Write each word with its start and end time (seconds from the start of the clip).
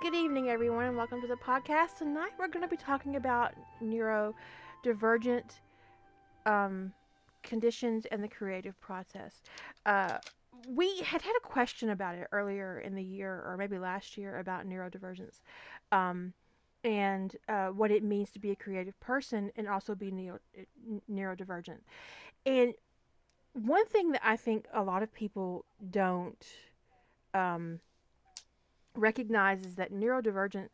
Good 0.00 0.14
evening, 0.14 0.48
everyone, 0.48 0.86
and 0.86 0.96
welcome 0.96 1.20
to 1.20 1.26
the 1.26 1.34
podcast. 1.34 1.98
Tonight, 1.98 2.30
we're 2.38 2.48
going 2.48 2.62
to 2.62 2.68
be 2.68 2.76
talking 2.78 3.16
about 3.16 3.52
neurodivergent 3.84 5.50
um, 6.46 6.94
conditions 7.42 8.06
and 8.06 8.24
the 8.24 8.28
creative 8.28 8.80
process. 8.80 9.42
Uh, 9.84 10.16
we 10.66 11.00
had 11.00 11.20
had 11.20 11.34
a 11.36 11.46
question 11.46 11.90
about 11.90 12.14
it 12.14 12.28
earlier 12.32 12.80
in 12.80 12.94
the 12.94 13.02
year, 13.02 13.44
or 13.46 13.58
maybe 13.58 13.78
last 13.78 14.16
year, 14.16 14.38
about 14.38 14.66
neurodivergence 14.66 15.40
um, 15.92 16.32
and 16.82 17.36
uh, 17.50 17.66
what 17.66 17.90
it 17.90 18.02
means 18.02 18.30
to 18.30 18.38
be 18.38 18.52
a 18.52 18.56
creative 18.56 18.98
person 19.00 19.50
and 19.54 19.68
also 19.68 19.94
be 19.94 20.10
neo- 20.10 20.40
neurodivergent. 21.12 21.80
And 22.46 22.72
one 23.52 23.84
thing 23.84 24.12
that 24.12 24.22
I 24.24 24.36
think 24.36 24.64
a 24.72 24.82
lot 24.82 25.02
of 25.02 25.12
people 25.12 25.66
don't 25.90 26.42
um, 27.34 27.80
recognize 29.00 29.64
is 29.64 29.74
that 29.76 29.92
neurodivergent 29.92 30.68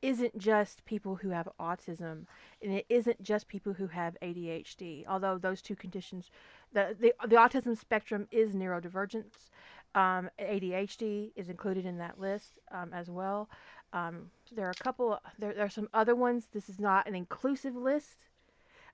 isn't 0.00 0.36
just 0.36 0.84
people 0.84 1.16
who 1.16 1.30
have 1.30 1.48
autism 1.60 2.26
and 2.60 2.72
it 2.72 2.86
isn't 2.88 3.22
just 3.22 3.46
people 3.46 3.72
who 3.74 3.86
have 3.86 4.16
ADHD 4.22 5.04
although 5.08 5.38
those 5.38 5.62
two 5.62 5.76
conditions 5.76 6.30
the 6.72 6.96
the, 6.98 7.14
the 7.28 7.36
autism 7.36 7.78
spectrum 7.78 8.26
is 8.30 8.54
neurodivergence 8.54 9.50
um, 9.94 10.30
ADHD 10.40 11.32
is 11.36 11.48
included 11.48 11.84
in 11.84 11.98
that 11.98 12.18
list 12.18 12.58
um, 12.70 12.92
as 12.92 13.10
well. 13.10 13.48
Um, 13.92 14.30
there 14.50 14.66
are 14.66 14.70
a 14.70 14.82
couple 14.82 15.18
there, 15.38 15.52
there 15.52 15.66
are 15.66 15.70
some 15.70 15.88
other 15.92 16.14
ones. 16.14 16.48
This 16.52 16.68
is 16.68 16.80
not 16.80 17.06
an 17.06 17.14
inclusive 17.14 17.76
list. 17.76 18.16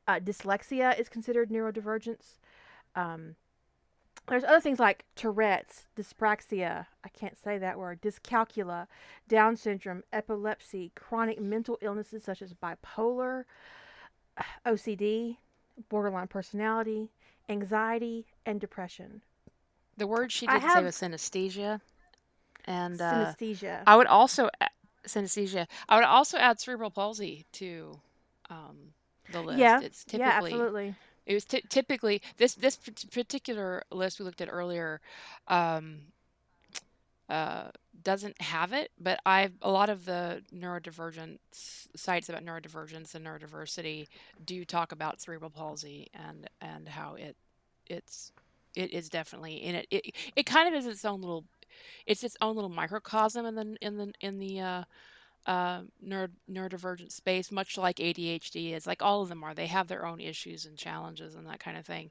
Uh, 0.09 0.19
dyslexia 0.19 0.99
is 0.99 1.09
considered 1.09 1.51
neurodivergence. 1.51 2.39
Um, 2.97 3.37
there's 4.29 4.45
other 4.45 4.61
things 4.61 4.79
like 4.79 5.05
Tourette's, 5.17 5.87
dyspraxia, 5.97 6.87
I 7.05 7.09
can't 7.09 7.37
say 7.37 7.59
that 7.59 7.79
word, 7.79 8.01
dyscalculia, 8.03 8.87
Down 9.29 9.57
syndrome, 9.57 10.03
epilepsy, 10.13 10.93
chronic 10.95 11.41
mental 11.41 11.79
illnesses 11.81 12.25
such 12.25 12.43
as 12.43 12.53
bipolar, 12.55 13.45
OCD, 14.67 15.37
borderline 15.89 16.29
personality, 16.29 17.11
anxiety, 17.49 18.27
and 18.45 18.61
depression. 18.61 19.23
The 19.97 20.07
word 20.07 20.31
she 20.31 20.47
did 20.47 20.63
say 20.63 20.83
was 20.83 20.97
synesthesia. 20.97 21.81
And 22.67 23.01
uh, 23.01 23.35
synesthesia. 23.35 23.83
I 23.87 23.97
would 23.97 24.07
also 24.07 24.51
synesthesia. 25.07 25.67
I 25.89 25.97
would 25.97 26.05
also 26.05 26.39
add 26.39 26.61
cerebral 26.61 26.91
palsy 26.91 27.47
to 27.53 27.99
um, 28.51 28.93
the 29.33 29.41
list. 29.41 29.59
Yeah, 29.59 29.81
it's 29.81 30.05
typically 30.05 30.51
yeah, 30.51 30.57
absolutely. 30.57 30.95
It 31.29 31.35
was 31.35 31.45
t- 31.45 31.63
typically 31.69 32.23
this 32.39 32.55
this 32.55 32.77
particular 33.13 33.85
list 33.93 34.19
we 34.19 34.25
looked 34.25 34.41
at 34.41 34.49
earlier 34.51 35.01
um, 35.47 36.01
uh, 37.29 37.65
doesn't 38.03 38.41
have 38.41 38.73
it, 38.73 38.91
but 38.99 39.21
I 39.27 39.51
a 39.61 39.71
lot 39.71 39.91
of 39.91 40.07
the 40.07 40.43
neurodivergent 40.55 41.39
sites 41.53 42.31
about 42.31 42.45
neurodivergence 42.45 43.15
and 43.15 43.27
neurodiversity 43.27 44.09
do 44.47 44.65
talk 44.65 44.93
about 44.93 45.21
cerebral 45.21 45.51
palsy 45.51 46.09
and 46.15 46.49
and 46.63 46.89
how 46.89 47.15
it 47.17 47.37
it's 47.87 48.33
it 48.75 48.93
is 48.93 49.11
definitely 49.11 49.57
in 49.57 49.75
it. 49.75 49.87
It 49.91 50.15
it 50.37 50.47
kind 50.47 50.75
of 50.75 50.75
is 50.79 50.87
its 50.87 51.05
own 51.05 51.21
little 51.21 51.45
it's 52.07 52.25
its 52.25 52.37
own 52.41 52.55
little 52.57 52.71
microcosm 52.71 53.45
in 53.45 53.55
the 53.55 53.77
in 53.83 53.99
the 53.99 54.13
in 54.23 54.39
the 54.39 54.61
uh, 54.61 54.85
uh, 55.49 55.81
neuro, 56.03 56.29
neurodivergent 56.49 57.11
space, 57.11 57.51
much 57.51 57.79
like 57.79 57.97
ADHD 57.97 58.75
is. 58.75 58.87
Like 58.87 59.03
all 59.03 59.23
of 59.23 59.31
them 59.31 59.43
are, 59.43 59.55
they 59.55 59.67
have 59.67 59.89
their 59.89 60.05
own 60.05 60.21
issues 60.21 60.67
and 60.67 60.77
challenges 60.77 61.35
and 61.35 61.47
that 61.47 61.59
kind 61.59 61.79
of 61.79 61.87
thing. 61.87 62.11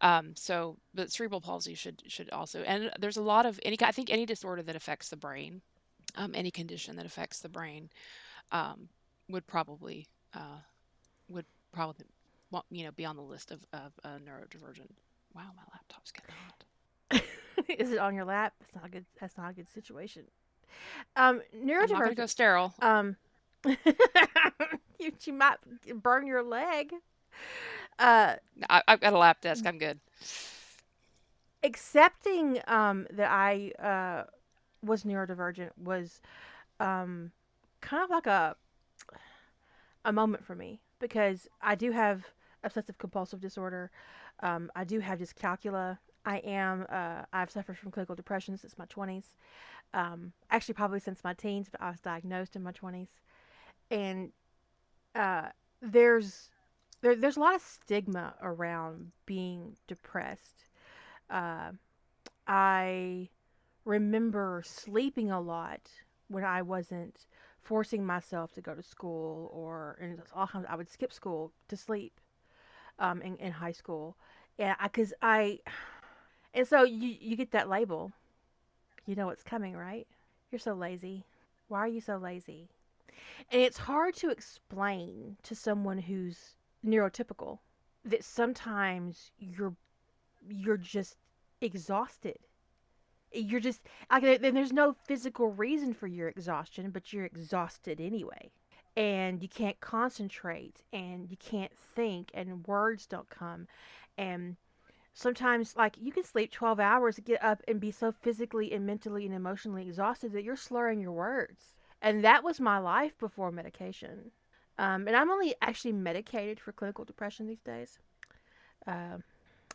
Um, 0.00 0.36
so, 0.36 0.76
but 0.94 1.10
cerebral 1.10 1.40
palsy 1.40 1.74
should 1.74 2.04
should 2.06 2.30
also, 2.30 2.62
and 2.62 2.92
there's 3.00 3.16
a 3.16 3.22
lot 3.22 3.44
of 3.44 3.58
any. 3.64 3.76
I 3.82 3.90
think 3.90 4.08
any 4.08 4.24
disorder 4.24 4.62
that 4.62 4.76
affects 4.76 5.08
the 5.08 5.16
brain, 5.16 5.62
um, 6.14 6.32
any 6.34 6.52
condition 6.52 6.94
that 6.96 7.04
affects 7.04 7.40
the 7.40 7.48
brain, 7.48 7.90
um, 8.52 8.88
would 9.28 9.48
probably 9.48 10.06
uh, 10.32 10.60
would 11.28 11.46
probably 11.72 12.06
you 12.70 12.84
know 12.84 12.92
be 12.92 13.04
on 13.04 13.16
the 13.16 13.22
list 13.22 13.50
of 13.50 13.66
of 13.72 13.98
uh, 14.04 14.18
neurodivergent. 14.24 14.92
Wow, 15.34 15.50
my 15.56 15.62
laptop's 15.72 16.12
getting 16.12 16.34
hot. 16.46 17.22
Is 17.80 17.90
it 17.90 17.98
on 17.98 18.14
your 18.14 18.24
lap? 18.24 18.54
That's 18.60 18.76
not 18.76 18.86
a 18.86 18.88
good. 18.90 19.06
That's 19.20 19.36
not 19.36 19.50
a 19.50 19.54
good 19.54 19.68
situation. 19.68 20.22
Um, 21.16 21.40
neurodivergent. 21.56 21.82
I'm 21.82 21.88
not 21.90 22.00
gonna 22.00 22.14
go 22.14 22.26
sterile. 22.26 22.74
Um, 22.80 23.16
you, 24.98 25.12
you 25.24 25.32
might 25.32 25.56
burn 26.02 26.26
your 26.26 26.42
leg. 26.42 26.92
Uh, 27.98 28.34
I, 28.68 28.82
have 28.88 29.00
got 29.00 29.12
a 29.12 29.18
lap 29.18 29.40
desk. 29.40 29.66
I'm 29.66 29.78
good. 29.78 29.98
Accepting 31.62 32.60
um, 32.66 33.06
that 33.10 33.30
I 33.30 33.72
uh, 33.82 34.24
was 34.82 35.04
neurodivergent 35.04 35.70
was 35.82 36.20
um, 36.80 37.32
kind 37.80 38.04
of 38.04 38.10
like 38.10 38.26
a 38.26 38.56
a 40.04 40.12
moment 40.12 40.44
for 40.44 40.54
me 40.54 40.80
because 41.00 41.48
I 41.60 41.74
do 41.74 41.90
have 41.90 42.26
obsessive 42.62 42.96
compulsive 42.98 43.40
disorder. 43.40 43.90
Um, 44.40 44.70
I 44.76 44.84
do 44.84 45.00
have 45.00 45.18
dyscalculia. 45.18 45.98
I 46.26 46.38
am. 46.38 46.86
Uh, 46.90 47.22
I've 47.32 47.50
suffered 47.50 47.78
from 47.78 47.92
clinical 47.92 48.14
depression 48.16 48.58
since 48.58 48.76
my 48.78 48.86
twenties 48.86 49.36
um, 49.94 50.32
actually 50.50 50.74
probably 50.74 51.00
since 51.00 51.24
my 51.24 51.34
teens, 51.34 51.68
but 51.70 51.80
I 51.80 51.90
was 51.90 52.00
diagnosed 52.00 52.56
in 52.56 52.62
my 52.62 52.72
20s. 52.72 53.08
And 53.90 54.30
uh, 55.14 55.48
there's 55.82 56.50
there, 57.02 57.16
there's 57.16 57.36
a 57.36 57.40
lot 57.40 57.54
of 57.54 57.62
stigma 57.62 58.34
around 58.42 59.12
being 59.26 59.76
depressed. 59.86 60.66
Uh, 61.30 61.72
I 62.46 63.30
remember 63.84 64.62
sleeping 64.66 65.30
a 65.30 65.40
lot 65.40 65.90
when 66.28 66.44
I 66.44 66.62
wasn't 66.62 67.26
forcing 67.62 68.06
myself 68.06 68.52
to 68.54 68.60
go 68.60 68.74
to 68.74 68.82
school, 68.82 69.50
or 69.52 69.98
and 70.00 70.22
all 70.34 70.46
times 70.46 70.66
I 70.68 70.76
would 70.76 70.90
skip 70.90 71.12
school 71.12 71.52
to 71.68 71.76
sleep 71.76 72.20
um, 72.98 73.22
in, 73.22 73.36
in 73.36 73.52
high 73.52 73.72
school. 73.72 74.16
Yeah, 74.58 74.74
because 74.82 75.12
I, 75.22 75.60
I, 75.66 75.70
and 76.56 76.66
so 76.66 76.82
you 76.82 77.16
you 77.20 77.36
get 77.36 77.52
that 77.52 77.68
label 77.68 78.12
you 79.06 79.14
know 79.14 79.26
what's 79.26 79.44
coming, 79.44 79.76
right? 79.76 80.06
You're 80.50 80.58
so 80.58 80.74
lazy. 80.74 81.24
Why 81.68 81.78
are 81.80 81.88
you 81.88 82.00
so 82.00 82.16
lazy? 82.16 82.68
And 83.50 83.62
it's 83.62 83.78
hard 83.78 84.14
to 84.16 84.30
explain 84.30 85.36
to 85.44 85.54
someone 85.54 85.98
who's 85.98 86.56
neurotypical 86.84 87.58
that 88.04 88.24
sometimes 88.24 89.30
you're 89.38 89.74
you're 90.48 90.76
just 90.76 91.16
exhausted. 91.60 92.38
You're 93.32 93.60
just 93.60 93.80
like 94.10 94.40
then 94.40 94.54
there's 94.54 94.72
no 94.72 94.92
physical 94.92 95.48
reason 95.48 95.94
for 95.94 96.08
your 96.08 96.28
exhaustion, 96.28 96.90
but 96.90 97.12
you're 97.12 97.26
exhausted 97.26 98.00
anyway. 98.00 98.50
And 98.96 99.42
you 99.42 99.48
can't 99.48 99.78
concentrate 99.80 100.82
and 100.92 101.30
you 101.30 101.36
can't 101.36 101.72
think 101.94 102.30
and 102.34 102.66
words 102.66 103.06
don't 103.06 103.28
come 103.28 103.68
and 104.16 104.56
sometimes 105.16 105.74
like 105.76 105.96
you 105.98 106.12
can 106.12 106.22
sleep 106.22 106.52
12 106.52 106.78
hours 106.78 107.18
get 107.24 107.42
up 107.42 107.62
and 107.66 107.80
be 107.80 107.90
so 107.90 108.12
physically 108.12 108.70
and 108.72 108.84
mentally 108.86 109.24
and 109.24 109.34
emotionally 109.34 109.88
exhausted 109.88 110.30
that 110.32 110.44
you're 110.44 110.56
slurring 110.56 111.00
your 111.00 111.12
words. 111.12 111.72
And 112.02 112.22
that 112.22 112.44
was 112.44 112.60
my 112.60 112.76
life 112.76 113.18
before 113.18 113.50
medication. 113.50 114.30
Um, 114.78 115.08
and 115.08 115.16
i'm 115.16 115.30
only 115.30 115.54
actually 115.62 115.92
medicated 115.92 116.60
for 116.60 116.70
clinical 116.70 117.06
depression 117.06 117.46
these 117.46 117.62
days. 117.62 117.98
Uh, 118.86 119.16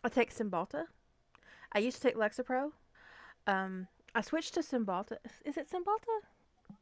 i 0.04 0.10
take 0.10 0.32
cymbalta. 0.32 0.86
I 1.72 1.80
used 1.80 1.98
to 1.98 2.04
take 2.04 2.16
lexapro. 2.16 2.72
Um, 3.48 3.88
i 4.14 4.22
switched 4.22 4.54
to 4.54 4.60
cymbalta. 4.60 5.18
Is 5.44 5.58
it 5.58 5.68
cymbalta? 5.72 6.76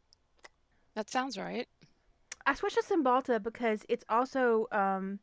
That 0.96 1.10
sounds 1.10 1.38
right. 1.38 1.70
I 2.46 2.56
switched 2.56 2.76
to 2.76 2.84
cymbalta 2.84 3.42
because 3.42 3.86
it's 3.88 4.04
also 4.10 4.68
um, 4.74 5.20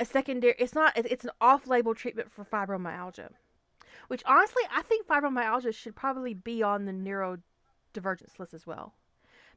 a 0.00 0.04
secondary 0.04 0.54
it's 0.58 0.74
not 0.74 0.92
it's 0.96 1.24
an 1.24 1.30
off-label 1.40 1.94
treatment 1.94 2.32
for 2.32 2.44
fibromyalgia 2.44 3.28
which 4.08 4.22
honestly 4.26 4.62
i 4.74 4.82
think 4.82 5.06
fibromyalgia 5.06 5.72
should 5.72 5.94
probably 5.94 6.34
be 6.34 6.62
on 6.62 6.86
the 6.86 6.92
neurodivergence 6.92 8.38
list 8.38 8.54
as 8.54 8.66
well 8.66 8.94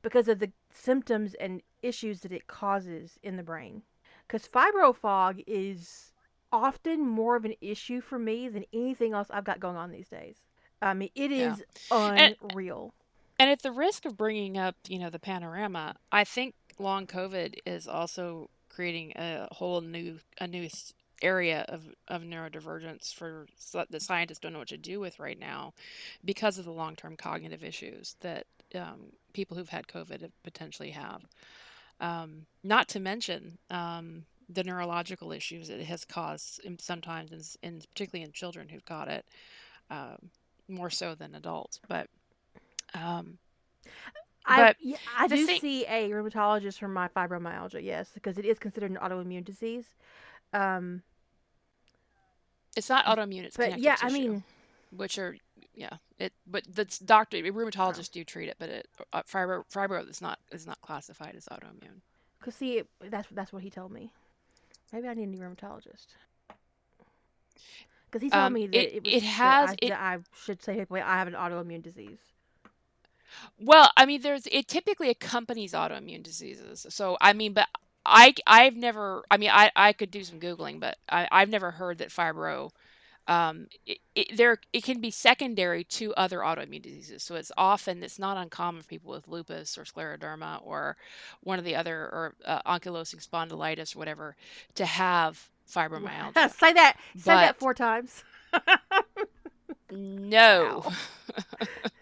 because 0.04 0.28
of 0.28 0.38
the 0.38 0.52
symptoms 0.72 1.34
and 1.40 1.64
issues 1.82 2.20
that 2.20 2.32
it 2.32 2.46
causes 2.46 3.18
in 3.24 3.38
the 3.38 3.44
brain. 3.44 3.82
Because 4.28 4.48
fibrofog 4.48 5.44
is 5.48 6.12
often 6.52 7.08
more 7.08 7.36
of 7.36 7.46
an 7.46 7.56
issue 7.62 8.00
for 8.00 8.20
me 8.20 8.48
than 8.48 8.64
anything 8.72 9.14
else 9.14 9.28
i've 9.32 9.44
got 9.44 9.60
going 9.60 9.76
on 9.76 9.92
these 9.92 10.10
days. 10.10 10.36
I 10.84 10.94
mean 10.94 11.10
it 11.16 11.32
is 11.32 11.64
yeah. 11.90 12.34
unreal. 12.40 12.94
and, 13.40 13.50
and 13.50 13.50
at 13.50 13.64
the 13.64 13.72
risk 13.72 14.06
of 14.06 14.16
bringing 14.16 14.56
up 14.56 14.76
you 14.88 15.00
know 15.00 15.10
the 15.10 15.18
panorama 15.18 15.96
i 16.12 16.24
think 16.24 16.54
long 16.78 17.08
covid 17.08 17.56
is 17.66 17.88
also 17.88 18.52
creating 18.74 19.14
a 19.16 19.48
whole 19.52 19.82
new 19.82 20.20
a 20.40 20.48
new 20.48 20.68
area 21.22 21.66
of, 21.70 21.84
of 22.10 22.22
neurodivergence 22.22 23.14
for 23.14 23.48
the 23.90 24.00
scientists 24.00 24.40
don't 24.40 24.52
know 24.52 24.60
what 24.60 24.68
to 24.68 24.78
do 24.78 25.00
with 25.00 25.20
right 25.20 25.40
now 25.40 25.74
because 26.26 26.58
of 26.58 26.66
the 26.66 26.72
long-term 26.72 27.16
cognitive 27.16 27.64
issues 27.64 28.18
that 28.20 28.46
um, 28.76 29.14
people 29.32 29.56
who've 29.56 29.70
had 29.70 29.88
COVID 29.88 30.30
potentially 30.44 30.92
have. 30.92 31.22
Um, 32.02 32.46
not 32.64 32.90
to 32.90 33.00
mention 33.00 33.58
um, 33.70 34.26
the 34.50 34.64
neurological 34.64 35.32
issues 35.32 35.70
it 35.70 35.86
has 35.86 36.04
caused 36.04 36.60
sometimes, 36.80 37.58
in, 37.62 37.76
in 37.76 37.80
particularly 37.80 38.26
in 38.26 38.34
children 38.34 38.68
who've 38.68 38.86
got 38.86 39.08
it, 39.08 39.26
uh, 39.90 40.16
more 40.68 40.90
so 40.90 41.16
than 41.16 41.36
adults. 41.36 41.80
But 41.88 42.08
um, 42.94 43.38
I 44.46 44.76
yeah, 44.80 44.98
I 45.18 45.28
do 45.28 45.48
see 45.48 45.86
a 45.86 46.10
rheumatologist 46.10 46.80
for 46.80 46.88
my 46.88 47.08
fibromyalgia. 47.08 47.84
Yes, 47.84 48.12
because 48.14 48.38
it 48.38 48.46
is 48.46 48.60
considered 48.60 48.92
an 48.92 48.98
autoimmune 48.98 49.46
disease. 49.46 49.96
Um, 50.54 51.04
it's 52.76 52.90
not 52.90 53.06
autoimmune; 53.06 53.44
it's 53.44 53.58
but 53.58 53.66
connective 53.66 53.84
yeah, 53.84 53.98
I 54.02 54.10
tissue, 54.10 54.12
mean, 54.12 54.44
which 54.92 55.18
are 55.18 55.38
yeah. 55.76 55.98
It 56.20 56.34
but 56.46 56.64
that's 56.74 57.00
doctor 57.00 57.38
rheumatologists 57.38 58.12
do 58.12 58.24
treat 58.24 58.50
it, 58.50 58.58
but 58.60 58.70
it 58.70 58.88
uh, 59.14 59.24
fibro 59.24 59.64
fibro 59.74 60.08
is 60.10 60.22
not 60.22 60.40
is 60.52 60.66
not 60.68 60.82
classified 60.82 61.36
as 61.36 61.46
autoimmune. 61.48 62.02
cause 62.42 62.56
see, 62.56 62.80
it, 62.80 62.88
that's 63.10 63.28
that's 63.32 63.54
what 63.54 63.64
he 63.64 63.70
told 63.70 63.92
me. 63.92 64.12
Maybe 64.94 65.08
I 65.08 65.14
need 65.14 65.24
a 65.24 65.28
new 65.28 65.40
rheumatologist. 65.40 66.08
Because 68.12 68.22
he 68.24 68.30
told 68.32 68.48
Um, 68.48 68.54
me 68.54 68.68
it 68.72 68.72
that 68.74 68.96
it 68.96 69.04
was 69.04 69.16
it 69.16 69.24
that 69.46 69.64
has 69.64 69.70
I 69.70 69.78
it 69.82 69.90
that 69.90 70.00
I 70.00 70.20
should 70.36 70.62
say 70.62 70.86
I 70.92 71.00
have 71.18 71.28
an 71.28 71.34
autoimmune 71.34 71.82
disease. 71.84 72.33
Well, 73.60 73.92
I 73.98 74.06
mean, 74.06 74.22
there's 74.22 74.48
it 74.52 74.68
typically 74.68 75.10
accompanies 75.10 75.74
autoimmune 75.74 76.24
diseases. 76.24 76.86
So, 76.90 77.18
I 77.22 77.34
mean, 77.34 77.54
but 77.54 77.68
I 78.06 78.34
I've 78.48 78.76
never, 78.76 79.24
I 79.32 79.38
mean, 79.38 79.50
I 79.52 79.72
I 79.76 79.94
could 79.94 80.12
do 80.12 80.24
some 80.24 80.40
googling, 80.40 80.80
but 80.80 80.98
I 81.10 81.28
I've 81.32 81.50
never 81.50 81.72
heard 81.72 82.00
that 82.00 82.10
fibro 82.10 82.72
um 83.28 83.68
it, 83.86 84.00
it 84.16 84.36
there 84.36 84.58
it 84.74 84.84
can 84.84 85.00
be 85.00 85.10
secondary 85.10 85.84
to 85.86 86.14
other 86.16 86.40
autoimmune 86.40 86.82
diseases. 86.82 87.24
So 87.24 87.36
it's 87.36 87.52
often 87.58 88.04
it's 88.04 88.20
not 88.20 88.38
uncommon 88.38 88.82
for 88.82 88.88
people 88.88 89.12
with 89.12 89.28
lupus 89.28 89.78
or 89.78 89.84
scleroderma 89.84 90.60
or 90.64 90.98
one 91.42 91.58
of 91.60 91.66
the 91.66 91.76
other 91.76 91.96
or 91.96 92.36
uh, 92.46 92.62
ankylosing 92.64 93.26
spondylitis 93.26 93.96
or 93.96 94.00
whatever 94.00 94.36
to 94.76 94.86
have 94.86 95.50
fibromyalgia. 95.70 96.52
say 96.60 96.74
that. 96.74 96.98
Say 97.18 97.34
that 97.34 97.58
four 97.58 97.74
times. 97.74 98.24
no. 99.92 100.84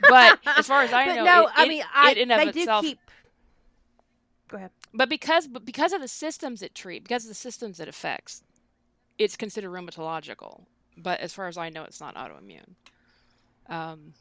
But 0.00 0.36
as 0.56 0.66
far 0.66 0.82
as 0.82 0.92
I 0.92 1.10
know, 1.10 1.26
no, 1.26 1.32
it 1.32 1.50
I 1.54 1.64
it 1.64 1.66
mean, 1.66 1.84
it 2.00 2.18
I 2.18 2.18
in 2.18 2.30
of 2.30 2.42
they 2.42 2.48
do 2.48 2.66
itself 2.66 2.66
keep. 2.68 3.10
Go 4.48 4.56
ahead. 4.56 4.70
but 4.92 5.08
because 5.08 5.46
but 5.48 5.64
because 5.64 5.92
of 5.92 6.00
the 6.00 6.08
systems 6.08 6.62
it 6.62 6.74
treat 6.74 7.02
because 7.02 7.24
of 7.24 7.28
the 7.28 7.34
systems 7.34 7.80
it 7.80 7.88
affects 7.88 8.42
it's 9.18 9.36
considered 9.36 9.70
rheumatological 9.70 10.64
but 10.96 11.20
as 11.20 11.32
far 11.32 11.46
as 11.48 11.56
i 11.56 11.68
know 11.68 11.84
it's 11.84 12.00
not 12.00 12.14
autoimmune 12.16 12.74
um 13.68 14.14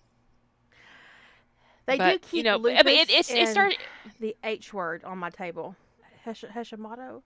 They 1.85 1.99
do 1.99 2.17
but 2.17 2.19
you 2.33 2.43
keep 2.43 2.43
know 2.43 2.59
i 2.75 2.83
mean 2.83 2.99
it, 2.99 3.09
lupus 3.09 3.09
it's 3.09 3.29
it 3.29 3.47
started 3.47 3.77
the 4.19 4.35
H 4.43 4.73
word 4.73 5.03
on 5.03 5.17
my 5.17 5.29
table. 5.29 5.75
Hashimoto, 6.25 7.21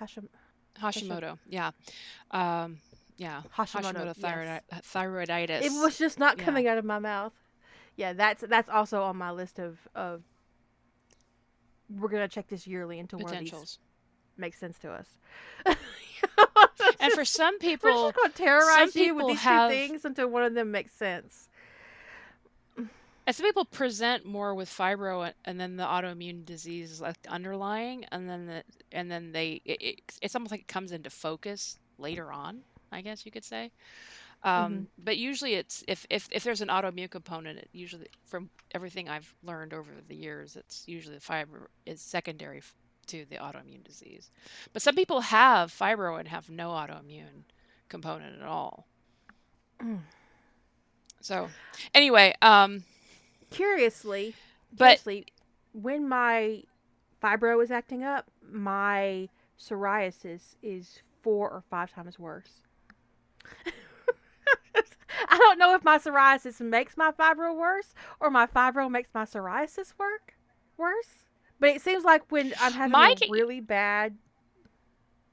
Hashim, 0.00 0.28
Hashim, 0.92 1.20
hashimoto 1.20 1.38
yeah 1.48 1.70
um 2.30 2.78
yeah 3.16 3.42
Hashimoto. 3.56 3.94
hashimoto 3.96 4.14
Yes, 4.16 4.40
thyroid 4.82 5.30
it 5.58 5.72
was 5.72 5.98
just 5.98 6.18
not 6.18 6.38
yeah 6.38 6.44
coming 6.44 6.66
out 6.68 6.78
of 6.78 6.84
my 6.84 6.98
mouth. 6.98 7.32
Yeah, 7.96 8.12
that's 8.12 8.42
that's 8.48 8.68
also 8.68 9.02
on 9.02 9.16
my 9.16 9.30
list 9.30 9.58
of 9.58 9.78
of 9.94 10.22
we're 11.88 12.08
gonna 12.08 12.28
check 12.28 12.48
this 12.48 12.66
yearly 12.66 12.98
until 12.98 13.20
one 13.20 13.34
of 13.34 13.40
these 13.40 13.78
makes 14.36 14.58
sense 14.58 14.78
to 14.80 14.90
us. 14.90 15.06
and 17.00 17.12
for 17.12 17.24
some 17.24 17.54
we're 17.54 17.58
just 17.58 17.82
people 17.82 17.92
gonna 17.92 18.12
some 18.22 18.32
terrorize 18.32 18.96
you 18.96 19.14
with 19.14 19.22
people 19.22 19.28
these 19.28 19.42
two 19.42 19.68
things 19.68 20.04
until 20.04 20.28
one 20.28 20.42
of 20.42 20.54
them 20.54 20.70
makes 20.70 20.92
sense. 20.92 21.48
and 22.76 23.36
some 23.36 23.46
people 23.46 23.64
present 23.64 24.24
more 24.24 24.54
with 24.54 24.68
fibro 24.68 25.32
and 25.44 25.60
then 25.60 25.76
the 25.76 25.84
autoimmune 25.84 26.44
disease 26.44 26.90
is 26.90 27.00
like 27.00 27.16
underlying 27.28 28.04
and 28.10 28.28
then 28.28 28.46
the 28.46 28.64
and 28.92 29.10
then 29.10 29.32
they 29.32 29.60
it, 29.64 29.80
it, 29.82 30.00
it's 30.22 30.34
almost 30.34 30.50
like 30.50 30.60
it 30.60 30.68
comes 30.68 30.92
into 30.92 31.10
focus 31.10 31.78
later 31.98 32.32
on 32.32 32.60
i 32.90 33.00
guess 33.00 33.24
you 33.24 33.30
could 33.32 33.44
say 33.44 33.70
hmm 34.56 34.82
um, 34.82 34.88
but 34.98 35.16
usually 35.16 35.54
it's 35.54 35.84
if, 35.88 36.06
if 36.10 36.28
if 36.32 36.44
there's 36.44 36.60
an 36.60 36.68
autoimmune 36.68 37.10
component 37.10 37.58
it 37.58 37.68
usually 37.72 38.06
from 38.26 38.50
everything 38.74 39.08
i've 39.08 39.34
learned 39.42 39.72
over 39.74 39.90
the 40.08 40.14
years 40.16 40.56
it's 40.56 40.84
usually 40.86 41.14
the 41.16 41.20
fiber 41.20 41.70
is 41.86 42.00
secondary 42.00 42.58
f- 42.58 42.74
to 43.06 43.24
the 43.26 43.36
autoimmune 43.36 43.84
disease. 43.84 44.30
But 44.72 44.82
some 44.82 44.94
people 44.94 45.20
have 45.20 45.70
fibro 45.72 46.18
and 46.18 46.28
have 46.28 46.48
no 46.50 46.70
autoimmune 46.70 47.44
component 47.88 48.40
at 48.40 48.46
all. 48.46 48.86
So 51.20 51.50
anyway 51.94 52.34
um 52.42 52.84
Curiously, 53.50 54.36
but 54.72 55.00
curiously, 55.04 55.26
when 55.72 56.08
my 56.08 56.64
fibro 57.22 57.62
is 57.62 57.70
acting 57.70 58.02
up, 58.04 58.30
my 58.42 59.28
psoriasis 59.58 60.56
is 60.62 61.02
four 61.22 61.50
or 61.50 61.62
five 61.70 61.92
times 61.92 62.18
worse. 62.18 62.62
I 65.28 65.38
don't 65.38 65.58
know 65.58 65.74
if 65.74 65.84
my 65.84 65.98
psoriasis 65.98 66.60
makes 66.60 66.96
my 66.96 67.12
fibro 67.12 67.56
worse 67.56 67.94
or 68.20 68.30
my 68.30 68.46
fibro 68.46 68.90
makes 68.90 69.10
my 69.14 69.24
psoriasis 69.24 69.92
work 69.98 70.34
worse. 70.76 71.28
But 71.60 71.70
it 71.70 71.82
seems 71.82 72.04
like 72.04 72.30
when 72.30 72.52
I'm 72.60 72.72
having 72.72 72.92
my 72.92 73.14
g- 73.14 73.28
really 73.30 73.60
bad 73.60 74.16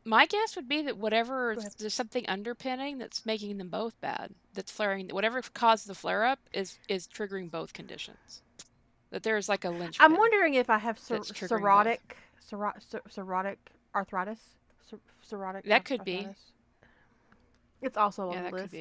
My 0.06 0.26
guess 0.26 0.56
would 0.56 0.68
be 0.68 0.82
that 0.84 0.98
whatever 0.98 1.56
there's 1.78 1.94
something 1.94 2.26
underpinning 2.28 2.98
that's 2.98 3.26
making 3.26 3.58
them 3.58 3.70
both 3.70 4.00
bad. 4.02 4.34
That's 4.54 4.72
flaring. 4.72 5.10
Whatever 5.10 5.42
caused 5.54 5.88
the 5.88 5.96
flare 5.96 6.24
up 6.26 6.40
is 6.54 6.78
is 6.88 7.08
triggering 7.08 7.50
both 7.52 7.74
conditions. 7.74 8.42
That 9.12 9.24
there's 9.24 9.50
like 9.50 9.66
a 9.66 9.70
lynch. 9.70 9.98
I'm 10.00 10.16
wondering 10.16 10.54
if 10.54 10.70
I 10.70 10.78
have 10.78 10.98
psor- 10.98 11.18
that's 11.18 11.32
triggering 11.32 11.50
both. 11.50 11.60
cirrhotic 11.62 12.00
cirrho- 12.50 12.74
psor- 12.80 13.14
cirrhotic 13.14 13.58
arthritis. 13.94 14.40
Cir- 14.90 15.00
cirrhotic 15.28 15.66
That 15.66 15.86
could 15.86 16.04
be. 16.04 16.28
It's 17.82 17.98
also 17.98 18.28
on 18.30 18.34
Yeah, 18.34 18.38
the 18.38 18.44
that 18.46 18.52
could 18.54 18.62
list. 18.62 18.72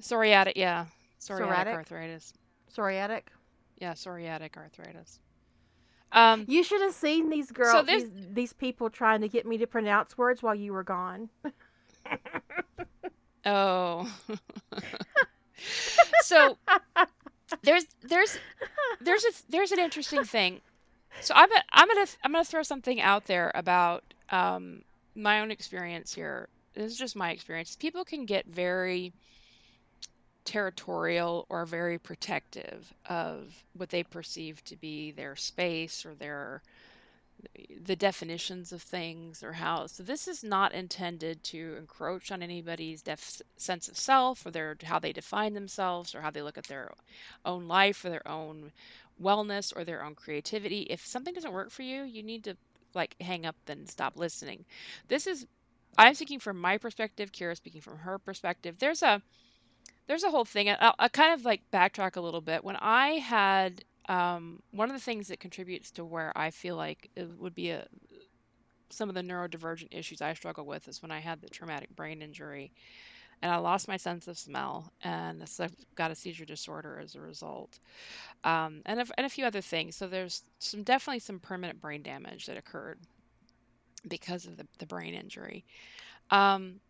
Psoriatic. 0.00 0.52
Yeah, 0.56 0.86
psoriatic 1.20 1.40
Psoriatic, 1.40 1.74
arthritis. 1.74 2.32
psoriatic. 2.74 3.22
Yeah, 3.78 3.92
psoriatic 3.92 4.56
arthritis. 4.56 5.20
Um. 6.12 6.44
You 6.48 6.62
should 6.62 6.80
have 6.82 6.94
seen 6.94 7.30
these 7.30 7.52
So 7.54 7.82
these 7.82 8.08
these 8.32 8.52
people 8.52 8.90
trying 8.90 9.20
to 9.20 9.28
get 9.28 9.46
me 9.46 9.58
to 9.58 9.66
pronounce 9.66 10.16
words 10.16 10.42
while 10.42 10.54
you 10.54 10.72
were 10.72 10.84
gone. 10.84 11.28
oh. 13.44 14.10
so 16.22 16.56
there's 17.62 17.84
there's 18.02 18.38
there's 19.00 19.24
a 19.24 19.30
there's 19.50 19.72
an 19.72 19.78
interesting 19.78 20.24
thing. 20.24 20.60
So 21.20 21.34
I'm 21.36 21.50
a, 21.52 21.62
I'm 21.72 21.88
gonna 21.88 22.06
I'm 22.24 22.32
gonna 22.32 22.44
throw 22.44 22.62
something 22.62 23.00
out 23.00 23.26
there 23.26 23.52
about 23.54 24.02
um 24.30 24.82
my 25.14 25.40
own 25.40 25.50
experience 25.50 26.14
here. 26.14 26.48
This 26.74 26.92
is 26.92 26.98
just 26.98 27.16
my 27.16 27.32
experience. 27.32 27.76
People 27.76 28.04
can 28.04 28.24
get 28.24 28.46
very 28.46 29.12
territorial 30.48 31.44
or 31.50 31.66
very 31.66 31.98
protective 31.98 32.94
of 33.06 33.64
what 33.74 33.90
they 33.90 34.02
perceive 34.02 34.64
to 34.64 34.76
be 34.76 35.10
their 35.10 35.36
space 35.36 36.06
or 36.06 36.14
their 36.14 36.62
the 37.84 37.94
definitions 37.94 38.72
of 38.72 38.80
things 38.80 39.42
or 39.42 39.52
how 39.52 39.86
so 39.86 40.02
this 40.02 40.26
is 40.26 40.42
not 40.42 40.72
intended 40.72 41.44
to 41.44 41.76
encroach 41.78 42.32
on 42.32 42.42
anybody's 42.42 43.02
def- 43.02 43.42
sense 43.58 43.88
of 43.88 43.98
self 43.98 44.46
or 44.46 44.50
their 44.50 44.74
how 44.84 44.98
they 44.98 45.12
define 45.12 45.52
themselves 45.52 46.14
or 46.14 46.22
how 46.22 46.30
they 46.30 46.40
look 46.40 46.56
at 46.56 46.64
their 46.64 46.90
own 47.44 47.68
life 47.68 48.02
or 48.02 48.08
their 48.08 48.26
own 48.26 48.72
wellness 49.22 49.70
or 49.76 49.84
their 49.84 50.02
own 50.02 50.14
creativity. 50.14 50.80
If 50.88 51.04
something 51.06 51.34
doesn't 51.34 51.52
work 51.52 51.70
for 51.70 51.82
you 51.82 52.04
you 52.04 52.22
need 52.22 52.42
to 52.44 52.56
like 52.94 53.16
hang 53.20 53.44
up 53.44 53.56
then 53.66 53.86
stop 53.86 54.16
listening. 54.16 54.64
This 55.08 55.26
is 55.26 55.46
i'm 55.98 56.14
speaking 56.14 56.40
from 56.40 56.58
my 56.58 56.78
perspective 56.78 57.32
kira 57.32 57.54
speaking 57.54 57.82
from 57.82 57.98
her 57.98 58.18
perspective. 58.18 58.78
There's 58.78 59.02
a 59.02 59.20
there's 60.08 60.24
a 60.24 60.30
whole 60.30 60.44
thing. 60.44 60.68
I'll, 60.70 60.94
I'll 60.98 61.08
kind 61.08 61.32
of 61.32 61.44
like 61.44 61.62
backtrack 61.72 62.16
a 62.16 62.20
little 62.20 62.40
bit. 62.40 62.64
When 62.64 62.76
I 62.76 63.18
had 63.18 63.84
um, 64.08 64.62
one 64.72 64.90
of 64.90 64.96
the 64.96 65.02
things 65.02 65.28
that 65.28 65.38
contributes 65.38 65.90
to 65.92 66.04
where 66.04 66.36
I 66.36 66.50
feel 66.50 66.76
like 66.76 67.10
it 67.14 67.28
would 67.38 67.54
be 67.54 67.70
a 67.70 67.86
some 68.90 69.10
of 69.10 69.14
the 69.14 69.20
neurodivergent 69.20 69.88
issues 69.90 70.22
I 70.22 70.32
struggle 70.32 70.64
with 70.64 70.88
is 70.88 71.02
when 71.02 71.10
I 71.10 71.18
had 71.20 71.42
the 71.42 71.48
traumatic 71.48 71.94
brain 71.94 72.22
injury 72.22 72.72
and 73.42 73.52
I 73.52 73.58
lost 73.58 73.86
my 73.86 73.98
sense 73.98 74.26
of 74.28 74.38
smell 74.38 74.90
and 75.02 75.44
I've 75.60 75.76
got 75.94 76.10
a 76.10 76.14
seizure 76.14 76.46
disorder 76.46 76.98
as 76.98 77.14
a 77.14 77.20
result, 77.20 77.78
um, 78.44 78.80
and 78.86 79.00
a, 79.00 79.06
and 79.16 79.26
a 79.26 79.30
few 79.30 79.44
other 79.44 79.60
things. 79.60 79.94
So 79.94 80.08
there's 80.08 80.44
some 80.58 80.82
definitely 80.82 81.20
some 81.20 81.38
permanent 81.38 81.80
brain 81.80 82.02
damage 82.02 82.46
that 82.46 82.56
occurred 82.56 82.98
because 84.08 84.46
of 84.46 84.56
the, 84.56 84.66
the 84.78 84.86
brain 84.86 85.14
injury. 85.14 85.64
Um, 86.30 86.80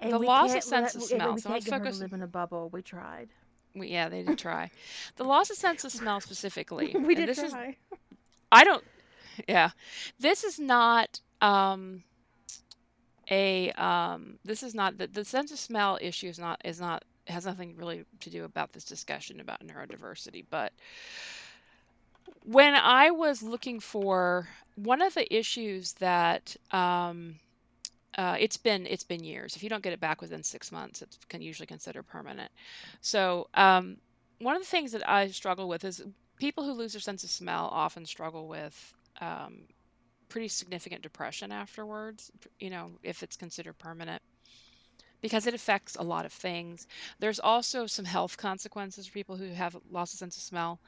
And 0.00 0.12
the 0.12 0.18
loss 0.18 0.54
of 0.54 0.62
sense 0.62 0.94
of 0.94 1.02
smell. 1.02 1.34
we 1.34 1.40
So 1.40 1.50
let's 1.50 1.64
can't 1.64 1.82
get 1.82 1.86
her 1.86 1.92
to 1.92 1.98
live 1.98 2.12
in 2.12 2.22
a 2.22 2.26
bubble. 2.26 2.68
We 2.70 2.82
tried. 2.82 3.28
We, 3.74 3.88
yeah, 3.88 4.08
they 4.08 4.22
did 4.22 4.38
try. 4.38 4.70
The 5.16 5.24
loss 5.24 5.50
of 5.50 5.56
sense 5.56 5.84
of 5.84 5.92
smell 5.92 6.20
specifically, 6.20 6.94
we 6.98 7.14
did 7.14 7.28
this 7.28 7.38
is 7.38 7.52
try. 7.52 7.76
I 8.52 8.64
don't 8.64 8.84
yeah. 9.48 9.70
This 10.18 10.44
is 10.44 10.58
not 10.58 11.20
um 11.40 12.02
a 13.30 13.72
um 13.72 14.38
this 14.44 14.62
is 14.62 14.74
not 14.74 14.98
the, 14.98 15.06
the 15.06 15.24
sense 15.24 15.50
of 15.52 15.58
smell 15.58 15.98
issue 16.00 16.28
is 16.28 16.38
not 16.38 16.60
is 16.64 16.80
not 16.80 17.04
has 17.26 17.44
nothing 17.44 17.74
really 17.76 18.04
to 18.20 18.30
do 18.30 18.44
about 18.44 18.72
this 18.72 18.84
discussion 18.84 19.40
about 19.40 19.66
neurodiversity, 19.66 20.44
but 20.48 20.72
when 22.44 22.74
I 22.74 23.10
was 23.10 23.42
looking 23.42 23.80
for 23.80 24.48
one 24.76 25.02
of 25.02 25.14
the 25.14 25.34
issues 25.34 25.94
that 25.94 26.56
um 26.70 27.36
uh, 28.16 28.36
it's 28.38 28.56
been 28.56 28.86
it's 28.86 29.04
been 29.04 29.22
years. 29.22 29.56
If 29.56 29.62
you 29.62 29.68
don't 29.68 29.82
get 29.82 29.92
it 29.92 30.00
back 30.00 30.20
within 30.20 30.42
six 30.42 30.72
months, 30.72 31.02
it's 31.02 31.18
can 31.28 31.42
usually 31.42 31.66
considered 31.66 32.04
permanent. 32.04 32.50
So 33.00 33.48
um, 33.54 33.98
one 34.40 34.56
of 34.56 34.62
the 34.62 34.68
things 34.68 34.92
that 34.92 35.08
I 35.08 35.28
struggle 35.28 35.68
with 35.68 35.84
is 35.84 36.02
people 36.36 36.64
who 36.64 36.72
lose 36.72 36.92
their 36.92 37.00
sense 37.00 37.24
of 37.24 37.30
smell 37.30 37.68
often 37.72 38.06
struggle 38.06 38.48
with 38.48 38.94
um, 39.20 39.62
pretty 40.28 40.48
significant 40.48 41.02
depression 41.02 41.52
afterwards, 41.52 42.30
you 42.58 42.70
know, 42.70 42.90
if 43.02 43.22
it's 43.22 43.36
considered 43.36 43.78
permanent 43.78 44.22
because 45.20 45.46
it 45.46 45.54
affects 45.54 45.96
a 45.96 46.02
lot 46.02 46.24
of 46.24 46.32
things. 46.32 46.86
There's 47.18 47.40
also 47.40 47.86
some 47.86 48.04
health 48.04 48.36
consequences 48.36 49.06
for 49.06 49.12
people 49.12 49.36
who 49.36 49.48
have 49.48 49.76
lost 49.90 50.14
a 50.14 50.16
sense 50.16 50.36
of 50.36 50.42
smell. 50.42 50.80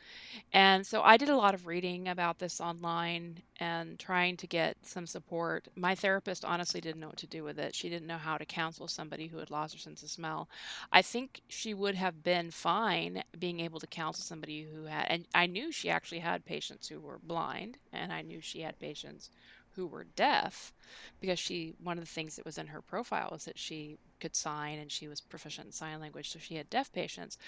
And 0.52 0.86
so 0.86 1.02
I 1.02 1.16
did 1.16 1.28
a 1.28 1.36
lot 1.36 1.54
of 1.54 1.66
reading 1.66 2.08
about 2.08 2.38
this 2.38 2.60
online 2.60 3.42
and 3.60 3.98
trying 3.98 4.36
to 4.36 4.46
get 4.46 4.76
some 4.82 5.06
support. 5.06 5.68
My 5.74 5.94
therapist 5.94 6.44
honestly 6.44 6.80
didn't 6.80 7.00
know 7.00 7.08
what 7.08 7.16
to 7.18 7.26
do 7.26 7.42
with 7.44 7.58
it. 7.58 7.74
She 7.74 7.88
didn't 7.88 8.06
know 8.06 8.18
how 8.18 8.38
to 8.38 8.44
counsel 8.44 8.88
somebody 8.88 9.26
who 9.26 9.38
had 9.38 9.50
lost 9.50 9.74
her 9.74 9.80
sense 9.80 10.02
of 10.02 10.10
smell. 10.10 10.48
I 10.92 11.02
think 11.02 11.40
she 11.48 11.74
would 11.74 11.94
have 11.94 12.22
been 12.22 12.50
fine 12.50 13.22
being 13.38 13.60
able 13.60 13.80
to 13.80 13.86
counsel 13.86 14.22
somebody 14.22 14.62
who 14.72 14.84
had, 14.84 15.06
and 15.08 15.26
I 15.34 15.46
knew 15.46 15.72
she 15.72 15.90
actually 15.90 16.20
had 16.20 16.44
patients 16.44 16.88
who 16.88 17.00
were 17.00 17.18
blind, 17.22 17.78
and 17.92 18.12
I 18.12 18.22
knew 18.22 18.40
she 18.40 18.60
had 18.60 18.78
patients 18.78 19.30
who 19.78 19.86
were 19.86 20.02
deaf 20.16 20.72
because 21.20 21.38
she 21.38 21.72
one 21.80 21.98
of 21.98 22.04
the 22.04 22.10
things 22.10 22.34
that 22.34 22.44
was 22.44 22.58
in 22.58 22.66
her 22.66 22.82
profile 22.82 23.28
was 23.30 23.44
that 23.44 23.56
she 23.56 23.96
could 24.18 24.34
sign 24.34 24.76
and 24.76 24.90
she 24.90 25.06
was 25.06 25.20
proficient 25.20 25.66
in 25.66 25.72
sign 25.72 26.00
language 26.00 26.28
so 26.28 26.38
she 26.40 26.56
had 26.56 26.68
deaf 26.68 26.92
patients 26.92 27.38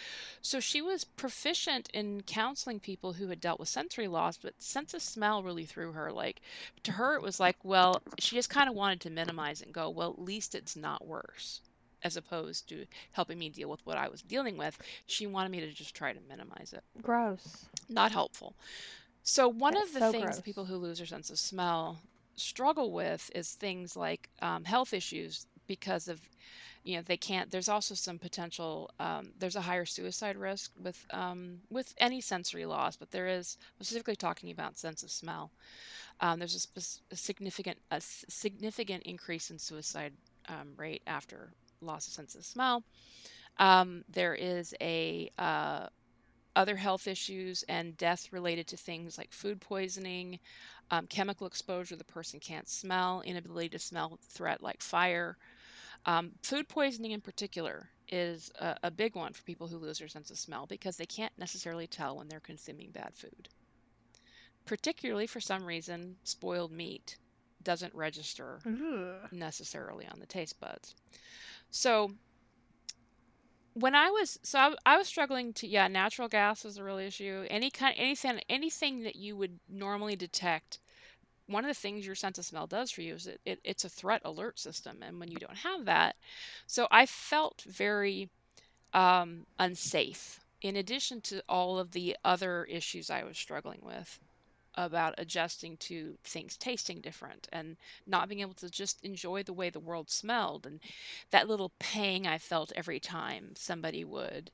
so 0.40 0.60
she 0.60 0.80
was 0.80 1.02
proficient 1.02 1.90
in 1.92 2.22
counseling 2.22 2.78
people 2.78 3.14
who 3.14 3.26
had 3.26 3.40
dealt 3.40 3.58
with 3.58 3.68
sensory 3.68 4.06
loss 4.06 4.36
but 4.36 4.54
sense 4.62 4.94
of 4.94 5.02
smell 5.02 5.42
really 5.42 5.64
threw 5.64 5.90
her 5.90 6.12
like 6.12 6.40
to 6.84 6.92
her 6.92 7.16
it 7.16 7.22
was 7.22 7.40
like 7.40 7.56
well 7.64 8.00
she 8.20 8.36
just 8.36 8.48
kind 8.48 8.68
of 8.68 8.76
wanted 8.76 9.00
to 9.00 9.10
minimize 9.10 9.60
and 9.60 9.72
go 9.74 9.90
well 9.90 10.12
at 10.12 10.22
least 10.22 10.54
it's 10.54 10.76
not 10.76 11.04
worse 11.04 11.62
as 12.04 12.16
opposed 12.16 12.68
to 12.68 12.86
helping 13.10 13.40
me 13.40 13.48
deal 13.48 13.68
with 13.68 13.84
what 13.84 13.98
I 13.98 14.08
was 14.08 14.22
dealing 14.22 14.56
with. 14.56 14.78
She 15.04 15.26
wanted 15.26 15.52
me 15.52 15.60
to 15.60 15.70
just 15.70 15.94
try 15.94 16.14
to 16.14 16.20
minimize 16.30 16.72
it. 16.72 16.82
Gross. 17.02 17.66
Not 17.90 18.10
helpful. 18.10 18.54
So, 19.22 19.48
one 19.48 19.74
That's 19.74 19.88
of 19.88 19.94
the 19.94 20.00
so 20.00 20.12
things 20.12 20.24
gross. 20.24 20.36
that 20.36 20.44
people 20.44 20.64
who 20.64 20.76
lose 20.76 20.98
their 20.98 21.06
sense 21.06 21.30
of 21.30 21.38
smell 21.38 22.00
struggle 22.40 22.92
with 22.92 23.30
is 23.34 23.52
things 23.52 23.96
like 23.96 24.30
um, 24.42 24.64
health 24.64 24.92
issues 24.92 25.46
because 25.66 26.08
of 26.08 26.20
you 26.84 26.96
know 26.96 27.02
they 27.02 27.16
can't 27.16 27.50
there's 27.50 27.68
also 27.68 27.94
some 27.94 28.18
potential 28.18 28.90
um, 28.98 29.32
there's 29.38 29.56
a 29.56 29.60
higher 29.62 29.84
suicide 29.84 30.36
risk 30.36 30.72
with 30.82 31.06
um, 31.12 31.58
with 31.70 31.94
any 31.98 32.20
sensory 32.20 32.66
loss 32.66 32.96
but 32.96 33.10
there 33.10 33.28
is 33.28 33.58
specifically 33.76 34.16
talking 34.16 34.50
about 34.50 34.78
sense 34.78 35.02
of 35.02 35.10
smell. 35.10 35.52
Um, 36.20 36.38
there's 36.38 36.54
a, 36.54 36.60
spe- 36.60 37.02
a 37.12 37.16
significant 37.16 37.78
a 37.90 37.96
s- 37.96 38.24
significant 38.28 39.02
increase 39.04 39.50
in 39.50 39.58
suicide 39.58 40.12
um, 40.48 40.74
rate 40.76 41.02
after 41.06 41.52
loss 41.80 42.06
of 42.06 42.12
sense 42.12 42.34
of 42.34 42.44
smell. 42.44 42.84
Um, 43.58 44.04
there 44.08 44.34
is 44.34 44.74
a 44.80 45.30
uh, 45.38 45.86
other 46.56 46.76
health 46.76 47.06
issues 47.06 47.64
and 47.68 47.96
death 47.96 48.32
related 48.32 48.66
to 48.68 48.76
things 48.76 49.18
like 49.18 49.32
food 49.32 49.60
poisoning, 49.60 50.38
um, 50.90 51.06
chemical 51.06 51.46
exposure 51.46 51.96
the 51.96 52.04
person 52.04 52.40
can't 52.40 52.68
smell, 52.68 53.22
inability 53.24 53.68
to 53.70 53.78
smell 53.78 54.18
threat 54.28 54.62
like 54.62 54.82
fire. 54.82 55.36
Um, 56.06 56.32
food 56.42 56.68
poisoning, 56.68 57.12
in 57.12 57.20
particular, 57.20 57.90
is 58.08 58.50
a, 58.58 58.76
a 58.84 58.90
big 58.90 59.14
one 59.14 59.32
for 59.32 59.42
people 59.42 59.68
who 59.68 59.76
lose 59.78 59.98
their 59.98 60.08
sense 60.08 60.30
of 60.30 60.38
smell 60.38 60.66
because 60.66 60.96
they 60.96 61.06
can't 61.06 61.32
necessarily 61.38 61.86
tell 61.86 62.16
when 62.16 62.28
they're 62.28 62.40
consuming 62.40 62.90
bad 62.90 63.12
food. 63.14 63.48
Particularly 64.66 65.26
for 65.26 65.40
some 65.40 65.64
reason, 65.64 66.16
spoiled 66.24 66.72
meat 66.72 67.16
doesn't 67.62 67.94
register 67.94 68.60
Ugh. 68.66 69.28
necessarily 69.32 70.06
on 70.06 70.18
the 70.18 70.26
taste 70.26 70.58
buds. 70.60 70.94
So 71.70 72.12
when 73.80 73.94
I 73.94 74.10
was 74.10 74.38
so 74.42 74.58
I, 74.58 74.74
I 74.86 74.96
was 74.98 75.08
struggling 75.08 75.52
to 75.54 75.66
yeah 75.66 75.88
natural 75.88 76.28
gas 76.28 76.64
was 76.64 76.76
a 76.76 76.84
real 76.84 76.98
issue. 76.98 77.46
Any 77.50 77.70
kind 77.70 77.94
anything 77.96 78.40
anything 78.48 79.02
that 79.02 79.16
you 79.16 79.36
would 79.36 79.58
normally 79.68 80.16
detect 80.16 80.78
one 81.46 81.64
of 81.64 81.68
the 81.68 81.74
things 81.74 82.06
your 82.06 82.14
sense 82.14 82.38
of 82.38 82.44
smell 82.44 82.66
does 82.66 82.90
for 82.90 83.02
you 83.02 83.14
is 83.14 83.26
it, 83.26 83.40
it 83.44 83.60
it's 83.64 83.84
a 83.84 83.88
threat 83.88 84.22
alert 84.24 84.58
system 84.58 84.98
and 85.02 85.18
when 85.18 85.30
you 85.30 85.38
don't 85.38 85.58
have 85.58 85.84
that 85.84 86.14
so 86.66 86.86
I 86.90 87.06
felt 87.06 87.64
very 87.66 88.28
um, 88.92 89.46
unsafe 89.58 90.40
in 90.62 90.76
addition 90.76 91.20
to 91.22 91.42
all 91.48 91.78
of 91.78 91.92
the 91.92 92.16
other 92.24 92.64
issues 92.64 93.10
I 93.10 93.24
was 93.24 93.36
struggling 93.36 93.80
with 93.82 94.20
about 94.74 95.14
adjusting 95.18 95.76
to 95.76 96.16
things 96.24 96.56
tasting 96.56 97.00
different 97.00 97.48
and 97.52 97.76
not 98.06 98.28
being 98.28 98.40
able 98.40 98.54
to 98.54 98.70
just 98.70 99.04
enjoy 99.04 99.42
the 99.42 99.52
way 99.52 99.70
the 99.70 99.80
world 99.80 100.10
smelled 100.10 100.66
and 100.66 100.80
that 101.30 101.48
little 101.48 101.72
pang 101.78 102.26
I 102.26 102.38
felt 102.38 102.72
every 102.76 103.00
time 103.00 103.50
somebody 103.56 104.04
would 104.04 104.50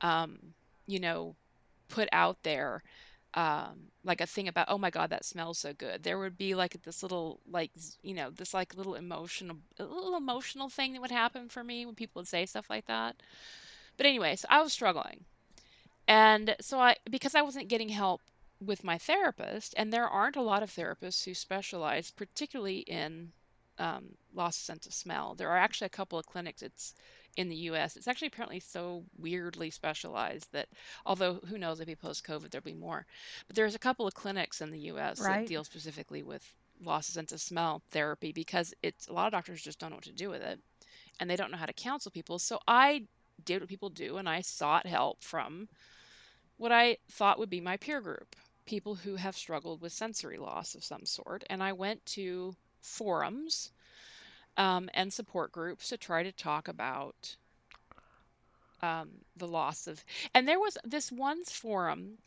um 0.00 0.38
you 0.86 0.98
know 1.00 1.36
put 1.88 2.08
out 2.12 2.42
there 2.42 2.82
um 3.34 3.90
like 4.04 4.20
a 4.20 4.26
thing 4.26 4.48
about 4.48 4.66
oh 4.68 4.78
my 4.78 4.90
god 4.90 5.10
that 5.10 5.24
smells 5.24 5.58
so 5.58 5.72
good. 5.72 6.02
There 6.02 6.18
would 6.18 6.36
be 6.38 6.54
like 6.54 6.82
this 6.82 7.02
little 7.02 7.40
like 7.50 7.70
you 8.02 8.14
know 8.14 8.30
this 8.30 8.54
like 8.54 8.76
little 8.76 8.94
emotional 8.94 9.58
little 9.78 10.16
emotional 10.16 10.68
thing 10.68 10.92
that 10.92 11.02
would 11.02 11.10
happen 11.10 11.48
for 11.48 11.64
me 11.64 11.86
when 11.86 11.94
people 11.94 12.20
would 12.20 12.28
say 12.28 12.46
stuff 12.46 12.70
like 12.70 12.86
that. 12.86 13.16
But 13.96 14.06
anyway 14.06 14.36
so 14.36 14.46
I 14.50 14.62
was 14.62 14.72
struggling. 14.72 15.24
And 16.08 16.56
so 16.60 16.80
I, 16.80 16.96
because 17.10 17.34
I 17.34 17.42
wasn't 17.42 17.68
getting 17.68 17.88
help 17.88 18.20
with 18.60 18.84
my 18.84 18.98
therapist, 18.98 19.74
and 19.76 19.92
there 19.92 20.08
aren't 20.08 20.36
a 20.36 20.42
lot 20.42 20.62
of 20.62 20.70
therapists 20.70 21.24
who 21.24 21.34
specialize, 21.34 22.10
particularly 22.10 22.78
in 22.78 23.32
um, 23.78 24.10
loss 24.32 24.56
of 24.56 24.62
sense 24.62 24.86
of 24.86 24.94
smell. 24.94 25.34
There 25.34 25.50
are 25.50 25.58
actually 25.58 25.86
a 25.86 25.90
couple 25.90 26.18
of 26.18 26.26
clinics. 26.26 26.62
It's 26.62 26.94
in 27.36 27.48
the 27.48 27.56
U.S. 27.56 27.96
It's 27.96 28.06
actually 28.06 28.28
apparently 28.28 28.60
so 28.60 29.04
weirdly 29.18 29.70
specialized 29.70 30.52
that, 30.52 30.68
although 31.04 31.34
who 31.48 31.58
knows, 31.58 31.78
maybe 31.78 31.96
post 31.96 32.24
COVID 32.24 32.50
there'll 32.50 32.64
be 32.64 32.74
more. 32.74 33.06
But 33.46 33.56
there's 33.56 33.74
a 33.74 33.80
couple 33.80 34.06
of 34.06 34.14
clinics 34.14 34.60
in 34.60 34.70
the 34.70 34.78
U.S. 34.80 35.20
that 35.40 35.48
deal 35.48 35.64
specifically 35.64 36.22
with 36.22 36.54
loss 36.82 37.08
of 37.08 37.14
sense 37.14 37.32
of 37.32 37.40
smell 37.40 37.82
therapy 37.90 38.32
because 38.32 38.74
it's 38.82 39.08
a 39.08 39.12
lot 39.12 39.26
of 39.26 39.32
doctors 39.32 39.62
just 39.62 39.78
don't 39.78 39.90
know 39.90 39.96
what 39.96 40.04
to 40.04 40.12
do 40.12 40.30
with 40.30 40.42
it, 40.42 40.60
and 41.18 41.28
they 41.28 41.36
don't 41.36 41.50
know 41.50 41.56
how 41.58 41.66
to 41.66 41.72
counsel 41.72 42.10
people. 42.10 42.38
So 42.38 42.60
I 42.68 43.04
did 43.44 43.60
what 43.60 43.68
people 43.68 43.90
do, 43.90 44.16
and 44.16 44.28
I 44.28 44.40
sought 44.40 44.86
help 44.86 45.22
from 45.22 45.68
what 46.56 46.72
I 46.72 46.98
thought 47.10 47.38
would 47.38 47.50
be 47.50 47.60
my 47.60 47.76
peer 47.76 48.00
group, 48.00 48.36
people 48.66 48.94
who 48.96 49.16
have 49.16 49.36
struggled 49.36 49.80
with 49.80 49.92
sensory 49.92 50.38
loss 50.38 50.74
of 50.74 50.84
some 50.84 51.04
sort. 51.04 51.44
And 51.48 51.62
I 51.62 51.72
went 51.72 52.04
to 52.06 52.56
forums 52.80 53.72
um, 54.56 54.88
and 54.94 55.12
support 55.12 55.52
groups 55.52 55.88
to 55.88 55.96
try 55.96 56.22
to 56.22 56.32
talk 56.32 56.68
about 56.68 57.36
um, 58.82 59.10
the 59.36 59.48
loss 59.48 59.86
of. 59.86 60.04
And 60.34 60.46
there 60.46 60.60
was 60.60 60.78
this 60.84 61.10
one 61.10 61.44
forum 61.44 62.18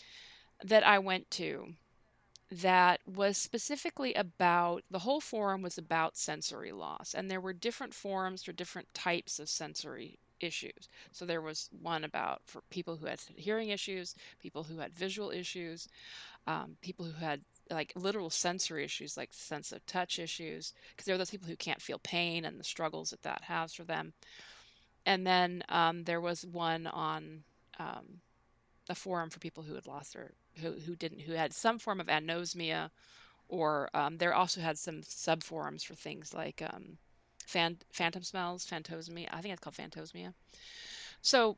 that 0.64 0.86
I 0.86 1.00
went 1.00 1.30
to 1.32 1.74
that 2.52 3.02
was 3.06 3.38
specifically 3.38 4.14
about 4.14 4.84
the 4.90 5.00
whole 5.00 5.20
forum 5.20 5.62
was 5.62 5.78
about 5.78 6.16
sensory 6.16 6.72
loss 6.72 7.14
and 7.14 7.30
there 7.30 7.42
were 7.42 7.52
different 7.52 7.94
forums 7.94 8.42
for 8.44 8.54
different 8.54 8.94
types 8.94 9.38
of 9.38 9.50
sensory 9.50 10.18
issues. 10.40 10.90
So 11.12 11.26
there 11.26 11.42
was 11.42 11.70
one 11.82 12.04
about 12.04 12.42
for 12.46 12.62
people 12.70 12.98
who 12.98 13.08
had 13.08 13.20
hearing 13.36 13.70
issues 13.70 14.16
people 14.40 14.64
who 14.64 14.78
had 14.80 14.94
visual 14.94 15.32
issues 15.32 15.88
um, 16.48 16.78
people 16.82 17.06
who 17.06 17.20
had 17.20 17.42
like 17.70 17.92
literal 17.96 18.30
sensory 18.30 18.86
issues 18.86 19.18
like 19.18 19.34
sense 19.34 19.72
of 19.72 19.86
touch 19.86 20.20
issues 20.20 20.74
because 20.90 21.06
there 21.06 21.16
are 21.16 21.18
those 21.18 21.32
people 21.32 21.48
who 21.48 21.56
can't 21.56 21.82
feel 21.82 22.00
pain 22.00 22.46
and 22.46 22.60
the 22.60 22.64
struggles 22.64 23.10
that 23.10 23.24
that 23.24 23.44
has 23.44 23.74
for 23.74 23.84
them. 23.84 24.14
And 25.06 25.26
then 25.26 25.64
um, 25.70 26.04
there 26.04 26.22
was 26.22 26.46
one 26.46 26.88
on 26.88 27.44
um, 27.80 28.22
a 28.90 28.96
forum 28.96 29.30
for 29.30 29.40
people 29.40 29.64
who 29.64 29.76
had 29.76 29.88
lost 29.88 30.14
their 30.14 30.32
who, 30.62 30.74
who 30.74 30.96
didn't 30.96 31.22
who 31.22 31.34
had 31.34 31.54
some 31.54 31.80
form 31.80 32.00
of 32.00 32.08
anosmia 32.08 32.90
or 33.50 33.90
um, 33.94 34.18
there 34.18 34.34
also 34.34 34.62
had 34.62 34.78
some 34.78 35.02
sub 35.04 35.44
forums 35.44 35.84
for 35.84 35.94
things 35.96 36.34
like 36.34 36.62
um, 36.62 36.98
fan, 37.48 37.78
phantom 37.92 38.24
smells 38.24 38.66
phantosmia 38.66 39.28
i 39.32 39.42
think 39.42 39.54
it's 39.54 39.62
called 39.62 39.76
phantosmia 39.76 40.34
so 41.22 41.58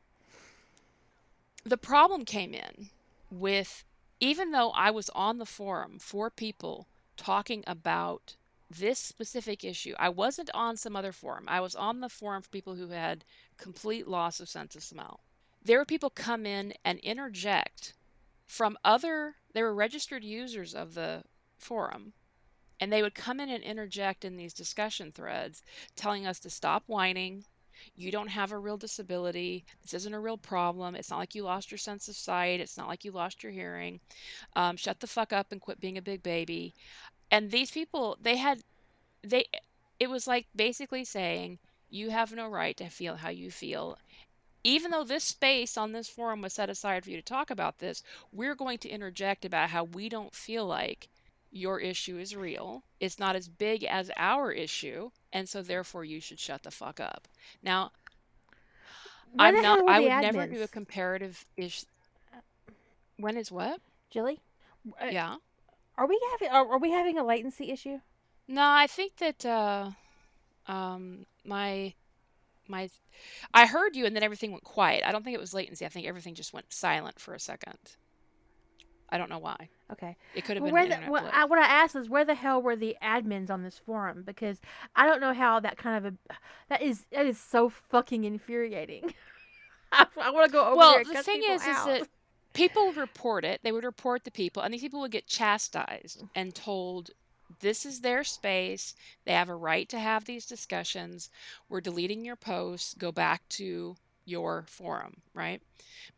the 1.64 1.76
problem 1.76 2.24
came 2.24 2.54
in 2.54 2.88
with 3.30 3.84
even 4.20 4.52
though 4.52 4.70
i 4.70 4.90
was 4.90 5.10
on 5.10 5.38
the 5.38 5.46
forum 5.46 5.98
for 5.98 6.30
people 6.30 6.86
talking 7.16 7.62
about 7.66 8.36
this 8.70 8.98
specific 8.98 9.64
issue 9.64 9.94
i 9.98 10.08
wasn't 10.08 10.48
on 10.54 10.76
some 10.76 10.94
other 10.94 11.12
forum. 11.12 11.44
I 11.48 11.60
was 11.60 11.74
on 11.74 12.00
the 12.00 12.08
forum 12.08 12.42
for 12.42 12.48
people 12.50 12.76
who 12.76 12.88
had 12.88 13.24
complete 13.58 14.06
loss 14.06 14.40
of 14.40 14.48
sense 14.48 14.76
of 14.76 14.82
smell. 14.82 15.20
There 15.62 15.78
were 15.78 15.84
people 15.84 16.08
come 16.08 16.46
in 16.46 16.72
and 16.84 16.98
interject 17.00 17.94
from 18.46 18.78
other 18.84 19.34
they 19.52 19.62
were 19.62 19.74
registered 19.74 20.24
users 20.24 20.74
of 20.74 20.94
the 20.94 21.24
forum 21.58 22.12
and 22.80 22.92
they 22.92 23.02
would 23.02 23.14
come 23.14 23.40
in 23.40 23.50
and 23.50 23.62
interject 23.62 24.24
in 24.24 24.36
these 24.36 24.54
discussion 24.54 25.12
threads 25.12 25.62
telling 25.96 26.26
us 26.26 26.38
to 26.40 26.50
stop 26.50 26.84
whining 26.86 27.44
you 27.96 28.10
don't 28.10 28.28
have 28.28 28.52
a 28.52 28.58
real 28.58 28.76
disability. 28.76 29.64
This 29.82 29.94
isn't 29.94 30.14
a 30.14 30.20
real 30.20 30.36
problem. 30.36 30.94
It's 30.94 31.10
not 31.10 31.18
like 31.18 31.34
you 31.34 31.42
lost 31.42 31.70
your 31.70 31.78
sense 31.78 32.08
of 32.08 32.16
sight. 32.16 32.60
It's 32.60 32.76
not 32.76 32.88
like 32.88 33.04
you 33.04 33.12
lost 33.12 33.42
your 33.42 33.52
hearing. 33.52 34.00
Um, 34.56 34.76
shut 34.76 35.00
the 35.00 35.06
fuck 35.06 35.32
up 35.32 35.52
and 35.52 35.60
quit 35.60 35.80
being 35.80 35.98
a 35.98 36.02
big 36.02 36.22
baby. 36.22 36.74
And 37.30 37.50
these 37.50 37.70
people 37.70 38.18
they 38.20 38.36
had 38.36 38.62
they 39.22 39.46
it 39.98 40.10
was 40.10 40.26
like 40.26 40.46
basically 40.54 41.04
saying 41.04 41.58
you 41.90 42.10
have 42.10 42.32
no 42.32 42.48
right 42.48 42.76
to 42.76 42.88
feel 42.88 43.16
how 43.16 43.30
you 43.30 43.50
feel. 43.50 43.98
Even 44.62 44.90
though 44.90 45.04
this 45.04 45.24
space 45.24 45.78
on 45.78 45.92
this 45.92 46.08
forum 46.08 46.42
was 46.42 46.52
set 46.52 46.68
aside 46.68 47.04
for 47.04 47.10
you 47.10 47.16
to 47.16 47.22
talk 47.22 47.50
about 47.50 47.78
this, 47.78 48.02
we're 48.30 48.54
going 48.54 48.76
to 48.78 48.90
interject 48.90 49.44
about 49.44 49.70
how 49.70 49.84
we 49.84 50.08
don't 50.08 50.34
feel 50.34 50.66
like 50.66 51.08
your 51.50 51.80
issue 51.80 52.18
is 52.18 52.36
real. 52.36 52.84
It's 53.00 53.18
not 53.18 53.36
as 53.36 53.48
big 53.48 53.84
as 53.84 54.10
our 54.16 54.52
issue, 54.52 55.10
and 55.32 55.48
so 55.48 55.62
therefore 55.62 56.04
you 56.04 56.20
should 56.20 56.38
shut 56.38 56.62
the 56.62 56.70
fuck 56.70 57.00
up. 57.00 57.26
Now, 57.62 57.92
I'm 59.38 59.60
not. 59.60 59.88
I 59.88 60.00
would 60.00 60.08
never 60.08 60.46
do 60.46 60.62
a 60.62 60.68
comparative 60.68 61.44
ish. 61.56 61.84
When 63.16 63.36
is 63.36 63.52
what? 63.52 63.80
Jilly, 64.10 64.40
uh, 65.00 65.06
Yeah. 65.10 65.36
are 65.96 66.06
we 66.06 66.20
having 66.32 66.54
are, 66.54 66.66
are 66.72 66.78
we 66.78 66.90
having 66.90 67.18
a 67.18 67.24
latency 67.24 67.70
issue? 67.70 68.00
No, 68.48 68.62
I 68.62 68.86
think 68.86 69.16
that 69.18 69.44
uh, 69.46 69.90
um, 70.66 71.26
my 71.44 71.94
my 72.68 72.88
I 73.52 73.66
heard 73.66 73.96
you, 73.96 74.06
and 74.06 74.16
then 74.16 74.22
everything 74.22 74.52
went 74.52 74.64
quiet. 74.64 75.04
I 75.04 75.12
don't 75.12 75.24
think 75.24 75.34
it 75.34 75.40
was 75.40 75.54
latency. 75.54 75.84
I 75.84 75.88
think 75.88 76.06
everything 76.06 76.34
just 76.34 76.52
went 76.52 76.72
silent 76.72 77.18
for 77.20 77.34
a 77.34 77.40
second. 77.40 77.78
I 79.08 79.18
don't 79.18 79.30
know 79.30 79.38
why. 79.38 79.68
Okay. 79.92 80.16
It 80.34 80.44
could 80.44 80.56
have 80.56 80.62
Well, 80.62 80.72
been 80.72 80.90
where 81.10 81.22
the. 81.22 81.34
I, 81.36 81.44
what 81.44 81.58
I 81.58 81.66
asked 81.66 81.96
is 81.96 82.08
where 82.08 82.24
the 82.24 82.34
hell 82.34 82.62
were 82.62 82.76
the 82.76 82.96
admins 83.02 83.50
on 83.50 83.62
this 83.62 83.78
forum? 83.78 84.22
Because 84.24 84.60
I 84.94 85.06
don't 85.06 85.20
know 85.20 85.34
how 85.34 85.60
that 85.60 85.76
kind 85.76 86.04
of 86.04 86.12
a 86.12 86.34
that 86.68 86.82
is 86.82 87.06
that 87.12 87.26
is 87.26 87.38
so 87.38 87.68
fucking 87.68 88.24
infuriating. 88.24 89.14
I, 89.92 90.30
want 90.30 90.46
to 90.46 90.52
go 90.52 90.66
over 90.66 90.76
Well, 90.76 91.02
the 91.04 91.22
thing 91.22 91.42
is, 91.48 91.62
is 91.62 91.84
that 91.84 92.08
people 92.52 92.92
report 92.92 93.44
it. 93.44 93.60
They 93.62 93.72
would 93.72 93.84
report 93.84 94.24
the 94.24 94.30
people, 94.30 94.62
and 94.62 94.72
these 94.72 94.82
people 94.82 95.00
would 95.00 95.10
get 95.10 95.26
chastised 95.26 96.20
mm. 96.20 96.28
and 96.34 96.54
told 96.54 97.10
this 97.58 97.84
is 97.84 98.00
their 98.00 98.22
space. 98.22 98.94
They 99.24 99.32
have 99.32 99.48
a 99.48 99.54
right 99.54 99.88
to 99.88 99.98
have 99.98 100.24
these 100.24 100.46
discussions. 100.46 101.30
We're 101.68 101.80
deleting 101.80 102.24
your 102.24 102.36
posts. 102.36 102.94
Go 102.94 103.10
back 103.10 103.48
to 103.50 103.96
your 104.24 104.64
forum, 104.68 105.22
right? 105.34 105.62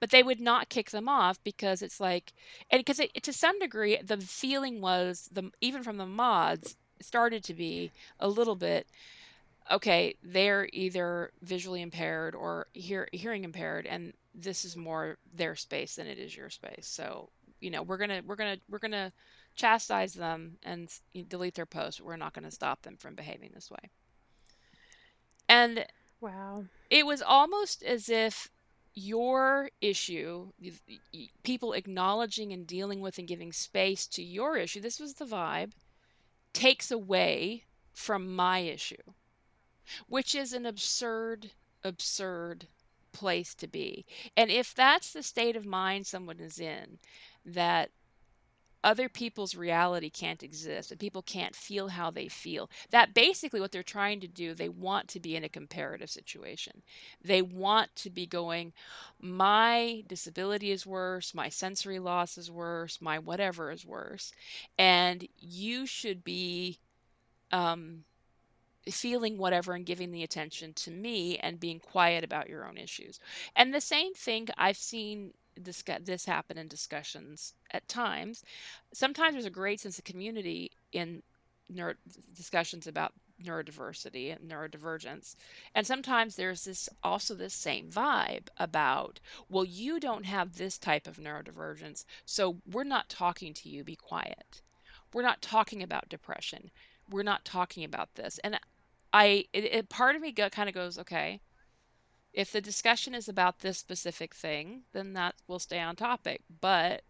But 0.01 0.11
they 0.11 0.23
would 0.23 0.41
not 0.41 0.69
kick 0.69 0.91
them 0.91 1.09
off 1.09 1.43
because 1.45 1.83
it's 1.83 2.01
like, 2.01 2.33
and 2.71 2.81
because 2.81 3.01
it, 3.01 3.23
to 3.23 3.33
some 3.33 3.59
degree, 3.59 3.99
the 4.03 4.19
feeling 4.19 4.81
was 4.81 5.29
the 5.33 5.51
even 5.61 5.83
from 5.83 5.99
the 5.99 6.07
mods 6.07 6.77
started 7.01 7.43
to 7.45 7.55
be 7.55 7.93
a 8.21 8.29
little 8.29 8.57
bit 8.57 8.87
okay, 9.71 10.15
they're 10.23 10.69
either 10.73 11.33
visually 11.43 11.83
impaired 11.83 12.35
or 12.35 12.67
hear, 12.73 13.09
hearing 13.13 13.45
impaired, 13.45 13.87
and 13.87 14.13
this 14.35 14.65
is 14.65 14.77
more 14.77 15.19
their 15.35 15.55
space 15.55 15.97
than 15.97 16.07
it 16.07 16.19
is 16.19 16.37
your 16.37 16.51
space. 16.51 16.87
So, 16.87 17.31
you 17.61 17.71
know, 17.71 17.83
we're 17.83 17.99
gonna 17.99 18.23
we're 18.27 18.37
gonna 18.37 18.59
we're 18.69 18.79
gonna 18.79 19.13
chastise 19.55 20.15
them 20.15 20.57
and 20.63 20.89
delete 21.29 21.55
their 21.55 21.67
post. 21.67 22.01
We're 22.01 22.17
not 22.17 22.33
gonna 22.33 22.51
stop 22.51 22.83
them 22.83 22.97
from 22.97 23.15
behaving 23.15 23.51
this 23.55 23.71
way. 23.71 23.91
And 25.49 25.85
wow. 26.21 26.65
It 26.93 27.07
was 27.07 27.23
almost 27.23 27.83
as 27.83 28.09
if 28.09 28.51
your 28.95 29.71
issue, 29.81 30.53
people 31.43 31.73
acknowledging 31.73 32.53
and 32.53 32.67
dealing 32.67 33.01
with 33.01 33.19
and 33.19 33.27
giving 33.27 33.53
space 33.53 34.07
to 34.07 34.23
your 34.23 34.57
issue, 34.57 34.81
this 34.81 35.01
was 35.01 35.15
the 35.15 35.25
vibe, 35.25 35.73
takes 36.53 36.91
away 36.91 37.65
from 37.95 38.35
my 38.35 38.59
issue 38.59 38.97
which 40.09 40.35
is 40.35 40.53
an 40.53 40.67
absurd, 40.67 41.51
absurd 41.85 42.67
place 43.13 43.55
to 43.55 43.67
be. 43.67 44.05
And 44.37 44.51
if 44.51 44.75
that's 44.75 45.13
the 45.13 45.23
state 45.23 45.57
of 45.57 45.67
mind 45.67 46.07
someone 46.07 46.41
is 46.41 46.59
in, 46.59 46.99
that 47.45 47.91
other 48.85 49.09
people's 49.09 49.55
reality 49.55 50.11
can't 50.11 50.43
exist 50.43 50.91
and 50.91 51.01
people 51.01 51.23
can't 51.23 51.55
feel 51.55 51.89
how 51.89 52.11
they 52.11 52.29
feel, 52.29 52.71
that 52.91 53.15
basically 53.15 53.61
what 53.61 53.73
they're 53.73 53.83
trying 53.83 54.21
to 54.21 54.29
do, 54.29 54.55
they 54.55 54.69
want 54.69 55.09
to 55.09 55.21
be 55.21 55.37
in 55.37 55.45
a 55.45 55.49
comparative 55.49 56.11
situation. 56.11 56.83
They 57.25 57.43
want 57.43 57.95
to 57.97 58.11
be 58.11 58.27
going, 58.27 58.73
my 59.21 60.03
disability 60.07 60.71
is 60.71 60.87
worse, 60.87 61.35
my 61.35 61.49
sensory 61.49 61.99
loss 61.99 62.39
is 62.39 62.51
worse, 62.51 63.01
my 63.01 63.19
whatever 63.19 63.71
is 63.71 63.87
worse. 63.87 64.33
And 64.79 65.27
you 65.39 65.87
should 65.87 66.25
be 66.25 66.79
um, 67.53 68.05
feeling 68.91 69.39
whatever 69.39 69.75
and 69.75 69.87
giving 69.87 70.11
the 70.11 70.23
attention 70.23 70.73
to 70.75 70.91
me 70.91 71.39
and 71.39 71.61
being 71.61 71.81
quiet 71.81 72.25
about 72.25 72.49
your 72.49 72.67
own 72.67 72.77
issues. 72.77 73.21
And 73.55 73.73
the 73.73 73.81
same 73.81 74.15
thing 74.15 74.49
I've 74.57 74.77
seen 74.77 75.35
this 75.55 75.85
this 76.03 76.25
happen 76.25 76.57
in 76.57 76.67
discussions 76.67 77.55
at 77.71 77.87
times. 77.87 78.43
Sometimes 78.93 79.35
there's 79.35 79.45
a 79.45 79.51
great 79.51 79.81
sense 79.81 79.99
of 79.99 80.05
community 80.05 80.71
in 80.93 81.23
discussions 82.35 82.87
about 82.87 83.13
neurodiversity 83.43 84.35
and 84.35 84.51
neurodivergence. 84.51 85.37
And 85.75 85.87
sometimes 85.87 86.37
there's 86.37 86.65
this 86.65 86.89
also 87.03 87.35
this 87.35 87.55
same 87.55 87.91
vibe 87.91 88.49
about, 88.57 89.21
well, 89.49 89.65
you 89.65 89.99
don't 90.01 90.27
have 90.27 90.57
this 90.57 90.79
type 90.79 91.07
of 91.07 91.17
neurodivergence, 91.17 92.05
so 92.25 92.59
we're 92.71 92.85
not 92.85 93.09
talking 93.09 93.53
to 93.55 93.69
you, 93.69 93.85
be 93.85 93.97
quiet. 93.97 94.63
We're 95.13 95.23
not 95.23 95.43
talking 95.43 95.83
about 95.83 96.09
depression. 96.09 96.71
We're 97.11 97.23
not 97.23 97.45
talking 97.45 97.85
about 97.85 98.15
this. 98.15 98.39
And 98.43 98.59
I 99.13 99.47
it, 99.53 99.65
it 99.65 99.89
part 99.89 100.17
of 100.17 100.23
me 100.23 100.33
go, 100.33 100.49
kind 100.49 100.69
of 100.69 100.75
goes, 100.75 100.99
okay, 100.99 101.41
if 102.33 102.51
the 102.51 102.61
discussion 102.61 103.15
is 103.15 103.29
about 103.29 103.61
this 103.61 103.79
specific 103.79 104.35
thing, 104.35 104.83
then 104.93 105.13
that 105.15 105.35
will 105.47 105.59
stay 105.59 105.81
on 105.81 105.97
topic. 105.97 106.43
But 106.61 107.03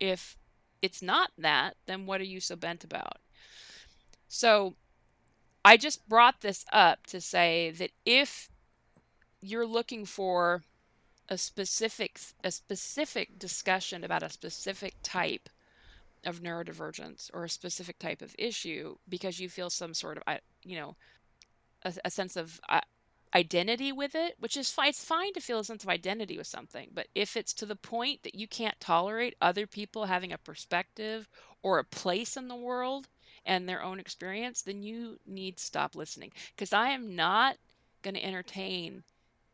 if 0.00 0.36
it's 0.82 1.00
not 1.00 1.30
that, 1.38 1.76
then 1.86 2.06
what 2.06 2.20
are 2.20 2.24
you 2.24 2.40
so 2.40 2.56
bent 2.56 2.84
about? 2.84 3.18
So 4.28 4.74
I 5.64 5.76
just 5.76 6.08
brought 6.08 6.40
this 6.40 6.64
up 6.72 7.06
to 7.06 7.20
say 7.20 7.70
that 7.78 7.92
if 8.04 8.50
you're 9.40 9.66
looking 9.66 10.04
for 10.04 10.62
a 11.28 11.38
specific 11.38 12.20
a 12.42 12.50
specific 12.50 13.38
discussion 13.38 14.04
about 14.04 14.22
a 14.22 14.28
specific 14.28 14.94
type 15.02 15.48
of 16.26 16.42
neurodivergence 16.42 17.30
or 17.32 17.44
a 17.44 17.48
specific 17.48 17.98
type 17.98 18.20
of 18.20 18.34
issue 18.38 18.96
because 19.08 19.40
you 19.40 19.48
feel 19.48 19.70
some 19.70 19.94
sort 19.94 20.18
of 20.18 20.38
you 20.62 20.76
know 20.76 20.96
a, 21.84 21.94
a 22.04 22.10
sense 22.10 22.36
of 22.36 22.60
uh, 22.68 22.80
identity 23.34 23.92
with 23.92 24.14
it, 24.14 24.36
which 24.38 24.56
is 24.56 24.70
fine. 24.70 24.88
It's 24.88 25.04
fine 25.04 25.32
to 25.34 25.40
feel 25.40 25.58
a 25.58 25.64
sense 25.64 25.82
of 25.82 25.90
identity 25.90 26.38
with 26.38 26.46
something, 26.46 26.90
but 26.92 27.08
if 27.14 27.36
it's 27.36 27.52
to 27.54 27.66
the 27.66 27.76
point 27.76 28.22
that 28.22 28.34
you 28.34 28.46
can't 28.46 28.78
tolerate 28.80 29.36
other 29.40 29.66
people 29.66 30.06
having 30.06 30.32
a 30.32 30.38
perspective 30.38 31.28
or 31.62 31.78
a 31.78 31.84
place 31.84 32.36
in 32.36 32.48
the 32.48 32.56
world 32.56 33.08
and 33.44 33.68
their 33.68 33.82
own 33.82 33.98
experience, 33.98 34.62
then 34.62 34.82
you 34.82 35.18
need 35.26 35.56
to 35.56 35.64
stop 35.64 35.94
listening. 35.94 36.32
Because 36.54 36.72
I 36.72 36.90
am 36.90 37.14
not 37.14 37.56
going 38.02 38.14
to 38.14 38.24
entertain 38.24 39.02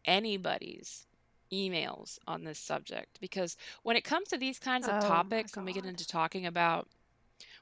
anybody's 0.05 1.07
emails 1.53 2.19
on 2.27 2.45
this 2.45 2.59
subject. 2.59 3.19
Because 3.21 3.57
when 3.83 3.97
it 3.97 4.05
comes 4.05 4.29
to 4.29 4.39
these 4.39 4.59
kinds 4.59 4.87
of 4.87 4.95
Oh 4.97 5.01
topics, 5.01 5.57
when 5.57 5.65
we 5.65 5.73
get 5.73 5.85
into 5.85 6.07
talking 6.07 6.47
about 6.47 6.89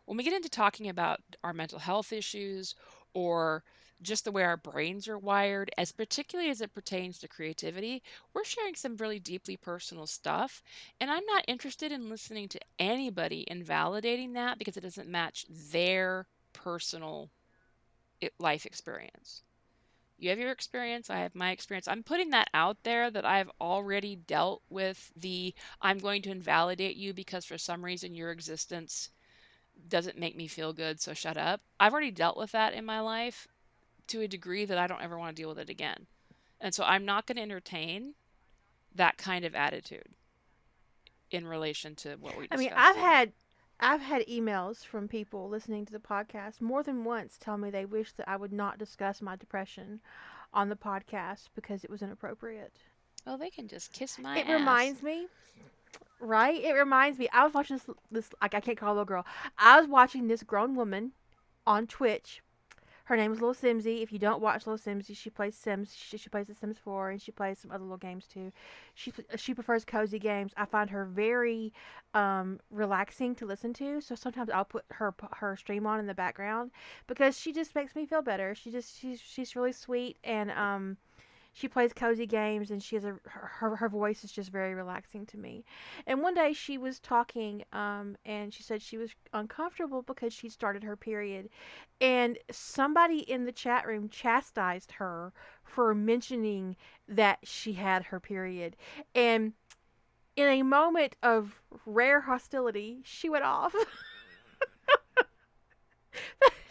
when 0.04 0.16
we 0.16 0.24
get 0.24 0.32
into 0.32 0.48
talking 0.48 0.88
about 0.88 1.20
our 1.44 1.52
mental 1.52 1.78
health 1.78 2.12
issues 2.12 2.74
or 3.14 3.62
just 4.00 4.24
the 4.24 4.32
way 4.32 4.44
our 4.44 4.56
brains 4.56 5.08
are 5.08 5.18
wired, 5.18 5.70
as 5.76 5.92
particularly 5.92 6.50
as 6.50 6.60
it 6.60 6.74
pertains 6.74 7.18
to 7.18 7.28
creativity, 7.28 8.02
we're 8.32 8.44
sharing 8.44 8.74
some 8.74 8.96
really 8.96 9.18
deeply 9.18 9.56
personal 9.56 10.06
stuff. 10.06 10.62
And 11.00 11.10
I'm 11.10 11.26
not 11.26 11.44
interested 11.48 11.90
in 11.90 12.08
listening 12.08 12.48
to 12.48 12.60
anybody 12.78 13.44
invalidating 13.48 14.34
that 14.34 14.58
because 14.58 14.76
it 14.76 14.82
doesn't 14.82 15.08
match 15.08 15.46
their 15.48 16.26
personal 16.52 17.30
life 18.38 18.66
experience. 18.66 19.42
You 20.18 20.30
have 20.30 20.38
your 20.38 20.50
experience, 20.50 21.10
I 21.10 21.20
have 21.20 21.34
my 21.34 21.52
experience. 21.52 21.86
I'm 21.86 22.02
putting 22.02 22.30
that 22.30 22.48
out 22.52 22.82
there 22.82 23.08
that 23.10 23.24
I've 23.24 23.50
already 23.60 24.16
dealt 24.16 24.62
with 24.68 25.12
the 25.16 25.54
I'm 25.80 25.98
going 25.98 26.22
to 26.22 26.32
invalidate 26.32 26.96
you 26.96 27.14
because 27.14 27.44
for 27.44 27.56
some 27.58 27.84
reason 27.84 28.14
your 28.16 28.32
existence 28.32 29.10
doesn't 29.88 30.18
make 30.18 30.36
me 30.36 30.48
feel 30.48 30.72
good, 30.72 31.00
so 31.00 31.14
shut 31.14 31.36
up. 31.36 31.60
I've 31.78 31.92
already 31.92 32.10
dealt 32.10 32.36
with 32.36 32.50
that 32.50 32.74
in 32.74 32.84
my 32.84 32.98
life 32.98 33.46
to 34.08 34.20
a 34.22 34.28
degree 34.28 34.64
that 34.64 34.78
I 34.78 34.86
don't 34.86 35.02
ever 35.02 35.18
want 35.18 35.34
to 35.34 35.40
deal 35.40 35.48
with 35.48 35.58
it 35.58 35.70
again. 35.70 36.06
And 36.60 36.74
so 36.74 36.84
I'm 36.84 37.04
not 37.04 37.26
going 37.26 37.36
to 37.36 37.42
entertain 37.42 38.14
that 38.94 39.16
kind 39.16 39.44
of 39.44 39.54
attitude 39.54 40.08
in 41.30 41.46
relation 41.46 41.94
to 41.94 42.16
what 42.16 42.36
we 42.36 42.48
I 42.50 42.56
mean, 42.56 42.72
I've 42.74 42.96
here. 42.96 43.04
had 43.04 43.32
I've 43.80 44.00
had 44.00 44.26
emails 44.26 44.84
from 44.84 45.06
people 45.06 45.48
listening 45.48 45.86
to 45.86 45.92
the 45.92 45.98
podcast 46.00 46.60
more 46.60 46.82
than 46.82 47.04
once 47.04 47.36
tell 47.38 47.56
me 47.58 47.70
they 47.70 47.84
wish 47.84 48.12
that 48.14 48.28
I 48.28 48.36
would 48.36 48.52
not 48.52 48.78
discuss 48.78 49.22
my 49.22 49.36
depression 49.36 50.00
on 50.52 50.68
the 50.68 50.76
podcast 50.76 51.48
because 51.54 51.84
it 51.84 51.90
was 51.90 52.02
inappropriate. 52.02 52.72
Oh, 53.26 53.36
they 53.36 53.50
can 53.50 53.68
just 53.68 53.92
kiss 53.92 54.18
my 54.18 54.38
it 54.38 54.48
ass. 54.48 54.58
reminds 54.58 55.02
me, 55.02 55.28
right? 56.18 56.60
It 56.62 56.72
reminds 56.72 57.18
me. 57.18 57.28
I 57.32 57.44
was 57.44 57.54
watching 57.54 57.76
this. 57.76 57.86
This 58.10 58.30
like 58.42 58.54
I 58.54 58.60
can't 58.60 58.78
call 58.78 58.90
a 58.90 58.94
little 58.94 59.04
girl. 59.04 59.26
I 59.58 59.78
was 59.78 59.88
watching 59.88 60.26
this 60.26 60.42
grown 60.42 60.74
woman 60.74 61.12
on 61.66 61.86
Twitch. 61.86 62.42
Her 63.08 63.16
name 63.16 63.32
is 63.32 63.40
Little 63.40 63.54
Simsy. 63.54 64.02
If 64.02 64.12
you 64.12 64.18
don't 64.18 64.42
watch 64.42 64.66
Little 64.66 64.76
Simsy, 64.76 65.16
she 65.16 65.30
plays 65.30 65.56
Sims. 65.56 65.94
She, 65.96 66.18
she 66.18 66.28
plays 66.28 66.46
The 66.46 66.54
Sims 66.54 66.76
4 66.76 67.12
and 67.12 67.22
she 67.22 67.32
plays 67.32 67.58
some 67.58 67.70
other 67.70 67.82
little 67.82 67.96
games 67.96 68.26
too. 68.26 68.52
She 68.94 69.14
she 69.34 69.54
prefers 69.54 69.86
cozy 69.86 70.18
games. 70.18 70.52
I 70.58 70.66
find 70.66 70.90
her 70.90 71.06
very 71.06 71.72
um, 72.12 72.60
relaxing 72.70 73.34
to 73.36 73.46
listen 73.46 73.72
to. 73.74 74.02
So 74.02 74.14
sometimes 74.14 74.50
I'll 74.50 74.66
put 74.66 74.84
her 74.90 75.14
her 75.36 75.56
stream 75.56 75.86
on 75.86 76.00
in 76.00 76.06
the 76.06 76.12
background 76.12 76.70
because 77.06 77.38
she 77.40 77.50
just 77.50 77.74
makes 77.74 77.96
me 77.96 78.04
feel 78.04 78.20
better. 78.20 78.54
She 78.54 78.70
just 78.70 79.00
she's 79.00 79.22
she's 79.22 79.56
really 79.56 79.72
sweet 79.72 80.18
and 80.22 80.50
um 80.50 80.98
she 81.52 81.68
plays 81.68 81.92
cozy 81.92 82.26
games 82.26 82.70
and 82.70 82.82
she 82.82 82.94
has 82.96 83.04
a 83.04 83.16
her, 83.24 83.76
her 83.76 83.88
voice 83.88 84.22
is 84.24 84.32
just 84.32 84.50
very 84.50 84.74
relaxing 84.74 85.26
to 85.26 85.36
me. 85.38 85.64
And 86.06 86.22
one 86.22 86.34
day 86.34 86.52
she 86.52 86.78
was 86.78 87.00
talking 87.00 87.64
um, 87.72 88.16
and 88.24 88.52
she 88.52 88.62
said 88.62 88.80
she 88.80 88.98
was 88.98 89.10
uncomfortable 89.32 90.02
because 90.02 90.32
she 90.32 90.48
started 90.48 90.84
her 90.84 90.96
period 90.96 91.48
and 92.00 92.38
somebody 92.50 93.18
in 93.18 93.44
the 93.44 93.52
chat 93.52 93.86
room 93.86 94.08
chastised 94.08 94.92
her 94.92 95.32
for 95.64 95.94
mentioning 95.94 96.76
that 97.08 97.38
she 97.42 97.72
had 97.72 98.04
her 98.04 98.20
period. 98.20 98.76
And 99.14 99.52
in 100.36 100.48
a 100.48 100.62
moment 100.62 101.16
of 101.22 101.60
rare 101.84 102.20
hostility 102.20 103.00
she 103.04 103.28
went 103.28 103.42
off 103.42 103.74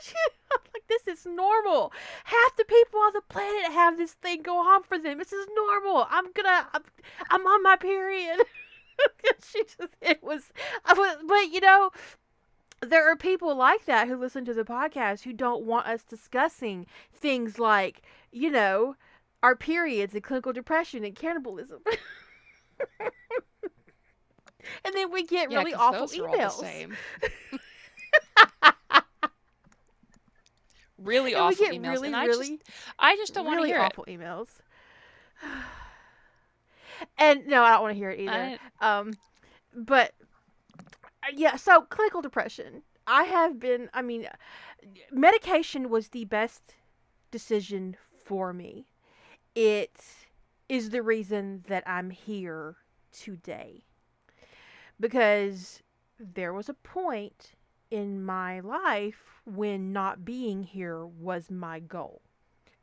she, 0.01 0.13
like 0.73 0.87
this 0.87 1.05
is 1.07 1.16
normal. 1.35 1.91
Half 2.25 2.55
the 2.57 2.65
people 2.65 2.99
on 3.01 3.13
the 3.13 3.21
planet 3.29 3.71
have 3.71 3.97
this 3.97 4.13
thing 4.13 4.41
go 4.41 4.57
on 4.57 4.83
for 4.83 4.97
them. 4.99 5.17
This 5.17 5.33
is 5.33 5.47
normal. 5.55 6.07
I'm 6.09 6.31
gonna. 6.33 6.67
I'm, 6.73 6.83
I'm 7.29 7.45
on 7.47 7.63
my 7.63 7.75
period. 7.75 8.39
she 9.47 9.63
just. 9.63 9.95
It 10.01 10.23
was. 10.23 10.51
I 10.85 10.93
was. 10.93 11.17
But 11.27 11.51
you 11.53 11.61
know. 11.61 11.91
There 12.81 13.09
are 13.11 13.15
people 13.15 13.55
like 13.55 13.85
that 13.85 14.07
who 14.07 14.15
listen 14.15 14.45
to 14.45 14.53
the 14.53 14.63
podcast 14.63 15.23
who 15.23 15.33
don't 15.33 15.63
want 15.65 15.87
us 15.87 16.03
discussing 16.03 16.85
things 17.11 17.57
like, 17.57 18.03
you 18.31 18.51
know, 18.51 18.95
our 19.41 19.55
periods 19.55 20.13
and 20.13 20.23
clinical 20.23 20.53
depression 20.53 21.03
and 21.03 21.15
cannibalism. 21.15 21.81
and 24.85 24.93
then 24.93 25.11
we 25.11 25.23
get 25.23 25.49
Yeah, 25.49 25.59
really 25.59 25.73
awful 25.73 26.07
those 26.07 26.17
are 26.17 26.27
all 26.27 26.37
the 26.37 26.43
emails. 26.43 26.51
same. 26.59 26.97
Really 30.97 31.33
And 31.33 31.41
awful 31.41 31.67
emails, 31.67 31.91
really, 31.91 32.07
and 32.07 32.15
I 32.15 32.25
really, 32.25 32.57
just, 32.57 32.69
I 32.99 33.15
just 33.15 33.33
don't 33.33 33.45
want 33.45 33.57
to 33.57 33.57
really 33.57 33.69
hear 33.69 33.81
awful 33.81 34.05
emails. 34.07 34.49
and 37.17 37.47
no, 37.47 37.63
I 37.63 37.71
don't 37.71 37.81
want 37.83 37.93
to 37.93 37.97
hear 37.97 38.11
it 38.11 38.19
it. 38.19 38.23
either. 38.27 38.57
I, 38.79 38.99
Um, 38.99 39.13
but 39.75 40.13
uh, 41.23 41.31
yeah, 41.35 41.55
so 41.55 41.81
clinical 41.81 42.21
depression. 42.21 42.83
I 43.05 43.23
have 43.23 43.59
been. 43.59 43.89
I 43.93 44.01
mean, 44.01 44.27
medication 45.11 45.89
was 45.89 46.09
the 46.09 46.25
best 46.25 46.75
decision 47.31 47.95
for 48.25 48.53
me. 48.53 48.87
It 49.55 50.01
is 50.69 50.89
the 50.89 51.01
reason 51.01 51.63
that 51.67 51.83
I'm 51.87 52.09
here 52.09 52.75
today 53.11 53.83
because 54.99 55.81
there 56.19 56.53
was 56.53 56.69
a 56.69 56.73
point 56.73 57.51
in 57.89 58.23
my 58.23 58.59
life 58.59 59.41
when 59.45 59.93
not 59.93 60.25
being 60.25 60.63
here 60.63 61.05
was 61.05 61.49
my 61.49 61.79
goal. 61.79 62.21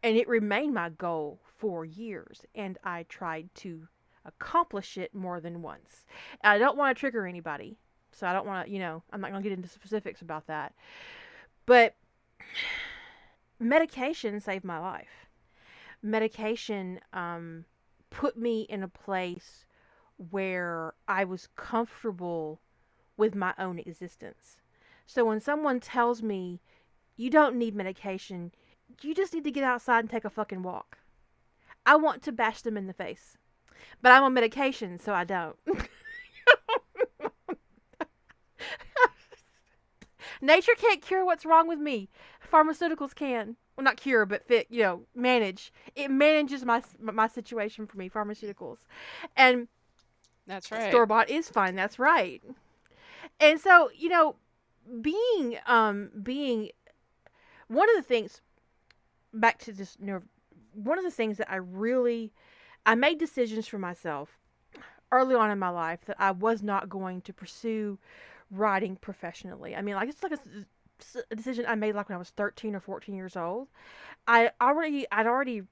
And 0.02 0.16
it 0.16 0.28
remained 0.28 0.74
my 0.74 0.90
goal 0.90 1.40
for 1.58 1.84
years. 1.84 2.44
And 2.54 2.78
I 2.84 3.04
tried 3.08 3.48
to 3.56 3.88
accomplish 4.24 4.96
it 4.96 5.14
more 5.14 5.40
than 5.40 5.62
once. 5.62 6.06
I 6.42 6.58
don't 6.58 6.76
want 6.76 6.96
to 6.96 7.00
trigger 7.00 7.26
anybody. 7.26 7.76
So 8.12 8.26
I 8.26 8.32
don't 8.32 8.46
want 8.46 8.66
to, 8.66 8.72
you 8.72 8.78
know, 8.78 9.02
I'm 9.12 9.20
not 9.20 9.30
going 9.30 9.42
to 9.42 9.48
get 9.48 9.56
into 9.56 9.68
specifics 9.68 10.22
about 10.22 10.46
that. 10.46 10.74
But 11.66 11.96
medication 13.58 14.40
saved 14.40 14.64
my 14.64 14.78
life. 14.78 15.26
Medication 16.02 17.00
um, 17.12 17.64
put 18.10 18.36
me 18.36 18.62
in 18.62 18.82
a 18.82 18.88
place 18.88 19.64
where 20.30 20.94
I 21.08 21.24
was 21.24 21.48
comfortable 21.56 22.60
with 23.16 23.34
my 23.34 23.54
own 23.58 23.78
existence. 23.78 24.58
So 25.06 25.24
when 25.24 25.40
someone 25.40 25.80
tells 25.80 26.22
me 26.22 26.60
you 27.16 27.30
don't 27.30 27.56
need 27.56 27.74
medication, 27.74 28.52
you 29.02 29.14
just 29.14 29.34
need 29.34 29.44
to 29.44 29.50
get 29.50 29.64
outside 29.64 30.00
and 30.00 30.10
take 30.10 30.24
a 30.24 30.30
fucking 30.30 30.62
walk. 30.62 30.98
I 31.86 31.96
want 31.96 32.22
to 32.22 32.32
bash 32.32 32.62
them 32.62 32.76
in 32.76 32.86
the 32.86 32.92
face. 32.92 33.36
But 34.00 34.12
I'm 34.12 34.22
on 34.22 34.34
medication, 34.34 34.98
so 34.98 35.12
I 35.12 35.24
don't. 35.24 35.56
Nature 40.40 40.72
can't 40.76 41.02
cure 41.02 41.24
what's 41.24 41.46
wrong 41.46 41.68
with 41.68 41.78
me. 41.78 42.08
Pharmaceuticals 42.52 43.14
can. 43.14 43.56
Well, 43.76 43.84
not 43.84 43.96
cure, 43.96 44.26
but 44.26 44.46
fit, 44.46 44.66
you 44.70 44.82
know, 44.82 45.02
manage. 45.14 45.72
It 45.96 46.10
manages 46.10 46.64
my 46.64 46.82
my 47.00 47.28
situation 47.28 47.86
for 47.86 47.96
me, 47.98 48.08
pharmaceuticals. 48.08 48.78
And 49.36 49.68
that's 50.46 50.70
right. 50.70 50.90
store 50.90 51.06
bought 51.06 51.30
is 51.30 51.48
fine. 51.48 51.74
That's 51.74 51.98
right. 51.98 52.42
And 53.40 53.60
so, 53.60 53.90
you 53.96 54.08
know, 54.08 54.36
being 55.00 55.58
um 55.66 56.10
being 56.22 56.70
one 57.68 57.88
of 57.90 57.96
the 57.96 58.02
things 58.02 58.40
back 59.32 59.58
to 59.58 59.72
this 59.72 59.96
know, 59.98 60.22
one 60.72 60.98
of 60.98 61.04
the 61.04 61.10
things 61.10 61.38
that 61.38 61.50
I 61.50 61.56
really 61.56 62.32
I 62.86 62.94
made 62.94 63.18
decisions 63.18 63.66
for 63.66 63.78
myself 63.78 64.38
early 65.10 65.34
on 65.34 65.50
in 65.50 65.58
my 65.58 65.68
life 65.68 66.00
that 66.06 66.16
I 66.18 66.30
was 66.32 66.62
not 66.62 66.88
going 66.88 67.20
to 67.22 67.32
pursue 67.32 67.98
writing 68.50 68.96
professionally. 68.96 69.74
I 69.74 69.82
mean, 69.82 69.94
like 69.94 70.08
it's 70.08 70.22
like 70.22 70.32
a 70.32 71.34
decision 71.34 71.64
I 71.66 71.74
made 71.74 71.94
like 71.94 72.08
when 72.08 72.16
I 72.16 72.18
was 72.18 72.30
13 72.30 72.74
or 72.74 72.80
14 72.80 73.14
years 73.14 73.36
old. 73.36 73.68
I 74.26 74.50
already 74.60 75.06
I'd 75.10 75.26
already 75.26 75.62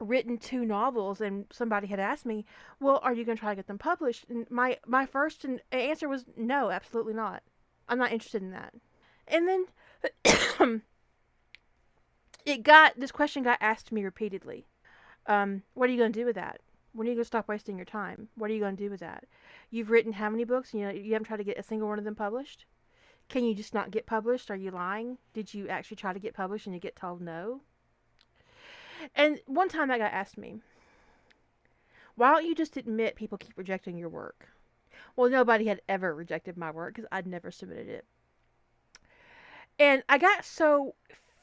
written 0.00 0.38
two 0.38 0.64
novels 0.64 1.20
and 1.20 1.46
somebody 1.52 1.86
had 1.86 2.00
asked 2.00 2.26
me, 2.26 2.44
"Well, 2.80 3.00
are 3.02 3.14
you 3.14 3.24
going 3.24 3.36
to 3.36 3.40
try 3.40 3.52
to 3.52 3.56
get 3.56 3.66
them 3.66 3.78
published?" 3.78 4.26
And 4.28 4.50
my 4.50 4.78
my 4.86 5.06
first 5.06 5.46
answer 5.72 6.08
was 6.08 6.26
no, 6.36 6.70
absolutely 6.70 7.14
not. 7.14 7.42
I'm 7.88 7.98
not 7.98 8.12
interested 8.12 8.42
in 8.42 8.50
that. 8.50 8.74
And 9.28 9.48
then 9.48 9.66
it 12.46 12.62
got 12.62 12.98
this 12.98 13.12
question 13.12 13.42
got 13.42 13.58
asked 13.60 13.88
to 13.88 13.94
me 13.94 14.04
repeatedly. 14.04 14.66
Um, 15.26 15.62
what 15.74 15.88
are 15.88 15.92
you 15.92 15.98
going 15.98 16.12
to 16.12 16.18
do 16.18 16.26
with 16.26 16.36
that? 16.36 16.60
When 16.92 17.06
are 17.06 17.10
you 17.10 17.16
going 17.16 17.24
to 17.24 17.28
stop 17.28 17.48
wasting 17.48 17.76
your 17.76 17.86
time? 17.86 18.28
What 18.36 18.50
are 18.50 18.54
you 18.54 18.60
going 18.60 18.76
to 18.76 18.82
do 18.82 18.90
with 18.90 19.00
that? 19.00 19.24
You've 19.70 19.90
written 19.90 20.12
how 20.12 20.30
many 20.30 20.44
books? 20.44 20.72
You 20.72 20.82
know, 20.82 20.90
you 20.90 21.12
haven't 21.12 21.26
tried 21.26 21.38
to 21.38 21.44
get 21.44 21.58
a 21.58 21.62
single 21.62 21.88
one 21.88 21.98
of 21.98 22.04
them 22.04 22.14
published. 22.14 22.66
Can 23.28 23.44
you 23.44 23.54
just 23.54 23.74
not 23.74 23.90
get 23.90 24.06
published? 24.06 24.50
Are 24.50 24.56
you 24.56 24.70
lying? 24.70 25.18
Did 25.32 25.54
you 25.54 25.68
actually 25.68 25.96
try 25.96 26.12
to 26.12 26.20
get 26.20 26.34
published 26.34 26.66
and 26.66 26.74
you 26.74 26.80
get 26.80 26.94
told 26.94 27.20
no? 27.20 27.62
And 29.14 29.40
one 29.46 29.68
time 29.68 29.88
that 29.88 29.98
guy 29.98 30.06
asked 30.06 30.38
me, 30.38 30.60
why 32.16 32.30
don't 32.30 32.46
you 32.46 32.54
just 32.54 32.76
admit 32.76 33.16
people 33.16 33.38
keep 33.38 33.56
rejecting 33.56 33.98
your 33.98 34.08
work? 34.08 34.48
Well, 35.16 35.30
nobody 35.30 35.66
had 35.66 35.80
ever 35.88 36.14
rejected 36.14 36.56
my 36.56 36.70
work 36.70 36.94
because 36.94 37.08
I'd 37.12 37.26
never 37.26 37.50
submitted 37.50 37.88
it. 37.88 38.04
And 39.78 40.02
I 40.08 40.18
got 40.18 40.44
so 40.44 40.94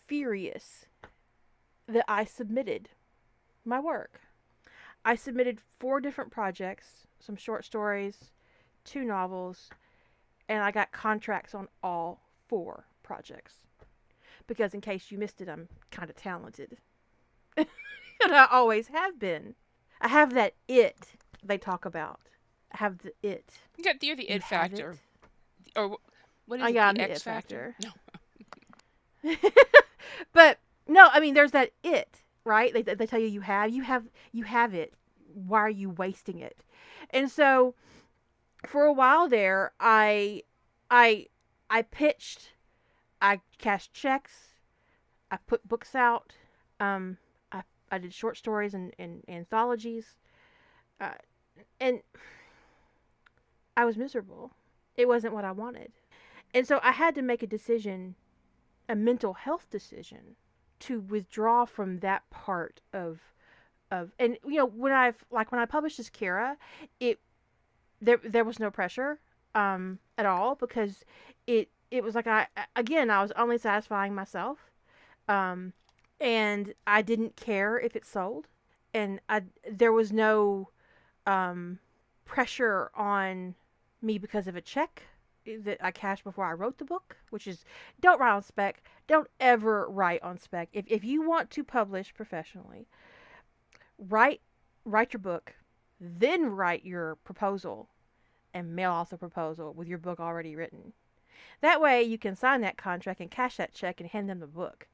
furious 0.07 0.85
that 1.87 2.05
I 2.07 2.25
submitted 2.25 2.89
my 3.65 3.79
work. 3.79 4.21
I 5.03 5.15
submitted 5.15 5.59
four 5.79 5.99
different 5.99 6.31
projects, 6.31 7.07
some 7.19 7.35
short 7.35 7.65
stories, 7.65 8.31
two 8.83 9.03
novels, 9.03 9.69
and 10.47 10.63
I 10.63 10.71
got 10.71 10.91
contracts 10.91 11.55
on 11.55 11.67
all 11.81 12.21
four 12.47 12.85
projects. 13.03 13.55
Because 14.47 14.73
in 14.73 14.81
case 14.81 15.11
you 15.11 15.17
missed 15.17 15.41
it, 15.41 15.49
I'm 15.49 15.69
kind 15.91 16.09
of 16.09 16.15
talented. 16.15 16.77
and 17.57 17.67
I 18.21 18.47
always 18.51 18.87
have 18.87 19.19
been. 19.19 19.55
I 19.99 20.07
have 20.07 20.33
that 20.33 20.55
it 20.67 21.13
they 21.43 21.57
talk 21.57 21.85
about. 21.85 22.19
Have 22.73 22.99
the 22.99 23.13
it. 23.21 23.51
You 23.77 23.83
got 23.83 24.01
you're 24.03 24.15
the 24.15 24.29
it 24.29 24.43
factor, 24.43 24.91
it. 24.91 24.97
or 25.75 25.89
wh- 25.89 26.49
what 26.49 26.59
is 26.59 26.65
I 26.65 26.71
got 26.71 26.95
the 26.95 27.01
X 27.01 27.19
it 27.19 27.23
factor. 27.23 27.75
No. 27.83 27.89
but 30.33 30.59
no, 30.87 31.09
I 31.11 31.19
mean 31.19 31.33
there's 31.33 31.51
that 31.51 31.71
it, 31.83 32.21
right? 32.43 32.73
They 32.73 32.81
they 32.81 33.05
tell 33.05 33.19
you 33.19 33.27
you 33.27 33.41
have 33.41 33.69
you 33.71 33.83
have 33.83 34.05
you 34.31 34.43
have 34.45 34.73
it. 34.73 34.93
Why 35.33 35.59
are 35.59 35.69
you 35.69 35.89
wasting 35.89 36.39
it? 36.39 36.63
And 37.11 37.29
so 37.29 37.75
for 38.65 38.83
a 38.83 38.93
while 38.93 39.27
there, 39.27 39.71
I 39.79 40.43
I 40.89 41.27
I 41.69 41.83
pitched, 41.83 42.53
I 43.21 43.41
cashed 43.57 43.93
checks, 43.93 44.55
I 45.29 45.37
put 45.37 45.67
books 45.67 45.95
out, 45.95 46.33
um, 46.79 47.17
I 47.51 47.63
I 47.91 47.97
did 47.97 48.13
short 48.13 48.37
stories 48.37 48.73
and, 48.73 48.93
and 48.99 49.23
anthologies, 49.27 50.15
uh, 50.99 51.13
and 51.79 52.01
I 53.75 53.85
was 53.85 53.97
miserable. 53.97 54.51
It 54.95 55.07
wasn't 55.07 55.33
what 55.33 55.45
I 55.45 55.51
wanted, 55.51 55.91
and 56.53 56.67
so 56.67 56.79
I 56.83 56.91
had 56.91 57.15
to 57.15 57.21
make 57.21 57.41
a 57.41 57.47
decision 57.47 58.15
a 58.89 58.95
mental 58.95 59.33
health 59.33 59.67
decision 59.69 60.35
to 60.79 60.99
withdraw 60.99 61.65
from 61.65 61.99
that 61.99 62.29
part 62.29 62.81
of 62.91 63.21
of 63.89 64.11
and 64.19 64.37
you 64.45 64.55
know 64.55 64.65
when 64.65 64.91
I've 64.91 65.23
like 65.31 65.51
when 65.51 65.61
I 65.61 65.65
published 65.65 65.97
this 65.97 66.09
Kira, 66.09 66.57
it 66.99 67.19
there 68.01 68.19
there 68.23 68.43
was 68.43 68.59
no 68.59 68.71
pressure 68.71 69.19
um 69.55 69.99
at 70.17 70.25
all 70.25 70.55
because 70.55 71.03
it 71.47 71.69
it 71.89 72.03
was 72.03 72.15
like 72.15 72.27
I 72.27 72.47
again 72.75 73.09
I 73.09 73.21
was 73.21 73.31
only 73.33 73.57
satisfying 73.57 74.15
myself 74.15 74.71
um 75.27 75.73
and 76.19 76.73
I 76.87 77.01
didn't 77.01 77.35
care 77.35 77.79
if 77.79 77.95
it 77.95 78.05
sold 78.05 78.47
and 78.93 79.19
I 79.29 79.43
there 79.69 79.91
was 79.91 80.11
no 80.11 80.69
um 81.25 81.79
pressure 82.25 82.91
on 82.95 83.55
me 84.01 84.17
because 84.17 84.47
of 84.47 84.55
a 84.55 84.61
check 84.61 85.03
eh, 85.47 85.57
that 85.63 85.77
I 85.81 85.91
cashed 85.91 86.23
before 86.23 86.45
I 86.45 86.53
wrote 86.53 86.77
the 86.77 86.85
book, 86.85 87.17
which 87.29 87.47
is 87.47 87.65
don't 87.99 88.19
write 88.19 88.35
on 88.35 88.43
spec. 88.43 88.83
Don't 89.07 89.29
ever 89.39 89.87
write 89.89 90.23
on 90.23 90.37
spec. 90.37 90.69
If 90.73 90.85
if 90.87 91.03
you 91.03 91.21
want 91.21 91.49
to 91.51 91.63
publish 91.63 92.13
professionally, 92.13 92.87
write 93.97 94.41
write 94.85 95.13
your 95.13 95.21
book, 95.21 95.55
then 95.99 96.47
write 96.47 96.83
your 96.85 97.15
proposal 97.17 97.89
and 98.53 98.75
mail 98.75 98.91
off 98.91 99.11
the 99.11 99.17
proposal 99.17 99.73
with 99.73 99.87
your 99.87 99.97
book 99.97 100.19
already 100.19 100.55
written. 100.55 100.93
That 101.61 101.79
way 101.79 102.03
you 102.03 102.17
can 102.17 102.35
sign 102.35 102.61
that 102.61 102.77
contract 102.77 103.19
and 103.19 103.29
cash 103.29 103.57
that 103.57 103.73
check 103.73 103.99
and 103.99 104.09
hand 104.09 104.29
them 104.29 104.39
the 104.39 104.47
book. 104.47 104.87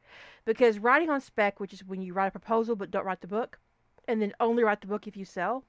Because 0.45 0.79
writing 0.79 1.09
on 1.09 1.21
spec, 1.21 1.59
which 1.59 1.73
is 1.73 1.85
when 1.85 2.01
you 2.01 2.13
write 2.13 2.27
a 2.27 2.31
proposal 2.31 2.75
but 2.75 2.91
don't 2.91 3.05
write 3.05 3.21
the 3.21 3.27
book, 3.27 3.59
and 4.07 4.21
then 4.21 4.33
only 4.39 4.63
write 4.63 4.81
the 4.81 4.87
book 4.87 5.07
if 5.07 5.17
you 5.17 5.25
sell, 5.25 5.65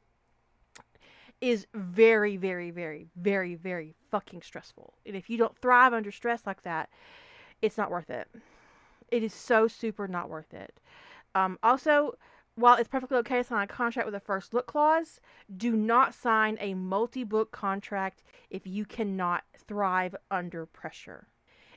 is 1.41 1.67
very, 1.75 2.37
very, 2.37 2.71
very, 2.71 3.07
very, 3.17 3.55
very 3.55 3.95
fucking 4.11 4.43
stressful. 4.43 4.95
And 5.07 5.15
if 5.17 5.31
you 5.31 5.39
don't 5.39 5.57
thrive 5.59 5.93
under 5.93 6.11
stress 6.11 6.47
like 6.47 6.63
that, 6.63 6.89
it's 7.63 7.79
not 7.79 7.91
worth 7.91 8.11
it. 8.11 8.29
It 9.11 9.23
is 9.23 9.33
so 9.33 9.69
super 9.69 10.09
not 10.09 10.29
worth 10.29 10.53
it. 10.53 10.81
Um, 11.35 11.59
also, 11.63 12.17
while 12.57 12.77
it's 12.77 12.89
perfectly 12.89 13.19
okay 13.19 13.39
to 13.39 13.45
sign 13.45 13.65
a 13.65 13.67
contract 13.69 14.07
with 14.07 14.15
a 14.15 14.21
first 14.21 14.53
look 14.53 14.67
clause, 14.67 15.21
do 15.57 15.77
not 15.77 16.15
sign 16.15 16.59
a 16.61 16.75
multi 16.75 17.23
book 17.23 17.53
contract 17.53 18.23
if 18.51 18.67
you 18.67 18.85
cannot 18.85 19.45
thrive 19.57 20.17
under 20.31 20.67
pressure. 20.67 21.29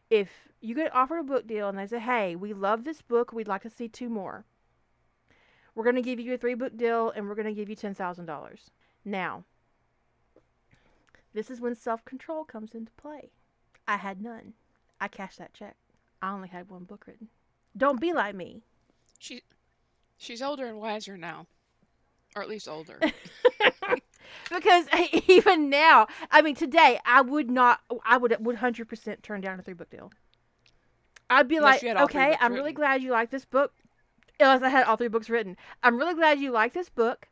If 0.09 0.29
you 0.59 0.75
get 0.75 0.93
offered 0.93 1.19
a 1.19 1.23
book 1.23 1.47
deal 1.47 1.69
and 1.69 1.77
they 1.77 1.87
say, 1.87 1.99
hey, 1.99 2.35
we 2.35 2.53
love 2.53 2.83
this 2.83 3.01
book, 3.01 3.31
we'd 3.31 3.47
like 3.47 3.61
to 3.61 3.69
see 3.69 3.87
two 3.87 4.09
more, 4.09 4.43
we're 5.75 5.83
going 5.83 5.95
to 5.95 6.01
give 6.01 6.19
you 6.19 6.33
a 6.33 6.37
three 6.37 6.55
book 6.55 6.75
deal 6.75 7.11
and 7.11 7.27
we're 7.27 7.35
going 7.35 7.47
to 7.47 7.53
give 7.53 7.69
you 7.69 7.75
$10,000. 7.75 8.57
Now, 9.05 9.45
this 11.33 11.49
is 11.49 11.61
when 11.61 11.75
self 11.75 12.03
control 12.05 12.43
comes 12.43 12.73
into 12.73 12.91
play. 12.93 13.31
I 13.87 13.97
had 13.97 14.21
none. 14.21 14.53
I 14.99 15.07
cashed 15.07 15.39
that 15.39 15.53
check. 15.53 15.75
I 16.21 16.31
only 16.31 16.49
had 16.49 16.69
one 16.69 16.83
book 16.83 17.05
written. 17.07 17.29
Don't 17.75 17.99
be 17.99 18.13
like 18.13 18.35
me. 18.35 18.61
She, 19.17 19.41
she's 20.17 20.41
older 20.41 20.65
and 20.65 20.79
wiser 20.79 21.17
now, 21.17 21.47
or 22.35 22.41
at 22.41 22.49
least 22.49 22.67
older. 22.67 22.99
because 24.49 24.85
even 25.27 25.69
now, 25.69 26.07
I 26.29 26.41
mean, 26.41 26.55
today 26.55 26.99
I 27.05 27.21
would 27.21 27.49
not, 27.49 27.79
I 28.05 28.17
would 28.17 28.35
would 28.39 28.57
hundred 28.57 28.87
percent 28.89 29.23
turn 29.23 29.41
down 29.41 29.59
a 29.59 29.63
three 29.63 29.73
book 29.73 29.89
deal. 29.89 30.11
I'd 31.29 31.47
be 31.47 31.57
Unless 31.57 31.83
like, 31.83 31.97
okay, 31.97 32.35
I'm 32.39 32.53
really 32.53 32.73
glad 32.73 33.01
you 33.01 33.11
like 33.11 33.29
this 33.29 33.45
book. 33.45 33.73
Unless 34.39 34.63
I 34.63 34.69
had 34.69 34.85
all 34.85 34.97
three 34.97 35.07
books 35.07 35.29
written, 35.29 35.55
I'm 35.81 35.97
really 35.97 36.15
glad 36.15 36.39
you 36.39 36.51
like 36.51 36.73
this 36.73 36.89
book. 36.89 37.27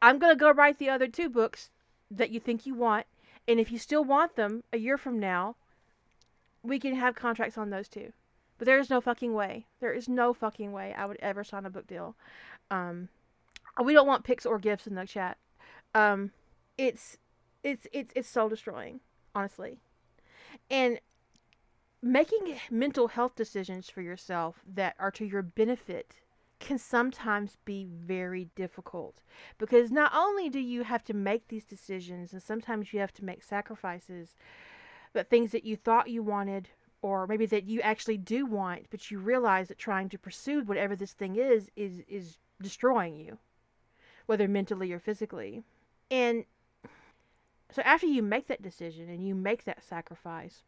I'm 0.00 0.18
gonna 0.18 0.36
go 0.36 0.52
write 0.52 0.78
the 0.78 0.90
other 0.90 1.08
two 1.08 1.28
books 1.28 1.70
that 2.10 2.30
you 2.30 2.38
think 2.38 2.66
you 2.66 2.74
want, 2.74 3.06
and 3.48 3.58
if 3.58 3.72
you 3.72 3.78
still 3.78 4.04
want 4.04 4.36
them 4.36 4.62
a 4.72 4.78
year 4.78 4.96
from 4.96 5.18
now, 5.18 5.56
we 6.62 6.78
can 6.78 6.94
have 6.94 7.14
contracts 7.14 7.58
on 7.58 7.70
those 7.70 7.88
two. 7.88 8.12
But 8.58 8.66
there 8.66 8.78
is 8.78 8.90
no 8.90 9.00
fucking 9.00 9.34
way. 9.34 9.66
There 9.80 9.92
is 9.92 10.08
no 10.08 10.32
fucking 10.32 10.72
way 10.72 10.94
I 10.96 11.06
would 11.06 11.18
ever 11.20 11.42
sign 11.42 11.66
a 11.66 11.70
book 11.70 11.86
deal. 11.86 12.14
Um, 12.70 13.08
we 13.82 13.92
don't 13.92 14.06
want 14.06 14.24
pics 14.24 14.46
or 14.46 14.58
gifts 14.58 14.86
in 14.86 14.94
the 14.94 15.06
chat. 15.06 15.38
Um, 15.94 16.30
it's 16.78 17.18
it's 17.64 17.86
it's 17.92 18.12
it's 18.14 18.28
soul 18.28 18.48
destroying, 18.48 19.00
honestly. 19.34 19.78
And 20.70 21.00
making 22.02 22.56
mental 22.70 23.08
health 23.08 23.34
decisions 23.34 23.88
for 23.88 24.02
yourself 24.02 24.60
that 24.66 24.94
are 24.98 25.10
to 25.12 25.24
your 25.24 25.42
benefit 25.42 26.21
can 26.62 26.78
sometimes 26.78 27.58
be 27.64 27.84
very 27.84 28.48
difficult 28.54 29.20
because 29.58 29.90
not 29.90 30.10
only 30.14 30.48
do 30.48 30.58
you 30.58 30.84
have 30.84 31.04
to 31.04 31.12
make 31.12 31.48
these 31.48 31.64
decisions 31.64 32.32
and 32.32 32.42
sometimes 32.42 32.92
you 32.92 33.00
have 33.00 33.12
to 33.12 33.24
make 33.24 33.42
sacrifices 33.42 34.34
but 35.12 35.28
things 35.28 35.52
that 35.52 35.64
you 35.64 35.76
thought 35.76 36.08
you 36.08 36.22
wanted 36.22 36.70
or 37.02 37.26
maybe 37.26 37.44
that 37.44 37.64
you 37.64 37.80
actually 37.82 38.16
do 38.16 38.46
want 38.46 38.86
but 38.90 39.10
you 39.10 39.18
realize 39.18 39.68
that 39.68 39.78
trying 39.78 40.08
to 40.08 40.18
pursue 40.18 40.62
whatever 40.62 40.96
this 40.96 41.12
thing 41.12 41.36
is 41.36 41.68
is 41.76 42.02
is 42.08 42.38
destroying 42.60 43.16
you 43.16 43.38
whether 44.26 44.48
mentally 44.48 44.92
or 44.92 44.98
physically. 44.98 45.62
And 46.10 46.44
so 47.70 47.82
after 47.82 48.06
you 48.06 48.22
make 48.22 48.48
that 48.48 48.62
decision 48.62 49.08
and 49.08 49.26
you 49.26 49.34
make 49.34 49.64
that 49.64 49.82
sacrifice 49.82 50.62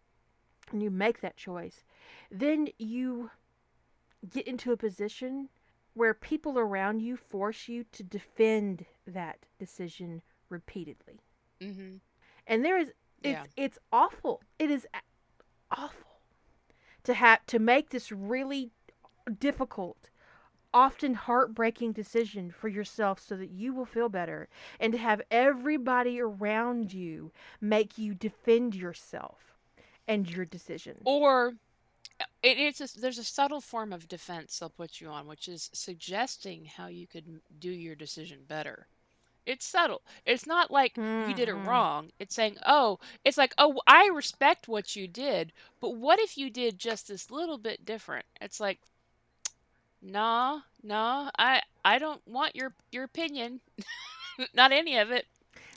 and 0.72 0.82
you 0.82 0.90
make 0.90 1.20
that 1.20 1.36
choice 1.36 1.84
then 2.30 2.68
you 2.78 3.30
get 4.30 4.46
into 4.46 4.72
a 4.72 4.76
position 4.76 5.50
where 5.94 6.14
people 6.14 6.58
around 6.58 7.00
you 7.00 7.16
force 7.16 7.68
you 7.68 7.84
to 7.92 8.02
defend 8.02 8.84
that 9.06 9.38
decision 9.58 10.22
repeatedly. 10.48 11.20
Mm-hmm. 11.60 11.96
And 12.46 12.64
there 12.64 12.78
is 12.78 12.92
it's 13.22 13.40
Yeah. 13.40 13.44
it's 13.56 13.78
awful. 13.92 14.42
It 14.58 14.70
is 14.70 14.86
awful 15.70 16.20
to 17.04 17.14
have 17.14 17.44
to 17.46 17.58
make 17.58 17.90
this 17.90 18.10
really 18.12 18.70
difficult, 19.38 20.10
often 20.72 21.14
heartbreaking 21.14 21.92
decision 21.92 22.50
for 22.50 22.68
yourself 22.68 23.20
so 23.20 23.36
that 23.36 23.50
you 23.50 23.72
will 23.72 23.86
feel 23.86 24.08
better 24.08 24.48
and 24.80 24.92
to 24.92 24.98
have 24.98 25.22
everybody 25.30 26.20
around 26.20 26.92
you 26.92 27.32
make 27.60 27.96
you 27.98 28.14
defend 28.14 28.74
yourself 28.74 29.54
and 30.06 30.28
your 30.30 30.44
decision. 30.44 30.96
Or 31.04 31.54
it, 32.42 32.58
it's 32.58 32.80
a, 32.80 33.00
there's 33.00 33.18
a 33.18 33.24
subtle 33.24 33.60
form 33.60 33.92
of 33.92 34.08
defense 34.08 34.58
they'll 34.58 34.70
put 34.70 35.00
you 35.00 35.08
on, 35.08 35.26
which 35.26 35.48
is 35.48 35.70
suggesting 35.72 36.64
how 36.66 36.86
you 36.86 37.06
could 37.06 37.40
do 37.58 37.70
your 37.70 37.94
decision 37.94 38.40
better. 38.46 38.86
It's 39.46 39.64
subtle. 39.66 40.02
It's 40.24 40.46
not 40.46 40.70
like 40.70 41.00
you 41.22 41.34
did 41.34 41.48
it 41.48 41.54
Mhm. 41.54 41.66
wrong. 41.66 42.10
It's 42.18 42.34
saying, 42.34 42.58
oh, 42.66 42.98
it's 43.24 43.36
like, 43.38 43.54
oh, 43.58 43.80
I 43.86 44.06
respect 44.08 44.68
what 44.68 44.96
you 44.96 45.06
did, 45.08 45.52
but 45.80 45.96
what 45.96 46.18
if 46.20 46.36
you 46.36 46.50
did 46.50 46.78
just 46.78 47.08
this 47.08 47.30
little 47.30 47.58
bit 47.58 47.84
different? 47.84 48.26
It's 48.40 48.60
like, 48.60 48.80
nah, 50.02 50.60
nah, 50.82 51.30
I 51.38 51.62
I 51.84 51.98
don't 51.98 52.26
want 52.26 52.56
your 52.56 52.74
your 52.92 53.04
opinion, 53.04 53.60
not 54.54 54.72
any 54.72 54.96
of 54.96 55.10
it. 55.10 55.26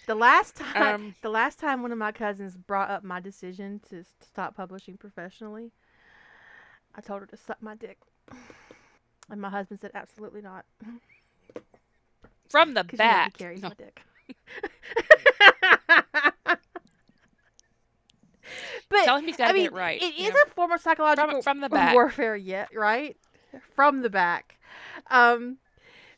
The 0.07 0.15
last 0.15 0.55
time, 0.55 0.95
Um, 0.95 1.15
the 1.21 1.29
last 1.29 1.59
time 1.59 1.81
one 1.81 1.91
of 1.91 1.97
my 1.97 2.11
cousins 2.11 2.57
brought 2.57 2.89
up 2.89 3.03
my 3.03 3.19
decision 3.19 3.79
to 3.89 4.03
stop 4.03 4.55
publishing 4.55 4.97
professionally, 4.97 5.71
I 6.97 7.01
told 7.01 7.21
her 7.21 7.27
to 7.27 7.37
suck 7.37 7.61
my 7.61 7.75
dick, 7.75 7.97
and 9.29 9.39
my 9.39 9.49
husband 9.49 9.79
said 9.79 9.91
absolutely 9.93 10.41
not, 10.41 10.65
from 12.49 12.73
the 12.73 12.83
know 12.83 12.87
he 12.91 12.97
back. 12.97 13.37
carries 13.37 13.61
No. 13.61 13.69
my 13.69 13.75
dick. 13.75 14.01
but 18.89 19.03
Tell 19.03 19.17
him 19.17 19.25
he's 19.25 19.37
got 19.37 19.45
I 19.49 19.51
to 19.51 19.53
mean, 19.53 19.63
get 19.65 19.73
it 19.73 19.75
right. 19.75 20.01
it 20.01 20.15
is 20.17 20.29
know, 20.29 20.35
a 20.45 20.49
form 20.51 20.71
of 20.71 20.81
psychological 20.81 21.41
from 21.41 21.61
the 21.61 21.69
back. 21.77 21.93
warfare, 21.93 22.35
yet 22.35 22.69
right? 22.73 23.17
From 23.75 24.01
the 24.01 24.09
back, 24.09 24.57
um, 25.09 25.57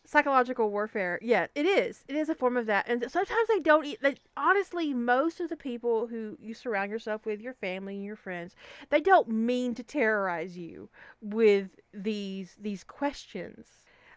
psychological 0.09 0.71
warfare. 0.71 1.19
Yeah, 1.21 1.47
it 1.53 1.65
is. 1.65 2.03
It 2.07 2.15
is 2.15 2.29
a 2.29 2.35
form 2.35 2.57
of 2.57 2.65
that, 2.65 2.87
and 2.87 3.01
sometimes 3.11 3.47
they 3.47 3.59
don't. 3.59 3.85
Eat, 3.85 3.99
they, 4.01 4.15
honestly, 4.35 4.93
most 4.93 5.39
of 5.39 5.49
the 5.49 5.55
people 5.55 6.07
who 6.07 6.35
you 6.41 6.53
surround 6.53 6.89
yourself 6.91 7.25
with, 7.25 7.39
your 7.41 7.53
family 7.53 7.95
and 7.95 8.03
your 8.03 8.15
friends, 8.15 8.55
they 8.89 9.01
don't 9.01 9.29
mean 9.29 9.75
to 9.75 9.83
terrorize 9.83 10.57
you 10.57 10.89
with 11.21 11.69
these 11.93 12.55
these 12.59 12.83
questions. 12.83 13.67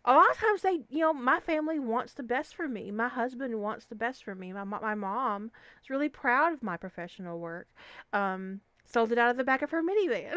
A 0.05 0.15
lot 0.15 0.31
of 0.31 0.39
times 0.39 0.63
they, 0.63 0.81
you 0.89 1.01
know, 1.01 1.13
my 1.13 1.39
family 1.41 1.79
wants 1.79 2.15
the 2.15 2.23
best 2.25 2.57
for 2.57 2.67
me. 2.69 2.91
My 2.91 3.09
husband 3.09 3.61
wants 3.61 3.85
the 3.87 3.95
best 3.95 4.25
for 4.25 4.35
me. 4.35 4.53
My 4.53 4.65
my 4.65 4.95
mom 4.95 5.51
is 5.83 5.91
really 5.91 6.09
proud 6.09 6.53
of 6.55 6.63
my 6.63 6.77
professional 6.77 7.39
work. 7.39 7.69
Um, 8.13 8.61
sold 8.87 9.13
it 9.13 9.19
out 9.19 9.31
of 9.31 9.37
the 9.37 9.45
back 9.45 9.63
of 9.63 9.71
her 9.71 9.83
minivan. 9.83 10.35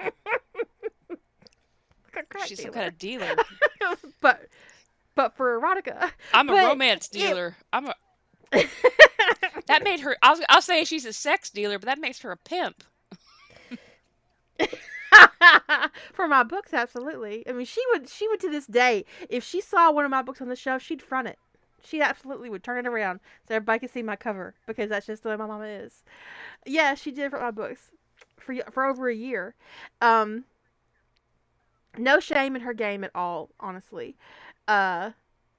A 2.16 2.46
She's 2.46 2.62
some 2.62 2.72
kind 2.72 2.86
of 2.88 2.98
dealer. 2.98 3.34
but 4.20 4.48
but 5.14 5.36
for 5.36 5.60
erotica. 5.60 6.10
I'm 6.32 6.48
a 6.48 6.52
But 6.52 6.64
romance 6.68 7.08
it- 7.08 7.12
dealer. 7.18 7.56
I'm 7.72 7.86
a 7.86 7.94
that 9.66 9.82
made 9.82 10.00
her. 10.00 10.16
I'll 10.22 10.38
I'll 10.48 10.62
say 10.62 10.84
she's 10.84 11.04
a 11.04 11.12
sex 11.12 11.50
dealer, 11.50 11.78
but 11.78 11.86
that 11.86 11.98
makes 11.98 12.20
her 12.20 12.30
a 12.30 12.36
pimp. 12.36 12.84
for 16.12 16.28
my 16.28 16.42
books, 16.42 16.72
absolutely. 16.72 17.46
I 17.48 17.52
mean, 17.52 17.66
she 17.66 17.82
would 17.92 18.08
she 18.08 18.28
would 18.28 18.40
to 18.40 18.50
this 18.50 18.66
day, 18.66 19.04
if 19.28 19.42
she 19.44 19.60
saw 19.60 19.90
one 19.90 20.04
of 20.04 20.10
my 20.10 20.22
books 20.22 20.40
on 20.40 20.48
the 20.48 20.56
shelf, 20.56 20.82
she'd 20.82 21.02
front 21.02 21.28
it. 21.28 21.38
She 21.82 22.00
absolutely 22.00 22.48
would 22.48 22.62
turn 22.64 22.78
it 22.84 22.88
around 22.88 23.20
so 23.46 23.54
everybody 23.56 23.80
could 23.80 23.90
see 23.90 24.02
my 24.02 24.16
cover 24.16 24.54
because 24.66 24.88
that's 24.88 25.06
just 25.06 25.22
the 25.22 25.28
way 25.28 25.36
my 25.36 25.46
mama 25.46 25.66
is. 25.66 26.02
Yeah, 26.64 26.94
she 26.94 27.10
did 27.10 27.30
for 27.30 27.40
my 27.40 27.50
books 27.50 27.90
for 28.38 28.54
for 28.70 28.84
over 28.86 29.08
a 29.08 29.14
year. 29.14 29.54
Um, 30.00 30.44
no 31.98 32.20
shame 32.20 32.56
in 32.56 32.62
her 32.62 32.74
game 32.74 33.04
at 33.04 33.10
all, 33.14 33.50
honestly. 33.60 34.16
Uh, 34.68 35.10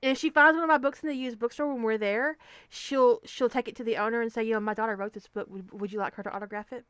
and 0.03 0.11
if 0.11 0.17
she 0.17 0.29
finds 0.29 0.55
one 0.55 0.63
of 0.63 0.67
my 0.69 0.77
books 0.77 1.01
in 1.01 1.09
the 1.09 1.15
used 1.15 1.39
bookstore 1.39 1.71
when 1.73 1.81
we're 1.83 1.97
there, 1.97 2.37
she'll 2.69 3.21
she'll 3.25 3.49
take 3.49 3.67
it 3.67 3.75
to 3.77 3.83
the 3.83 3.97
owner 3.97 4.21
and 4.21 4.31
say, 4.31 4.43
you 4.43 4.53
know, 4.53 4.59
my 4.59 4.73
daughter 4.73 4.95
wrote 4.95 5.13
this 5.13 5.27
book. 5.27 5.47
Would, 5.49 5.71
would 5.79 5.91
you 5.91 5.99
like 5.99 6.15
her 6.15 6.23
to 6.23 6.31
autograph 6.33 6.71
it? 6.73 6.85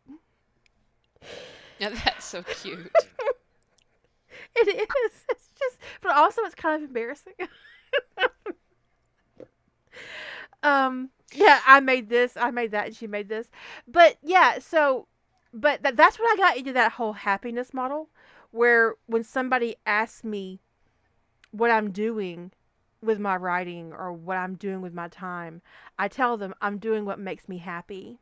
Yeah, 1.79 1.89
that's 1.89 2.25
so 2.25 2.43
cute. 2.43 2.91
It 4.55 4.67
is. 4.67 5.25
It's 5.29 5.49
just, 5.58 5.77
but 6.01 6.15
also 6.15 6.41
it's 6.43 6.55
kind 6.55 6.75
of 6.81 6.88
embarrassing. 6.89 7.34
um. 10.63 11.10
Yeah, 11.34 11.60
I 11.65 11.79
made 11.79 12.10
this. 12.10 12.38
I 12.38 12.51
made 12.51 12.71
that, 12.71 12.88
and 12.88 12.95
she 12.95 13.08
made 13.08 13.29
this. 13.29 13.49
But 13.88 14.17
yeah, 14.21 14.60
so, 14.60 15.08
but 15.53 15.81
that, 15.84 15.97
that's 15.97 16.19
when 16.19 16.27
I 16.27 16.36
got 16.38 16.58
into 16.58 16.71
that 16.73 16.93
whole 16.93 17.13
happiness 17.13 17.73
model, 17.73 18.10
where 18.56 18.96
when 19.06 19.24
somebody 19.24 19.76
asks 19.86 20.24
me 20.24 20.62
what 21.52 21.70
I'm 21.70 21.91
doing 21.91 22.52
with 23.02 23.20
my 23.20 23.36
writing 23.36 23.91
or 23.94 24.13
what 24.13 24.38
I'm 24.38 24.56
doing 24.56 24.82
with 24.82 24.94
my 24.94 25.10
time, 25.10 25.62
I 26.00 26.08
tell 26.08 26.38
them 26.38 26.56
I'm 26.62 26.78
doing 26.78 27.04
what 27.06 27.20
makes 27.20 27.50
me 27.50 27.58
happy. 27.58 28.18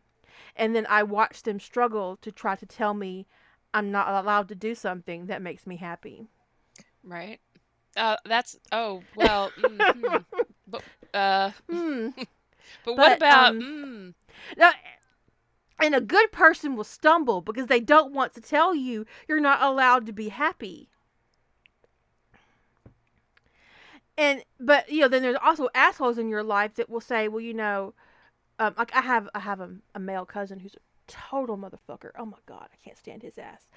And 0.56 0.76
then 0.76 0.88
I 0.90 1.04
watch 1.04 1.44
them 1.44 1.60
struggle 1.60 2.18
to 2.18 2.32
try 2.32 2.56
to 2.56 2.66
tell 2.66 2.96
me 2.96 3.28
I'm 3.74 3.92
not 3.92 4.08
allowed 4.08 4.48
to 4.50 4.56
do 4.56 4.74
something 4.74 5.28
that 5.28 5.42
makes 5.42 5.68
me 5.68 5.78
happy. 5.78 6.28
Right. 7.04 7.40
Uh, 7.96 8.18
that's 8.26 8.58
oh 8.72 9.04
well. 9.16 9.52
Mm, 9.62 10.26
but 10.68 10.84
uh, 11.14 11.52
mm. 11.72 12.14
but, 12.86 12.98
what 12.98 13.18
about? 13.18 13.50
Um, 13.50 13.62
mm, 13.62 14.14
now, 14.58 14.72
and 15.84 15.94
a 15.94 16.00
good 16.00 16.32
person 16.32 16.78
will 16.78 16.86
stumble 16.86 17.42
because 17.42 17.68
they 17.68 17.82
don't 17.82 18.14
want 18.14 18.34
to 18.34 18.40
tell 18.40 18.74
you 18.74 19.06
you're 19.28 19.42
not 19.42 19.62
allowed 19.62 20.06
to 20.06 20.14
be 20.14 20.30
happy. 20.30 20.88
And 24.18 24.46
but 24.62 24.90
you 24.90 25.02
know, 25.02 25.10
then 25.10 25.24
there's 25.24 25.36
also 25.44 25.68
assholes 25.76 26.18
in 26.18 26.30
your 26.30 26.42
life 26.42 26.76
that 26.76 26.90
will 26.90 27.02
say, 27.02 27.28
well, 27.28 27.42
you 27.42 27.54
know, 27.54 27.94
um, 28.60 28.74
like 28.78 28.96
I 28.96 29.02
have 29.02 29.28
I 29.36 29.40
have 29.40 29.60
a, 29.60 29.72
a 29.94 30.00
male 30.00 30.26
cousin 30.26 30.60
who's 30.60 30.76
a 30.76 31.12
total 31.12 31.58
motherfucker. 31.58 32.12
Oh 32.18 32.26
my 32.26 32.38
god, 32.46 32.70
I 32.72 32.78
can't 32.82 32.98
stand 32.98 33.22
his 33.22 33.38
ass. 33.38 33.68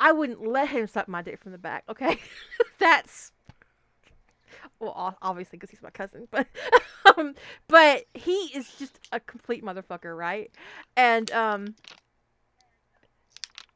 I 0.00 0.12
wouldn't 0.12 0.46
let 0.46 0.68
him 0.68 0.86
suck 0.86 1.06
my 1.06 1.20
dick 1.20 1.38
from 1.38 1.52
the 1.52 1.58
back. 1.58 1.84
Okay, 1.90 2.18
that's 2.78 3.32
well, 4.78 5.16
obviously 5.22 5.58
because 5.58 5.70
he's 5.70 5.82
my 5.82 5.90
cousin, 5.90 6.28
but 6.30 6.46
um, 7.16 7.34
but 7.68 8.04
he 8.14 8.50
is 8.54 8.72
just 8.78 8.98
a 9.12 9.20
complete 9.20 9.64
motherfucker, 9.64 10.16
right? 10.16 10.50
And 10.96 11.30
um, 11.32 11.74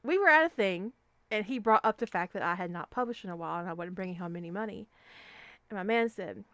we 0.03 0.19
were 0.19 0.29
at 0.29 0.47
a 0.47 0.49
thing, 0.49 0.93
and 1.31 1.45
he 1.45 1.59
brought 1.59 1.85
up 1.85 1.99
the 1.99 2.07
fact 2.07 2.33
that 2.35 2.43
I 2.43 2.55
had 2.55 2.71
not 2.71 2.91
published 2.91 3.25
in 3.25 3.31
a 3.31 3.37
while, 3.37 3.61
and 3.61 3.69
I 3.69 3.73
wasn't 3.73 3.97
bringing 3.97 4.17
home 4.17 4.37
any 4.37 4.51
money. 4.51 4.87
And 5.71 5.77
my 5.77 5.83
man 5.83 6.09
said, 6.09 6.45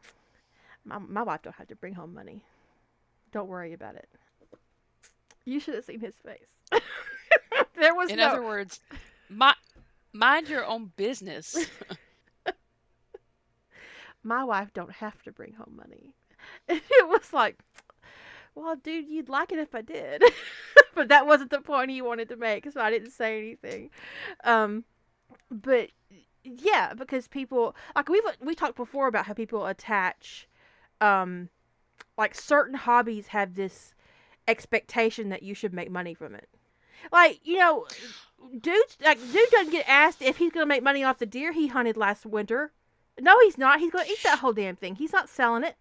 "My 0.84 0.98
my 0.98 1.22
wife 1.22 1.42
don't 1.42 1.56
have 1.56 1.68
to 1.68 1.76
bring 1.76 1.94
home 1.94 2.14
money. 2.14 2.44
Don't 3.32 3.48
worry 3.48 3.72
about 3.72 3.96
it." 3.96 4.08
You 5.44 5.58
should 5.58 5.74
have 5.74 5.84
seen 5.84 6.00
his 6.00 6.14
face. 6.14 6.46
there 7.74 7.94
was 7.94 8.10
in 8.10 8.18
no... 8.18 8.28
other 8.28 8.42
words, 8.42 8.80
my, 9.28 9.54
mind 10.12 10.48
your 10.48 10.64
own 10.64 10.92
business. 10.96 11.56
my 14.22 14.44
wife 14.44 14.72
don't 14.72 14.92
have 14.92 15.22
to 15.22 15.33
bring 15.33 15.54
home 15.54 15.76
money. 15.76 16.14
And 16.68 16.80
it 16.90 17.06
was 17.06 17.35
like, 17.35 17.59
well, 18.54 18.74
dude, 18.74 19.09
you'd 19.09 19.28
like 19.28 19.52
it 19.52 19.59
if 19.59 19.74
I 19.74 19.83
did. 19.83 20.22
but 20.94 21.09
that 21.09 21.26
wasn't 21.26 21.50
the 21.50 21.61
point 21.61 21.90
he 21.90 22.02
wanted 22.02 22.28
to 22.30 22.37
make, 22.37 22.70
so 22.70 22.80
I 22.80 22.90
didn't 22.90 23.11
say 23.11 23.38
anything. 23.38 23.90
Um, 24.44 24.85
but 25.50 25.90
yeah, 26.44 26.94
because 26.94 27.28
people 27.28 27.76
like 27.94 28.09
we've 28.09 28.22
we 28.40 28.54
talked 28.54 28.76
before 28.76 29.06
about 29.06 29.26
how 29.26 29.35
people 29.35 29.66
attach, 29.66 30.48
um, 31.00 31.48
like 32.16 32.35
certain 32.35 32.74
hobbies 32.74 33.28
have 33.28 33.54
this 33.54 33.94
expectation 34.48 35.28
that 35.28 35.42
you 35.42 35.54
should 35.54 35.74
make 35.74 35.90
money 35.90 36.14
from 36.14 36.35
it. 36.35 36.48
Like 37.12 37.40
you 37.44 37.59
know, 37.59 37.87
dude, 38.59 38.76
like 39.02 39.18
dude 39.33 39.50
doesn't 39.50 39.72
get 39.72 39.88
asked 39.88 40.22
if 40.22 40.38
he's 40.38 40.52
gonna 40.52 40.66
make 40.66 40.83
money 40.83 41.04
off 41.04 41.18
the 41.18 41.26
deer 41.26 41.52
he 41.52 41.68
hunted 41.68 41.96
last 41.96 42.26
winter. 42.26 42.72
No, 43.20 43.38
he's 43.40 43.59
not. 43.59 43.80
He's 43.80 43.92
gonna 43.92 44.06
eat 44.09 44.22
that 44.22 44.38
whole 44.38 44.52
damn 44.52 44.76
thing. 44.76 44.96
He's 44.96 45.12
not 45.12 45.28
selling 45.28 45.64
it. 45.64 45.76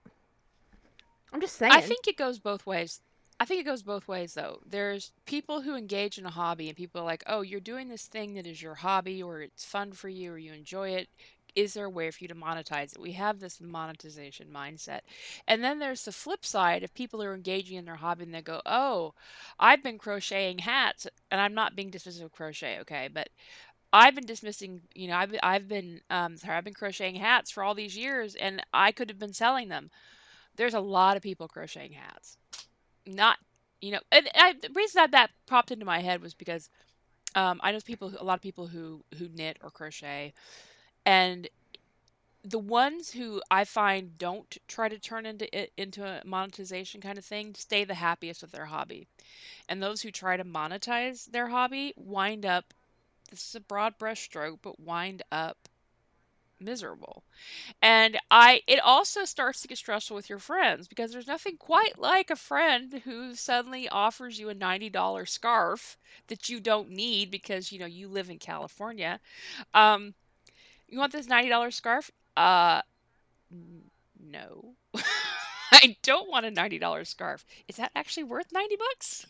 I'm 1.32 1.42
just 1.42 1.56
saying. 1.56 1.72
I 1.72 1.82
think 1.82 2.08
it 2.08 2.18
goes 2.18 2.40
both 2.40 2.66
ways. 2.66 3.02
I 3.40 3.46
think 3.46 3.62
it 3.62 3.66
goes 3.66 3.84
both 3.84 4.08
ways 4.08 4.34
though. 4.34 4.60
There's 4.66 5.12
people 5.26 5.62
who 5.62 5.76
engage 5.76 6.18
in 6.18 6.26
a 6.26 6.32
hobby 6.32 6.68
and 6.68 6.76
people 6.76 7.02
are 7.02 7.06
like, 7.06 7.24
"Oh, 7.26 7.42
you're 7.42 7.62
doing 7.62 7.88
this 7.88 8.08
thing 8.08 8.34
that 8.34 8.46
is 8.46 8.62
your 8.62 8.76
hobby 8.76 9.24
or 9.24 9.42
it's 9.42 9.64
fun 9.64 9.94
for 9.94 10.10
you 10.10 10.34
or 10.34 10.38
you 10.38 10.52
enjoy 10.52 10.90
it. 10.90 11.08
Is 11.56 11.74
there 11.74 11.86
a 11.86 11.90
way 11.90 12.12
for 12.12 12.24
you 12.24 12.28
to 12.28 12.36
monetize 12.36 12.92
it?" 12.92 13.00
We 13.00 13.14
have 13.14 13.40
this 13.40 13.62
monetization 13.62 14.50
mindset. 14.54 15.02
And 15.48 15.64
then 15.64 15.80
there's 15.80 16.04
the 16.04 16.12
flip 16.12 16.46
side 16.46 16.84
of 16.84 16.94
people 16.94 17.22
who 17.22 17.28
are 17.28 17.34
engaging 17.34 17.78
in 17.78 17.86
their 17.86 17.96
hobby 17.96 18.24
and 18.24 18.34
they 18.34 18.42
go, 18.42 18.62
"Oh, 18.66 19.14
I've 19.58 19.84
been 19.84 20.00
crocheting 20.00 20.60
hats." 20.60 21.08
And 21.32 21.40
I'm 21.40 21.54
not 21.54 21.76
being 21.78 21.92
dismissive 21.92 22.24
of 22.24 22.34
crochet, 22.34 22.80
okay? 22.80 23.08
But 23.08 23.30
I've 23.92 24.16
been 24.16 24.26
dismissing, 24.26 24.82
you 24.94 25.08
know, 25.08 25.16
I've 25.16 25.36
I've 25.44 25.68
been 25.68 26.02
um 26.10 26.38
sorry, 26.38 26.58
I've 26.58 26.64
been 26.64 26.74
crocheting 26.74 27.16
hats 27.16 27.52
for 27.52 27.64
all 27.64 27.76
these 27.76 27.98
years 27.98 28.36
and 28.36 28.62
I 28.74 28.92
could 28.92 29.10
have 29.10 29.20
been 29.20 29.34
selling 29.34 29.70
them. 29.70 29.90
There's 30.56 30.74
a 30.74 30.80
lot 30.80 31.18
of 31.18 31.24
people 31.24 31.48
crocheting 31.48 31.94
hats 31.94 32.38
not 33.06 33.38
you 33.82 33.92
know 33.92 34.00
and 34.12 34.30
I, 34.36 34.54
the 34.54 34.70
reason 34.76 35.00
that 35.00 35.12
that 35.12 35.32
popped 35.48 35.72
into 35.72 35.86
my 35.86 36.00
head 36.00 36.22
was 36.22 36.34
because 36.34 36.70
um, 37.36 37.60
i 37.64 37.72
know 37.72 37.80
people 37.84 38.14
a 38.20 38.24
lot 38.24 38.36
of 38.36 38.42
people 38.42 38.68
who 38.68 39.04
who 39.18 39.30
knit 39.30 39.58
or 39.64 39.70
crochet 39.70 40.34
and 41.06 41.48
the 42.44 42.60
ones 42.60 43.12
who 43.12 43.42
i 43.52 43.64
find 43.64 44.18
don't 44.18 44.58
try 44.68 44.90
to 44.90 45.00
turn 45.00 45.26
into 45.26 45.58
it 45.58 45.72
into 45.78 46.06
a 46.06 46.22
monetization 46.26 47.02
kind 47.02 47.18
of 47.18 47.26
thing 47.26 47.54
stay 47.56 47.84
the 47.84 47.96
happiest 47.96 48.42
with 48.42 48.52
their 48.52 48.66
hobby 48.66 49.08
and 49.68 49.82
those 49.82 50.02
who 50.02 50.12
try 50.12 50.38
to 50.38 50.46
monetize 50.46 51.26
their 51.26 51.48
hobby 51.50 51.94
wind 51.98 52.46
up 52.46 52.74
this 53.30 53.48
is 53.48 53.56
a 53.56 53.62
broad 53.62 53.98
brushstroke 54.00 54.60
but 54.62 54.80
wind 54.80 55.24
up 55.32 55.70
miserable. 56.60 57.24
And 57.82 58.20
I 58.32 58.62
it 58.68 58.80
also 58.80 59.26
starts 59.26 59.62
to 59.62 59.68
get 59.68 59.78
stressful 59.78 60.16
with 60.16 60.30
your 60.30 60.40
friends 60.40 60.88
because 60.88 61.12
there's 61.12 61.28
nothing 61.28 61.58
quite 61.58 62.00
like 62.00 62.30
a 62.30 62.36
friend 62.36 63.02
who 63.06 63.36
suddenly 63.36 63.88
offers 63.90 64.40
you 64.40 64.50
a 64.50 64.56
$90 64.56 65.26
scarf 65.26 65.98
that 66.28 66.50
you 66.50 66.60
don't 66.60 66.90
need 66.90 67.32
because 67.32 67.72
you 67.72 67.80
know 67.80 67.86
you 67.86 68.08
live 68.08 68.30
in 68.30 68.40
California. 68.40 69.20
Um 69.74 70.16
you 70.88 71.00
want 71.00 71.14
this 71.14 71.28
$90 71.28 71.72
scarf? 71.72 72.12
Uh 72.38 72.82
no. 74.20 74.76
I 75.72 75.98
don't 76.04 76.30
want 76.30 76.46
a 76.46 76.52
$90 76.52 77.04
scarf. 77.04 77.46
Is 77.68 77.78
that 77.78 77.92
actually 77.96 78.24
worth 78.24 78.52
90 78.52 78.76
bucks? 78.76 79.26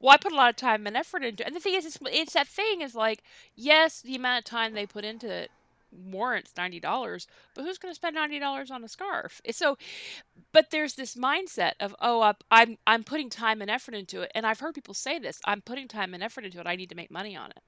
Well, 0.00 0.14
I 0.14 0.16
put 0.16 0.32
a 0.32 0.36
lot 0.36 0.50
of 0.50 0.56
time 0.56 0.86
and 0.86 0.96
effort 0.96 1.24
into 1.24 1.42
it. 1.42 1.46
And 1.46 1.56
the 1.56 1.60
thing 1.60 1.74
is, 1.74 1.84
it's, 1.86 1.98
it's 2.10 2.34
that 2.34 2.48
thing 2.48 2.80
is 2.80 2.94
like, 2.94 3.22
yes, 3.54 4.00
the 4.00 4.16
amount 4.16 4.40
of 4.40 4.44
time 4.44 4.74
they 4.74 4.86
put 4.86 5.04
into 5.04 5.30
it 5.30 5.50
warrants 5.92 6.52
ninety 6.56 6.80
dollars, 6.80 7.26
but 7.54 7.62
who's 7.62 7.78
going 7.78 7.90
to 7.92 7.96
spend 7.96 8.14
ninety 8.14 8.38
dollars 8.38 8.70
on 8.70 8.82
a 8.84 8.88
scarf? 8.88 9.40
So, 9.50 9.76
but 10.52 10.70
there's 10.70 10.94
this 10.94 11.14
mindset 11.14 11.72
of 11.80 11.94
oh, 12.00 12.32
I'm 12.50 12.78
I'm 12.86 13.04
putting 13.04 13.30
time 13.30 13.60
and 13.60 13.70
effort 13.70 13.94
into 13.94 14.22
it, 14.22 14.32
and 14.34 14.46
I've 14.46 14.60
heard 14.60 14.74
people 14.74 14.94
say 14.94 15.18
this: 15.18 15.40
I'm 15.44 15.60
putting 15.60 15.88
time 15.88 16.14
and 16.14 16.22
effort 16.22 16.44
into 16.44 16.60
it. 16.60 16.66
I 16.66 16.76
need 16.76 16.88
to 16.90 16.96
make 16.96 17.10
money 17.10 17.36
on 17.36 17.50
it. 17.50 17.60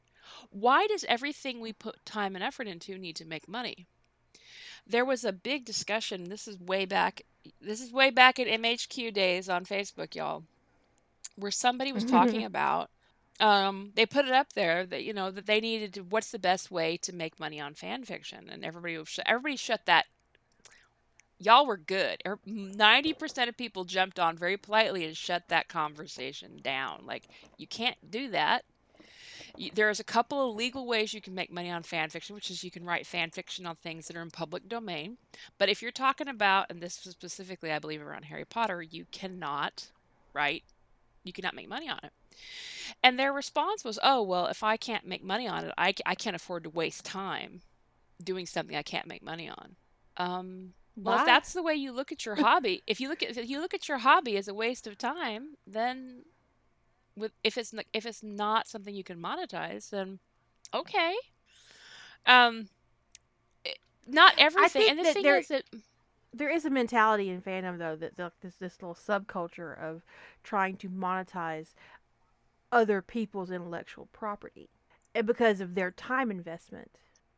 Why 0.50 0.86
does 0.86 1.04
everything 1.08 1.60
we 1.60 1.72
put 1.72 2.04
time 2.06 2.34
and 2.34 2.42
effort 2.42 2.66
into 2.66 2.96
need 2.98 3.16
to 3.16 3.26
make 3.26 3.48
money? 3.48 3.86
There 4.86 5.04
was 5.04 5.24
a 5.24 5.32
big 5.32 5.64
discussion. 5.64 6.24
This 6.24 6.48
is 6.48 6.58
way 6.58 6.84
back. 6.84 7.22
This 7.60 7.80
is 7.80 7.92
way 7.92 8.10
back 8.10 8.38
in 8.38 8.62
MHQ 8.62 9.12
days 9.12 9.48
on 9.48 9.64
Facebook, 9.66 10.14
y'all, 10.14 10.44
where 11.36 11.50
somebody 11.50 11.92
was 11.92 12.04
talking 12.04 12.44
about 12.44 12.90
um, 13.40 13.90
they 13.96 14.06
put 14.06 14.26
it 14.26 14.32
up 14.32 14.52
there 14.52 14.86
that 14.86 15.04
you 15.04 15.12
know 15.12 15.30
that 15.30 15.46
they 15.46 15.60
needed 15.60 15.94
to. 15.94 16.00
What's 16.00 16.30
the 16.30 16.38
best 16.38 16.70
way 16.70 16.96
to 16.98 17.12
make 17.12 17.40
money 17.40 17.60
on 17.60 17.74
fan 17.74 18.04
fiction? 18.04 18.48
And 18.48 18.64
everybody, 18.64 18.98
everybody 19.26 19.56
shut 19.56 19.86
that. 19.86 20.06
Y'all 21.38 21.66
were 21.66 21.76
good. 21.76 22.22
Er, 22.26 22.38
ninety 22.46 23.12
percent 23.12 23.48
of 23.48 23.56
people 23.56 23.84
jumped 23.84 24.20
on 24.20 24.36
very 24.36 24.56
politely 24.56 25.04
and 25.04 25.16
shut 25.16 25.48
that 25.48 25.68
conversation 25.68 26.60
down. 26.62 27.04
Like 27.06 27.24
you 27.58 27.66
can't 27.66 27.96
do 28.08 28.30
that. 28.30 28.64
There's 29.74 30.00
a 30.00 30.04
couple 30.04 30.50
of 30.50 30.56
legal 30.56 30.86
ways 30.86 31.14
you 31.14 31.20
can 31.20 31.34
make 31.34 31.52
money 31.52 31.70
on 31.70 31.82
fan 31.82 32.10
fiction, 32.10 32.34
which 32.34 32.50
is 32.50 32.64
you 32.64 32.72
can 32.72 32.84
write 32.84 33.06
fan 33.06 33.30
fiction 33.30 33.66
on 33.66 33.76
things 33.76 34.06
that 34.06 34.16
are 34.16 34.22
in 34.22 34.30
public 34.30 34.68
domain. 34.68 35.16
But 35.58 35.68
if 35.68 35.80
you're 35.80 35.92
talking 35.92 36.26
about, 36.26 36.66
and 36.70 36.80
this 36.80 37.04
was 37.04 37.12
specifically, 37.12 37.70
I 37.70 37.78
believe, 37.78 38.02
around 38.02 38.24
Harry 38.24 38.44
Potter, 38.44 38.82
you 38.82 39.06
cannot 39.12 39.90
write, 40.32 40.64
you 41.24 41.32
cannot 41.32 41.54
make 41.54 41.68
money 41.68 41.88
on 41.88 41.98
it. 42.02 42.12
And 43.02 43.18
their 43.18 43.32
response 43.32 43.84
was, 43.84 43.98
oh, 44.02 44.22
well, 44.22 44.46
if 44.46 44.62
I 44.62 44.76
can't 44.76 45.06
make 45.06 45.24
money 45.24 45.48
on 45.48 45.64
it, 45.64 45.74
I, 45.76 45.94
I 46.06 46.14
can't 46.14 46.36
afford 46.36 46.64
to 46.64 46.70
waste 46.70 47.04
time 47.04 47.62
doing 48.22 48.46
something 48.46 48.76
I 48.76 48.82
can't 48.82 49.06
make 49.06 49.22
money 49.22 49.48
on. 49.48 49.76
Um, 50.16 50.74
well, 50.96 51.18
if 51.18 51.26
that's 51.26 51.52
the 51.52 51.62
way 51.62 51.74
you 51.74 51.92
look 51.92 52.12
at 52.12 52.24
your 52.24 52.36
hobby, 52.36 52.82
if 52.86 53.00
you 53.00 53.08
look 53.08 53.22
at 53.22 53.36
if 53.36 53.48
you 53.48 53.60
look 53.60 53.74
at 53.74 53.88
your 53.88 53.98
hobby 53.98 54.36
as 54.36 54.46
a 54.46 54.54
waste 54.54 54.86
of 54.86 54.96
time, 54.96 55.56
then 55.66 56.22
with 57.16 57.32
if 57.42 57.58
it's 57.58 57.74
if 57.92 58.06
it's 58.06 58.22
not 58.22 58.68
something 58.68 58.94
you 58.94 59.02
can 59.02 59.20
monetize, 59.20 59.90
then 59.90 60.20
okay. 60.72 61.14
Um, 62.26 62.68
not 64.06 64.34
everything. 64.38 64.88
and 64.88 64.98
the 64.98 65.12
thing 65.12 65.22
there, 65.22 65.38
is 65.38 65.48
that 65.48 65.64
there 66.34 66.50
is 66.50 66.64
a 66.64 66.70
mentality 66.70 67.30
in 67.30 67.40
fandom 67.40 67.78
though 67.78 67.96
that 67.96 68.16
this 68.16 68.56
this 68.56 68.82
little 68.82 68.94
subculture 68.94 69.78
of 69.78 70.04
trying 70.42 70.76
to 70.78 70.88
monetize 70.88 71.74
other 72.72 73.00
people's 73.00 73.50
intellectual 73.50 74.08
property 74.12 74.68
and 75.14 75.26
because 75.26 75.60
of 75.60 75.74
their 75.74 75.90
time 75.90 76.30
investment. 76.30 76.90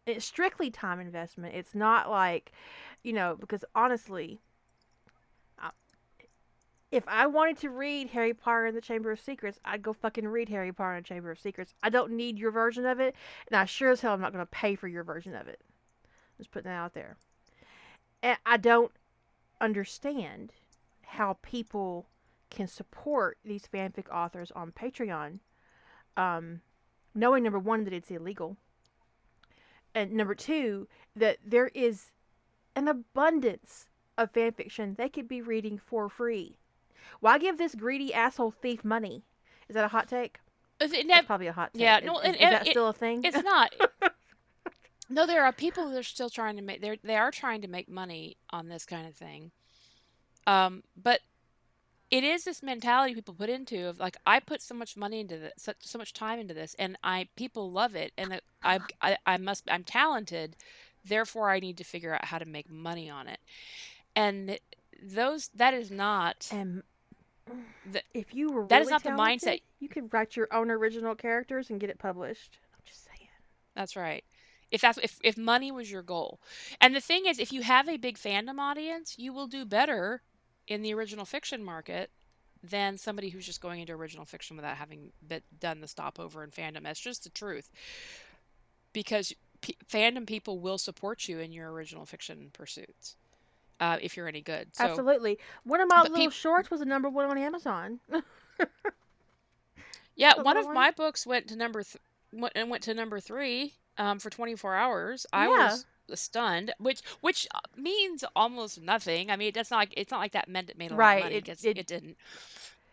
It's 0.07 0.25
strictly 0.25 0.71
time 0.71 1.01
investment. 1.01 1.55
It's 1.55 1.75
not 1.75 2.09
like, 2.09 2.53
you 3.03 3.13
know, 3.13 3.37
because 3.39 3.65
honestly, 3.75 4.39
if 6.93 7.03
I 7.09 7.27
wanted 7.27 7.59
to 7.59 7.71
read 7.71 8.11
Harry 8.11 8.33
Potter 8.33 8.67
and 8.67 8.77
the 8.77 8.81
Chamber 8.81 9.11
of 9.11 9.21
Secrets, 9.21 9.59
I'd 9.65 9.83
go 9.83 9.93
fucking 9.93 10.29
read 10.29 10.49
Harry 10.49 10.73
Potter 10.73 10.95
and 10.95 11.05
the 11.05 11.09
Chamber 11.09 11.33
of 11.33 11.41
Secrets. 11.41 11.75
I 11.83 11.91
don't 11.91 12.13
need 12.13 12.39
your 12.39 12.53
version 12.53 12.87
of 12.87 13.01
it, 13.01 13.17
and 13.49 13.59
I 13.59 13.65
sure 13.65 13.91
as 13.91 14.01
hell 14.01 14.15
am 14.15 14.21
not 14.21 14.33
going 14.33 14.45
to 14.45 14.51
pay 14.51 14.77
for 14.77 14.87
your 14.87 15.03
version 15.03 15.35
of 15.35 15.49
it. 15.49 15.61
Just 16.39 16.53
putting 16.53 16.71
that 16.71 16.77
out 16.77 16.95
there. 16.95 17.17
And 18.23 18.39
I 18.47 18.57
don't 18.57 18.93
understand 19.61 20.53
how 21.03 21.39
people 21.43 22.07
can 22.51 22.67
support 22.67 23.39
these 23.45 23.69
fanfic 23.73 24.09
authors 24.13 24.51
on 24.53 24.73
Patreon, 24.73 25.39
um, 26.17 26.61
knowing 27.15 27.43
number 27.43 27.59
one 27.59 27.85
that 27.85 27.93
it's 27.93 28.11
illegal, 28.11 28.57
and 29.95 30.13
number 30.13 30.35
two 30.35 30.89
that 31.15 31.39
there 31.45 31.69
is 31.75 32.11
an 32.75 32.89
abundance 32.89 33.89
of 34.19 34.33
fanfiction 34.33 34.97
they 34.97 35.09
could 35.09 35.29
be 35.29 35.41
reading 35.43 35.79
for 35.79 36.09
free. 36.09 36.57
Why 37.21 37.39
give 37.39 37.59
this 37.59 37.75
greedy 37.75 38.13
asshole 38.13 38.51
thief 38.51 38.85
money? 38.85 39.25
Is 39.69 39.75
that 39.75 39.85
a 39.85 39.89
hot 39.89 40.09
take? 40.09 40.39
Is 40.81 40.93
it 40.93 41.07
That's 41.09 41.27
probably 41.27 41.47
a 41.47 41.53
hot 41.53 41.73
take. 41.73 41.83
Yeah, 41.83 41.99
Is- 41.99 42.05
no, 42.05 42.19
is, 42.21 42.29
it- 42.31 42.35
is 42.35 42.41
that 42.51 42.67
it- 42.67 42.71
still 42.71 42.89
a 42.89 42.93
thing? 42.93 43.23
it's 43.25 43.43
not. 43.43 43.75
no, 45.09 45.27
there 45.27 45.45
are 45.45 45.53
people 45.53 45.91
that 45.91 45.99
are 45.99 46.03
still 46.03 46.31
trying 46.31 46.57
to 46.57 46.63
make. 46.63 46.81
They 46.81 46.99
they 47.03 47.17
are 47.17 47.31
trying 47.31 47.63
to 47.63 47.69
make 47.69 47.89
money 47.89 48.37
on 48.51 48.69
this 48.69 48.85
kind 48.85 49.07
of 49.07 49.15
thing. 49.15 49.51
Um, 50.47 50.83
but 51.01 51.21
it 52.11 52.23
is 52.23 52.45
this 52.45 52.63
mentality 52.63 53.15
people 53.15 53.35
put 53.35 53.49
into 53.49 53.89
of 53.89 53.99
like 53.99 54.17
I 54.27 54.41
put 54.41 54.63
so 54.63 54.75
much 54.75 54.97
money 54.97 55.21
into 55.21 55.39
this, 55.39 55.53
so, 55.59 55.73
so 55.81 55.99
much 55.99 56.13
time 56.13 56.39
into 56.39 56.55
this, 56.55 56.75
and 56.79 56.97
I 57.03 57.29
people 57.37 57.71
love 57.71 57.95
it, 57.95 58.13
and 58.17 58.41
I, 58.63 58.81
I 59.03 59.17
I 59.27 59.37
must 59.39 59.65
I'm 59.69 59.85
talented, 59.85 60.57
therefore 61.05 61.51
I 61.51 61.59
need 61.61 61.77
to 61.79 61.85
figure 61.85 62.15
out 62.15 62.27
how 62.27 62.39
to 62.39 62.45
make 62.45 62.71
money 62.71 63.11
on 63.11 63.27
it, 63.27 63.41
and 64.15 64.59
those 65.03 65.49
that 65.55 65.75
is 65.75 65.91
not 65.91 66.49
And 66.53 66.83
The- 67.91 68.03
if 68.15 68.35
you 68.35 68.53
were 68.53 68.67
that 68.67 68.83
is 68.83 68.87
really 68.87 68.93
not 68.93 69.03
the 69.03 69.11
mindset. 69.11 69.63
You 69.81 69.89
could 69.89 70.13
write 70.13 70.37
your 70.37 70.49
own 70.53 70.71
original 70.71 71.15
characters 71.15 71.71
and 71.71 71.79
get 71.81 71.91
it 71.91 71.99
published. 71.99 72.59
I'm 72.73 72.81
just 72.85 73.05
saying. 73.05 73.29
That's 73.75 73.97
right. 73.97 74.25
If 74.71 74.81
that's 74.81 74.99
if 74.99 75.19
if 75.23 75.37
money 75.37 75.71
was 75.71 75.91
your 75.91 76.03
goal. 76.03 76.41
And 76.81 76.95
the 76.95 77.01
thing 77.01 77.27
is 77.27 77.39
if 77.39 77.53
you 77.53 77.63
have 77.63 77.89
a 77.89 77.97
big 77.97 78.19
fandom 78.19 78.59
audience, 78.59 79.17
you 79.19 79.33
will 79.33 79.47
do 79.47 79.65
better 79.65 80.23
in 80.67 80.83
the 80.83 80.93
original 80.95 81.25
fiction 81.25 81.63
market 81.63 82.11
than 82.63 82.99
somebody 82.99 83.29
who's 83.29 83.47
just 83.47 83.61
going 83.61 83.81
into 83.81 83.93
original 83.93 84.25
fiction 84.25 84.57
without 84.57 84.77
having 84.77 85.13
been, 85.27 85.43
done 85.61 85.81
the 85.81 85.87
stopover 85.87 86.43
in 86.43 86.51
fandom. 86.51 86.83
That's 86.83 87.01
just 87.01 87.23
the 87.23 87.31
truth. 87.31 87.71
Because 88.93 89.33
p- 89.61 89.77
fandom 89.89 90.27
people 90.27 90.59
will 90.59 90.79
support 90.79 91.29
you 91.29 91.39
in 91.39 91.53
your 91.53 91.71
original 91.71 92.07
fiction 92.07 92.51
pursuits. 92.53 93.15
Uh, 93.79 93.99
if 94.01 94.17
you're 94.17 94.27
any 94.27 94.41
good. 94.41 94.69
So 94.75 94.85
Absolutely. 94.85 95.39
One 95.65 95.83
of 95.83 95.89
my 95.91 96.03
little 96.03 96.31
shorts 96.31 96.71
was 96.71 96.81
a 96.81 96.87
number 96.87 97.11
one 97.11 97.29
on 97.31 97.37
Amazon. 97.37 98.01
Yeah, 100.17 100.41
one 100.41 100.57
of 100.57 100.65
little 100.65 100.73
my 100.73 100.91
books 100.91 101.27
went 101.27 101.49
to 101.49 101.57
number 101.57 101.83
th- 101.83 102.03
went, 102.33 102.55
and 102.57 102.71
went 102.71 102.83
to 102.85 102.95
number 102.95 103.21
three 103.21 103.75
um, 103.99 104.19
for 104.19 104.31
24 104.31 104.75
hours. 104.75 105.27
I 105.33 105.49
Yeah. 105.49 105.49
was 105.49 105.87
stunned, 106.15 106.73
which 106.79 107.03
which 107.21 107.47
uh, 107.55 107.61
means 107.77 108.25
almost 108.35 108.81
nothing. 108.81 109.31
I 109.31 109.37
mean, 109.37 109.53
that's 109.55 109.71
not 109.71 109.79
like 109.79 109.95
it's 109.97 110.11
not 110.11 110.21
like 110.21 110.33
that 110.33 110.49
meant 110.49 110.71
it 110.71 110.79
made 110.79 110.93
a 110.93 110.97
lot 110.97 110.99
Right, 110.99 111.17
of 111.17 111.21
money 111.21 111.37
it- 111.37 111.49
it- 111.65 111.79
it, 111.79 111.87
didn't. 111.87 112.17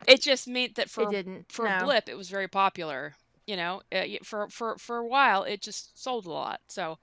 It 0.08 0.22
just 0.22 0.48
meant 0.48 0.76
that 0.76 0.90
for 0.90 1.04
it 1.04 1.10
didn't. 1.10 1.48
for 1.50 1.68
no. 1.68 1.70
a 1.70 1.74
blip, 1.74 2.10
it 2.10 2.18
was 2.18 2.30
very 2.30 2.48
popular. 2.48 3.16
You 3.48 3.56
know, 3.58 3.78
uh, 3.92 4.06
y- 4.08 4.20
for 4.24 4.50
for 4.50 4.78
for 4.78 4.98
a 4.98 5.08
while, 5.08 5.44
it 5.44 5.62
just 5.62 6.02
sold 6.02 6.26
a 6.26 6.32
lot. 6.32 6.62
So 6.68 7.00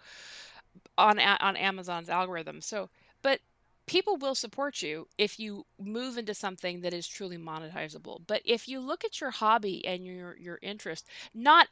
on 0.99 1.19
on 1.19 1.57
Amazon's 1.57 2.09
algorithm. 2.09 2.61
So, 2.61 2.89
people 3.91 4.17
will 4.17 4.37
support 4.37 4.83
you 4.83 5.09
if 5.19 5.41
you 5.41 5.67
move 5.81 6.17
into 6.17 6.33
something 6.33 6.81
that 6.81 6.95
is 6.95 7.09
truly 7.09 7.37
monetizable. 7.37 8.21
But 8.25 8.41
if 8.45 8.69
you 8.69 8.79
look 8.79 9.05
at 9.05 9.21
your 9.21 9.33
hobby 9.33 9.85
and 9.85 10.07
your 10.07 10.37
your 10.39 10.61
interest, 10.63 11.09
not 11.35 11.67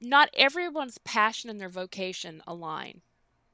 not 0.00 0.30
everyone's 0.32 0.96
passion 0.96 1.50
and 1.50 1.60
their 1.60 1.68
vocation 1.68 2.42
align. 2.46 3.02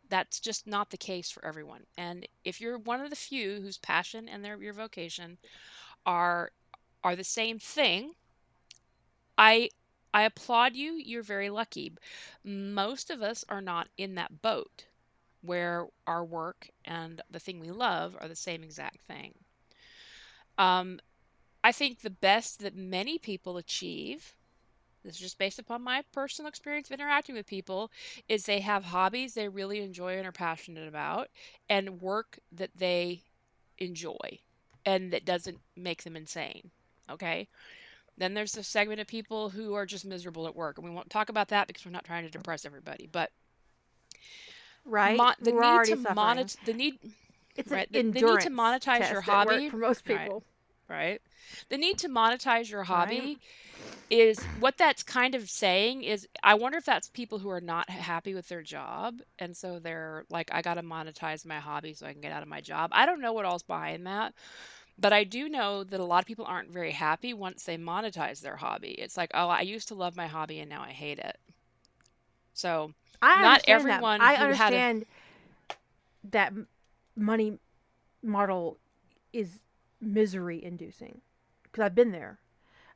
That's 0.09 0.39
just 0.39 0.65
not 0.65 0.91
the 0.91 0.97
case 0.97 1.29
for 1.29 1.45
everyone. 1.45 1.87
And 1.99 2.29
if 2.45 2.61
you're 2.61 2.79
one 2.79 3.01
of 3.01 3.11
the 3.11 3.17
few 3.17 3.61
whose 3.61 3.79
passion 3.79 4.29
and 4.29 4.45
their 4.45 4.63
your 4.63 4.75
vocation 4.75 5.39
are 6.07 6.53
are 7.03 7.17
the 7.17 7.25
same 7.25 7.59
thing, 7.59 8.13
I 9.37 9.71
I 10.13 10.23
applaud 10.23 10.77
you. 10.77 10.93
You're 10.93 11.25
very 11.25 11.51
lucky. 11.51 11.95
Most 12.45 13.11
of 13.11 13.23
us 13.23 13.45
are 13.49 13.61
not 13.61 13.89
in 13.99 14.15
that 14.15 14.41
boat 14.41 14.85
where 15.45 15.87
our 16.07 16.25
work 16.25 16.69
and 16.85 17.21
the 17.31 17.39
thing 17.39 17.61
we 17.61 17.71
love 17.71 18.17
are 18.21 18.29
the 18.29 18.37
same 18.37 18.63
exact 18.63 19.01
thing. 19.03 19.35
Um, 20.57 21.01
I 21.63 21.73
think 21.73 22.01
the 22.01 22.11
best 22.11 22.61
that 22.61 22.77
many 22.77 23.19
people 23.19 23.57
achieve, 23.57 24.35
this 25.05 25.15
is 25.15 25.21
just 25.21 25.39
based 25.39 25.59
upon 25.59 25.83
my 25.83 26.03
personal 26.13 26.49
experience 26.49 26.89
of 26.89 26.95
interacting 26.95 27.35
with 27.35 27.47
people, 27.47 27.91
is 28.29 28.45
they 28.45 28.61
have 28.61 28.85
hobbies 28.85 29.35
they 29.35 29.49
really 29.49 29.81
enjoy 29.81 30.17
and 30.17 30.27
are 30.27 30.33
passionate 30.33 30.89
about, 30.89 31.29
and 31.69 32.01
work 32.01 32.39
that 32.53 32.71
they 32.77 33.23
enjoy 33.79 34.39
and 34.87 35.13
that 35.13 35.25
doesn't 35.25 35.59
make 35.77 36.05
them 36.05 36.17
insane. 36.17 36.71
Okay? 37.11 37.49
Then 38.17 38.35
there's 38.35 38.57
a 38.57 38.63
segment 38.63 39.01
of 39.01 39.07
people 39.07 39.51
who 39.51 39.75
are 39.75 39.87
just 39.87 40.05
miserable 40.05 40.47
at 40.47 40.55
work, 40.55 40.79
and 40.79 40.87
we 40.87 40.95
won't 40.95 41.11
talk 41.11 41.29
about 41.29 41.49
that 41.49 41.67
because 41.67 41.85
we're 41.85 41.91
not 41.91 42.05
trying 42.05 42.25
to 42.25 42.31
depress 42.31 42.65
everybody. 42.65 43.09
But 43.11 43.31
Right. 44.85 45.17
Mon- 45.17 45.35
the 45.41 45.53
need 45.53 45.85
to 46.05 46.15
monitor 46.15 46.59
the 46.65 46.73
need 46.75 46.99
It's 47.57 47.71
right, 47.71 47.89
an 47.95 48.11
the- 48.13 48.21
the 48.21 48.27
need 48.27 48.41
to 48.41 48.51
monetize 48.51 49.11
your 49.11 49.21
hobby. 49.23 49.69
for 49.71 49.77
most 49.79 50.05
people. 50.05 50.45
right 50.89 51.21
the 51.71 51.79
need 51.79 51.97
to 51.99 52.09
monetize 52.09 52.69
your 52.71 52.81
Right. 52.81 52.87
hobby 52.89 53.39
is 54.11 54.39
what 54.61 54.77
that's 54.77 55.03
kind 55.03 55.35
of 55.35 55.49
saying 55.49 56.03
is 56.03 56.29
i 56.43 56.53
wonder 56.55 56.77
if 56.77 56.85
that's 56.85 57.09
people 57.09 57.39
who 57.39 57.49
are 57.49 57.61
not 57.61 57.89
happy 57.89 58.35
with 58.35 58.49
their 58.49 58.61
job 58.63 59.21
and 59.39 59.57
so 59.57 59.79
they're 59.79 60.25
like 60.29 60.49
i 60.53 60.61
gotta 60.61 60.83
monetize 60.83 61.47
my 61.47 61.59
hobby 61.59 61.95
so 61.95 62.07
i 62.07 62.13
can 62.13 62.21
get 62.21 62.33
out 62.33 62.43
of 62.43 62.49
my 62.49 62.61
job 62.61 62.91
i 62.93 63.07
don't 63.07 63.21
know 63.23 63.33
what 63.33 63.47
all's 63.47 63.63
behind 63.63 64.07
that 64.07 64.35
but 64.99 65.13
i 65.15 65.25
do 65.25 65.49
know 65.49 65.83
that 65.85 66.01
a 66.01 66.05
lot 66.05 66.23
of 66.23 66.27
people 66.27 66.45
aren't 66.45 66.71
very 66.71 66.93
happy 66.93 67.33
once 67.33 67.65
they 67.65 67.79
monetize 67.79 68.41
their 68.41 68.57
hobby 68.57 68.91
it's 68.93 69.17
like 69.17 69.31
oh 69.35 69.49
i 69.49 69.63
used 69.63 69.89
to 69.89 69.95
love 69.95 70.15
my 70.17 70.27
hobby 70.27 70.61
and 70.61 70.69
now 70.69 70.83
i 70.83 70.91
hate 70.91 71.19
it 71.19 71.39
so 72.55 72.93
I 73.21 73.43
Not 73.43 73.63
everyone 73.67 74.19
that. 74.21 74.25
I 74.27 74.33
had 74.35 74.41
a- 74.41 74.45
understand 74.45 75.07
that 76.31 76.53
money 77.17 77.59
model 78.23 78.79
is 79.33 79.61
misery 80.01 80.63
inducing 80.65 81.21
because 81.65 81.83
I've 81.83 81.95
been 81.95 82.13
there. 82.13 82.39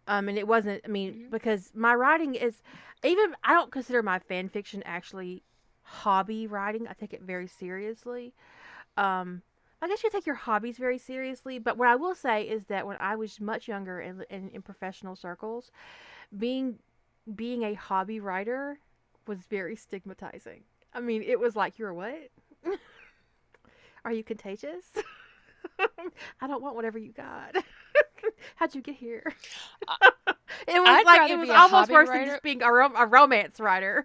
Um, 0.07 0.29
and 0.29 0.39
it 0.39 0.49
wasn't. 0.49 0.81
I 0.85 0.89
mean, 0.89 1.15
Mhm. 1.27 1.31
because 1.31 1.71
my 1.75 1.95
writing 1.95 2.35
is 2.35 2.63
even. 3.05 3.37
I 3.45 3.53
don't 3.53 3.71
consider 3.71 4.03
my 4.03 4.19
fan 4.19 4.49
fiction 4.49 4.83
actually 4.87 5.43
hobby 5.83 6.47
writing. 6.47 6.89
I 6.89 6.95
take 6.95 7.13
it 7.13 7.21
very 7.23 7.47
seriously. 7.47 8.33
Um, 8.97 9.43
I 9.83 9.89
guess 9.89 10.03
you 10.03 10.11
take 10.11 10.25
your 10.27 10.35
hobbies 10.35 10.79
very 10.79 10.97
seriously. 10.99 11.59
But 11.59 11.77
what 11.77 11.89
I 11.89 11.95
will 11.97 12.15
say 12.15 12.43
is 12.49 12.65
that 12.67 12.87
when 12.87 12.97
I 13.01 13.17
was 13.17 13.39
much 13.39 13.69
younger 13.69 14.01
in 14.01 14.25
in, 14.31 14.49
in 14.51 14.63
professional 14.63 15.15
circles, 15.15 15.71
being 16.37 16.79
being 17.35 17.63
a 17.63 17.75
hobby 17.75 18.19
writer 18.19 18.79
was 19.29 19.39
very 19.49 19.77
stigmatizing. 19.77 20.63
I 20.93 21.01
mean, 21.01 21.23
it 21.23 21.39
was 21.39 21.55
like, 21.55 21.79
you're 21.79 21.95
what? 21.95 22.31
Are 24.05 24.13
you 24.13 24.25
contagious? 24.25 24.87
I 26.41 26.47
don't 26.47 26.63
want 26.63 26.75
whatever 26.75 26.99
you 26.99 27.13
got. 27.13 27.55
How'd 28.57 28.75
you 28.75 28.81
get 28.81 28.97
here? 28.97 29.23
it 30.67 30.81
was 30.81 30.89
I'd 30.89 31.05
like 31.05 31.31
it 31.31 31.39
was 31.39 31.51
almost 31.51 31.91
worse 31.91 32.09
than 32.09 32.27
just 32.27 32.43
being 32.43 32.63
a, 32.63 32.73
rom- 32.73 32.97
a 32.97 33.07
romance 33.07 33.61
writer, 33.61 34.05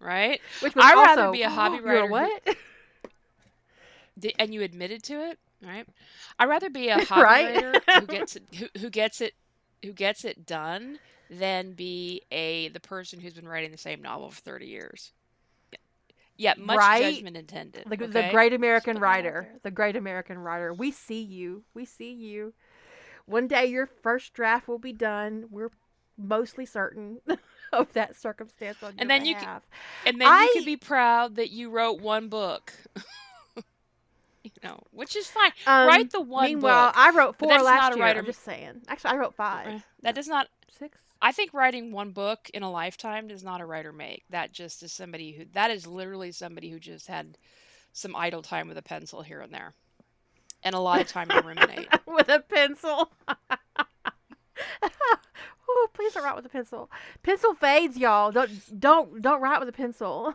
right 0.00 0.40
which 0.60 0.74
was 0.74 0.84
I'd 0.84 0.94
also 0.96 1.20
rather 1.20 1.32
be 1.32 1.42
a 1.42 1.50
hobby 1.50 1.76
"You're 1.76 1.84
writer 1.84 2.06
what? 2.10 2.56
And 4.38 4.52
you 4.52 4.62
admitted 4.62 5.02
to 5.04 5.14
it, 5.30 5.38
right? 5.62 5.86
I'd 6.38 6.48
rather 6.48 6.70
be 6.70 6.88
a 6.88 7.04
hobby 7.04 7.22
Right? 7.22 7.54
writer 7.54 7.82
who 7.94 8.06
gets 8.06 8.36
it, 8.36 8.42
who, 8.58 8.66
who 8.80 8.90
gets 8.90 9.20
it, 9.20 9.34
who 9.84 9.92
gets 9.92 10.24
it 10.24 10.44
done, 10.46 10.98
than 11.30 11.72
be 11.72 12.22
a 12.30 12.68
the 12.68 12.80
person 12.80 13.20
who's 13.20 13.34
been 13.34 13.48
writing 13.48 13.70
the 13.70 13.78
same 13.78 14.02
novel 14.02 14.30
for 14.30 14.40
thirty 14.40 14.66
years. 14.66 15.12
Yeah, 16.36 16.54
much 16.56 16.76
Right? 16.78 17.14
judgment 17.14 17.36
intended. 17.36 17.84
the, 17.88 17.96
the 17.96 18.28
great 18.30 18.52
American 18.52 18.98
writer. 19.00 19.48
The 19.64 19.72
great 19.72 19.96
American 19.96 20.38
writer. 20.38 20.72
We 20.72 20.92
see 20.92 21.20
you. 21.20 21.64
We 21.74 21.84
see 21.84 22.12
you. 22.12 22.52
One 23.26 23.48
day 23.48 23.66
your 23.66 23.86
first 23.86 24.32
draft 24.34 24.68
will 24.68 24.78
be 24.78 24.92
done. 24.92 25.46
We're 25.50 25.70
mostly 26.16 26.64
certain 26.64 27.18
of 27.72 27.92
that 27.94 28.14
circumstance 28.16 28.76
on 28.82 28.92
your 28.92 29.00
And 29.00 29.10
then 29.10 29.24
you 29.26 29.34
c- 29.34 29.40
behalf. 29.40 29.62
and 30.06 30.20
then 30.20 30.28
you 30.42 30.50
can 30.54 30.64
be 30.64 30.76
proud 30.76 31.34
that 31.36 31.50
you 31.50 31.70
wrote 31.70 32.00
one 32.00 32.28
book. 32.28 32.72
you 34.44 34.50
know, 34.62 34.78
which 34.92 35.16
is 35.16 35.26
fine. 35.26 35.50
Um, 35.66 35.88
Write 35.88 36.10
the 36.12 36.20
one 36.20 36.46
Meanwhile, 36.46 36.86
book. 36.88 36.96
I 36.96 37.10
wrote 37.10 37.36
four 37.36 37.48
that's 37.50 37.64
last 37.64 37.90
not 37.90 37.96
year. 37.96 38.06
I'm 38.18 38.24
just 38.26 38.44
saying. 38.44 38.82
Actually, 38.88 39.10
I 39.10 39.16
wrote 39.16 39.34
five. 39.34 39.84
That 40.02 40.14
does 40.14 40.28
not. 40.28 40.46
Six. 40.70 40.98
I 41.20 41.32
think 41.32 41.52
writing 41.52 41.90
one 41.90 42.12
book 42.12 42.50
in 42.54 42.62
a 42.62 42.70
lifetime 42.70 43.28
does 43.28 43.42
not 43.42 43.60
a 43.60 43.66
writer 43.66 43.92
make. 43.92 44.24
That 44.30 44.52
just 44.52 44.82
is 44.82 44.92
somebody 44.92 45.32
who 45.32 45.44
that 45.52 45.70
is 45.70 45.86
literally 45.86 46.32
somebody 46.32 46.70
who 46.70 46.78
just 46.78 47.08
had 47.08 47.36
some 47.92 48.14
idle 48.14 48.42
time 48.42 48.68
with 48.68 48.78
a 48.78 48.82
pencil 48.82 49.22
here 49.22 49.40
and 49.40 49.52
there. 49.52 49.74
And 50.62 50.74
a 50.74 50.80
lot 50.80 51.00
of 51.00 51.08
time 51.08 51.28
to 51.28 51.40
ruminate. 51.40 51.88
with 52.06 52.28
a 52.28 52.40
pencil. 52.40 53.10
oh, 55.68 55.88
please 55.92 56.12
don't 56.14 56.24
write 56.24 56.36
with 56.36 56.46
a 56.46 56.50
pencil. 56.50 56.90
Pencil 57.22 57.54
fades, 57.54 57.96
y'all. 57.96 58.30
Don't 58.30 58.80
don't 58.80 59.22
don't 59.22 59.40
write 59.40 59.60
with 59.60 59.68
a 59.68 59.72
pencil. 59.72 60.34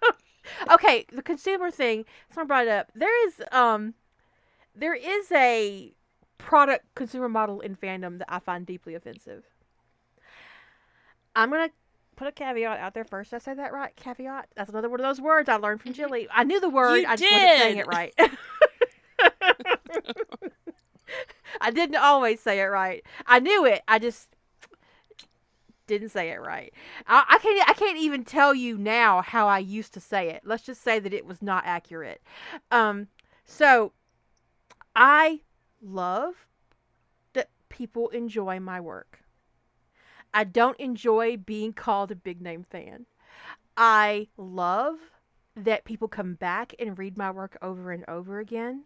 okay, 0.72 1.06
the 1.12 1.22
consumer 1.22 1.70
thing. 1.70 2.04
Someone 2.30 2.46
brought 2.46 2.66
it 2.66 2.70
up. 2.70 2.90
There 2.94 3.26
is 3.26 3.42
um, 3.52 3.94
there 4.74 4.94
is 4.94 5.30
a 5.32 5.92
product 6.38 6.94
consumer 6.94 7.28
model 7.28 7.60
in 7.60 7.76
fandom 7.76 8.18
that 8.18 8.32
I 8.32 8.38
find 8.38 8.66
deeply 8.66 8.94
offensive. 8.94 9.44
I'm 11.34 11.50
gonna 11.50 11.70
put 12.16 12.28
a 12.28 12.32
caveat 12.32 12.78
out 12.78 12.94
there 12.94 13.04
first. 13.04 13.30
Did 13.30 13.36
I 13.36 13.38
say 13.40 13.54
that 13.54 13.72
right? 13.72 13.94
Caveat. 13.96 14.48
That's 14.56 14.70
another 14.70 14.88
one 14.88 15.00
of 15.00 15.04
those 15.04 15.20
words 15.20 15.48
I 15.48 15.56
learned 15.56 15.80
from 15.80 15.92
Jilly. 15.92 16.28
I 16.32 16.44
knew 16.44 16.60
the 16.60 16.68
word. 16.68 16.98
You 16.98 17.06
I 17.08 17.16
just 17.16 17.32
wasn't 17.32 17.58
saying 17.58 17.78
it 17.78 17.86
right. 17.86 18.14
I 21.60 21.70
didn't 21.70 21.96
always 21.96 22.40
say 22.40 22.60
it 22.60 22.64
right. 22.64 23.04
I 23.26 23.40
knew 23.40 23.64
it. 23.64 23.82
I 23.88 23.98
just 23.98 24.28
didn't 25.86 26.10
say 26.10 26.30
it 26.30 26.40
right. 26.40 26.72
I, 27.06 27.24
I 27.28 27.38
can't. 27.38 27.68
I 27.68 27.72
can't 27.72 27.98
even 27.98 28.24
tell 28.24 28.54
you 28.54 28.78
now 28.78 29.22
how 29.22 29.48
I 29.48 29.58
used 29.58 29.92
to 29.94 30.00
say 30.00 30.30
it. 30.30 30.42
Let's 30.44 30.62
just 30.62 30.82
say 30.82 30.98
that 30.98 31.12
it 31.12 31.26
was 31.26 31.42
not 31.42 31.64
accurate. 31.66 32.22
Um. 32.70 33.08
So, 33.44 33.92
I 34.94 35.40
love 35.82 36.46
that 37.32 37.48
people 37.68 38.08
enjoy 38.10 38.60
my 38.60 38.80
work. 38.80 39.19
I 40.32 40.44
don't 40.44 40.78
enjoy 40.78 41.36
being 41.36 41.72
called 41.72 42.10
a 42.10 42.16
big 42.16 42.40
name 42.40 42.64
fan. 42.64 43.06
I 43.76 44.28
love 44.36 44.96
that 45.56 45.84
people 45.84 46.08
come 46.08 46.34
back 46.34 46.74
and 46.78 46.98
read 46.98 47.18
my 47.18 47.30
work 47.30 47.56
over 47.62 47.90
and 47.90 48.04
over 48.08 48.38
again. 48.38 48.84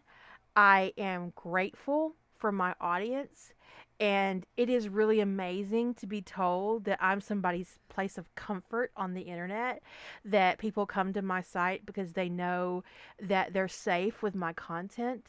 I 0.55 0.93
am 0.97 1.33
grateful 1.35 2.15
for 2.37 2.51
my 2.51 2.75
audience. 2.79 3.53
And 3.99 4.45
it 4.57 4.69
is 4.69 4.89
really 4.89 5.21
amazing 5.21 5.93
to 5.95 6.07
be 6.07 6.21
told 6.21 6.83
that 6.85 7.01
I'm 7.01 7.21
somebody's 7.21 7.79
place 7.87 8.17
of 8.17 8.33
comfort 8.35 8.91
on 8.97 9.13
the 9.13 9.21
internet, 9.21 9.81
that 10.25 10.57
people 10.57 10.85
come 10.85 11.13
to 11.13 11.21
my 11.21 11.41
site 11.41 11.85
because 11.85 12.13
they 12.13 12.27
know 12.27 12.83
that 13.21 13.53
they're 13.53 13.69
safe 13.69 14.21
with 14.21 14.35
my 14.35 14.51
content. 14.51 15.27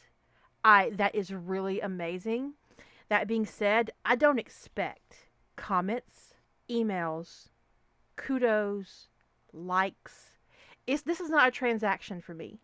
I 0.65 0.89
that 0.95 1.15
is 1.15 1.31
really 1.31 1.79
amazing. 1.79 2.53
That 3.07 3.27
being 3.27 3.45
said, 3.45 3.91
I 4.03 4.17
don't 4.17 4.39
expect 4.39 5.26
comments, 5.57 6.33
emails, 6.69 7.49
kudos, 8.15 9.09
likes. 9.51 10.31
It's 10.85 11.01
this 11.01 11.19
is 11.19 11.29
not 11.29 11.49
a 11.49 11.51
transaction 11.51 12.21
for 12.21 12.33
me. 12.33 12.61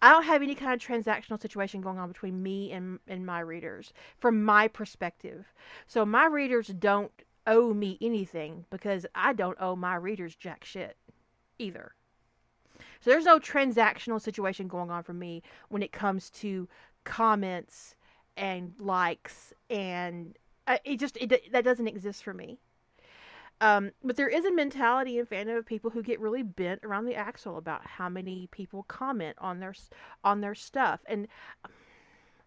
I 0.00 0.10
don't 0.10 0.24
have 0.24 0.42
any 0.42 0.54
kind 0.54 0.74
of 0.74 0.86
transactional 0.86 1.40
situation 1.40 1.80
going 1.80 1.98
on 1.98 2.08
between 2.08 2.42
me 2.42 2.72
and, 2.72 2.98
and 3.06 3.24
my 3.24 3.40
readers 3.40 3.92
from 4.18 4.42
my 4.44 4.68
perspective. 4.68 5.46
So 5.86 6.04
my 6.04 6.26
readers 6.26 6.68
don't 6.68 7.12
owe 7.46 7.72
me 7.72 7.98
anything 8.00 8.66
because 8.70 9.06
I 9.14 9.32
don't 9.32 9.56
owe 9.60 9.76
my 9.76 9.94
readers 9.94 10.34
jack 10.34 10.64
shit 10.64 10.96
either. 11.58 11.92
So 13.00 13.10
there's 13.10 13.24
no 13.24 13.38
transactional 13.38 14.20
situation 14.20 14.68
going 14.68 14.90
on 14.90 15.02
for 15.02 15.12
me 15.12 15.42
when 15.68 15.82
it 15.82 15.92
comes 15.92 16.30
to 16.30 16.68
comments 17.04 17.94
and 18.36 18.74
likes 18.78 19.52
and 19.70 20.36
it 20.84 20.98
just 20.98 21.16
it, 21.18 21.52
that 21.52 21.64
doesn't 21.64 21.88
exist 21.88 22.22
for 22.24 22.34
me. 22.34 22.58
Um, 23.60 23.92
but 24.02 24.16
there 24.16 24.28
is 24.28 24.44
a 24.44 24.52
mentality 24.52 25.18
in 25.18 25.26
fandom 25.26 25.56
of 25.58 25.64
people 25.66 25.90
who 25.90 26.02
get 26.02 26.20
really 26.20 26.42
bent 26.42 26.80
around 26.84 27.04
the 27.06 27.14
axle 27.14 27.56
about 27.56 27.86
how 27.86 28.08
many 28.08 28.48
people 28.50 28.82
comment 28.84 29.36
on 29.40 29.60
their 29.60 29.74
on 30.24 30.40
their 30.40 30.54
stuff 30.54 31.00
and 31.06 31.28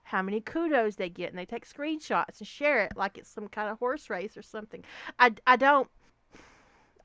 how 0.03 0.22
many 0.22 0.39
kudos 0.39 0.95
they 0.95 1.09
get, 1.09 1.30
and 1.30 1.38
they 1.38 1.45
take 1.45 1.68
screenshots 1.68 2.39
and 2.39 2.47
share 2.47 2.84
it 2.86 2.93
like 2.95 3.18
it's 3.18 3.30
some 3.30 3.47
kind 3.47 3.70
of 3.70 3.78
horse 3.80 4.09
race 4.09 4.38
or 4.38 4.41
something. 4.41 4.84
I, 5.20 5.34
I 5.45 5.55
don't. 5.57 5.89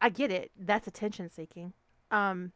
I 0.00 0.08
get 0.08 0.30
it. 0.30 0.50
That's 0.58 0.86
attention 0.88 1.30
seeking. 1.30 1.72
Um, 2.10 2.52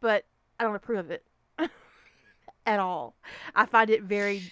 but 0.00 0.24
I 0.58 0.64
don't 0.64 0.74
approve 0.74 0.98
of 1.00 1.10
it 1.10 1.24
at 2.66 2.80
all. 2.80 3.14
I 3.54 3.66
find 3.66 3.90
it 3.90 4.02
very 4.02 4.42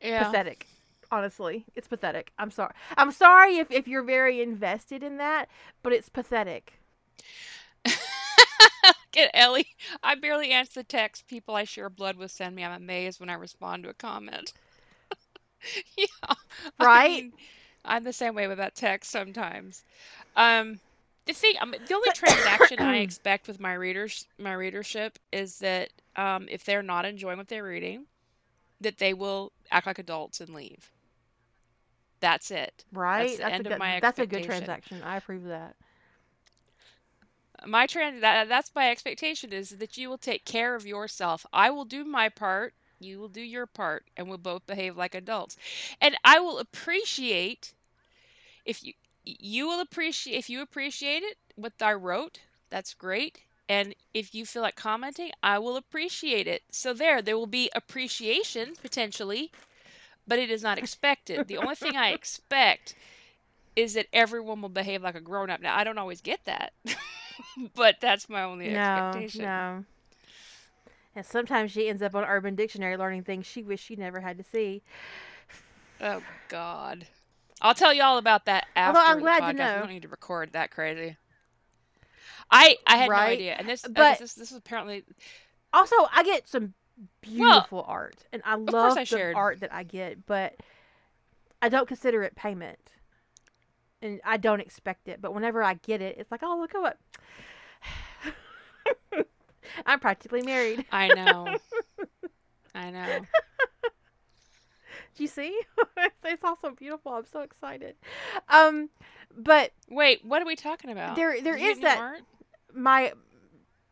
Yeah. 0.00 0.24
pathetic. 0.24 0.66
Honestly, 1.10 1.66
it's 1.74 1.88
pathetic. 1.88 2.32
I'm 2.38 2.50
sorry. 2.50 2.72
I'm 2.96 3.12
sorry 3.12 3.56
if, 3.58 3.70
if 3.70 3.88
you're 3.88 4.02
very 4.02 4.40
invested 4.42 5.02
in 5.02 5.16
that, 5.18 5.48
but 5.82 5.92
it's 5.92 6.08
pathetic. 6.08 6.80
Get 9.12 9.30
Ellie. 9.34 9.68
I 10.02 10.14
barely 10.14 10.50
answer 10.50 10.80
the 10.80 10.84
text 10.84 11.26
people 11.26 11.54
I 11.54 11.64
share 11.64 11.88
blood 11.90 12.16
with 12.16 12.30
send 12.30 12.54
me. 12.56 12.64
I'm 12.64 12.72
amazed 12.72 13.20
when 13.20 13.30
I 13.30 13.34
respond 13.34 13.84
to 13.84 13.90
a 13.90 13.94
comment. 13.94 14.52
yeah. 15.96 16.34
I 16.78 16.86
Right? 16.86 17.24
mean, 17.24 17.32
I'm 17.84 18.04
the 18.04 18.12
same 18.12 18.34
way 18.34 18.46
with 18.48 18.58
that 18.58 18.74
text 18.74 19.10
sometimes. 19.10 19.84
Um, 20.36 20.80
the 21.26 21.32
thing, 21.34 21.54
um, 21.60 21.74
the 21.86 21.94
only 21.94 22.10
transaction 22.12 22.82
I 22.82 22.96
expect 22.98 23.48
with 23.48 23.60
my 23.60 23.74
readers, 23.74 24.26
my 24.38 24.52
readership, 24.52 25.18
is 25.32 25.58
that 25.60 25.90
um, 26.16 26.48
if 26.50 26.64
they're 26.64 26.82
not 26.82 27.04
enjoying 27.04 27.38
what 27.38 27.48
they're 27.48 27.64
reading, 27.64 28.06
that 28.80 28.98
they 28.98 29.14
will 29.14 29.52
act 29.70 29.86
like 29.86 29.98
adults 29.98 30.40
and 30.40 30.50
leave. 30.50 30.90
That's 32.20 32.50
it. 32.50 32.84
Right? 32.92 33.36
the 33.38 33.42
That's, 33.42 33.54
end 33.54 33.66
a 33.66 33.70
of 33.70 33.78
good. 33.78 34.00
That's 34.00 34.18
a 34.18 34.26
good 34.26 34.42
transaction. 34.42 35.02
I 35.02 35.16
approve 35.16 35.42
of 35.44 35.48
that. 35.48 35.76
my 37.66 37.86
trans 37.86 38.20
that, 38.20 38.48
that's 38.48 38.74
my 38.74 38.90
expectation 38.90 39.52
is 39.52 39.70
that 39.70 39.96
you 39.96 40.08
will 40.08 40.18
take 40.18 40.44
care 40.44 40.74
of 40.74 40.86
yourself 40.86 41.44
i 41.52 41.70
will 41.70 41.84
do 41.84 42.04
my 42.04 42.28
part 42.28 42.74
you 43.00 43.18
will 43.18 43.28
do 43.28 43.40
your 43.40 43.66
part 43.66 44.04
and 44.16 44.28
we'll 44.28 44.38
both 44.38 44.66
behave 44.66 44.96
like 44.96 45.14
adults 45.14 45.56
and 46.00 46.16
i 46.24 46.38
will 46.38 46.58
appreciate 46.58 47.74
if 48.64 48.82
you 48.84 48.92
you 49.24 49.66
will 49.66 49.80
appreciate 49.80 50.36
if 50.36 50.48
you 50.50 50.60
appreciate 50.62 51.22
it 51.22 51.36
what 51.56 51.72
i 51.80 51.92
wrote 51.92 52.40
that's 52.70 52.94
great 52.94 53.40
and 53.68 53.94
if 54.14 54.34
you 54.34 54.44
feel 54.46 54.62
like 54.62 54.76
commenting 54.76 55.30
i 55.42 55.58
will 55.58 55.76
appreciate 55.76 56.46
it 56.46 56.62
so 56.70 56.92
there 56.92 57.20
there 57.22 57.36
will 57.36 57.46
be 57.46 57.70
appreciation 57.74 58.74
potentially 58.82 59.50
but 60.28 60.38
it 60.38 60.50
is 60.50 60.62
not 60.62 60.78
expected 60.78 61.48
the 61.48 61.56
only 61.58 61.74
thing 61.74 61.96
i 61.96 62.10
expect 62.10 62.94
is 63.74 63.94
that 63.94 64.06
everyone 64.12 64.60
will 64.62 64.68
behave 64.68 65.02
like 65.02 65.14
a 65.16 65.20
grown 65.20 65.50
up 65.50 65.60
now 65.60 65.74
i 65.76 65.82
don't 65.82 65.98
always 65.98 66.20
get 66.20 66.38
that 66.44 66.72
but 67.74 67.96
that's 68.00 68.28
my 68.28 68.42
only 68.44 68.68
No, 68.68 68.78
expectation. 68.80 69.42
no. 69.42 69.84
And 71.16 71.26
sometimes 71.26 71.72
she 71.72 71.88
ends 71.88 72.00
up 72.02 72.14
on 72.14 72.22
Urban 72.24 72.54
Dictionary 72.54 72.96
learning 72.96 73.24
things 73.24 73.44
she 73.46 73.62
wished 73.64 73.84
she 73.84 73.96
never 73.96 74.20
had 74.20 74.38
to 74.38 74.44
see. 74.44 74.82
Oh 76.00 76.22
God. 76.48 77.06
I'll 77.60 77.74
tell 77.74 77.92
you 77.92 78.02
all 78.04 78.18
about 78.18 78.44
that 78.44 78.66
after 78.76 79.00
Although 79.00 79.10
I'm 79.10 79.16
the 79.16 79.22
glad 79.22 79.42
podcast. 79.42 79.48
We 79.48 79.58
know. 79.58 79.78
don't 79.80 79.88
need 79.88 80.02
to 80.02 80.08
record 80.08 80.52
that 80.52 80.70
crazy. 80.70 81.16
I 82.50 82.76
I 82.86 82.96
had 82.98 83.08
Right, 83.08 83.26
no 83.26 83.32
idea, 83.32 83.56
and 83.58 83.68
this 83.68 83.82
but- 83.82 84.18
this 84.20 84.34
this 84.34 84.52
is 84.52 84.58
apparently 84.58 85.02
Also, 85.72 85.96
I 86.12 86.22
get 86.22 86.46
some 86.48 86.74
beautiful 87.20 87.84
art, 87.86 88.26
and 88.32 88.42
I 88.44 88.54
love 88.56 88.96
I 88.96 89.02
the 89.02 89.04
shared. 89.06 89.36
art 89.36 89.60
that 89.60 89.72
I 89.72 89.82
get, 89.82 90.26
but 90.26 90.54
I 91.62 91.68
don't 91.68 91.86
consider 91.88 92.22
it 92.22 92.34
payment, 92.36 92.78
and 94.02 94.20
I 94.24 94.36
don't 94.36 94.60
expect 94.60 95.08
it. 95.08 95.20
But 95.20 95.34
whenever 95.34 95.62
I 95.62 95.74
get 95.74 96.00
it, 96.02 96.16
it's 96.18 96.30
like, 96.30 96.42
oh, 96.42 96.58
look 96.58 96.74
at 96.74 96.80
what. 96.80 96.98
I'm 99.86 100.00
practically 100.00 100.42
married. 100.42 100.84
I 100.90 101.08
know, 101.14 101.56
I 102.74 102.90
know. 102.90 103.20
Do 105.16 105.22
you 105.24 105.28
see? 105.28 105.58
it's 106.24 106.44
also 106.44 106.70
beautiful. 106.70 107.12
I'm 107.12 107.26
so 107.26 107.40
excited. 107.40 107.96
Um, 108.48 108.88
but 109.36 109.72
Wait, 109.90 110.24
what 110.24 110.40
are 110.42 110.46
we 110.46 110.56
talking 110.56 110.90
about? 110.90 111.16
There- 111.16 111.40
there 111.42 111.56
is 111.56 111.80
that- 111.80 111.98
art? 111.98 112.20
my 112.74 113.12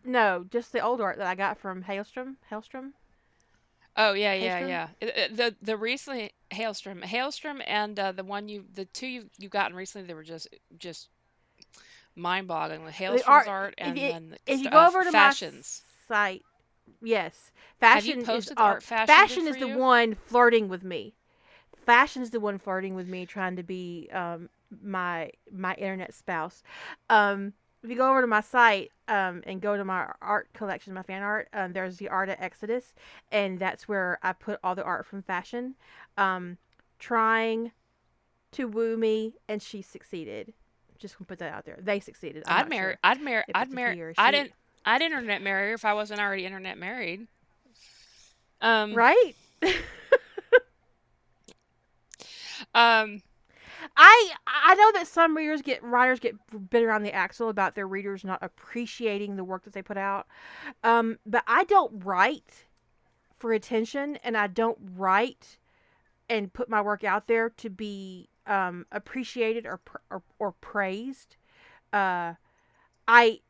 no, 0.07 0.47
just 0.51 0.73
the 0.73 0.81
old 0.81 1.01
art 1.01 1.19
that 1.19 1.27
I 1.27 1.35
got 1.35 1.59
from 1.59 1.83
Hailstrom. 1.85 2.37
Hailstrom. 2.51 2.93
Oh 3.97 4.13
yeah, 4.13 4.35
yeah, 4.35 4.61
Hailstrom? 4.61 4.69
yeah. 4.69 4.89
The 5.29 5.55
the 5.63 5.77
recently 5.77 6.33
Hailstrom, 6.51 7.03
Hailstrom, 7.03 7.63
and 7.67 7.99
uh, 7.99 8.13
the 8.13 8.25
one 8.25 8.49
you 8.49 8.65
the 8.75 8.85
two 8.85 9.07
you 9.07 9.31
you 9.39 9.49
gotten 9.49 9.77
recently, 9.77 10.07
they 10.07 10.15
were 10.15 10.23
just 10.23 10.49
just 10.79 11.09
mind 12.15 12.49
boggling. 12.49 12.85
The 12.85 12.93
Hailstrom's 12.93 13.27
art- 13.27 13.47
art, 13.47 13.75
if 13.79 13.85
and 13.87 13.97
you- 13.97 14.09
then 14.11 14.31
the 14.31 14.39
If 14.47 14.61
you 14.61 14.71
go 14.71 14.79
uh, 14.79 14.89
over 14.89 15.05
to 15.05 15.13
fashions. 15.13 15.83
my 16.09 16.15
site, 16.17 16.45
yes, 17.03 17.51
fashion 17.81 18.21
is 18.21 18.47
the 18.47 18.55
art. 18.57 18.63
art 18.63 18.83
Fashion 18.83 19.07
Fashion 19.09 19.47
is 19.49 19.57
the 19.57 19.69
you? 19.69 19.79
one 19.79 20.15
flirting 20.15 20.69
with 20.69 20.85
me. 20.85 21.15
Fashion 21.85 22.23
is 22.23 22.31
the 22.31 22.41
one 22.41 22.59
flirting 22.59 22.95
with 22.95 23.09
me, 23.09 23.27
trying 23.27 23.57
to 23.57 23.63
be 23.63 24.09
um, 24.13 24.49
my 24.83 25.31
my 25.51 25.75
internet 25.75 26.15
spouse. 26.15 26.63
Um, 27.11 27.55
if 27.87 27.91
you 27.91 27.97
go 27.97 28.11
over 28.11 28.21
to 28.21 28.27
my 28.27 28.41
site 28.41 28.91
um, 29.07 29.43
and 29.47 29.61
go 29.61 29.77
to 29.77 29.85
my 29.85 30.11
art 30.21 30.49
collection, 30.53 30.93
my 30.93 31.05
fan 31.05 31.23
art, 31.23 31.49
um, 31.53 31.73
there's 31.73 31.99
the 31.99 32.09
art 32.09 32.29
at 32.29 32.41
Exodus, 32.41 32.95
and 33.31 33.61
that's 33.61 33.87
where 33.87 34.19
I 34.25 34.33
put 34.33 34.59
all 34.65 34.75
the 34.75 34.83
art 34.83 35.07
from 35.07 35.23
fashion. 35.23 35.77
Um, 36.19 36.59
trying 36.99 37.71
to 38.53 38.67
woo 38.67 38.97
me, 38.97 39.35
and 39.49 39.63
she 39.63 39.83
succeeded. 39.83 40.53
Just 40.99 41.17
gonna 41.17 41.27
put 41.27 41.39
that 41.39 41.53
out 41.53 41.65
there. 41.65 41.79
They 41.81 42.01
succeeded. 42.01 42.43
I'm 42.47 42.65
I'd 42.65 42.69
marry. 42.69 42.93
sure 42.95 42.99
I'd 43.05 43.21
marry. 43.21 43.45
I'd 43.55 43.71
marry. 43.71 44.15
I 44.19 44.33
didn't. 44.33 44.53
I'd 44.85 45.03
internet 45.03 45.41
marry 45.41 45.69
her 45.69 45.75
if 45.75 45.85
I 45.85 45.95
wasn't 45.95 46.21
already 46.21 46.45
internet 46.45 46.79
married. 46.79 47.29
Um. 48.61 48.95
Right? 48.95 49.33
Um. 52.75 53.23
I 53.97 54.33
I 54.47 54.75
know 54.75 54.93
that 54.93 55.07
some 55.07 55.37
readers 55.37 55.63
get 55.63 55.83
writers 55.83 56.21
get 56.21 56.35
bit 56.71 56.83
around 56.83 57.03
the 57.03 57.15
axle 57.15 57.49
about 57.49 57.75
their 57.75 57.89
readers 57.89 58.25
not 58.25 58.43
appreciating 58.43 59.37
the 59.37 59.45
work 59.45 59.65
that 59.65 59.73
they 59.73 59.83
put 59.83 59.97
out. 59.97 60.27
Um, 60.85 61.19
but 61.25 61.43
I 61.47 61.65
don't 61.65 62.05
write 62.05 62.67
for 63.39 63.53
attention, 63.53 64.17
and 64.23 64.37
I 64.37 64.47
don't 64.49 64.79
write 64.97 65.59
and 66.29 66.53
put 66.53 66.69
my 66.69 66.81
work 66.81 67.05
out 67.05 67.27
there 67.27 67.49
to 67.51 67.71
be 67.71 68.29
um, 68.47 68.87
appreciated 68.93 69.67
or, 69.67 69.81
or 70.11 70.23
or 70.39 70.53
praised. 70.53 71.37
Uh, 71.93 72.35
I 73.09 73.41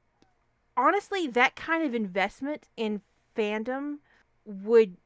honestly 0.76 1.26
that 1.26 1.56
kind 1.56 1.84
of 1.84 1.94
investment 1.94 2.68
in 2.76 3.00
fandom 3.36 3.98
would 4.44 4.96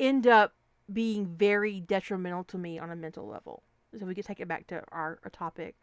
end 0.00 0.26
up 0.26 0.54
being 0.92 1.26
very 1.26 1.80
detrimental 1.80 2.44
to 2.44 2.58
me 2.58 2.78
on 2.78 2.90
a 2.90 2.96
mental 2.96 3.26
level. 3.26 3.62
So 3.98 4.06
we 4.06 4.14
could 4.14 4.24
take 4.24 4.40
it 4.40 4.48
back 4.48 4.66
to 4.68 4.82
our, 4.92 5.18
our 5.24 5.30
topic. 5.32 5.76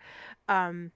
Um, 0.48 0.92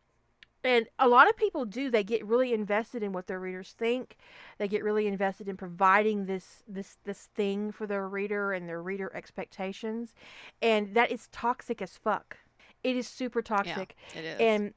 and 0.63 0.88
a 0.97 1.07
lot 1.07 1.30
of 1.30 1.38
people 1.38 1.66
do 1.66 1.91
they 1.91 2.03
get 2.03 2.26
really 2.26 2.51
invested 2.51 3.03
in 3.03 3.11
what 3.11 3.28
their 3.28 3.39
readers 3.39 3.76
think. 3.78 4.18
They 4.57 4.68
get 4.68 4.84
really 4.84 5.05
invested 5.05 5.47
in 5.47 5.57
providing 5.57 6.26
this 6.26 6.63
this 6.68 6.97
this 7.03 7.30
thing 7.36 7.72
for 7.72 7.86
their 7.86 8.07
reader 8.09 8.51
and 8.51 8.68
their 8.68 8.82
reader 8.82 9.11
expectations. 9.16 10.16
And 10.63 10.95
that 10.95 11.11
is 11.11 11.28
toxic 11.32 11.82
as 11.84 11.97
fuck. 11.97 12.38
It 12.84 12.95
is 12.95 13.07
super 13.07 13.41
toxic. 13.43 13.95
yeah, 14.16 14.22
it 14.22 14.26
is. 14.26 14.39
and 14.39 14.74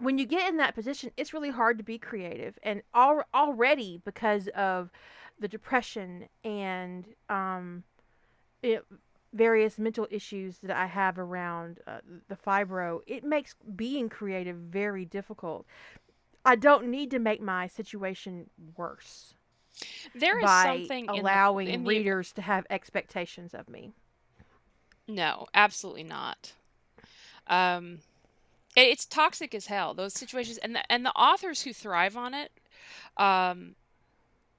when 0.00 0.18
you 0.18 0.26
get 0.26 0.48
in 0.48 0.56
that 0.56 0.74
position 0.74 1.10
it's 1.16 1.32
really 1.32 1.50
hard 1.50 1.78
to 1.78 1.84
be 1.84 1.98
creative. 1.98 2.56
And 2.62 2.82
al- 2.94 3.26
already 3.34 4.00
because 4.04 4.48
of 4.48 4.90
the 5.40 5.48
depression 5.48 6.28
and 6.44 7.06
um 7.28 7.82
it, 8.62 8.84
various 9.34 9.78
mental 9.78 10.06
issues 10.10 10.58
that 10.58 10.76
I 10.76 10.86
have 10.86 11.18
around 11.18 11.80
uh, 11.86 11.98
the 12.28 12.36
fibro, 12.36 13.00
it 13.06 13.24
makes 13.24 13.54
being 13.74 14.08
creative 14.08 14.56
very 14.56 15.04
difficult. 15.04 15.66
I 16.44 16.56
don't 16.56 16.88
need 16.88 17.10
to 17.10 17.18
make 17.18 17.42
my 17.42 17.66
situation 17.66 18.48
worse. 18.76 19.34
There 20.14 20.38
is 20.38 20.48
something 20.48 21.08
allowing 21.08 21.66
in 21.68 21.84
the, 21.84 21.90
in 21.90 21.98
readers 21.98 22.30
the... 22.30 22.36
to 22.36 22.42
have 22.42 22.66
expectations 22.70 23.54
of 23.54 23.68
me. 23.68 23.90
No, 25.08 25.46
absolutely 25.52 26.04
not. 26.04 26.52
Um, 27.48 27.98
it, 28.76 28.88
it's 28.88 29.04
toxic 29.04 29.54
as 29.54 29.66
hell. 29.66 29.94
Those 29.94 30.14
situations, 30.14 30.58
and 30.58 30.76
the, 30.76 30.92
and 30.92 31.04
the 31.04 31.12
authors 31.12 31.62
who 31.62 31.72
thrive 31.72 32.16
on 32.16 32.34
it, 32.34 32.52
um, 33.16 33.74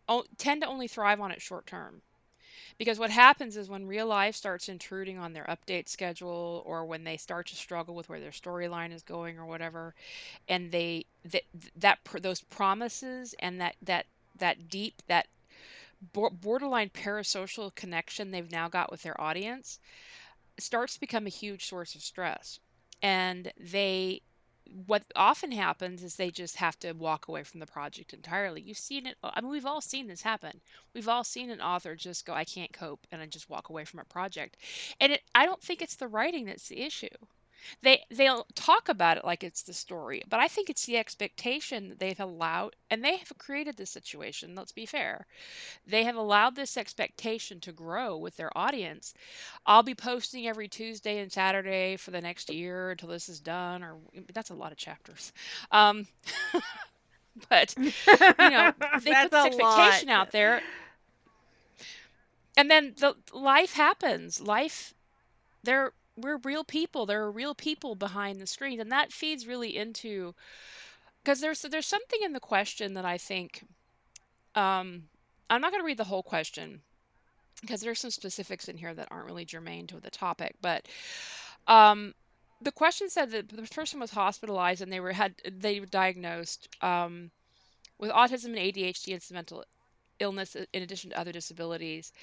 o- 0.10 0.26
tend 0.38 0.62
to 0.64 0.68
only 0.68 0.88
thrive 0.88 1.22
on 1.22 1.32
it 1.32 1.42
short 1.42 1.66
term 1.66 2.02
because 2.78 3.00
what 3.00 3.10
happens 3.10 3.58
is 3.58 3.70
when 3.70 3.88
real 3.88 4.08
life 4.08 4.36
starts 4.36 4.70
intruding 4.70 5.18
on 5.18 5.34
their 5.34 5.46
update 5.46 5.88
schedule 5.90 6.64
or 6.66 6.86
when 6.86 7.04
they 7.04 7.18
start 7.18 7.48
to 7.48 7.56
struggle 7.56 7.96
with 7.96 8.10
where 8.10 8.20
their 8.20 8.32
storyline 8.32 8.94
is 8.94 9.04
going 9.04 9.38
or 9.38 9.46
whatever 9.46 9.94
and 10.48 10.72
they 10.72 11.06
that 11.24 11.44
that 11.76 12.00
those 12.22 12.42
promises 12.42 13.34
and 13.40 13.60
that 13.62 13.76
that 13.82 14.06
that 14.38 14.70
deep 14.70 15.02
that 15.08 15.28
borderline 16.12 16.90
parasocial 16.90 17.74
connection 17.76 18.32
they've 18.32 18.52
now 18.52 18.68
got 18.68 18.92
with 18.92 19.04
their 19.04 19.20
audience 19.20 19.80
starts 20.58 20.94
to 20.96 21.00
become 21.00 21.26
a 21.26 21.30
huge 21.30 21.66
source 21.66 21.96
of 21.96 22.02
stress. 22.02 22.60
And 23.02 23.52
they 23.60 24.22
what 24.86 25.04
often 25.16 25.52
happens 25.52 26.04
is 26.04 26.16
they 26.16 26.32
just 26.32 26.58
have 26.58 26.80
to 26.80 26.94
walk 26.94 27.28
away 27.28 27.44
from 27.44 27.60
the 27.60 27.66
project 27.66 28.14
entirely. 28.14 28.62
You've 28.62 28.78
seen 28.78 29.06
it. 29.06 29.16
I 29.24 29.42
mean, 29.42 29.52
we've 29.52 29.66
all 29.66 29.82
seen 29.82 30.08
this 30.08 30.22
happen. 30.22 30.62
We've 30.94 31.08
all 31.08 31.24
seen 31.24 31.50
an 31.50 31.62
author 31.62 31.96
just 31.96 32.26
go, 32.26 32.34
I 32.34 32.44
can't 32.44 32.74
cope, 32.74 33.06
and 33.12 33.22
I 33.22 33.26
just 33.26 33.50
walk 33.50 33.70
away 33.70 33.86
from 33.86 34.00
a 34.00 34.06
project. 34.06 34.58
And 35.00 35.14
it, 35.14 35.22
I 35.34 35.46
don't 35.46 35.62
think 35.62 35.82
it's 35.82 35.96
the 35.96 36.08
writing 36.08 36.46
that's 36.46 36.68
the 36.68 36.82
issue. 36.82 37.08
They 37.82 38.04
they'll 38.10 38.48
talk 38.56 38.90
about 38.90 39.18
it 39.18 39.26
like 39.26 39.44
it's 39.44 39.64
the 39.64 39.74
story, 39.74 40.22
but 40.30 40.40
I 40.40 40.48
think 40.48 40.70
it's 40.70 40.86
the 40.86 40.98
expectation 40.98 41.90
that 41.90 42.00
they've 42.00 42.20
allowed, 42.20 42.76
and 42.90 43.04
they 43.04 43.18
have 43.18 43.38
created 43.38 43.78
this 43.78 43.90
situation. 43.90 44.56
Let's 44.56 44.72
be 44.72 44.86
fair, 44.86 45.26
they 45.88 46.04
have 46.04 46.16
allowed 46.16 46.56
this 46.56 46.78
expectation 46.78 47.60
to 47.62 47.72
grow 47.72 48.18
with 48.18 48.38
their 48.38 48.56
audience. 48.58 49.14
I'll 49.66 49.84
be 49.84 49.96
posting 49.96 50.48
every 50.48 50.68
Tuesday 50.68 51.20
and 51.20 51.32
Saturday 51.32 51.98
for 51.98 52.12
the 52.12 52.22
next 52.22 52.52
year 52.54 52.92
until 52.92 53.10
this 53.10 53.30
is 53.30 53.40
done, 53.40 53.84
or 53.84 53.98
that's 54.34 54.50
a 54.50 54.56
lot 54.56 54.72
of 54.72 54.78
chapters. 54.78 55.34
Um, 55.72 56.08
but 57.50 57.76
you 57.78 57.92
know, 58.50 58.74
they 59.04 59.14
put 59.14 59.32
this 59.32 59.46
expectation 59.46 60.10
lot. 60.10 60.16
out 60.16 60.32
there 60.32 60.62
and 62.58 62.70
then 62.70 62.94
the 62.98 63.16
life 63.34 63.74
happens 63.74 64.42
life 64.42 64.94
they're 65.64 65.94
we're 66.18 66.38
real 66.38 66.64
people. 66.64 67.06
There 67.06 67.24
are 67.24 67.32
real 67.32 67.56
people 67.56 67.96
behind 67.96 68.40
the 68.40 68.48
screen, 68.48 68.80
and 68.80 68.92
that 68.92 69.12
feeds 69.12 69.48
really 69.48 69.76
into 69.76 70.34
because 71.24 71.42
there's 71.42 71.62
there's 71.62 71.88
something 71.88 72.20
in 72.24 72.34
the 72.34 72.40
question 72.40 72.94
that 72.94 73.06
I 73.06 73.18
think 73.18 73.66
um, 74.56 75.04
I'm 75.50 75.62
not 75.62 75.72
going 75.72 75.82
to 75.82 75.86
read 75.86 75.98
the 75.98 76.04
whole 76.06 76.24
question 76.24 76.82
because 77.62 77.82
there's 77.82 78.00
some 78.00 78.12
specifics 78.12 78.68
in 78.68 78.78
here 78.78 78.94
that 78.94 79.08
aren't 79.12 79.26
really 79.26 79.46
germane 79.46 79.88
to 79.88 80.00
the 80.00 80.10
topic, 80.10 80.56
but 80.62 80.88
um, 81.68 82.14
the 82.62 82.72
question 82.72 83.10
said 83.10 83.32
that 83.32 83.50
the 83.50 83.62
person 83.64 84.00
was 84.00 84.12
hospitalized 84.12 84.82
and 84.82 84.92
they 84.92 85.00
were 85.00 85.12
had 85.12 85.36
they 85.52 85.80
were 85.80 85.86
diagnosed 85.86 86.70
um, 86.82 87.32
with 88.00 88.12
autism 88.12 88.46
and 88.46 88.58
ADHD 88.58 89.14
and 89.14 89.22
some 89.22 89.36
mental 89.36 89.64
illness 90.20 90.56
in 90.56 90.84
addition 90.84 91.10
to 91.10 91.20
other 91.20 91.32
disabilities, 91.32 92.14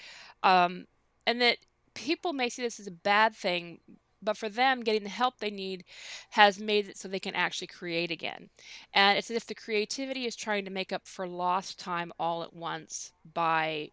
um, 0.42 0.86
and 1.26 1.40
that 1.40 1.58
people 1.94 2.32
may 2.32 2.48
see 2.48 2.62
this 2.62 2.80
as 2.80 2.86
a 2.86 2.92
bad 2.92 3.34
thing, 3.34 3.80
but 4.22 4.36
for 4.36 4.48
them, 4.48 4.82
getting 4.82 5.02
the 5.02 5.08
help 5.08 5.38
they 5.38 5.50
need 5.50 5.84
has 6.30 6.60
made 6.60 6.88
it 6.88 6.96
so 6.96 7.08
they 7.08 7.18
can 7.18 7.34
actually 7.34 7.66
create 7.66 8.10
again. 8.10 8.50
And 8.94 9.18
it's 9.18 9.30
as 9.30 9.36
if 9.36 9.46
the 9.46 9.54
creativity 9.54 10.26
is 10.26 10.36
trying 10.36 10.64
to 10.64 10.70
make 10.70 10.92
up 10.92 11.06
for 11.06 11.26
lost 11.26 11.78
time 11.78 12.12
all 12.18 12.42
at 12.42 12.54
once 12.54 13.12
by 13.34 13.90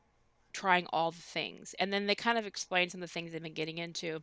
trying 0.54 0.86
all 0.92 1.12
the 1.12 1.18
things. 1.18 1.76
And 1.80 1.94
then 1.94 2.08
they 2.08 2.16
kind 2.16 2.38
of 2.38 2.46
explain 2.46 2.90
some 2.90 3.02
of 3.02 3.10
the 3.10 3.14
things 3.14 3.32
they've 3.32 3.42
been 3.42 3.54
getting 3.54 3.78
into. 3.78 4.22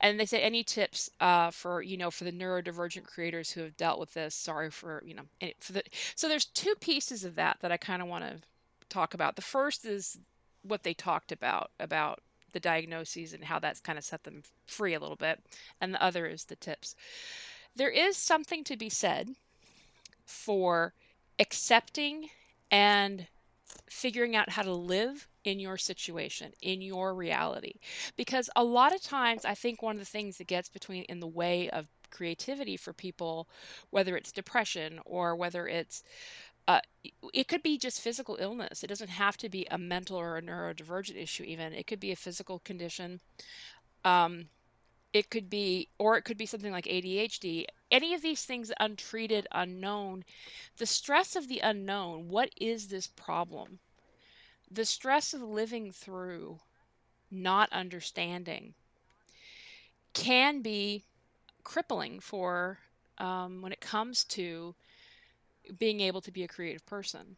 And 0.00 0.18
they 0.18 0.26
say, 0.26 0.40
any 0.40 0.62
tips 0.62 1.10
uh, 1.20 1.50
for, 1.50 1.82
you 1.82 1.96
know, 1.96 2.10
for 2.10 2.24
the 2.24 2.32
neurodivergent 2.32 3.04
creators 3.04 3.50
who 3.50 3.62
have 3.62 3.76
dealt 3.76 4.00
with 4.00 4.14
this? 4.14 4.34
Sorry 4.34 4.70
for, 4.70 5.02
you 5.04 5.14
know, 5.14 5.50
for 5.60 5.72
the. 5.72 5.82
So 6.14 6.28
there's 6.28 6.46
two 6.46 6.74
pieces 6.80 7.24
of 7.24 7.34
that 7.36 7.58
that 7.60 7.72
I 7.72 7.76
kind 7.76 8.02
of 8.02 8.08
want 8.08 8.24
to 8.24 8.40
talk 8.88 9.14
about. 9.14 9.36
The 9.36 9.42
first 9.42 9.84
is 9.84 10.18
what 10.62 10.82
they 10.82 10.94
talked 10.94 11.32
about, 11.32 11.70
about 11.78 12.20
the 12.58 12.68
diagnoses 12.68 13.32
and 13.32 13.44
how 13.44 13.60
that's 13.60 13.78
kind 13.78 13.98
of 13.98 14.04
set 14.04 14.24
them 14.24 14.42
free 14.66 14.94
a 14.94 15.00
little 15.00 15.16
bit. 15.16 15.40
And 15.80 15.94
the 15.94 16.02
other 16.02 16.26
is 16.26 16.44
the 16.44 16.56
tips. 16.56 16.96
There 17.76 17.88
is 17.90 18.16
something 18.16 18.64
to 18.64 18.76
be 18.76 18.88
said 18.88 19.30
for 20.26 20.92
accepting 21.38 22.30
and 22.70 23.28
figuring 23.88 24.34
out 24.34 24.50
how 24.50 24.62
to 24.62 24.72
live 24.72 25.28
in 25.44 25.60
your 25.60 25.76
situation, 25.76 26.52
in 26.60 26.82
your 26.82 27.14
reality. 27.14 27.74
Because 28.16 28.50
a 28.56 28.64
lot 28.64 28.92
of 28.92 29.02
times, 29.02 29.44
I 29.44 29.54
think 29.54 29.80
one 29.80 29.94
of 29.94 30.00
the 30.00 30.04
things 30.04 30.38
that 30.38 30.48
gets 30.48 30.68
between 30.68 31.04
in 31.04 31.20
the 31.20 31.26
way 31.28 31.70
of 31.70 31.86
creativity 32.10 32.76
for 32.76 32.92
people, 32.92 33.48
whether 33.90 34.16
it's 34.16 34.32
depression 34.32 34.98
or 35.04 35.36
whether 35.36 35.68
it's 35.68 36.02
uh, 36.68 36.80
it 37.32 37.48
could 37.48 37.62
be 37.62 37.78
just 37.78 38.02
physical 38.02 38.36
illness. 38.38 38.84
It 38.84 38.88
doesn't 38.88 39.08
have 39.08 39.38
to 39.38 39.48
be 39.48 39.66
a 39.70 39.78
mental 39.78 40.18
or 40.18 40.36
a 40.36 40.42
neurodivergent 40.42 41.16
issue, 41.16 41.42
even. 41.44 41.72
It 41.72 41.86
could 41.86 41.98
be 41.98 42.12
a 42.12 42.16
physical 42.16 42.58
condition. 42.58 43.20
Um, 44.04 44.50
it 45.14 45.30
could 45.30 45.48
be, 45.48 45.88
or 45.98 46.18
it 46.18 46.22
could 46.22 46.36
be 46.36 46.44
something 46.44 46.70
like 46.70 46.84
ADHD. 46.84 47.64
Any 47.90 48.12
of 48.12 48.20
these 48.20 48.44
things, 48.44 48.70
untreated, 48.78 49.46
unknown, 49.50 50.24
the 50.76 50.84
stress 50.84 51.34
of 51.34 51.48
the 51.48 51.60
unknown, 51.60 52.28
what 52.28 52.50
is 52.60 52.88
this 52.88 53.06
problem? 53.06 53.78
The 54.70 54.84
stress 54.84 55.32
of 55.32 55.40
living 55.40 55.90
through 55.90 56.58
not 57.30 57.72
understanding 57.72 58.74
can 60.12 60.60
be 60.60 61.04
crippling 61.64 62.20
for 62.20 62.80
um, 63.16 63.62
when 63.62 63.72
it 63.72 63.80
comes 63.80 64.22
to 64.24 64.74
being 65.76 66.00
able 66.00 66.20
to 66.20 66.32
be 66.32 66.42
a 66.42 66.48
creative 66.48 66.86
person. 66.86 67.36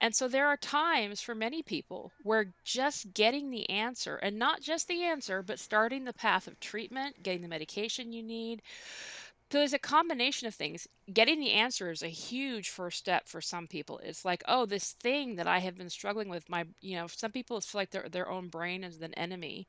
And 0.00 0.14
so 0.14 0.28
there 0.28 0.46
are 0.46 0.56
times 0.56 1.20
for 1.20 1.34
many 1.34 1.62
people 1.62 2.12
where 2.22 2.54
just 2.64 3.14
getting 3.14 3.50
the 3.50 3.68
answer, 3.70 4.16
and 4.16 4.38
not 4.38 4.60
just 4.60 4.88
the 4.88 5.02
answer, 5.02 5.42
but 5.42 5.58
starting 5.58 6.04
the 6.04 6.12
path 6.12 6.46
of 6.46 6.58
treatment, 6.60 7.22
getting 7.22 7.42
the 7.42 7.48
medication 7.48 8.12
you 8.12 8.22
need. 8.22 8.62
So 9.50 9.58
there's 9.58 9.72
a 9.72 9.78
combination 9.78 10.46
of 10.46 10.54
things. 10.54 10.86
Getting 11.12 11.40
the 11.40 11.52
answer 11.52 11.90
is 11.90 12.02
a 12.02 12.08
huge 12.08 12.68
first 12.68 12.98
step 12.98 13.28
for 13.28 13.40
some 13.40 13.66
people. 13.66 13.98
It's 14.02 14.24
like, 14.24 14.42
oh, 14.46 14.66
this 14.66 14.92
thing 15.00 15.36
that 15.36 15.46
I 15.46 15.58
have 15.60 15.76
been 15.76 15.88
struggling 15.88 16.28
with, 16.28 16.48
my, 16.50 16.66
you 16.80 16.96
know, 16.96 17.06
some 17.06 17.32
people 17.32 17.60
feel 17.60 17.80
like 17.80 17.90
their 17.90 18.08
their 18.10 18.28
own 18.28 18.48
brain 18.48 18.84
is 18.84 19.00
an 19.00 19.14
enemy 19.14 19.68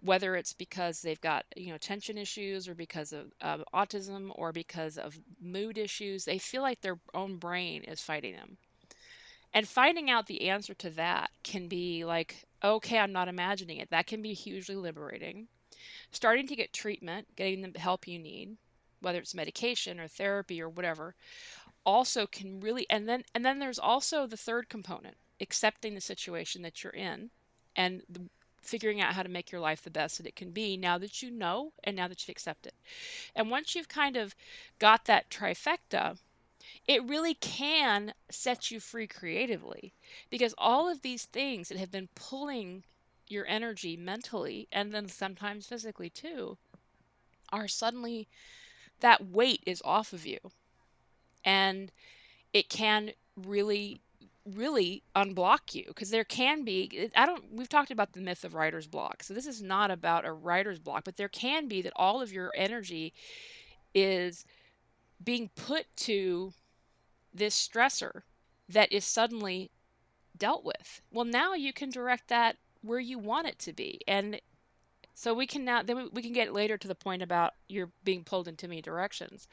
whether 0.00 0.36
it's 0.36 0.52
because 0.52 1.00
they've 1.00 1.20
got 1.20 1.44
you 1.56 1.70
know 1.70 1.78
tension 1.78 2.18
issues 2.18 2.68
or 2.68 2.74
because 2.74 3.12
of 3.12 3.64
autism 3.74 4.30
or 4.34 4.52
because 4.52 4.98
of 4.98 5.18
mood 5.40 5.78
issues 5.78 6.24
they 6.24 6.38
feel 6.38 6.62
like 6.62 6.80
their 6.80 6.98
own 7.14 7.36
brain 7.36 7.82
is 7.84 8.00
fighting 8.00 8.34
them. 8.34 8.56
And 9.54 9.66
finding 9.66 10.10
out 10.10 10.26
the 10.26 10.48
answer 10.48 10.74
to 10.74 10.90
that 10.90 11.30
can 11.42 11.68
be 11.68 12.04
like 12.04 12.44
okay 12.62 12.98
i'm 12.98 13.12
not 13.12 13.28
imagining 13.28 13.78
it. 13.78 13.90
That 13.90 14.06
can 14.06 14.22
be 14.22 14.34
hugely 14.34 14.76
liberating. 14.76 15.48
Starting 16.10 16.46
to 16.48 16.56
get 16.56 16.72
treatment, 16.72 17.28
getting 17.36 17.60
the 17.72 17.78
help 17.78 18.08
you 18.08 18.18
need, 18.18 18.56
whether 19.00 19.18
it's 19.18 19.34
medication 19.34 20.00
or 20.00 20.08
therapy 20.08 20.60
or 20.60 20.68
whatever, 20.68 21.14
also 21.84 22.26
can 22.26 22.60
really 22.60 22.86
and 22.90 23.08
then 23.08 23.22
and 23.34 23.44
then 23.44 23.58
there's 23.58 23.78
also 23.78 24.26
the 24.26 24.36
third 24.36 24.68
component, 24.68 25.16
accepting 25.40 25.94
the 25.94 26.00
situation 26.00 26.62
that 26.62 26.82
you're 26.82 26.92
in 26.92 27.30
and 27.76 28.02
figuring 28.66 29.00
out 29.00 29.14
how 29.14 29.22
to 29.22 29.28
make 29.28 29.50
your 29.50 29.60
life 29.60 29.82
the 29.82 29.90
best 29.90 30.18
that 30.18 30.26
it 30.26 30.36
can 30.36 30.50
be 30.50 30.76
now 30.76 30.98
that 30.98 31.22
you 31.22 31.30
know 31.30 31.72
and 31.84 31.96
now 31.96 32.08
that 32.08 32.22
you've 32.22 32.34
accepted. 32.34 32.72
And 33.34 33.50
once 33.50 33.74
you've 33.74 33.88
kind 33.88 34.16
of 34.16 34.34
got 34.78 35.04
that 35.06 35.30
trifecta, 35.30 36.18
it 36.86 37.04
really 37.04 37.34
can 37.34 38.14
set 38.30 38.70
you 38.70 38.80
free 38.80 39.06
creatively 39.06 39.92
because 40.30 40.54
all 40.58 40.88
of 40.88 41.02
these 41.02 41.24
things 41.24 41.68
that 41.68 41.78
have 41.78 41.90
been 41.90 42.08
pulling 42.14 42.84
your 43.28 43.46
energy 43.46 43.96
mentally 43.96 44.68
and 44.70 44.92
then 44.92 45.08
sometimes 45.08 45.66
physically 45.66 46.10
too 46.10 46.56
are 47.52 47.68
suddenly 47.68 48.28
that 49.00 49.26
weight 49.26 49.62
is 49.66 49.82
off 49.84 50.12
of 50.12 50.26
you 50.26 50.38
and 51.44 51.90
it 52.52 52.68
can 52.68 53.12
really 53.36 54.00
really 54.54 55.02
unblock 55.16 55.74
you 55.74 55.84
because 55.88 56.10
there 56.10 56.22
can 56.22 56.62
be 56.62 57.10
i 57.16 57.26
don't 57.26 57.52
we've 57.52 57.68
talked 57.68 57.90
about 57.90 58.12
the 58.12 58.20
myth 58.20 58.44
of 58.44 58.54
writer's 58.54 58.86
block 58.86 59.22
so 59.22 59.34
this 59.34 59.46
is 59.46 59.60
not 59.60 59.90
about 59.90 60.24
a 60.24 60.32
writer's 60.32 60.78
block 60.78 61.02
but 61.04 61.16
there 61.16 61.28
can 61.28 61.66
be 61.66 61.82
that 61.82 61.92
all 61.96 62.22
of 62.22 62.32
your 62.32 62.52
energy 62.54 63.12
is 63.92 64.44
being 65.22 65.50
put 65.56 65.86
to 65.96 66.52
this 67.32 67.56
stressor 67.56 68.22
that 68.68 68.92
is 68.92 69.04
suddenly 69.04 69.70
dealt 70.36 70.64
with. 70.64 71.00
Well 71.10 71.24
now 71.24 71.54
you 71.54 71.72
can 71.72 71.90
direct 71.90 72.28
that 72.28 72.56
where 72.82 73.00
you 73.00 73.18
want 73.18 73.46
it 73.46 73.58
to 73.60 73.72
be 73.72 74.00
and 74.06 74.40
so 75.14 75.32
we 75.32 75.46
can 75.46 75.64
now 75.64 75.82
then 75.82 76.10
we 76.12 76.22
can 76.22 76.32
get 76.32 76.52
later 76.52 76.76
to 76.76 76.88
the 76.88 76.94
point 76.94 77.22
about 77.22 77.54
you're 77.68 77.90
being 78.04 78.22
pulled 78.22 78.48
in 78.48 78.56
too 78.56 78.68
many 78.68 78.82
directions. 78.82 79.48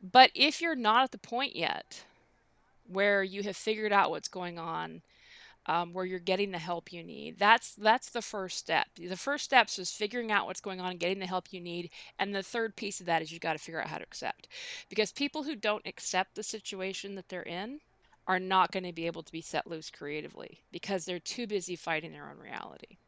But 0.00 0.30
if 0.34 0.62
you're 0.62 0.76
not 0.76 1.02
at 1.02 1.10
the 1.10 1.18
point 1.18 1.56
yet 1.56 2.04
where 2.88 3.22
you 3.22 3.42
have 3.44 3.56
figured 3.56 3.92
out 3.92 4.10
what's 4.10 4.28
going 4.28 4.58
on 4.58 5.02
um, 5.68 5.92
where 5.92 6.06
you're 6.06 6.18
getting 6.18 6.50
the 6.50 6.58
help 6.58 6.92
you 6.92 7.04
need. 7.04 7.38
That's 7.38 7.74
that's 7.74 8.10
the 8.10 8.22
first 8.22 8.58
step. 8.58 8.86
The 8.96 9.16
first 9.16 9.44
steps 9.44 9.78
is 9.78 9.90
figuring 9.90 10.32
out 10.32 10.46
what's 10.46 10.62
going 10.62 10.80
on 10.80 10.90
and 10.90 10.98
getting 10.98 11.18
the 11.18 11.26
help 11.26 11.52
you 11.52 11.60
need 11.60 11.90
and 12.18 12.34
the 12.34 12.42
third 12.42 12.74
piece 12.74 13.00
of 13.00 13.06
that 13.06 13.22
is 13.22 13.30
you've 13.30 13.42
got 13.42 13.52
to 13.52 13.58
figure 13.58 13.80
out 13.80 13.88
how 13.88 13.98
to 13.98 14.02
accept. 14.04 14.48
Because 14.88 15.12
people 15.12 15.42
who 15.42 15.54
don't 15.54 15.86
accept 15.86 16.34
the 16.34 16.42
situation 16.42 17.14
that 17.14 17.28
they're 17.28 17.42
in 17.42 17.80
are 18.26 18.40
not 18.40 18.72
going 18.72 18.84
to 18.84 18.92
be 18.92 19.06
able 19.06 19.22
to 19.22 19.32
be 19.32 19.40
set 19.40 19.66
loose 19.66 19.90
creatively 19.90 20.62
because 20.72 21.04
they're 21.04 21.18
too 21.18 21.46
busy 21.46 21.76
fighting 21.76 22.12
their 22.12 22.28
own 22.28 22.38
reality. 22.38 22.98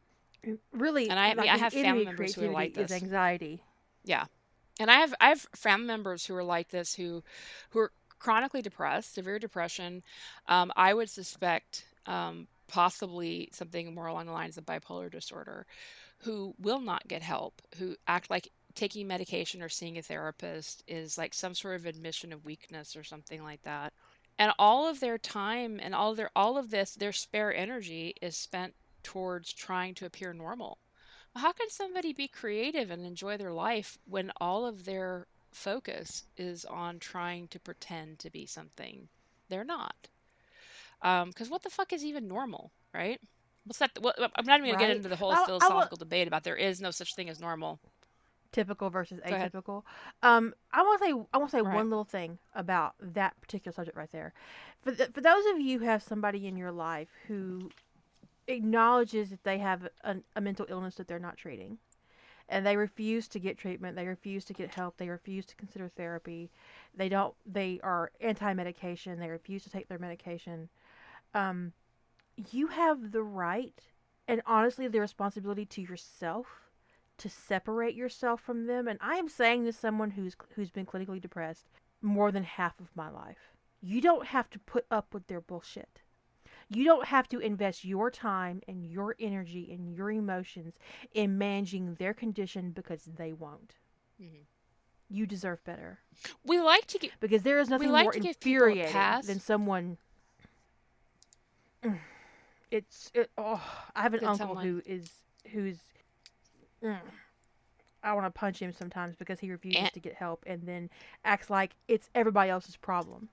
Really 0.71 1.09
and 1.09 1.19
i, 1.19 1.33
like, 1.33 1.49
I 1.49 1.57
have 1.57 1.73
family 1.73 2.05
members 2.05 2.35
who 2.35 2.47
are 2.47 2.51
like 2.51 2.75
this 2.75 2.91
is 2.91 3.03
anxiety. 3.03 3.63
Yeah. 4.03 4.25
And 4.79 4.91
i 4.91 4.99
have 4.99 5.15
i 5.19 5.29
have 5.29 5.47
family 5.55 5.87
members 5.87 6.27
who 6.27 6.35
are 6.35 6.43
like 6.43 6.69
this 6.69 6.93
who 6.93 7.23
who 7.71 7.79
are 7.79 7.91
chronically 8.21 8.61
depressed, 8.61 9.15
severe 9.15 9.39
depression. 9.39 10.03
Um, 10.47 10.71
I 10.75 10.93
would 10.93 11.09
suspect 11.09 11.85
um, 12.05 12.47
possibly 12.67 13.49
something 13.51 13.95
more 13.95 14.05
along 14.05 14.27
the 14.27 14.31
lines 14.31 14.57
of 14.57 14.65
bipolar 14.65 15.11
disorder, 15.11 15.65
who 16.19 16.53
will 16.59 16.79
not 16.79 17.07
get 17.07 17.23
help, 17.23 17.61
who 17.77 17.95
act 18.07 18.29
like 18.29 18.49
taking 18.75 19.07
medication 19.07 19.61
or 19.63 19.69
seeing 19.69 19.97
a 19.97 20.03
therapist 20.03 20.83
is 20.87 21.17
like 21.17 21.33
some 21.33 21.55
sort 21.55 21.75
of 21.75 21.87
admission 21.87 22.31
of 22.31 22.45
weakness 22.45 22.95
or 22.95 23.03
something 23.03 23.43
like 23.43 23.63
that. 23.63 23.91
And 24.37 24.53
all 24.59 24.87
of 24.87 24.99
their 24.99 25.17
time 25.17 25.79
and 25.81 25.95
all 25.95 26.13
their 26.13 26.29
all 26.35 26.57
of 26.57 26.69
this, 26.69 26.93
their 26.93 27.11
spare 27.11 27.53
energy 27.53 28.13
is 28.21 28.37
spent 28.37 28.75
towards 29.01 29.51
trying 29.51 29.95
to 29.95 30.05
appear 30.05 30.31
normal. 30.31 30.77
How 31.35 31.53
can 31.53 31.69
somebody 31.69 32.13
be 32.13 32.27
creative 32.27 32.91
and 32.91 33.03
enjoy 33.03 33.37
their 33.37 33.53
life 33.53 33.97
when 34.05 34.31
all 34.39 34.65
of 34.65 34.85
their 34.85 35.25
focus 35.51 36.23
is 36.37 36.65
on 36.65 36.99
trying 36.99 37.47
to 37.49 37.59
pretend 37.59 38.19
to 38.19 38.29
be 38.29 38.45
something 38.45 39.07
they're 39.49 39.63
not. 39.63 40.07
Because 41.01 41.47
um, 41.47 41.49
what 41.49 41.63
the 41.63 41.69
fuck 41.69 41.93
is 41.93 42.05
even 42.05 42.27
normal, 42.27 42.71
right? 42.93 43.19
What's 43.65 43.79
that? 43.79 43.91
What, 43.99 44.15
I'm 44.19 44.45
not 44.45 44.59
even 44.59 44.71
going 44.71 44.75
right. 44.75 44.81
to 44.81 44.87
get 44.87 44.95
into 44.95 45.09
the 45.09 45.15
whole 45.15 45.35
philosophical 45.45 45.97
debate 45.97 46.27
about 46.27 46.43
there 46.43 46.55
is 46.55 46.81
no 46.81 46.91
such 46.91 47.15
thing 47.15 47.29
as 47.29 47.39
normal. 47.39 47.79
Typical 48.51 48.89
versus 48.89 49.19
atypical. 49.25 49.83
Um, 50.23 50.53
I 50.73 50.81
want 50.81 50.99
to 50.99 51.05
say 51.05 51.13
I 51.33 51.37
want 51.37 51.51
to 51.51 51.57
say 51.57 51.61
right. 51.61 51.75
one 51.75 51.89
little 51.89 52.03
thing 52.03 52.37
about 52.53 52.95
that 52.99 53.39
particular 53.39 53.73
subject 53.73 53.95
right 53.97 54.11
there. 54.11 54.33
For 54.81 54.93
for 54.93 55.21
those 55.21 55.45
of 55.53 55.61
you 55.61 55.79
who 55.79 55.85
have 55.85 56.03
somebody 56.03 56.47
in 56.47 56.57
your 56.57 56.71
life 56.71 57.09
who 57.27 57.69
acknowledges 58.47 59.29
that 59.29 59.43
they 59.43 59.59
have 59.59 59.87
a, 60.03 60.17
a 60.35 60.41
mental 60.41 60.65
illness 60.69 60.95
that 60.95 61.07
they're 61.07 61.19
not 61.19 61.37
treating, 61.37 61.77
and 62.51 62.65
they 62.65 62.77
refuse 62.77 63.27
to 63.29 63.39
get 63.39 63.57
treatment 63.57 63.95
they 63.95 64.07
refuse 64.07 64.45
to 64.45 64.53
get 64.53 64.75
help 64.75 64.97
they 64.97 65.09
refuse 65.09 65.45
to 65.45 65.55
consider 65.55 65.89
therapy. 65.89 66.51
They 66.95 67.09
don't 67.09 67.33
they 67.45 67.79
are 67.83 68.11
anti-medication 68.21 69.19
they 69.19 69.29
refuse 69.29 69.63
to 69.63 69.69
take 69.69 69.87
their 69.87 69.99
medication. 69.99 70.69
Um, 71.33 71.73
you 72.51 72.67
have 72.67 73.11
the 73.11 73.23
right 73.23 73.81
and 74.27 74.41
honestly 74.45 74.87
the 74.87 74.99
responsibility 74.99 75.65
to 75.65 75.81
yourself 75.81 76.47
to 77.17 77.29
separate 77.29 77.95
yourself 77.95 78.41
from 78.41 78.65
them 78.65 78.87
and 78.87 78.97
i 79.01 79.15
am 79.15 79.29
saying 79.29 79.63
this 79.63 79.77
someone 79.77 80.11
who's 80.11 80.35
who's 80.55 80.71
been 80.71 80.85
clinically 80.85 81.21
depressed 81.21 81.67
more 82.01 82.31
than 82.31 82.43
half 82.43 82.79
of 82.79 82.95
my 82.95 83.09
life. 83.09 83.53
You 83.81 84.01
don't 84.01 84.27
have 84.27 84.49
to 84.51 84.59
put 84.59 84.85
up 84.91 85.13
with 85.13 85.27
their 85.27 85.41
bullshit 85.41 86.00
you 86.73 86.85
don't 86.85 87.05
have 87.05 87.27
to 87.29 87.39
invest 87.39 87.83
your 87.83 88.09
time 88.09 88.61
and 88.67 88.85
your 88.85 89.15
energy 89.19 89.69
and 89.71 89.93
your 89.93 90.09
emotions 90.09 90.75
in 91.13 91.37
managing 91.37 91.95
their 91.95 92.13
condition 92.13 92.71
because 92.71 93.03
they 93.17 93.33
won't. 93.33 93.75
Mm-hmm. 94.21 94.43
You 95.09 95.25
deserve 95.25 95.61
better. 95.65 95.99
We 96.45 96.61
like 96.61 96.87
to 96.87 96.97
get 96.97 97.11
because 97.19 97.43
there 97.43 97.59
is 97.59 97.67
nothing 97.67 97.91
like 97.91 98.05
more 98.05 98.13
infuriating 98.13 98.93
than 99.25 99.39
someone. 99.39 99.97
It's 102.69 103.11
it, 103.13 103.29
oh, 103.37 103.61
I 103.97 104.01
have 104.01 104.13
an 104.13 104.23
uncle 104.23 104.47
someone... 104.47 104.65
who 104.65 104.81
is 104.85 105.09
who's. 105.51 105.75
Mm, 106.81 106.99
I 108.01 108.13
want 108.13 108.25
to 108.25 108.31
punch 108.31 108.59
him 108.59 108.71
sometimes 108.71 109.17
because 109.17 109.41
he 109.41 109.51
refuses 109.51 109.91
to 109.91 109.99
get 109.99 110.13
help 110.13 110.45
and 110.47 110.65
then 110.65 110.89
acts 111.25 111.49
like 111.49 111.75
it's 111.89 112.09
everybody 112.15 112.49
else's 112.49 112.77
problem 112.77 113.27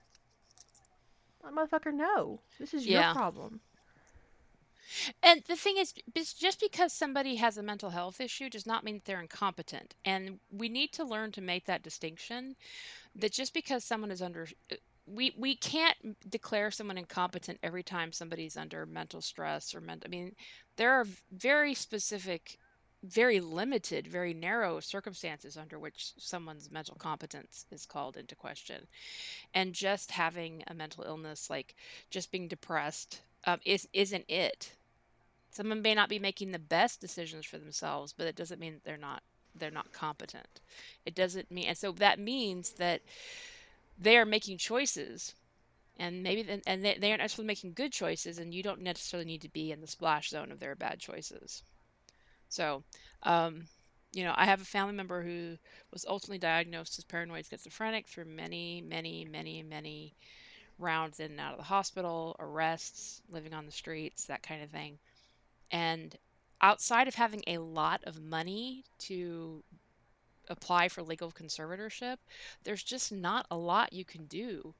motherfucker, 1.44 1.92
no. 1.92 2.40
This 2.58 2.74
is 2.74 2.86
yeah. 2.86 3.06
your 3.06 3.14
problem. 3.14 3.60
And 5.22 5.42
the 5.46 5.56
thing 5.56 5.76
is, 5.76 5.92
just 6.32 6.60
because 6.60 6.92
somebody 6.92 7.36
has 7.36 7.58
a 7.58 7.62
mental 7.62 7.90
health 7.90 8.20
issue 8.20 8.48
does 8.48 8.66
not 8.66 8.84
mean 8.84 8.96
that 8.96 9.04
they're 9.04 9.20
incompetent. 9.20 9.94
And 10.04 10.40
we 10.50 10.68
need 10.68 10.92
to 10.94 11.04
learn 11.04 11.32
to 11.32 11.40
make 11.40 11.66
that 11.66 11.82
distinction 11.82 12.56
that 13.14 13.32
just 13.32 13.52
because 13.52 13.84
someone 13.84 14.10
is 14.10 14.22
under, 14.22 14.48
uh, 14.72 14.76
we, 15.06 15.34
we 15.36 15.56
can't 15.56 15.96
declare 16.30 16.70
someone 16.70 16.98
incompetent 16.98 17.58
every 17.62 17.82
time 17.82 18.12
somebody's 18.12 18.56
under 18.56 18.86
mental 18.86 19.20
stress 19.20 19.74
or 19.74 19.80
mental, 19.80 20.08
I 20.08 20.10
mean, 20.10 20.34
there 20.76 20.92
are 20.92 21.06
very 21.32 21.74
specific 21.74 22.58
very 23.02 23.40
limited, 23.40 24.06
very 24.06 24.34
narrow 24.34 24.80
circumstances 24.80 25.56
under 25.56 25.78
which 25.78 26.12
someone's 26.18 26.70
mental 26.70 26.96
competence 26.96 27.66
is 27.70 27.86
called 27.86 28.16
into 28.16 28.34
question. 28.34 28.86
And 29.54 29.72
just 29.72 30.10
having 30.10 30.64
a 30.66 30.74
mental 30.74 31.04
illness, 31.04 31.48
like 31.48 31.76
just 32.10 32.32
being 32.32 32.48
depressed, 32.48 33.20
um, 33.44 33.60
is, 33.64 33.88
isn't 33.92 34.24
it. 34.28 34.72
Someone 35.50 35.82
may 35.82 35.94
not 35.94 36.08
be 36.08 36.18
making 36.18 36.50
the 36.50 36.58
best 36.58 37.00
decisions 37.00 37.46
for 37.46 37.58
themselves, 37.58 38.12
but 38.12 38.26
it 38.26 38.36
doesn't 38.36 38.60
mean 38.60 38.80
they're 38.84 38.96
not 38.96 39.22
they're 39.54 39.70
not 39.70 39.92
competent. 39.92 40.60
It 41.04 41.16
doesn't 41.16 41.50
mean, 41.50 41.66
and 41.68 41.76
so 41.76 41.90
that 41.92 42.20
means 42.20 42.72
that 42.72 43.00
they 43.98 44.16
are 44.16 44.26
making 44.26 44.58
choices 44.58 45.34
and 45.98 46.22
maybe 46.22 46.46
and 46.66 46.84
they, 46.84 46.96
they 46.98 47.10
aren't 47.10 47.22
necessarily 47.22 47.46
making 47.46 47.72
good 47.72 47.92
choices 47.92 48.38
and 48.38 48.54
you 48.54 48.62
don't 48.62 48.80
necessarily 48.80 49.26
need 49.26 49.42
to 49.42 49.48
be 49.48 49.72
in 49.72 49.80
the 49.80 49.86
splash 49.86 50.30
zone 50.30 50.52
of 50.52 50.60
their 50.60 50.76
bad 50.76 51.00
choices 51.00 51.62
so, 52.48 52.82
um, 53.22 53.64
you 54.12 54.24
know, 54.24 54.32
I 54.36 54.46
have 54.46 54.60
a 54.60 54.66
family 54.66 54.94
member 54.94 55.22
who 55.22 55.56
was 55.92 56.06
ultimately 56.08 56.38
diagnosed 56.38 56.98
as 56.98 57.04
paranoid 57.04 57.46
schizophrenic 57.46 58.06
through 58.06 58.24
many, 58.24 58.82
many, 58.86 59.26
many, 59.30 59.62
many 59.62 60.14
rounds 60.78 61.20
in 61.20 61.32
and 61.32 61.40
out 61.40 61.52
of 61.52 61.58
the 61.58 61.64
hospital, 61.64 62.36
arrests, 62.38 63.20
living 63.28 63.52
on 63.52 63.66
the 63.66 63.72
streets, 63.72 64.24
that 64.24 64.42
kind 64.42 64.62
of 64.62 64.70
thing. 64.70 64.98
And 65.70 66.16
outside 66.62 67.08
of 67.08 67.14
having 67.14 67.42
a 67.46 67.58
lot 67.58 68.02
of 68.04 68.22
money 68.22 68.84
to 69.00 69.62
apply 70.48 70.88
for 70.88 71.02
legal 71.02 71.30
conservatorship, 71.30 72.16
there's 72.64 72.82
just 72.82 73.12
not 73.12 73.46
a 73.50 73.56
lot 73.56 73.92
you 73.92 74.04
can 74.04 74.24
do 74.24 74.74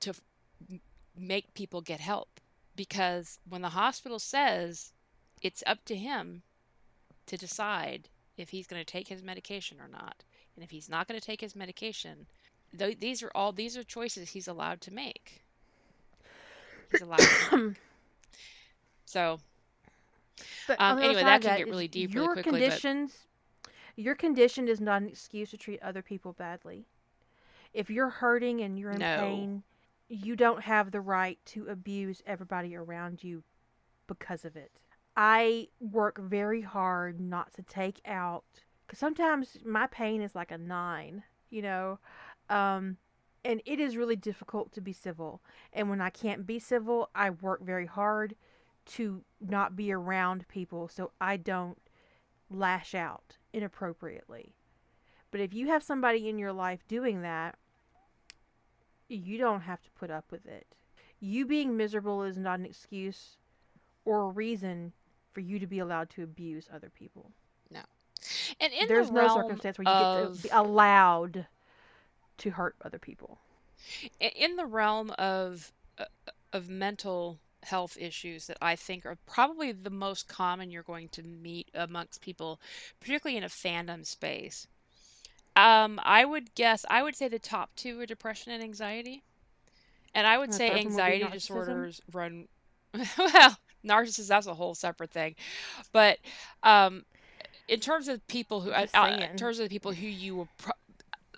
to 0.00 0.14
make 1.18 1.54
people 1.54 1.80
get 1.80 2.00
help. 2.00 2.40
Because 2.76 3.38
when 3.48 3.62
the 3.62 3.70
hospital 3.70 4.18
says 4.18 4.92
it's 5.42 5.62
up 5.66 5.84
to 5.86 5.96
him 5.96 6.42
to 7.26 7.36
decide 7.36 8.08
if 8.36 8.50
he's 8.50 8.66
going 8.66 8.80
to 8.80 8.84
take 8.84 9.08
his 9.08 9.22
medication 9.22 9.80
or 9.80 9.88
not. 9.88 10.24
And 10.54 10.64
if 10.64 10.70
he's 10.70 10.88
not 10.88 11.06
going 11.08 11.18
to 11.20 11.24
take 11.26 11.40
his 11.40 11.56
medication, 11.56 12.26
th- 12.76 12.98
these 13.00 13.22
are 13.22 13.30
all 13.34 13.52
these 13.52 13.76
are 13.76 13.84
choices 13.84 14.30
he's 14.30 14.48
allowed 14.48 14.80
to 14.82 14.92
make. 14.92 15.44
He's 16.90 17.02
allowed 17.02 17.18
to 17.18 17.56
make. 17.58 17.76
So, 19.06 19.40
But 20.66 20.80
Um, 20.80 20.92
on 20.92 20.96
the 20.96 21.04
other 21.08 21.18
anyway, 21.18 21.22
that 21.24 21.40
can 21.42 21.50
that 21.50 21.56
get 21.56 21.68
really 21.68 21.88
deep 21.88 22.14
really 22.14 22.26
your 22.26 22.34
quickly, 22.34 22.64
but 22.64 22.82
conditions. 22.82 23.26
Your 23.96 24.14
condition 24.14 24.68
is 24.68 24.80
not 24.80 25.02
an 25.02 25.08
excuse 25.08 25.50
to 25.50 25.56
treat 25.58 25.82
other 25.82 26.02
people 26.02 26.32
badly. 26.32 26.86
If 27.72 27.90
you're 27.90 28.10
hurting 28.10 28.60
and 28.62 28.78
you're 28.78 28.92
in 28.92 29.00
no. 29.00 29.16
pain, 29.18 29.62
you 30.08 30.36
don't 30.36 30.62
have 30.62 30.90
the 30.92 31.00
right 31.00 31.38
to 31.46 31.68
abuse 31.68 32.22
everybody 32.26 32.76
around 32.76 33.22
you 33.24 33.44
because 34.06 34.44
of 34.44 34.56
it. 34.56 34.72
I 35.16 35.68
work 35.80 36.18
very 36.18 36.60
hard 36.60 37.20
not 37.20 37.52
to 37.54 37.62
take 37.62 38.00
out 38.04 38.44
because 38.86 38.98
sometimes 38.98 39.56
my 39.64 39.86
pain 39.86 40.20
is 40.20 40.34
like 40.34 40.50
a 40.50 40.58
nine, 40.58 41.22
you 41.50 41.62
know, 41.62 41.98
um, 42.50 42.98
and 43.44 43.62
it 43.64 43.80
is 43.80 43.96
really 43.96 44.16
difficult 44.16 44.72
to 44.72 44.80
be 44.80 44.92
civil. 44.92 45.42
And 45.72 45.88
when 45.88 46.00
I 46.00 46.10
can't 46.10 46.46
be 46.46 46.58
civil, 46.58 47.10
I 47.14 47.30
work 47.30 47.64
very 47.64 47.86
hard 47.86 48.36
to 48.86 49.24
not 49.40 49.74
be 49.74 49.90
around 49.90 50.46
people 50.48 50.88
so 50.88 51.12
I 51.20 51.36
don't 51.36 51.78
lash 52.50 52.94
out 52.94 53.38
inappropriately. 53.52 54.54
But 55.30 55.40
if 55.40 55.54
you 55.54 55.68
have 55.68 55.82
somebody 55.82 56.28
in 56.28 56.38
your 56.38 56.52
life 56.52 56.86
doing 56.86 57.22
that, 57.22 57.56
you 59.08 59.38
don't 59.38 59.62
have 59.62 59.82
to 59.82 59.90
put 59.92 60.10
up 60.10 60.30
with 60.30 60.46
it. 60.46 60.66
You 61.18 61.46
being 61.46 61.76
miserable 61.76 62.22
is 62.22 62.36
not 62.36 62.58
an 62.58 62.66
excuse 62.66 63.38
or 64.04 64.22
a 64.22 64.28
reason 64.28 64.92
for 65.36 65.42
you 65.42 65.60
to 65.60 65.66
be 65.66 65.80
allowed 65.80 66.08
to 66.10 66.22
abuse 66.24 66.66
other 66.72 66.88
people. 66.88 67.30
No. 67.70 67.82
And 68.60 68.72
in 68.72 68.94
the 68.94 68.94
There's 68.94 69.10
no 69.10 69.28
circumstance 69.28 69.78
where 69.78 69.84
you 69.86 69.94
get 69.94 70.10
to 70.12 70.28
be 70.42 70.48
allowed 70.50 71.46
to 72.38 72.50
hurt 72.50 72.76
other 72.82 72.98
people. 72.98 73.38
in 74.20 74.56
the 74.56 74.66
realm 74.66 75.10
of 75.18 75.72
uh, 75.98 76.04
of 76.52 76.68
mental 76.70 77.40
health 77.64 77.96
issues 78.00 78.46
that 78.46 78.58
I 78.62 78.76
think 78.76 79.04
are 79.06 79.16
probably 79.26 79.72
the 79.72 79.90
most 79.90 80.28
common 80.28 80.70
you're 80.70 80.82
going 80.82 81.08
to 81.10 81.22
meet 81.22 81.70
amongst 81.74 82.20
people, 82.22 82.60
particularly 83.00 83.36
in 83.36 83.44
a 83.44 83.48
fandom 83.48 84.06
space. 84.06 84.66
Um, 85.56 86.00
I 86.04 86.24
would 86.24 86.54
guess 86.54 86.84
I 86.90 87.02
would 87.02 87.16
say 87.16 87.28
the 87.28 87.38
top 87.38 87.74
two 87.76 88.00
are 88.00 88.06
depression 88.06 88.52
and 88.52 88.62
anxiety. 88.62 89.24
And 90.14 90.26
I 90.26 90.38
would 90.38 90.50
And 90.50 90.54
say 90.54 90.70
third 90.70 90.84
one 90.84 90.94
would 90.94 91.06
be 91.06 91.20
anxiety 91.20 91.28
disorders 91.30 92.00
run 92.12 92.48
well, 93.18 93.58
narcissists, 93.84 94.28
that's 94.28 94.46
a 94.46 94.54
whole 94.54 94.74
separate 94.74 95.10
thing. 95.10 95.34
But 95.92 96.18
um, 96.62 97.04
in 97.68 97.80
terms 97.80 98.08
of 98.08 98.26
people 98.28 98.60
who, 98.60 98.70
uh, 98.70 98.86
in 99.30 99.36
terms 99.36 99.58
of 99.58 99.64
the 99.64 99.74
people 99.74 99.92
who 99.92 100.06
you 100.06 100.36
will, 100.36 100.48
pro- 100.58 100.72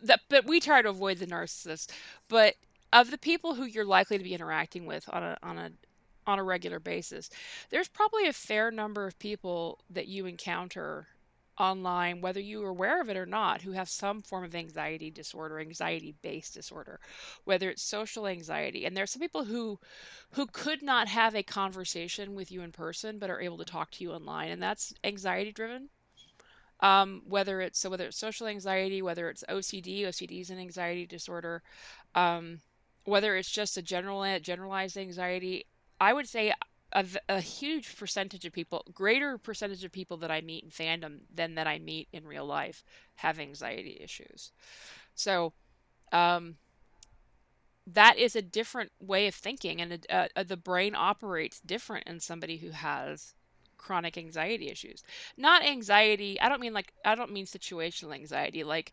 that, 0.03 0.21
but 0.29 0.47
we 0.47 0.61
try 0.61 0.83
to 0.83 0.89
avoid 0.89 1.19
the 1.19 1.27
narcissists. 1.27 1.89
But 2.29 2.55
of 2.93 3.11
the 3.11 3.19
people 3.19 3.55
who 3.55 3.65
you're 3.65 3.85
likely 3.85 4.19
to 4.19 4.25
be 4.25 4.35
interacting 4.35 4.87
with 4.87 5.09
on 5.13 5.23
a 5.23 5.39
on 5.43 5.59
a 5.59 5.71
on 6.27 6.39
a 6.39 6.45
regular 6.45 6.79
basis, 6.79 7.31
there's 7.71 7.89
probably 7.89 8.27
a 8.27 8.33
fair 8.33 8.71
number 8.71 9.07
of 9.07 9.19
people 9.19 9.79
that 9.91 10.09
you 10.09 10.27
encounter 10.27 11.07
online, 11.59 12.21
whether 12.21 12.41
you 12.41 12.65
are 12.65 12.69
aware 12.69 13.01
of 13.01 13.09
it 13.09 13.17
or 13.17 13.27
not, 13.27 13.63
who 13.63 13.73
have 13.73 13.89
some 13.89 14.23
form 14.23 14.45
of 14.45 14.55
anxiety 14.55 15.11
disorder, 15.11 15.59
anxiety 15.61 16.15
based 16.23 16.55
disorder, 16.55 17.01
whether 17.45 17.71
it's 17.71 17.83
social 17.83 18.27
anxiety. 18.27 18.85
And 18.85 18.97
there 18.97 19.05
are 19.05 19.07
some 19.09 19.21
people 19.23 19.45
who 19.45 19.79
who 20.33 20.47
could 20.47 20.83
not 20.83 21.09
have 21.09 21.35
a 21.35 21.43
conversation 21.43 22.35
with 22.35 22.53
you 22.53 22.63
in 22.63 22.73
person 22.73 23.19
but 23.19 23.31
are 23.31 23.41
able 23.41 23.59
to 23.59 23.65
talk 23.65 23.91
to 23.93 24.05
you 24.05 24.13
online, 24.13 24.51
and 24.51 24.63
that's 24.63 24.93
anxiety 25.05 25.53
driven 25.53 25.89
um, 26.81 27.23
whether 27.27 27.61
it's 27.61 27.79
so 27.79 27.91
whether 27.91 28.07
it's 28.07 28.17
social 28.19 28.47
anxiety, 28.47 29.03
whether 29.03 29.29
it's 29.29 29.45
OCD, 29.49 30.03
OCD 30.03 30.41
is 30.41 30.51
an 30.51 30.59
anxiety 30.59 31.07
disorder, 31.07 31.63
um, 32.15 32.61
whether 33.05 33.37
it's 33.37 33.51
just 33.51 33.77
a 33.77 33.83
general 33.83 34.25
generalized 34.41 34.97
anxiety, 34.97 35.67
I 36.01 36.13
would 36.13 36.29
say 36.29 36.53
a, 36.93 37.05
a 37.29 37.41
huge 37.41 37.97
percentage 37.97 38.45
of 38.45 38.53
people, 38.53 38.85
greater 38.93 39.39
percentage 39.39 39.85
of 39.85 39.93
people 39.93 40.17
that 40.19 40.31
I 40.31 40.41
meet 40.41 40.65
in 40.65 40.71
fandom 40.71 41.21
than 41.33 41.55
that 41.57 41.67
I 41.67 41.79
meet 41.79 42.09
in 42.13 42.27
real 42.27 42.47
life, 42.47 42.85
have 43.17 43.39
anxiety 43.39 43.99
issues. 44.01 44.53
So 45.15 45.53
um, 46.13 46.57
that 47.87 48.19
is 48.19 48.37
a 48.37 48.43
different 48.43 48.93
way 49.01 49.27
of 49.27 49.35
thinking, 49.35 49.81
and 49.81 50.07
uh, 50.11 50.29
uh, 50.37 50.43
the 50.43 50.57
brain 50.57 50.95
operates 50.95 51.61
different 51.61 52.07
in 52.07 52.21
somebody 52.21 52.59
who 52.59 52.71
has 52.71 53.35
chronic 53.77 54.19
anxiety 54.19 54.69
issues. 54.69 55.03
Not 55.37 55.63
anxiety, 55.63 56.41
I 56.41 56.49
don't 56.49 56.61
mean 56.61 56.75
like, 56.75 56.93
I 57.05 57.15
don't 57.15 57.33
mean 57.33 57.47
situational 57.47 58.15
anxiety, 58.15 58.65
like 58.65 58.93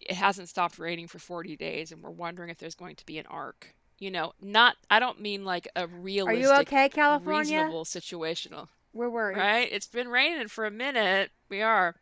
it 0.00 0.14
hasn't 0.14 0.48
stopped 0.48 0.78
raining 0.78 1.08
for 1.08 1.18
40 1.18 1.56
days 1.56 1.92
and 1.92 2.02
we're 2.02 2.10
wondering 2.10 2.50
if 2.50 2.58
there's 2.58 2.74
going 2.74 2.96
to 2.96 3.06
be 3.06 3.18
an 3.18 3.26
ark. 3.26 3.74
You 4.02 4.10
know, 4.10 4.32
not, 4.42 4.74
I 4.90 4.98
don't 4.98 5.20
mean 5.20 5.44
like 5.44 5.68
a 5.76 5.82
Are 5.82 5.86
you 5.86 6.24
realistic, 6.26 6.68
okay, 6.68 6.88
California? 6.88 7.58
reasonable 7.58 7.84
situational, 7.84 8.66
We're 8.92 9.08
worried. 9.08 9.36
right? 9.36 9.68
It's 9.70 9.86
been 9.86 10.08
raining 10.08 10.48
for 10.48 10.64
a 10.64 10.72
minute. 10.72 11.30
We 11.48 11.62
are 11.62 11.94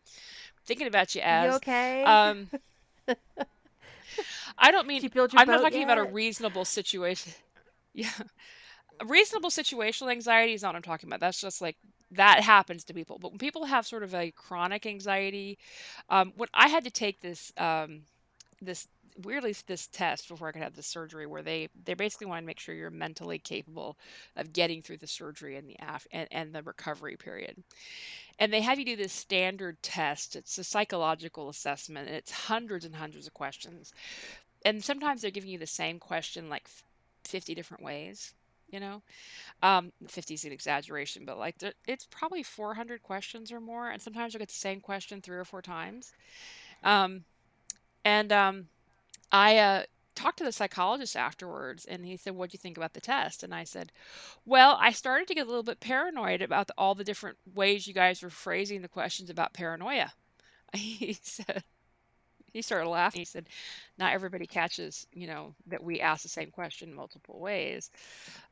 thinking 0.65 0.87
about 0.87 1.15
you 1.15 1.21
You 1.21 1.27
as. 1.27 1.55
okay? 1.57 2.05
Um, 2.05 2.49
I 4.59 4.71
don't 4.71 4.87
mean, 4.87 5.03
you 5.03 5.11
build 5.11 5.33
your 5.33 5.43
I'm 5.43 5.47
not 5.49 5.61
talking 5.63 5.83
about 5.83 5.99
a 5.99 6.05
reasonable 6.05 6.65
situation. 6.65 7.33
Yeah. 7.93 8.09
A 9.01 9.05
reasonable 9.07 9.51
situational 9.51 10.11
anxiety 10.13 10.55
is 10.55 10.63
not 10.63 10.69
what 10.71 10.77
I'm 10.77 10.83
talking 10.83 11.09
about. 11.09 11.21
That's 11.21 11.41
just 11.41 11.61
like 11.61 11.77
that 12.13 12.41
happens 12.41 12.85
to 12.85 12.95
people. 12.95 13.19
But 13.19 13.33
when 13.33 13.39
people 13.39 13.65
have 13.65 13.87
sort 13.87 14.05
of 14.05 14.15
a 14.15 14.31
chronic 14.31 14.87
anxiety, 14.87 15.59
um, 16.09 16.33
when 16.37 16.49
I 16.55 16.69
had 16.69 16.85
to 16.85 16.91
take 16.91 17.21
this 17.21 17.53
um, 17.57 18.03
this 18.63 18.87
weirdly 19.25 19.55
this 19.67 19.87
test 19.87 20.29
before 20.29 20.49
I 20.49 20.53
could 20.53 20.63
have 20.63 20.75
the 20.75 20.83
surgery, 20.83 21.27
where 21.27 21.43
they 21.43 21.69
they 21.85 21.95
basically 21.95 22.27
want 22.27 22.43
to 22.43 22.47
make 22.47 22.61
sure 22.61 22.75
you're 22.75 22.91
mentally 22.91 23.39
capable 23.39 23.97
of 24.37 24.53
getting 24.53 24.83
through 24.83 24.99
the 24.99 25.07
surgery 25.07 25.57
and 25.57 25.69
the 25.69 25.77
af- 25.81 26.07
and, 26.13 26.29
and 26.31 26.55
the 26.55 26.63
recovery 26.63 27.17
period. 27.17 27.63
And 28.39 28.53
they 28.53 28.61
have 28.63 28.79
you 28.79 28.85
do 28.85 28.97
this 28.97 29.13
standard 29.13 29.83
test. 29.83 30.37
It's 30.37 30.59
a 30.59 30.65
psychological 30.65 31.49
assessment, 31.49 32.09
and 32.09 32.17
it's 32.17 32.31
hundreds 32.31 32.85
and 32.85 32.95
hundreds 32.95 33.27
of 33.27 33.35
questions. 33.35 33.93
And 34.65 34.83
sometimes 34.83 35.23
they're 35.23 35.31
giving 35.31 35.51
you 35.51 35.59
the 35.59 35.67
same 35.67 35.99
question 35.99 36.49
like 36.49 36.69
50 37.25 37.55
different 37.55 37.83
ways 37.83 38.35
you 38.71 38.81
know 38.81 39.03
um 39.63 39.93
50 40.07 40.35
is 40.35 40.45
an 40.45 40.53
exaggeration 40.53 41.25
but 41.25 41.39
like 41.39 41.57
it's 41.87 42.07
probably 42.07 42.43
400 42.43 43.03
questions 43.03 43.53
or 43.53 43.61
more 43.61 43.91
and 43.91 44.01
sometimes 44.01 44.33
you'll 44.33 44.39
get 44.39 44.49
the 44.49 44.55
same 44.55 44.81
question 44.81 45.21
three 45.21 45.37
or 45.37 45.45
four 45.45 45.63
times 45.63 46.13
um 46.85 47.25
and 48.05 48.33
um 48.33 48.67
i 49.33 49.57
uh 49.57 49.83
talked 50.15 50.39
to 50.39 50.45
the 50.45 50.53
psychologist 50.53 51.17
afterwards 51.17 51.85
and 51.87 52.05
he 52.05 52.17
said 52.17 52.35
what 52.35 52.51
do 52.51 52.55
you 52.55 52.59
think 52.59 52.77
about 52.77 52.93
the 52.93 53.01
test 53.01 53.43
and 53.43 53.55
i 53.55 53.65
said 53.65 53.93
well 54.45 54.77
i 54.81 54.91
started 54.93 55.27
to 55.29 55.35
get 55.35 55.47
a 55.47 55.49
little 55.49 55.63
bit 55.63 55.81
paranoid 55.81 56.43
about 56.43 56.67
the, 56.67 56.75
all 56.77 56.95
the 56.95 57.05
different 57.05 57.39
ways 57.55 57.87
you 57.87 57.95
guys 57.95 58.23
were 58.23 58.31
phrasing 58.31 58.83
the 58.83 58.89
questions 58.89 59.31
about 59.31 59.55
paranoia 59.55 60.13
he 60.75 61.17
said 61.23 61.65
he 62.53 62.63
started 62.63 62.89
laughing 62.89 63.21
he 63.21 63.25
said 63.25 63.49
not 63.99 64.13
everybody 64.13 64.47
catches 64.47 65.07
you 65.13 65.27
know 65.27 65.55
that 65.67 65.83
we 65.83 66.01
ask 66.01 66.23
the 66.23 66.29
same 66.29 66.51
question 66.51 66.93
multiple 66.95 67.39
ways 67.41 67.91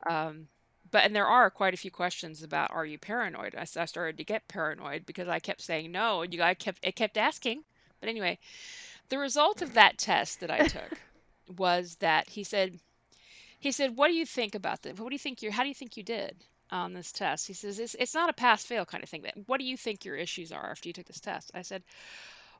um, 0.09 0.47
but 0.91 1.03
and 1.05 1.15
there 1.15 1.27
are 1.27 1.49
quite 1.49 1.73
a 1.73 1.77
few 1.77 1.91
questions 1.91 2.43
about 2.43 2.71
are 2.71 2.85
you 2.85 2.97
paranoid? 2.97 3.55
I, 3.55 3.61
I 3.61 3.85
started 3.85 4.17
to 4.17 4.23
get 4.23 4.47
paranoid 4.47 5.05
because 5.05 5.27
I 5.27 5.39
kept 5.39 5.61
saying 5.61 5.91
no, 5.91 6.21
and 6.21 6.33
you 6.33 6.39
guys 6.39 6.55
kept 6.59 6.79
it 6.83 6.95
kept 6.95 7.17
asking. 7.17 7.63
But 7.99 8.09
anyway, 8.09 8.39
the 9.09 9.17
result 9.17 9.61
of 9.61 9.73
that 9.73 9.97
test 9.97 10.39
that 10.39 10.51
I 10.51 10.67
took 10.67 10.99
was 11.57 11.95
that 11.95 12.29
he 12.29 12.43
said 12.43 12.79
he 13.59 13.71
said, 13.71 13.97
"What 13.97 14.07
do 14.07 14.13
you 14.13 14.25
think 14.25 14.55
about 14.55 14.83
this? 14.83 14.97
What 14.97 15.09
do 15.09 15.15
you 15.15 15.19
think 15.19 15.41
you 15.41 15.51
how 15.51 15.63
do 15.63 15.69
you 15.69 15.75
think 15.75 15.97
you 15.97 16.03
did 16.03 16.43
on 16.71 16.93
this 16.93 17.11
test?" 17.11 17.47
He 17.47 17.53
says, 17.53 17.79
"It's 17.79 17.95
it's 17.99 18.13
not 18.13 18.29
a 18.29 18.33
pass 18.33 18.63
fail 18.63 18.85
kind 18.85 19.03
of 19.03 19.09
thing. 19.09 19.21
But 19.21 19.35
what 19.47 19.59
do 19.59 19.65
you 19.65 19.77
think 19.77 20.05
your 20.05 20.15
issues 20.15 20.51
are 20.51 20.71
after 20.71 20.89
you 20.89 20.93
took 20.93 21.07
this 21.07 21.19
test?" 21.19 21.51
I 21.53 21.61
said, 21.61 21.83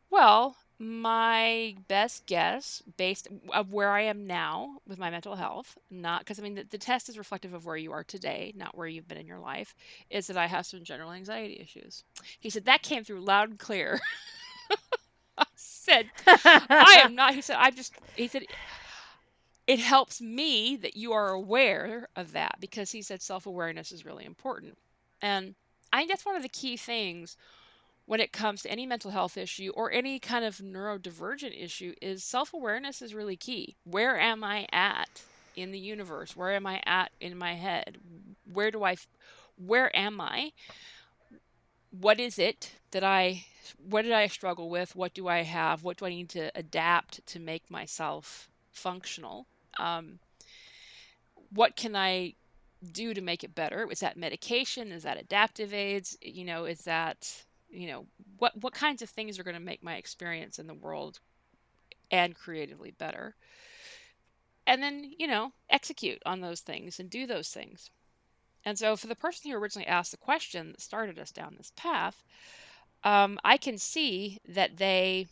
well, 0.09 0.55
my 0.79 1.75
best 1.87 2.25
guess, 2.25 2.81
based 2.97 3.27
of 3.53 3.73
where 3.73 3.91
I 3.91 4.01
am 4.01 4.25
now 4.25 4.77
with 4.87 4.97
my 4.97 5.09
mental 5.09 5.35
health, 5.35 5.77
not 5.91 6.21
because 6.21 6.39
I 6.39 6.41
mean 6.41 6.55
the, 6.55 6.63
the 6.63 6.77
test 6.77 7.09
is 7.09 7.17
reflective 7.17 7.53
of 7.53 7.65
where 7.65 7.77
you 7.77 7.91
are 7.91 8.03
today, 8.03 8.53
not 8.55 8.75
where 8.77 8.87
you've 8.87 9.07
been 9.07 9.17
in 9.17 9.27
your 9.27 9.39
life, 9.39 9.75
is 10.09 10.27
that 10.27 10.37
I 10.37 10.47
have 10.47 10.65
some 10.65 10.83
general 10.83 11.11
anxiety 11.11 11.59
issues. 11.59 12.03
He 12.39 12.49
said 12.49 12.65
that 12.65 12.81
came 12.81 13.03
through 13.03 13.21
loud 13.21 13.49
and 13.49 13.59
clear. 13.59 13.99
I 15.89 15.93
said, 15.93 16.09
I 16.69 17.01
am 17.03 17.15
not. 17.15 17.33
He 17.35 17.41
said, 17.41 17.57
I 17.59 17.71
just. 17.71 17.93
He 18.15 18.27
said 18.27 18.43
it 19.67 19.79
helps 19.79 20.19
me 20.19 20.75
that 20.77 20.95
you 20.95 21.13
are 21.13 21.29
aware 21.29 22.07
of 22.15 22.31
that 22.31 22.55
because 22.59 22.91
he 22.91 23.01
said 23.01 23.21
self 23.21 23.45
awareness 23.45 23.91
is 23.91 24.05
really 24.05 24.25
important, 24.25 24.77
and 25.21 25.55
I 25.91 25.97
think 25.99 26.09
that's 26.09 26.25
one 26.25 26.35
of 26.35 26.43
the 26.43 26.49
key 26.49 26.77
things 26.77 27.37
when 28.09 28.19
it 28.19 28.31
comes 28.33 28.63
to 28.63 28.71
any 28.71 28.87
mental 28.87 29.11
health 29.11 29.37
issue 29.37 29.71
or 29.75 29.91
any 29.91 30.17
kind 30.17 30.43
of 30.43 30.57
neurodivergent 30.57 31.53
issue 31.63 31.93
is 32.01 32.23
self-awareness 32.23 33.03
is 33.03 33.13
really 33.13 33.35
key. 33.35 33.75
Where 33.83 34.19
am 34.19 34.43
I 34.43 34.65
at 34.71 35.21
in 35.55 35.69
the 35.71 35.77
universe? 35.77 36.35
Where 36.35 36.53
am 36.53 36.65
I 36.65 36.81
at 36.87 37.11
in 37.21 37.37
my 37.37 37.53
head? 37.53 37.99
Where 38.51 38.71
do 38.71 38.83
I 38.83 38.95
where 39.57 39.95
am 39.95 40.19
I? 40.19 40.53
What 41.91 42.19
is 42.19 42.39
it 42.39 42.78
that 42.91 43.03
I 43.03 43.45
what 43.77 44.01
did 44.01 44.11
I 44.11 44.27
struggle 44.27 44.69
with? 44.69 44.95
What 44.95 45.13
do 45.13 45.27
I 45.27 45.43
have? 45.43 45.83
What 45.83 45.97
do 45.97 46.05
I 46.05 46.09
need 46.09 46.29
to 46.29 46.51
adapt 46.55 47.25
to 47.27 47.39
make 47.39 47.69
myself 47.69 48.49
functional? 48.71 49.45
Um, 49.77 50.19
what 51.51 51.75
can 51.75 51.95
I 51.95 52.33
do 52.91 53.13
to 53.13 53.21
make 53.21 53.43
it 53.43 53.55
better? 53.55 53.87
Is 53.91 53.99
that 53.99 54.17
medication? 54.17 54.91
Is 54.91 55.03
that 55.03 55.19
adaptive 55.19 55.73
aids? 55.73 56.17
You 56.21 56.45
know, 56.45 56.65
is 56.65 56.81
that 56.83 57.43
you 57.69 57.87
know 57.87 58.05
what 58.37 58.59
what 58.61 58.73
kinds 58.73 59.01
of 59.01 59.09
things 59.09 59.37
are 59.37 59.43
going 59.43 59.55
to 59.55 59.59
make 59.59 59.83
my 59.83 59.95
experience 59.95 60.59
in 60.59 60.67
the 60.67 60.73
world 60.73 61.19
and 62.11 62.35
creatively 62.35 62.91
better? 62.91 63.35
And 64.65 64.81
then 64.81 65.11
you 65.17 65.27
know 65.27 65.51
execute 65.69 66.21
on 66.25 66.41
those 66.41 66.61
things 66.61 66.99
and 66.99 67.09
do 67.09 67.27
those 67.27 67.49
things. 67.49 67.89
And 68.65 68.77
so, 68.77 68.95
for 68.95 69.07
the 69.07 69.15
person 69.15 69.49
who 69.49 69.57
originally 69.57 69.87
asked 69.87 70.11
the 70.11 70.17
question 70.17 70.71
that 70.71 70.81
started 70.81 71.17
us 71.17 71.31
down 71.31 71.55
this 71.57 71.71
path, 71.75 72.23
um, 73.03 73.39
I 73.43 73.57
can 73.57 73.77
see 73.77 74.39
that 74.47 74.77
they, 74.77 75.27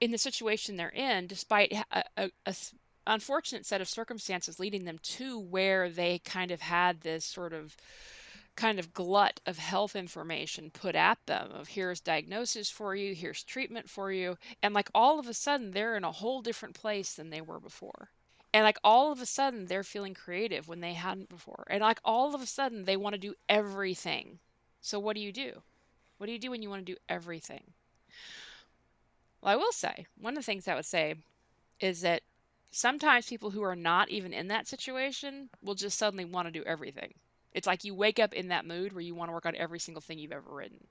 in 0.00 0.10
the 0.10 0.18
situation 0.18 0.76
they're 0.76 0.88
in, 0.88 1.26
despite 1.26 1.72
a, 1.72 2.04
a, 2.16 2.30
a 2.44 2.54
unfortunate 3.06 3.64
set 3.64 3.80
of 3.80 3.88
circumstances 3.88 4.58
leading 4.58 4.84
them 4.84 4.98
to 5.02 5.38
where 5.38 5.88
they 5.88 6.18
kind 6.18 6.50
of 6.50 6.60
had 6.60 7.00
this 7.00 7.24
sort 7.24 7.52
of 7.52 7.76
kind 8.56 8.78
of 8.78 8.94
glut 8.94 9.40
of 9.46 9.58
health 9.58 9.94
information 9.94 10.70
put 10.70 10.94
at 10.94 11.18
them 11.26 11.50
of 11.52 11.68
here's 11.68 12.00
diagnosis 12.00 12.70
for 12.70 12.96
you 12.96 13.14
here's 13.14 13.44
treatment 13.44 13.88
for 13.88 14.10
you 14.10 14.36
and 14.62 14.72
like 14.72 14.88
all 14.94 15.18
of 15.18 15.28
a 15.28 15.34
sudden 15.34 15.70
they're 15.72 15.94
in 15.94 16.04
a 16.04 16.10
whole 16.12 16.40
different 16.40 16.74
place 16.74 17.14
than 17.14 17.30
they 17.30 17.40
were 17.40 17.60
before. 17.60 18.10
And 18.54 18.64
like 18.64 18.78
all 18.82 19.12
of 19.12 19.20
a 19.20 19.26
sudden 19.26 19.66
they're 19.66 19.82
feeling 19.82 20.14
creative 20.14 20.66
when 20.66 20.80
they 20.80 20.94
hadn't 20.94 21.28
before. 21.28 21.66
And 21.68 21.82
like 21.82 22.00
all 22.02 22.34
of 22.34 22.40
a 22.40 22.46
sudden 22.46 22.84
they 22.84 22.96
want 22.96 23.12
to 23.12 23.18
do 23.20 23.34
everything. 23.50 24.38
So 24.80 24.98
what 24.98 25.14
do 25.14 25.20
you 25.20 25.30
do 25.30 25.62
what 26.18 26.26
do 26.26 26.32
you 26.32 26.38
do 26.38 26.50
when 26.50 26.62
you 26.62 26.70
want 26.70 26.84
to 26.84 26.92
do 26.92 26.98
everything 27.08 27.62
well 29.40 29.52
i 29.52 29.56
will 29.56 29.72
say 29.72 30.06
one 30.20 30.34
of 30.34 30.38
the 30.38 30.46
things 30.46 30.68
i 30.68 30.74
would 30.74 30.84
say 30.84 31.14
is 31.80 32.00
that 32.00 32.22
sometimes 32.70 33.28
people 33.28 33.50
who 33.50 33.62
are 33.62 33.76
not 33.76 34.08
even 34.08 34.32
in 34.32 34.48
that 34.48 34.66
situation 34.66 35.48
will 35.62 35.74
just 35.74 35.98
suddenly 35.98 36.24
want 36.24 36.46
to 36.46 36.52
do 36.52 36.64
everything 36.64 37.14
it's 37.52 37.66
like 37.66 37.84
you 37.84 37.94
wake 37.94 38.18
up 38.18 38.34
in 38.34 38.48
that 38.48 38.66
mood 38.66 38.92
where 38.92 39.02
you 39.02 39.14
want 39.14 39.28
to 39.28 39.32
work 39.32 39.46
on 39.46 39.56
every 39.56 39.78
single 39.78 40.00
thing 40.00 40.18
you've 40.18 40.32
ever 40.32 40.50
written 40.50 40.84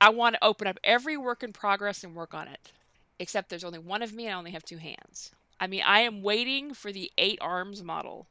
i 0.00 0.08
want 0.08 0.34
to 0.34 0.44
open 0.44 0.66
up 0.66 0.78
every 0.84 1.16
work 1.16 1.42
in 1.42 1.52
progress 1.52 2.04
and 2.04 2.14
work 2.14 2.34
on 2.34 2.48
it 2.48 2.72
except 3.18 3.48
there's 3.48 3.64
only 3.64 3.78
one 3.78 4.02
of 4.02 4.12
me 4.12 4.26
and 4.26 4.34
i 4.34 4.38
only 4.38 4.50
have 4.50 4.64
two 4.64 4.78
hands 4.78 5.30
I 5.58 5.66
mean, 5.66 5.82
I 5.84 6.00
am 6.00 6.22
waiting 6.22 6.74
for 6.74 6.92
the 6.92 7.10
eight 7.16 7.38
arms 7.40 7.82
model 7.82 8.26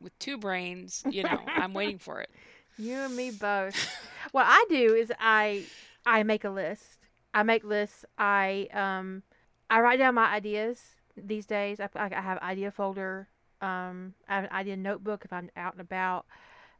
with 0.00 0.18
two 0.18 0.36
brains. 0.36 1.02
You 1.08 1.22
know, 1.22 1.40
I'm 1.46 1.74
waiting 1.74 1.98
for 1.98 2.20
it. 2.20 2.30
You 2.78 2.96
and 2.96 3.16
me 3.16 3.30
both. 3.30 3.74
what 4.32 4.46
I 4.48 4.64
do 4.68 4.94
is 4.94 5.12
I 5.18 5.64
I 6.06 6.22
make 6.22 6.44
a 6.44 6.50
list. 6.50 6.98
I 7.32 7.42
make 7.42 7.64
lists. 7.64 8.04
I 8.18 8.68
um 8.72 9.22
I 9.70 9.80
write 9.80 9.98
down 9.98 10.14
my 10.14 10.26
ideas 10.26 10.80
these 11.16 11.46
days. 11.46 11.80
I, 11.80 11.88
I 11.94 12.20
have 12.20 12.38
idea 12.38 12.70
folder. 12.70 13.28
Um, 13.60 14.14
I 14.28 14.34
have 14.36 14.44
an 14.44 14.52
idea 14.52 14.76
notebook 14.76 15.24
if 15.24 15.32
I'm 15.32 15.50
out 15.56 15.72
and 15.72 15.80
about. 15.80 16.26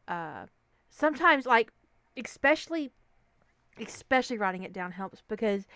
Uh, 0.06 0.46
sometimes 0.90 1.46
like 1.46 1.72
especially 2.16 2.90
especially 3.80 4.38
writing 4.38 4.62
it 4.62 4.72
down 4.72 4.92
helps 4.92 5.22
because 5.28 5.66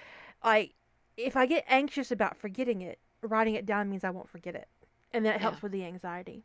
like 0.45 0.75
if 1.17 1.37
I 1.37 1.47
get 1.47 1.65
anxious 1.69 2.11
about 2.11 2.37
forgetting 2.37 2.83
it, 2.83 2.99
writing 3.23 3.55
it 3.55 3.67
down 3.67 3.91
means 3.91 4.05
I 4.05 4.11
won't 4.11 4.29
forget 4.29 4.55
it, 4.55 4.69
and 5.13 5.25
then 5.25 5.35
it 5.35 5.41
helps 5.41 5.57
yeah. 5.57 5.63
with 5.63 5.73
the 5.73 5.85
anxiety. 5.85 6.45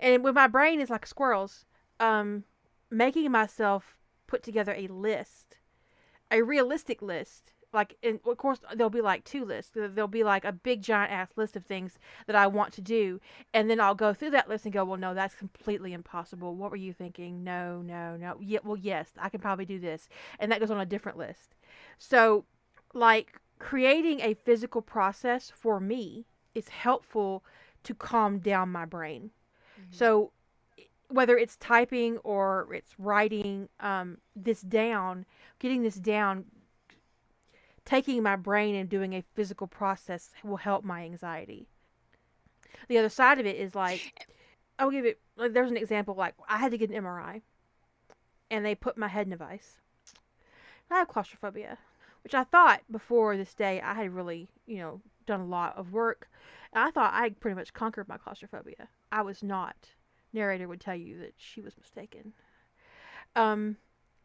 And 0.00 0.22
when 0.24 0.34
my 0.34 0.48
brain 0.48 0.80
is 0.80 0.90
like 0.90 1.06
squirrels, 1.06 1.64
um, 2.00 2.44
making 2.92 3.30
myself 3.30 3.96
put 4.26 4.42
together 4.42 4.74
a 4.76 4.86
list, 4.86 5.56
a 6.30 6.42
realistic 6.42 7.02
list. 7.02 7.52
Like, 7.72 7.96
and 8.02 8.20
of 8.26 8.36
course, 8.36 8.60
there'll 8.74 8.90
be 8.90 9.00
like 9.00 9.24
two 9.24 9.46
lists. 9.46 9.72
There'll 9.74 10.06
be 10.06 10.24
like 10.24 10.44
a 10.44 10.52
big 10.52 10.82
giant 10.82 11.10
ass 11.10 11.30
list 11.36 11.56
of 11.56 11.64
things 11.64 11.98
that 12.26 12.36
I 12.36 12.46
want 12.46 12.74
to 12.74 12.82
do, 12.82 13.18
and 13.54 13.70
then 13.70 13.80
I'll 13.80 13.94
go 13.94 14.12
through 14.12 14.32
that 14.32 14.46
list 14.46 14.66
and 14.66 14.74
go, 14.74 14.84
well, 14.84 14.98
no, 14.98 15.14
that's 15.14 15.34
completely 15.34 15.94
impossible. 15.94 16.54
What 16.54 16.70
were 16.70 16.76
you 16.76 16.92
thinking? 16.92 17.42
No, 17.42 17.80
no, 17.80 18.16
no. 18.18 18.36
Yeah, 18.42 18.58
well, 18.62 18.76
yes, 18.76 19.08
I 19.18 19.30
can 19.30 19.40
probably 19.40 19.64
do 19.64 19.78
this, 19.80 20.10
and 20.38 20.52
that 20.52 20.60
goes 20.60 20.70
on 20.70 20.80
a 20.80 20.86
different 20.86 21.16
list. 21.16 21.54
So, 21.96 22.44
like 22.92 23.40
creating 23.58 24.20
a 24.20 24.34
physical 24.34 24.82
process 24.82 25.50
for 25.54 25.80
me 25.80 26.26
is 26.54 26.68
helpful 26.68 27.42
to 27.84 27.94
calm 27.94 28.38
down 28.38 28.68
my 28.68 28.84
brain. 28.84 29.30
Mm-hmm. 29.80 29.96
So 29.96 30.32
whether 31.12 31.36
it's 31.36 31.56
typing 31.56 32.18
or 32.18 32.68
it's 32.72 32.98
writing 32.98 33.68
um, 33.80 34.18
this 34.34 34.62
down, 34.62 35.26
getting 35.58 35.82
this 35.82 35.96
down, 35.96 36.44
taking 37.84 38.22
my 38.22 38.36
brain 38.36 38.74
and 38.74 38.88
doing 38.88 39.14
a 39.14 39.24
physical 39.34 39.66
process 39.66 40.30
will 40.42 40.56
help 40.56 40.84
my 40.84 41.02
anxiety. 41.04 41.66
The 42.88 42.98
other 42.98 43.08
side 43.08 43.38
of 43.38 43.46
it 43.46 43.56
is 43.56 43.74
like, 43.74 44.26
I'll 44.78 44.90
give 44.90 45.04
it, 45.04 45.20
like, 45.36 45.52
there's 45.52 45.70
an 45.70 45.76
example, 45.76 46.14
like, 46.14 46.34
I 46.48 46.58
had 46.58 46.72
to 46.72 46.78
get 46.78 46.90
an 46.90 47.02
MRI, 47.02 47.42
and 48.50 48.64
they 48.64 48.74
put 48.74 48.98
my 48.98 49.08
head 49.08 49.26
in 49.26 49.32
a 49.32 49.36
vice. 49.36 49.78
I 50.90 50.98
have 50.98 51.08
claustrophobia 51.08 51.78
which 52.22 52.34
I 52.34 52.44
thought 52.44 52.82
before 52.90 53.36
this 53.36 53.54
day 53.54 53.80
I 53.80 53.94
had 53.94 54.14
really, 54.14 54.48
you 54.66 54.78
know, 54.78 55.00
done 55.26 55.40
a 55.40 55.46
lot 55.46 55.76
of 55.76 55.92
work. 55.92 56.30
And 56.72 56.84
I 56.84 56.90
thought 56.90 57.12
I 57.14 57.30
pretty 57.30 57.56
much 57.56 57.72
conquered 57.72 58.08
my 58.08 58.16
claustrophobia. 58.16 58.88
I 59.10 59.22
was 59.22 59.42
not. 59.42 59.90
Narrator 60.32 60.68
would 60.68 60.80
tell 60.80 60.94
you 60.94 61.18
that 61.18 61.34
she 61.36 61.60
was 61.60 61.76
mistaken. 61.76 62.32
Um, 63.34 63.76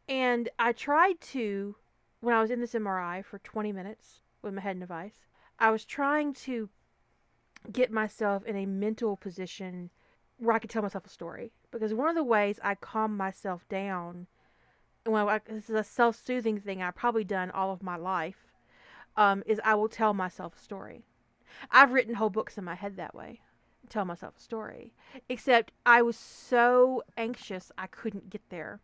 and 0.08 0.50
I 0.58 0.72
tried 0.72 1.20
to, 1.22 1.76
when 2.22 2.36
I 2.36 2.42
was 2.42 2.52
in 2.52 2.62
this 2.62 2.74
MRI 2.74 3.24
for 3.24 3.40
20 3.40 3.72
minutes 3.72 4.22
with 4.42 4.54
my 4.54 4.62
head 4.62 4.76
in 4.76 4.84
a 4.84 4.88
vice, 4.88 5.26
I 5.60 5.72
was 5.72 5.86
trying 5.86 6.34
to 6.34 6.70
get 7.72 7.92
myself 7.92 8.46
in 8.46 8.56
a 8.56 8.66
mental 8.66 9.18
position 9.18 9.90
where 10.38 10.56
I 10.56 10.60
could 10.60 10.70
tell 10.70 10.84
myself 10.84 11.06
a 11.06 11.10
story. 11.10 11.52
Because 11.72 11.94
one 11.94 12.10
of 12.10 12.16
the 12.16 12.24
ways 12.24 12.60
I 12.64 12.76
calm 12.76 13.18
myself 13.18 13.68
down 13.68 14.28
and 15.08 15.14
well, 15.14 15.30
I, 15.30 15.40
this 15.48 15.70
is 15.70 15.76
a 15.76 15.86
self-soothing 15.86 16.60
thing 16.60 16.84
I've 16.84 16.96
probably 16.96 17.24
done 17.24 17.50
all 17.50 17.72
of 17.72 17.82
my 17.82 17.96
life. 17.96 18.52
Um, 19.16 19.42
is 19.46 19.60
I 19.64 19.74
will 19.74 19.88
tell 19.88 20.14
myself 20.14 20.58
a 20.58 20.62
story. 20.62 21.06
I've 21.72 21.94
written 21.94 22.16
whole 22.16 22.30
books 22.30 22.58
in 22.58 22.66
my 22.66 22.76
head 22.76 22.98
that 22.98 23.16
way. 23.16 23.40
Tell 23.90 24.06
myself 24.06 24.38
a 24.38 24.42
story. 24.42 24.94
Except 25.30 25.72
I 25.86 26.02
was 26.02 26.18
so 26.18 27.04
anxious 27.18 27.72
I 27.78 27.88
couldn't 27.88 28.30
get 28.30 28.42
there. 28.50 28.80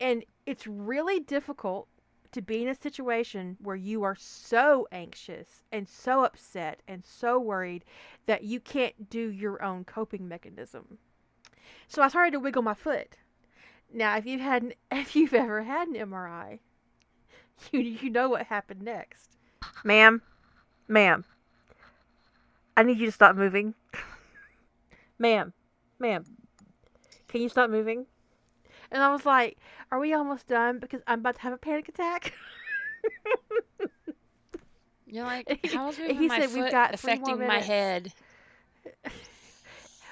And 0.00 0.24
it's 0.46 0.66
really 0.66 1.20
difficult 1.20 1.88
to 2.30 2.42
be 2.42 2.62
in 2.62 2.68
a 2.68 2.74
situation 2.74 3.56
where 3.60 3.76
you 3.76 4.02
are 4.02 4.14
so 4.14 4.86
anxious 4.92 5.64
and 5.72 5.88
so 5.88 6.24
upset 6.24 6.82
and 6.86 7.04
so 7.04 7.38
worried 7.40 7.84
that 8.26 8.44
you 8.44 8.60
can't 8.60 9.08
do 9.08 9.30
your 9.30 9.62
own 9.62 9.84
coping 9.84 10.28
mechanism. 10.28 10.98
So 11.88 12.02
I 12.02 12.08
started 12.08 12.32
to 12.32 12.40
wiggle 12.40 12.62
my 12.62 12.74
foot 12.74 13.16
now, 13.92 14.16
if 14.16 14.26
you've 14.26 14.40
had, 14.40 14.74
if 14.90 15.16
you've 15.16 15.34
ever 15.34 15.62
had 15.62 15.88
an 15.88 15.94
MRI, 15.94 16.58
you 17.72 17.80
you 17.80 18.10
know 18.10 18.28
what 18.28 18.46
happened 18.46 18.82
next. 18.82 19.36
Ma'am, 19.84 20.22
ma'am, 20.86 21.24
I 22.76 22.82
need 22.82 22.98
you 22.98 23.06
to 23.06 23.12
stop 23.12 23.36
moving. 23.36 23.74
Ma'am, 25.18 25.52
ma'am, 25.98 26.24
can 27.28 27.40
you 27.42 27.48
stop 27.48 27.70
moving? 27.70 28.06
And 28.90 29.02
I 29.02 29.12
was 29.12 29.26
like, 29.26 29.58
"Are 29.90 29.98
we 29.98 30.14
almost 30.14 30.48
done? 30.48 30.78
Because 30.78 31.02
I'm 31.06 31.20
about 31.20 31.36
to 31.36 31.42
have 31.42 31.52
a 31.52 31.58
panic 31.58 31.88
attack." 31.88 32.32
You're 35.10 35.24
like, 35.24 35.66
how's 35.72 35.98
moving 35.98 36.18
he 36.18 36.28
my 36.28 36.40
said, 36.40 36.50
foot 36.50 36.62
We've 36.64 36.70
got 36.70 36.92
affecting 36.94 37.38
my 37.38 37.58
head? 37.58 38.12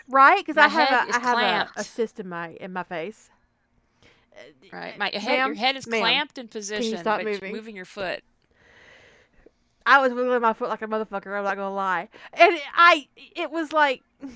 right? 0.09 0.39
Because 0.39 0.57
I 0.57 0.69
have 0.69 0.91
a 0.91 1.15
I 1.15 1.19
have 1.19 1.39
a, 1.39 1.81
a 1.81 1.85
cyst 1.85 2.19
in 2.19 2.29
my 2.29 2.51
in 2.61 2.73
my 2.73 2.83
face. 2.83 3.31
Uh, 4.33 4.41
right. 4.73 4.99
My 4.99 5.11
head, 5.15 5.47
your 5.47 5.55
head 5.55 5.77
is 5.77 5.85
clamped 5.85 6.39
in 6.39 6.49
position, 6.49 6.99
stop 6.99 7.19
but 7.19 7.25
moving? 7.25 7.53
moving 7.53 7.77
your 7.77 7.85
foot. 7.85 8.23
I 9.85 10.01
was 10.01 10.13
wiggling 10.13 10.41
my 10.41 10.53
foot 10.53 10.69
like 10.69 10.83
a 10.83 10.87
motherfucker. 10.87 11.37
I'm 11.37 11.45
not 11.45 11.57
gonna 11.57 11.75
lie, 11.75 12.09
and 12.33 12.59
I, 12.75 13.09
it 13.35 13.51
was 13.51 13.73
like. 13.73 14.03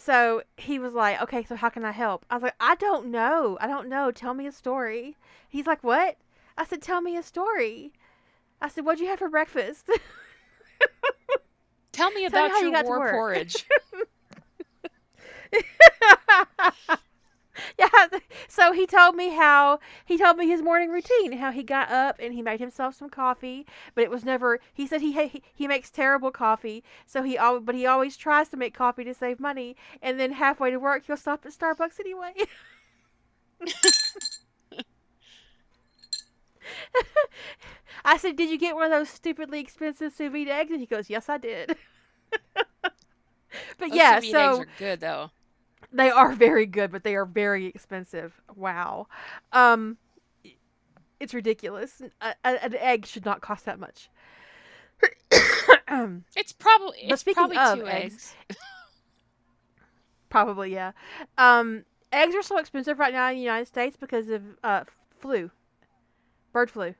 So 0.00 0.42
he 0.56 0.78
was 0.78 0.94
like, 0.94 1.20
"Okay, 1.20 1.42
so 1.42 1.56
how 1.56 1.68
can 1.68 1.84
I 1.84 1.90
help?" 1.90 2.24
I 2.30 2.36
was 2.36 2.44
like, 2.44 2.54
"I 2.60 2.76
don't 2.76 3.06
know. 3.06 3.58
I 3.60 3.66
don't 3.66 3.88
know. 3.88 4.10
Tell 4.12 4.32
me 4.32 4.46
a 4.46 4.52
story." 4.52 5.16
He's 5.48 5.66
like, 5.66 5.82
"What?" 5.82 6.16
I 6.56 6.64
said, 6.64 6.80
"Tell 6.80 7.00
me 7.00 7.16
a 7.16 7.22
story." 7.22 7.92
I 8.60 8.68
said, 8.68 8.84
"What'd 8.84 9.00
you 9.00 9.08
have 9.08 9.18
for 9.18 9.28
breakfast?" 9.28 9.90
Tell 11.92 12.12
me 12.12 12.24
about 12.24 12.48
Tell 12.50 12.62
me 12.62 12.70
your 12.70 12.84
war 12.84 13.10
porridge. 13.10 13.66
yeah. 17.78 17.88
So 18.48 18.72
he 18.72 18.86
told 18.86 19.16
me 19.16 19.30
how 19.30 19.78
he 20.04 20.18
told 20.18 20.36
me 20.36 20.48
his 20.48 20.62
morning 20.62 20.90
routine, 20.90 21.32
how 21.32 21.52
he 21.52 21.62
got 21.62 21.90
up 21.90 22.16
and 22.18 22.34
he 22.34 22.42
made 22.42 22.60
himself 22.60 22.94
some 22.94 23.10
coffee, 23.10 23.66
but 23.94 24.04
it 24.04 24.10
was 24.10 24.24
never. 24.24 24.60
He 24.72 24.86
said 24.86 25.00
he 25.00 25.12
he, 25.12 25.42
he 25.54 25.68
makes 25.68 25.90
terrible 25.90 26.30
coffee, 26.30 26.82
so 27.06 27.22
he 27.22 27.36
al- 27.36 27.60
but 27.60 27.74
he 27.74 27.86
always 27.86 28.16
tries 28.16 28.48
to 28.50 28.56
make 28.56 28.74
coffee 28.74 29.04
to 29.04 29.14
save 29.14 29.40
money, 29.40 29.76
and 30.02 30.18
then 30.18 30.32
halfway 30.32 30.70
to 30.70 30.78
work 30.78 31.06
he'll 31.06 31.16
stop 31.16 31.44
at 31.46 31.52
Starbucks 31.52 32.00
anyway. 32.00 32.34
I 38.04 38.16
said, 38.16 38.36
"Did 38.36 38.50
you 38.50 38.58
get 38.58 38.74
one 38.74 38.86
of 38.86 38.90
those 38.90 39.10
stupidly 39.10 39.60
expensive 39.60 40.12
sous 40.12 40.32
vide 40.32 40.48
eggs?" 40.48 40.70
And 40.70 40.80
he 40.80 40.86
goes, 40.86 41.10
"Yes, 41.10 41.28
I 41.28 41.38
did." 41.38 41.76
but 43.78 43.88
those 43.88 43.92
yeah, 43.92 44.20
so 44.20 44.40
eggs 44.40 44.60
are 44.60 44.66
good 44.66 45.00
though. 45.00 45.30
They 45.92 46.10
are 46.10 46.32
very 46.32 46.66
good, 46.66 46.92
but 46.92 47.02
they 47.02 47.14
are 47.14 47.24
very 47.24 47.66
expensive. 47.66 48.40
Wow. 48.54 49.06
Um, 49.52 49.96
it's 51.18 51.34
ridiculous. 51.34 52.02
A, 52.20 52.34
a, 52.44 52.64
an 52.64 52.74
egg 52.76 53.06
should 53.06 53.24
not 53.24 53.40
cost 53.40 53.64
that 53.64 53.80
much. 53.80 54.10
it's 56.36 56.52
probably 56.52 56.98
it's 57.02 57.22
probably 57.22 57.56
two 57.56 57.86
eggs. 57.86 58.34
eggs 58.50 58.58
probably 60.28 60.72
yeah. 60.72 60.92
Um, 61.36 61.84
eggs 62.12 62.34
are 62.34 62.42
so 62.42 62.58
expensive 62.58 62.98
right 62.98 63.12
now 63.12 63.28
in 63.28 63.36
the 63.36 63.42
United 63.42 63.66
States 63.66 63.96
because 63.96 64.28
of 64.28 64.42
uh, 64.62 64.84
flu, 65.20 65.50
bird 66.52 66.70
flu. 66.70 66.94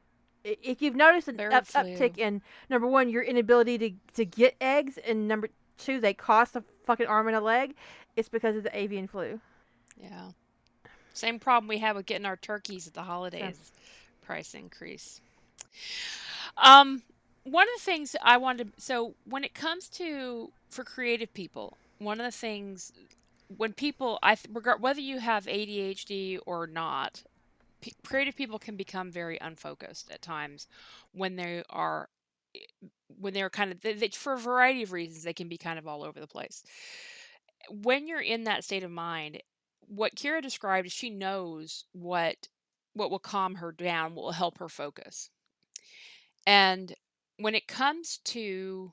If 0.44 0.80
you've 0.80 0.94
noticed 0.94 1.28
an 1.28 1.40
up, 1.40 1.66
uptick 1.68 2.16
in 2.16 2.40
number 2.70 2.86
one, 2.86 3.10
your 3.10 3.22
inability 3.22 3.78
to, 3.78 3.90
to 4.14 4.24
get 4.24 4.54
eggs, 4.60 4.98
and 5.06 5.28
number 5.28 5.48
two, 5.78 6.00
they 6.00 6.14
cost 6.14 6.56
a 6.56 6.62
fucking 6.84 7.06
arm 7.06 7.28
and 7.28 7.36
a 7.36 7.40
leg, 7.40 7.74
it's 8.16 8.28
because 8.28 8.56
of 8.56 8.62
the 8.62 8.76
avian 8.76 9.06
flu. 9.06 9.40
Yeah. 10.00 10.30
Same 11.14 11.38
problem 11.38 11.68
we 11.68 11.78
have 11.78 11.96
with 11.96 12.06
getting 12.06 12.26
our 12.26 12.36
turkeys 12.36 12.86
at 12.86 12.94
the 12.94 13.02
holidays. 13.02 13.40
Yeah. 13.42 14.26
Price 14.26 14.54
increase. 14.54 15.20
Um, 16.56 17.02
one 17.44 17.64
of 17.64 17.80
the 17.80 17.84
things 17.84 18.14
I 18.22 18.36
wanted 18.36 18.76
to, 18.76 18.80
so 18.80 19.14
when 19.24 19.44
it 19.44 19.54
comes 19.54 19.88
to 19.90 20.50
for 20.68 20.84
creative 20.84 21.32
people, 21.32 21.76
one 21.98 22.20
of 22.20 22.26
the 22.26 22.36
things 22.36 22.92
when 23.56 23.72
people 23.72 24.18
I 24.22 24.36
regard 24.52 24.82
whether 24.82 25.00
you 25.00 25.20
have 25.20 25.46
ADHD 25.46 26.38
or 26.46 26.66
not, 26.66 27.22
p- 27.80 27.94
creative 28.06 28.36
people 28.36 28.58
can 28.58 28.76
become 28.76 29.10
very 29.10 29.38
unfocused 29.40 30.10
at 30.10 30.22
times 30.22 30.66
when 31.12 31.36
they 31.36 31.62
are 31.70 32.08
when 33.08 33.34
they're 33.34 33.50
kind 33.50 33.72
of 33.72 33.80
they, 33.80 33.94
they, 33.94 34.08
for 34.08 34.34
a 34.34 34.38
variety 34.38 34.82
of 34.82 34.92
reasons 34.92 35.22
they 35.22 35.32
can 35.32 35.48
be 35.48 35.58
kind 35.58 35.78
of 35.78 35.86
all 35.86 36.04
over 36.04 36.20
the 36.20 36.26
place. 36.26 36.62
When 37.70 38.06
you're 38.06 38.20
in 38.20 38.44
that 38.44 38.64
state 38.64 38.84
of 38.84 38.90
mind, 38.90 39.42
what 39.86 40.14
Kira 40.14 40.42
described 40.42 40.86
is 40.86 40.92
she 40.92 41.10
knows 41.10 41.84
what 41.92 42.48
what 42.94 43.10
will 43.10 43.18
calm 43.18 43.56
her 43.56 43.72
down, 43.72 44.14
will 44.14 44.32
help 44.32 44.58
her 44.58 44.68
focus. 44.68 45.30
And 46.46 46.94
when 47.38 47.54
it 47.54 47.68
comes 47.68 48.18
to 48.24 48.92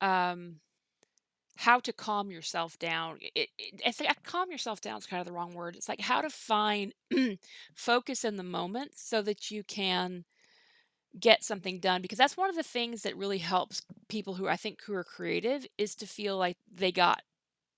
um, 0.00 0.56
how 1.60 1.78
to 1.78 1.92
calm 1.92 2.30
yourself 2.30 2.78
down. 2.78 3.18
It, 3.34 3.50
it, 3.58 4.00
I 4.00 4.14
calm 4.24 4.50
yourself 4.50 4.80
down 4.80 4.96
is 4.96 5.04
kind 5.04 5.20
of 5.20 5.26
the 5.26 5.34
wrong 5.34 5.52
word. 5.52 5.76
It's 5.76 5.90
like 5.90 6.00
how 6.00 6.22
to 6.22 6.30
find 6.30 6.94
focus 7.74 8.24
in 8.24 8.36
the 8.36 8.42
moment 8.42 8.92
so 8.94 9.20
that 9.20 9.50
you 9.50 9.62
can 9.64 10.24
get 11.18 11.42
something 11.42 11.80
done 11.80 12.02
because 12.02 12.18
that's 12.18 12.36
one 12.36 12.48
of 12.50 12.56
the 12.56 12.62
things 12.62 13.02
that 13.02 13.16
really 13.16 13.38
helps 13.38 13.82
people 14.08 14.34
who 14.34 14.48
I 14.48 14.56
think 14.56 14.82
who 14.84 14.94
are 14.94 15.04
creative 15.04 15.66
is 15.76 15.94
to 15.96 16.06
feel 16.06 16.36
like 16.36 16.56
they 16.72 16.92
got 16.92 17.22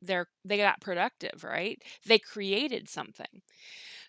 their 0.02 0.28
they 0.44 0.58
got 0.58 0.80
productive, 0.80 1.44
right? 1.44 1.82
They 2.06 2.18
created 2.18 2.88
something. 2.88 3.42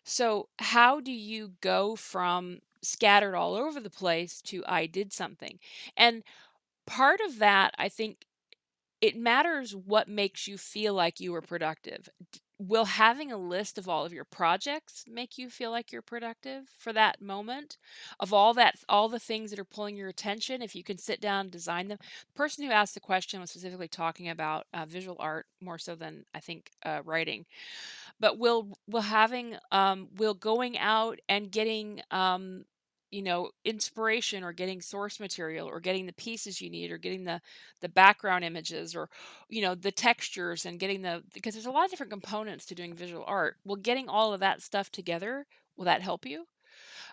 So, 0.04 0.50
how 0.60 1.00
do 1.02 1.12
you 1.12 1.54
go 1.62 1.96
from 1.96 2.60
scattered 2.82 3.36
all 3.36 3.56
over 3.56 3.80
the 3.80 3.90
place 3.90 4.42
to 4.44 4.64
I 4.68 4.86
did 4.88 5.14
something? 5.14 5.60
And 5.98 6.24
part 6.88 7.22
of 7.22 7.40
that 7.40 7.74
I 7.78 7.90
think 7.90 8.26
it 9.02 9.18
matters 9.18 9.76
what 9.76 10.08
makes 10.08 10.48
you 10.48 10.58
feel 10.58 10.94
like 10.94 11.20
you 11.20 11.32
were 11.34 11.42
productive. 11.42 12.10
Will 12.66 12.86
having 12.86 13.30
a 13.30 13.38
list 13.38 13.78
of 13.78 13.89
all 13.89 14.05
of 14.05 14.14
your 14.14 14.24
projects 14.24 15.03
make 15.05 15.38
you 15.38 15.49
feel 15.49 15.70
like 15.70 15.91
you're 15.91 16.01
productive 16.01 16.70
for 16.78 16.93
that 16.93 17.22
moment? 17.22 17.78
Of 18.22 18.32
all 18.32 18.53
that, 18.53 18.76
all 18.88 19.09
the 19.09 19.20
things 19.20 19.49
that 19.49 19.59
are 19.59 19.66
pulling 19.66 19.97
your 19.97 20.07
attention, 20.07 20.61
if 20.61 20.74
you 20.74 20.82
can 20.82 20.97
sit 20.97 21.20
down 21.20 21.41
and 21.41 21.51
design 21.51 21.89
them. 21.89 21.97
The 22.01 22.38
person 22.38 22.64
who 22.64 22.72
asked 22.72 22.93
the 22.93 23.01
question 23.01 23.41
was 23.41 23.49
specifically 23.49 23.89
talking 23.89 24.30
about 24.30 24.68
uh, 24.74 24.86
visual 24.86 25.18
art 25.20 25.45
more 25.59 25.78
so 25.78 25.93
than 25.93 26.24
I 26.34 26.39
think 26.39 26.72
uh, 26.86 27.01
writing. 27.03 27.45
But 28.18 28.38
will 28.38 28.78
will 28.88 29.01
having 29.01 29.57
um, 29.74 30.07
will 30.16 30.34
going 30.34 30.78
out 30.78 31.20
and 31.28 31.51
getting 31.51 32.01
um, 32.11 32.64
you 33.14 33.22
know 33.22 33.51
inspiration 33.64 34.43
or 34.43 34.51
getting 34.51 34.82
source 34.82 35.20
material 35.20 35.68
or 35.68 35.80
getting 35.80 36.07
the 36.07 36.14
pieces 36.14 36.59
you 36.59 36.70
need 36.70 36.91
or 36.91 36.97
getting 36.97 37.24
the 37.24 37.39
the 37.82 37.89
background 37.89 38.43
images 38.43 38.95
or 38.95 39.07
you 39.49 39.61
know 39.61 39.76
the 39.76 39.91
textures 39.91 40.66
and 40.66 40.80
getting 40.80 41.03
the 41.03 41.22
because 41.34 41.53
there's 41.53 41.68
a 41.68 41.72
lot 41.72 41.86
of 41.86 41.91
different 41.91 42.11
components 42.11 42.66
to 42.66 42.76
doing 42.76 42.93
visual 42.93 43.24
art. 43.28 43.57
Well 43.64 43.76
getting 43.76 44.09
all 44.09 44.34
of 44.34 44.39
that 44.39 44.61
stuff 44.61 44.91
together 44.91 45.45
will 45.78 45.86
that 45.86 46.01
help 46.01 46.26
you? 46.26 46.45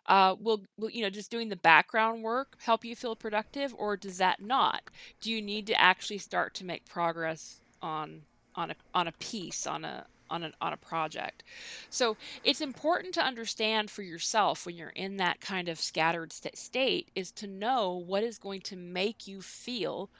Uh, 0.06 0.34
will, 0.40 0.62
will 0.78 0.90
you 0.90 1.02
know 1.02 1.10
just 1.10 1.30
doing 1.30 1.50
the 1.50 1.56
background 1.56 2.22
work 2.22 2.56
help 2.62 2.84
you 2.84 2.96
feel 2.96 3.14
productive 3.14 3.74
or 3.76 3.96
does 3.96 4.16
that 4.18 4.40
not? 4.40 4.82
Do 5.20 5.30
you 5.30 5.42
need 5.42 5.66
to 5.66 5.80
actually 5.80 6.18
start 6.18 6.54
to 6.54 6.64
make 6.64 6.88
progress 6.88 7.60
on 7.82 8.22
on 8.54 8.70
a 8.70 8.74
on 8.94 9.06
a 9.06 9.12
piece 9.12 9.66
on 9.66 9.84
a 9.84 10.06
on 10.30 10.44
a, 10.44 10.52
on 10.60 10.72
a 10.72 10.76
project. 10.76 11.42
So 11.90 12.16
it's 12.44 12.60
important 12.60 13.14
to 13.14 13.24
understand 13.24 13.90
for 13.90 14.02
yourself 14.02 14.64
when 14.64 14.76
you're 14.76 14.90
in 14.90 15.16
that 15.18 15.40
kind 15.40 15.68
of 15.68 15.80
scattered 15.80 16.32
st- 16.32 16.56
state 16.56 17.10
is 17.14 17.30
to 17.32 17.46
know 17.46 17.92
what 17.94 18.22
is 18.22 18.38
going 18.38 18.60
to 18.62 18.76
make 18.76 19.26
you 19.26 19.42
feel 19.42 20.10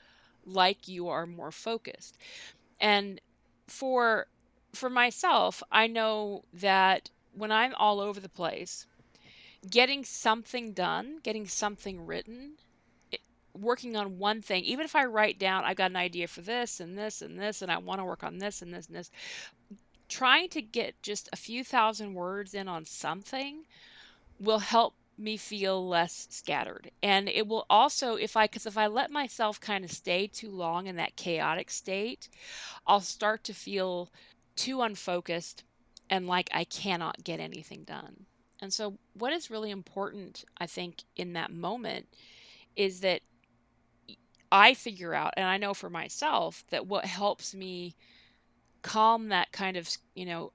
like 0.44 0.88
you 0.88 1.08
are 1.08 1.26
more 1.26 1.52
focused. 1.52 2.18
And 2.80 3.20
for 3.66 4.26
for 4.72 4.88
myself, 4.88 5.62
I 5.72 5.88
know 5.88 6.44
that 6.52 7.10
when 7.32 7.50
I'm 7.50 7.74
all 7.74 7.98
over 7.98 8.20
the 8.20 8.28
place, 8.28 8.86
getting 9.68 10.04
something 10.04 10.72
done, 10.72 11.18
getting 11.22 11.46
something 11.46 12.06
written 12.06 12.52
working 13.54 13.96
on 13.96 14.18
one 14.18 14.42
thing, 14.42 14.64
even 14.64 14.84
if 14.84 14.94
I 14.94 15.04
write 15.04 15.38
down, 15.38 15.64
I've 15.64 15.76
got 15.76 15.90
an 15.90 15.96
idea 15.96 16.28
for 16.28 16.40
this 16.40 16.80
and 16.80 16.96
this 16.96 17.22
and 17.22 17.38
this, 17.38 17.62
and 17.62 17.70
I 17.70 17.78
want 17.78 18.00
to 18.00 18.04
work 18.04 18.22
on 18.22 18.38
this 18.38 18.62
and 18.62 18.72
this 18.72 18.86
and 18.86 18.96
this, 18.96 19.10
trying 20.10 20.48
to 20.50 20.60
get 20.60 21.00
just 21.02 21.28
a 21.32 21.36
few 21.36 21.64
thousand 21.64 22.12
words 22.12 22.52
in 22.52 22.68
on 22.68 22.84
something 22.84 23.64
will 24.38 24.58
help 24.58 24.94
me 25.16 25.36
feel 25.36 25.86
less 25.86 26.26
scattered. 26.30 26.90
And 27.02 27.28
it 27.28 27.46
will 27.46 27.66
also 27.70 28.16
if 28.16 28.36
i 28.36 28.46
because 28.46 28.66
if 28.66 28.76
i 28.76 28.86
let 28.86 29.10
myself 29.10 29.60
kind 29.60 29.84
of 29.84 29.92
stay 29.92 30.26
too 30.26 30.50
long 30.50 30.86
in 30.86 30.96
that 30.96 31.16
chaotic 31.16 31.70
state 31.70 32.28
i'll 32.86 33.00
start 33.00 33.44
to 33.44 33.54
feel 33.54 34.10
too 34.56 34.80
unfocused 34.80 35.62
and 36.08 36.26
like 36.26 36.48
i 36.52 36.64
cannot 36.64 37.22
get 37.22 37.40
anything 37.40 37.84
done. 37.84 38.26
And 38.62 38.72
so 38.72 38.98
what 39.14 39.32
is 39.32 39.50
really 39.50 39.70
important 39.70 40.44
i 40.58 40.66
think 40.66 41.04
in 41.16 41.34
that 41.34 41.52
moment 41.52 42.06
is 42.76 43.00
that 43.00 43.20
i 44.50 44.74
figure 44.74 45.14
out 45.14 45.34
and 45.36 45.46
i 45.46 45.58
know 45.58 45.74
for 45.74 45.90
myself 45.90 46.64
that 46.70 46.86
what 46.86 47.04
helps 47.04 47.54
me 47.54 47.94
calm 48.82 49.28
that 49.28 49.52
kind 49.52 49.76
of, 49.76 49.88
you 50.14 50.26
know, 50.26 50.52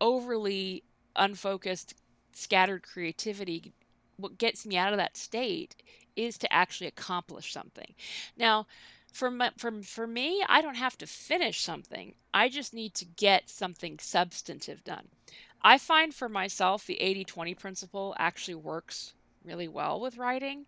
overly 0.00 0.84
unfocused, 1.16 1.94
scattered 2.32 2.82
creativity, 2.82 3.72
what 4.16 4.38
gets 4.38 4.66
me 4.66 4.76
out 4.76 4.92
of 4.92 4.98
that 4.98 5.16
state 5.16 5.76
is 6.16 6.38
to 6.38 6.52
actually 6.52 6.86
accomplish 6.86 7.52
something. 7.52 7.94
Now, 8.36 8.66
for 9.12 9.30
my, 9.30 9.50
for, 9.56 9.82
for 9.82 10.06
me, 10.06 10.44
I 10.48 10.60
don't 10.60 10.76
have 10.76 10.98
to 10.98 11.06
finish 11.06 11.60
something. 11.60 12.14
I 12.32 12.48
just 12.48 12.74
need 12.74 12.94
to 12.94 13.04
get 13.04 13.48
something 13.48 13.98
substantive 14.00 14.82
done. 14.84 15.08
I 15.62 15.78
find 15.78 16.14
for 16.14 16.28
myself 16.28 16.86
the 16.86 17.00
80 17.00 17.24
20 17.24 17.54
principle 17.54 18.14
actually 18.18 18.56
works 18.56 19.14
really 19.44 19.68
well 19.68 20.00
with 20.00 20.18
writing. 20.18 20.66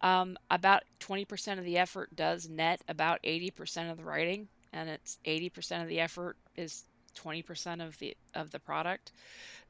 Um, 0.00 0.36
about 0.50 0.82
20% 1.00 1.58
of 1.58 1.64
the 1.64 1.78
effort 1.78 2.14
does 2.14 2.48
net 2.48 2.82
about 2.88 3.22
80% 3.22 3.90
of 3.90 3.96
the 3.96 4.04
writing 4.04 4.48
and 4.74 4.90
it's 4.90 5.18
80% 5.24 5.82
of 5.82 5.88
the 5.88 6.00
effort 6.00 6.36
is 6.56 6.84
20% 7.16 7.86
of 7.86 7.98
the 7.98 8.16
of 8.34 8.50
the 8.50 8.58
product 8.58 9.12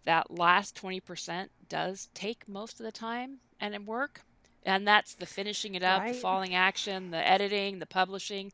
that 0.05 0.31
last 0.31 0.81
20% 0.81 1.48
does 1.68 2.09
take 2.14 2.48
most 2.48 2.81
of 2.81 2.86
the 2.86 2.93
time 2.93 3.39
and 3.60 3.86
work 3.86 4.22
and 4.64 4.89
that's 4.89 5.14
the 5.14 5.26
finishing 5.26 5.74
it 5.74 5.82
up 5.82 6.01
right. 6.01 6.14
the 6.14 6.18
falling 6.18 6.55
action 6.55 7.10
the 7.10 7.28
editing 7.28 7.78
the 7.78 7.86
publishing 7.86 8.51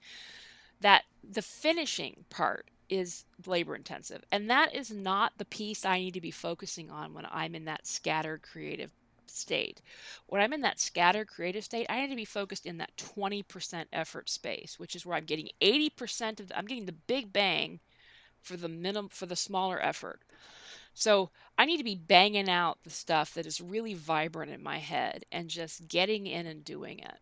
that 0.80 1.04
the 1.28 1.42
finishing 1.42 2.24
part 2.30 2.66
is 2.88 3.24
labor 3.46 3.76
intensive 3.76 4.24
and 4.32 4.50
that 4.50 4.74
is 4.74 4.90
not 4.90 5.32
the 5.38 5.44
piece 5.44 5.84
i 5.84 5.98
need 5.98 6.14
to 6.14 6.20
be 6.20 6.32
focusing 6.32 6.90
on 6.90 7.14
when 7.14 7.26
i'm 7.30 7.54
in 7.54 7.64
that 7.64 7.86
scattered 7.86 8.42
creative 8.42 8.90
state. 9.36 9.80
When 10.26 10.40
I'm 10.40 10.52
in 10.52 10.60
that 10.62 10.80
scattered 10.80 11.28
creative 11.28 11.64
state, 11.64 11.86
I 11.88 12.00
need 12.00 12.10
to 12.10 12.16
be 12.16 12.24
focused 12.24 12.66
in 12.66 12.78
that 12.78 12.96
20% 12.96 13.86
effort 13.92 14.28
space, 14.28 14.78
which 14.78 14.94
is 14.94 15.04
where 15.04 15.16
I'm 15.16 15.24
getting 15.24 15.48
80% 15.60 16.40
of 16.40 16.48
the, 16.48 16.58
I'm 16.58 16.66
getting 16.66 16.86
the 16.86 16.92
big 16.92 17.32
bang 17.32 17.80
for 18.42 18.56
the 18.56 18.68
minimum 18.68 19.08
for 19.08 19.26
the 19.26 19.36
smaller 19.36 19.80
effort. 19.82 20.20
So 20.94 21.30
I 21.56 21.66
need 21.66 21.78
to 21.78 21.84
be 21.84 21.94
banging 21.94 22.48
out 22.48 22.78
the 22.84 22.90
stuff 22.90 23.34
that 23.34 23.46
is 23.46 23.60
really 23.60 23.94
vibrant 23.94 24.50
in 24.50 24.62
my 24.62 24.78
head 24.78 25.24
and 25.30 25.48
just 25.48 25.88
getting 25.88 26.26
in 26.26 26.46
and 26.46 26.64
doing 26.64 26.98
it. 26.98 27.18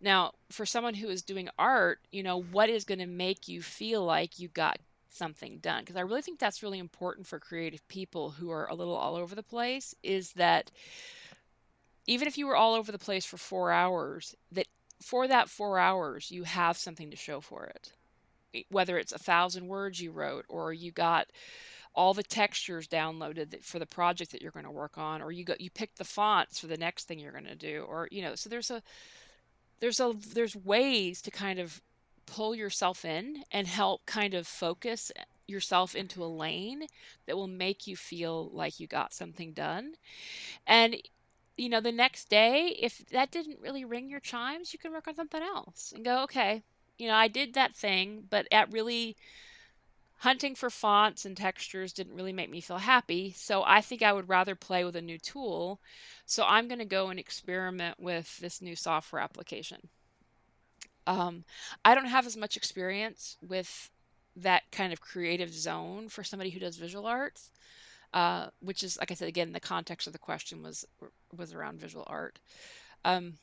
Now, 0.00 0.32
for 0.50 0.64
someone 0.64 0.94
who 0.94 1.08
is 1.08 1.22
doing 1.22 1.50
art, 1.58 2.00
you 2.10 2.22
know, 2.22 2.40
what 2.40 2.70
is 2.70 2.84
going 2.84 3.00
to 3.00 3.06
make 3.06 3.48
you 3.48 3.60
feel 3.60 4.04
like 4.04 4.38
you 4.38 4.48
got 4.48 4.78
something 5.12 5.58
done? 5.58 5.82
Because 5.82 5.96
I 5.96 6.00
really 6.02 6.22
think 6.22 6.38
that's 6.38 6.62
really 6.62 6.78
important 6.78 7.26
for 7.26 7.38
creative 7.38 7.86
people 7.88 8.30
who 8.30 8.50
are 8.50 8.66
a 8.68 8.74
little 8.74 8.94
all 8.96 9.16
over 9.16 9.34
the 9.34 9.42
place 9.42 9.94
is 10.02 10.32
that 10.34 10.70
even 12.06 12.26
if 12.28 12.36
you 12.38 12.46
were 12.46 12.56
all 12.56 12.74
over 12.74 12.90
the 12.92 12.98
place 12.98 13.24
for 13.24 13.36
four 13.36 13.70
hours, 13.72 14.34
that 14.52 14.66
for 15.02 15.28
that 15.28 15.48
four 15.48 15.78
hours, 15.78 16.30
you 16.30 16.44
have 16.44 16.76
something 16.76 17.10
to 17.10 17.16
show 17.16 17.40
for 17.40 17.64
it. 17.66 17.92
whether 18.70 18.98
it's 18.98 19.12
a 19.12 19.18
thousand 19.18 19.66
words 19.68 20.00
you 20.00 20.10
wrote 20.10 20.44
or 20.48 20.72
you 20.72 20.90
got 20.90 21.28
all 21.94 22.14
the 22.14 22.22
textures 22.22 22.86
downloaded 22.88 23.62
for 23.64 23.78
the 23.78 23.86
project 23.86 24.32
that 24.32 24.42
you're 24.42 24.50
going 24.52 24.64
to 24.64 24.70
work 24.70 24.96
on 24.98 25.22
or 25.22 25.32
you 25.32 25.44
got 25.44 25.60
you 25.60 25.70
picked 25.70 25.98
the 25.98 26.04
fonts 26.04 26.58
for 26.58 26.66
the 26.66 26.76
next 26.76 27.06
thing 27.06 27.18
you're 27.18 27.32
going 27.32 27.44
to 27.44 27.54
do 27.56 27.84
or 27.88 28.08
you 28.10 28.22
know 28.22 28.34
so 28.34 28.48
there's 28.48 28.70
a 28.70 28.82
there's 29.80 30.00
a 30.00 30.14
there's 30.34 30.54
ways 30.54 31.20
to 31.22 31.30
kind 31.30 31.58
of 31.58 31.80
pull 32.30 32.54
yourself 32.54 33.04
in 33.04 33.42
and 33.50 33.66
help 33.66 34.06
kind 34.06 34.34
of 34.34 34.46
focus 34.46 35.10
yourself 35.48 35.96
into 35.96 36.22
a 36.22 36.26
lane 36.26 36.86
that 37.26 37.36
will 37.36 37.48
make 37.48 37.88
you 37.88 37.96
feel 37.96 38.48
like 38.52 38.78
you 38.78 38.86
got 38.86 39.12
something 39.12 39.52
done 39.52 39.94
and 40.64 40.96
you 41.56 41.68
know 41.68 41.80
the 41.80 41.90
next 41.90 42.28
day 42.28 42.76
if 42.80 43.04
that 43.10 43.32
didn't 43.32 43.58
really 43.60 43.84
ring 43.84 44.08
your 44.08 44.20
chimes 44.20 44.72
you 44.72 44.78
can 44.78 44.92
work 44.92 45.08
on 45.08 45.14
something 45.16 45.42
else 45.42 45.92
and 45.92 46.04
go 46.04 46.22
okay 46.22 46.62
you 46.98 47.08
know 47.08 47.14
i 47.14 47.26
did 47.26 47.52
that 47.54 47.74
thing 47.74 48.22
but 48.30 48.46
at 48.52 48.72
really 48.72 49.16
hunting 50.18 50.54
for 50.54 50.70
fonts 50.70 51.24
and 51.24 51.36
textures 51.36 51.92
didn't 51.92 52.14
really 52.14 52.32
make 52.32 52.50
me 52.50 52.60
feel 52.60 52.76
happy. 52.76 53.32
So 53.34 53.62
I 53.66 53.80
think 53.80 54.02
I 54.02 54.12
would 54.12 54.28
rather 54.28 54.54
play 54.54 54.84
with 54.84 54.94
a 54.94 55.00
new 55.00 55.16
tool. 55.16 55.80
So 56.26 56.44
I'm 56.44 56.68
going 56.68 56.78
to 56.78 56.84
go 56.84 57.08
and 57.08 57.18
experiment 57.18 57.98
with 57.98 58.36
this 58.38 58.60
new 58.60 58.76
software 58.76 59.22
application. 59.22 59.88
Um, 61.06 61.44
I 61.84 61.94
don't 61.94 62.06
have 62.06 62.26
as 62.26 62.36
much 62.36 62.56
experience 62.56 63.36
with 63.46 63.90
that 64.36 64.62
kind 64.70 64.92
of 64.92 65.00
creative 65.00 65.52
zone 65.52 66.08
for 66.08 66.22
somebody 66.22 66.50
who 66.50 66.60
does 66.60 66.76
visual 66.76 67.06
arts, 67.06 67.50
uh, 68.12 68.46
which 68.60 68.82
is, 68.82 68.98
like 68.98 69.10
I 69.10 69.14
said, 69.14 69.28
again, 69.28 69.52
the 69.52 69.60
context 69.60 70.06
of 70.06 70.12
the 70.12 70.18
question 70.18 70.62
was 70.62 70.84
was 71.36 71.52
around 71.52 71.80
visual 71.80 72.04
art. 72.06 72.38
Um, 73.04 73.34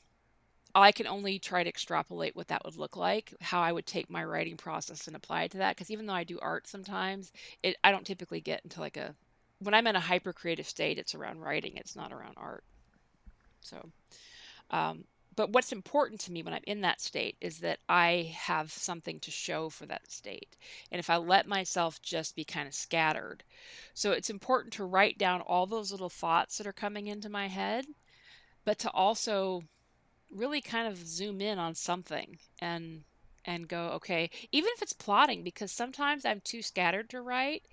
I 0.76 0.92
can 0.92 1.08
only 1.08 1.40
try 1.40 1.64
to 1.64 1.70
extrapolate 1.70 2.36
what 2.36 2.50
that 2.50 2.64
would 2.64 2.78
look 2.78 2.96
like, 2.96 3.34
how 3.42 3.62
I 3.62 3.72
would 3.72 3.86
take 3.86 4.10
my 4.10 4.24
writing 4.24 4.58
process 4.58 5.08
and 5.08 5.16
apply 5.16 5.44
it 5.44 5.52
to 5.52 5.58
that. 5.58 5.76
Because 5.76 5.90
even 5.90 6.06
though 6.06 6.14
I 6.14 6.24
do 6.24 6.40
art 6.40 6.68
sometimes, 6.68 7.32
it 7.64 7.78
I 7.84 7.92
don't 7.92 8.06
typically 8.06 8.42
get 8.42 8.62
into 8.64 8.80
like 8.80 8.98
a 8.98 9.16
when 9.60 9.74
I'm 9.74 9.88
in 9.88 9.96
a 9.96 10.00
hyper 10.00 10.34
creative 10.34 10.68
state, 10.68 11.00
it's 11.00 11.16
around 11.16 11.42
writing. 11.42 11.74
It's 11.78 11.96
not 11.96 12.14
around 12.14 12.36
art. 12.38 12.64
So, 13.62 13.90
um, 14.70 15.06
but 15.38 15.52
what's 15.52 15.72
important 15.72 16.20
to 16.22 16.32
me 16.32 16.42
when 16.42 16.54
I'm 16.56 16.64
in 16.66 16.82
that 16.82 17.00
state 17.00 17.38
is 17.40 17.60
that 17.60 17.78
I 17.88 18.34
have 18.36 18.72
something 18.72 19.20
to 19.20 19.30
show 19.30 19.70
for 19.70 19.86
that 19.86 20.12
state. 20.12 20.58
And 20.92 21.00
if 21.00 21.12
I 21.12 21.18
let 21.18 21.48
myself 21.48 22.02
just 22.02 22.36
be 22.36 22.44
kind 22.44 22.68
of 22.68 22.74
scattered, 22.74 23.44
so 23.94 24.12
it's 24.12 24.32
important 24.32 24.74
to 24.74 24.84
write 24.84 25.20
down 25.20 25.42
all 25.42 25.68
those 25.68 25.92
little 25.92 26.10
thoughts 26.10 26.58
that 26.58 26.66
are 26.66 26.74
coming 26.74 27.06
into 27.06 27.30
my 27.30 27.48
head, 27.48 27.86
but 28.66 28.80
to 28.80 28.90
also 28.90 29.62
really 30.32 30.60
kind 30.60 30.88
of 30.88 30.98
zoom 30.98 31.40
in 31.40 31.60
on 31.60 31.76
something 31.76 32.40
and 32.60 33.04
and 33.46 33.70
go 33.70 33.92
okay 33.92 34.30
even 34.52 34.70
if 34.74 34.82
it's 34.82 34.92
plotting 34.92 35.42
because 35.42 35.72
sometimes 35.72 36.26
i'm 36.26 36.42
too 36.42 36.62
scattered 36.62 37.10
to 37.10 37.22
write 37.22 37.66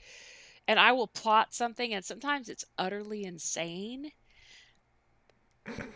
and 0.69 0.79
i 0.79 0.93
will 0.93 1.09
plot 1.09 1.53
something 1.53 1.93
and 1.93 2.05
sometimes 2.05 2.49
it's 2.49 2.65
utterly 2.79 3.25
insane 3.25 4.13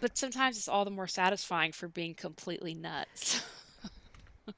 but 0.01 0.16
sometimes 0.16 0.57
it's 0.57 0.69
all 0.69 0.85
the 0.85 0.90
more 0.90 1.07
satisfying 1.07 1.73
for 1.73 1.89
being 1.89 2.15
completely 2.15 2.74
nuts 2.74 3.43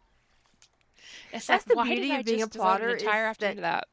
it's 1.32 1.46
That's 1.46 1.66
like, 1.66 1.88
the 1.88 1.94
beauty 1.94 2.14
of 2.14 2.24
being 2.24 2.42
a 2.42 2.48
plotter. 2.48 2.90
Entire 2.90 3.26
afternoon 3.26 3.62
that, 3.62 3.62
that 3.62 3.88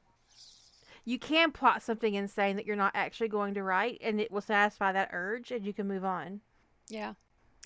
you 1.07 1.17
can 1.17 1.51
plot 1.51 1.81
something 1.81 2.15
insane 2.15 2.57
that 2.57 2.65
you're 2.65 2.75
not 2.75 2.91
actually 2.93 3.29
going 3.29 3.53
to 3.53 3.63
write, 3.63 3.99
and 4.01 4.19
it 4.19 4.29
will 4.29 4.41
satisfy 4.41 4.91
that 4.91 5.09
urge, 5.13 5.51
and 5.51 5.65
you 5.65 5.71
can 5.71 5.87
move 5.87 6.03
on. 6.03 6.41
Yeah, 6.89 7.13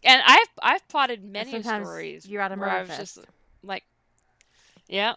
and 0.04 0.22
I've 0.26 0.50
I've 0.62 0.88
plotted 0.88 1.24
many 1.24 1.62
stories 1.64 2.28
you're 2.28 2.42
out 2.42 2.52
of 2.52 2.60
where 2.60 2.70
I 2.70 2.82
was 2.82 2.96
just 2.96 3.20
like, 3.64 3.84
yeah. 4.88 5.16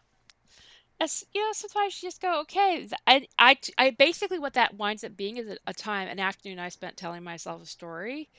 As, 1.00 1.24
you 1.34 1.40
know, 1.40 1.52
sometimes 1.52 2.02
you 2.02 2.06
just 2.06 2.22
go, 2.22 2.40
okay. 2.42 2.88
I, 3.06 3.26
I, 3.38 3.58
I 3.76 3.90
basically 3.90 4.38
what 4.38 4.54
that 4.54 4.76
winds 4.76 5.04
up 5.04 5.16
being 5.16 5.36
is 5.36 5.58
a 5.66 5.74
time, 5.74 6.08
an 6.08 6.20
afternoon 6.20 6.58
I 6.58 6.68
spent 6.68 6.96
telling 6.96 7.22
myself 7.22 7.62
a 7.62 7.66
story, 7.66 8.30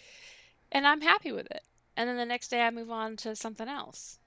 and 0.71 0.87
I'm 0.87 1.01
happy 1.01 1.31
with 1.31 1.47
it. 1.51 1.63
And 1.97 2.09
then 2.09 2.17
the 2.17 2.25
next 2.25 2.49
day 2.49 2.61
I 2.61 2.71
move 2.71 2.91
on 2.91 3.17
to 3.17 3.35
something 3.35 3.67
else, 3.67 4.19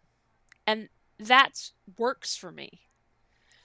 and 0.66 0.88
that 1.18 1.70
works 1.98 2.36
for 2.36 2.52
me. 2.52 2.80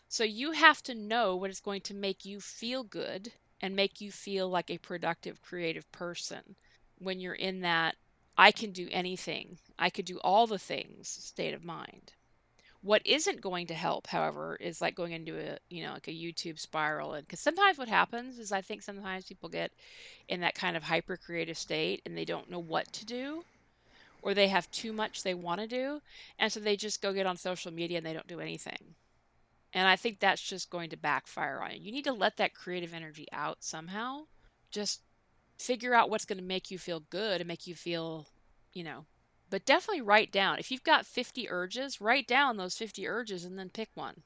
So 0.07 0.23
you 0.23 0.51
have 0.51 0.81
to 0.83 0.95
know 0.95 1.35
what 1.35 1.49
is 1.49 1.59
going 1.59 1.81
to 1.81 1.93
make 1.93 2.23
you 2.23 2.39
feel 2.39 2.83
good 2.83 3.31
and 3.61 3.75
make 3.75 3.99
you 3.99 4.11
feel 4.11 4.49
like 4.49 4.69
a 4.69 4.77
productive, 4.77 5.41
creative 5.41 5.91
person 5.91 6.55
when 6.99 7.19
you're 7.19 7.33
in 7.33 7.61
that 7.61 7.95
I 8.37 8.51
can 8.51 8.71
do 8.71 8.87
anything. 8.91 9.57
I 9.79 9.89
could 9.89 10.05
do 10.05 10.19
all 10.19 10.47
the 10.47 10.59
things 10.59 11.07
state 11.07 11.53
of 11.53 11.63
mind. 11.63 12.13
What 12.83 13.01
isn't 13.05 13.41
going 13.41 13.67
to 13.67 13.73
help, 13.73 14.07
however, 14.07 14.57
is 14.59 14.81
like 14.81 14.93
going 14.93 15.13
into 15.13 15.39
a, 15.39 15.57
you 15.69 15.83
know, 15.83 15.93
like 15.93 16.09
a 16.09 16.11
YouTube 16.11 16.59
spiral. 16.59 17.13
And 17.13 17.25
because 17.25 17.39
sometimes 17.39 17.77
what 17.77 17.87
happens 17.87 18.37
is 18.37 18.51
I 18.51 18.61
think 18.61 18.81
sometimes 18.81 19.25
people 19.25 19.49
get 19.49 19.71
in 20.27 20.41
that 20.41 20.53
kind 20.53 20.75
of 20.75 20.83
hyper 20.83 21.17
creative 21.17 21.57
state 21.57 22.01
and 22.05 22.17
they 22.17 22.25
don't 22.25 22.51
know 22.51 22.59
what 22.59 22.91
to 22.93 23.05
do 23.05 23.43
or 24.23 24.33
they 24.33 24.47
have 24.47 24.71
too 24.71 24.93
much 24.93 25.21
they 25.21 25.33
want 25.33 25.61
to 25.61 25.67
do. 25.67 26.01
And 26.39 26.51
so 26.51 26.59
they 26.59 26.75
just 26.75 27.01
go 27.01 27.13
get 27.13 27.25
on 27.25 27.37
social 27.37 27.71
media 27.71 27.97
and 27.97 28.05
they 28.05 28.13
don't 28.13 28.27
do 28.27 28.39
anything. 28.39 28.95
And 29.73 29.87
I 29.87 29.95
think 29.95 30.19
that's 30.19 30.41
just 30.41 30.69
going 30.69 30.89
to 30.91 30.97
backfire 30.97 31.61
on 31.61 31.71
you. 31.71 31.79
You 31.81 31.91
need 31.91 32.05
to 32.05 32.13
let 32.13 32.37
that 32.37 32.53
creative 32.53 32.93
energy 32.93 33.27
out 33.31 33.63
somehow. 33.63 34.23
Just 34.71 35.01
figure 35.59 35.93
out 35.93 36.09
what's 36.09 36.25
going 36.25 36.37
to 36.37 36.43
make 36.43 36.71
you 36.71 36.77
feel 36.77 37.01
good 37.09 37.41
and 37.41 37.47
make 37.47 37.67
you 37.67 37.75
feel, 37.75 38.27
you 38.71 38.83
know, 38.83 39.05
but 39.53 39.67
definitely 39.67 40.01
write 40.01 40.31
down. 40.31 40.57
If 40.57 40.71
you've 40.71 40.83
got 40.83 41.05
50 41.05 41.47
urges, 41.47 42.01
write 42.01 42.25
down 42.25 42.57
those 42.57 42.75
50 42.75 43.07
urges 43.07 43.45
and 43.45 43.59
then 43.59 43.69
pick 43.69 43.89
one 43.93 44.23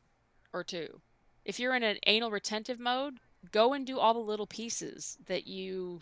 or 0.54 0.64
two. 0.64 1.02
If 1.44 1.60
you're 1.60 1.76
in 1.76 1.84
an 1.84 1.98
anal 2.06 2.32
retentive 2.32 2.80
mode, 2.80 3.18
go 3.52 3.74
and 3.74 3.86
do 3.86 4.00
all 4.00 4.14
the 4.14 4.22
little 4.22 4.48
pieces 4.48 5.18
that 5.26 5.46
you 5.46 6.02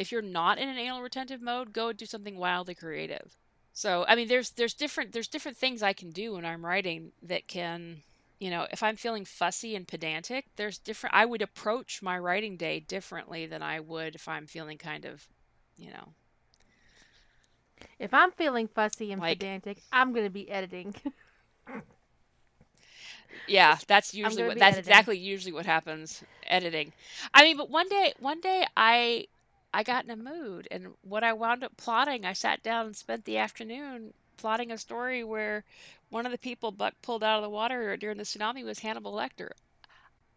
if 0.00 0.10
you're 0.10 0.20
not 0.20 0.58
in 0.58 0.68
an 0.68 0.78
anal 0.78 1.00
retentive 1.00 1.40
mode, 1.40 1.72
go 1.72 1.90
and 1.90 1.96
do 1.96 2.06
something 2.06 2.38
wildly 2.38 2.74
creative. 2.74 3.38
So, 3.72 4.04
I 4.08 4.16
mean, 4.16 4.26
there's 4.26 4.50
there's 4.50 4.74
different 4.74 5.12
there's 5.12 5.28
different 5.28 5.56
things 5.56 5.80
I 5.80 5.92
can 5.92 6.10
do 6.10 6.32
when 6.32 6.44
I'm 6.44 6.66
writing 6.66 7.12
that 7.22 7.46
can 7.46 8.02
you 8.40 8.50
know, 8.50 8.66
if 8.72 8.82
I'm 8.82 8.96
feeling 8.96 9.24
fussy 9.24 9.76
and 9.76 9.86
pedantic, 9.86 10.46
there's 10.56 10.78
different, 10.78 11.14
I 11.14 11.24
would 11.24 11.40
approach 11.40 12.02
my 12.02 12.18
writing 12.18 12.56
day 12.56 12.80
differently 12.80 13.46
than 13.46 13.62
I 13.62 13.78
would 13.78 14.16
if 14.16 14.26
I'm 14.26 14.48
feeling 14.48 14.76
kind 14.76 15.04
of, 15.04 15.28
you 15.78 15.90
know. 15.90 16.14
If 17.98 18.12
I'm 18.14 18.30
feeling 18.32 18.68
fussy 18.68 19.12
and 19.12 19.20
like, 19.20 19.38
pedantic, 19.38 19.78
I'm 19.92 20.12
going 20.12 20.26
to 20.26 20.30
be 20.30 20.50
editing. 20.50 20.94
yeah, 23.46 23.78
that's 23.86 24.14
usually 24.14 24.44
what, 24.44 24.58
that's 24.58 24.76
editing. 24.76 24.90
exactly 24.90 25.18
usually 25.18 25.52
what 25.52 25.66
happens, 25.66 26.22
editing. 26.46 26.92
I 27.32 27.42
mean, 27.42 27.56
but 27.56 27.70
one 27.70 27.88
day, 27.88 28.12
one 28.18 28.40
day 28.40 28.66
I, 28.76 29.26
I 29.72 29.82
got 29.82 30.04
in 30.04 30.10
a 30.10 30.16
mood 30.16 30.68
and 30.70 30.88
what 31.02 31.24
I 31.24 31.32
wound 31.32 31.64
up 31.64 31.76
plotting, 31.76 32.24
I 32.24 32.32
sat 32.32 32.62
down 32.62 32.86
and 32.86 32.96
spent 32.96 33.24
the 33.24 33.38
afternoon 33.38 34.12
plotting 34.36 34.70
a 34.70 34.78
story 34.78 35.24
where 35.24 35.64
one 36.10 36.26
of 36.26 36.32
the 36.32 36.38
people 36.38 36.70
Buck 36.70 36.94
pulled 37.02 37.24
out 37.24 37.38
of 37.38 37.42
the 37.42 37.50
water 37.50 37.96
during 37.96 38.18
the 38.18 38.24
tsunami 38.24 38.64
was 38.64 38.78
Hannibal 38.80 39.12
Lecter. 39.12 39.50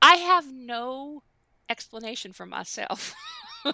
I 0.01 0.15
have 0.15 0.51
no 0.51 1.23
explanation 1.69 2.33
for 2.33 2.45
myself. 2.45 3.13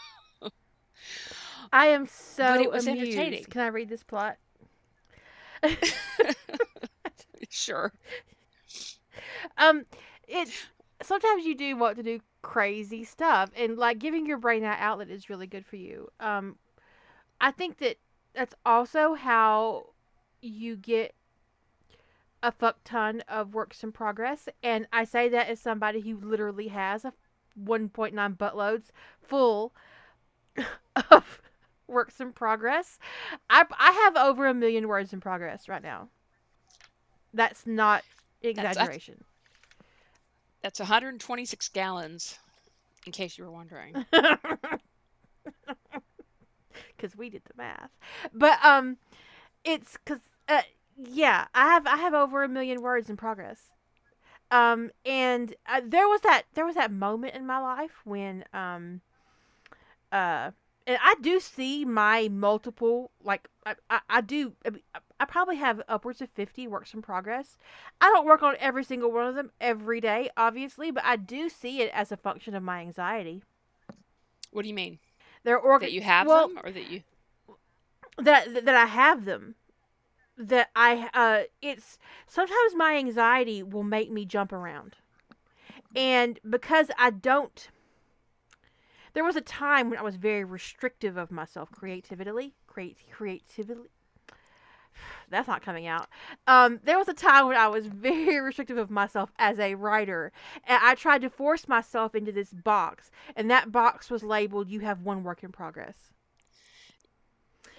I 1.72 1.88
am 1.88 2.08
so 2.08 2.44
but 2.44 2.62
it 2.62 2.72
was 2.72 2.88
amused. 2.88 3.18
entertaining. 3.18 3.44
Can 3.46 3.62
I 3.62 3.68
read 3.68 3.90
this 3.90 4.04
plot? 4.04 4.38
sure. 7.50 7.94
Um, 9.58 9.86
it's 10.28 10.52
sometimes 11.02 11.46
you 11.46 11.56
do 11.56 11.76
want 11.78 11.98
to 11.98 12.04
do 12.04 12.20
crazy 12.42 13.04
stuff, 13.04 13.50
and 13.56 13.78
like 13.78 14.00
giving 14.00 14.26
your 14.26 14.38
brain 14.38 14.62
that 14.62 14.80
outlet 14.80 15.10
is 15.10 15.30
really 15.30 15.48
good 15.48 15.66
for 15.66 15.76
you. 15.76 16.10
Um, 16.20 16.58
I 17.42 17.52
think 17.52 17.78
that 17.80 17.98
that's 18.34 18.56
also 18.66 19.14
how 19.14 19.88
you 20.42 20.76
get 20.76 21.16
a 22.44 22.52
fuck 22.52 22.78
ton 22.84 23.24
of 23.28 23.54
works 23.54 23.84
in 23.84 23.92
progress. 23.92 24.48
And 24.62 24.88
I 24.94 25.04
say 25.06 25.30
that 25.30 25.48
as 25.48 25.60
somebody 25.60 26.02
who 26.02 26.18
literally 26.18 26.68
has 26.68 27.04
a 27.04 27.14
1.9 27.60 28.38
buttloads 28.38 28.90
full 29.20 29.74
of 31.12 31.42
works 31.88 32.20
in 32.20 32.32
progress. 32.32 33.00
I, 33.50 33.64
I 33.78 33.92
have 33.92 34.18
over 34.18 34.48
a 34.48 34.54
million 34.54 34.88
words 34.88 35.14
in 35.14 35.22
progress 35.22 35.68
right 35.68 35.84
now. 35.84 36.10
That's 37.34 37.66
not 37.68 38.04
exaggeration. 38.42 39.24
That's, 40.62 40.78
that's 40.78 40.80
126 40.80 41.70
gallons, 41.70 42.40
in 43.06 43.12
case 43.12 43.38
you 43.38 43.44
were 43.44 43.52
wondering. 43.52 44.06
Because 46.98 47.16
we 47.16 47.30
did 47.30 47.42
the 47.46 47.54
math. 47.58 47.92
But, 48.34 48.58
um, 48.64 48.98
it's 49.66 49.98
because 49.98 50.22
uh, 50.48 50.62
yeah, 50.98 51.46
I 51.54 51.66
have 51.66 51.88
I 51.88 51.98
have 51.98 52.14
over 52.14 52.44
a 52.44 52.48
million 52.48 52.82
words 52.82 53.10
in 53.10 53.18
progress. 53.18 53.72
Um, 54.52 54.92
and 55.06 55.54
uh, 55.68 55.82
there 55.84 56.08
was 56.08 56.22
that 56.22 56.44
there 56.54 56.66
was 56.66 56.76
that 56.76 56.92
moment 56.92 57.36
in 57.36 57.46
my 57.46 57.60
life 57.60 58.02
when 58.06 58.46
um, 58.54 59.02
uh, 60.12 60.52
and 60.88 60.98
I 61.02 61.16
do 61.22 61.40
see 61.40 61.84
my 61.86 62.30
multiple 62.32 63.12
like 63.24 63.48
I 63.66 63.76
I, 63.90 64.00
I 64.10 64.22
do 64.22 64.54
I, 64.66 65.00
I 65.20 65.26
probably 65.26 65.56
have 65.58 65.82
upwards 65.88 66.22
of 66.22 66.30
50 66.30 66.68
works 66.68 66.94
in 66.94 67.02
progress. 67.02 67.58
I 68.02 68.10
don't 68.10 68.26
work 68.26 68.44
on 68.44 68.56
every 68.60 68.84
single 68.84 69.12
one 69.12 69.28
of 69.28 69.36
them 69.36 69.52
every 69.60 70.02
day, 70.02 70.30
obviously, 70.38 70.92
but 70.92 71.04
I 71.06 71.16
do 71.16 71.50
see 71.50 71.82
it 71.82 71.92
as 71.94 72.12
a 72.12 72.18
function 72.18 72.54
of 72.56 72.64
my 72.64 72.82
anxiety. 72.82 73.42
What 74.52 74.64
do 74.64 74.68
you 74.68 74.74
mean? 74.74 75.00
They're 75.44 75.60
org- 75.60 75.82
that 75.82 75.92
you 75.92 76.02
have 76.02 76.28
well, 76.28 76.48
them 76.48 76.60
or 76.64 76.72
that 76.72 76.90
you 76.90 77.04
that 78.18 78.66
that 78.66 78.76
I 78.76 78.86
have 78.86 79.26
them. 79.26 79.56
That 80.38 80.70
I 80.76 81.10
uh 81.14 81.44
it's 81.62 81.98
sometimes 82.28 82.76
my 82.76 82.96
anxiety 82.96 83.64
will 83.64 83.84
make 83.84 84.12
me 84.12 84.26
jump 84.26 84.52
around. 84.52 84.96
And 85.96 86.40
because 86.48 86.92
I 87.00 87.10
don't 87.10 87.70
there 89.16 89.24
was 89.24 89.36
a 89.36 89.42
time 89.42 89.90
when 89.90 89.98
I 89.98 90.04
was 90.04 90.18
very 90.18 90.44
restrictive 90.44 91.18
of 91.18 91.32
myself 91.32 91.72
creatively, 91.72 92.54
create 92.68 92.98
creatively. 93.12 93.90
That's 95.30 95.48
not 95.48 95.64
coming 95.64 95.88
out. 95.88 96.08
Um, 96.46 96.80
there 96.84 96.98
was 96.98 97.08
a 97.08 97.14
time 97.14 97.48
when 97.48 97.58
I 97.58 97.68
was 97.68 97.86
very 97.88 98.40
restrictive 98.40 98.78
of 98.78 98.92
myself 98.92 99.32
as 99.40 99.58
a 99.58 99.76
writer, 99.76 100.32
and 100.68 100.80
I 100.84 100.94
tried 100.96 101.22
to 101.22 101.30
force 101.30 101.68
myself 101.68 102.14
into 102.14 102.32
this 102.32 102.54
box, 102.54 103.10
and 103.36 103.50
that 103.50 103.72
box 103.72 104.12
was 104.12 104.22
labeled 104.22 104.70
"You 104.70 104.82
have 104.82 105.02
one 105.02 105.24
work 105.24 105.44
in 105.44 105.52
progress." 105.52 106.12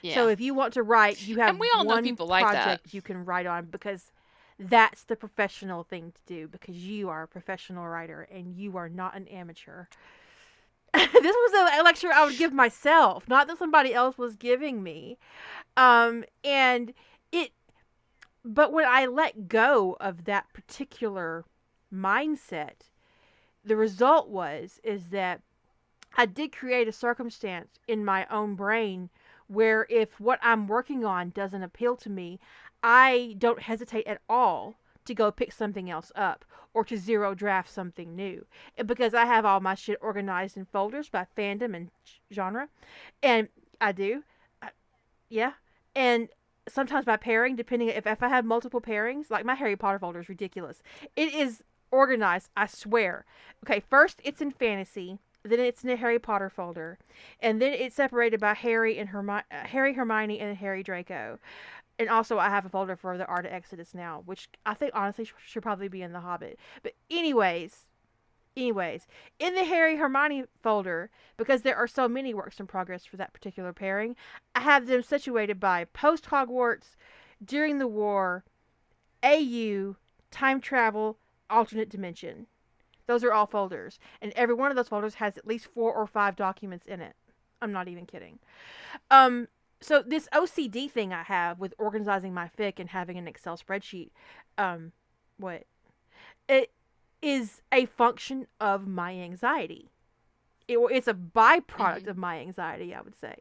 yeah. 0.02 0.14
So 0.14 0.28
if 0.28 0.40
you 0.40 0.54
want 0.54 0.72
to 0.74 0.82
write, 0.82 1.20
you 1.20 1.38
have 1.38 1.50
And 1.50 1.60
we 1.60 1.70
all 1.74 1.84
know 1.84 1.94
one 1.94 2.04
people 2.04 2.26
like 2.26 2.44
that. 2.44 2.64
project 2.64 2.94
you 2.94 3.02
can 3.02 3.24
write 3.24 3.46
on 3.46 3.66
because 3.66 4.10
that's 4.58 5.04
the 5.04 5.16
professional 5.16 5.82
thing 5.82 6.12
to 6.12 6.20
do 6.26 6.48
because 6.48 6.76
you 6.76 7.10
are 7.10 7.24
a 7.24 7.28
professional 7.28 7.86
writer 7.86 8.26
and 8.32 8.56
you 8.56 8.76
are 8.76 8.88
not 8.88 9.14
an 9.16 9.28
amateur. 9.28 9.86
this 11.12 11.36
was 11.36 11.78
a 11.78 11.82
lecture 11.82 12.10
I 12.12 12.24
would 12.24 12.38
give 12.38 12.52
myself, 12.52 13.28
not 13.28 13.48
that 13.48 13.58
somebody 13.58 13.92
else 13.92 14.16
was 14.16 14.36
giving 14.36 14.82
me. 14.82 15.18
Um, 15.76 16.24
and 16.42 16.94
it, 17.32 17.52
but 18.44 18.72
when 18.72 18.86
I 18.88 19.06
let 19.06 19.48
go 19.48 19.96
of 20.00 20.24
that 20.24 20.52
particular 20.52 21.44
mindset, 21.92 22.88
the 23.64 23.76
result 23.76 24.28
was 24.28 24.80
is 24.84 25.08
that 25.08 25.42
I 26.16 26.24
did 26.24 26.56
create 26.56 26.88
a 26.88 26.92
circumstance 26.92 27.78
in 27.86 28.04
my 28.04 28.26
own 28.30 28.54
brain 28.54 29.10
where 29.48 29.86
if 29.90 30.18
what 30.18 30.38
I'm 30.42 30.66
working 30.66 31.04
on 31.04 31.30
doesn't 31.30 31.62
appeal 31.62 31.96
to 31.96 32.10
me, 32.10 32.40
I 32.82 33.34
don't 33.38 33.60
hesitate 33.62 34.06
at 34.06 34.22
all 34.28 34.76
to 35.06 35.14
go 35.14 35.30
pick 35.30 35.52
something 35.52 35.90
else 35.90 36.12
up 36.14 36.44
or 36.74 36.84
to 36.84 36.96
zero 36.96 37.34
draft 37.34 37.70
something 37.70 38.14
new 38.14 38.44
because 38.84 39.14
I 39.14 39.24
have 39.24 39.44
all 39.44 39.60
my 39.60 39.74
shit 39.74 39.98
organized 40.00 40.56
in 40.56 40.66
folders 40.66 41.08
by 41.08 41.26
fandom 41.36 41.74
and 41.74 41.90
genre. 42.32 42.68
And 43.22 43.48
I 43.80 43.92
do. 43.92 44.24
I, 44.60 44.70
yeah. 45.28 45.52
And 45.94 46.28
sometimes 46.68 47.06
by 47.06 47.16
pairing, 47.16 47.56
depending 47.56 47.88
if, 47.88 48.06
if 48.06 48.22
I 48.22 48.28
have 48.28 48.44
multiple 48.44 48.80
pairings, 48.80 49.30
like 49.30 49.44
my 49.44 49.54
Harry 49.54 49.76
Potter 49.76 49.98
folder 49.98 50.20
is 50.20 50.28
ridiculous. 50.28 50.82
It 51.14 51.34
is 51.34 51.62
organized, 51.90 52.50
I 52.56 52.66
swear. 52.66 53.24
Okay, 53.64 53.80
first 53.80 54.20
it's 54.24 54.40
in 54.40 54.50
fantasy, 54.50 55.18
then 55.42 55.60
it's 55.60 55.84
in 55.84 55.90
a 55.90 55.96
Harry 55.96 56.18
Potter 56.18 56.50
folder, 56.50 56.98
and 57.40 57.62
then 57.62 57.72
it's 57.72 57.96
separated 57.96 58.40
by 58.40 58.54
Harry 58.54 58.98
and 58.98 59.10
Hermi- 59.10 59.44
uh, 59.50 59.66
Harry, 59.66 59.94
Hermione, 59.94 60.40
and 60.40 60.56
Harry 60.56 60.82
Draco. 60.82 61.38
And 61.98 62.08
also, 62.10 62.38
I 62.38 62.50
have 62.50 62.66
a 62.66 62.68
folder 62.68 62.96
for 62.96 63.16
the 63.16 63.26
Art 63.26 63.46
of 63.46 63.52
Exodus 63.52 63.94
now, 63.94 64.22
which 64.26 64.48
I 64.66 64.74
think 64.74 64.92
honestly 64.94 65.24
sh- 65.24 65.32
should 65.46 65.62
probably 65.62 65.88
be 65.88 66.02
in 66.02 66.12
the 66.12 66.20
Hobbit. 66.20 66.58
But 66.82 66.92
anyways, 67.10 67.86
anyways, 68.56 69.06
in 69.38 69.54
the 69.54 69.64
Harry 69.64 69.96
Hermione 69.96 70.44
folder, 70.62 71.10
because 71.36 71.62
there 71.62 71.76
are 71.76 71.86
so 71.86 72.06
many 72.06 72.34
works 72.34 72.60
in 72.60 72.66
progress 72.66 73.06
for 73.06 73.16
that 73.16 73.32
particular 73.32 73.72
pairing, 73.72 74.14
I 74.54 74.60
have 74.60 74.86
them 74.86 75.02
situated 75.02 75.58
by 75.58 75.84
post 75.84 76.26
Hogwarts, 76.26 76.96
during 77.44 77.78
the 77.78 77.88
war, 77.88 78.44
AU, 79.22 79.96
time 80.30 80.60
travel, 80.60 81.18
alternate 81.50 81.90
dimension. 81.90 82.46
Those 83.06 83.22
are 83.22 83.32
all 83.32 83.46
folders, 83.46 83.98
and 84.20 84.32
every 84.34 84.54
one 84.54 84.70
of 84.70 84.76
those 84.76 84.88
folders 84.88 85.14
has 85.14 85.36
at 85.36 85.46
least 85.46 85.68
four 85.72 85.94
or 85.94 86.06
five 86.06 86.34
documents 86.34 86.86
in 86.86 87.00
it. 87.00 87.14
I'm 87.62 87.72
not 87.72 87.88
even 87.88 88.06
kidding. 88.06 88.38
Um, 89.10 89.48
so 89.80 90.02
this 90.06 90.28
OCD 90.32 90.90
thing 90.90 91.12
I 91.12 91.22
have 91.22 91.58
with 91.58 91.74
organizing 91.78 92.32
my 92.34 92.48
fic 92.58 92.78
and 92.78 92.90
having 92.90 93.18
an 93.18 93.28
Excel 93.28 93.56
spreadsheet, 93.58 94.10
um, 94.58 94.92
what 95.38 95.64
it 96.48 96.72
is 97.22 97.62
a 97.72 97.86
function 97.86 98.46
of 98.60 98.86
my 98.86 99.12
anxiety. 99.14 99.90
It, 100.68 100.78
it's 100.90 101.08
a 101.08 101.14
byproduct 101.14 102.04
Mhm. 102.04 102.06
of 102.08 102.16
my 102.16 102.38
anxiety, 102.40 102.94
I 102.94 103.00
would 103.00 103.16
say. 103.16 103.36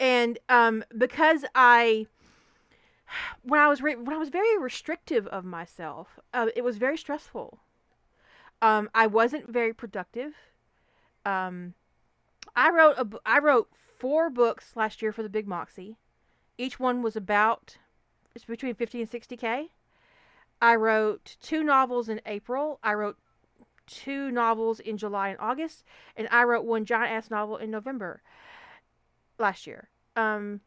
And 0.00 0.38
um, 0.48 0.84
because 0.96 1.44
I, 1.54 2.06
when 3.42 3.60
I 3.60 3.68
was 3.68 3.82
re- 3.82 3.94
when 3.96 4.14
I 4.14 4.18
was 4.18 4.30
very 4.30 4.58
restrictive 4.58 5.26
of 5.28 5.44
myself, 5.44 6.18
uh, 6.32 6.48
it 6.56 6.64
was 6.64 6.78
very 6.78 6.96
stressful. 6.96 7.58
Um, 8.60 8.88
I 8.94 9.06
wasn't 9.06 9.48
very 9.50 9.72
productive. 9.72 10.34
Um, 11.26 11.74
I 12.56 12.70
wrote 12.70 12.96
a, 12.98 13.08
I 13.26 13.38
wrote 13.38 13.68
four 14.02 14.28
books 14.28 14.72
last 14.74 15.00
year 15.00 15.12
for 15.12 15.22
the 15.22 15.28
Big 15.28 15.46
Moxie. 15.46 15.96
Each 16.58 16.80
one 16.80 17.02
was 17.02 17.14
about 17.14 17.76
it's 18.34 18.44
between 18.44 18.74
50 18.74 19.02
and 19.02 19.08
60k. 19.08 19.68
I 20.60 20.74
wrote 20.74 21.36
two 21.40 21.62
novels 21.62 22.08
in 22.08 22.20
April. 22.26 22.80
I 22.82 22.94
wrote 22.94 23.16
two 23.86 24.32
novels 24.32 24.80
in 24.80 24.96
July 24.96 25.28
and 25.28 25.38
August, 25.38 25.84
and 26.16 26.26
I 26.32 26.42
wrote 26.42 26.64
one 26.64 26.84
giant 26.84 27.12
ass 27.12 27.30
novel 27.30 27.56
in 27.58 27.70
November 27.70 28.22
last 29.38 29.68
year. 29.68 29.88
Um, 30.16 30.62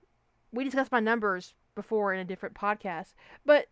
we 0.53 0.63
discussed 0.63 0.93
my 0.93 1.01
numbers 1.01 1.55
before 1.75 2.13
in 2.13 2.21
a 2.21 2.25
different 2.25 2.55
podcast, 2.55 3.15
but 3.45 3.65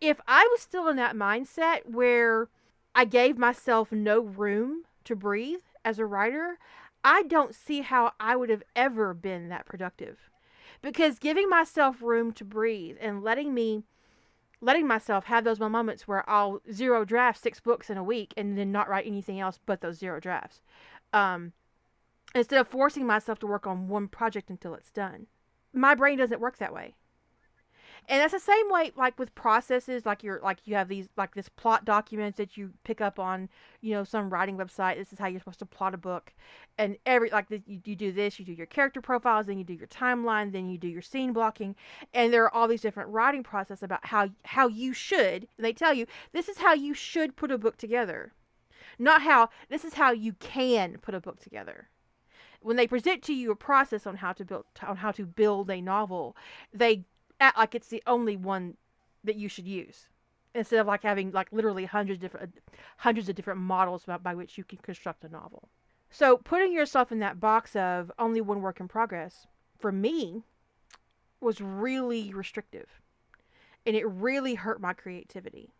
if 0.00 0.22
I 0.26 0.48
was 0.50 0.62
still 0.62 0.88
in 0.88 0.96
that 0.96 1.16
mindset 1.16 1.84
where 1.84 2.48
I 2.94 3.04
gave 3.04 3.36
myself 3.36 3.92
no 3.92 4.20
room 4.20 4.84
to 5.04 5.14
breathe 5.14 5.60
as 5.84 5.98
a 5.98 6.06
writer, 6.06 6.56
I 7.04 7.22
don't 7.24 7.54
see 7.54 7.80
how 7.80 8.12
I 8.20 8.36
would 8.36 8.50
have 8.50 8.62
ever 8.76 9.14
been 9.14 9.48
that 9.48 9.66
productive. 9.66 10.30
Because 10.80 11.18
giving 11.18 11.48
myself 11.48 12.02
room 12.02 12.32
to 12.32 12.44
breathe 12.44 12.96
and 13.00 13.22
letting 13.22 13.54
me 13.54 13.84
letting 14.60 14.86
myself 14.86 15.24
have 15.24 15.42
those 15.42 15.58
moments 15.58 16.06
where 16.06 16.28
I'll 16.30 16.60
zero 16.72 17.04
draft 17.04 17.42
six 17.42 17.58
books 17.58 17.90
in 17.90 17.98
a 17.98 18.04
week 18.04 18.32
and 18.36 18.56
then 18.56 18.70
not 18.70 18.88
write 18.88 19.06
anything 19.06 19.40
else 19.40 19.58
but 19.66 19.80
those 19.80 19.98
zero 19.98 20.20
drafts. 20.20 20.62
Um, 21.12 21.52
instead 22.34 22.60
of 22.60 22.68
forcing 22.68 23.06
myself 23.06 23.38
to 23.40 23.46
work 23.46 23.66
on 23.66 23.88
one 23.88 24.08
project 24.08 24.50
until 24.50 24.74
it's 24.74 24.90
done. 24.90 25.26
My 25.72 25.94
brain 25.94 26.18
doesn't 26.18 26.40
work 26.40 26.58
that 26.58 26.72
way. 26.72 26.94
And 28.08 28.20
that's 28.20 28.32
the 28.32 28.40
same 28.40 28.68
way 28.68 28.92
like 28.96 29.18
with 29.18 29.34
processes 29.34 30.04
like 30.04 30.22
you're 30.22 30.40
like 30.42 30.58
you 30.64 30.74
have 30.74 30.88
these 30.88 31.08
like 31.16 31.34
this 31.34 31.48
plot 31.48 31.84
documents 31.84 32.36
that 32.38 32.56
you 32.56 32.72
pick 32.84 33.00
up 33.00 33.18
on, 33.18 33.48
you 33.80 33.92
know, 33.92 34.04
some 34.04 34.28
writing 34.28 34.56
website. 34.56 34.96
This 34.96 35.12
is 35.12 35.18
how 35.18 35.28
you're 35.28 35.40
supposed 35.40 35.60
to 35.60 35.66
plot 35.66 35.94
a 35.94 35.98
book. 35.98 36.32
And 36.78 36.96
every 37.06 37.30
like 37.30 37.48
the, 37.48 37.62
you, 37.66 37.80
you 37.84 37.96
do 37.96 38.12
this, 38.12 38.38
you 38.38 38.44
do 38.44 38.52
your 38.52 38.66
character 38.66 39.00
profiles, 39.00 39.46
then 39.46 39.58
you 39.58 39.64
do 39.64 39.74
your 39.74 39.86
timeline, 39.86 40.52
then 40.52 40.68
you 40.68 40.78
do 40.78 40.88
your 40.88 41.02
scene 41.02 41.32
blocking, 41.32 41.76
and 42.12 42.32
there 42.32 42.44
are 42.44 42.54
all 42.54 42.68
these 42.68 42.82
different 42.82 43.10
writing 43.10 43.42
process 43.42 43.82
about 43.82 44.04
how 44.06 44.28
how 44.44 44.66
you 44.66 44.92
should. 44.92 45.46
And 45.56 45.64
they 45.64 45.72
tell 45.72 45.94
you 45.94 46.06
this 46.32 46.48
is 46.48 46.58
how 46.58 46.74
you 46.74 46.94
should 46.94 47.36
put 47.36 47.52
a 47.52 47.58
book 47.58 47.76
together. 47.76 48.32
Not 48.98 49.22
how 49.22 49.48
this 49.68 49.84
is 49.84 49.94
how 49.94 50.10
you 50.10 50.32
can 50.34 50.98
put 51.00 51.14
a 51.14 51.20
book 51.20 51.40
together 51.40 51.88
when 52.62 52.76
they 52.76 52.86
present 52.86 53.22
to 53.22 53.34
you 53.34 53.50
a 53.50 53.56
process 53.56 54.06
on 54.06 54.16
how 54.16 54.32
to 54.32 54.44
build 54.44 54.64
on 54.86 54.96
how 54.96 55.10
to 55.12 55.26
build 55.26 55.70
a 55.70 55.80
novel, 55.80 56.36
they 56.72 57.04
act 57.42 57.58
like 57.58 57.74
it's 57.74 57.88
the 57.88 58.02
only 58.06 58.36
one 58.36 58.76
that 59.24 59.36
you 59.36 59.48
should 59.48 59.66
use 59.66 60.08
instead 60.54 60.78
of 60.78 60.86
like 60.86 61.02
having 61.02 61.30
like 61.32 61.48
literally 61.52 61.84
hundreds 61.84 62.18
of 62.18 62.30
different 62.30 62.54
hundreds 62.98 63.28
of 63.28 63.34
different 63.34 63.60
models 63.60 64.04
by, 64.04 64.16
by 64.16 64.34
which 64.34 64.56
you 64.56 64.64
can 64.64 64.78
construct 64.78 65.24
a 65.24 65.28
novel. 65.28 65.68
So 66.10 66.36
putting 66.36 66.72
yourself 66.72 67.10
in 67.10 67.18
that 67.20 67.40
box 67.40 67.74
of 67.74 68.12
only 68.18 68.40
one 68.40 68.60
work 68.60 68.80
in 68.80 68.88
progress 68.88 69.46
for 69.78 69.90
me 69.90 70.44
was 71.40 71.60
really 71.60 72.32
restrictive. 72.32 73.00
And 73.84 73.96
it 73.96 74.06
really 74.06 74.54
hurt 74.54 74.80
my 74.80 74.92
creativity. 74.92 75.74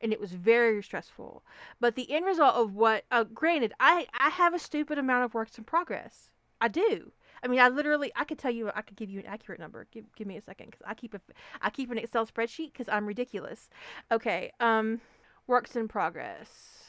And 0.00 0.12
it 0.12 0.20
was 0.20 0.32
very 0.32 0.82
stressful. 0.82 1.44
But 1.78 1.94
the 1.94 2.10
end 2.10 2.24
result 2.24 2.56
of 2.56 2.74
what 2.74 3.04
uh, 3.10 3.24
granted, 3.24 3.74
I 3.78 4.06
I 4.18 4.30
have 4.30 4.54
a 4.54 4.58
stupid 4.58 4.98
amount 4.98 5.24
of 5.24 5.34
works 5.34 5.58
in 5.58 5.64
progress. 5.64 6.30
I 6.60 6.68
do. 6.68 7.12
I 7.42 7.48
mean, 7.48 7.60
I 7.60 7.68
literally, 7.68 8.12
I 8.16 8.24
could 8.24 8.38
tell 8.38 8.50
you, 8.50 8.70
I 8.74 8.82
could 8.82 8.96
give 8.96 9.10
you 9.10 9.20
an 9.20 9.26
accurate 9.26 9.60
number. 9.60 9.86
Give, 9.90 10.04
give 10.14 10.26
me 10.26 10.36
a 10.36 10.42
second, 10.42 10.66
because 10.66 10.82
I 10.86 10.94
keep 10.94 11.14
a, 11.14 11.20
I 11.62 11.70
keep 11.70 11.90
an 11.90 11.98
Excel 11.98 12.26
spreadsheet 12.26 12.72
because 12.72 12.88
I'm 12.88 13.06
ridiculous. 13.06 13.70
Okay, 14.12 14.52
um, 14.60 15.00
works 15.46 15.76
in 15.76 15.88
progress. 15.88 16.84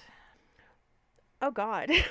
Oh 1.41 1.51
God. 1.51 1.89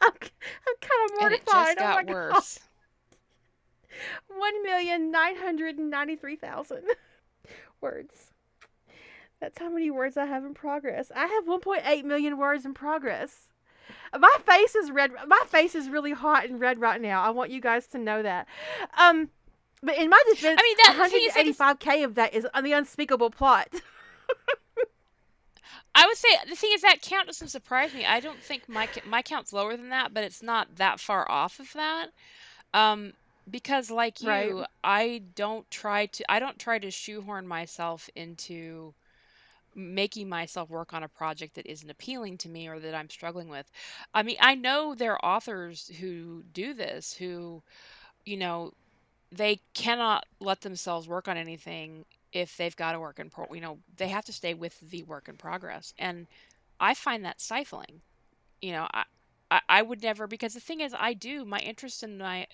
I'm, 0.00 0.12
I'm 0.12 0.76
kind 0.80 1.04
of 1.04 1.22
and 1.22 1.32
it 1.32 1.42
mortified. 1.46 1.76
just 1.76 1.78
oh 1.78 1.80
got 1.80 2.06
God. 2.06 2.14
worse. 2.14 2.58
One 4.28 4.62
million 4.62 5.10
nine 5.10 5.36
hundred 5.36 5.78
ninety-three 5.78 6.36
thousand 6.36 6.84
words. 7.80 8.32
That's 9.40 9.58
how 9.58 9.70
many 9.70 9.90
words 9.90 10.16
I 10.16 10.26
have 10.26 10.44
in 10.44 10.52
progress. 10.52 11.10
I 11.14 11.26
have 11.26 11.46
1.8 11.46 12.04
million 12.04 12.36
words 12.36 12.66
in 12.66 12.74
progress. 12.74 13.48
My 14.18 14.36
face 14.44 14.74
is 14.74 14.90
red. 14.90 15.12
My 15.26 15.40
face 15.46 15.74
is 15.74 15.88
really 15.88 16.12
hot 16.12 16.44
and 16.44 16.60
red 16.60 16.80
right 16.80 17.00
now. 17.00 17.22
I 17.22 17.30
want 17.30 17.50
you 17.50 17.60
guys 17.60 17.86
to 17.88 17.98
know 17.98 18.22
that. 18.22 18.46
Um, 18.98 19.30
but 19.82 19.96
in 19.96 20.10
my 20.10 20.22
defense, 20.28 20.60
I 20.60 20.62
mean, 20.62 20.76
that 20.78 21.54
185k 21.56 22.04
of 22.04 22.14
that 22.16 22.34
is 22.34 22.46
on 22.54 22.64
the 22.64 22.72
unspeakable 22.72 23.30
plot. 23.30 23.68
I 25.94 26.06
would 26.06 26.16
say 26.16 26.28
the 26.48 26.54
thing 26.54 26.70
is 26.74 26.82
that 26.82 27.02
count 27.02 27.26
doesn't 27.26 27.48
surprise 27.48 27.92
me. 27.94 28.06
I 28.06 28.20
don't 28.20 28.40
think 28.40 28.68
my 28.68 28.88
my 29.06 29.22
count's 29.22 29.52
lower 29.52 29.76
than 29.76 29.88
that, 29.88 30.14
but 30.14 30.22
it's 30.22 30.42
not 30.42 30.76
that 30.76 31.00
far 31.00 31.28
off 31.30 31.58
of 31.58 31.72
that. 31.72 32.08
Um, 32.72 33.14
because 33.50 33.90
like 33.90 34.22
you, 34.22 34.28
right. 34.28 34.66
I 34.84 35.22
don't 35.34 35.68
try 35.70 36.06
to 36.06 36.30
I 36.30 36.38
don't 36.38 36.58
try 36.58 36.78
to 36.78 36.90
shoehorn 36.90 37.46
myself 37.46 38.08
into 38.14 38.94
making 39.74 40.28
myself 40.28 40.70
work 40.70 40.92
on 40.92 41.02
a 41.02 41.08
project 41.08 41.54
that 41.54 41.66
isn't 41.66 41.90
appealing 41.90 42.38
to 42.38 42.48
me 42.48 42.68
or 42.68 42.78
that 42.80 42.94
I'm 42.94 43.10
struggling 43.10 43.48
with. 43.48 43.70
I 44.14 44.22
mean, 44.22 44.36
I 44.40 44.54
know 44.54 44.94
there 44.94 45.12
are 45.12 45.36
authors 45.36 45.90
who 46.00 46.44
do 46.52 46.74
this 46.74 47.12
who 47.14 47.62
you 48.24 48.36
know 48.36 48.72
they 49.32 49.60
cannot 49.74 50.24
let 50.40 50.60
themselves 50.60 51.08
work 51.08 51.28
on 51.28 51.36
anything 51.36 52.04
if 52.32 52.56
they've 52.56 52.76
got 52.76 52.92
to 52.92 53.00
work 53.00 53.18
in 53.18 53.30
pro 53.30 53.46
you 53.52 53.60
know 53.60 53.78
they 53.96 54.08
have 54.08 54.24
to 54.24 54.32
stay 54.32 54.54
with 54.54 54.78
the 54.90 55.02
work 55.04 55.28
in 55.28 55.36
progress 55.36 55.94
and 55.98 56.26
i 56.80 56.94
find 56.94 57.24
that 57.24 57.40
stifling 57.40 58.00
you 58.62 58.72
know 58.72 58.86
i 58.92 59.04
i, 59.50 59.60
I 59.68 59.82
would 59.82 60.02
never 60.02 60.26
because 60.26 60.54
the 60.54 60.60
thing 60.60 60.80
is 60.80 60.94
i 60.98 61.12
do 61.14 61.44
my 61.44 61.58
interest 61.60 62.02
in 62.02 62.18
my 62.18 62.46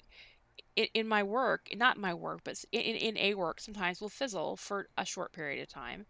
in, 0.76 0.86
in 0.94 1.08
my 1.08 1.22
work 1.22 1.68
not 1.76 1.98
my 1.98 2.14
work 2.14 2.40
but 2.44 2.62
in, 2.72 2.80
in 2.80 3.16
a 3.18 3.34
work 3.34 3.60
sometimes 3.60 4.00
will 4.00 4.08
fizzle 4.08 4.56
for 4.56 4.88
a 4.96 5.04
short 5.04 5.32
period 5.32 5.62
of 5.62 5.68
time 5.68 6.06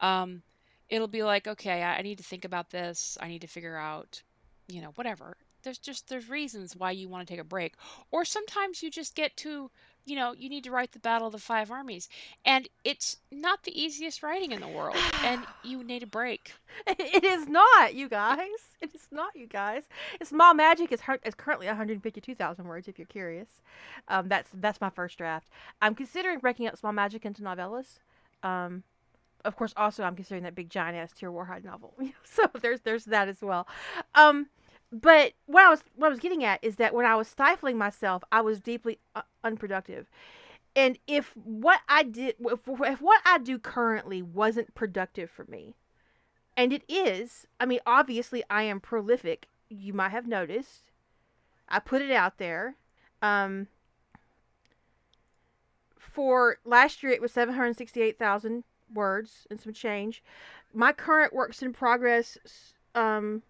um 0.00 0.42
it'll 0.88 1.08
be 1.08 1.22
like 1.22 1.46
okay 1.46 1.82
I, 1.82 1.98
I 1.98 2.02
need 2.02 2.18
to 2.18 2.24
think 2.24 2.44
about 2.44 2.70
this 2.70 3.16
i 3.20 3.28
need 3.28 3.40
to 3.40 3.46
figure 3.46 3.76
out 3.76 4.22
you 4.68 4.80
know 4.80 4.92
whatever 4.94 5.36
there's 5.62 5.78
just 5.78 6.08
there's 6.08 6.28
reasons 6.28 6.76
why 6.76 6.90
you 6.90 7.08
want 7.08 7.26
to 7.26 7.32
take 7.32 7.40
a 7.40 7.44
break 7.44 7.74
or 8.10 8.24
sometimes 8.24 8.82
you 8.82 8.90
just 8.90 9.14
get 9.14 9.36
to 9.38 9.70
you 10.06 10.16
know, 10.16 10.34
you 10.36 10.48
need 10.48 10.64
to 10.64 10.70
write 10.70 10.92
the 10.92 10.98
Battle 10.98 11.28
of 11.28 11.32
the 11.32 11.38
Five 11.38 11.70
Armies. 11.70 12.08
And 12.44 12.68
it's 12.84 13.18
not 13.30 13.62
the 13.62 13.80
easiest 13.80 14.22
writing 14.22 14.52
in 14.52 14.60
the 14.60 14.68
world. 14.68 14.96
And 15.22 15.42
you 15.64 15.82
need 15.82 16.02
a 16.02 16.06
break. 16.06 16.52
It 16.86 17.24
is 17.24 17.48
not, 17.48 17.94
you 17.94 18.08
guys. 18.08 18.48
It 18.80 18.94
is 18.94 19.06
not, 19.10 19.34
you 19.34 19.46
guys. 19.46 19.84
Small 20.22 20.52
Magic 20.52 20.92
is, 20.92 21.00
is 21.24 21.34
currently 21.34 21.66
152,000 21.66 22.64
words, 22.66 22.88
if 22.88 22.98
you're 22.98 23.06
curious. 23.06 23.48
Um, 24.08 24.28
that's 24.28 24.50
that's 24.52 24.80
my 24.80 24.90
first 24.90 25.16
draft. 25.16 25.48
I'm 25.80 25.94
considering 25.94 26.38
breaking 26.38 26.66
up 26.66 26.76
Small 26.76 26.92
Magic 26.92 27.24
into 27.24 27.40
novellas. 27.40 28.00
Um, 28.42 28.82
of 29.44 29.56
course, 29.56 29.72
also 29.76 30.02
I'm 30.02 30.16
considering 30.16 30.44
that 30.44 30.54
big 30.54 30.70
giant 30.70 30.96
ass 30.96 31.12
Tyr 31.12 31.30
Warhide 31.30 31.64
novel. 31.64 31.94
so 32.24 32.44
there's 32.60 32.80
there's 32.80 33.04
that 33.06 33.28
as 33.28 33.42
well. 33.42 33.66
Um, 34.14 34.48
but 34.92 35.32
what 35.46 35.64
I 35.64 35.70
was 35.70 35.82
what 35.96 36.06
I 36.06 36.10
was 36.10 36.20
getting 36.20 36.44
at 36.44 36.62
is 36.62 36.76
that 36.76 36.94
when 36.94 37.06
I 37.06 37.16
was 37.16 37.28
stifling 37.28 37.76
myself, 37.76 38.22
I 38.30 38.40
was 38.40 38.60
deeply 38.60 38.98
uh, 39.14 39.22
unproductive. 39.42 40.08
And 40.76 40.98
if 41.06 41.32
what 41.36 41.80
I 41.88 42.02
did, 42.02 42.36
if, 42.40 42.58
if 42.66 43.00
what 43.00 43.22
I 43.24 43.38
do 43.38 43.58
currently 43.58 44.22
wasn't 44.22 44.74
productive 44.74 45.30
for 45.30 45.44
me, 45.44 45.74
and 46.56 46.72
it 46.72 46.82
is, 46.88 47.46
I 47.60 47.66
mean, 47.66 47.80
obviously 47.86 48.42
I 48.50 48.64
am 48.64 48.80
prolific. 48.80 49.46
You 49.68 49.92
might 49.92 50.10
have 50.10 50.26
noticed. 50.26 50.90
I 51.68 51.78
put 51.78 52.02
it 52.02 52.10
out 52.10 52.38
there. 52.38 52.76
Um, 53.22 53.68
for 55.98 56.58
last 56.64 57.02
year, 57.02 57.12
it 57.12 57.22
was 57.22 57.32
768,000 57.32 58.64
words 58.94 59.46
and 59.50 59.60
some 59.60 59.72
change. 59.72 60.22
My 60.72 60.92
current 60.92 61.32
works 61.32 61.62
in 61.62 61.72
progress 61.72 62.38
um, 62.94 63.42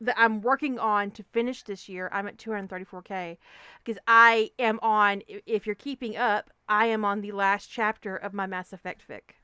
that 0.00 0.16
I'm 0.18 0.42
working 0.42 0.78
on 0.78 1.10
to 1.12 1.22
finish 1.22 1.62
this 1.62 1.88
year. 1.88 2.10
I'm 2.12 2.26
at 2.26 2.36
234k 2.36 3.38
because 3.84 4.00
I 4.06 4.50
am 4.58 4.78
on. 4.82 5.22
If 5.46 5.66
you're 5.66 5.74
keeping 5.74 6.16
up, 6.16 6.50
I 6.68 6.86
am 6.86 7.04
on 7.04 7.20
the 7.20 7.32
last 7.32 7.70
chapter 7.70 8.16
of 8.16 8.34
my 8.34 8.46
Mass 8.46 8.72
Effect 8.72 9.02
fic. 9.08 9.34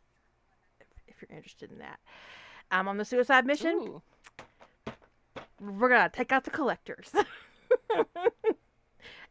If, 1.06 1.22
you're 1.22 1.36
interested 1.36 1.70
in 1.70 1.78
that, 1.78 2.00
I'm 2.70 2.88
on 2.88 2.98
the 2.98 3.04
suicide 3.04 3.46
mission. 3.46 3.72
Ooh. 3.72 4.02
We're 5.60 5.88
gonna 5.88 6.10
take 6.12 6.32
out 6.32 6.44
the 6.44 6.50
collectors. 6.50 7.12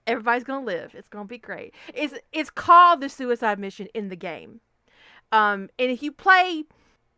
Everybody's 0.07 0.45
gonna 0.45 0.65
live. 0.65 0.95
It's 0.95 1.09
gonna 1.09 1.25
be 1.25 1.37
great. 1.37 1.75
It's 1.93 2.15
it's 2.31 2.49
called 2.49 3.01
the 3.01 3.09
suicide 3.09 3.59
mission 3.59 3.87
in 3.93 4.09
the 4.09 4.15
game. 4.15 4.61
Um, 5.31 5.69
and 5.79 5.91
if 5.91 6.03
you 6.03 6.11
play 6.11 6.65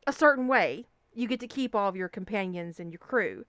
a 0.06 0.14
certain 0.14 0.48
way, 0.48 0.85
you 1.14 1.27
get 1.27 1.40
to 1.40 1.48
keep 1.48 1.76
all 1.76 1.90
of 1.90 1.95
your 1.95 2.10
companions 2.10 2.80
and 2.80 2.91
your 2.91 2.99
crew 2.99 3.45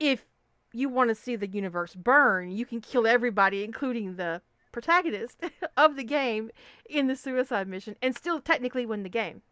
if 0.00 0.24
you 0.72 0.88
want 0.88 1.08
to 1.08 1.14
see 1.14 1.36
the 1.36 1.46
universe 1.46 1.94
burn, 1.94 2.50
you 2.50 2.66
can 2.66 2.80
kill 2.80 3.06
everybody, 3.06 3.62
including 3.62 4.16
the 4.16 4.42
protagonist 4.72 5.40
of 5.76 5.96
the 5.96 6.04
game, 6.04 6.50
in 6.88 7.06
the 7.06 7.16
suicide 7.16 7.68
mission, 7.68 7.96
and 8.02 8.16
still 8.16 8.40
technically 8.40 8.84
win 8.84 9.02
the 9.02 9.08
game. 9.08 9.42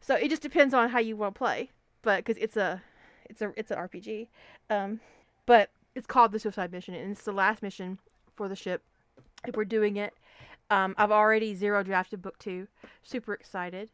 So 0.00 0.14
it 0.14 0.28
just 0.28 0.42
depends 0.42 0.74
on 0.74 0.90
how 0.90 0.98
you 0.98 1.16
want 1.16 1.34
to 1.34 1.38
play, 1.38 1.70
but 2.02 2.24
because 2.24 2.40
it's 2.42 2.56
a, 2.56 2.82
it's 3.30 3.40
a, 3.42 3.52
it's 3.56 3.70
an 3.70 3.78
RPG, 3.78 4.28
um, 4.70 5.00
but 5.46 5.70
it's 5.94 6.06
called 6.06 6.32
the 6.32 6.38
suicide 6.38 6.72
mission, 6.72 6.94
and 6.94 7.12
it's 7.12 7.24
the 7.24 7.32
last 7.32 7.62
mission 7.62 7.98
for 8.34 8.48
the 8.48 8.56
ship. 8.56 8.82
If 9.46 9.56
we're 9.56 9.64
doing 9.64 9.96
it, 9.96 10.14
um, 10.70 10.94
I've 10.98 11.10
already 11.10 11.54
zero 11.54 11.82
drafted 11.82 12.22
book 12.22 12.38
two. 12.38 12.68
Super 13.02 13.34
excited. 13.34 13.88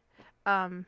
Um, 0.45 0.85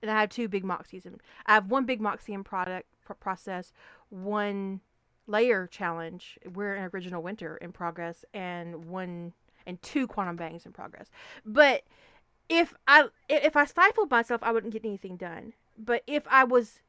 and 0.00 0.10
I 0.10 0.20
have 0.20 0.30
two 0.30 0.48
big 0.48 0.64
Moxies. 0.64 1.06
In, 1.06 1.18
I 1.46 1.54
have 1.54 1.70
one 1.70 1.86
big 1.86 2.00
Moxie 2.00 2.34
in 2.34 2.42
product 2.44 2.88
process, 3.20 3.72
one 4.08 4.80
layer 5.26 5.66
challenge. 5.66 6.38
We're 6.52 6.74
in 6.74 6.90
original 6.92 7.22
winter 7.22 7.56
in 7.56 7.72
progress, 7.72 8.24
and 8.34 8.86
one 8.86 9.32
and 9.66 9.80
two 9.80 10.06
quantum 10.06 10.36
bangs 10.36 10.66
in 10.66 10.72
progress. 10.72 11.08
But 11.46 11.84
if 12.48 12.74
I 12.88 13.08
if 13.28 13.56
I 13.56 13.64
stifled 13.64 14.10
myself, 14.10 14.42
I 14.42 14.52
wouldn't 14.52 14.72
get 14.72 14.84
anything 14.84 15.16
done. 15.16 15.52
But 15.78 16.02
if 16.06 16.24
I 16.28 16.44
was 16.44 16.80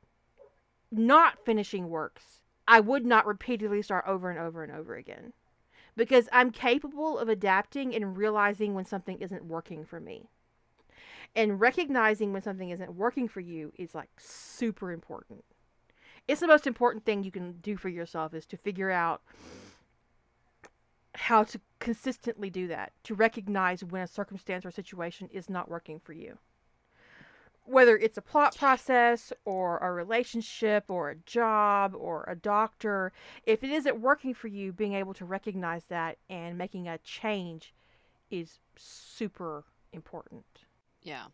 not 0.91 1.45
finishing 1.45 1.89
works, 1.89 2.41
I 2.67 2.79
would 2.79 3.05
not 3.05 3.25
repeatedly 3.25 3.81
start 3.81 4.05
over 4.07 4.29
and 4.29 4.39
over 4.39 4.63
and 4.63 4.71
over 4.71 4.95
again. 4.95 5.33
Because 5.95 6.27
I'm 6.31 6.51
capable 6.51 7.19
of 7.19 7.29
adapting 7.29 7.93
and 7.95 8.17
realizing 8.17 8.73
when 8.73 8.85
something 8.85 9.19
isn't 9.19 9.45
working 9.45 9.85
for 9.85 9.99
me. 9.99 10.29
And 11.35 11.59
recognizing 11.59 12.33
when 12.33 12.41
something 12.41 12.69
isn't 12.69 12.95
working 12.95 13.27
for 13.27 13.39
you 13.39 13.71
is 13.77 13.95
like 13.95 14.09
super 14.17 14.91
important 14.91 15.43
it's 16.27 16.41
the 16.41 16.47
most 16.47 16.67
important 16.67 17.05
thing 17.05 17.23
you 17.23 17.31
can 17.31 17.53
do 17.53 17.75
for 17.77 17.89
yourself 17.89 18.33
is 18.33 18.45
to 18.47 18.57
figure 18.57 18.91
out 18.91 19.21
how 21.15 21.43
to 21.43 21.59
consistently 21.79 22.49
do 22.49 22.67
that 22.67 22.91
to 23.03 23.13
recognize 23.13 23.83
when 23.83 24.01
a 24.01 24.07
circumstance 24.07 24.65
or 24.65 24.71
situation 24.71 25.29
is 25.31 25.49
not 25.49 25.69
working 25.69 25.99
for 25.99 26.13
you 26.13 26.37
whether 27.65 27.97
it's 27.97 28.17
a 28.17 28.21
plot 28.21 28.55
process 28.55 29.31
or 29.45 29.77
a 29.79 29.91
relationship 29.91 30.85
or 30.89 31.09
a 31.09 31.15
job 31.15 31.95
or 31.95 32.25
a 32.27 32.35
doctor 32.35 33.11
if 33.45 33.63
it 33.63 33.69
isn't 33.69 34.01
working 34.01 34.33
for 34.33 34.47
you 34.47 34.73
being 34.73 34.93
able 34.93 35.13
to 35.13 35.25
recognize 35.25 35.83
that 35.85 36.17
and 36.29 36.57
making 36.57 36.87
a 36.87 36.97
change 36.99 37.73
is 38.29 38.59
super 38.75 39.63
important. 39.91 40.45
Yeah. 41.03 41.25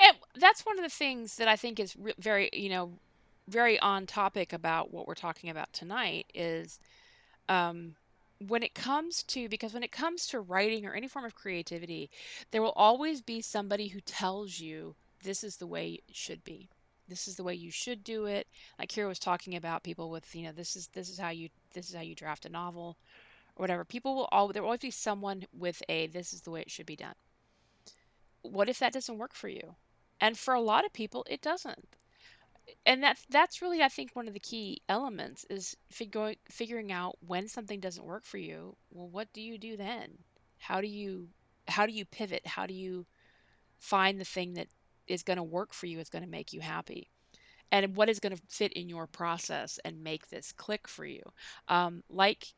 And 0.00 0.16
that's 0.36 0.64
one 0.64 0.78
of 0.78 0.84
the 0.84 0.90
things 0.90 1.36
that 1.36 1.48
i 1.48 1.56
think 1.56 1.80
is 1.80 1.96
very 2.18 2.50
you 2.52 2.68
know 2.68 2.92
very 3.48 3.78
on 3.80 4.06
topic 4.06 4.52
about 4.52 4.92
what 4.92 5.08
we're 5.08 5.14
talking 5.14 5.50
about 5.50 5.72
tonight 5.72 6.26
is 6.34 6.78
um, 7.48 7.94
when 8.46 8.62
it 8.62 8.74
comes 8.74 9.22
to 9.24 9.48
because 9.48 9.72
when 9.72 9.82
it 9.82 9.90
comes 9.90 10.26
to 10.26 10.38
writing 10.38 10.84
or 10.84 10.92
any 10.92 11.08
form 11.08 11.24
of 11.24 11.34
creativity 11.34 12.10
there 12.50 12.62
will 12.62 12.72
always 12.76 13.20
be 13.20 13.40
somebody 13.40 13.88
who 13.88 14.00
tells 14.00 14.60
you 14.60 14.94
this 15.22 15.44
is 15.44 15.56
the 15.56 15.66
way 15.66 16.00
it 16.08 16.16
should 16.16 16.42
be 16.44 16.68
this 17.08 17.26
is 17.26 17.36
the 17.36 17.44
way 17.44 17.54
you 17.54 17.70
should 17.70 18.04
do 18.04 18.26
it 18.26 18.46
like 18.78 18.90
Kira 18.90 19.08
was 19.08 19.18
talking 19.18 19.56
about 19.56 19.82
people 19.82 20.10
with 20.10 20.34
you 20.34 20.44
know 20.44 20.52
this 20.52 20.76
is 20.76 20.88
this 20.88 21.08
is 21.08 21.18
how 21.18 21.30
you 21.30 21.48
this 21.72 21.88
is 21.88 21.94
how 21.94 22.02
you 22.02 22.14
draft 22.14 22.46
a 22.46 22.50
novel 22.50 22.96
or 23.56 23.62
whatever 23.62 23.84
people 23.84 24.14
will 24.14 24.28
all 24.30 24.48
there 24.48 24.62
will 24.62 24.68
always 24.68 24.80
be 24.80 24.90
someone 24.90 25.44
with 25.56 25.82
a 25.88 26.06
this 26.08 26.32
is 26.32 26.42
the 26.42 26.50
way 26.50 26.60
it 26.60 26.70
should 26.70 26.86
be 26.86 26.96
done 26.96 27.14
what 28.42 28.68
if 28.68 28.78
that 28.78 28.92
doesn't 28.92 29.18
work 29.18 29.34
for 29.34 29.48
you 29.48 29.74
and 30.20 30.38
for 30.38 30.54
a 30.54 30.60
lot 30.60 30.84
of 30.84 30.92
people 30.92 31.24
it 31.28 31.40
doesn't 31.40 31.96
and 32.84 33.02
that's 33.02 33.24
that's 33.30 33.62
really 33.62 33.82
I 33.82 33.88
think 33.88 34.14
one 34.14 34.28
of 34.28 34.34
the 34.34 34.40
key 34.40 34.82
elements 34.88 35.46
is 35.50 35.76
figuring 35.90 36.36
figuring 36.50 36.92
out 36.92 37.16
when 37.26 37.48
something 37.48 37.80
doesn't 37.80 38.04
work 38.04 38.24
for 38.24 38.38
you. 38.38 38.76
Well, 38.90 39.08
what 39.08 39.32
do 39.32 39.40
you 39.40 39.58
do 39.58 39.76
then? 39.76 40.18
How 40.58 40.80
do 40.80 40.86
you 40.86 41.28
how 41.68 41.86
do 41.86 41.92
you 41.92 42.04
pivot? 42.04 42.46
How 42.46 42.66
do 42.66 42.74
you 42.74 43.06
find 43.78 44.20
the 44.20 44.24
thing 44.24 44.54
that 44.54 44.68
is 45.08 45.22
going 45.22 45.36
to 45.36 45.42
work 45.42 45.72
for 45.72 45.86
you? 45.86 45.98
Is 45.98 46.10
going 46.10 46.24
to 46.24 46.30
make 46.30 46.52
you 46.52 46.60
happy, 46.60 47.08
and 47.72 47.96
what 47.96 48.08
is 48.08 48.20
going 48.20 48.36
to 48.36 48.42
fit 48.48 48.72
in 48.74 48.88
your 48.88 49.06
process 49.06 49.78
and 49.84 50.02
make 50.02 50.28
this 50.28 50.52
click 50.52 50.88
for 50.88 51.04
you? 51.04 51.22
Um, 51.68 52.02
like 52.08 52.54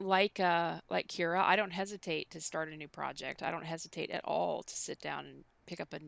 like 0.00 0.40
uh 0.40 0.80
like 0.90 1.08
Kira, 1.08 1.42
I 1.42 1.56
don't 1.56 1.72
hesitate 1.72 2.30
to 2.30 2.40
start 2.40 2.72
a 2.72 2.76
new 2.76 2.88
project. 2.88 3.42
I 3.42 3.50
don't 3.50 3.64
hesitate 3.64 4.10
at 4.10 4.24
all 4.24 4.62
to 4.62 4.74
sit 4.74 5.00
down 5.00 5.26
and 5.26 5.44
pick 5.66 5.80
up 5.80 5.94
a 5.94 6.00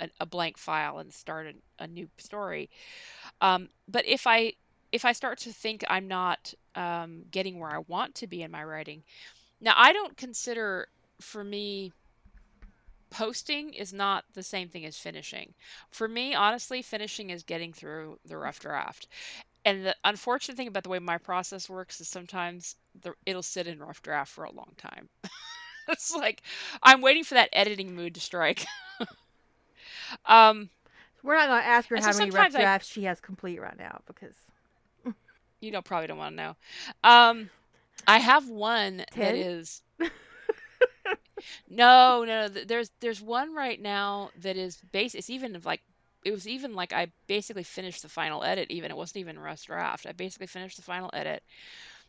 a, 0.00 0.08
a 0.20 0.26
blank 0.26 0.56
file 0.56 0.98
and 0.98 1.12
start 1.12 1.46
a, 1.46 1.84
a 1.84 1.86
new 1.86 2.08
story. 2.16 2.70
Um, 3.40 3.68
but 3.86 4.06
if 4.06 4.26
I 4.26 4.54
if 4.92 5.04
I 5.04 5.12
start 5.12 5.38
to 5.38 5.52
think 5.52 5.84
I'm 5.88 6.08
not 6.08 6.54
um, 6.74 7.24
getting 7.30 7.58
where 7.58 7.70
I 7.70 7.78
want 7.88 8.14
to 8.16 8.26
be 8.26 8.42
in 8.42 8.50
my 8.50 8.64
writing. 8.64 9.02
Now, 9.60 9.74
I 9.76 9.92
don't 9.92 10.16
consider 10.16 10.88
for 11.20 11.42
me 11.44 11.92
posting 13.10 13.72
is 13.74 13.92
not 13.92 14.24
the 14.34 14.42
same 14.42 14.68
thing 14.68 14.84
as 14.84 14.96
finishing. 14.98 15.54
For 15.90 16.08
me, 16.08 16.34
honestly, 16.34 16.82
finishing 16.82 17.30
is 17.30 17.42
getting 17.42 17.72
through 17.72 18.18
the 18.24 18.36
rough 18.36 18.60
draft. 18.60 19.08
And 19.64 19.84
the 19.86 19.96
unfortunate 20.04 20.56
thing 20.56 20.68
about 20.68 20.84
the 20.84 20.88
way 20.88 20.98
my 20.98 21.18
process 21.18 21.68
works 21.68 22.00
is 22.00 22.08
sometimes 22.08 22.76
the, 23.02 23.14
it'll 23.26 23.42
sit 23.42 23.66
in 23.66 23.78
rough 23.78 24.02
draft 24.02 24.32
for 24.32 24.44
a 24.44 24.52
long 24.52 24.72
time. 24.76 25.08
it's 25.88 26.14
like 26.14 26.42
I'm 26.82 27.00
waiting 27.00 27.24
for 27.24 27.34
that 27.34 27.50
editing 27.52 27.94
mood 27.94 28.14
to 28.14 28.20
strike. 28.20 28.64
um, 30.26 30.70
We're 31.22 31.36
not 31.36 31.48
going 31.48 31.62
to 31.62 31.66
ask 31.66 31.88
her 31.88 31.96
how 31.96 32.12
so 32.12 32.18
many 32.18 32.30
rough 32.30 32.52
drafts 32.52 32.90
I, 32.90 32.92
she 32.92 33.04
has 33.04 33.20
complete 33.20 33.60
right 33.60 33.78
now 33.78 34.00
because 34.06 34.34
you 35.60 35.70
don't 35.70 35.84
probably 35.84 36.06
don't 36.06 36.18
want 36.18 36.36
to 36.36 36.42
know. 36.42 36.56
Um, 37.04 37.50
I 38.06 38.18
have 38.18 38.48
one 38.48 39.04
Ten? 39.10 39.24
that 39.24 39.34
is 39.34 39.82
no, 41.68 42.24
no, 42.24 42.48
there's 42.48 42.90
there's 43.00 43.20
one 43.22 43.54
right 43.54 43.80
now 43.80 44.30
that 44.40 44.56
is 44.56 44.76
base. 44.92 45.14
It's 45.14 45.30
even 45.30 45.60
like 45.64 45.82
it 46.24 46.32
was 46.32 46.48
even 46.48 46.74
like 46.74 46.92
I 46.92 47.08
basically 47.26 47.62
finished 47.62 48.02
the 48.02 48.08
final 48.08 48.42
edit. 48.44 48.70
Even 48.70 48.90
it 48.90 48.96
wasn't 48.96 49.18
even 49.18 49.38
rough 49.38 49.64
draft. 49.64 50.06
I 50.06 50.12
basically 50.12 50.46
finished 50.46 50.76
the 50.76 50.82
final 50.82 51.10
edit, 51.12 51.42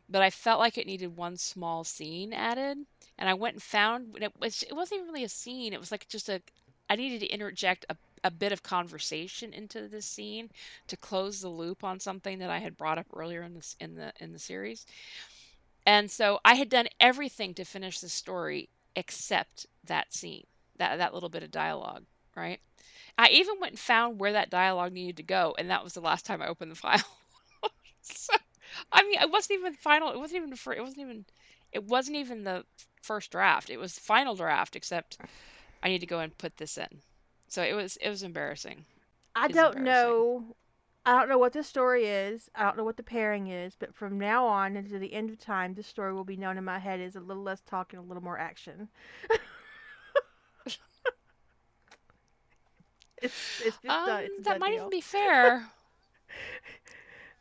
but 0.10 0.22
I 0.22 0.30
felt 0.30 0.60
like 0.60 0.78
it 0.78 0.88
needed 0.88 1.16
one 1.16 1.38
small 1.38 1.84
scene 1.84 2.34
added, 2.34 2.80
and 3.18 3.30
I 3.30 3.34
went 3.34 3.56
and 3.56 3.64
found 3.64 4.18
it 4.22 4.34
was 4.40 4.64
it 4.64 4.76
wasn't 4.76 5.02
even 5.02 5.14
really 5.14 5.24
a 5.26 5.30
scene. 5.30 5.74
It 5.74 5.80
was 5.80 5.92
like 5.92 6.08
just 6.08 6.30
a 6.30 6.42
I 6.90 6.96
needed 6.96 7.22
to 7.22 7.28
interject 7.28 7.86
a 7.90 7.98
a 8.24 8.32
bit 8.32 8.52
of 8.52 8.64
conversation 8.64 9.54
into 9.54 9.88
this 9.88 10.06
scene 10.06 10.50
to 10.88 10.98
close 10.98 11.40
the 11.40 11.48
loop 11.48 11.86
on 11.86 12.02
something 12.02 12.40
that 12.40 12.50
I 12.50 12.58
had 12.60 12.76
brought 12.76 12.98
up 12.98 13.06
earlier 13.16 13.44
in 13.44 13.54
this 13.54 13.76
in 13.80 13.96
the 13.96 14.12
in 14.20 14.34
the 14.34 14.40
series. 14.40 14.86
And 15.86 16.12
so 16.12 16.40
I 16.46 16.56
had 16.56 16.70
done 16.70 16.88
everything 17.00 17.54
to 17.56 17.66
finish 17.66 18.00
the 18.00 18.10
story 18.10 18.70
accept 19.00 19.66
that 19.86 20.14
scene, 20.14 20.46
that 20.78 20.98
that 20.98 21.14
little 21.14 21.30
bit 21.30 21.44
of 21.44 21.52
dialogue, 21.52 22.04
right? 22.36 22.60
I 23.18 23.30
even 23.30 23.60
went 23.60 23.74
and 23.74 23.80
found 23.80 24.20
where 24.20 24.34
that 24.34 24.50
dialogue 24.50 24.94
needed 24.94 25.18
to 25.18 25.24
go, 25.24 25.56
and 25.58 25.70
that 25.70 25.84
was 25.84 25.94
the 25.94 26.02
last 26.02 26.26
time 26.26 26.42
I 26.42 26.48
opened 26.48 26.72
the 26.72 26.76
file. 26.76 27.04
so, 28.02 28.34
I 28.92 29.04
mean, 29.04 29.20
it 29.20 29.32
wasn't 29.32 29.60
even 29.60 29.74
final. 29.74 30.12
It 30.12 30.20
wasn't 30.20 30.44
even 30.44 30.56
for. 30.56 30.74
It 30.74 30.82
wasn't 30.82 31.00
even. 31.00 31.26
It 31.72 31.84
wasn't 31.84 32.18
even 32.18 32.44
the 32.44 32.64
first 33.02 33.32
draft. 33.32 33.70
It 33.70 33.78
was 33.78 34.00
final 34.00 34.36
draft, 34.36 34.76
except 34.76 35.18
I 35.84 35.90
need 35.90 36.00
to 36.00 36.06
go 36.06 36.20
and 36.20 36.38
put 36.38 36.58
this 36.58 36.78
in. 36.78 37.02
So 37.48 37.64
it 37.64 37.74
was. 37.74 37.98
It 37.98 38.10
was 38.10 38.24
embarrassing. 38.24 38.86
I 39.36 39.46
it's 39.46 39.56
don't 39.56 39.82
know 39.82 40.56
I 41.06 41.18
don't 41.18 41.30
know 41.30 41.38
what 41.38 41.54
the 41.54 41.64
story 41.64 42.06
is. 42.06 42.50
I 42.56 42.64
don't 42.64 42.78
know 42.78 42.84
what 42.84 42.98
the 42.98 43.04
pairing 43.04 43.48
is, 43.48 43.76
but 43.78 43.96
from 43.96 44.20
now 44.20 44.46
on 44.46 44.76
into 44.76 45.00
the 45.00 45.14
end 45.14 45.30
of 45.30 45.40
time, 45.40 45.74
the 45.74 45.84
story 45.84 46.14
will 46.14 46.24
be 46.24 46.38
known 46.38 46.58
in 46.58 46.64
my 46.64 46.80
head 46.80 47.00
as 47.00 47.16
a 47.16 47.20
little 47.20 47.44
less 47.44 47.62
talk 47.62 47.94
and 47.94 48.04
a 48.04 48.06
little 48.06 48.24
more 48.24 48.38
action. 48.38 48.90
it's, 50.66 50.78
it's 53.22 53.78
just 53.78 53.86
um, 53.88 54.10
uh, 54.10 54.18
it's 54.18 54.46
that 54.46 54.60
might 54.60 54.72
deal. 54.72 54.78
even 54.80 54.90
be 54.90 55.02
fair. 55.02 55.68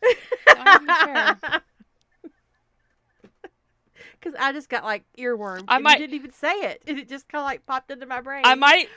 that 0.47 0.65
might 0.65 0.81
be 0.81 0.87
fair. 1.43 1.63
Because 4.21 4.35
I 4.39 4.53
just 4.53 4.69
got 4.69 4.85
like 4.85 5.05
earworm. 5.19 5.65
I 5.69 5.79
might 5.79 5.99
didn't 5.99 6.15
even 6.15 6.33
say 6.33 6.53
it, 6.53 6.83
it 6.87 7.09
just 7.09 7.29
kind 7.29 7.43
of 7.43 7.47
like 7.47 7.67
popped 7.67 7.91
into 7.91 8.07
my 8.07 8.21
brain. 8.21 8.43
I 8.45 8.55
might. 8.55 8.89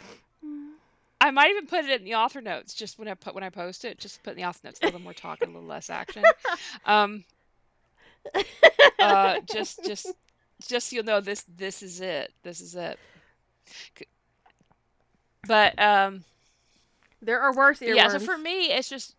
I 1.22 1.30
might 1.30 1.52
even 1.52 1.68
put 1.68 1.86
it 1.86 2.02
in 2.02 2.04
the 2.04 2.16
author 2.16 2.42
notes 2.42 2.74
just 2.74 2.98
when 2.98 3.08
I 3.08 3.14
put 3.14 3.36
when 3.36 3.44
I 3.44 3.50
post 3.52 3.86
it. 3.86 4.00
Just 4.00 4.24
put 4.24 4.32
in 4.32 4.38
the 4.38 4.46
author 4.46 4.62
notes 4.66 4.80
a 4.82 4.86
little 4.86 5.00
more 5.00 5.14
talk 5.14 5.38
and 5.42 5.52
a 5.52 5.54
little 5.54 5.70
less 5.70 5.90
action. 5.90 6.24
Um, 6.86 7.24
uh, 9.00 9.40
just 9.52 9.86
just 9.86 10.08
just 10.68 10.90
so 10.90 10.96
you'll 10.96 11.06
know 11.06 11.22
this 11.22 11.46
this 11.58 11.84
is 11.84 12.02
it. 12.02 12.34
This 12.44 12.60
is 12.60 12.76
it. 12.76 12.98
But 15.48 15.80
um, 15.80 16.24
there 17.22 17.40
are 17.40 17.54
worse 17.54 17.80
earworms. 17.80 17.96
Yeah. 17.96 18.08
So 18.10 18.20
for 18.20 18.38
me, 18.38 18.72
it's 18.72 18.90
just 18.90 19.16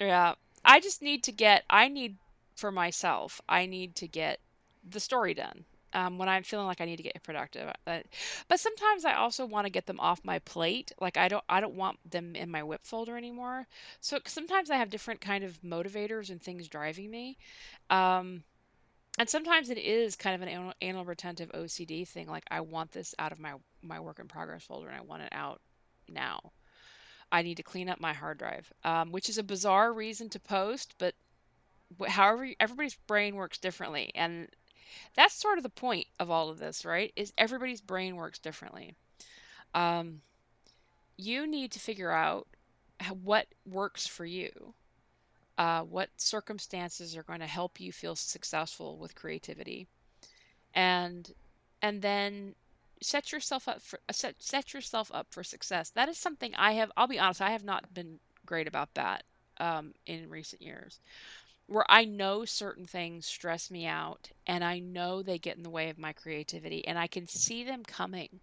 yeah. 0.00 0.34
I 0.64 0.80
just 0.80 1.00
need 1.00 1.22
to 1.24 1.32
get. 1.32 1.64
I 1.70 1.88
need 1.88 2.16
for 2.56 2.72
myself. 2.72 3.40
I 3.48 3.66
need 3.66 3.94
to 3.96 4.08
get 4.08 4.40
the 4.88 5.00
story 5.00 5.34
done 5.34 5.64
um, 5.94 6.18
when 6.18 6.28
I'm 6.28 6.42
feeling 6.42 6.66
like 6.66 6.80
I 6.80 6.84
need 6.84 6.96
to 6.96 7.02
get 7.02 7.22
productive. 7.22 7.70
But, 7.84 8.06
but 8.48 8.60
sometimes 8.60 9.04
I 9.04 9.14
also 9.14 9.46
want 9.46 9.66
to 9.66 9.70
get 9.70 9.86
them 9.86 10.00
off 10.00 10.20
my 10.24 10.40
plate. 10.40 10.92
Like 11.00 11.16
I 11.16 11.28
don't 11.28 11.44
I 11.48 11.60
don't 11.60 11.74
want 11.74 11.98
them 12.10 12.36
in 12.36 12.50
my 12.50 12.62
whip 12.62 12.80
folder 12.84 13.16
anymore. 13.16 13.66
So 14.00 14.18
sometimes 14.26 14.70
I 14.70 14.76
have 14.76 14.90
different 14.90 15.20
kind 15.20 15.44
of 15.44 15.60
motivators 15.62 16.30
and 16.30 16.42
things 16.42 16.68
driving 16.68 17.10
me. 17.10 17.38
Um, 17.90 18.42
and 19.18 19.28
sometimes 19.28 19.70
it 19.70 19.78
is 19.78 20.16
kind 20.16 20.34
of 20.34 20.42
an 20.42 20.48
anal, 20.48 20.72
anal 20.80 21.04
retentive 21.04 21.52
OCD 21.52 22.06
thing. 22.06 22.26
Like 22.26 22.44
I 22.50 22.60
want 22.60 22.92
this 22.92 23.14
out 23.18 23.32
of 23.32 23.38
my 23.38 23.54
my 23.82 24.00
work 24.00 24.18
in 24.18 24.28
progress 24.28 24.64
folder 24.64 24.88
and 24.88 24.96
I 24.96 25.02
want 25.02 25.22
it 25.22 25.32
out 25.32 25.60
now. 26.08 26.52
I 27.30 27.42
need 27.42 27.56
to 27.56 27.62
clean 27.62 27.88
up 27.88 28.00
my 28.00 28.12
hard 28.12 28.38
drive, 28.38 28.72
um, 28.84 29.10
which 29.10 29.28
is 29.28 29.38
a 29.38 29.42
bizarre 29.42 29.92
reason 29.92 30.28
to 30.30 30.40
post, 30.40 30.94
but 30.98 31.14
however 32.06 32.48
everybody's 32.60 32.94
brain 32.94 33.36
works 33.36 33.58
differently 33.58 34.10
and 34.14 34.48
that's 35.14 35.34
sort 35.34 35.58
of 35.58 35.62
the 35.62 35.70
point 35.70 36.06
of 36.18 36.30
all 36.30 36.48
of 36.48 36.58
this, 36.58 36.84
right? 36.84 37.12
Is 37.16 37.32
everybody's 37.38 37.80
brain 37.80 38.16
works 38.16 38.38
differently. 38.38 38.94
Um, 39.74 40.20
you 41.16 41.46
need 41.46 41.72
to 41.72 41.80
figure 41.80 42.10
out 42.10 42.46
what 43.22 43.46
works 43.66 44.06
for 44.06 44.24
you. 44.24 44.74
Uh, 45.56 45.82
what 45.82 46.10
circumstances 46.16 47.16
are 47.16 47.22
going 47.22 47.38
to 47.38 47.46
help 47.46 47.78
you 47.78 47.92
feel 47.92 48.16
successful 48.16 48.98
with 48.98 49.14
creativity, 49.14 49.86
and 50.74 51.32
and 51.80 52.02
then 52.02 52.56
set 53.00 53.30
yourself 53.30 53.68
up 53.68 53.80
for 53.80 54.00
set 54.10 54.34
set 54.42 54.74
yourself 54.74 55.12
up 55.14 55.28
for 55.30 55.44
success. 55.44 55.90
That 55.90 56.08
is 56.08 56.18
something 56.18 56.54
I 56.56 56.72
have. 56.72 56.90
I'll 56.96 57.06
be 57.06 57.20
honest. 57.20 57.40
I 57.40 57.50
have 57.50 57.62
not 57.62 57.94
been 57.94 58.18
great 58.44 58.66
about 58.66 58.94
that 58.94 59.22
um, 59.60 59.94
in 60.06 60.28
recent 60.28 60.60
years 60.60 60.98
where 61.66 61.84
I 61.88 62.04
know 62.04 62.44
certain 62.44 62.86
things 62.86 63.26
stress 63.26 63.70
me 63.70 63.86
out 63.86 64.30
and 64.46 64.62
I 64.62 64.78
know 64.78 65.22
they 65.22 65.38
get 65.38 65.56
in 65.56 65.62
the 65.62 65.70
way 65.70 65.88
of 65.88 65.98
my 65.98 66.12
creativity 66.12 66.86
and 66.86 66.98
I 66.98 67.06
can 67.06 67.26
see 67.26 67.64
them 67.64 67.84
coming 67.84 68.40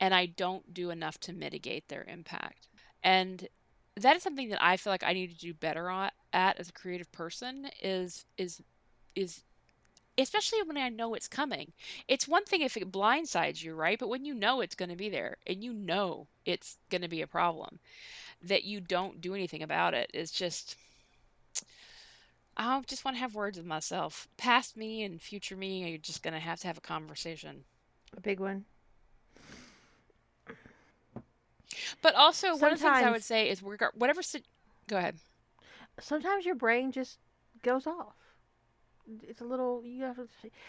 and 0.00 0.14
I 0.14 0.26
don't 0.26 0.72
do 0.74 0.90
enough 0.90 1.18
to 1.20 1.32
mitigate 1.32 1.88
their 1.88 2.04
impact. 2.04 2.68
And 3.02 3.48
that 3.96 4.16
is 4.16 4.22
something 4.22 4.48
that 4.48 4.62
I 4.62 4.76
feel 4.76 4.92
like 4.92 5.04
I 5.04 5.12
need 5.12 5.32
to 5.32 5.38
do 5.38 5.54
better 5.54 5.88
at 5.90 6.12
as 6.32 6.68
a 6.68 6.72
creative 6.72 7.10
person 7.12 7.68
is 7.80 8.24
is 8.36 8.62
is 9.14 9.42
especially 10.16 10.62
when 10.62 10.76
I 10.76 10.88
know 10.88 11.14
it's 11.14 11.28
coming. 11.28 11.72
It's 12.06 12.28
one 12.28 12.44
thing 12.44 12.60
if 12.60 12.76
it 12.76 12.92
blindsides 12.92 13.62
you, 13.62 13.74
right? 13.74 13.98
But 13.98 14.08
when 14.08 14.24
you 14.24 14.34
know 14.34 14.60
it's 14.60 14.76
going 14.76 14.90
to 14.90 14.96
be 14.96 15.08
there 15.08 15.36
and 15.46 15.62
you 15.62 15.72
know 15.72 16.28
it's 16.44 16.78
going 16.90 17.02
to 17.02 17.08
be 17.08 17.22
a 17.22 17.26
problem 17.26 17.80
that 18.42 18.64
you 18.64 18.80
don't 18.80 19.20
do 19.20 19.34
anything 19.34 19.62
about 19.62 19.94
it, 19.94 20.10
it 20.14 20.18
is 20.18 20.30
just 20.30 20.76
I 22.56 22.80
just 22.86 23.04
want 23.04 23.16
to 23.16 23.20
have 23.20 23.34
words 23.34 23.58
with 23.58 23.66
myself. 23.66 24.28
Past 24.36 24.76
me 24.76 25.02
and 25.02 25.20
future 25.20 25.56
me, 25.56 25.88
you're 25.88 25.98
just 25.98 26.22
going 26.22 26.34
to 26.34 26.40
have 26.40 26.60
to 26.60 26.66
have 26.66 26.78
a 26.78 26.82
conversation. 26.82 27.64
A 28.16 28.20
big 28.20 28.40
one. 28.40 28.64
But 32.02 32.14
also, 32.14 32.48
sometimes, 32.48 32.62
one 32.62 32.72
of 32.72 32.78
the 32.78 32.84
things 32.84 33.06
I 33.06 33.10
would 33.10 33.24
say 33.24 33.48
is 33.48 33.62
whatever. 33.62 34.20
Go 34.86 34.96
ahead. 34.96 35.16
Sometimes 36.00 36.44
your 36.44 36.54
brain 36.54 36.92
just 36.92 37.18
goes 37.62 37.86
off. 37.86 38.14
It's 39.22 39.40
a 39.40 39.44
little. 39.44 39.82
You 39.84 40.04
have 40.04 40.16
to. 40.16 40.28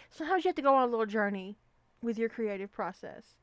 Sometimes 0.10 0.44
you 0.44 0.50
have 0.50 0.56
to 0.56 0.62
go 0.62 0.74
on 0.74 0.88
a 0.88 0.92
little 0.92 1.06
journey 1.06 1.58
with 2.02 2.18
your 2.18 2.30
creative 2.30 2.72
process, 2.72 3.36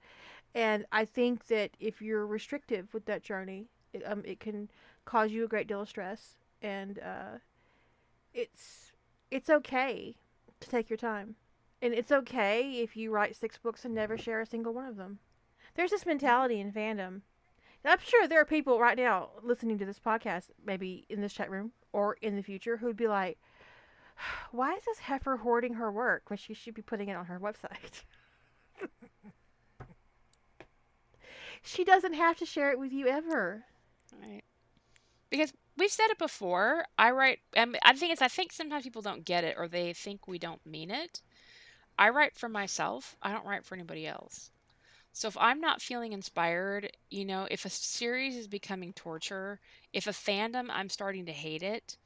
and 0.55 0.85
I 0.93 1.05
think 1.05 1.47
that 1.47 1.71
if 1.81 2.03
you're 2.03 2.27
restrictive 2.27 2.93
with 2.93 3.05
that 3.07 3.23
journey, 3.23 3.69
it, 3.93 4.03
um, 4.07 4.23
it 4.25 4.41
can 4.41 4.69
cause 5.05 5.31
you 5.31 5.45
a 5.45 5.49
great 5.49 5.67
deal 5.67 5.83
of 5.83 5.89
stress 5.89 6.37
and 6.61 6.99
uh, 6.99 7.39
it's 8.35 8.93
it's 9.31 9.51
okay 9.51 10.17
to 10.61 10.69
take 10.69 10.91
your 10.91 10.97
time. 10.97 11.37
And 11.81 11.93
it's 11.93 12.13
okay 12.13 12.81
if 12.81 12.97
you 12.97 13.11
write 13.11 13.35
six 13.35 13.59
books 13.59 13.85
and 13.85 13.95
never 13.95 14.17
share 14.17 14.41
a 14.41 14.47
single 14.47 14.73
one 14.73 14.87
of 14.87 14.97
them. 14.97 15.19
There's 15.75 15.91
this 15.91 16.07
mentality 16.07 16.61
in 16.61 16.73
fandom. 16.73 17.23
And 17.85 17.93
I'm 17.93 17.99
sure 17.99 18.29
there 18.29 18.41
are 18.41 18.45
people 18.45 18.79
right 18.79 18.97
now 18.97 19.31
listening 19.43 19.79
to 19.79 19.85
this 19.85 19.99
podcast, 19.99 20.51
maybe 20.65 21.05
in 21.09 21.21
this 21.21 21.33
chat 21.33 21.51
room 21.51 21.73
or 21.93 22.17
in 22.23 22.37
the 22.37 22.43
future, 22.43 22.77
who'd 22.77 22.97
be 22.97 23.09
like, 23.09 23.39
why 24.53 24.75
is 24.75 24.85
this 24.85 25.01
heifer 25.01 25.39
hoarding 25.39 25.75
her 25.75 25.91
work 25.91 26.25
when 26.29 26.37
she 26.37 26.55
should 26.55 26.75
be 26.75 26.83
putting 26.83 27.09
it 27.09 27.17
on 27.17 27.27
her 27.27 27.41
website? 27.41 28.05
she 31.63 31.83
doesn't 31.85 32.15
have 32.15 32.37
to 32.37 32.47
share 32.47 32.71
it 32.71 32.79
with 32.79 32.93
you 32.93 33.09
ever. 33.09 33.65
Right. 34.21 34.43
Because 35.31 35.53
we've 35.77 35.91
said 35.91 36.09
it 36.11 36.19
before. 36.19 36.85
I 36.99 37.11
write. 37.11 37.41
Um, 37.57 37.77
I 37.83 37.93
think 37.95 38.13
it's. 38.13 38.23
I 38.23 38.29
think 38.29 38.53
sometimes 38.53 38.85
people 38.85 39.03
don't 39.03 39.25
get 39.25 39.45
it, 39.45 39.57
or 39.59 39.69
they 39.69 39.93
think 39.93 40.29
we 40.29 40.39
don't 40.39 40.65
mean 40.67 40.91
it. 40.91 41.23
I 41.99 42.11
write 42.11 42.37
for 42.37 42.49
myself. 42.49 43.17
I 43.23 43.33
don't 43.33 43.47
write 43.47 43.65
for 43.65 43.75
anybody 43.75 44.07
else. 44.07 44.51
So 45.13 45.29
if 45.29 45.37
I'm 45.39 45.61
not 45.61 45.83
feeling 45.83 46.13
inspired, 46.13 46.91
you 47.11 47.25
know, 47.25 47.47
if 47.51 47.65
a 47.65 47.71
series 47.71 48.37
is 48.37 48.49
becoming 48.49 48.93
torture, 48.95 49.61
if 49.93 50.07
a 50.07 50.11
fandom 50.11 50.69
I'm 50.71 50.89
starting 50.89 51.27
to 51.27 51.33
hate 51.33 51.63
it, 51.63 51.97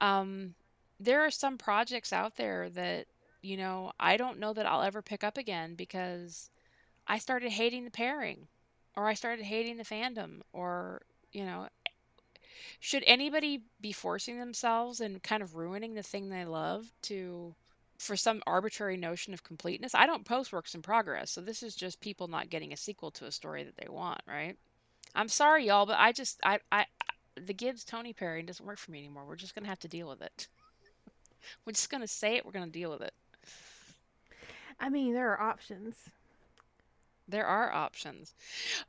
um, 0.00 0.54
there 1.00 1.22
are 1.22 1.30
some 1.30 1.58
projects 1.58 2.12
out 2.12 2.36
there 2.36 2.70
that 2.70 3.06
you 3.42 3.56
know 3.56 3.92
I 4.00 4.16
don't 4.16 4.38
know 4.40 4.52
that 4.52 4.66
I'll 4.66 4.82
ever 4.82 5.02
pick 5.02 5.24
up 5.24 5.36
again 5.38 5.74
because 5.74 6.50
I 7.06 7.18
started 7.18 7.50
hating 7.52 7.84
the 7.84 7.90
pairing, 7.90 8.48
or 8.96 9.08
I 9.08 9.14
started 9.14 9.44
hating 9.44 9.76
the 9.76 9.84
fandom, 9.84 10.40
or 10.52 11.02
you 11.32 11.44
know, 11.44 11.68
should 12.80 13.04
anybody 13.06 13.62
be 13.80 13.92
forcing 13.92 14.38
themselves 14.38 15.00
and 15.00 15.22
kind 15.22 15.42
of 15.42 15.54
ruining 15.54 15.94
the 15.94 16.02
thing 16.02 16.28
they 16.28 16.44
love 16.44 16.92
to 17.02 17.54
for 17.98 18.16
some 18.16 18.42
arbitrary 18.46 18.96
notion 18.96 19.34
of 19.34 19.42
completeness? 19.42 19.94
I 19.94 20.06
don't 20.06 20.24
post 20.24 20.52
works 20.52 20.74
in 20.74 20.82
progress, 20.82 21.30
so 21.30 21.40
this 21.40 21.62
is 21.62 21.74
just 21.74 22.00
people 22.00 22.28
not 22.28 22.50
getting 22.50 22.72
a 22.72 22.76
sequel 22.76 23.10
to 23.12 23.26
a 23.26 23.32
story 23.32 23.64
that 23.64 23.76
they 23.76 23.88
want, 23.88 24.20
right? 24.26 24.56
I'm 25.14 25.28
sorry, 25.28 25.66
y'all, 25.66 25.86
but 25.86 25.98
I 25.98 26.12
just 26.12 26.40
I 26.44 26.58
I 26.72 26.86
the 27.36 27.54
Gibbs 27.54 27.84
Tony 27.84 28.12
pairing 28.12 28.46
doesn't 28.46 28.64
work 28.66 28.78
for 28.78 28.90
me 28.90 28.98
anymore. 28.98 29.24
We're 29.26 29.36
just 29.36 29.54
gonna 29.54 29.68
have 29.68 29.80
to 29.80 29.88
deal 29.88 30.08
with 30.08 30.22
it. 30.22 30.48
We're 31.64 31.72
just 31.72 31.90
gonna 31.90 32.06
say 32.06 32.36
it. 32.36 32.44
We're 32.44 32.52
gonna 32.52 32.66
deal 32.68 32.90
with 32.90 33.02
it. 33.02 33.14
I 34.80 34.88
mean, 34.88 35.14
there 35.14 35.30
are 35.32 35.40
options. 35.40 35.96
There 37.26 37.46
are 37.46 37.72
options, 37.72 38.34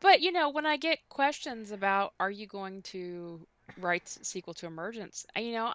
but 0.02 0.20
you 0.20 0.32
know, 0.32 0.50
when 0.50 0.66
I 0.66 0.76
get 0.76 1.08
questions 1.08 1.72
about 1.72 2.14
are 2.20 2.32
you 2.32 2.48
going 2.48 2.82
to 2.84 3.48
write 3.78 4.08
sequel 4.08 4.54
to 4.56 4.68
Emergence, 4.68 5.26
you 5.38 5.54
know, 5.54 5.74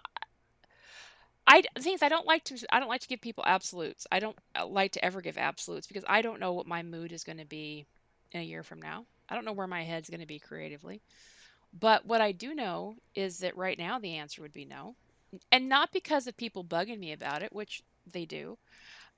I 1.47 1.63
things 1.79 2.01
I 2.01 2.09
don't 2.09 2.25
like 2.25 2.43
to 2.45 2.65
I 2.71 2.79
don't 2.79 2.87
like 2.89 3.01
to 3.01 3.07
give 3.07 3.21
people 3.21 3.43
absolutes. 3.45 4.07
I 4.11 4.19
don't 4.19 4.37
uh, 4.57 4.65
like 4.65 4.93
to 4.93 5.03
ever 5.03 5.21
give 5.21 5.37
absolutes 5.37 5.87
because 5.87 6.05
I 6.07 6.21
don't 6.21 6.39
know 6.39 6.53
what 6.53 6.67
my 6.67 6.83
mood 6.83 7.11
is 7.11 7.23
going 7.23 7.39
to 7.39 7.45
be 7.45 7.85
in 8.31 8.41
a 8.41 8.43
year 8.43 8.63
from 8.63 8.81
now. 8.81 9.05
I 9.27 9.35
don't 9.35 9.45
know 9.45 9.53
where 9.53 9.67
my 9.67 9.83
head's 9.83 10.09
going 10.09 10.21
to 10.21 10.27
be 10.27 10.39
creatively. 10.39 11.01
But 11.77 12.05
what 12.05 12.21
I 12.21 12.31
do 12.31 12.53
know 12.53 12.95
is 13.15 13.39
that 13.39 13.57
right 13.57 13.77
now 13.77 13.99
the 13.99 14.15
answer 14.15 14.41
would 14.41 14.53
be 14.53 14.65
no. 14.65 14.95
And 15.51 15.69
not 15.69 15.91
because 15.93 16.27
of 16.27 16.37
people 16.37 16.63
bugging 16.63 16.99
me 16.99 17.13
about 17.13 17.41
it, 17.41 17.53
which 17.53 17.83
they 18.11 18.25
do, 18.25 18.57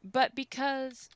but 0.04 0.36
because 0.36 1.10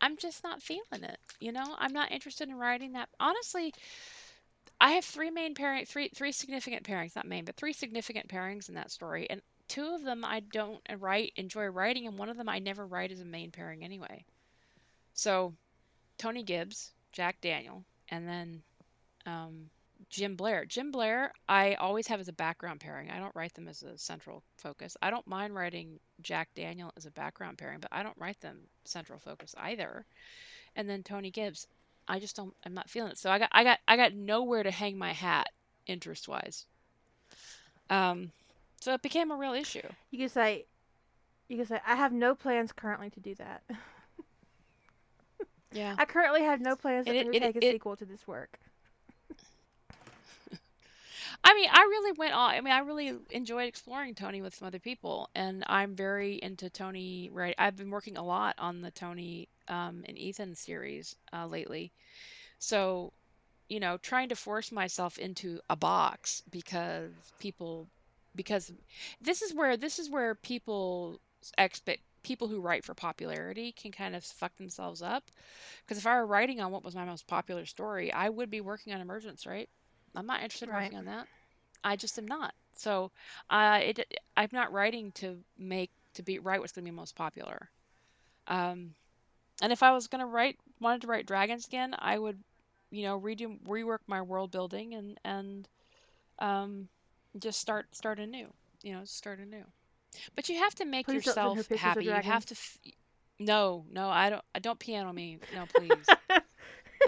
I'm 0.00 0.16
just 0.16 0.44
not 0.44 0.62
feeling 0.62 1.04
it. 1.04 1.18
You 1.40 1.52
know, 1.52 1.76
I'm 1.78 1.92
not 1.92 2.12
interested 2.12 2.48
in 2.48 2.56
writing 2.56 2.92
that. 2.92 3.08
Honestly, 3.20 3.74
I 4.84 4.90
have 4.90 5.04
three 5.06 5.30
main 5.30 5.54
pairing, 5.54 5.86
three 5.86 6.10
three 6.14 6.30
significant 6.30 6.84
pairings, 6.84 7.16
not 7.16 7.26
main, 7.26 7.46
but 7.46 7.56
three 7.56 7.72
significant 7.72 8.28
pairings 8.28 8.68
in 8.68 8.74
that 8.74 8.90
story, 8.90 9.26
and 9.30 9.40
two 9.66 9.94
of 9.94 10.02
them 10.04 10.26
I 10.26 10.40
don't 10.40 10.82
write 10.98 11.32
enjoy 11.36 11.64
writing, 11.68 12.06
and 12.06 12.18
one 12.18 12.28
of 12.28 12.36
them 12.36 12.50
I 12.50 12.58
never 12.58 12.86
write 12.86 13.10
as 13.10 13.20
a 13.22 13.24
main 13.24 13.50
pairing 13.50 13.82
anyway. 13.82 14.26
So, 15.14 15.54
Tony 16.18 16.42
Gibbs, 16.42 16.92
Jack 17.12 17.40
Daniel, 17.40 17.82
and 18.10 18.28
then 18.28 18.62
um, 19.24 19.70
Jim 20.10 20.36
Blair. 20.36 20.66
Jim 20.66 20.90
Blair, 20.90 21.32
I 21.48 21.76
always 21.76 22.06
have 22.08 22.20
as 22.20 22.28
a 22.28 22.34
background 22.34 22.80
pairing. 22.80 23.10
I 23.10 23.18
don't 23.18 23.34
write 23.34 23.54
them 23.54 23.68
as 23.68 23.82
a 23.82 23.96
central 23.96 24.42
focus. 24.58 24.98
I 25.00 25.08
don't 25.08 25.26
mind 25.26 25.54
writing 25.54 25.98
Jack 26.20 26.50
Daniel 26.54 26.92
as 26.98 27.06
a 27.06 27.10
background 27.10 27.56
pairing, 27.56 27.80
but 27.80 27.90
I 27.90 28.02
don't 28.02 28.18
write 28.18 28.40
them 28.42 28.58
central 28.84 29.18
focus 29.18 29.54
either. 29.56 30.04
And 30.76 30.90
then 30.90 31.02
Tony 31.02 31.30
Gibbs, 31.30 31.68
I 32.08 32.18
just 32.18 32.36
don't. 32.36 32.54
I'm 32.64 32.74
not 32.74 32.90
feeling 32.90 33.12
it. 33.12 33.18
So 33.18 33.30
I 33.30 33.38
got, 33.38 33.48
I 33.52 33.64
got, 33.64 33.78
I 33.88 33.96
got 33.96 34.14
nowhere 34.14 34.62
to 34.62 34.70
hang 34.70 34.98
my 34.98 35.12
hat 35.12 35.48
interest 35.86 36.28
wise. 36.28 36.66
Um, 37.90 38.32
so 38.80 38.92
it 38.92 39.02
became 39.02 39.30
a 39.30 39.36
real 39.36 39.54
issue. 39.54 39.86
You 40.10 40.18
can 40.18 40.28
say, 40.28 40.66
you 41.48 41.56
can 41.56 41.66
say, 41.66 41.80
I 41.86 41.96
have 41.96 42.12
no 42.12 42.34
plans 42.34 42.72
currently 42.72 43.10
to 43.10 43.20
do 43.20 43.34
that. 43.36 43.62
yeah. 45.72 45.94
I 45.98 46.04
currently 46.04 46.42
have 46.42 46.60
no 46.60 46.76
plans 46.76 47.06
to 47.06 47.18
undertake 47.18 47.56
a 47.56 47.72
sequel 47.72 47.96
to 47.96 48.04
this 48.04 48.26
work. 48.26 48.58
I 51.44 51.54
mean, 51.54 51.68
I 51.70 51.80
really 51.80 52.12
went 52.12 52.32
on. 52.32 52.50
I 52.54 52.60
mean, 52.60 52.72
I 52.72 52.78
really 52.78 53.14
enjoyed 53.30 53.68
exploring 53.68 54.14
Tony 54.14 54.40
with 54.40 54.54
some 54.54 54.66
other 54.66 54.78
people, 54.78 55.28
and 55.34 55.62
I'm 55.66 55.94
very 55.94 56.36
into 56.42 56.70
Tony. 56.70 57.30
Right, 57.32 57.54
I've 57.58 57.76
been 57.76 57.90
working 57.90 58.16
a 58.16 58.24
lot 58.24 58.54
on 58.58 58.80
the 58.80 58.90
Tony 58.90 59.48
um, 59.68 60.04
and 60.08 60.18
Ethan 60.18 60.54
series 60.54 61.16
uh, 61.32 61.46
lately, 61.46 61.92
so 62.58 63.12
you 63.68 63.80
know, 63.80 63.96
trying 63.98 64.28
to 64.28 64.36
force 64.36 64.70
myself 64.72 65.18
into 65.18 65.60
a 65.70 65.76
box 65.76 66.42
because 66.50 67.10
people, 67.38 67.88
because 68.36 68.72
this 69.20 69.42
is 69.42 69.54
where 69.54 69.76
this 69.76 69.98
is 69.98 70.10
where 70.10 70.34
people 70.34 71.20
expect 71.58 72.02
people 72.22 72.48
who 72.48 72.60
write 72.60 72.84
for 72.84 72.94
popularity 72.94 73.72
can 73.72 73.92
kind 73.92 74.16
of 74.16 74.24
fuck 74.24 74.56
themselves 74.56 75.02
up. 75.02 75.24
Because 75.84 75.98
if 75.98 76.06
I 76.06 76.16
were 76.16 76.26
writing 76.26 76.60
on 76.60 76.72
what 76.72 76.84
was 76.84 76.94
my 76.94 77.04
most 77.04 77.26
popular 77.26 77.66
story, 77.66 78.12
I 78.12 78.28
would 78.30 78.50
be 78.50 78.60
working 78.60 78.92
on 78.94 79.00
Emergence, 79.00 79.46
right? 79.46 79.68
I'm 80.14 80.26
not 80.26 80.42
interested 80.42 80.68
in 80.68 80.74
right. 80.74 80.84
working 80.84 80.98
on 80.98 81.04
that. 81.06 81.26
I 81.82 81.96
just 81.96 82.18
am 82.18 82.26
not. 82.26 82.54
So, 82.76 83.10
uh, 83.50 83.80
it 83.82 84.18
I'm 84.36 84.48
not 84.52 84.72
writing 84.72 85.12
to 85.12 85.38
make 85.58 85.90
to 86.14 86.22
be 86.22 86.38
write 86.38 86.60
what's 86.60 86.72
going 86.72 86.84
to 86.84 86.90
be 86.90 86.96
most 86.96 87.14
popular. 87.14 87.68
Um, 88.46 88.94
and 89.62 89.72
if 89.72 89.82
I 89.82 89.92
was 89.92 90.06
going 90.06 90.20
to 90.20 90.26
write 90.26 90.58
wanted 90.80 91.02
to 91.02 91.06
write 91.06 91.26
dragons 91.26 91.66
again, 91.66 91.94
I 91.98 92.18
would, 92.18 92.38
you 92.90 93.02
know, 93.02 93.20
redo 93.20 93.58
rework 93.66 94.00
my 94.06 94.22
world 94.22 94.50
building 94.50 94.94
and 94.94 95.18
and 95.24 95.68
um, 96.38 96.88
just 97.38 97.60
start 97.60 97.94
start 97.94 98.18
anew. 98.18 98.52
You 98.82 98.94
know, 98.94 99.04
start 99.04 99.38
anew. 99.38 99.64
But 100.34 100.48
you 100.48 100.58
have 100.58 100.74
to 100.76 100.84
make 100.84 101.06
please 101.06 101.26
yourself 101.26 101.68
happy. 101.70 102.04
You 102.04 102.12
have 102.12 102.46
to. 102.46 102.54
F- 102.54 102.78
no, 103.38 103.84
no, 103.90 104.08
I 104.08 104.30
don't. 104.30 104.44
I 104.54 104.58
don't 104.58 104.78
piano 104.78 105.12
me. 105.12 105.38
No, 105.54 105.64
please. 105.74 106.06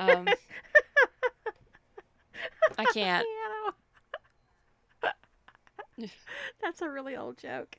um, 0.01 0.27
can't. 2.97 3.27
That's 6.62 6.82
a 6.82 6.89
really 6.89 7.16
old 7.16 7.39
joke. 7.39 7.77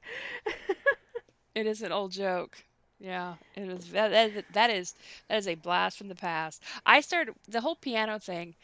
it 1.55 1.67
is 1.67 1.81
an 1.81 1.91
old 1.91 2.11
joke. 2.11 2.57
Yeah, 2.99 3.35
it 3.55 3.69
is. 3.69 3.91
That, 3.91 4.09
that, 4.11 4.45
that 4.53 4.69
is 4.71 4.95
that 5.29 5.37
is 5.37 5.47
a 5.47 5.55
blast 5.55 5.97
from 5.97 6.07
the 6.07 6.15
past. 6.15 6.63
I 6.85 7.01
started 7.01 7.35
the 7.47 7.61
whole 7.61 7.75
piano 7.75 8.17
thing. 8.19 8.55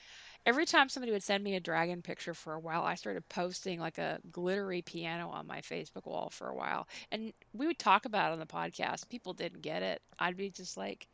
Every 0.45 0.65
time 0.65 0.89
somebody 0.89 1.11
would 1.11 1.23
send 1.23 1.43
me 1.43 1.55
a 1.55 1.59
dragon 1.59 2.01
picture 2.01 2.33
for 2.33 2.53
a 2.53 2.59
while, 2.59 2.83
I 2.83 2.95
started 2.95 3.29
posting 3.29 3.79
like 3.79 3.97
a 3.97 4.19
glittery 4.31 4.81
piano 4.81 5.29
on 5.29 5.47
my 5.47 5.61
Facebook 5.61 6.05
wall 6.05 6.29
for 6.29 6.49
a 6.49 6.55
while, 6.55 6.87
and 7.11 7.31
we 7.53 7.67
would 7.67 7.79
talk 7.79 8.05
about 8.05 8.31
it 8.31 8.33
on 8.33 8.39
the 8.39 8.45
podcast. 8.45 9.07
People 9.07 9.33
didn't 9.33 9.61
get 9.61 9.83
it. 9.83 10.01
I'd 10.19 10.35
be 10.35 10.49
just 10.49 10.75
like, 10.77 11.07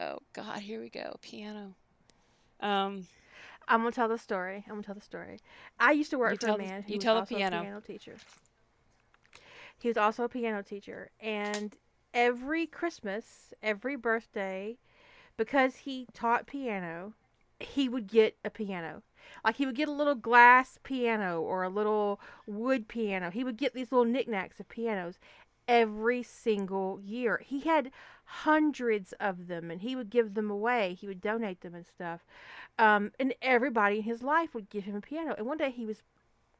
"Oh 0.00 0.18
God, 0.34 0.58
here 0.60 0.80
we 0.80 0.90
go, 0.90 1.16
piano." 1.22 1.74
Um, 2.60 3.06
I'm 3.68 3.80
gonna 3.80 3.92
tell 3.92 4.08
the 4.08 4.18
story. 4.18 4.64
I'm 4.66 4.74
gonna 4.74 4.82
tell 4.82 4.94
the 4.94 5.00
story. 5.00 5.40
I 5.78 5.92
used 5.92 6.10
to 6.10 6.18
work 6.18 6.32
you 6.32 6.48
for 6.48 6.54
a 6.54 6.58
man 6.58 6.82
who 6.82 6.94
was 6.94 7.06
also 7.06 7.34
piano. 7.34 7.58
a 7.58 7.62
piano 7.62 7.80
teacher. 7.80 8.16
He 9.78 9.88
was 9.88 9.96
also 9.96 10.24
a 10.24 10.28
piano 10.28 10.62
teacher, 10.62 11.10
and 11.20 11.76
every 12.12 12.66
Christmas, 12.66 13.52
every 13.62 13.96
birthday, 13.96 14.78
because 15.36 15.76
he 15.76 16.06
taught 16.14 16.46
piano, 16.46 17.14
he 17.58 17.88
would 17.88 18.06
get 18.06 18.36
a 18.44 18.50
piano. 18.50 19.02
Like 19.44 19.56
he 19.56 19.66
would 19.66 19.74
get 19.74 19.88
a 19.88 19.92
little 19.92 20.14
glass 20.14 20.78
piano 20.82 21.40
or 21.40 21.62
a 21.62 21.68
little 21.68 22.20
wood 22.46 22.88
piano. 22.88 23.30
He 23.30 23.44
would 23.44 23.56
get 23.56 23.74
these 23.74 23.90
little 23.90 24.04
knickknacks 24.04 24.60
of 24.60 24.68
pianos 24.68 25.18
every 25.66 26.22
single 26.22 27.00
year. 27.02 27.42
He 27.44 27.60
had 27.60 27.90
hundreds 28.24 29.12
of 29.20 29.46
them 29.48 29.70
and 29.70 29.80
he 29.82 29.96
would 29.96 30.10
give 30.10 30.34
them 30.34 30.50
away. 30.50 30.96
He 30.98 31.06
would 31.06 31.20
donate 31.20 31.60
them 31.60 31.74
and 31.74 31.86
stuff. 31.86 32.24
Um, 32.78 33.12
and 33.18 33.34
everybody 33.42 33.98
in 33.98 34.02
his 34.02 34.22
life 34.22 34.54
would 34.54 34.70
give 34.70 34.84
him 34.84 34.96
a 34.96 35.00
piano. 35.00 35.34
And 35.36 35.46
one 35.46 35.58
day 35.58 35.70
he 35.70 35.86
was 35.86 36.02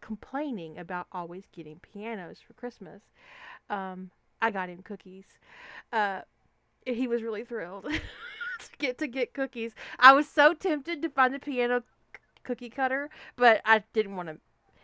complaining 0.01 0.79
about 0.79 1.07
always 1.13 1.45
getting 1.53 1.81
pianos 1.81 2.39
for 2.47 2.53
Christmas. 2.55 3.03
Um, 3.71 4.11
I 4.43 4.51
got 4.51 4.69
him 4.69 4.83
cookies. 4.83 5.39
Uh, 5.93 6.21
he 6.85 7.07
was 7.07 7.23
really 7.23 7.45
thrilled 7.45 7.85
to 8.59 8.71
get 8.79 8.99
to 8.99 9.07
get 9.07 9.33
cookies. 9.33 9.75
I 9.99 10.13
was 10.13 10.29
so 10.29 10.53
tempted 10.53 11.01
to 11.03 11.09
find 11.09 11.33
the 11.33 11.39
piano 11.39 11.81
c- 11.81 12.21
cookie 12.43 12.69
cutter, 12.69 13.09
but 13.37 13.63
I 13.65 13.83
didn't 13.95 14.17
want 14.17 14.29
to. 14.29 14.39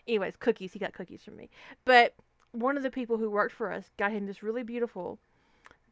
Anyways, 0.08 0.34
cookies. 0.38 0.72
He 0.72 0.78
got 0.78 0.94
cookies 0.94 1.22
from 1.22 1.36
me. 1.36 1.50
But 1.84 2.14
one 2.52 2.76
of 2.76 2.82
the 2.82 2.90
people 2.90 3.18
who 3.18 3.30
worked 3.30 3.54
for 3.54 3.70
us 3.70 3.90
got 3.98 4.12
him 4.12 4.26
this 4.26 4.42
really 4.42 4.62
beautiful 4.62 5.18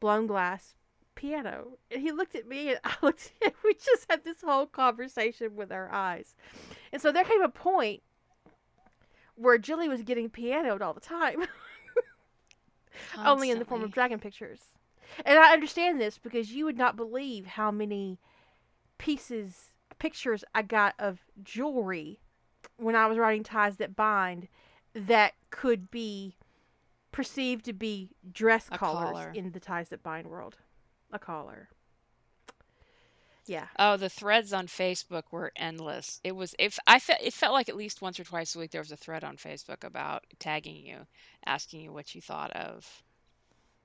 blown 0.01 0.27
glass 0.27 0.75
piano. 1.15 1.79
And 1.91 2.01
he 2.01 2.13
looked 2.13 2.35
at 2.35 2.49
me 2.49 2.71
and 2.71 2.81
I 2.85 2.95
looked 3.03 3.33
at 3.43 3.49
him. 3.49 3.55
We 3.65 3.75
just 3.75 4.07
had 4.09 4.25
this 4.25 4.41
whole 4.43 4.67
conversation 4.67 5.57
with 5.57 5.73
our 5.73 5.91
eyes. 5.93 6.35
And 6.93 7.03
so 7.03 7.13
there 7.13 7.25
came 7.25 7.43
a 7.43 7.49
point 7.49 8.03
where 9.35 9.59
Jilly 9.59 9.89
was 9.89 10.03
getting 10.03 10.31
pianoed 10.31 10.83
all 10.83 10.95
the 10.95 11.01
time. 11.01 11.45
Only 13.25 13.51
in 13.51 13.59
the 13.59 13.65
form 13.65 13.83
of 13.83 13.93
dragon 13.93 14.19
pictures. 14.19 14.61
And 15.25 15.39
I 15.39 15.53
understand 15.53 16.01
this 16.01 16.19
because 16.19 16.53
you 16.53 16.65
would 16.65 16.77
not 16.77 16.97
believe 16.97 17.47
how 17.47 17.71
many 17.71 18.19
pieces, 18.99 19.73
pictures 19.99 20.45
I 20.55 20.63
got 20.63 20.95
of 20.99 21.21
jewelry 21.43 22.21
when 22.77 22.97
I 22.97 23.07
was 23.07 23.19
writing 23.19 23.43
Ties 23.43 23.77
That 23.77 23.97
Bind 23.97 24.49
that 24.95 25.35
could 25.51 25.91
be 25.91 26.37
perceived 27.13 27.65
to 27.67 27.73
be 27.73 28.11
dress 28.31 28.69
collars 28.69 29.11
collar. 29.11 29.33
in 29.35 29.53
the 29.53 29.61
ties 29.61 29.89
that 29.91 30.03
bind 30.03 30.27
world. 30.29 30.57
A 31.13 31.19
collar. 31.19 31.69
Yeah. 33.47 33.67
Oh, 33.79 33.97
the 33.97 34.11
threads 34.11 34.53
on 34.53 34.67
Facebook 34.67 35.23
were 35.31 35.53
endless. 35.57 36.21
It 36.23 36.37
was 36.37 36.55
if 36.59 36.79
I 36.87 36.99
felt 36.99 37.21
it 37.23 37.33
felt 37.33 37.55
like 37.55 37.71
at 37.71 37.77
least 37.77 38.03
once 38.03 38.21
or 38.21 38.25
twice 38.25 38.55
a 38.55 38.59
week 38.59 38.73
there 38.73 38.81
was 38.83 38.93
a 38.93 38.97
thread 38.97 39.25
on 39.25 39.37
Facebook 39.37 39.85
about 39.85 40.25
tagging 40.39 40.77
you, 40.77 41.07
asking 41.47 41.81
you 41.81 41.93
what 41.93 42.15
you 42.15 42.21
thought 42.21 42.51
of 42.53 43.03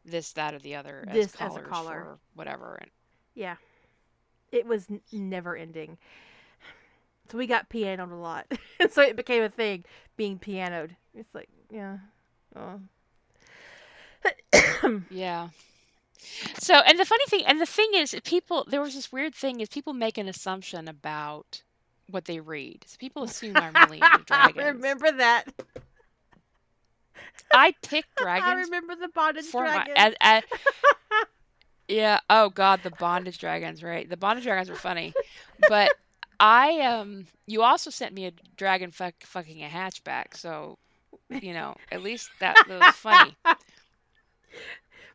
this, 0.06 0.34
that, 0.34 0.54
or 0.54 0.60
the 0.60 0.76
other 0.76 1.06
as 1.08 1.14
This 1.14 1.36
as 1.40 1.56
a 1.56 1.62
for 1.62 2.20
whatever. 2.36 2.78
And 2.82 2.92
Yeah. 3.36 3.56
It 4.52 4.66
was 4.68 4.86
n- 4.90 5.02
never 5.12 5.56
ending. 5.56 5.98
So 7.32 7.38
we 7.38 7.48
got 7.48 7.70
pianoed 7.70 8.12
a 8.12 8.16
lot. 8.16 8.46
so 8.92 9.02
it 9.02 9.16
became 9.16 9.44
a 9.44 9.50
thing 9.50 9.86
being 10.18 10.38
pianoed. 10.38 10.96
It's 11.16 11.34
like, 11.34 11.50
yeah. 11.72 11.98
Oh. 12.56 12.82
yeah. 15.10 15.50
So, 16.60 16.76
and 16.76 16.98
the 16.98 17.06
funny 17.06 17.26
thing, 17.28 17.44
and 17.46 17.60
the 17.60 17.66
thing 17.66 17.92
is, 17.96 18.16
people, 18.24 18.66
there 18.68 18.82
was 18.82 18.96
this 18.96 19.12
weird 19.12 19.36
thing 19.36 19.60
is 19.60 19.70
people 19.70 19.94
make 19.94 20.18
an 20.18 20.28
assumption 20.28 20.88
about 20.88 21.62
what 22.10 22.26
they 22.26 22.40
read. 22.40 22.84
So 22.88 22.98
people 22.98 23.24
assume 23.24 23.58
I'm 23.58 23.74
really 23.74 23.98
into 23.98 24.06
I 24.32 24.52
dragons. 24.52 24.76
remember 24.76 25.12
that. 25.12 25.46
I 27.54 27.74
picked 27.82 28.16
dragons. 28.18 28.48
I 28.48 28.54
remember 28.56 28.96
the 28.96 29.10
bondage 29.10 29.46
for 29.46 29.64
my, 29.64 29.74
dragon. 29.74 29.94
as, 29.96 30.14
as, 30.22 30.44
yeah. 31.88 32.20
Oh 32.30 32.50
God, 32.50 32.82
the 32.84 32.92
bondage 32.92 33.38
dragons, 33.38 33.84
right? 33.84 34.10
The 34.10 34.18
bondage 34.18 34.46
dragons 34.46 34.70
are 34.70 34.76
funny, 34.76 35.14
but 35.68 35.92
I 36.40 36.80
um, 36.82 37.28
you 37.46 37.64
also 37.64 37.90
sent 37.90 38.14
me 38.14 38.26
a 38.26 38.32
dragon 38.56 38.92
fuck, 38.92 39.16
fucking 39.24 39.64
a 39.64 39.68
hatchback, 39.68 40.36
so 40.36 40.78
you 41.30 41.54
know 41.54 41.76
at 41.92 42.04
least 42.04 42.30
that, 42.40 42.56
that 42.68 42.80
was 42.80 42.96
funny. 42.96 43.36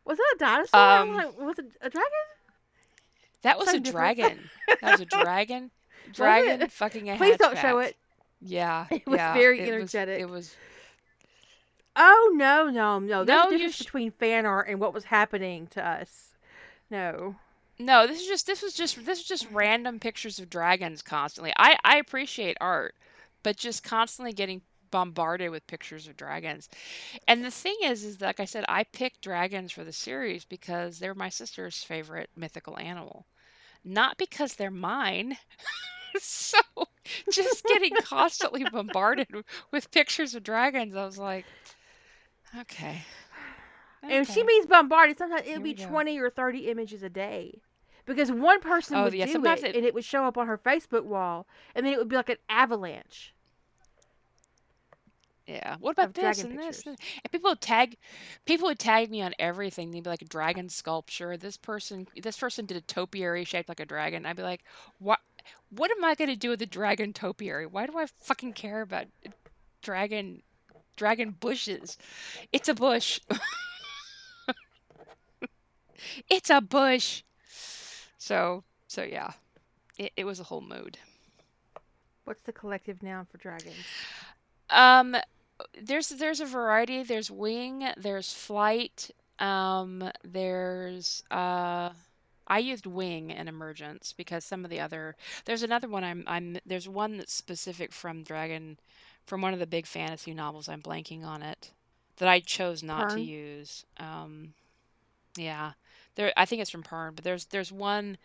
Was 0.05 0.17
that 0.17 0.33
a 0.35 0.37
dinosaur? 0.39 0.79
Um, 0.79 1.13
Like, 1.15 1.39
was 1.39 1.59
it 1.59 1.65
a 1.81 1.89
dragon? 1.89 2.09
That 3.43 3.57
was 3.57 3.67
a 3.67 3.71
Something 3.71 3.83
different. 3.83 4.17
dragon. 4.17 4.49
That 4.81 4.91
was 4.91 5.01
a 5.01 5.05
dragon. 5.23 5.71
Dragon 6.13 6.67
fucking 6.69 7.09
a 7.09 7.15
Please 7.17 7.37
don't 7.37 7.57
show 7.57 7.79
it. 7.79 7.95
Yeah, 8.41 8.85
It 8.91 9.05
was 9.07 9.17
yeah, 9.17 9.33
very 9.33 9.59
it 9.59 9.61
was- 9.63 9.69
energetic. 9.69 10.19
it 10.21 10.29
was 10.29 10.55
Oh 11.95 12.31
no, 12.35 12.69
no, 12.69 12.99
no. 12.99 13.23
There's 13.25 13.27
No, 13.27 13.47
a 13.47 13.51
difference 13.51 13.75
sh- 13.75 13.79
between 13.79 14.11
fan 14.11 14.45
art 14.45 14.67
and 14.69 14.79
what 14.79 14.93
was 14.93 15.05
happening 15.05 15.67
to 15.71 15.85
us. 15.85 16.29
No. 16.89 17.35
No, 17.77 18.07
this 18.07 18.21
is 18.21 18.27
just 18.27 18.45
this 18.47 18.61
was 18.61 18.73
just 18.73 18.95
this 19.05 19.19
was 19.19 19.23
just 19.23 19.47
random 19.51 19.99
pictures 19.99 20.39
of 20.39 20.49
dragons 20.49 21.01
constantly. 21.01 21.53
I 21.57 21.77
I 21.83 21.97
appreciate 21.97 22.57
art, 22.61 22.95
but 23.43 23.57
just 23.57 23.83
constantly 23.83 24.33
getting 24.33 24.61
bombarded 24.91 25.51
with 25.51 25.67
pictures 25.67 26.07
of 26.07 26.17
dragons. 26.17 26.69
And 27.27 27.43
the 27.45 27.51
thing 27.51 27.77
is 27.83 28.03
is 28.03 28.21
like 28.21 28.39
I 28.39 28.45
said 28.45 28.65
I 28.69 28.83
picked 28.85 29.21
dragons 29.21 29.71
for 29.71 29.83
the 29.83 29.93
series 29.93 30.45
because 30.45 30.99
they're 30.99 31.15
my 31.15 31.29
sister's 31.29 31.83
favorite 31.83 32.29
mythical 32.35 32.77
animal. 32.79 33.25
Not 33.83 34.17
because 34.17 34.55
they're 34.55 34.71
mine. 34.71 35.37
so 36.19 36.59
just 37.29 37.65
getting 37.67 37.95
constantly 37.97 38.65
bombarded 38.65 39.27
with 39.71 39.91
pictures 39.91 40.35
of 40.35 40.43
dragons, 40.43 40.95
I 40.95 41.05
was 41.05 41.17
like, 41.19 41.47
okay. 42.59 43.03
And 44.09 44.27
she 44.27 44.43
okay. 44.43 44.45
means 44.45 44.65
bombarded. 44.65 45.17
Sometimes 45.17 45.47
it 45.47 45.53
Here 45.53 45.61
would 45.61 45.63
be 45.63 45.73
go. 45.73 45.75
20 45.75 46.19
or 46.19 46.29
30 46.29 46.69
images 46.69 47.01
a 47.01 47.09
day. 47.09 47.61
Because 48.05 48.29
one 48.31 48.59
person 48.59 49.01
Oh, 49.01 49.05
would 49.05 49.15
yeah, 49.15 49.25
do 49.25 49.45
it, 49.45 49.63
it- 49.63 49.77
and 49.77 49.85
it 49.85 49.93
would 49.93 50.03
show 50.03 50.25
up 50.25 50.37
on 50.37 50.47
her 50.47 50.57
Facebook 50.57 51.05
wall, 51.05 51.47
and 51.73 51.85
then 51.85 51.93
it 51.93 51.97
would 51.97 52.09
be 52.09 52.17
like 52.17 52.29
an 52.29 52.39
avalanche. 52.49 53.33
Yeah. 55.49 55.77
What 55.79 55.93
about 55.93 56.09
of 56.09 56.13
this 56.13 56.37
dragon 56.37 56.51
and 56.51 56.59
this? 56.59 56.77
pictures. 56.77 56.97
And 57.23 57.31
people 57.31 57.49
would 57.49 57.61
tag 57.61 57.97
people 58.45 58.67
would 58.67 58.77
tag 58.77 59.09
me 59.09 59.23
on 59.23 59.33
everything. 59.39 59.89
They'd 59.89 60.03
be 60.03 60.09
like 60.09 60.21
a 60.21 60.25
dragon 60.25 60.69
sculpture. 60.69 61.37
This 61.37 61.57
person 61.57 62.05
this 62.21 62.37
person 62.37 62.67
did 62.67 62.77
a 62.77 62.81
topiary 62.81 63.45
shaped 63.45 63.67
like 63.67 63.79
a 63.79 63.85
dragon. 63.85 64.27
I'd 64.27 64.35
be 64.35 64.43
like, 64.43 64.63
what 64.99 65.19
what 65.71 65.89
am 65.89 66.05
I 66.05 66.13
gonna 66.13 66.35
do 66.35 66.49
with 66.49 66.61
a 66.61 66.67
dragon 66.67 67.13
topiary? 67.13 67.65
Why 67.65 67.87
do 67.87 67.97
I 67.97 68.05
fucking 68.05 68.53
care 68.53 68.81
about 68.81 69.07
dragon 69.81 70.43
dragon 70.95 71.31
bushes? 71.31 71.97
It's 72.53 72.69
a 72.69 72.75
bush. 72.75 73.19
it's 76.29 76.51
a 76.51 76.61
bush. 76.61 77.23
So 78.19 78.63
so 78.87 79.01
yeah. 79.01 79.31
It, 79.97 80.11
it 80.15 80.25
was 80.25 80.39
a 80.39 80.43
whole 80.43 80.61
mood. 80.61 80.99
What's 82.25 82.43
the 82.43 82.53
collective 82.53 83.01
noun 83.01 83.25
for 83.25 83.39
dragons? 83.39 83.75
Um, 84.69 85.15
there's 85.81 86.09
there's 86.09 86.39
a 86.39 86.45
variety. 86.45 87.03
There's 87.03 87.31
wing. 87.31 87.87
There's 87.97 88.33
flight. 88.33 89.11
Um, 89.39 90.09
there's 90.23 91.23
uh, 91.31 91.89
I 92.47 92.59
used 92.59 92.85
wing 92.85 93.31
and 93.31 93.47
emergence 93.47 94.13
because 94.13 94.43
some 94.43 94.63
of 94.63 94.71
the 94.71 94.79
other 94.79 95.15
there's 95.45 95.63
another 95.63 95.87
one 95.87 96.03
I'm 96.03 96.23
I'm 96.27 96.57
there's 96.65 96.89
one 96.89 97.17
that's 97.17 97.33
specific 97.33 97.91
from 97.91 98.23
Dragon, 98.23 98.79
from 99.25 99.41
one 99.41 99.53
of 99.53 99.59
the 99.59 99.67
big 99.67 99.85
fantasy 99.85 100.33
novels. 100.33 100.67
I'm 100.67 100.81
blanking 100.81 101.23
on 101.25 101.41
it 101.41 101.71
that 102.17 102.27
I 102.27 102.39
chose 102.39 102.83
not 102.83 103.09
to 103.11 103.21
use. 103.21 103.85
Um, 103.97 104.53
yeah, 105.37 105.73
there 106.15 106.33
I 106.35 106.45
think 106.45 106.61
it's 106.61 106.71
from 106.71 106.83
Pern, 106.83 107.15
but 107.15 107.23
there's 107.23 107.45
there's 107.45 107.71
one 107.71 108.17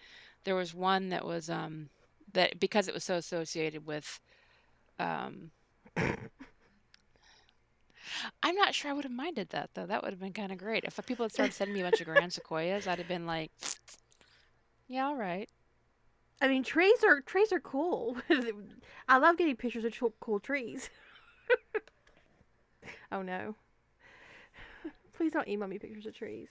there 0.44 0.54
was 0.54 0.74
one 0.74 1.10
that 1.10 1.24
was 1.24 1.50
um 1.50 1.88
that 2.32 2.58
because 2.58 2.88
it 2.88 2.94
was 2.94 3.04
so 3.04 3.14
associated 3.16 3.86
with 3.86 4.20
um 4.98 5.50
I'm 8.42 8.54
not 8.54 8.74
sure 8.74 8.90
I 8.90 8.94
would 8.94 9.04
have 9.04 9.12
minded 9.12 9.50
that 9.50 9.70
though. 9.74 9.86
That 9.86 10.02
would 10.02 10.12
have 10.12 10.20
been 10.20 10.32
kind 10.32 10.52
of 10.52 10.58
great. 10.58 10.84
If 10.84 10.98
uh, 10.98 11.02
people 11.02 11.24
had 11.24 11.32
started 11.32 11.52
sending 11.52 11.74
me 11.74 11.80
a 11.80 11.84
bunch 11.84 12.00
of 12.00 12.06
grand 12.06 12.32
sequoias, 12.32 12.86
I'd 12.86 12.98
have 12.98 13.08
been 13.08 13.26
like, 13.26 13.50
"Yeah, 14.88 15.06
all 15.06 15.16
right." 15.16 15.48
I 16.40 16.48
mean, 16.48 16.62
trees 16.62 17.02
are 17.04 17.20
trees 17.20 17.52
are 17.52 17.60
cool. 17.60 18.16
I 19.08 19.18
love 19.18 19.38
getting 19.38 19.56
pictures 19.56 19.84
of 19.84 19.94
cool 20.20 20.40
trees. 20.40 20.90
oh 23.12 23.22
no! 23.22 23.54
Please 25.14 25.32
don't 25.32 25.48
email 25.48 25.68
me 25.68 25.78
pictures 25.78 26.06
of 26.06 26.14
trees. 26.14 26.48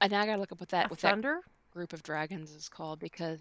And 0.00 0.12
now 0.12 0.20
I 0.20 0.26
gotta 0.26 0.40
look 0.40 0.52
up 0.52 0.60
what 0.60 0.68
that 0.70 0.90
what 0.90 1.00
that 1.00 1.10
thunder? 1.10 1.40
group 1.72 1.92
of 1.92 2.02
dragons 2.02 2.50
is 2.52 2.68
called 2.68 2.98
because, 2.98 3.40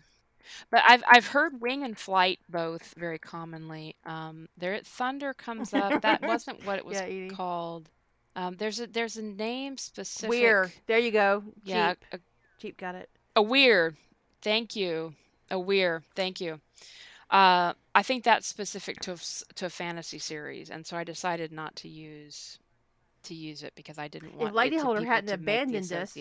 but 0.71 0.81
I've 0.87 1.03
I've 1.09 1.27
heard 1.27 1.61
wing 1.61 1.83
and 1.83 1.97
flight 1.97 2.39
both 2.49 2.93
very 2.97 3.19
commonly. 3.19 3.95
Um, 4.05 4.47
there 4.57 4.79
thunder 4.83 5.33
comes 5.33 5.73
up. 5.73 6.01
That 6.01 6.21
wasn't 6.27 6.65
what 6.65 6.77
it 6.77 6.85
was 6.85 6.97
Yeah, 6.97 7.03
Edie. 7.05 7.29
called. 7.29 7.89
Um, 8.35 8.55
there's 8.57 8.79
a 8.79 8.87
there's 8.87 9.17
a 9.17 9.21
name 9.23 9.77
specific. 9.77 10.29
Weyr. 10.31 10.71
There 10.87 10.99
you 10.99 11.11
go. 11.11 11.43
Yeah, 11.63 11.93
Jeep. 11.93 12.03
a, 12.11 12.19
Jeep 12.59 12.77
got 12.77 12.95
it. 12.95 13.09
a 13.35 13.41
weyr. 13.43 13.95
Thank 14.41 14.75
you. 14.75 15.13
A 15.51 15.55
weyr. 15.55 16.03
Thank 16.15 16.41
you. 16.41 16.59
Uh, 17.31 17.73
I 17.95 18.03
think 18.03 18.23
that's 18.23 18.45
specific 18.47 18.99
to 19.01 19.13
a, 19.13 19.17
to 19.55 19.65
a 19.65 19.69
fantasy 19.69 20.19
series, 20.19 20.69
and 20.69 20.85
so 20.85 20.95
I 20.97 21.03
decided 21.03 21.51
not 21.51 21.75
to 21.77 21.87
use 21.87 22.59
to 23.23 23.33
use 23.33 23.63
it 23.63 23.73
because 23.75 23.97
I 23.97 24.07
didn't 24.07 24.35
want 24.37 24.53
Lady 24.53 24.75
it 24.75 24.79
to 24.79 24.85
Holder 24.85 25.05
hadn't 25.05 25.27
to 25.29 25.33
abandoned 25.33 25.91
us- 25.91 26.15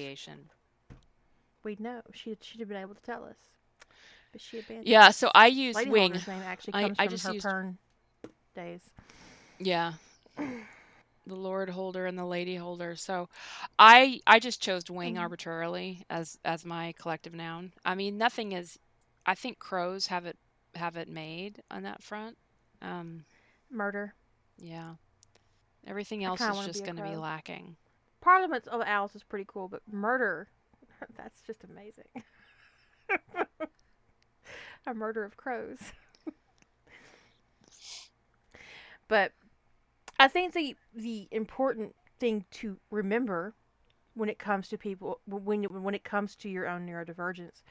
We'd 1.63 1.81
know. 1.81 2.03
She 2.13 2.37
she'd 2.41 2.61
have 2.61 2.69
been 2.69 2.79
able 2.81 2.95
to 2.95 3.03
tell 3.03 3.25
us, 3.25 3.37
but 4.35 4.41
she 4.43 4.59
abandoned. 4.59 4.87
Yeah, 4.89 5.11
so 5.11 5.31
I 5.35 5.47
use 5.47 5.75
Lady 5.77 5.91
wing. 5.91 6.11
Holder's 6.11 6.29
name 6.29 6.43
actually 6.45 6.75
I- 6.75 6.83
comes 6.83 6.97
I 6.99 7.05
from 7.07 7.11
just 7.11 7.27
her 7.27 7.33
used- 7.33 7.47
Pern 7.47 7.77
days. 8.55 8.81
Yeah. 9.59 9.95
The 11.27 11.35
Lord 11.35 11.71
Holder 11.71 12.05
and 12.05 12.19
the 12.19 12.25
Lady 12.27 12.55
Holder. 12.57 12.97
So 12.97 13.31
I 13.79 14.21
I 14.27 14.39
just 14.39 14.61
chose 14.61 14.91
wing 14.91 15.15
Mhm. 15.15 15.21
arbitrarily 15.21 16.05
as 16.11 16.39
as 16.45 16.67
my 16.67 16.93
collective 16.99 17.33
noun. 17.33 17.73
I 17.83 17.95
mean, 17.95 18.19
nothing 18.19 18.53
is 18.53 18.79
I 19.25 19.35
think 19.35 19.59
crows 19.59 20.09
have 20.09 20.27
it 20.27 20.37
have 20.75 20.99
it 20.99 21.09
made 21.09 21.63
on 21.71 21.85
that 21.85 22.03
front. 22.03 22.37
Um 22.83 23.25
Murder. 23.71 24.13
yeah. 24.59 24.97
Everything 25.87 26.25
else 26.25 26.43
is 26.43 26.67
just 26.67 26.85
going 26.85 26.97
to 26.97 27.03
be 27.03 27.17
lacking. 27.17 27.77
Parliaments 28.21 28.69
of 28.69 28.83
Owls 28.83 29.15
is 29.15 29.23
pretty 29.23 29.47
cool, 29.49 29.69
but 29.69 29.81
murder, 29.91 30.49
that's 31.17 31.41
just 31.41 31.65
amazing. 31.65 32.05
a 34.87 34.95
murder 34.95 35.25
of 35.25 35.37
crows. 35.37 35.79
but 39.09 39.33
I 40.19 40.29
think 40.29 40.53
the 40.53 40.77
the 40.95 41.29
important 41.31 41.95
thing 42.19 42.45
to 42.53 42.79
remember 42.91 43.55
when 44.15 44.29
it 44.29 44.39
comes 44.39 44.69
to 44.69 44.79
people 44.79 45.21
when 45.27 45.65
when 45.65 45.95
it 45.95 46.05
comes 46.05 46.37
to 46.37 46.49
your 46.49 46.69
own 46.69 46.87
neurodivergence 46.87 47.63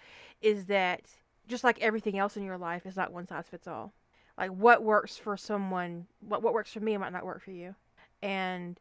is 0.42 0.66
that 0.66 1.02
just 1.48 1.64
like 1.64 1.80
everything 1.82 2.18
else 2.18 2.38
in 2.38 2.44
your 2.44 2.58
life 2.58 2.86
is 2.86 2.96
not 2.96 3.12
one 3.12 3.28
size 3.28 3.48
fits 3.50 3.68
all. 3.68 3.94
Like 4.38 4.52
what 4.52 4.84
works 4.84 5.18
for 5.18 5.38
someone, 5.38 6.08
what 6.22 6.42
what 6.42 6.54
works 6.54 6.74
for 6.74 6.80
me 6.80 6.98
might 6.98 7.14
not 7.14 7.26
work 7.26 7.42
for 7.42 7.52
you. 7.52 7.76
And 8.22 8.80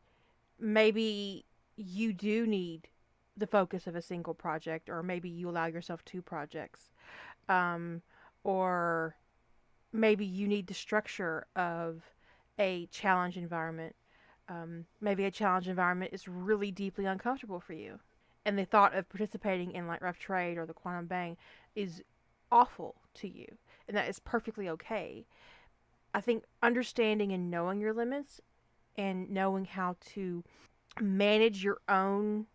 maybe 0.59 1.45
you 1.77 2.13
do 2.13 2.47
need 2.47 2.89
the 3.37 3.47
focus 3.47 3.87
of 3.87 3.97
a 3.97 4.03
single 4.03 4.35
project 4.35 4.89
or 4.89 5.03
maybe 5.03 5.29
you 5.29 5.49
allow 5.49 5.67
yourself 5.67 6.05
two 6.05 6.21
projects 6.21 6.91
um, 7.49 8.03
or 8.45 9.17
maybe 9.93 10.25
you 10.25 10.49
need 10.49 10.67
the 10.67 10.75
structure 10.75 11.47
of 11.57 12.03
a 12.59 12.87
challenge 12.87 13.37
environment. 13.37 13.95
Um, 14.49 14.87
maybe 15.01 15.25
a 15.25 15.31
challenge 15.31 15.69
environment 15.69 16.13
is 16.13 16.29
really 16.29 16.71
deeply 16.71 17.07
uncomfortable 17.07 17.61
for 17.61 17.73
you. 17.73 18.01
And 18.45 18.59
the 18.59 18.65
thought 18.65 18.95
of 18.95 19.09
participating 19.09 19.73
in 19.73 19.87
like 19.87 20.03
rough 20.03 20.19
trade 20.19 20.59
or 20.59 20.67
the 20.67 20.75
quantum 20.75 21.07
bang 21.07 21.37
is 21.77 22.03
awful 22.51 22.97
to 23.15 23.29
you 23.29 23.47
and 23.89 23.97
that 23.97 24.09
is 24.09 24.19
perfectly 24.19 24.69
okay. 24.69 25.27
I 26.15 26.21
think 26.21 26.45
understanding 26.63 27.33
and 27.33 27.51
knowing 27.51 27.81
your 27.81 27.93
limits 27.93 28.41
and 28.97 29.31
knowing 29.31 29.65
how 29.65 29.97
to 30.13 30.45
manage 31.01 31.65
your 31.65 31.79
own 31.89 32.47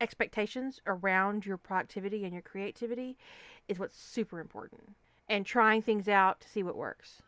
expectations 0.00 0.80
around 0.86 1.44
your 1.46 1.56
productivity 1.56 2.24
and 2.24 2.32
your 2.32 2.42
creativity 2.42 3.16
is 3.66 3.78
what's 3.78 3.98
super 3.98 4.40
important 4.40 4.92
and 5.28 5.44
trying 5.44 5.82
things 5.82 6.08
out 6.08 6.40
to 6.40 6.48
see 6.48 6.62
what 6.62 6.76
works 6.76 7.22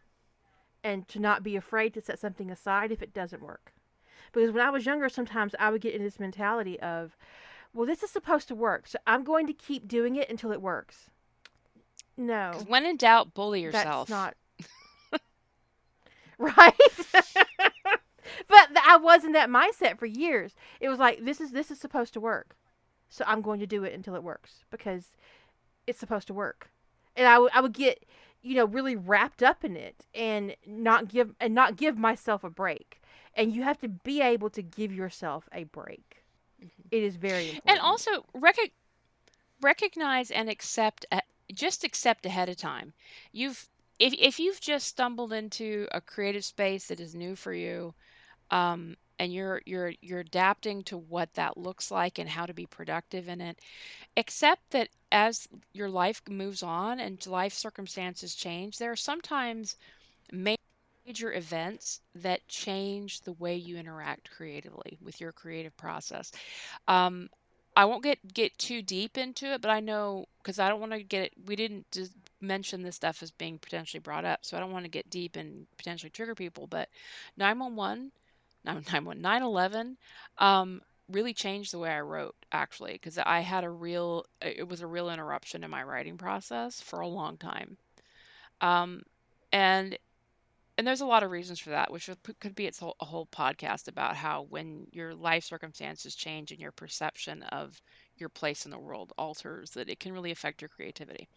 and 0.83 1.07
to 1.09 1.19
not 1.19 1.43
be 1.43 1.57
afraid 1.57 1.93
to 1.93 2.01
set 2.01 2.19
something 2.19 2.51
aside 2.51 2.91
if 2.91 3.03
it 3.03 3.13
doesn't 3.13 3.43
work 3.43 3.73
because 4.33 4.51
when 4.51 4.65
i 4.65 4.71
was 4.71 4.87
younger 4.87 5.09
sometimes 5.09 5.55
i 5.59 5.71
would 5.71 5.81
get 5.81 5.95
in 5.95 6.03
this 6.03 6.21
mentality 6.21 6.79
of 6.81 7.17
well, 7.73 7.87
this 7.87 8.03
is 8.03 8.11
supposed 8.11 8.49
to 8.49 8.55
work, 8.55 8.87
so 8.89 8.99
I'm 9.07 9.23
going 9.23 9.47
to 9.47 9.53
keep 9.53 9.87
doing 9.87 10.17
it 10.17 10.29
until 10.29 10.51
it 10.51 10.61
works. 10.61 11.09
No. 12.17 12.65
When 12.67 12.85
in 12.85 12.97
doubt, 12.97 13.33
bully 13.33 13.63
yourself. 13.63 14.09
That's 14.09 14.37
not. 15.13 15.21
right? 16.39 16.75
but 18.49 18.69
I 18.85 18.99
was 19.01 19.25
in 19.25 19.33
that 19.33 19.49
mindset 19.49 19.99
for 19.99 20.07
years. 20.07 20.55
It 20.81 20.89
was 20.89 20.99
like 20.99 21.25
this 21.25 21.41
is 21.41 21.53
this 21.53 21.71
is 21.71 21.79
supposed 21.79 22.13
to 22.15 22.21
work. 22.21 22.57
So 23.11 23.25
I'm 23.27 23.43
going 23.43 23.61
to 23.61 23.67
do 23.67 23.85
it 23.85 23.93
until 23.93 24.15
it 24.15 24.23
works 24.23 24.65
because 24.71 25.13
it's 25.87 25.99
supposed 25.99 26.29
to 26.29 26.35
work. 26.35 26.71
And 27.17 27.27
I 27.27 27.39
would 27.39 27.53
I 27.53 27.61
would 27.61 27.73
get, 27.73 28.05
you 28.41 28.55
know, 28.55 28.65
really 28.65 28.97
wrapped 28.97 29.43
up 29.43 29.65
in 29.65 29.77
it 29.77 30.07
and 30.15 30.57
not 30.67 31.09
give 31.09 31.35
and 31.41 31.55
not 31.55 31.77
give 31.77 31.99
myself 31.99 32.45
a 32.45 32.51
break. 32.51 33.03
And 33.35 33.55
you 33.55 33.63
have 33.63 33.79
to 33.81 33.89
be 33.89 34.23
able 34.23 34.51
to 34.51 34.63
give 34.63 34.93
yourself 34.93 35.49
a 35.53 35.65
break. 35.65 36.25
Mm-hmm. 36.61 36.89
It 36.91 37.03
is 37.03 37.17
very 37.17 37.51
important. 37.51 37.71
And 37.71 37.81
also 37.81 38.25
rec- 38.33 38.73
recognize 39.61 40.31
and 40.31 40.49
accept 40.49 41.05
just 41.53 41.85
accept 41.85 42.27
ahead 42.27 42.49
of 42.49 42.57
time. 42.57 42.93
You've 43.33 43.69
if 43.99 44.15
if 44.19 44.39
you've 44.39 44.61
just 44.61 44.87
stumbled 44.87 45.33
into 45.33 45.89
a 45.93 46.01
creative 46.01 46.45
space 46.45 46.87
that 46.87 47.01
is 47.01 47.15
new 47.15 47.37
for 47.37 47.53
you, 47.53 47.95
um, 48.51 48.97
and 49.21 49.35
you're 49.35 49.61
you're 49.67 49.93
you're 50.01 50.21
adapting 50.21 50.83
to 50.85 50.97
what 50.97 51.35
that 51.35 51.59
looks 51.59 51.91
like 51.91 52.19
and 52.19 52.29
how 52.31 52.47
to 52.47 52.55
be 52.55 52.67
productive 52.67 53.29
in 53.29 53.41
it, 53.41 53.59
except 54.17 54.71
that 54.71 54.89
as 55.13 55.47
your 55.75 55.91
life 55.91 56.23
moves 56.29 56.63
on 56.63 56.99
and 57.01 57.25
life 57.27 57.53
circumstances 57.53 58.35
change, 58.35 58.79
there 58.79 58.91
are 58.91 58.97
sometimes 58.97 59.77
major 60.33 61.35
events 61.35 62.01
that 62.15 62.49
change 62.49 63.21
the 63.21 63.35
way 63.35 63.55
you 63.55 63.77
interact 63.77 64.31
creatively 64.31 64.97
with 65.03 65.21
your 65.21 65.33
creative 65.33 65.77
process. 65.77 66.33
Um, 66.89 67.29
I 67.77 67.85
won't 67.85 68.03
get 68.03 68.33
get 68.33 68.57
too 68.59 68.81
deep 68.83 69.19
into 69.19 69.53
it, 69.53 69.61
but 69.61 69.71
I 69.71 69.81
know 69.81 70.27
because 70.43 70.59
I 70.59 70.69
don't 70.71 70.81
want 70.81 70.93
to 70.93 71.03
get. 71.03 71.33
We 71.47 71.57
didn't 71.57 71.91
just 71.93 72.13
mention 72.41 72.83
this 72.83 72.97
stuff 72.97 73.23
as 73.23 73.31
being 73.31 73.59
potentially 73.59 74.01
brought 74.01 74.25
up, 74.25 74.41
so 74.43 74.57
I 74.57 74.61
don't 74.61 74.73
want 74.73 74.87
to 74.87 74.91
get 74.91 75.11
deep 75.11 75.37
and 75.37 75.67
potentially 75.77 76.11
trigger 76.11 76.35
people. 76.35 76.67
But 76.67 76.89
911, 77.37 78.13
911, 78.65 79.21
911 79.23 79.97
um, 80.39 80.81
really 81.09 81.35
changed 81.35 81.73
the 81.73 81.79
way 81.79 81.91
I 81.91 82.01
wrote 82.01 82.35
actually 82.53 82.93
because 82.93 83.19
I 83.19 83.41
had 83.41 83.65
a 83.65 83.71
real 83.71 84.27
it 84.41 84.69
was 84.69 84.81
a 84.81 84.87
real 84.87 85.11
interruption 85.11 85.65
in 85.65 85.71
my 85.71 85.83
writing 85.83 86.17
process 86.17 86.81
for 86.81 87.01
a 87.01 87.09
long 87.09 87.37
time. 87.37 87.77
Um, 88.61 89.03
and 89.53 89.99
and 90.79 90.87
there's 90.87 91.03
a 91.03 91.07
lot 91.07 91.23
of 91.23 91.31
reasons 91.31 91.59
for 91.59 91.69
that, 91.71 91.93
which 91.93 92.09
could 92.39 92.55
be 92.55 92.67
its 92.67 92.79
whole, 92.79 92.97
a 93.01 93.05
whole 93.05 93.27
podcast 93.27 93.87
about 93.87 94.17
how 94.17 94.47
when 94.49 94.87
your 94.93 95.15
life 95.15 95.45
circumstances 95.45 96.15
change 96.15 96.53
and 96.53 96.61
your 96.61 96.73
perception 96.73 97.43
of 97.43 97.83
your 98.17 98.31
place 98.31 98.65
in 98.65 98.71
the 98.71 98.79
world 98.79 99.13
alters, 99.19 99.73
that 99.73 99.91
it 99.91 100.01
can 100.01 100.11
really 100.15 100.31
affect 100.31 100.63
your 100.63 100.71
creativity. 100.71 101.29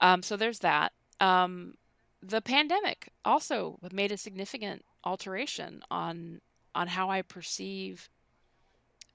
Um, 0.00 0.22
so 0.22 0.38
there's 0.38 0.60
that. 0.60 0.92
Um, 1.20 1.74
the 2.22 2.40
pandemic 2.40 3.10
also 3.22 3.78
made 3.92 4.12
a 4.12 4.16
significant 4.16 4.82
alteration 5.04 5.82
on 5.90 6.40
on 6.74 6.88
how 6.88 7.10
I 7.10 7.22
perceive 7.22 8.08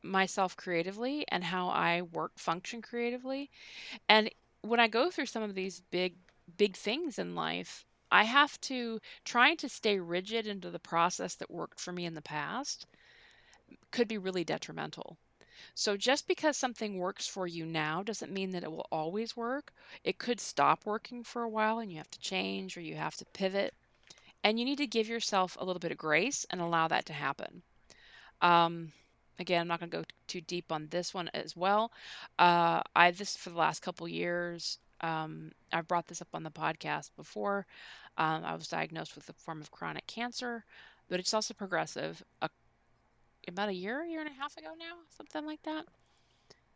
myself 0.01 0.55
creatively 0.55 1.25
and 1.27 1.43
how 1.43 1.67
I 1.69 2.01
work 2.01 2.39
function 2.39 2.81
creatively. 2.81 3.49
And 4.07 4.29
when 4.61 4.79
I 4.79 4.87
go 4.87 5.09
through 5.09 5.25
some 5.27 5.43
of 5.43 5.55
these 5.55 5.81
big 5.91 6.15
big 6.57 6.75
things 6.75 7.19
in 7.19 7.35
life, 7.35 7.85
I 8.11 8.23
have 8.23 8.59
to 8.61 8.99
trying 9.23 9.57
to 9.57 9.69
stay 9.69 9.99
rigid 9.99 10.47
into 10.47 10.71
the 10.71 10.79
process 10.79 11.35
that 11.35 11.51
worked 11.51 11.79
for 11.79 11.91
me 11.91 12.05
in 12.05 12.15
the 12.15 12.21
past 12.21 12.87
could 13.91 14.07
be 14.07 14.17
really 14.17 14.43
detrimental. 14.43 15.17
So 15.75 15.97
just 15.97 16.27
because 16.27 16.57
something 16.57 16.97
works 16.97 17.27
for 17.27 17.45
you 17.47 17.65
now 17.65 18.01
doesn't 18.03 18.31
mean 18.31 18.51
that 18.51 18.63
it 18.63 18.71
will 18.71 18.87
always 18.91 19.35
work. 19.35 19.73
It 20.03 20.17
could 20.17 20.39
stop 20.39 20.85
working 20.85 21.23
for 21.23 21.43
a 21.43 21.49
while 21.49 21.79
and 21.79 21.91
you 21.91 21.97
have 21.97 22.11
to 22.11 22.19
change 22.19 22.77
or 22.77 22.81
you 22.81 22.95
have 22.95 23.15
to 23.17 23.25
pivot. 23.25 23.73
And 24.43 24.57
you 24.57 24.65
need 24.65 24.77
to 24.77 24.87
give 24.87 25.09
yourself 25.09 25.57
a 25.59 25.65
little 25.65 25.79
bit 25.79 25.91
of 25.91 25.97
grace 25.97 26.45
and 26.49 26.61
allow 26.61 26.87
that 26.87 27.05
to 27.07 27.13
happen. 27.13 27.61
Um, 28.41 28.93
again, 29.37 29.61
I'm 29.61 29.67
not 29.67 29.79
going 29.79 29.91
to 29.91 29.97
go 29.97 30.03
too 30.27 30.41
deep 30.41 30.71
on 30.71 30.87
this 30.87 31.13
one 31.13 31.29
as 31.33 31.55
well. 31.55 31.91
Uh, 32.37 32.81
I 32.95 33.11
this 33.11 33.35
for 33.35 33.49
the 33.49 33.57
last 33.57 33.81
couple 33.81 34.07
years 34.07 34.79
um, 35.01 35.51
I've 35.71 35.87
brought 35.87 36.07
this 36.07 36.21
up 36.21 36.29
on 36.33 36.43
the 36.43 36.51
podcast 36.51 37.11
before. 37.15 37.65
Um, 38.17 38.43
I 38.43 38.55
was 38.55 38.67
diagnosed 38.67 39.15
with 39.15 39.29
a 39.29 39.33
form 39.33 39.61
of 39.61 39.71
chronic 39.71 40.05
cancer, 40.07 40.65
but 41.07 41.19
it's 41.19 41.33
also 41.33 41.53
progressive. 41.53 42.23
A, 42.41 42.49
about 43.47 43.69
a 43.69 43.73
year, 43.73 44.03
year 44.03 44.19
and 44.19 44.29
a 44.29 44.33
half 44.33 44.57
ago 44.57 44.69
now, 44.77 44.95
something 45.15 45.45
like 45.45 45.63
that. 45.63 45.85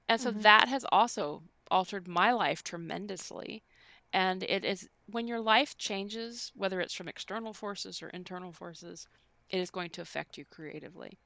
And 0.07 0.19
so 0.19 0.31
mm-hmm. 0.31 0.41
that 0.41 0.67
has 0.69 0.85
also 0.91 1.43
altered 1.69 2.07
my 2.07 2.31
life 2.31 2.63
tremendously. 2.63 3.63
And 4.13 4.43
it 4.43 4.63
is 4.63 4.89
when 5.07 5.27
your 5.27 5.41
life 5.41 5.77
changes, 5.77 6.51
whether 6.55 6.79
it's 6.81 6.93
from 6.93 7.09
external 7.09 7.53
forces 7.53 8.01
or 8.01 8.09
internal 8.09 8.53
forces, 8.53 9.07
it 9.49 9.59
is 9.59 9.71
going 9.71 9.89
to 9.91 10.01
affect 10.01 10.37
you 10.37 10.45
creatively. 10.45 11.17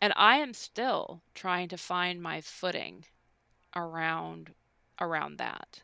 And 0.00 0.12
I 0.16 0.36
am 0.36 0.54
still 0.54 1.22
trying 1.34 1.68
to 1.68 1.78
find 1.78 2.22
my 2.22 2.40
footing 2.40 3.06
around 3.76 4.54
around 5.00 5.38
that 5.38 5.82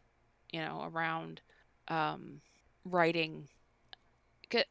you 0.53 0.61
know, 0.61 0.83
around 0.93 1.43
um, 1.89 2.41
writing. 2.85 3.49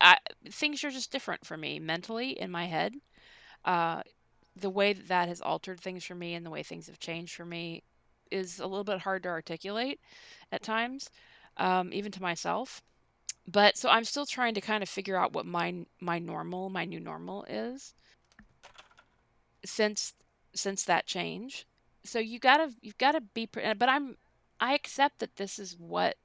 I, 0.01 0.17
things 0.49 0.83
are 0.83 0.89
just 0.89 1.11
different 1.11 1.45
for 1.45 1.55
me 1.57 1.79
mentally 1.79 2.39
in 2.39 2.51
my 2.51 2.65
head. 2.65 2.95
Uh, 3.65 4.03
the 4.55 4.69
way 4.69 4.93
that 4.93 5.07
that 5.07 5.27
has 5.29 5.41
altered 5.41 5.79
things 5.79 6.05
for 6.05 6.15
me 6.15 6.33
and 6.35 6.45
the 6.45 6.49
way 6.49 6.63
things 6.63 6.87
have 6.87 6.99
changed 6.99 7.35
for 7.35 7.45
me 7.45 7.83
is 8.31 8.59
a 8.59 8.67
little 8.67 8.83
bit 8.83 8.99
hard 8.99 9.23
to 9.23 9.29
articulate 9.29 9.99
at 10.51 10.63
times, 10.63 11.09
um, 11.59 11.93
even 11.93 12.11
to 12.13 12.21
myself. 12.21 12.81
But 13.47 13.77
so 13.77 13.89
I'm 13.89 14.05
still 14.05 14.25
trying 14.25 14.53
to 14.55 14.61
kind 14.61 14.83
of 14.83 14.89
figure 14.89 15.17
out 15.17 15.33
what 15.33 15.45
my 15.45 15.85
my 15.99 16.19
normal, 16.19 16.69
my 16.69 16.85
new 16.85 16.99
normal 16.99 17.43
is 17.45 17.93
since 19.65 20.13
since 20.53 20.83
that 20.85 21.05
change. 21.05 21.65
So 22.03 22.19
you 22.19 22.39
gotta 22.39 22.73
you've 22.81 22.97
got 22.97 23.13
to 23.13 23.21
be. 23.21 23.47
But 23.51 23.89
I'm 23.89 24.17
I 24.59 24.73
accept 24.73 25.19
that 25.19 25.35
this 25.35 25.59
is 25.59 25.77
what 25.77 26.15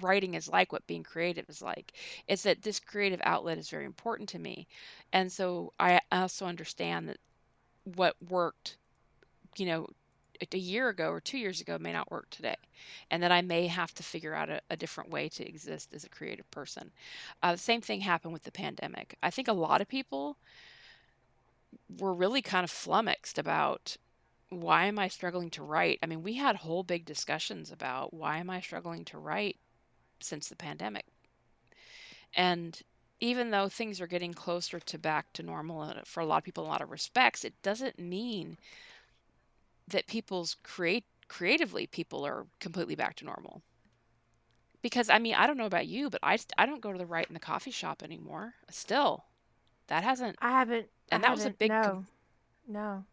writing 0.00 0.34
is 0.34 0.48
like, 0.48 0.72
what 0.72 0.86
being 0.86 1.02
creative 1.02 1.48
is 1.48 1.62
like. 1.62 1.92
Is 2.28 2.42
that 2.42 2.62
this 2.62 2.80
creative 2.80 3.20
outlet 3.24 3.58
is 3.58 3.70
very 3.70 3.84
important 3.84 4.28
to 4.30 4.38
me. 4.38 4.66
And 5.12 5.30
so 5.30 5.72
I 5.78 6.00
also 6.10 6.46
understand 6.46 7.08
that 7.08 7.18
what 7.84 8.16
worked, 8.28 8.76
you 9.56 9.66
know, 9.66 9.88
a 10.54 10.58
year 10.58 10.88
ago 10.88 11.10
or 11.10 11.20
two 11.20 11.38
years 11.38 11.60
ago 11.60 11.78
may 11.78 11.92
not 11.92 12.10
work 12.10 12.28
today. 12.30 12.56
And 13.10 13.22
that 13.22 13.32
I 13.32 13.42
may 13.42 13.66
have 13.66 13.94
to 13.94 14.02
figure 14.02 14.34
out 14.34 14.50
a, 14.50 14.60
a 14.70 14.76
different 14.76 15.10
way 15.10 15.28
to 15.30 15.48
exist 15.48 15.92
as 15.94 16.04
a 16.04 16.08
creative 16.08 16.50
person. 16.50 16.90
Uh, 17.42 17.52
the 17.52 17.58
same 17.58 17.80
thing 17.80 18.00
happened 18.00 18.32
with 18.32 18.44
the 18.44 18.52
pandemic. 18.52 19.16
I 19.22 19.30
think 19.30 19.48
a 19.48 19.52
lot 19.52 19.80
of 19.80 19.88
people 19.88 20.36
were 21.98 22.14
really 22.14 22.42
kind 22.42 22.64
of 22.64 22.70
flummoxed 22.70 23.38
about 23.38 23.96
why 24.48 24.84
am 24.86 24.98
I 24.98 25.08
struggling 25.08 25.50
to 25.50 25.62
write? 25.62 25.98
I 26.02 26.06
mean, 26.06 26.22
we 26.22 26.34
had 26.34 26.56
whole 26.56 26.82
big 26.82 27.04
discussions 27.04 27.72
about 27.72 28.12
why 28.12 28.38
am 28.38 28.50
I 28.50 28.60
struggling 28.60 29.04
to 29.06 29.18
write 29.18 29.56
since 30.20 30.48
the 30.48 30.56
pandemic. 30.56 31.06
And 32.34 32.80
even 33.20 33.50
though 33.50 33.68
things 33.68 34.00
are 34.00 34.06
getting 34.06 34.34
closer 34.34 34.80
to 34.80 34.98
back 34.98 35.32
to 35.32 35.42
normal 35.42 35.92
for 36.04 36.20
a 36.20 36.26
lot 36.26 36.38
of 36.38 36.44
people 36.44 36.64
in 36.64 36.68
a 36.68 36.72
lot 36.72 36.82
of 36.82 36.90
respects, 36.90 37.44
it 37.44 37.54
doesn't 37.62 37.98
mean 37.98 38.58
that 39.92 40.06
people's 40.06 40.56
create 40.62 41.04
creatively 41.28 41.86
people 41.86 42.26
are 42.26 42.46
completely 42.60 42.94
back 42.94 43.16
to 43.16 43.24
normal. 43.24 43.62
Because 44.82 45.08
I 45.08 45.18
mean, 45.18 45.34
I 45.34 45.46
don't 45.46 45.56
know 45.56 45.66
about 45.66 45.86
you, 45.86 46.10
but 46.10 46.20
I 46.22 46.38
I 46.58 46.66
don't 46.66 46.80
go 46.80 46.92
to 46.92 46.98
the 46.98 47.06
right 47.06 47.26
in 47.26 47.34
the 47.34 47.40
coffee 47.40 47.70
shop 47.70 48.02
anymore. 48.02 48.54
Still, 48.70 49.24
that 49.86 50.02
hasn't. 50.02 50.36
I 50.40 50.50
haven't. 50.50 50.88
And 51.10 51.24
I 51.24 51.28
that 51.28 51.34
was 51.34 51.44
a 51.44 51.50
big. 51.50 51.70
No. 51.70 52.04
no 52.68 53.04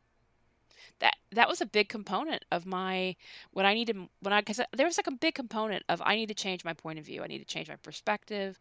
that 1.00 1.16
that 1.32 1.48
was 1.48 1.62
a 1.62 1.66
big 1.66 1.90
component 1.90 2.46
of 2.52 2.66
my 2.66 3.16
when 3.52 3.66
I 3.66 3.74
needed 3.74 3.98
when 4.22 4.34
I 4.34 4.42
because 4.42 4.62
there 4.76 4.86
was 4.86 4.98
like 4.98 5.08
a 5.08 5.12
big 5.12 5.36
component 5.36 5.84
of 5.90 6.02
I 6.04 6.16
need 6.16 6.28
to 6.28 6.34
change 6.34 6.66
my 6.66 6.74
point 6.74 7.00
of 7.00 7.06
view. 7.06 7.24
I 7.24 7.28
need 7.28 7.40
to 7.40 7.46
change 7.46 7.70
my 7.70 7.76
perspective. 7.76 8.60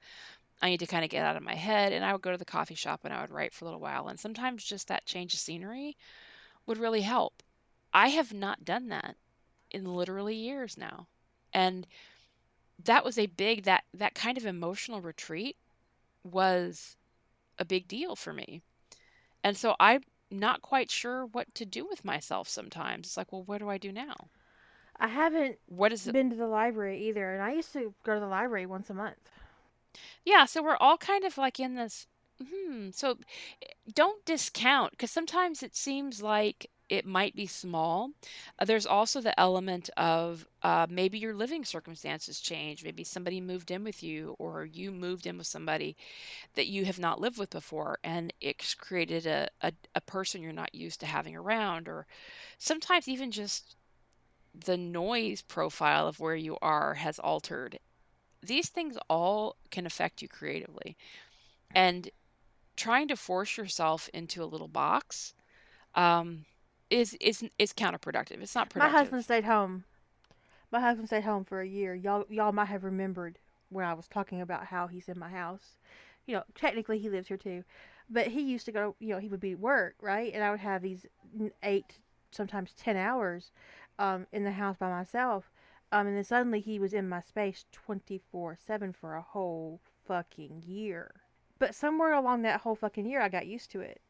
I 0.61 0.71
need 0.71 0.81
to 0.81 0.87
kind 0.87 1.05
of 1.05 1.11
get 1.11 1.25
out 1.25 1.37
of 1.37 1.43
my 1.43 1.55
head. 1.55 1.93
And 1.93 2.05
I 2.05 2.13
would 2.13 2.23
go 2.23 2.33
to 2.33 2.39
the 2.39 2.45
coffee 2.45 2.75
shop 2.75 3.01
and 3.05 3.15
I 3.15 3.21
would 3.21 3.31
write 3.31 3.53
for 3.53 3.65
a 3.65 3.67
little 3.67 3.81
while. 3.81 4.09
And 4.09 4.19
sometimes 4.19 4.65
just 4.65 4.89
that 4.89 5.07
change 5.07 5.35
of 5.35 5.41
scenery 5.41 5.97
would 6.67 6.79
really 6.79 7.03
help. 7.03 7.43
I 7.99 8.09
have 8.09 8.33
not 8.33 8.65
done 8.65 8.89
that 8.89 9.19
in 9.71 9.85
literally 9.85 10.37
years 10.37 10.79
now. 10.79 11.09
And 11.53 11.87
that 12.85 13.05
was 13.05 13.19
a 13.19 13.27
big 13.27 13.65
that 13.65 13.85
that 13.95 14.15
kind 14.15 14.39
of 14.39 14.47
emotional 14.47 15.01
retreat 15.01 15.57
was 16.25 16.97
a 17.59 17.65
big 17.65 17.89
deal 17.89 18.17
for 18.17 18.33
me. 18.33 18.63
And 19.45 19.57
so 19.57 19.77
I'm 19.81 20.03
not 20.31 20.63
quite 20.63 20.91
sure 20.91 21.27
what 21.27 21.55
to 21.57 21.67
do 21.67 21.87
with 21.87 22.05
myself 22.05 22.49
sometimes. 22.49 23.09
It's 23.09 23.17
like, 23.19 23.33
well, 23.33 23.45
what 23.45 23.59
do 23.59 23.69
I 23.71 23.79
do 23.79 23.93
now? 23.93 24.31
I 25.01 25.09
haven't 25.09 25.59
What 25.67 25.93
is 25.93 26.07
it? 26.09 26.17
been 26.17 26.31
to 26.31 26.37
the 26.37 26.47
library 26.49 27.01
either, 27.09 27.35
and 27.35 27.43
I 27.43 27.53
used 27.53 27.73
to 27.75 27.95
go 28.05 28.15
to 28.15 28.21
the 28.21 28.27
library 28.27 28.67
once 28.67 28.91
a 28.91 28.95
month. 28.95 29.31
Yeah, 30.25 30.45
so 30.45 30.63
we're 30.63 30.77
all 30.77 30.99
kind 30.99 31.25
of 31.25 31.39
like 31.39 31.59
in 31.61 31.75
this 31.75 32.07
hmm, 32.43 32.91
so 32.93 33.19
eh, 33.63 33.67
don't 33.93 34.25
discount 34.25 34.93
because 34.93 35.11
sometimes 35.11 35.63
it 35.63 35.75
seems 35.77 36.23
like 36.23 36.71
it 36.89 37.07
might 37.07 37.37
be 37.37 37.47
small. 37.47 38.11
Uh, 38.59 38.65
there's 38.65 38.87
also 38.87 39.21
the 39.21 39.39
element 39.39 39.91
of 39.97 40.47
uh, 40.63 40.87
maybe 40.89 41.19
your 41.19 41.35
living 41.35 41.65
circumstances 41.65 42.41
change. 42.41 42.85
Maybe 42.85 43.05
somebody 43.05 43.41
moved 43.41 43.71
in 43.71 43.85
with 43.85 44.03
you, 44.03 44.37
or 44.39 44.65
you 44.65 44.91
moved 44.91 45.27
in 45.27 45.39
with 45.39 45.47
somebody 45.47 45.97
that 46.55 46.69
you 46.69 46.85
have 46.85 46.99
not 46.99 47.21
lived 47.21 47.39
with 47.39 47.51
before, 47.51 47.99
and 48.03 48.33
it's 48.41 48.75
created 48.75 49.27
a, 49.27 49.49
a, 49.63 49.73
a 49.95 50.01
person 50.01 50.43
you're 50.43 50.53
not 50.53 50.75
used 50.75 51.01
to 51.01 51.07
having 51.07 51.37
around. 51.37 51.89
Or 51.89 52.07
sometimes 52.59 53.09
even 53.09 53.31
just 53.31 53.77
the 54.55 54.77
noise 54.77 55.43
profile 55.43 56.09
of 56.09 56.21
where 56.21 56.37
you 56.37 56.57
are 56.63 56.95
has 56.95 57.19
altered. 57.19 57.79
These 58.43 58.69
things 58.69 58.97
all 59.11 59.57
can 59.71 59.87
affect 59.87 60.23
you 60.23 60.29
creatively. 60.29 60.97
And 61.75 62.11
trying 62.77 63.09
to 63.09 63.17
force 63.17 63.57
yourself 63.57 64.09
into 64.15 64.43
a 64.43 64.47
little 64.47 64.69
box 64.69 65.35
um, 65.95 66.45
is 66.91 67.17
is 67.21 67.45
is 67.59 67.73
counterproductive. 67.73 68.41
It's 68.43 68.55
not 68.55 68.71
productive. 68.71 68.93
My 68.93 68.99
husband 68.99 69.25
stayed 69.25 69.45
home. 69.45 69.85
My 70.71 70.81
husband 70.81 71.09
stayed 71.09 71.25
home 71.25 71.45
for 71.45 71.61
a 71.61 71.67
year. 71.67 71.95
Y'all, 71.95 72.25
y'all 72.29 72.53
might 72.53 72.67
have 72.67 72.85
remembered 72.85 73.39
when 73.71 73.85
I 73.85 73.95
was 73.95 74.07
talking 74.07 74.41
about 74.41 74.67
how 74.67 74.87
he's 74.87 75.09
in 75.09 75.19
my 75.19 75.31
house. 75.31 75.79
You 76.27 76.37
know, 76.37 76.43
technically 76.55 76.99
he 76.99 77.09
lives 77.09 77.29
here 77.29 77.39
too, 77.39 77.65
but 78.11 78.27
he 78.29 78.43
used 78.43 78.67
to 78.67 78.73
go. 78.73 78.95
You 78.99 79.09
know, 79.09 79.19
he 79.19 79.29
would 79.29 79.41
be 79.41 79.53
at 79.53 79.61
work, 79.61 79.95
right? 80.01 80.33
And 80.35 80.45
I 80.45 80.51
would 80.51 80.61
have 80.61 80.83
these 80.83 81.07
eight, 81.63 81.99
sometimes 82.31 82.73
ten 82.73 82.97
hours, 82.97 83.51
um, 83.99 84.27
in 84.33 84.45
the 84.45 84.53
house 84.53 84.77
by 84.77 84.91
myself. 84.91 85.51
Um, 85.91 86.07
and 86.07 86.17
then 86.17 86.25
suddenly 86.25 86.61
he 86.61 86.79
was 86.79 86.93
in 86.93 87.09
my 87.09 87.23
space 87.23 87.65
twenty 87.73 88.21
four 88.31 88.57
seven 88.57 88.93
for 88.93 89.15
a 89.15 89.23
whole 89.23 89.81
fucking 90.07 90.65
year. 90.67 91.13
But 91.59 91.75
somewhere 91.75 92.13
along 92.13 92.43
that 92.43 92.61
whole 92.61 92.77
fucking 92.77 93.07
year, 93.07 93.23
I 93.23 93.29
got 93.31 93.47
used 93.47 93.71
to 93.73 93.81
it. 93.81 94.01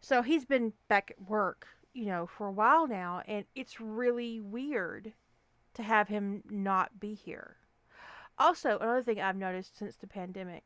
So 0.00 0.22
he's 0.22 0.44
been 0.44 0.72
back 0.88 1.10
at 1.10 1.28
work, 1.28 1.66
you 1.92 2.06
know, 2.06 2.26
for 2.26 2.46
a 2.46 2.52
while 2.52 2.86
now, 2.86 3.22
and 3.26 3.44
it's 3.54 3.80
really 3.80 4.40
weird 4.40 5.12
to 5.74 5.82
have 5.82 6.08
him 6.08 6.42
not 6.48 7.00
be 7.00 7.14
here. 7.14 7.56
Also, 8.38 8.78
another 8.78 9.02
thing 9.02 9.20
I've 9.20 9.36
noticed 9.36 9.76
since 9.76 9.96
the 9.96 10.06
pandemic 10.06 10.64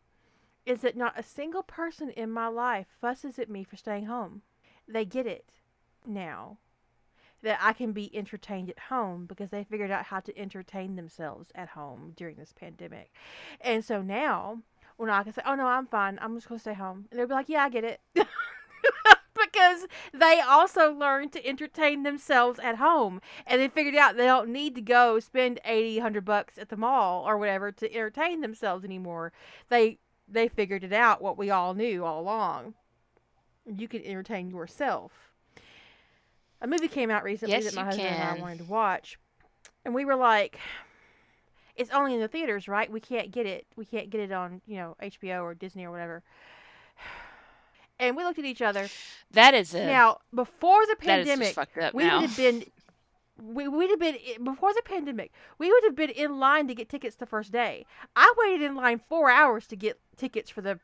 is 0.64 0.82
that 0.82 0.96
not 0.96 1.18
a 1.18 1.22
single 1.22 1.62
person 1.62 2.10
in 2.10 2.30
my 2.30 2.46
life 2.46 2.86
fusses 3.00 3.38
at 3.38 3.50
me 3.50 3.64
for 3.64 3.76
staying 3.76 4.06
home. 4.06 4.42
They 4.86 5.04
get 5.04 5.26
it 5.26 5.50
now 6.06 6.58
that 7.42 7.58
I 7.60 7.72
can 7.72 7.92
be 7.92 8.14
entertained 8.16 8.70
at 8.70 8.78
home 8.78 9.26
because 9.26 9.50
they 9.50 9.64
figured 9.64 9.90
out 9.90 10.04
how 10.06 10.20
to 10.20 10.38
entertain 10.38 10.94
themselves 10.94 11.50
at 11.54 11.70
home 11.70 12.12
during 12.16 12.36
this 12.36 12.52
pandemic. 12.52 13.12
And 13.60 13.84
so 13.84 14.00
now, 14.00 14.58
when 14.96 15.10
I 15.10 15.22
can 15.24 15.32
say, 15.32 15.42
"Oh 15.44 15.54
no, 15.54 15.66
I'm 15.66 15.86
fine. 15.86 16.18
I'm 16.22 16.36
just 16.36 16.48
going 16.48 16.58
to 16.58 16.62
stay 16.62 16.74
home," 16.74 17.06
and 17.10 17.18
they'll 17.18 17.26
be 17.26 17.34
like, 17.34 17.48
"Yeah, 17.48 17.64
I 17.64 17.68
get 17.68 17.84
it." 17.84 18.00
because 19.52 19.86
they 20.12 20.40
also 20.40 20.92
learned 20.92 21.32
to 21.32 21.46
entertain 21.46 22.02
themselves 22.02 22.58
at 22.60 22.76
home 22.76 23.20
and 23.46 23.60
they 23.60 23.68
figured 23.68 23.94
out 23.94 24.16
they 24.16 24.26
don't 24.26 24.48
need 24.48 24.74
to 24.74 24.80
go 24.80 25.20
spend 25.20 25.60
80 25.64 25.96
100 25.98 26.24
bucks 26.24 26.58
at 26.58 26.68
the 26.68 26.76
mall 26.76 27.24
or 27.26 27.36
whatever 27.36 27.70
to 27.72 27.92
entertain 27.94 28.40
themselves 28.40 28.84
anymore. 28.84 29.32
They 29.68 29.98
they 30.28 30.48
figured 30.48 30.84
it 30.84 30.92
out 30.92 31.20
what 31.20 31.36
we 31.36 31.50
all 31.50 31.74
knew 31.74 32.04
all 32.04 32.20
along. 32.20 32.74
You 33.66 33.88
can 33.88 34.02
entertain 34.04 34.50
yourself. 34.50 35.12
A 36.60 36.66
movie 36.66 36.88
came 36.88 37.10
out 37.10 37.24
recently 37.24 37.56
Yes, 37.56 37.64
that 37.64 37.74
my 37.74 37.84
husband 37.84 38.08
and 38.08 38.22
I 38.22 38.40
wanted 38.40 38.58
to 38.58 38.64
watch 38.64 39.18
and 39.84 39.94
we 39.94 40.04
were 40.04 40.16
like 40.16 40.58
it's 41.76 41.90
only 41.90 42.14
in 42.14 42.20
the 42.20 42.28
theaters 42.28 42.68
right? 42.68 42.90
We 42.90 43.00
can't 43.00 43.30
get 43.30 43.46
it. 43.46 43.66
We 43.76 43.84
can't 43.84 44.10
get 44.10 44.20
it 44.20 44.32
on 44.32 44.60
you 44.66 44.76
know 44.76 44.96
HBO 45.02 45.42
or 45.42 45.54
Disney 45.54 45.84
or 45.84 45.90
whatever 45.90 46.22
and 47.98 48.16
we 48.16 48.24
looked 48.24 48.38
at 48.38 48.44
each 48.44 48.62
other 48.62 48.88
That 49.32 49.54
is 49.54 49.74
a 49.74 49.86
now, 49.86 50.18
before 50.34 50.84
the 50.86 50.96
that 51.04 51.20
is 51.20 51.26
just 51.26 51.54
pandemic, 51.54 51.94
we 51.94 52.04
now. 52.04 52.20
would 52.20 52.28
have 52.28 52.36
been 52.36 52.64
we 53.42 53.66
would 53.66 53.90
have 53.90 53.98
been 53.98 54.16
before 54.44 54.72
the 54.72 54.82
pandemic. 54.84 55.32
We 55.58 55.70
would 55.72 55.82
have 55.84 55.96
been 55.96 56.10
in 56.10 56.38
line 56.38 56.68
to 56.68 56.74
get 56.74 56.88
tickets 56.88 57.16
the 57.16 57.26
first 57.26 57.50
day. 57.50 57.86
I 58.14 58.32
waited 58.36 58.62
in 58.62 58.76
line 58.76 59.00
four 59.08 59.30
hours 59.30 59.66
to 59.68 59.76
get 59.76 59.98
tickets 60.16 60.48
for 60.50 60.60
the 60.60 60.78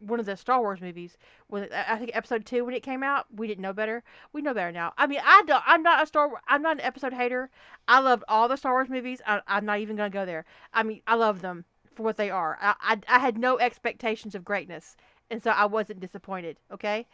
one 0.00 0.18
of 0.20 0.26
the 0.26 0.36
Star 0.36 0.60
Wars 0.60 0.80
movies. 0.80 1.16
When 1.46 1.68
I 1.72 1.96
think 1.96 2.10
Episode 2.12 2.44
Two 2.44 2.64
when 2.64 2.74
it 2.74 2.82
came 2.82 3.02
out, 3.02 3.26
we 3.34 3.46
didn't 3.46 3.62
know 3.62 3.72
better. 3.72 4.02
We 4.32 4.42
know 4.42 4.52
better 4.52 4.72
now. 4.72 4.92
I 4.98 5.06
mean, 5.06 5.20
I 5.24 5.42
don't. 5.46 5.62
I'm 5.66 5.82
not 5.82 6.02
a 6.02 6.06
Star. 6.06 6.30
I'm 6.48 6.62
not 6.62 6.76
an 6.76 6.82
episode 6.82 7.14
hater. 7.14 7.48
I 7.88 8.00
loved 8.00 8.24
all 8.28 8.48
the 8.48 8.56
Star 8.56 8.72
Wars 8.72 8.88
movies. 8.90 9.22
I, 9.26 9.40
I'm 9.46 9.64
not 9.64 9.78
even 9.78 9.96
gonna 9.96 10.10
go 10.10 10.26
there. 10.26 10.44
I 10.74 10.82
mean, 10.82 11.00
I 11.06 11.14
love 11.14 11.40
them 11.40 11.64
for 11.94 12.02
what 12.02 12.16
they 12.16 12.28
are. 12.30 12.58
I, 12.60 12.74
I 12.80 13.00
I 13.08 13.18
had 13.20 13.38
no 13.38 13.58
expectations 13.58 14.34
of 14.34 14.44
greatness, 14.44 14.96
and 15.34 15.42
so 15.42 15.50
I 15.50 15.66
wasn't 15.66 15.98
disappointed. 15.98 16.56
Okay, 16.72 17.06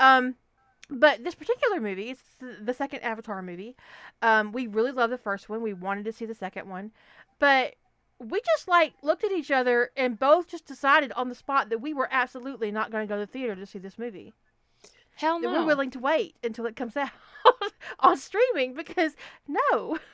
um, 0.00 0.34
but 0.90 1.22
this 1.22 1.36
particular 1.36 1.80
movie, 1.80 2.10
it's 2.10 2.22
the 2.60 2.74
second 2.74 3.00
Avatar 3.00 3.42
movie. 3.42 3.76
Um, 4.22 4.50
we 4.50 4.66
really 4.66 4.90
loved 4.90 5.12
the 5.12 5.18
first 5.18 5.48
one. 5.48 5.62
We 5.62 5.72
wanted 5.72 6.04
to 6.06 6.12
see 6.12 6.26
the 6.26 6.34
second 6.34 6.68
one, 6.68 6.90
but 7.38 7.76
we 8.18 8.40
just 8.44 8.66
like 8.66 8.94
looked 9.02 9.22
at 9.22 9.30
each 9.30 9.52
other 9.52 9.90
and 9.96 10.18
both 10.18 10.48
just 10.48 10.66
decided 10.66 11.12
on 11.12 11.28
the 11.28 11.34
spot 11.34 11.70
that 11.70 11.80
we 11.80 11.94
were 11.94 12.08
absolutely 12.10 12.72
not 12.72 12.90
going 12.90 13.06
to 13.06 13.08
go 13.08 13.18
to 13.20 13.24
the 13.26 13.32
theater 13.32 13.54
to 13.54 13.66
see 13.66 13.78
this 13.78 13.98
movie. 13.98 14.32
Hell 15.14 15.38
no. 15.38 15.52
we're 15.52 15.66
willing 15.66 15.90
to 15.90 16.00
wait 16.00 16.34
until 16.42 16.66
it 16.66 16.74
comes 16.74 16.96
out 16.96 17.10
on 18.00 18.16
streaming 18.16 18.74
because 18.74 19.14
no. 19.46 19.96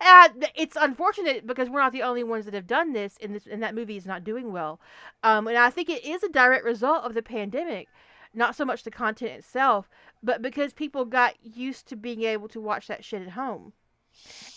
Uh, 0.00 0.28
it's 0.54 0.76
unfortunate 0.80 1.46
because 1.46 1.68
we're 1.68 1.80
not 1.80 1.92
the 1.92 2.02
only 2.02 2.24
ones 2.24 2.44
that 2.44 2.54
have 2.54 2.66
done 2.66 2.92
this, 2.92 3.16
and 3.22 3.34
this 3.34 3.46
and 3.46 3.62
that 3.62 3.74
movie 3.74 3.96
is 3.96 4.06
not 4.06 4.24
doing 4.24 4.52
well. 4.52 4.80
Um, 5.22 5.48
and 5.48 5.56
I 5.56 5.70
think 5.70 5.88
it 5.88 6.04
is 6.04 6.22
a 6.22 6.28
direct 6.28 6.64
result 6.64 7.04
of 7.04 7.14
the 7.14 7.22
pandemic, 7.22 7.88
not 8.32 8.54
so 8.54 8.64
much 8.64 8.82
the 8.82 8.90
content 8.90 9.32
itself, 9.32 9.88
but 10.22 10.42
because 10.42 10.72
people 10.72 11.04
got 11.04 11.34
used 11.42 11.86
to 11.88 11.96
being 11.96 12.22
able 12.22 12.48
to 12.48 12.60
watch 12.60 12.86
that 12.88 13.04
shit 13.04 13.22
at 13.22 13.30
home, 13.30 13.72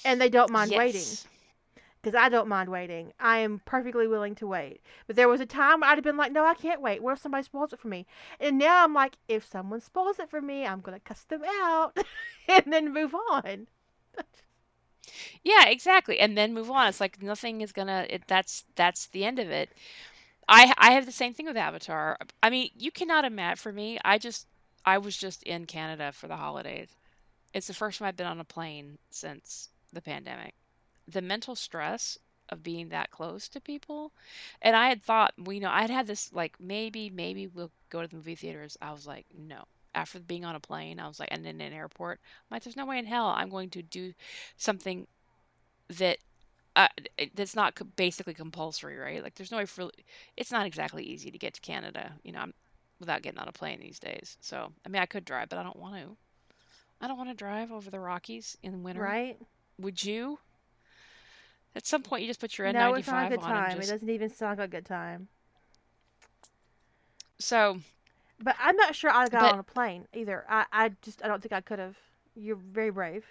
and 0.06 0.20
they 0.22 0.30
don't 0.30 0.52
mind 0.52 0.72
waiting. 0.72 1.06
Because 2.02 2.16
I 2.16 2.30
don't 2.30 2.48
mind 2.48 2.70
waiting. 2.70 3.12
I 3.20 3.40
am 3.40 3.60
perfectly 3.66 4.08
willing 4.08 4.36
to 4.36 4.48
wait. 4.48 4.82
But 5.08 5.16
there 5.16 5.28
was 5.28 5.42
a 5.42 5.46
time 5.46 5.84
I'd 5.84 5.98
have 5.98 6.04
been 6.04 6.16
like, 6.16 6.32
no, 6.32 6.46
I 6.46 6.54
can't 6.54 6.80
wait. 6.80 7.02
What 7.02 7.14
if 7.14 7.20
somebody 7.20 7.44
spoils 7.44 7.74
it 7.74 7.80
for 7.80 7.88
me? 7.88 8.06
And 8.40 8.58
now 8.60 8.84
I'm 8.84 8.94
like, 8.94 9.18
if 9.28 9.44
someone 9.44 9.82
spoils 9.82 10.20
it 10.20 10.30
for 10.30 10.40
me, 10.40 10.66
I'm 10.66 10.80
going 10.80 10.98
to 10.98 11.04
cuss 11.04 11.24
them 11.24 11.42
out 11.44 11.98
and 12.48 12.72
then 12.72 12.94
move 12.94 13.14
on. 13.14 13.68
Yeah, 15.44 15.66
exactly. 15.68 16.20
And 16.20 16.38
then 16.38 16.54
move 16.54 16.70
on. 16.72 16.88
It's 16.88 17.00
like 17.02 17.22
nothing 17.22 17.62
is 17.62 17.72
gonna. 17.72 18.06
It, 18.10 18.24
that's 18.28 18.64
that's 18.76 19.08
the 19.08 19.26
end 19.26 19.40
of 19.40 19.50
it. 19.50 19.70
I 20.50 20.74
I 20.78 20.92
have 20.94 21.06
the 21.06 21.12
same 21.12 21.34
thing 21.34 21.46
with 21.48 21.58
Avatar. 21.58 22.18
Uh, 22.22 22.26
I 22.44 22.50
mean, 22.50 22.72
you 22.78 22.92
cannot 22.92 23.26
imagine. 23.26 23.58
For 23.58 23.74
me, 23.74 24.00
I 24.06 24.18
just 24.18 24.48
I 24.86 24.98
was 25.00 25.18
just 25.18 25.44
in 25.44 25.66
Canada 25.66 26.12
for 26.14 26.28
the 26.28 26.38
holidays. 26.38 26.90
It's 27.54 27.68
the 27.68 27.74
first 27.74 28.00
time 28.00 28.08
I've 28.08 28.18
been 28.18 28.28
on 28.28 28.40
a 28.42 28.46
plane 28.46 29.00
since 29.12 29.70
the 29.94 30.02
pandemic. 30.02 30.56
The 31.08 31.22
mental 31.22 31.56
stress 31.56 32.18
of 32.50 32.64
being 32.64 32.90
that 32.90 33.12
close 33.12 33.48
to 33.50 33.62
people, 33.62 34.14
and 34.62 34.76
I 34.76 34.90
had 34.90 35.04
thought, 35.04 35.34
you 35.38 35.60
know, 35.62 35.72
I'd 35.72 35.90
had 35.90 36.08
this 36.08 36.34
like 36.34 36.60
maybe 36.60 37.10
maybe 37.10 37.48
we'll 37.48 37.72
go 37.90 38.02
to 38.02 38.08
the 38.08 38.16
movie 38.18 38.36
theaters. 38.36 38.78
I 38.82 38.92
was 38.94 39.08
like, 39.08 39.26
no. 39.38 39.66
After 39.98 40.20
being 40.20 40.46
on 40.46 40.56
a 40.56 40.60
plane, 40.60 41.00
I 41.00 41.08
was 41.08 41.20
like, 41.20 41.30
and 41.32 41.46
in 41.46 41.60
an 41.60 41.74
airport, 41.74 42.20
I'm 42.22 42.56
like, 42.56 42.64
there's 42.64 42.78
no 42.78 42.86
way 42.86 43.00
in 43.00 43.06
hell 43.06 43.26
I'm 43.28 43.50
going 43.50 43.72
to 43.72 43.82
do 43.82 44.14
something 44.56 45.08
that 45.90 46.20
uh, 46.76 46.88
that's 47.34 47.56
not 47.56 47.74
basically 47.96 48.36
compulsory, 48.36 48.96
right? 48.98 49.24
Like, 49.24 49.34
there's 49.34 49.52
no 49.52 49.58
way 49.58 49.66
for 49.66 49.90
it's 50.38 50.52
not 50.52 50.68
exactly 50.68 51.04
easy 51.04 51.32
to 51.32 51.38
get 51.40 51.56
to 51.56 51.62
Canada, 51.62 52.12
you 52.24 52.32
know, 52.32 52.40
I'm, 52.40 52.54
without 53.00 53.24
getting 53.24 53.40
on 53.40 53.48
a 53.48 53.52
plane 53.52 53.80
these 53.80 54.00
days. 54.00 54.38
So, 54.40 54.72
I 54.86 54.90
mean, 54.90 55.02
I 55.02 55.08
could 55.08 55.26
drive, 55.26 55.50
but 55.50 55.58
I 55.58 55.64
don't 55.64 55.80
want 55.80 55.96
to. 55.96 56.16
I 57.02 57.08
don't 57.08 57.18
want 57.18 57.30
to 57.30 57.36
drive 57.36 57.72
over 57.72 57.90
the 57.90 58.00
Rockies 58.00 58.56
in 58.62 58.84
winter. 58.84 59.02
Right? 59.02 59.40
Would 59.80 60.04
you? 60.04 60.38
At 61.76 61.88
some 61.88 62.04
point, 62.04 62.22
you 62.22 62.28
just 62.28 62.40
put 62.40 62.58
your 62.58 62.68
N95 62.68 62.74
No, 62.74 62.94
it's 62.94 63.08
not 63.08 63.16
a 63.16 63.26
N95 63.26 63.30
good 63.30 63.42
time. 63.42 63.82
It 63.82 63.88
doesn't 63.88 64.10
even 64.10 64.30
sound 64.30 64.60
like 64.60 64.68
a 64.68 64.72
good 64.72 64.86
time. 64.86 65.28
So, 67.40 67.80
But 68.40 68.56
I'm 68.60 68.76
not 68.76 68.96
sure 68.96 69.10
I 69.10 69.28
got 69.30 69.42
but 69.42 69.54
on 69.54 69.60
a 69.60 69.64
plane 69.64 70.08
either. 70.14 70.46
I, 70.48 70.66
I 70.72 70.92
just, 71.02 71.24
I 71.24 71.28
don't 71.28 71.42
think 71.42 71.54
I 71.54 71.62
could 71.62 71.80
have. 71.80 71.96
You're 72.36 72.56
very 72.56 72.92
brave. 72.92 73.26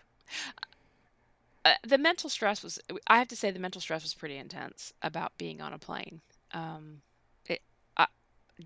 uh, 1.65 1.75
the 1.87 1.99
mental 1.99 2.29
stress 2.29 2.63
was. 2.63 2.81
I 3.07 3.19
have 3.19 3.29
to 3.29 3.37
say, 3.37 3.51
the 3.51 3.59
mental 3.61 3.81
stress 3.81 4.03
was 4.03 4.15
pretty 4.15 4.37
intense 4.37 4.93
about 5.03 5.37
being 5.39 5.61
on 5.61 5.73
a 5.73 5.79
plane. 5.79 6.21
Um, 6.53 7.03
it, 7.49 7.61
I 7.97 8.07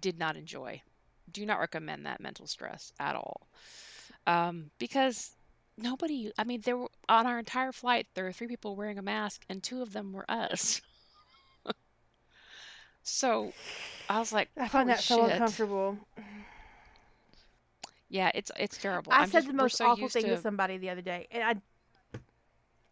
did 0.01 0.19
not 0.19 0.37
enjoy. 0.37 0.83
Do 1.31 1.45
not 1.47 1.61
recommend 1.61 2.07
that 2.07 2.21
mental 2.21 2.47
stress 2.47 2.93
at 2.99 3.15
all. 3.17 3.49
um, 4.27 4.71
because 4.79 5.33
nobody. 5.77 6.33
I 6.39 6.45
mean, 6.45 6.62
there 6.65 6.77
were 6.77 6.89
on 7.09 7.27
our 7.27 7.39
entire 7.39 7.73
flight 7.73 8.07
there 8.15 8.25
were 8.25 8.33
three 8.33 8.49
people 8.49 8.77
wearing 8.77 8.99
a 8.99 9.03
mask, 9.03 9.45
and 9.49 9.62
two 9.62 9.83
of 9.83 9.93
them 9.93 10.12
were 10.12 10.25
us. 10.31 10.81
so 13.03 13.53
I 14.09 14.19
was 14.19 14.33
like, 14.33 14.49
I 14.57 14.69
found 14.69 14.89
"Holy 14.89 14.97
that 14.97 15.03
so 15.03 15.25
uncomfortable. 15.27 15.99
Yeah, 18.11 18.31
it's 18.35 18.51
it's 18.59 18.78
terrible. 18.78 19.15
I 19.15 19.23
I'm 19.23 19.31
said 19.31 19.47
just 19.47 19.49
the 19.49 19.55
most 19.55 19.77
so 19.77 19.87
awful 19.87 20.09
thing 20.09 20.28
to 20.31 20.37
to. 20.37 20.37
somebody 20.37 20.78
the 20.78 20.91
other 20.91 21.03
day, 21.03 21.28
and 21.31 21.43
I 21.45 21.57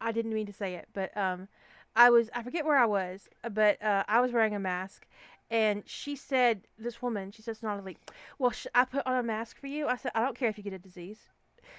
I 0.00 0.12
didn't 0.12 0.34
mean 0.34 0.46
to 0.46 0.52
say 0.52 0.74
it, 0.76 0.88
but 0.92 1.16
um, 1.16 1.48
I 1.96 2.10
was 2.10 2.30
I 2.34 2.42
forget 2.42 2.64
where 2.64 2.78
I 2.78 2.86
was, 2.86 3.28
uh, 3.44 3.48
but 3.50 3.82
uh, 3.82 4.04
I 4.08 4.20
was 4.20 4.32
wearing 4.32 4.54
a 4.54 4.60
mask, 4.60 5.06
and 5.50 5.82
she 5.86 6.16
said 6.16 6.62
this 6.78 7.02
woman 7.02 7.32
she 7.32 7.42
says 7.42 7.62
not 7.62 7.84
like, 7.84 7.98
well, 8.38 8.50
sh- 8.52 8.66
I 8.74 8.84
put 8.84 9.06
on 9.06 9.16
a 9.16 9.22
mask 9.22 9.58
for 9.60 9.66
you. 9.66 9.88
I 9.88 9.96
said 9.96 10.12
I 10.14 10.20
don't 10.22 10.36
care 10.38 10.48
if 10.48 10.58
you 10.58 10.64
get 10.64 10.72
a 10.72 10.78
disease. 10.78 11.28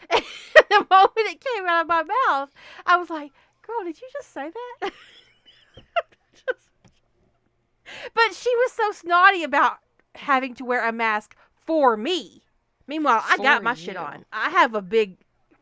And 0.11 0.23
the 0.69 0.87
moment 0.91 1.11
it 1.17 1.41
came 1.43 1.65
out 1.67 1.81
of 1.83 1.87
my 1.87 2.03
mouth, 2.03 2.51
I 2.85 2.97
was 2.97 3.09
like, 3.09 3.31
girl, 3.65 3.83
did 3.85 3.99
you 4.01 4.07
just 4.13 4.31
say 4.31 4.51
that? 4.81 4.91
Just- 6.33 6.69
but 8.13 8.33
she 8.33 8.55
was 8.55 8.71
so 8.71 8.91
snotty 8.91 9.43
about 9.43 9.79
having 10.15 10.53
to 10.55 10.65
wear 10.65 10.87
a 10.87 10.91
mask 10.91 11.35
for 11.65 11.97
me. 11.97 12.43
Meanwhile, 12.89 13.23
I 13.23 13.37
got 13.37 13.63
my 13.63 13.75
shit 13.75 13.95
on. 13.95 14.25
I 14.33 14.49
have 14.49 14.73
a 14.73 14.81
big 14.81 15.17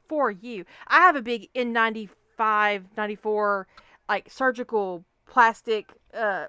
for 0.07 0.31
you. 0.31 0.63
I 0.87 0.99
have 0.99 1.17
a 1.17 1.21
big 1.21 1.49
N95, 1.53 2.83
94 2.95 3.67
like 4.07 4.31
surgical 4.31 5.03
plastic 5.25 5.91
uh 6.13 6.45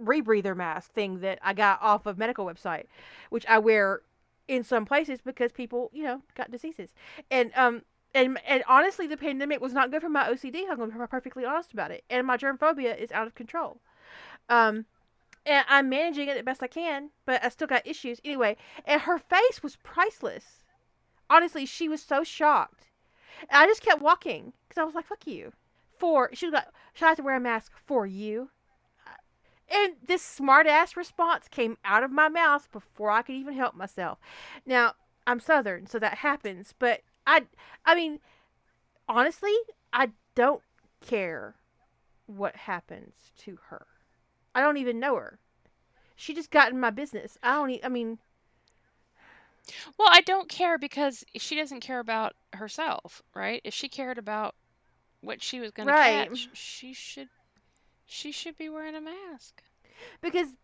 rebreather 0.00 0.56
mask 0.56 0.92
thing 0.92 1.20
that 1.20 1.40
I 1.42 1.52
got 1.54 1.82
off 1.82 2.06
of 2.06 2.18
medical 2.18 2.46
website, 2.46 2.84
which 3.30 3.44
I 3.46 3.58
wear 3.58 4.02
in 4.46 4.62
some 4.62 4.86
places 4.86 5.18
because 5.20 5.50
people, 5.50 5.90
you 5.92 6.04
know, 6.04 6.22
got 6.36 6.52
diseases. 6.52 6.90
And 7.28 7.50
um 7.56 7.82
and 8.14 8.38
and 8.46 8.62
honestly, 8.68 9.08
the 9.08 9.16
pandemic 9.16 9.60
was 9.60 9.72
not 9.72 9.90
good 9.90 10.02
for 10.02 10.08
my 10.08 10.28
OCD. 10.28 10.70
I'm 10.70 10.76
going 10.76 10.92
to 10.92 10.98
be 10.98 11.06
perfectly 11.06 11.44
honest 11.44 11.72
about 11.72 11.90
it. 11.90 12.04
And 12.08 12.26
my 12.28 12.36
germ 12.36 12.58
phobia 12.58 12.94
is 12.94 13.10
out 13.10 13.26
of 13.26 13.34
control. 13.34 13.80
Um, 14.48 14.86
and 15.44 15.64
I'm 15.68 15.88
managing 15.88 16.28
it 16.28 16.36
the 16.36 16.42
best 16.42 16.62
I 16.62 16.68
can, 16.68 17.10
but 17.24 17.42
I 17.44 17.48
still 17.48 17.66
got 17.66 17.86
issues 17.86 18.20
anyway. 18.24 18.56
And 18.84 19.02
her 19.02 19.18
face 19.18 19.62
was 19.62 19.76
priceless. 19.76 20.64
Honestly, 21.28 21.66
she 21.66 21.88
was 21.88 22.02
so 22.02 22.22
shocked. 22.22 22.88
And 23.40 23.62
I 23.62 23.66
just 23.66 23.82
kept 23.82 24.02
walking 24.02 24.52
because 24.68 24.80
I 24.80 24.84
was 24.84 24.94
like, 24.94 25.06
"Fuck 25.06 25.26
you." 25.26 25.52
For 25.98 26.30
she 26.34 26.46
was 26.46 26.52
like, 26.52 26.68
"Should 26.94 27.06
I 27.06 27.08
have 27.08 27.16
to 27.18 27.22
wear 27.22 27.36
a 27.36 27.40
mask 27.40 27.72
for 27.86 28.06
you?" 28.06 28.50
Uh, 29.06 29.14
and 29.74 29.96
this 30.06 30.22
smart 30.22 30.66
ass 30.66 30.96
response 30.96 31.48
came 31.48 31.78
out 31.84 32.04
of 32.04 32.10
my 32.10 32.28
mouth 32.28 32.70
before 32.70 33.10
I 33.10 33.22
could 33.22 33.34
even 33.34 33.54
help 33.54 33.74
myself. 33.74 34.18
Now 34.66 34.94
I'm 35.26 35.40
Southern, 35.40 35.86
so 35.86 35.98
that 35.98 36.18
happens. 36.18 36.74
But 36.78 37.02
I, 37.26 37.46
I 37.84 37.94
mean, 37.94 38.20
honestly, 39.08 39.54
I 39.92 40.10
don't 40.34 40.62
care 41.00 41.56
what 42.26 42.56
happens 42.56 43.32
to 43.38 43.58
her. 43.68 43.86
I 44.54 44.60
don't 44.60 44.78
even 44.78 44.98
know 45.00 45.16
her. 45.16 45.38
She 46.16 46.34
just 46.34 46.50
got 46.50 46.72
in 46.72 46.80
my 46.80 46.90
business. 46.90 47.38
I 47.42 47.54
don't. 47.54 47.70
E- 47.70 47.80
I 47.84 47.88
mean, 47.88 48.18
Well, 49.98 50.08
I 50.10 50.20
don't 50.20 50.48
care 50.48 50.78
because 50.78 51.24
she 51.36 51.56
doesn't 51.56 51.80
care 51.80 51.98
about 52.00 52.34
herself, 52.54 53.22
right? 53.34 53.60
If 53.64 53.74
she 53.74 53.88
cared 53.88 54.18
about 54.18 54.54
what 55.20 55.42
she 55.42 55.60
was 55.60 55.70
going 55.72 55.88
to 55.88 55.92
right? 55.92 55.94
catch, 55.94 56.48
she 56.52 56.92
should 56.92 57.28
she 58.06 58.32
should 58.32 58.56
be 58.56 58.68
wearing 58.68 58.94
a 58.94 59.00
mask. 59.00 59.62
Because 60.20 60.56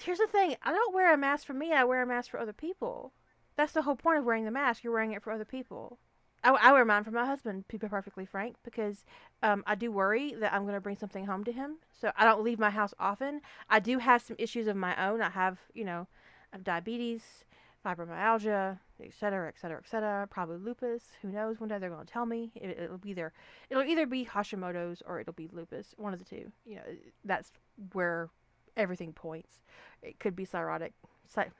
here's 0.00 0.18
the 0.18 0.26
thing: 0.26 0.56
I 0.62 0.72
don't 0.72 0.94
wear 0.94 1.12
a 1.12 1.18
mask 1.18 1.46
for 1.46 1.54
me. 1.54 1.72
I 1.72 1.84
wear 1.84 2.02
a 2.02 2.06
mask 2.06 2.30
for 2.30 2.38
other 2.40 2.52
people. 2.52 3.12
That's 3.56 3.72
the 3.72 3.82
whole 3.82 3.96
point 3.96 4.18
of 4.18 4.24
wearing 4.24 4.44
the 4.44 4.50
mask. 4.50 4.84
You're 4.84 4.92
wearing 4.92 5.12
it 5.12 5.22
for 5.22 5.32
other 5.32 5.44
people. 5.44 5.98
I, 6.44 6.50
I 6.50 6.72
wear 6.72 6.84
mine 6.84 7.04
for 7.04 7.10
my 7.10 7.26
husband. 7.26 7.64
To 7.68 7.78
be 7.78 7.88
perfectly 7.88 8.24
frank, 8.24 8.56
because 8.64 9.04
um, 9.42 9.64
I 9.66 9.74
do 9.74 9.90
worry 9.90 10.34
that 10.40 10.52
I'm 10.52 10.62
going 10.62 10.74
to 10.74 10.80
bring 10.80 10.96
something 10.96 11.26
home 11.26 11.44
to 11.44 11.52
him. 11.52 11.76
So 12.00 12.12
I 12.16 12.24
don't 12.24 12.42
leave 12.42 12.58
my 12.58 12.70
house 12.70 12.94
often. 12.98 13.40
I 13.68 13.80
do 13.80 13.98
have 13.98 14.22
some 14.22 14.36
issues 14.38 14.66
of 14.68 14.76
my 14.76 14.94
own. 15.04 15.20
I 15.20 15.30
have, 15.30 15.58
you 15.74 15.84
know, 15.84 16.06
I 16.52 16.56
have 16.56 16.64
diabetes, 16.64 17.44
fibromyalgia, 17.84 18.78
et 19.02 19.12
cetera, 19.18 19.48
et 19.48 19.58
cetera, 19.60 19.78
et 19.84 19.88
cetera. 19.88 20.26
Probably 20.28 20.58
lupus. 20.58 21.02
Who 21.22 21.28
knows? 21.28 21.60
One 21.60 21.68
day 21.68 21.78
they're 21.78 21.90
going 21.90 22.06
to 22.06 22.12
tell 22.12 22.26
me. 22.26 22.52
It, 22.54 22.78
it'll 22.78 22.98
be 22.98 23.12
there. 23.12 23.32
It'll 23.70 23.84
either 23.84 24.06
be 24.06 24.24
Hashimoto's 24.24 25.02
or 25.06 25.20
it'll 25.20 25.32
be 25.32 25.48
lupus. 25.52 25.94
One 25.96 26.12
of 26.12 26.18
the 26.18 26.24
two. 26.24 26.52
You 26.64 26.76
know, 26.76 26.82
that's 27.24 27.52
where 27.92 28.30
everything 28.76 29.12
points. 29.12 29.60
It 30.02 30.20
could 30.20 30.36
be 30.36 30.46
cirrhotic. 30.46 30.92
Cy- 31.26 31.50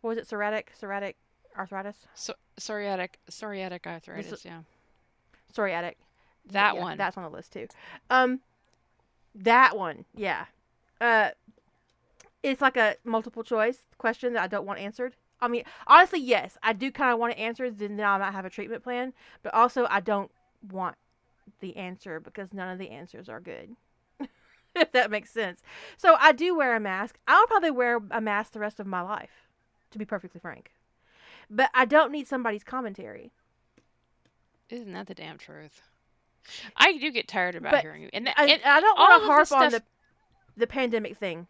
what 0.00 0.10
was 0.10 0.18
it? 0.18 0.28
Psoriatic, 0.28 0.64
psoriatic 0.80 1.14
arthritis, 1.56 1.96
So 2.14 2.34
psoriatic 2.58 3.10
psoriatic 3.30 3.82
this 3.84 3.86
arthritis, 3.86 4.44
yeah. 4.44 4.60
psoriatic. 5.54 5.94
That 6.50 6.74
yeah, 6.74 6.80
one. 6.80 6.98
that's 6.98 7.16
on 7.16 7.24
the 7.24 7.30
list 7.30 7.52
too. 7.52 7.68
Um, 8.10 8.40
that 9.34 9.76
one, 9.76 10.04
yeah. 10.14 10.46
Uh, 11.00 11.30
it's 12.42 12.60
like 12.60 12.76
a 12.76 12.96
multiple 13.04 13.44
choice 13.44 13.78
question 13.98 14.32
that 14.32 14.42
I 14.42 14.46
don't 14.46 14.66
want 14.66 14.80
answered. 14.80 15.14
I 15.40 15.48
mean, 15.48 15.64
honestly, 15.86 16.20
yes, 16.20 16.56
I 16.62 16.72
do 16.72 16.90
kind 16.90 17.12
of 17.12 17.18
want 17.18 17.32
to 17.32 17.38
answer. 17.38 17.70
Then 17.70 18.00
I 18.00 18.18
might 18.18 18.32
have 18.32 18.44
a 18.44 18.50
treatment 18.50 18.82
plan, 18.82 19.12
but 19.42 19.54
also 19.54 19.86
I 19.90 20.00
don't 20.00 20.30
want 20.70 20.96
the 21.60 21.76
answer 21.76 22.20
because 22.20 22.52
none 22.52 22.68
of 22.68 22.78
the 22.78 22.90
answers 22.90 23.28
are 23.28 23.40
good. 23.40 23.76
if 24.76 24.92
that 24.92 25.10
makes 25.10 25.30
sense. 25.30 25.62
So 25.96 26.16
I 26.18 26.32
do 26.32 26.56
wear 26.56 26.76
a 26.76 26.80
mask. 26.80 27.18
I'll 27.26 27.46
probably 27.46 27.70
wear 27.70 28.00
a 28.10 28.20
mask 28.20 28.52
the 28.52 28.60
rest 28.60 28.80
of 28.80 28.86
my 28.86 29.00
life, 29.02 29.48
to 29.90 29.98
be 29.98 30.04
perfectly 30.04 30.40
frank. 30.40 30.70
But 31.54 31.70
I 31.74 31.84
don't 31.84 32.10
need 32.10 32.26
somebody's 32.26 32.64
commentary. 32.64 33.32
Isn't 34.70 34.92
that 34.92 35.06
the 35.06 35.14
damn 35.14 35.36
truth? 35.36 35.82
I 36.76 36.96
do 36.96 37.10
get 37.10 37.28
tired 37.28 37.54
about 37.54 37.72
But 37.72 37.82
hearing 37.82 38.02
you. 38.02 38.10
And, 38.12 38.24
th- 38.24 38.36
I, 38.38 38.46
and 38.46 38.62
I 38.64 38.80
don't 38.80 38.98
want 38.98 39.20
to 39.22 39.26
the 39.26 39.32
harp 39.32 39.52
on 39.52 39.70
stuff 39.70 39.82
the 39.82 39.82
the 40.60 40.66
pandemic 40.66 41.16
thing. 41.16 41.46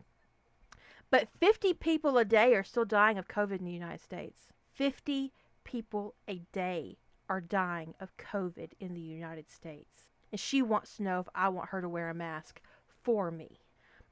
But 1.11 1.29
50 1.41 1.75
people 1.75 2.19
a 2.19 2.25
day 2.25 2.55
are 2.55 2.65
still 2.65 2.85
dying 2.85 3.19
of 3.19 3.29
COVID 3.29 3.59
in 3.59 3.65
the 3.65 3.73
United 3.73 4.01
States. 4.01 4.49
50 4.73 5.33
people 5.65 6.15
a 6.27 6.43
day 6.53 6.99
are 7.29 7.41
dying 7.41 7.95
of 8.01 8.17
COVID 8.17 8.71
in 8.81 8.95
the 8.95 9.01
United 9.01 9.51
States. 9.51 10.09
And 10.31 10.41
she 10.41 10.63
wants 10.63 10.97
to 10.97 11.03
know 11.03 11.21
if 11.21 11.29
I 11.35 11.49
want 11.49 11.69
her 11.71 11.81
to 11.81 11.89
wear 11.89 12.09
a 12.09 12.15
mask 12.15 12.61
for 13.03 13.31
me. 13.31 13.61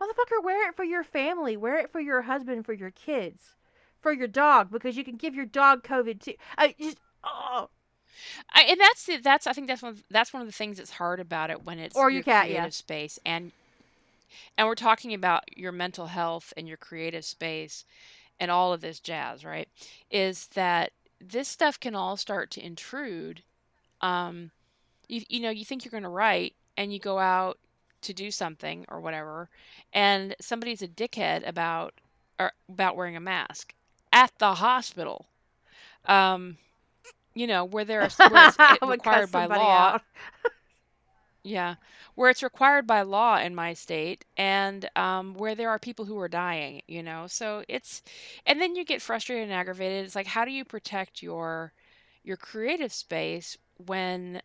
Motherfucker, 0.00 0.42
wear 0.42 0.68
it 0.68 0.76
for 0.76 0.84
your 0.84 1.04
family. 1.04 1.56
Wear 1.56 1.78
it 1.78 1.90
for 1.90 2.00
your 2.00 2.22
husband, 2.22 2.64
for 2.66 2.72
your 2.72 2.90
kids, 2.90 3.54
for 4.00 4.12
your 4.12 4.28
dog, 4.28 4.70
because 4.70 4.96
you 4.96 5.04
can 5.04 5.16
give 5.16 5.34
your 5.34 5.46
dog 5.46 5.82
COVID 5.82 6.20
too. 6.20 6.34
I 6.56 6.74
just, 6.80 6.98
oh, 7.24 7.68
I, 8.52 8.62
and 8.62 8.80
that's 8.80 9.04
the, 9.06 9.18
that's 9.18 9.46
I 9.46 9.52
think 9.52 9.68
that's 9.68 9.82
one 9.82 9.92
of, 9.92 10.02
that's 10.10 10.32
one 10.32 10.42
of 10.42 10.48
the 10.48 10.52
things 10.52 10.78
that's 10.78 10.90
hard 10.90 11.20
about 11.20 11.50
it 11.50 11.64
when 11.64 11.78
it's 11.78 11.96
or 11.96 12.10
your 12.10 12.16
your 12.18 12.24
cat, 12.24 12.44
creative 12.44 12.64
yeah. 12.64 12.70
space 12.70 13.18
and 13.24 13.52
and 14.56 14.66
we're 14.66 14.74
talking 14.74 15.14
about 15.14 15.56
your 15.56 15.72
mental 15.72 16.06
health 16.06 16.52
and 16.56 16.68
your 16.68 16.76
creative 16.76 17.24
space 17.24 17.84
and 18.38 18.50
all 18.50 18.72
of 18.72 18.80
this 18.80 19.00
jazz, 19.00 19.44
right? 19.44 19.68
Is 20.10 20.46
that 20.48 20.92
this 21.20 21.48
stuff 21.48 21.78
can 21.78 21.94
all 21.94 22.16
start 22.16 22.50
to 22.52 22.64
intrude. 22.64 23.42
Um, 24.00 24.50
you 25.08 25.22
you 25.28 25.40
know 25.40 25.50
you 25.50 25.64
think 25.64 25.84
you're 25.84 25.90
going 25.90 26.02
to 26.04 26.08
write 26.08 26.54
and 26.76 26.92
you 26.92 26.98
go 26.98 27.18
out 27.18 27.58
to 28.02 28.14
do 28.14 28.30
something 28.30 28.86
or 28.88 29.00
whatever, 29.00 29.48
and 29.92 30.34
somebody's 30.40 30.82
a 30.82 30.88
dickhead 30.88 31.46
about 31.46 31.94
or 32.38 32.52
about 32.68 32.96
wearing 32.96 33.16
a 33.16 33.20
mask 33.20 33.74
at 34.12 34.32
the 34.38 34.54
hospital. 34.54 35.26
Um, 36.06 36.58
you 37.34 37.46
know 37.46 37.64
where 37.64 37.84
there's 37.84 38.16
where 38.18 38.48
it's 38.48 38.56
I 38.58 38.78
it 38.80 38.86
would 38.86 39.02
cuss 39.02 39.22
required 39.22 39.32
by 39.32 39.46
law 39.46 39.98
yeah, 41.42 41.76
where 42.14 42.30
it's 42.30 42.42
required 42.42 42.86
by 42.86 43.02
law 43.02 43.38
in 43.38 43.54
my 43.54 43.72
state, 43.72 44.24
and 44.36 44.88
um, 44.96 45.34
where 45.34 45.54
there 45.54 45.70
are 45.70 45.78
people 45.78 46.04
who 46.04 46.18
are 46.18 46.28
dying, 46.28 46.82
you 46.86 47.02
know. 47.02 47.26
So 47.28 47.64
it's, 47.68 48.02
and 48.46 48.60
then 48.60 48.76
you 48.76 48.84
get 48.84 49.00
frustrated 49.02 49.44
and 49.44 49.52
aggravated. 49.52 50.04
It's 50.04 50.14
like, 50.14 50.26
how 50.26 50.44
do 50.44 50.50
you 50.50 50.64
protect 50.64 51.22
your 51.22 51.72
your 52.22 52.36
creative 52.36 52.92
space 52.92 53.56
when 53.78 54.42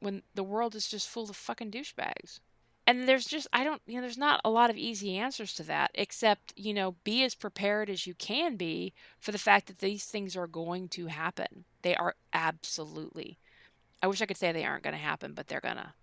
when 0.00 0.22
the 0.34 0.42
world 0.42 0.74
is 0.74 0.88
just 0.88 1.08
full 1.08 1.30
of 1.30 1.36
fucking 1.36 1.70
douchebags? 1.70 2.40
And 2.86 3.08
there's 3.08 3.24
just, 3.24 3.46
I 3.52 3.64
don't, 3.64 3.80
you 3.86 3.94
know, 3.94 4.02
there's 4.02 4.18
not 4.18 4.40
a 4.44 4.50
lot 4.50 4.68
of 4.68 4.76
easy 4.76 5.16
answers 5.16 5.54
to 5.54 5.62
that, 5.64 5.90
except, 5.94 6.52
you 6.56 6.74
know, 6.74 6.96
be 7.02 7.24
as 7.24 7.34
prepared 7.34 7.88
as 7.88 8.06
you 8.06 8.14
can 8.14 8.56
be 8.56 8.92
for 9.18 9.32
the 9.32 9.38
fact 9.38 9.68
that 9.68 9.78
these 9.78 10.04
things 10.04 10.36
are 10.36 10.46
going 10.46 10.88
to 10.88 11.06
happen. 11.06 11.64
They 11.82 11.96
are 11.96 12.14
absolutely. 12.32 13.38
I 14.02 14.06
wish 14.06 14.20
I 14.20 14.26
could 14.26 14.36
say 14.36 14.52
they 14.52 14.66
aren't 14.66 14.82
going 14.82 14.94
to 14.94 15.00
happen, 15.00 15.32
but 15.32 15.46
they're 15.46 15.60
gonna 15.60 15.94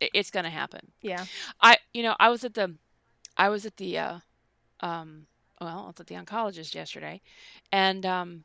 it's 0.00 0.30
going 0.30 0.44
to 0.44 0.50
happen. 0.50 0.92
Yeah. 1.02 1.24
I, 1.60 1.78
you 1.92 2.02
know, 2.02 2.16
I 2.18 2.28
was 2.28 2.44
at 2.44 2.54
the, 2.54 2.74
I 3.36 3.48
was 3.48 3.66
at 3.66 3.76
the, 3.76 3.98
uh, 3.98 4.18
um, 4.80 5.26
well, 5.60 5.84
I 5.84 5.86
was 5.86 6.00
at 6.00 6.06
the 6.06 6.16
oncologist 6.16 6.74
yesterday, 6.74 7.20
and 7.72 8.04
um, 8.04 8.44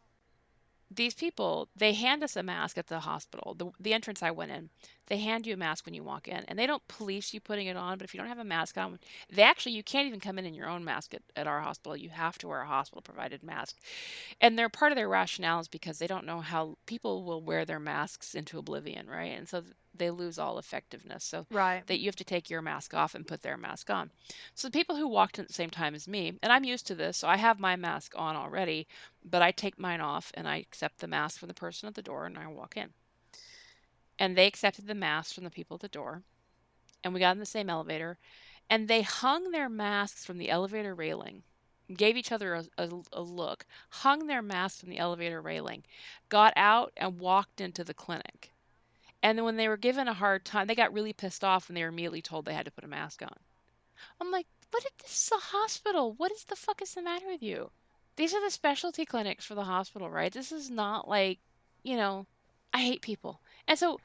these 0.91 1.13
people, 1.13 1.69
they 1.75 1.93
hand 1.93 2.23
us 2.23 2.35
a 2.35 2.43
mask 2.43 2.77
at 2.77 2.87
the 2.87 3.01
hospital. 3.01 3.53
The 3.57 3.71
the 3.79 3.93
entrance 3.93 4.23
I 4.23 4.31
went 4.31 4.51
in, 4.51 4.69
they 5.07 5.17
hand 5.17 5.45
you 5.45 5.53
a 5.53 5.57
mask 5.57 5.85
when 5.85 5.93
you 5.93 6.03
walk 6.03 6.27
in, 6.27 6.43
and 6.47 6.57
they 6.57 6.65
don't 6.67 6.87
police 6.87 7.33
you 7.33 7.39
putting 7.39 7.67
it 7.67 7.77
on. 7.77 7.97
But 7.97 8.05
if 8.05 8.13
you 8.13 8.19
don't 8.19 8.29
have 8.29 8.39
a 8.39 8.43
mask 8.43 8.77
on, 8.77 8.99
they 9.31 9.43
actually 9.43 9.73
you 9.73 9.83
can't 9.83 10.07
even 10.07 10.19
come 10.19 10.39
in 10.39 10.45
in 10.45 10.53
your 10.55 10.67
own 10.67 10.83
mask 10.83 11.13
at, 11.13 11.21
at 11.35 11.47
our 11.47 11.61
hospital. 11.61 11.95
You 11.95 12.09
have 12.09 12.37
to 12.39 12.47
wear 12.47 12.61
a 12.61 12.67
hospital 12.67 13.01
provided 13.01 13.43
mask, 13.43 13.77
and 14.41 14.57
they're 14.57 14.69
part 14.69 14.91
of 14.91 14.95
their 14.95 15.09
rationale 15.09 15.59
is 15.59 15.67
because 15.67 15.99
they 15.99 16.07
don't 16.07 16.25
know 16.25 16.41
how 16.41 16.77
people 16.85 17.23
will 17.23 17.41
wear 17.41 17.65
their 17.65 17.79
masks 17.79 18.35
into 18.35 18.57
oblivion, 18.57 19.07
right? 19.07 19.37
And 19.37 19.47
so 19.47 19.63
they 19.99 20.09
lose 20.09 20.39
all 20.39 20.57
effectiveness. 20.57 21.23
So 21.23 21.45
Right. 21.51 21.85
that 21.87 21.99
you 21.99 22.07
have 22.07 22.15
to 22.15 22.23
take 22.23 22.49
your 22.49 22.61
mask 22.61 22.93
off 22.93 23.13
and 23.13 23.27
put 23.27 23.43
their 23.43 23.57
mask 23.57 23.89
on. 23.89 24.11
So 24.55 24.67
the 24.67 24.77
people 24.77 24.95
who 24.95 25.07
walked 25.07 25.37
in 25.37 25.43
at 25.43 25.47
the 25.47 25.53
same 25.53 25.69
time 25.69 25.93
as 25.93 26.07
me, 26.07 26.39
and 26.41 26.51
I'm 26.51 26.63
used 26.63 26.87
to 26.87 26.95
this, 26.95 27.17
so 27.17 27.27
I 27.27 27.37
have 27.37 27.59
my 27.59 27.75
mask 27.75 28.13
on 28.15 28.35
already, 28.35 28.87
but 29.23 29.41
I 29.41 29.51
take 29.51 29.77
mine 29.77 30.01
off 30.01 30.31
and 30.33 30.47
I 30.47 30.57
accept 30.57 30.99
the 30.99 31.07
mask 31.07 31.39
from 31.39 31.47
the 31.47 31.53
person 31.53 31.87
at 31.87 31.95
the 31.95 32.01
door 32.01 32.25
and 32.25 32.37
I 32.37 32.47
walk 32.47 32.75
in. 32.75 32.89
And 34.17 34.35
they 34.35 34.47
accepted 34.47 34.87
the 34.87 34.95
mask 34.95 35.35
from 35.35 35.43
the 35.43 35.49
people 35.49 35.75
at 35.75 35.81
the 35.81 35.87
door. 35.87 36.23
And 37.03 37.13
we 37.13 37.19
got 37.19 37.31
in 37.31 37.39
the 37.39 37.45
same 37.45 37.69
elevator. 37.69 38.17
And 38.69 38.87
they 38.87 39.01
hung 39.01 39.51
their 39.51 39.69
masks 39.69 40.25
from 40.25 40.37
the 40.37 40.49
elevator 40.49 40.93
railing, 40.93 41.43
gave 41.95 42.17
each 42.17 42.31
other 42.31 42.53
a, 42.53 42.65
a, 42.77 42.89
a 43.13 43.21
look, 43.21 43.65
hung 43.89 44.27
their 44.27 44.41
masks 44.41 44.81
from 44.81 44.89
the 44.89 44.99
elevator 44.99 45.41
railing, 45.41 45.83
got 46.27 46.53
out 46.55 46.91
and 46.97 47.19
walked 47.19 47.61
into 47.61 47.83
the 47.83 47.93
clinic. 47.93 48.51
And 49.21 49.37
then 49.37 49.45
when 49.45 49.57
they 49.57 49.67
were 49.67 49.77
given 49.77 50.07
a 50.07 50.13
hard 50.13 50.45
time, 50.45 50.67
they 50.67 50.75
got 50.75 50.93
really 50.93 51.13
pissed 51.13 51.43
off 51.43 51.67
when 51.67 51.75
they 51.75 51.83
were 51.83 51.89
immediately 51.89 52.21
told 52.21 52.45
they 52.45 52.53
had 52.53 52.65
to 52.65 52.71
put 52.71 52.85
a 52.85 52.87
mask 52.87 53.21
on. 53.21 53.35
I'm 54.21 54.31
like, 54.31 54.47
what? 54.71 54.83
Is, 54.83 54.91
this 55.01 55.25
is 55.25 55.31
a 55.33 55.57
hospital. 55.57 56.13
What 56.13 56.31
is 56.31 56.43
the 56.45 56.55
fuck 56.55 56.81
is 56.81 56.93
the 56.93 57.01
matter 57.01 57.27
with 57.27 57.43
you? 57.43 57.71
These 58.15 58.33
are 58.33 58.43
the 58.43 58.51
specialty 58.51 59.05
clinics 59.05 59.45
for 59.45 59.55
the 59.55 59.63
hospital, 59.63 60.09
right? 60.09 60.31
This 60.31 60.51
is 60.51 60.69
not 60.69 61.07
like, 61.07 61.39
you 61.83 61.97
know, 61.97 62.25
I 62.73 62.79
hate 62.79 63.01
people. 63.01 63.39
And 63.67 63.77
so 63.77 63.99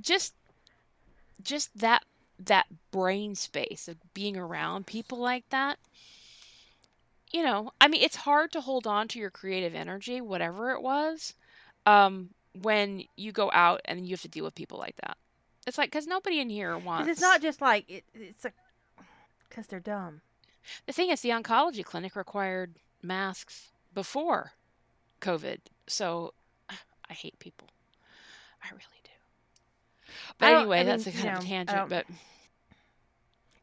just 0.00 0.34
just 1.42 1.76
that 1.78 2.04
that 2.38 2.66
brain 2.90 3.34
space 3.34 3.88
of 3.88 3.96
being 4.14 4.36
around 4.36 4.86
people 4.86 5.18
like 5.18 5.48
that 5.50 5.78
you 7.32 7.42
know 7.42 7.70
i 7.80 7.88
mean 7.88 8.02
it's 8.02 8.16
hard 8.16 8.52
to 8.52 8.60
hold 8.60 8.86
on 8.86 9.08
to 9.08 9.18
your 9.18 9.30
creative 9.30 9.74
energy 9.74 10.20
whatever 10.20 10.70
it 10.72 10.82
was 10.82 11.34
um, 11.86 12.30
when 12.62 13.02
you 13.16 13.32
go 13.32 13.50
out 13.52 13.80
and 13.84 14.06
you 14.06 14.12
have 14.12 14.22
to 14.22 14.28
deal 14.28 14.44
with 14.44 14.54
people 14.54 14.78
like 14.78 14.96
that 14.96 15.16
it's 15.66 15.78
like 15.78 15.90
because 15.90 16.06
nobody 16.06 16.40
in 16.40 16.48
here 16.48 16.76
wants 16.78 17.08
it's 17.08 17.20
not 17.20 17.42
just 17.42 17.60
like 17.60 17.88
it, 17.88 18.04
it's 18.14 18.44
like 18.44 18.54
because 19.48 19.66
they're 19.66 19.80
dumb. 19.80 20.20
the 20.86 20.92
thing 20.92 21.10
is 21.10 21.20
the 21.20 21.30
oncology 21.30 21.84
clinic 21.84 22.16
required 22.16 22.76
masks 23.02 23.72
before 23.94 24.52
covid 25.20 25.58
so 25.86 26.32
i 27.10 27.12
hate 27.12 27.38
people 27.38 27.68
i 28.62 28.68
really 28.70 28.82
do 29.04 30.12
but 30.38 30.52
anyway 30.52 30.80
I 30.80 30.84
that's 30.84 31.06
a 31.06 31.12
kind 31.12 31.24
you 31.24 31.30
of 31.30 31.36
a 31.36 31.40
know, 31.40 31.46
tangent 31.48 31.88
but 31.88 32.06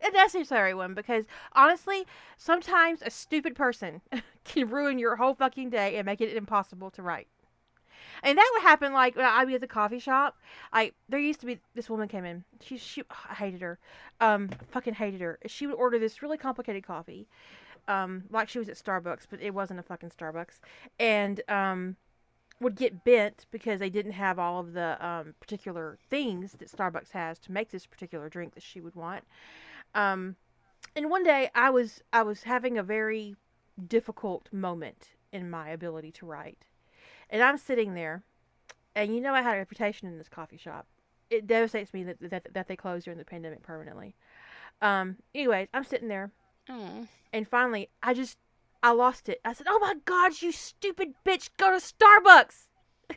a 0.03 0.11
necessary 0.11 0.73
one 0.73 0.93
because 0.93 1.25
honestly, 1.53 2.05
sometimes 2.37 3.01
a 3.01 3.09
stupid 3.09 3.55
person 3.55 4.01
can 4.43 4.69
ruin 4.69 4.99
your 4.99 5.15
whole 5.15 5.33
fucking 5.33 5.69
day 5.69 5.95
and 5.95 6.05
make 6.05 6.21
it 6.21 6.35
impossible 6.35 6.91
to 6.91 7.01
write. 7.01 7.27
And 8.23 8.37
that 8.37 8.51
would 8.53 8.63
happen 8.63 8.93
like 8.93 9.15
when 9.15 9.25
I'd 9.25 9.47
be 9.47 9.55
at 9.55 9.61
the 9.61 9.67
coffee 9.67 9.99
shop. 9.99 10.37
I 10.71 10.93
there 11.09 11.19
used 11.19 11.41
to 11.41 11.45
be 11.45 11.59
this 11.75 11.89
woman 11.89 12.07
came 12.07 12.25
in. 12.25 12.43
She 12.61 12.77
she 12.77 13.03
I 13.29 13.35
hated 13.35 13.61
her. 13.61 13.79
Um 14.21 14.49
fucking 14.71 14.95
hated 14.95 15.21
her. 15.21 15.39
She 15.45 15.67
would 15.67 15.75
order 15.75 15.99
this 15.99 16.21
really 16.21 16.37
complicated 16.37 16.85
coffee. 16.85 17.27
Um 17.87 18.23
like 18.29 18.49
she 18.49 18.59
was 18.59 18.69
at 18.69 18.75
Starbucks, 18.75 19.27
but 19.29 19.41
it 19.41 19.53
wasn't 19.53 19.79
a 19.79 19.83
fucking 19.83 20.11
Starbucks. 20.11 20.59
And 20.99 21.41
um 21.49 21.97
would 22.59 22.75
get 22.75 23.03
bent 23.03 23.45
because 23.51 23.79
they 23.79 23.89
didn't 23.89 24.13
have 24.13 24.39
all 24.39 24.59
of 24.59 24.73
the 24.73 25.05
um, 25.05 25.35
particular 25.39 25.97
things 26.09 26.53
that 26.53 26.71
Starbucks 26.71 27.11
has 27.11 27.37
to 27.39 27.51
make 27.51 27.69
this 27.69 27.85
particular 27.85 28.29
drink 28.29 28.53
that 28.53 28.63
she 28.63 28.79
would 28.79 28.95
want. 28.95 29.23
Um, 29.93 30.35
and 30.95 31.09
one 31.09 31.23
day 31.23 31.49
I 31.53 31.69
was 31.69 32.01
I 32.11 32.23
was 32.23 32.43
having 32.43 32.77
a 32.77 32.83
very 32.83 33.35
difficult 33.87 34.49
moment 34.51 35.09
in 35.31 35.49
my 35.49 35.69
ability 35.69 36.11
to 36.11 36.25
write, 36.25 36.65
and 37.33 37.43
I'm 37.43 37.57
sitting 37.57 37.95
there, 37.95 38.23
and 38.95 39.13
you 39.13 39.19
know 39.19 39.33
I 39.33 39.41
had 39.41 39.55
a 39.55 39.57
reputation 39.57 40.07
in 40.07 40.17
this 40.17 40.29
coffee 40.29 40.57
shop. 40.57 40.87
It 41.29 41.47
devastates 41.47 41.93
me 41.93 42.03
that 42.03 42.17
that, 42.29 42.53
that 42.53 42.67
they 42.69 42.75
closed 42.77 43.05
during 43.05 43.17
the 43.17 43.25
pandemic 43.25 43.63
permanently. 43.63 44.15
Um, 44.81 45.17
anyways, 45.35 45.67
I'm 45.73 45.83
sitting 45.83 46.07
there, 46.07 46.31
oh, 46.69 47.07
and 47.33 47.47
finally 47.47 47.89
I 48.01 48.13
just 48.13 48.37
I 48.81 48.91
lost 48.91 49.27
it. 49.27 49.41
I 49.43 49.53
said, 49.53 49.67
"Oh 49.69 49.79
my 49.79 49.95
God, 50.05 50.41
you 50.41 50.51
stupid 50.51 51.13
bitch! 51.25 51.49
Go 51.57 51.71
to 51.71 51.77
Starbucks!" 51.83 52.67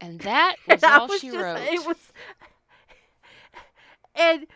and 0.00 0.20
that 0.20 0.56
was 0.68 0.82
And 0.82 0.92
all 0.92 1.08
was 1.08 1.20
she 1.20 1.28
just- 1.28 1.38
wrote 1.38 1.60
It 1.60 1.86
was, 1.86 1.96
and 4.16 4.46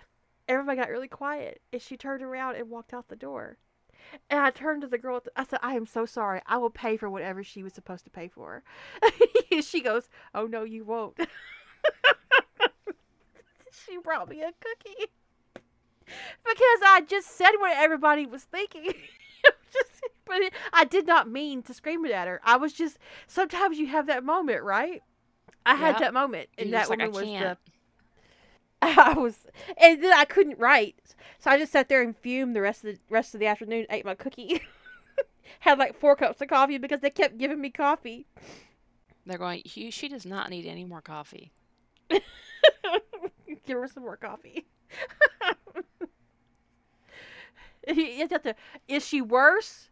everybody 0.48 0.80
got 0.80 0.90
really 0.90 1.08
quiet. 1.08 1.60
And 1.72 1.80
she 1.80 1.96
turned 1.96 2.22
around 2.22 2.56
and 2.56 2.68
walked 2.70 2.92
out 2.92 3.08
the 3.08 3.16
door. 3.16 3.58
And 4.30 4.40
I 4.40 4.50
turned 4.50 4.82
to 4.82 4.88
the 4.88 4.98
girl. 4.98 5.22
I 5.36 5.44
said, 5.44 5.60
"I 5.62 5.74
am 5.74 5.86
so 5.86 6.06
sorry. 6.06 6.40
I 6.46 6.58
will 6.58 6.70
pay 6.70 6.96
for 6.96 7.08
whatever 7.08 7.42
she 7.42 7.62
was 7.62 7.72
supposed 7.72 8.04
to 8.04 8.10
pay 8.10 8.28
for." 8.28 8.62
She 9.62 9.82
goes, 9.82 10.08
"Oh 10.34 10.46
no, 10.46 10.64
you 10.64 10.82
won't." 10.82 11.18
she 13.86 13.98
brought 13.98 14.30
me 14.30 14.40
a 14.40 14.52
cookie 14.52 15.10
because 16.44 16.80
I 16.84 17.02
just 17.06 17.36
said 17.36 17.52
what 17.58 17.76
everybody 17.76 18.26
was 18.26 18.44
thinking. 18.44 18.84
just, 19.72 20.02
but 20.24 20.36
it, 20.36 20.52
I 20.72 20.84
did 20.84 21.06
not 21.06 21.28
mean 21.28 21.62
to 21.64 21.74
scream 21.74 22.04
it 22.04 22.12
at 22.12 22.28
her. 22.28 22.40
I 22.44 22.56
was 22.56 22.72
just. 22.72 22.98
Sometimes 23.26 23.78
you 23.78 23.86
have 23.88 24.06
that 24.06 24.24
moment, 24.24 24.62
right? 24.62 25.02
I 25.64 25.74
had 25.74 25.98
that 25.98 26.12
moment, 26.12 26.48
and 26.58 26.70
You're 26.70 26.80
that 26.80 26.90
like, 26.90 26.98
woman 26.98 27.12
was 27.12 27.22
the. 27.22 27.56
I 28.98 29.14
was, 29.14 29.46
and 29.80 30.02
then 30.02 30.12
I 30.12 30.24
couldn't 30.24 30.58
write, 30.58 31.14
so 31.38 31.50
I 31.50 31.58
just 31.58 31.70
sat 31.72 31.88
there 31.88 32.02
and 32.02 32.16
fumed 32.16 32.56
the 32.56 32.60
rest 32.60 32.84
of 32.84 32.94
the 32.94 32.98
rest 33.08 33.32
of 33.32 33.38
the 33.40 33.46
afternoon. 33.46 33.86
Ate 33.88 34.04
my 34.04 34.16
cookie, 34.16 34.60
had 35.60 35.78
like 35.78 35.98
four 35.98 36.16
cups 36.16 36.40
of 36.40 36.48
coffee 36.48 36.78
because 36.78 37.00
they 37.00 37.10
kept 37.10 37.38
giving 37.38 37.60
me 37.60 37.70
coffee. 37.70 38.26
they're 39.24 39.38
going 39.38 39.62
"Hugh, 39.64 39.92
she 39.92 40.08
does 40.08 40.26
not 40.26 40.50
need 40.50 40.66
any 40.66 40.84
more 40.84 41.00
coffee 41.00 41.52
Give 43.66 43.78
her 43.78 43.86
some 43.88 44.02
more 44.02 44.16
coffee. 44.16 44.66
you 47.86 48.26
have 48.28 48.42
to. 48.42 48.54
Is 48.88 49.06
she 49.06 49.22
worse 49.22 49.90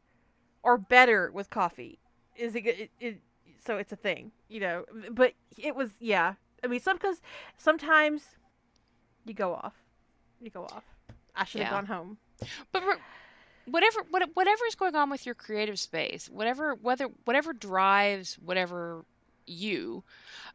or 0.62 0.76
better 0.78 1.30
with 1.32 1.50
coffee? 1.50 1.98
Is 2.36 2.54
it, 2.56 2.66
it, 2.66 2.90
it? 3.00 3.20
So 3.64 3.76
it's 3.76 3.92
a 3.92 3.96
thing, 3.96 4.32
you 4.48 4.60
know. 4.60 4.84
But 5.12 5.34
it 5.56 5.76
was, 5.76 5.90
yeah. 6.00 6.34
I 6.64 6.66
mean, 6.66 6.80
some 6.80 6.96
because 6.96 7.20
sometimes 7.56 8.36
you 9.24 9.34
go 9.34 9.54
off. 9.54 9.74
You 10.40 10.50
go 10.50 10.64
off. 10.64 10.84
I 11.34 11.44
should 11.44 11.60
have 11.60 11.68
Yeah. 11.68 11.70
gone 11.70 11.86
home. 11.86 12.18
but 12.72 12.82
re- 12.84 12.96
whatever 13.66 14.04
what, 14.10 14.28
whatever 14.34 14.64
is 14.66 14.74
going 14.74 14.94
on 14.94 15.10
with 15.10 15.26
your 15.26 15.34
creative 15.34 15.78
space 15.78 16.28
whatever 16.28 16.74
whether 16.74 17.06
whatever 17.24 17.52
drives 17.52 18.34
whatever 18.36 19.04
you 19.46 20.02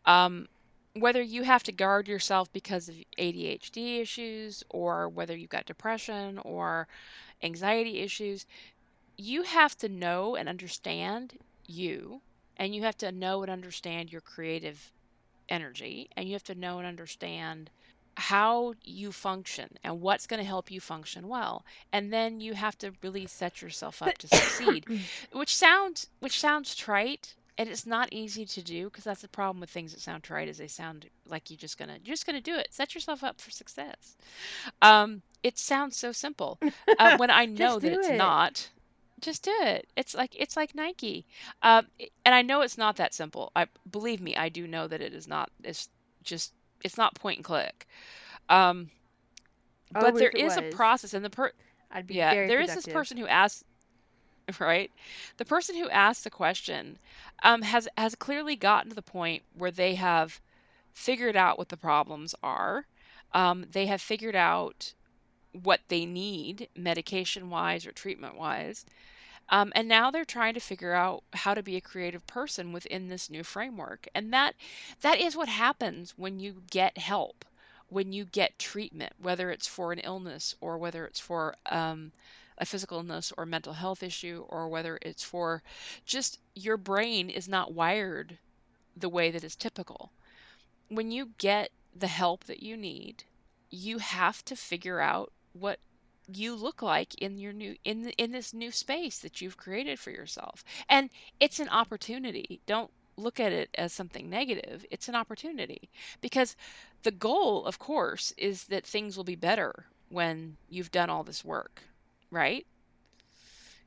um 0.05 0.47
whether 0.95 1.21
you 1.21 1.43
have 1.43 1.63
to 1.63 1.71
guard 1.71 2.07
yourself 2.07 2.51
because 2.51 2.87
of 2.89 2.95
ADHD 3.17 3.99
issues 4.01 4.63
or 4.69 5.07
whether 5.09 5.35
you've 5.35 5.49
got 5.49 5.65
depression 5.65 6.39
or 6.39 6.87
anxiety 7.43 7.99
issues 7.99 8.45
you 9.17 9.43
have 9.43 9.77
to 9.77 9.89
know 9.89 10.35
and 10.35 10.47
understand 10.49 11.37
you 11.65 12.21
and 12.57 12.75
you 12.75 12.81
have 12.83 12.97
to 12.97 13.11
know 13.11 13.41
and 13.43 13.51
understand 13.51 14.11
your 14.11 14.21
creative 14.21 14.91
energy 15.49 16.09
and 16.15 16.27
you 16.27 16.33
have 16.33 16.43
to 16.43 16.55
know 16.55 16.77
and 16.79 16.87
understand 16.87 17.69
how 18.17 18.73
you 18.83 19.11
function 19.11 19.69
and 19.83 20.01
what's 20.01 20.25
going 20.27 20.39
to 20.39 20.47
help 20.47 20.71
you 20.71 20.79
function 20.79 21.27
well 21.27 21.65
and 21.91 22.13
then 22.13 22.39
you 22.39 22.53
have 22.53 22.77
to 22.77 22.93
really 23.03 23.25
set 23.25 23.61
yourself 23.61 24.01
up 24.01 24.17
to 24.17 24.27
succeed 24.27 24.85
which 25.33 25.55
sounds 25.55 26.07
which 26.19 26.39
sounds 26.39 26.75
trite 26.75 27.35
and 27.57 27.69
it's 27.69 27.85
not 27.85 28.09
easy 28.11 28.45
to 28.45 28.61
do 28.61 28.85
because 28.85 29.03
that's 29.03 29.21
the 29.21 29.27
problem 29.27 29.59
with 29.59 29.69
things 29.69 29.93
that 29.93 30.01
sound 30.01 30.23
trite 30.23 30.47
is 30.47 30.57
they 30.57 30.67
sound 30.67 31.05
like 31.27 31.49
you're 31.49 31.57
just 31.57 31.77
gonna 31.77 31.97
you're 32.03 32.13
just 32.13 32.25
gonna 32.25 32.41
do 32.41 32.55
it. 32.55 32.67
Set 32.71 32.93
yourself 32.93 33.23
up 33.23 33.39
for 33.39 33.51
success. 33.51 34.17
Um 34.81 35.21
it 35.43 35.57
sounds 35.57 35.95
so 35.95 36.11
simple 36.11 36.59
uh, 36.97 37.17
when 37.17 37.29
i 37.29 37.45
know 37.61 37.77
that 37.79 37.93
it's 37.93 38.09
it. 38.09 38.17
not 38.17 38.69
just 39.21 39.43
do 39.43 39.55
it. 39.61 39.87
It's 39.95 40.13
like 40.13 40.35
it's 40.37 40.57
like 40.57 40.75
nike 40.75 41.25
um 41.61 41.87
and 42.25 42.35
i 42.35 42.41
know 42.41 42.61
it's 42.61 42.77
not 42.77 42.97
that 42.97 43.13
simple. 43.13 43.51
I 43.55 43.67
believe 43.89 44.21
me 44.21 44.35
i 44.35 44.49
do 44.49 44.67
know 44.67 44.87
that 44.87 45.01
it 45.01 45.13
is 45.13 45.27
not 45.27 45.49
it's 45.63 45.89
just 46.23 46.53
it's 46.84 46.97
not 46.97 47.15
point 47.15 47.38
and 47.38 47.45
click 47.45 47.88
um 48.49 48.89
Oh, 49.95 50.11
but 50.11 50.18
there 50.18 50.30
is 50.30 50.30
there 50.30 50.31
if 50.31 50.35
it 50.35 50.39
is 50.39 50.57
a 50.57 50.64
process 50.64 51.14
and 51.14 51.23
the 51.23 51.30
per 51.30 51.52
I'd 51.91 52.07
be 52.07 52.15
yeah, 52.15 52.35
there 52.43 52.60
is 52.61 52.73
this 52.73 52.88
person 52.88 53.18
who 53.18 53.27
asks, 53.27 53.64
right? 54.60 54.91
The 55.38 55.45
person 55.45 55.76
who 55.76 55.89
asked 55.89 56.23
the 56.23 56.30
question 56.30 56.97
um, 57.43 57.61
has 57.61 57.88
has 57.97 58.15
clearly 58.15 58.56
gotten 58.56 58.89
to 58.89 58.95
the 58.95 59.02
point 59.02 59.43
where 59.53 59.72
they 59.72 59.95
have 59.95 60.41
figured 60.93 61.35
out 61.35 61.57
what 61.57 61.69
the 61.69 61.77
problems 61.77 62.35
are. 62.43 62.88
Um, 63.34 63.65
they 63.72 63.85
have 63.88 64.02
figured 64.02 64.35
out 64.35 64.93
what 65.52 65.81
they 65.89 66.06
need, 66.06 66.69
medication 66.76 67.49
wise 67.49 67.85
or 67.85 67.91
treatment 67.91 68.35
wise. 68.38 68.85
Um, 69.49 69.72
and 69.76 69.88
now 69.88 70.09
they're 70.09 70.26
trying 70.26 70.55
to 70.55 70.59
figure 70.59 70.93
out 70.93 71.23
how 71.34 71.53
to 71.53 71.61
be 71.63 71.76
a 71.76 71.81
creative 71.81 72.26
person 72.27 72.72
within 72.73 73.09
this 73.09 73.30
new 73.30 73.43
framework. 73.43 74.07
And 74.15 74.34
that 74.34 74.55
that 75.01 75.19
is 75.19 75.35
what 75.35 75.49
happens 75.49 76.13
when 76.17 76.39
you 76.39 76.63
get 76.72 76.97
help, 76.97 77.45
when 77.89 78.11
you 78.11 78.26
get 78.26 78.57
treatment, 78.57 79.13
whether 79.22 79.51
it's 79.51 79.67
for 79.67 79.91
an 79.91 79.99
illness 79.99 80.55
or 80.61 80.77
whether 80.77 81.05
it's 81.05 81.19
for 81.19 81.55
um, 81.67 82.11
a 82.57 82.65
physical 82.65 82.97
illness 82.97 83.31
or 83.38 83.45
mental 83.45 83.73
health 83.73 84.01
issue 84.01 84.45
or 84.49 84.67
whether 84.67 84.97
it's 85.01 85.23
for 85.23 85.61
just 86.05 86.39
your 86.55 86.77
brain 86.77 87.30
is 87.30 87.47
not 87.47 87.73
wired 87.73 88.38
the 88.95 89.09
way 89.09 89.30
that 89.30 89.43
is 89.43 89.55
typical. 89.55 90.11
When 90.89 91.11
you 91.11 91.31
get 91.38 91.72
the 91.95 92.07
help 92.07 92.45
that 92.45 92.63
you 92.63 92.77
need, 92.77 93.23
you 93.69 93.99
have 93.99 94.43
to 94.45 94.55
figure 94.55 94.99
out 94.99 95.31
what 95.53 95.80
you 96.31 96.56
look 96.56 96.81
like 96.81 97.15
in 97.15 97.38
your 97.38 97.53
new 97.53 97.76
in 97.84 98.10
in 98.18 98.31
this 98.31 98.53
new 98.53 98.72
space 98.72 99.19
that 99.19 99.41
you've 99.41 99.57
created 99.57 99.99
for 99.99 100.11
yourself. 100.11 100.64
And 100.89 101.10
it's 101.39 101.60
an 101.60 101.69
opportunity. 101.69 102.61
Don't 102.65 102.91
look 103.18 103.39
at 103.39 103.53
it 103.53 103.69
as 103.77 103.93
something 103.93 104.30
negative. 104.30 104.85
It's 104.91 105.07
an 105.07 105.15
opportunity 105.15 105.89
because 106.22 106.56
the 107.03 107.11
goal, 107.11 107.65
of 107.65 107.80
course, 107.80 108.34
is 108.38 108.65
that 108.65 108.85
things 108.85 109.15
will 109.15 109.23
be 109.23 109.35
better 109.35 109.85
when 110.10 110.57
you've 110.69 110.91
done 110.91 111.10
all 111.10 111.23
this 111.23 111.45
work, 111.45 111.81
right? 112.31 112.65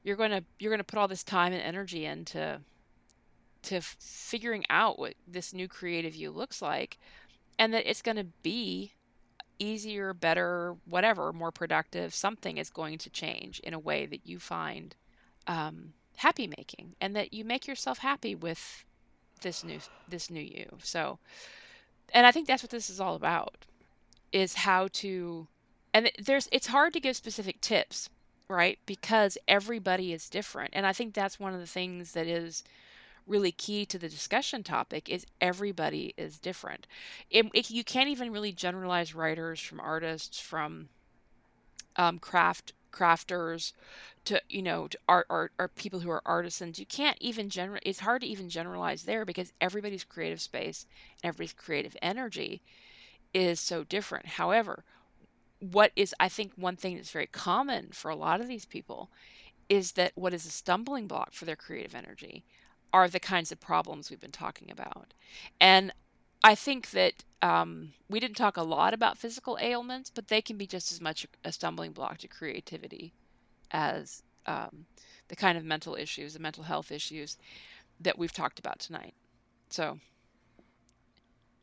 You're 0.03 0.17
going 0.17 0.31
to 0.31 0.45
you're 0.59 0.71
going 0.71 0.79
to 0.79 0.85
put 0.85 0.99
all 0.99 1.09
this 1.09 1.25
time 1.25 1.53
and 1.53 1.63
energy 1.63 2.05
into 2.05 2.61
to 3.63 3.81
figuring 3.81 4.65
out 4.71 4.99
what 4.99 5.15
this 5.27 5.53
new 5.53 5.69
creative 5.69 6.15
you 6.15 6.31
looks 6.31 6.63
like 6.63 6.99
and 7.59 7.75
that 7.75 7.89
it's 7.91 8.03
going 8.03 8.17
to 8.17 8.27
be 8.43 8.93
easier, 9.59 10.15
better, 10.15 10.77
whatever, 10.85 11.33
more 11.33 11.53
productive, 11.53 12.15
something 12.15 12.59
is 12.59 12.71
going 12.71 12.99
to 12.99 13.11
change 13.11 13.61
in 13.61 13.75
a 13.75 13.79
way 13.79 14.07
that 14.07 14.27
you 14.27 14.39
find 14.39 14.95
um, 15.47 15.93
happy 16.17 16.47
making 16.47 16.95
and 17.01 17.15
that 17.17 17.33
you 17.33 17.45
make 17.45 17.67
yourself 17.67 17.99
happy 17.99 18.35
with 18.35 18.85
this 19.41 19.65
new 19.65 19.79
this 20.09 20.31
new 20.31 20.41
you. 20.41 20.67
So 20.83 21.19
and 22.13 22.27
I 22.27 22.33
think 22.33 22.47
that's 22.47 22.63
what 22.63 22.71
this 22.71 22.91
is 22.91 23.01
all 23.01 23.15
about 23.15 23.67
is 24.33 24.55
how 24.55 24.89
to 24.93 25.47
and 25.95 26.11
there's 26.19 26.49
it's 26.53 26.67
hard 26.67 26.93
to 26.95 27.01
give 27.01 27.17
specific 27.17 27.61
tips, 27.61 28.11
right? 28.49 28.79
Because 28.87 29.39
everybody 29.47 30.13
is 30.13 30.29
different. 30.29 30.71
And 30.75 30.87
I 30.87 30.93
think 30.93 31.15
that's 31.15 31.41
one 31.41 31.55
of 31.55 31.61
the 31.61 31.67
things 31.67 32.13
that 32.13 32.27
is 32.27 32.65
really 33.29 33.53
key 33.53 33.85
to 33.87 33.99
the 33.99 34.09
discussion 34.09 34.63
topic 34.63 35.09
is 35.09 35.27
everybody 35.41 36.15
is 36.17 36.39
different. 36.39 36.87
It, 37.31 37.47
it, 37.55 37.71
you 37.71 37.85
can't 37.85 38.09
even 38.09 38.33
really 38.33 38.53
generalize 38.53 39.15
writers 39.15 39.61
from 39.61 39.81
artists 39.81 40.41
from 40.41 40.89
um, 41.97 42.19
craft 42.19 42.73
crafters 42.91 43.73
to 44.25 44.41
you 44.49 44.63
know 44.63 44.89
to 44.89 44.99
art, 45.09 45.27
art 45.29 45.53
or 45.59 45.69
people 45.69 46.01
who 46.01 46.11
are 46.11 46.23
artisans 46.25 46.79
you 46.79 46.87
can't 46.87 47.19
even 47.21 47.51
general 47.51 47.79
it's 47.85 48.01
hard 48.01 48.23
to 48.23 48.27
even 48.27 48.49
generalize 48.49 49.03
there 49.03 49.27
because 49.27 49.53
everybody's 49.61 50.05
creative 50.05 50.41
space 50.41 50.87
and 51.23 51.29
everybody's 51.29 51.53
creative 51.53 51.95
energy 52.01 52.63
is 53.35 53.61
so 53.61 53.85
different 53.85 54.25
however 54.27 54.85
what 55.61 55.93
is 55.97 56.15
i 56.19 56.29
think 56.29 56.53
one 56.57 56.77
thing 56.77 56.97
that's 56.97 57.11
very 57.11 57.27
common 57.27 57.89
for 57.93 58.11
a 58.11 58.17
lot 58.17 58.41
of 58.41 58.49
these 58.49 58.65
people 58.65 59.11
is 59.69 59.93
that 59.93 60.13
what 60.15 60.33
is 60.33 60.47
a 60.47 60.51
stumbling 60.51 61.07
block 61.07 61.33
for 61.33 61.45
their 61.45 61.57
creative 61.57 61.95
energy 61.95 62.43
are 62.93 63.09
the 63.09 63.21
kinds 63.21 63.53
of 63.53 63.61
problems 63.61 64.11
we've 64.11 64.21
been 64.21 64.31
talking 64.31 64.71
about. 64.71 65.13
And 65.61 65.93
I 66.43 66.55
think 66.55 66.91
that 66.91 67.25
um, 67.43 67.93
we 68.09 68.21
didn't 68.21 68.37
talk 68.37 68.57
a 68.57 68.63
lot 68.63 68.95
about 68.95 69.19
physical 69.19 69.59
ailments, 69.61 70.11
but 70.11 70.29
they 70.29 70.41
can 70.41 70.57
be 70.57 70.67
just 70.67 70.93
as 70.93 71.01
much 71.01 71.27
a 71.45 71.53
stumbling 71.53 71.93
block 71.93 72.19
to 72.19 72.29
creativity 72.29 73.13
as 73.71 74.23
um, 74.47 74.87
the 75.29 75.37
kind 75.37 75.59
of 75.59 75.65
mental 75.65 75.95
issues, 75.95 76.35
the 76.35 76.41
mental 76.41 76.65
health 76.65 76.91
issues 76.91 77.37
that 78.01 78.19
we've 78.19 78.33
talked 78.33 78.59
about 78.59 78.79
tonight. 78.79 79.15
So. 79.69 79.99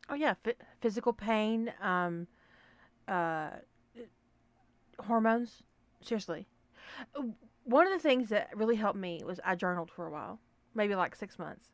Oh 0.08 0.14
yeah, 0.14 0.34
F- 0.46 0.54
physical 0.80 1.12
pain, 1.12 1.72
um, 1.82 2.28
uh, 3.08 3.50
hormones. 5.00 5.62
Seriously, 6.00 6.46
one 7.64 7.86
of 7.86 7.92
the 7.92 7.98
things 7.98 8.28
that 8.28 8.50
really 8.54 8.76
helped 8.76 8.98
me 8.98 9.22
was 9.26 9.40
I 9.44 9.56
journaled 9.56 9.90
for 9.90 10.06
a 10.06 10.10
while 10.10 10.38
maybe 10.76 10.94
like 10.94 11.16
six 11.16 11.38
months. 11.38 11.70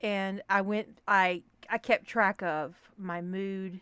And 0.00 0.42
I 0.48 0.60
went, 0.60 0.98
I, 1.06 1.42
I 1.70 1.78
kept 1.78 2.06
track 2.06 2.42
of 2.42 2.74
my 2.98 3.22
mood, 3.22 3.80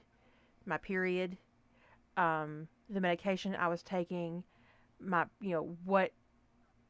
my 0.66 0.76
period, 0.76 1.38
um, 2.16 2.68
the 2.88 3.00
medication 3.00 3.56
I 3.56 3.68
was 3.68 3.82
taking, 3.82 4.44
my, 5.00 5.24
you 5.40 5.52
know, 5.52 5.76
what 5.84 6.12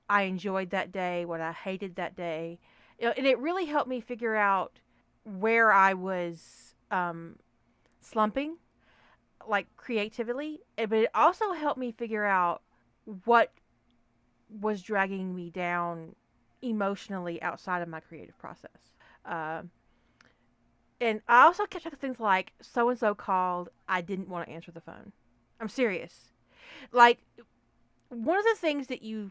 I 0.08 0.22
enjoyed 0.22 0.70
that 0.70 0.90
day, 0.90 1.24
what 1.24 1.40
I 1.40 1.52
hated 1.52 1.94
that 1.96 2.16
day. 2.16 2.58
And 2.98 3.26
it 3.26 3.38
really 3.38 3.66
helped 3.66 3.88
me 3.88 4.00
figure 4.00 4.34
out 4.34 4.80
where 5.24 5.72
I 5.72 5.94
was 5.94 6.74
um, 6.90 7.36
slumping, 8.00 8.56
like 9.46 9.68
creatively. 9.76 10.60
But 10.76 10.92
it 10.92 11.10
also 11.14 11.52
helped 11.52 11.78
me 11.78 11.92
figure 11.92 12.24
out 12.24 12.62
what 13.24 13.52
was 14.60 14.82
dragging 14.82 15.34
me 15.34 15.50
down 15.50 16.16
emotionally 16.62 17.40
outside 17.42 17.82
of 17.82 17.88
my 17.88 18.00
creative 18.00 18.36
process. 18.38 18.70
Uh, 19.24 19.62
and 21.00 21.22
I 21.28 21.44
also 21.44 21.64
kept 21.64 21.82
track 21.82 21.98
things 21.98 22.20
like 22.20 22.52
so 22.60 22.88
and 22.90 22.98
so 22.98 23.14
called, 23.14 23.70
I 23.88 24.00
didn't 24.00 24.28
want 24.28 24.46
to 24.46 24.52
answer 24.52 24.70
the 24.70 24.80
phone. 24.80 25.12
I'm 25.60 25.68
serious. 25.68 26.32
Like, 26.92 27.20
one 28.08 28.38
of 28.38 28.44
the 28.44 28.56
things 28.56 28.88
that 28.88 29.02
you 29.02 29.30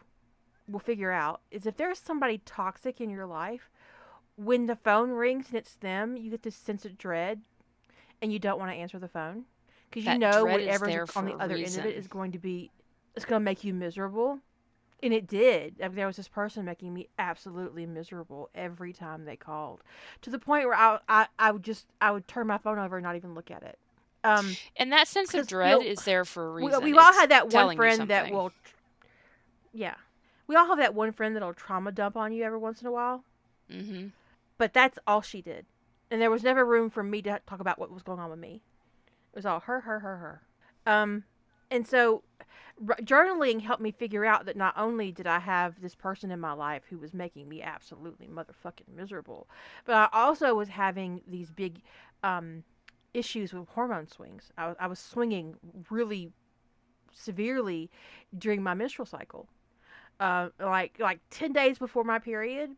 will 0.68 0.80
figure 0.80 1.12
out 1.12 1.42
is 1.52 1.66
if 1.66 1.78
there's 1.78 2.00
somebody 2.00 2.40
toxic 2.46 3.02
in 3.02 3.10
your 3.10 3.26
life, 3.26 3.70
when 4.36 4.66
the 4.66 4.76
phone 4.76 5.12
rings 5.12 5.48
and 5.48 5.56
it's 5.56 5.76
them, 5.76 6.18
you 6.18 6.32
get 6.32 6.44
this 6.44 6.56
sense 6.56 6.86
of 6.86 6.98
dread 6.98 7.42
and 8.22 8.32
you 8.32 8.40
don't 8.40 8.60
want 8.60 8.72
to 8.72 8.78
answer 8.78 8.98
the 8.98 9.08
phone 9.08 9.46
because 9.90 10.06
you 10.06 10.18
know 10.18 10.46
whatever's 10.46 11.16
on 11.16 11.26
the 11.26 11.34
other 11.34 11.56
reason. 11.56 11.82
end 11.82 11.90
of 11.90 11.94
it 11.94 11.98
is 11.98 12.08
going 12.08 12.32
to 12.32 12.40
be, 12.40 12.72
it's 13.16 13.26
going 13.26 13.42
to 13.42 13.44
make 13.44 13.64
you 13.64 13.74
miserable 13.74 14.40
and 15.02 15.14
it 15.14 15.28
did. 15.28 15.76
I 15.82 15.88
mean, 15.88 15.96
there 15.96 16.08
was 16.08 16.18
this 16.18 16.28
person 16.28 16.66
making 16.66 16.94
me 16.94 17.08
absolutely 17.18 17.86
miserable 17.86 18.50
every 18.54 18.94
time 18.94 19.26
they 19.26 19.36
called, 19.36 19.84
to 20.22 20.30
the 20.30 20.40
point 20.40 20.66
where 20.66 20.76
I, 20.76 21.00
I, 21.08 21.28
I 21.38 21.52
would 21.52 21.64
just, 21.64 21.88
I 22.02 22.12
would 22.12 22.28
turn 22.28 22.48
my 22.48 22.58
phone 22.58 22.80
over 22.80 22.98
and 22.98 23.04
not 23.04 23.16
even 23.16 23.36
look 23.36 23.52
at 23.52 23.64
it. 23.64 23.78
Um, 24.24 24.56
and 24.76 24.92
that 24.92 25.08
sense 25.08 25.34
of 25.34 25.48
dread 25.48 25.82
is 25.82 26.04
there 26.04 26.26
for 26.26 26.48
a 26.48 26.52
reason. 26.52 26.84
We, 26.84 26.90
have 26.90 27.00
all 27.00 27.14
had 27.14 27.32
that 27.32 27.54
one 27.54 27.76
friend 27.76 28.10
that 28.10 28.32
will, 28.32 28.52
yeah, 29.74 29.96
we 30.48 30.56
all 30.56 30.68
have 30.68 30.80
that 30.80 30.94
one 30.94 31.14
friend 31.14 31.36
that'll 31.36 31.54
trauma 31.54 31.92
dump 31.92 32.18
on 32.18 32.34
you 32.34 32.44
every 32.44 32.58
once 32.58 32.82
in 32.82 32.88
a 32.88 32.92
while. 32.92 33.24
Mm-hmm. 33.72 34.08
But 34.58 34.74
that's 34.74 35.00
all 35.08 35.22
she 35.22 35.42
did, 35.42 35.66
and 36.12 36.22
there 36.22 36.30
was 36.30 36.44
never 36.44 36.66
room 36.66 36.90
for 36.90 37.02
me 37.02 37.22
to 37.22 37.40
talk 37.48 37.62
about 37.62 37.80
what 37.80 37.92
was 37.92 38.04
going 38.04 38.20
on 38.20 38.30
with 38.30 38.40
me. 38.40 38.62
It 39.32 39.38
was 39.38 39.46
all 39.46 39.62
her, 39.62 39.80
her, 39.82 40.00
her, 40.00 40.18
her. 40.18 40.42
Um, 40.86 41.24
and 41.72 41.88
so 41.88 42.24
journaling 43.02 43.62
helped 43.62 43.82
me 43.82 43.92
figure 43.92 44.26
out 44.26 44.46
that 44.46 44.56
not 44.56 44.74
only 44.78 45.12
did 45.12 45.28
I 45.28 45.40
have 45.40 45.82
this 45.82 45.96
person 45.96 46.32
in 46.32 46.40
my 46.40 46.54
life 46.54 46.84
who 46.90 46.98
was 46.98 47.14
making 47.14 47.50
me 47.50 47.62
absolutely 47.62 48.28
motherfucking 48.28 48.94
miserable, 48.96 49.48
but 49.86 49.96
I 49.96 50.10
also 50.14 50.56
was 50.56 50.70
having 50.70 51.22
these 51.28 51.52
big 51.52 51.82
um, 52.24 52.64
issues 53.14 53.54
with 53.54 53.68
hormone 53.70 54.08
swings. 54.08 54.52
I, 54.58 54.76
I 54.80 54.88
was 54.88 55.00
swinging 55.00 55.56
really 55.90 56.32
severely 57.14 57.90
during 58.38 58.64
my 58.64 58.74
menstrual 58.74 59.06
cycle. 59.06 59.48
Uh, 60.20 60.50
like 60.60 60.98
like 61.00 61.20
ten 61.30 61.54
days 61.54 61.78
before 61.78 62.04
my 62.04 62.20
period, 62.20 62.72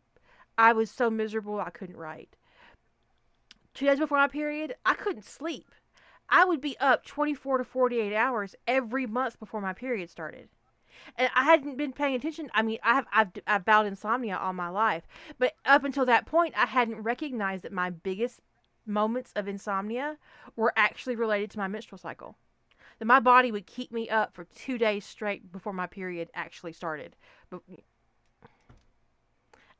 I 0.56 0.72
was 0.72 0.90
so 0.90 1.10
miserable 1.10 1.60
I 1.60 1.70
couldn't 1.70 1.96
write. 1.96 2.36
Two 3.74 3.86
days 3.86 3.98
before 3.98 4.18
my 4.18 4.28
period, 4.28 4.74
I 4.84 4.94
couldn't 4.94 5.24
sleep. 5.24 5.70
I 6.32 6.46
would 6.46 6.62
be 6.62 6.78
up 6.78 7.04
24 7.04 7.58
to 7.58 7.64
48 7.64 8.16
hours 8.16 8.56
every 8.66 9.06
month 9.06 9.38
before 9.38 9.60
my 9.60 9.74
period 9.74 10.08
started. 10.08 10.48
And 11.18 11.30
I 11.34 11.44
hadn't 11.44 11.76
been 11.76 11.92
paying 11.92 12.14
attention. 12.14 12.50
I 12.54 12.62
mean, 12.62 12.78
I 12.82 12.94
have 12.94 13.06
I've 13.12 13.28
I've 13.46 13.64
battled 13.66 13.88
insomnia 13.88 14.38
all 14.38 14.54
my 14.54 14.68
life, 14.68 15.06
but 15.38 15.52
up 15.66 15.84
until 15.84 16.06
that 16.06 16.26
point, 16.26 16.54
I 16.56 16.66
hadn't 16.66 17.02
recognized 17.02 17.64
that 17.64 17.72
my 17.72 17.90
biggest 17.90 18.40
moments 18.86 19.32
of 19.36 19.46
insomnia 19.46 20.16
were 20.56 20.72
actually 20.74 21.16
related 21.16 21.50
to 21.50 21.58
my 21.58 21.68
menstrual 21.68 21.98
cycle. 21.98 22.36
That 22.98 23.04
my 23.04 23.20
body 23.20 23.52
would 23.52 23.66
keep 23.66 23.92
me 23.92 24.08
up 24.08 24.32
for 24.32 24.44
two 24.44 24.78
days 24.78 25.04
straight 25.04 25.52
before 25.52 25.72
my 25.72 25.86
period 25.86 26.30
actually 26.34 26.72
started. 26.72 27.14
But 27.50 27.62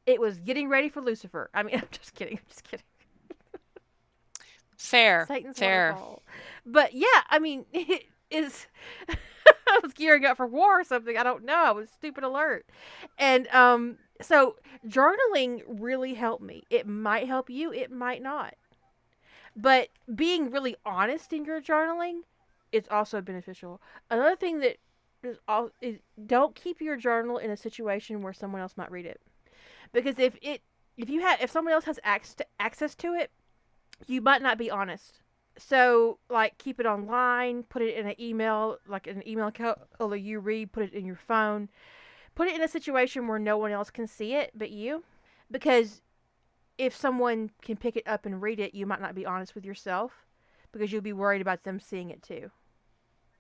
it 0.05 0.21
was 0.21 0.39
getting 0.39 0.69
ready 0.69 0.89
for 0.89 1.01
Lucifer. 1.01 1.49
I 1.55 1.63
mean, 1.63 1.77
I'm 1.79 1.89
just 1.91 2.15
kidding. 2.15 2.39
I'm 2.39 2.49
just 2.49 2.65
kidding. 2.65 2.85
Fair. 4.83 5.27
Satan's 5.29 5.59
fair. 5.59 5.93
Waterfall. 5.93 6.23
But 6.67 6.93
yeah, 6.93 7.23
I 7.31 7.39
mean, 7.39 7.65
it 7.73 8.05
is. 8.31 8.67
I 9.09 9.79
was 9.83 9.93
gearing 9.93 10.25
up 10.25 10.37
for 10.37 10.47
war 10.47 10.81
or 10.81 10.85
something. 10.85 11.17
I 11.17 11.23
don't 11.23 11.45
know. 11.45 11.65
I 11.65 11.71
was 11.71 11.89
stupid 11.89 12.25
alert. 12.25 12.67
And 13.17 13.47
um, 13.49 13.97
so 14.21 14.57
journaling 14.87 15.63
really 15.67 16.15
helped 16.15 16.43
me. 16.43 16.65
It 16.69 16.87
might 16.87 17.27
help 17.27 17.49
you, 17.49 17.73
it 17.73 17.91
might 17.91 18.23
not. 18.23 18.55
But 19.55 19.89
being 20.15 20.51
really 20.51 20.77
honest 20.85 21.33
in 21.33 21.45
your 21.45 21.61
journaling 21.61 22.21
is 22.73 22.85
also 22.91 23.21
beneficial. 23.21 23.81
Another 24.11 24.37
thing 24.37 24.61
that 24.61 24.79
is 25.23 25.39
all 25.47 25.71
is 25.81 25.99
don't 26.27 26.55
keep 26.55 26.81
your 26.81 26.97
journal 26.97 27.39
in 27.39 27.51
a 27.51 27.57
situation 27.57 28.23
where 28.23 28.33
someone 28.33 28.61
else 28.61 28.77
might 28.77 28.91
read 28.91 29.07
it. 29.07 29.21
Because 29.93 30.19
if 30.19 30.37
it 30.43 30.61
if 30.97 31.09
you 31.09 31.21
have 31.21 31.41
if 31.41 31.51
someone 31.51 31.73
else 31.73 31.85
has 31.85 32.01
access 32.03 32.35
to, 32.35 32.47
access 32.59 32.95
to 32.97 33.15
it, 33.15 33.31
you 34.07 34.21
might 34.21 34.43
not 34.43 34.59
be 34.59 34.71
honest. 34.71 35.21
So 35.59 36.19
like 36.31 36.59
keep 36.59 36.81
it 36.81 36.87
online, 36.87 37.65
put 37.65 37.83
it 37.83 37.97
in 37.97 38.07
an 38.07 38.21
email, 38.21 38.79
like 38.87 39.07
an 39.07 39.27
email 39.27 39.49
account 39.49 39.79
or 40.01 40.17
you 40.17 40.41
read, 40.41 40.73
put 40.73 40.85
it 40.85 40.95
in 40.95 41.05
your 41.05 41.17
phone. 41.17 41.69
Put 42.35 42.49
it 42.49 42.55
in 42.55 42.63
a 42.63 42.69
situation 42.69 43.29
where 43.29 43.39
no 43.39 43.59
one 43.59 43.73
else 43.73 43.91
can 43.91 44.07
see 44.07 44.35
it 44.35 44.53
but 44.55 44.71
you. 44.71 45.05
Because 45.51 46.01
if 46.79 46.97
someone 46.97 47.51
can 47.63 47.77
pick 47.77 47.97
it 47.97 48.07
up 48.07 48.25
and 48.25 48.41
read 48.41 48.59
it, 48.59 48.75
you 48.75 48.87
might 48.87 49.01
not 49.01 49.15
be 49.15 49.27
honest 49.27 49.55
with 49.55 49.65
yourself 49.65 50.27
because 50.73 50.91
you'll 50.91 51.03
be 51.03 51.13
worried 51.13 51.43
about 51.43 51.65
them 51.65 51.79
seeing 51.79 52.11
it 52.11 52.23
too. 52.23 52.51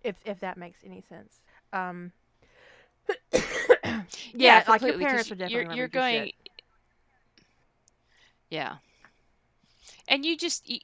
If 0.04 0.16
if 0.24 0.40
that 0.40 0.58
makes 0.58 0.80
any 0.84 1.00
sense. 1.00 1.40
Um 1.72 2.12
yeah, 3.32 4.02
Yeah, 4.34 4.64
like 4.68 4.82
your 4.82 4.98
parents 4.98 5.30
are 5.30 5.34
definitely 5.34 5.64
you're 5.64 5.74
you're 5.76 5.88
going, 5.88 6.26
shit. 6.26 6.34
yeah, 8.50 8.76
and 10.08 10.24
you 10.24 10.36
just 10.36 10.66
y- 10.68 10.80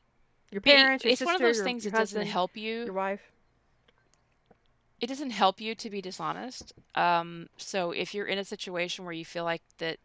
Your 0.51 0.59
it, 0.59 0.65
parents, 0.65 1.05
your 1.05 1.13
it's 1.13 1.23
one 1.23 1.35
of 1.35 1.39
sister, 1.39 1.47
those 1.49 1.57
your, 1.57 1.65
things 1.65 1.85
your 1.85 1.91
that 1.93 1.99
doesn't 1.99 2.19
husband, 2.21 2.33
help 2.33 2.57
you. 2.57 2.85
your 2.85 2.93
wife. 2.93 3.23
It 5.01 5.07
doesn't 5.07 5.31
help 5.31 5.61
you 5.61 5.75
to 5.77 5.91
be 5.91 6.01
dishonest. 6.01 6.73
Um, 6.97 7.49
so 7.57 7.93
if 7.93 8.15
you're 8.15 8.27
in 8.27 8.39
a 8.39 8.45
situation 8.45 9.05
where 9.05 9.15
you 9.15 9.25
feel 9.25 9.45
like 9.45 9.63
that 9.79 9.99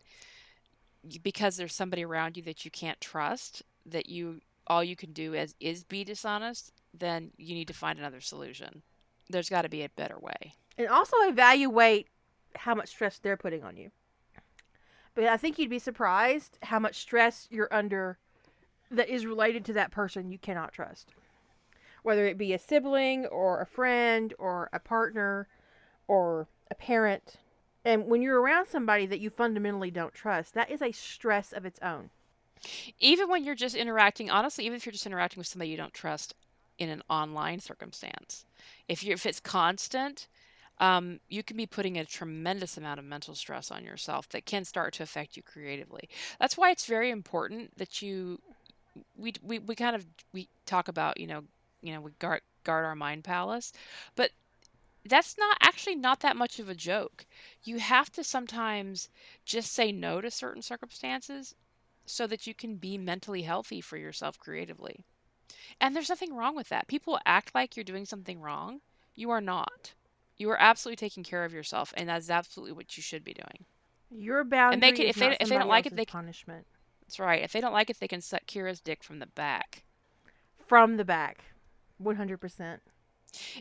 because 1.21 1.57
there's 1.57 1.73
somebody 1.73 2.05
around 2.05 2.37
you 2.37 2.43
that 2.43 2.63
you 2.63 2.71
can't 2.71 2.99
trust, 3.01 3.63
that 3.85 4.07
you 4.07 4.41
all 4.67 4.83
you 4.83 4.95
can 4.95 5.11
do 5.11 5.33
is 5.33 5.55
is 5.59 5.83
be 5.83 6.03
dishonest, 6.03 6.71
then 6.93 7.31
you 7.37 7.55
need 7.55 7.67
to 7.67 7.73
find 7.73 7.99
another 7.99 8.21
solution. 8.21 8.81
There's 9.29 9.49
got 9.49 9.63
to 9.63 9.69
be 9.69 9.83
a 9.83 9.89
better 9.89 10.17
way. 10.19 10.53
And 10.77 10.87
also 10.87 11.17
evaluate 11.21 12.07
how 12.55 12.75
much 12.75 12.89
stress 12.89 13.17
they're 13.19 13.37
putting 13.37 13.63
on 13.63 13.77
you. 13.77 13.91
But 15.15 15.25
I 15.25 15.37
think 15.37 15.59
you'd 15.59 15.69
be 15.69 15.79
surprised 15.79 16.57
how 16.63 16.79
much 16.79 16.95
stress 16.99 17.47
you're 17.51 17.71
under 17.73 18.17
that 18.93 19.09
is 19.09 19.25
related 19.25 19.65
to 19.65 19.73
that 19.73 19.91
person 19.91 20.31
you 20.31 20.37
cannot 20.37 20.71
trust. 20.71 21.09
Whether 22.03 22.25
it 22.25 22.37
be 22.37 22.53
a 22.53 22.59
sibling 22.59 23.25
or 23.27 23.61
a 23.61 23.65
friend 23.65 24.33
or 24.37 24.69
a 24.73 24.79
partner 24.79 25.47
or 26.07 26.47
a 26.69 26.75
parent. 26.75 27.35
And 27.85 28.07
when 28.07 28.21
you're 28.21 28.41
around 28.41 28.67
somebody 28.67 29.05
that 29.07 29.19
you 29.19 29.29
fundamentally 29.29 29.91
don't 29.91 30.13
trust, 30.13 30.53
that 30.53 30.71
is 30.71 30.81
a 30.81 30.91
stress 30.91 31.51
of 31.51 31.65
its 31.65 31.79
own. 31.81 32.09
Even 32.99 33.29
when 33.29 33.43
you're 33.43 33.55
just 33.55 33.75
interacting, 33.75 34.29
honestly, 34.29 34.65
even 34.65 34.77
if 34.77 34.85
you're 34.85 34.93
just 34.93 35.05
interacting 35.05 35.39
with 35.39 35.47
somebody 35.47 35.69
you 35.69 35.77
don't 35.77 35.93
trust 35.93 36.33
in 36.77 36.89
an 36.89 37.03
online 37.09 37.59
circumstance, 37.59 38.45
if 38.87 39.03
you 39.03 39.13
if 39.13 39.25
it's 39.25 39.39
constant, 39.39 40.27
um, 40.79 41.19
you 41.29 41.43
can 41.43 41.57
be 41.57 41.65
putting 41.65 41.97
a 41.97 42.05
tremendous 42.05 42.77
amount 42.77 42.99
of 42.99 43.05
mental 43.05 43.35
stress 43.35 43.69
on 43.69 43.83
yourself 43.83 44.29
that 44.29 44.45
can 44.45 44.65
start 44.65 44.93
to 44.93 45.03
affect 45.03 45.35
you 45.37 45.43
creatively. 45.43 46.09
That's 46.39 46.57
why 46.57 46.71
it's 46.71 46.85
very 46.85 47.11
important 47.11 47.77
that 47.77 48.01
you 48.01 48.39
we 49.17 49.33
we, 49.41 49.59
we 49.59 49.75
kind 49.75 49.95
of 49.95 50.05
we 50.33 50.47
talk 50.65 50.87
about 50.87 51.19
you 51.19 51.27
know 51.27 51.43
you 51.81 51.93
know 51.93 52.01
we 52.01 52.11
guard 52.19 52.41
guard 52.63 52.85
our 52.85 52.95
mind 52.95 53.23
palace, 53.23 53.73
but 54.15 54.31
that's 55.05 55.37
not 55.37 55.57
actually 55.61 55.95
not 55.95 56.21
that 56.21 56.37
much 56.37 56.59
of 56.59 56.69
a 56.69 56.75
joke. 56.75 57.25
You 57.63 57.79
have 57.79 58.11
to 58.13 58.23
sometimes 58.23 59.09
just 59.45 59.73
say 59.73 59.91
no 59.91 60.21
to 60.21 60.31
certain 60.31 60.61
circumstances 60.61 61.55
so 62.05 62.27
that 62.27 62.47
you 62.47 62.53
can 62.53 62.75
be 62.75 62.97
mentally 62.97 63.41
healthy 63.41 63.81
for 63.81 63.97
yourself 63.97 64.39
creatively. 64.39 65.03
And 65.79 65.95
there's 65.95 66.09
nothing 66.09 66.33
wrong 66.33 66.55
with 66.55 66.69
that. 66.69 66.87
People 66.87 67.19
act 67.25 67.53
like 67.53 67.75
you're 67.75 67.83
doing 67.83 68.05
something 68.05 68.39
wrong. 68.39 68.81
You 69.15 69.29
are 69.31 69.41
not. 69.41 69.93
You 70.37 70.49
are 70.49 70.61
absolutely 70.61 70.97
taking 70.97 71.23
care 71.23 71.45
of 71.45 71.53
yourself, 71.53 71.93
and 71.95 72.09
that's 72.09 72.29
absolutely 72.29 72.73
what 72.73 72.97
you 72.97 73.03
should 73.03 73.23
be 73.23 73.33
doing. 73.33 73.65
Your 74.09 74.43
boundary. 74.43 74.73
And 74.73 74.83
they 74.83 74.91
can, 74.91 75.05
if 75.05 75.15
they 75.15 75.37
if 75.39 75.49
they 75.49 75.57
don't 75.57 75.67
like 75.67 75.85
it, 75.85 75.95
they 75.95 76.05
can, 76.05 76.21
punishment. 76.21 76.65
That's 77.13 77.19
right. 77.19 77.43
If 77.43 77.51
they 77.51 77.61
don't 77.61 77.73
like 77.73 77.91
it, 77.91 77.99
they 77.99 78.07
can 78.07 78.21
suck 78.21 78.47
Kira's 78.47 78.79
dick 78.79 79.03
from 79.03 79.19
the 79.19 79.27
back. 79.27 79.83
From 80.65 80.97
the 80.97 81.05
back. 81.05 81.43
100%. 82.01 82.79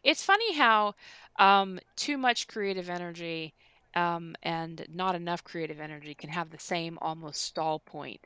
It's 0.02 0.24
funny 0.24 0.54
how 0.54 0.94
um, 1.38 1.78
too 1.94 2.16
much 2.16 2.48
creative 2.48 2.88
energy 2.88 3.52
um, 3.94 4.34
and 4.42 4.86
not 4.90 5.14
enough 5.14 5.44
creative 5.44 5.80
energy 5.80 6.14
can 6.14 6.30
have 6.30 6.48
the 6.48 6.58
same 6.58 6.96
almost 7.02 7.42
stall 7.42 7.78
point, 7.78 8.22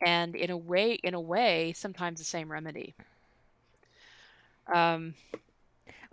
and 0.00 0.36
in 0.36 0.48
a 0.48 0.56
way, 0.56 0.92
in 0.92 1.14
a 1.14 1.20
way, 1.20 1.72
sometimes 1.74 2.20
the 2.20 2.24
same 2.24 2.48
remedy. 2.48 2.94
Um, 4.72 5.14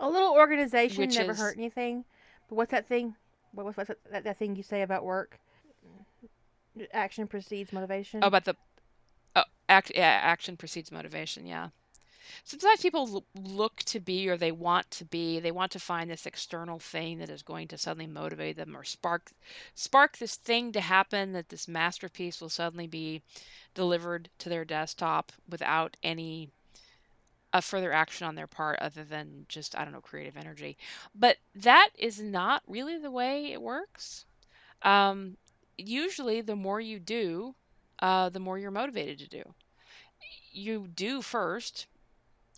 A 0.00 0.10
little 0.10 0.32
organization 0.32 1.08
never 1.10 1.30
is 1.30 1.38
hurt 1.38 1.56
anything. 1.56 2.04
But 2.48 2.56
what's 2.56 2.72
that 2.72 2.88
thing? 2.88 3.14
What, 3.52 3.64
was 3.64 3.76
that, 3.76 3.96
that, 4.10 4.24
that 4.24 4.38
thing 4.38 4.56
you 4.56 4.64
say 4.64 4.82
about 4.82 5.04
work? 5.04 5.38
Action 6.92 7.26
precedes 7.26 7.72
motivation. 7.72 8.20
oh, 8.22 8.30
but 8.30 8.44
the 8.44 8.56
oh, 9.34 9.44
act 9.68 9.92
yeah, 9.94 10.20
action 10.22 10.56
precedes 10.56 10.92
motivation. 10.92 11.46
Yeah. 11.46 11.68
Sometimes 12.44 12.80
people 12.80 13.24
look 13.34 13.76
to 13.84 14.00
be 14.00 14.28
or 14.28 14.36
they 14.36 14.52
want 14.52 14.90
to 14.92 15.04
be, 15.04 15.38
they 15.38 15.52
want 15.52 15.72
to 15.72 15.78
find 15.78 16.10
this 16.10 16.26
external 16.26 16.78
thing 16.78 17.18
that 17.18 17.30
is 17.30 17.42
going 17.42 17.68
to 17.68 17.78
suddenly 17.78 18.06
motivate 18.06 18.56
them 18.56 18.76
or 18.76 18.84
spark 18.84 19.30
spark 19.74 20.18
this 20.18 20.36
thing 20.36 20.72
to 20.72 20.80
happen 20.80 21.32
that 21.32 21.48
this 21.48 21.68
masterpiece 21.68 22.40
will 22.40 22.48
suddenly 22.48 22.86
be 22.86 23.22
delivered 23.74 24.28
to 24.38 24.48
their 24.48 24.64
desktop 24.64 25.32
without 25.48 25.96
any 26.02 26.50
a 27.52 27.62
further 27.62 27.92
action 27.92 28.26
on 28.26 28.34
their 28.34 28.46
part 28.46 28.78
other 28.80 29.04
than 29.04 29.46
just 29.48 29.78
I 29.78 29.84
don't 29.84 29.92
know 29.92 30.00
creative 30.00 30.36
energy. 30.36 30.76
But 31.14 31.38
that 31.54 31.90
is 31.96 32.20
not 32.20 32.62
really 32.66 32.98
the 32.98 33.10
way 33.10 33.52
it 33.52 33.62
works. 33.62 34.26
Um, 34.82 35.36
usually, 35.78 36.40
the 36.40 36.56
more 36.56 36.80
you 36.80 36.98
do, 36.98 37.54
uh, 38.00 38.28
the 38.28 38.40
more 38.40 38.58
you're 38.58 38.70
motivated 38.70 39.18
to 39.18 39.28
do. 39.28 39.54
You 40.52 40.88
do 40.88 41.22
first, 41.22 41.86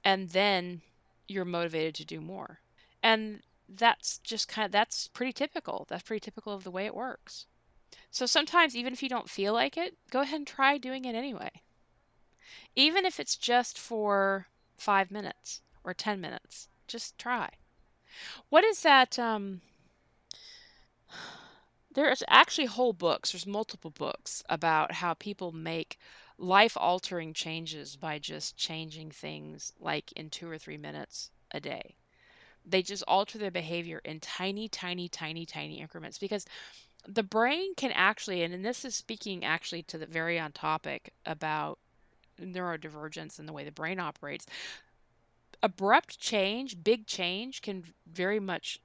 and 0.04 0.30
then 0.30 0.82
you're 1.26 1.44
motivated 1.44 1.94
to 1.96 2.04
do 2.04 2.20
more. 2.20 2.60
And 3.02 3.42
that's 3.68 4.18
just 4.18 4.48
kind 4.48 4.66
of 4.66 4.72
that's 4.72 5.08
pretty 5.08 5.32
typical. 5.32 5.86
That's 5.88 6.02
pretty 6.02 6.20
typical 6.20 6.54
of 6.54 6.64
the 6.64 6.70
way 6.70 6.86
it 6.86 6.94
works. 6.94 7.46
So 8.10 8.26
sometimes 8.26 8.74
even 8.74 8.92
if 8.92 9.02
you 9.02 9.08
don't 9.08 9.28
feel 9.28 9.52
like 9.52 9.76
it, 9.76 9.96
go 10.10 10.20
ahead 10.20 10.36
and 10.36 10.46
try 10.46 10.78
doing 10.78 11.04
it 11.04 11.14
anyway. 11.14 11.50
Even 12.74 13.04
if 13.04 13.20
it's 13.20 13.36
just 13.36 13.78
for 13.78 14.46
5 14.78 15.10
minutes 15.10 15.60
or 15.84 15.92
10 15.92 16.20
minutes. 16.20 16.68
Just 16.86 17.18
try. 17.18 17.50
What 18.48 18.64
is 18.64 18.82
that 18.82 19.18
um 19.18 19.60
there's 21.98 22.22
actually 22.28 22.66
whole 22.66 22.92
books, 22.92 23.32
there's 23.32 23.46
multiple 23.46 23.90
books 23.90 24.42
about 24.48 24.92
how 24.92 25.14
people 25.14 25.52
make 25.52 25.98
life 26.38 26.76
altering 26.80 27.32
changes 27.32 27.96
by 27.96 28.18
just 28.18 28.56
changing 28.56 29.10
things 29.10 29.72
like 29.80 30.12
in 30.12 30.30
2 30.30 30.48
or 30.48 30.58
3 30.58 30.76
minutes 30.76 31.30
a 31.50 31.60
day 31.60 31.96
they 32.70 32.82
just 32.82 33.02
alter 33.08 33.38
their 33.38 33.50
behavior 33.50 34.00
in 34.04 34.20
tiny, 34.20 34.68
tiny, 34.68 35.08
tiny, 35.08 35.46
tiny 35.46 35.80
increments 35.80 36.18
because 36.18 36.44
the 37.06 37.22
brain 37.22 37.74
can 37.74 37.90
actually, 37.92 38.42
and 38.42 38.64
this 38.64 38.84
is 38.84 38.94
speaking 38.94 39.44
actually 39.44 39.82
to 39.84 39.98
the 39.98 40.06
very 40.06 40.38
on 40.38 40.52
topic 40.52 41.12
about 41.24 41.78
neurodivergence 42.40 43.38
and 43.38 43.48
the 43.48 43.52
way 43.52 43.64
the 43.64 43.72
brain 43.72 43.98
operates. 43.98 44.46
Abrupt 45.62 46.18
change, 46.18 46.82
big 46.84 47.06
change, 47.06 47.62
can 47.62 47.84
very 48.06 48.38
much 48.38 48.80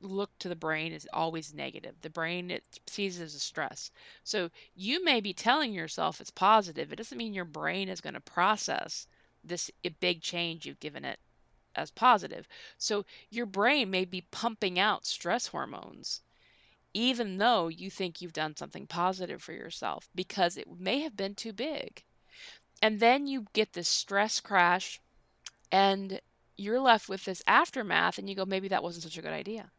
look 0.00 0.30
to 0.38 0.48
the 0.48 0.56
brain 0.56 0.92
is 0.92 1.08
always 1.12 1.54
negative. 1.54 1.94
The 2.02 2.10
brain 2.10 2.50
it 2.50 2.64
sees 2.86 3.20
it 3.20 3.24
as 3.24 3.34
a 3.34 3.40
stress. 3.40 3.90
So 4.24 4.50
you 4.74 5.04
may 5.04 5.20
be 5.20 5.32
telling 5.32 5.72
yourself 5.72 6.20
it's 6.20 6.30
positive. 6.30 6.92
It 6.92 6.96
doesn't 6.96 7.18
mean 7.18 7.34
your 7.34 7.44
brain 7.44 7.88
is 7.88 8.00
going 8.00 8.14
to 8.14 8.20
process 8.20 9.06
this 9.44 9.70
big 10.00 10.20
change 10.20 10.66
you've 10.66 10.80
given 10.80 11.04
it 11.04 11.18
as 11.74 11.90
positive. 11.90 12.48
So 12.76 13.04
your 13.30 13.46
brain 13.46 13.90
may 13.90 14.04
be 14.04 14.26
pumping 14.30 14.78
out 14.78 15.06
stress 15.06 15.48
hormones, 15.48 16.22
even 16.92 17.38
though 17.38 17.68
you 17.68 17.90
think 17.90 18.20
you've 18.20 18.32
done 18.32 18.56
something 18.56 18.86
positive 18.86 19.42
for 19.42 19.52
yourself, 19.52 20.08
because 20.14 20.56
it 20.56 20.66
may 20.78 21.00
have 21.00 21.16
been 21.16 21.34
too 21.34 21.52
big. 21.52 22.02
And 22.80 23.00
then 23.00 23.26
you 23.26 23.46
get 23.52 23.72
this 23.72 23.88
stress 23.88 24.40
crash, 24.40 25.00
and 25.70 26.20
you're 26.58 26.80
left 26.80 27.08
with 27.08 27.24
this 27.24 27.42
aftermath, 27.46 28.18
and 28.18 28.28
you 28.28 28.34
go, 28.34 28.44
maybe 28.44 28.68
that 28.68 28.82
wasn't 28.82 29.04
such 29.04 29.16
a 29.16 29.22
good 29.22 29.32
idea. 29.32 29.70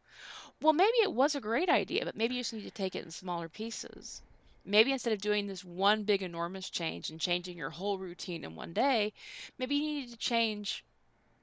Well, 0.60 0.72
maybe 0.72 0.98
it 1.02 1.12
was 1.12 1.34
a 1.34 1.40
great 1.40 1.68
idea, 1.68 2.04
but 2.04 2.16
maybe 2.16 2.34
you 2.34 2.40
just 2.40 2.52
need 2.52 2.64
to 2.64 2.70
take 2.70 2.94
it 2.94 3.04
in 3.04 3.10
smaller 3.10 3.48
pieces. 3.48 4.22
Maybe 4.64 4.92
instead 4.92 5.12
of 5.12 5.20
doing 5.20 5.46
this 5.46 5.64
one 5.64 6.04
big 6.04 6.22
enormous 6.22 6.68
change 6.68 7.08
and 7.08 7.20
changing 7.20 7.56
your 7.56 7.70
whole 7.70 7.98
routine 7.98 8.44
in 8.44 8.54
one 8.54 8.72
day, 8.72 9.12
maybe 9.58 9.74
you 9.74 10.00
need 10.00 10.10
to 10.10 10.18
change 10.18 10.84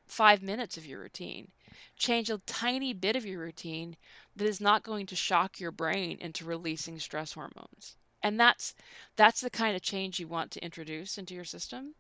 five 0.06 0.42
minutes 0.42 0.78
of 0.78 0.86
your 0.86 1.00
routine. 1.00 1.52
Change 1.98 2.30
a 2.30 2.38
tiny 2.46 2.94
bit 2.94 3.16
of 3.16 3.26
your 3.26 3.40
routine 3.40 3.98
that 4.36 4.48
is 4.48 4.62
not 4.62 4.84
going 4.84 5.06
to 5.08 5.16
shock 5.16 5.60
your 5.60 5.72
brain 5.72 6.18
into 6.20 6.46
releasing 6.46 7.00
stress 7.00 7.34
hormones. 7.34 7.96
And 8.22 8.40
that's 8.40 8.76
that's 9.16 9.42
the 9.42 9.50
kind 9.50 9.76
of 9.76 9.82
change 9.82 10.20
you 10.20 10.28
want 10.28 10.52
to 10.52 10.64
introduce 10.64 11.18
into 11.18 11.34
your 11.34 11.46
system 11.46 11.96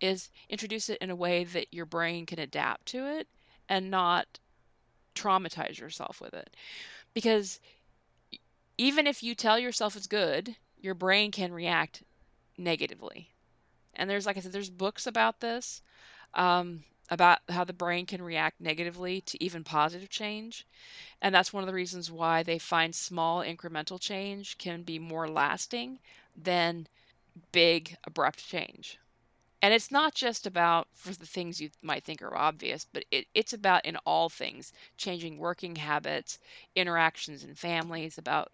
is 0.00 0.30
introduce 0.48 0.88
it 0.88 0.98
in 1.00 1.10
a 1.10 1.16
way 1.16 1.44
that 1.44 1.72
your 1.72 1.86
brain 1.86 2.26
can 2.26 2.38
adapt 2.38 2.86
to 2.86 3.06
it 3.06 3.28
and 3.68 3.90
not 3.90 4.38
traumatize 5.14 5.78
yourself 5.78 6.20
with 6.20 6.34
it. 6.34 6.56
Because 7.14 7.60
even 8.76 9.06
if 9.06 9.22
you 9.22 9.34
tell 9.34 9.58
yourself 9.58 9.96
it's 9.96 10.06
good, 10.06 10.56
your 10.80 10.94
brain 10.94 11.30
can 11.30 11.52
react 11.52 12.04
negatively. 12.56 13.30
And 13.94 14.08
there's, 14.08 14.26
like 14.26 14.36
I 14.36 14.40
said, 14.40 14.52
there's 14.52 14.70
books 14.70 15.06
about 15.06 15.40
this, 15.40 15.82
um, 16.34 16.84
about 17.10 17.38
how 17.48 17.64
the 17.64 17.72
brain 17.72 18.06
can 18.06 18.22
react 18.22 18.60
negatively 18.60 19.20
to 19.22 19.42
even 19.42 19.64
positive 19.64 20.08
change. 20.08 20.66
And 21.20 21.34
that's 21.34 21.52
one 21.52 21.64
of 21.64 21.66
the 21.66 21.74
reasons 21.74 22.10
why 22.10 22.42
they 22.42 22.58
find 22.58 22.94
small 22.94 23.42
incremental 23.42 24.00
change 24.00 24.58
can 24.58 24.82
be 24.82 24.98
more 24.98 25.28
lasting 25.28 25.98
than 26.36 26.86
big 27.50 27.96
abrupt 28.04 28.46
change. 28.46 28.98
And 29.62 29.74
it's 29.74 29.90
not 29.90 30.14
just 30.14 30.46
about 30.46 30.88
for 30.94 31.12
the 31.12 31.26
things 31.26 31.60
you 31.60 31.70
might 31.82 32.04
think 32.04 32.22
are 32.22 32.36
obvious, 32.36 32.86
but 32.92 33.04
it, 33.10 33.26
it's 33.34 33.52
about 33.52 33.84
in 33.84 33.96
all 34.06 34.28
things 34.28 34.72
changing 34.96 35.38
working 35.38 35.76
habits, 35.76 36.38
interactions 36.76 37.44
in 37.44 37.54
families, 37.54 38.18
about 38.18 38.52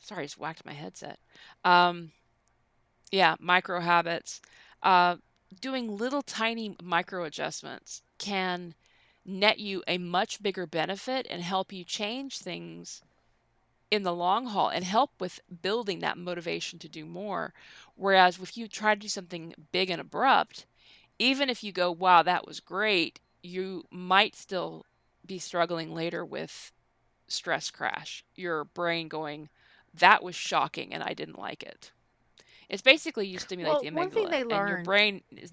sorry, 0.00 0.22
I 0.22 0.26
just 0.26 0.38
whacked 0.38 0.64
my 0.66 0.72
headset. 0.72 1.18
Um, 1.64 2.12
yeah, 3.10 3.36
micro 3.40 3.80
habits. 3.80 4.40
Uh, 4.82 5.16
doing 5.60 5.96
little 5.96 6.22
tiny 6.22 6.76
micro 6.82 7.24
adjustments 7.24 8.02
can 8.18 8.74
net 9.24 9.58
you 9.58 9.82
a 9.86 9.98
much 9.98 10.42
bigger 10.42 10.66
benefit 10.66 11.26
and 11.30 11.42
help 11.42 11.72
you 11.72 11.84
change 11.84 12.38
things 12.38 13.02
in 13.90 14.02
the 14.02 14.14
long 14.14 14.46
haul 14.46 14.68
and 14.68 14.84
help 14.84 15.10
with 15.18 15.40
building 15.62 16.00
that 16.00 16.18
motivation 16.18 16.78
to 16.80 16.88
do 16.88 17.04
more. 17.04 17.52
Whereas 17.94 18.38
if 18.38 18.56
you 18.56 18.68
try 18.68 18.94
to 18.94 19.00
do 19.00 19.08
something 19.08 19.54
big 19.72 19.90
and 19.90 20.00
abrupt, 20.00 20.66
even 21.18 21.48
if 21.48 21.64
you 21.64 21.72
go, 21.72 21.90
wow, 21.90 22.22
that 22.22 22.46
was 22.46 22.60
great, 22.60 23.20
you 23.42 23.84
might 23.90 24.36
still 24.36 24.84
be 25.24 25.38
struggling 25.38 25.94
later 25.94 26.24
with 26.24 26.72
stress 27.28 27.70
crash. 27.70 28.24
Your 28.34 28.64
brain 28.64 29.08
going, 29.08 29.48
that 29.94 30.22
was 30.22 30.34
shocking 30.34 30.92
and 30.92 31.02
I 31.02 31.14
didn't 31.14 31.38
like 31.38 31.62
it. 31.62 31.92
It's 32.68 32.82
basically 32.82 33.26
you 33.26 33.38
stimulate 33.38 33.72
well, 33.72 33.80
the 33.80 33.90
amygdala 33.90 33.96
one 33.96 34.10
thing 34.10 34.30
they 34.30 34.40
and 34.42 34.50
your 34.50 34.82
brain 34.84 35.22
is. 35.34 35.52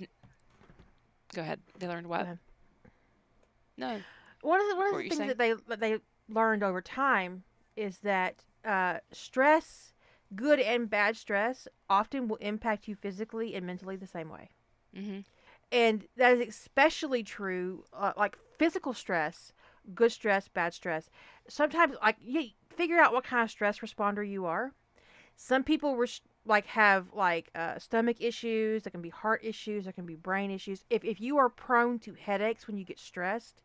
Go 1.33 1.41
ahead. 1.41 1.59
They 1.79 1.87
learned 1.87 2.07
what? 2.07 2.27
No. 3.77 4.01
One 4.41 4.61
of 4.61 4.67
the, 4.67 4.75
one 4.75 4.91
What 4.91 4.97
of 4.97 5.03
the 5.03 5.09
things 5.09 5.17
saying? 5.17 5.27
that 5.29 5.37
they 5.37 5.53
that 5.67 5.79
they 5.79 5.97
learned 6.29 6.63
over 6.63 6.81
time 6.81 7.43
is 7.75 7.99
that 7.99 8.45
uh, 8.63 8.99
stress, 9.11 9.93
good 10.35 10.59
and 10.59 10.89
bad 10.89 11.15
stress, 11.17 11.67
often 11.89 12.27
will 12.27 12.37
impact 12.37 12.87
you 12.87 12.95
physically 12.95 13.55
and 13.55 13.65
mentally 13.65 13.95
the 13.95 14.07
same 14.07 14.29
way. 14.29 14.49
hmm 14.93 15.19
and 15.71 16.05
that 16.17 16.37
is 16.37 16.47
especially 16.47 17.23
true 17.23 17.83
uh, 17.93 18.13
like 18.17 18.37
physical 18.57 18.93
stress 18.93 19.51
good 19.95 20.11
stress 20.11 20.47
bad 20.47 20.73
stress. 20.73 21.09
Sometimes 21.47 21.95
like 22.01 22.17
you 22.21 22.49
figure 22.75 22.97
out 22.99 23.13
what 23.13 23.23
kind 23.23 23.43
of 23.43 23.51
stress 23.51 23.79
responder 23.79 24.27
you 24.27 24.45
are. 24.45 24.73
Some 25.35 25.63
people 25.63 25.95
res- 25.97 26.21
like 26.45 26.65
have 26.67 27.07
like 27.13 27.49
uh, 27.55 27.79
stomach 27.79 28.17
issues 28.19 28.83
there 28.83 28.91
can 28.91 29.01
be 29.01 29.09
heart 29.09 29.41
issues 29.43 29.85
there 29.85 29.93
can 29.93 30.05
be 30.05 30.15
brain 30.15 30.51
issues. 30.51 30.85
If, 30.89 31.03
if 31.03 31.19
you 31.21 31.37
are 31.37 31.49
prone 31.49 31.99
to 31.99 32.13
headaches 32.13 32.67
when 32.67 32.77
you 32.77 32.85
get 32.85 32.99
stressed 32.99 33.61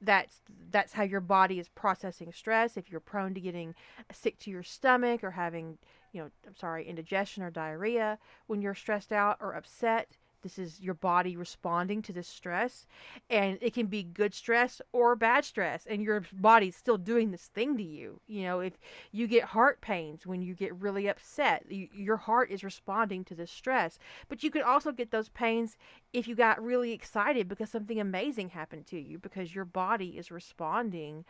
that's 0.00 0.42
that's 0.70 0.92
how 0.92 1.02
your 1.02 1.20
body 1.20 1.58
is 1.58 1.68
processing 1.68 2.32
stress. 2.32 2.76
If 2.76 2.90
you're 2.90 3.00
prone 3.00 3.34
to 3.34 3.40
getting 3.40 3.74
sick 4.12 4.38
to 4.40 4.50
your 4.50 4.62
stomach 4.62 5.24
or 5.24 5.32
having 5.32 5.78
you 6.12 6.22
know 6.22 6.30
i'm 6.46 6.56
sorry 6.56 6.86
indigestion 6.86 7.42
or 7.42 7.50
diarrhea 7.50 8.18
when 8.46 8.62
you're 8.62 8.74
stressed 8.74 9.12
out 9.12 9.36
or 9.40 9.52
upset 9.52 10.16
this 10.42 10.58
is 10.58 10.80
your 10.80 10.94
body 10.94 11.36
responding 11.36 12.02
to 12.02 12.12
this 12.12 12.28
stress 12.28 12.86
and 13.28 13.58
it 13.60 13.74
can 13.74 13.86
be 13.86 14.02
good 14.02 14.34
stress 14.34 14.80
or 14.92 15.16
bad 15.16 15.44
stress 15.44 15.86
and 15.86 16.02
your 16.02 16.22
body's 16.32 16.76
still 16.76 16.98
doing 16.98 17.30
this 17.30 17.46
thing 17.46 17.76
to 17.76 17.82
you. 17.82 18.20
You 18.26 18.42
know 18.44 18.60
if 18.60 18.78
you 19.12 19.26
get 19.26 19.44
heart 19.44 19.80
pains 19.80 20.26
when 20.26 20.42
you 20.42 20.54
get 20.54 20.74
really 20.74 21.08
upset 21.08 21.64
you, 21.70 21.88
your 21.92 22.16
heart 22.16 22.50
is 22.50 22.64
responding 22.64 23.24
to 23.24 23.34
this 23.34 23.50
stress. 23.50 23.98
But 24.28 24.42
you 24.42 24.50
could 24.50 24.62
also 24.62 24.92
get 24.92 25.10
those 25.10 25.28
pains 25.28 25.76
if 26.12 26.28
you 26.28 26.34
got 26.34 26.62
really 26.62 26.92
excited 26.92 27.48
because 27.48 27.70
something 27.70 28.00
amazing 28.00 28.50
happened 28.50 28.86
to 28.86 28.98
you 28.98 29.18
because 29.18 29.54
your 29.54 29.64
body 29.64 30.18
is 30.18 30.30
responding 30.30 31.24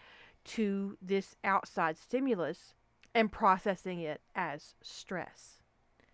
to 0.45 0.97
this 1.03 1.37
outside 1.45 1.99
stimulus 1.99 2.75
and 3.15 3.33
processing 3.33 4.01
it 4.01 4.21
as 4.35 4.75
stress 4.83 5.59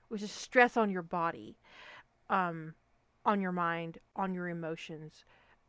which 0.08 0.22
is 0.22 0.30
stress 0.30 0.76
on 0.76 0.90
your 0.90 1.02
body. 1.02 1.56
Um, 2.30 2.74
on 3.24 3.40
your 3.40 3.52
mind, 3.52 3.98
on 4.16 4.34
your 4.34 4.48
emotions. 4.48 5.24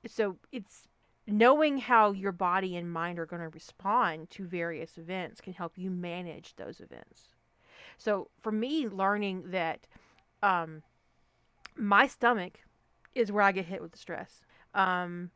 So 0.08 0.38
it's 0.52 0.88
knowing 1.28 1.80
how 1.80 2.12
your 2.12 2.32
body 2.32 2.76
and 2.76 2.92
mind 2.92 3.18
are 3.18 3.26
going 3.26 3.42
to 3.42 3.50
respond 3.50 4.30
to 4.32 4.46
various 4.46 4.98
events 4.98 5.42
can 5.42 5.54
help 5.54 5.74
you 5.76 5.90
manage 5.90 6.56
those 6.56 6.80
events. 6.80 7.30
So 7.98 8.30
for 8.42 8.52
me, 8.52 8.88
learning 8.88 9.52
that 9.52 9.88
um, 10.44 10.84
my 11.76 12.08
stomach 12.08 12.60
is 13.16 13.32
where 13.32 13.44
I 13.44 13.52
get 13.52 13.66
hit 13.66 13.82
with 13.82 13.92
the 13.92 13.98
stress. 13.98 14.42
Um, 14.74 15.32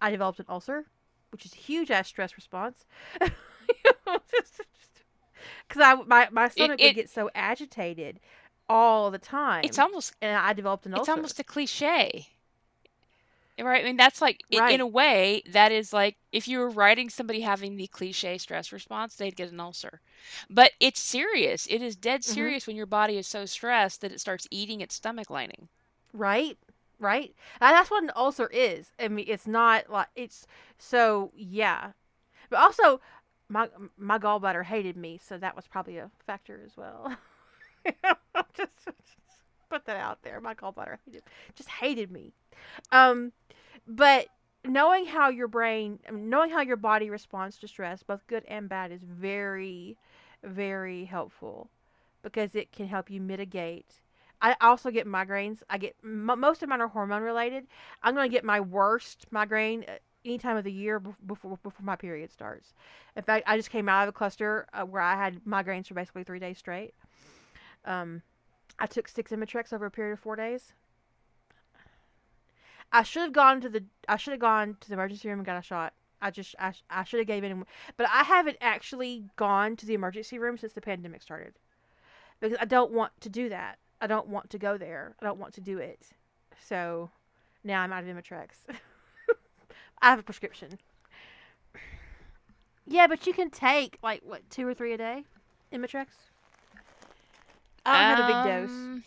I 0.00 0.10
developed 0.10 0.40
an 0.40 0.46
ulcer, 0.48 0.86
which 1.30 1.46
is 1.46 1.52
a 1.54 1.56
huge 1.56 1.90
ass 1.90 2.08
stress 2.08 2.36
response. 2.36 2.84
Because 5.68 5.82
I 5.82 5.94
my, 6.06 6.28
my 6.30 6.48
stomach 6.48 6.80
would 6.80 6.90
it- 6.90 6.94
get 6.94 7.10
so 7.10 7.30
agitated 7.34 8.20
all 8.68 9.10
the 9.10 9.18
time 9.18 9.64
It's 9.66 9.78
almost 9.78 10.14
and 10.22 10.36
I 10.36 10.52
developed 10.52 10.86
an 10.86 10.94
ulcer. 10.94 11.02
it's 11.02 11.08
almost 11.08 11.38
a 11.40 11.44
cliche. 11.44 12.28
Right? 13.58 13.82
I 13.82 13.86
mean, 13.86 13.96
that's 13.96 14.20
like 14.20 14.42
Right. 14.50 14.74
in 14.74 14.80
a 14.82 14.86
way 14.86 15.42
that 15.50 15.72
is 15.72 15.90
like 15.92 16.16
if 16.30 16.46
you 16.46 16.58
were 16.58 16.68
writing 16.68 17.08
somebody 17.08 17.40
having 17.40 17.76
the 17.76 17.86
cliche 17.86 18.36
stress 18.36 18.70
response, 18.70 19.16
they'd 19.16 19.34
get 19.36 19.50
an 19.50 19.60
ulcer. 19.60 20.00
But 20.50 20.72
it's 20.78 21.00
serious. 21.00 21.66
It 21.70 21.80
is 21.80 21.96
dead 21.96 22.22
Mhm. 22.26 22.32
serious 22.32 22.66
when 22.66 22.76
your 22.76 22.86
body 22.86 23.16
is 23.16 23.26
so 23.26 23.46
stressed 23.46 24.02
that 24.02 24.12
it 24.12 24.20
starts 24.20 24.46
eating 24.50 24.82
its 24.82 24.94
stomach 24.94 25.30
lining. 25.30 25.68
right, 26.12 26.58
right. 26.98 27.34
And 27.60 27.74
that's 27.74 27.90
what 27.90 28.02
an 28.02 28.12
ulcer 28.16 28.46
is. 28.48 28.92
I 28.98 29.08
mean, 29.08 29.26
it's 29.28 29.46
not 29.46 29.90
like 29.90 30.08
it's 30.16 30.46
so 30.78 31.32
yeah, 31.34 31.92
but 32.50 32.58
also 32.60 33.00
my 33.48 33.68
my 33.96 34.18
gallbladder 34.18 34.64
hated 34.64 34.96
me, 34.96 35.18
so 35.22 35.38
that 35.38 35.56
was 35.56 35.66
probably 35.66 35.98
a 35.98 36.10
factor 36.26 36.62
as 36.64 36.76
well. 36.76 37.16
just, 38.56 38.70
just 38.84 39.42
put 39.70 39.84
that 39.86 39.96
out 39.96 40.22
there. 40.22 40.40
My 40.40 40.54
gallbladder 40.54 40.98
hated, 41.04 41.22
just 41.54 41.68
hated 41.68 42.10
me. 42.10 42.32
Um, 42.92 43.32
but 43.86 44.26
knowing 44.64 45.06
how 45.06 45.28
your 45.28 45.48
brain, 45.48 45.98
knowing 46.10 46.50
how 46.50 46.60
your 46.60 46.76
body 46.76 47.10
responds 47.10 47.58
to 47.58 47.68
stress, 47.68 48.02
both 48.02 48.26
good 48.26 48.44
and 48.48 48.68
bad, 48.68 48.92
is 48.92 49.02
very, 49.02 49.96
very 50.42 51.04
helpful 51.04 51.70
because 52.22 52.54
it 52.54 52.72
can 52.72 52.88
help 52.88 53.10
you 53.10 53.20
mitigate. 53.20 54.00
I 54.42 54.56
also 54.60 54.90
get 54.90 55.06
migraines. 55.06 55.62
I 55.70 55.78
get 55.78 55.96
most 56.02 56.62
of 56.62 56.68
mine 56.68 56.80
are 56.80 56.88
hormone 56.88 57.22
related. 57.22 57.66
I'm 58.02 58.14
going 58.14 58.28
to 58.28 58.34
get 58.34 58.44
my 58.44 58.60
worst 58.60 59.26
migraine 59.30 59.84
uh, 59.88 59.92
any 60.24 60.38
time 60.38 60.56
of 60.56 60.64
the 60.64 60.72
year 60.72 60.98
before 61.00 61.58
before 61.62 61.84
my 61.84 61.96
period 61.96 62.30
starts. 62.30 62.74
In 63.16 63.22
fact, 63.22 63.44
I 63.46 63.56
just 63.56 63.70
came 63.70 63.88
out 63.88 64.02
of 64.02 64.08
a 64.10 64.12
cluster 64.12 64.66
uh, 64.74 64.82
where 64.82 65.00
I 65.00 65.16
had 65.16 65.40
migraines 65.44 65.86
for 65.86 65.94
basically 65.94 66.24
three 66.24 66.38
days 66.38 66.58
straight. 66.58 66.92
Um, 67.86 68.22
I 68.78 68.86
took 68.86 69.08
six 69.08 69.30
Imitrex 69.30 69.72
over 69.72 69.86
a 69.86 69.90
period 69.90 70.12
of 70.12 70.20
four 70.20 70.36
days. 70.36 70.72
I 72.92 73.02
should 73.02 73.22
have 73.22 73.32
gone 73.32 73.60
to 73.62 73.68
the 73.68 73.84
I 74.08 74.16
should 74.16 74.32
have 74.32 74.40
gone 74.40 74.76
to 74.80 74.88
the 74.88 74.94
emergency 74.94 75.28
room 75.28 75.38
and 75.38 75.46
got 75.46 75.58
a 75.58 75.62
shot. 75.62 75.94
I 76.20 76.30
just 76.30 76.54
I, 76.58 76.72
I 76.90 77.04
should 77.04 77.18
have 77.18 77.26
gave 77.26 77.44
in, 77.44 77.64
but 77.96 78.08
I 78.12 78.22
haven't 78.22 78.58
actually 78.60 79.24
gone 79.36 79.76
to 79.76 79.86
the 79.86 79.94
emergency 79.94 80.38
room 80.38 80.56
since 80.56 80.72
the 80.72 80.80
pandemic 80.80 81.22
started 81.22 81.54
because 82.40 82.56
I 82.60 82.64
don't 82.64 82.92
want 82.92 83.12
to 83.20 83.28
do 83.28 83.48
that. 83.48 83.78
I 84.00 84.06
don't 84.06 84.28
want 84.28 84.50
to 84.50 84.58
go 84.58 84.76
there. 84.76 85.14
I 85.20 85.24
don't 85.24 85.38
want 85.38 85.54
to 85.54 85.60
do 85.60 85.78
it. 85.78 86.08
So 86.58 87.10
now 87.64 87.82
I'm 87.82 87.92
out 87.92 88.04
of 88.04 88.08
Imitrex. 88.08 88.48
I 90.02 90.10
have 90.10 90.18
a 90.18 90.22
prescription. 90.22 90.78
Yeah, 92.86 93.06
but 93.06 93.26
you 93.26 93.32
can 93.32 93.50
take 93.50 93.98
like 94.02 94.22
what 94.24 94.48
two 94.48 94.66
or 94.66 94.74
three 94.74 94.92
a 94.92 94.98
day, 94.98 95.24
Imitrex. 95.72 96.06
I 97.86 98.02
have 98.02 98.18
a 98.18 98.26
big 98.26 98.52
dose. 98.68 98.70
Um, 98.70 99.04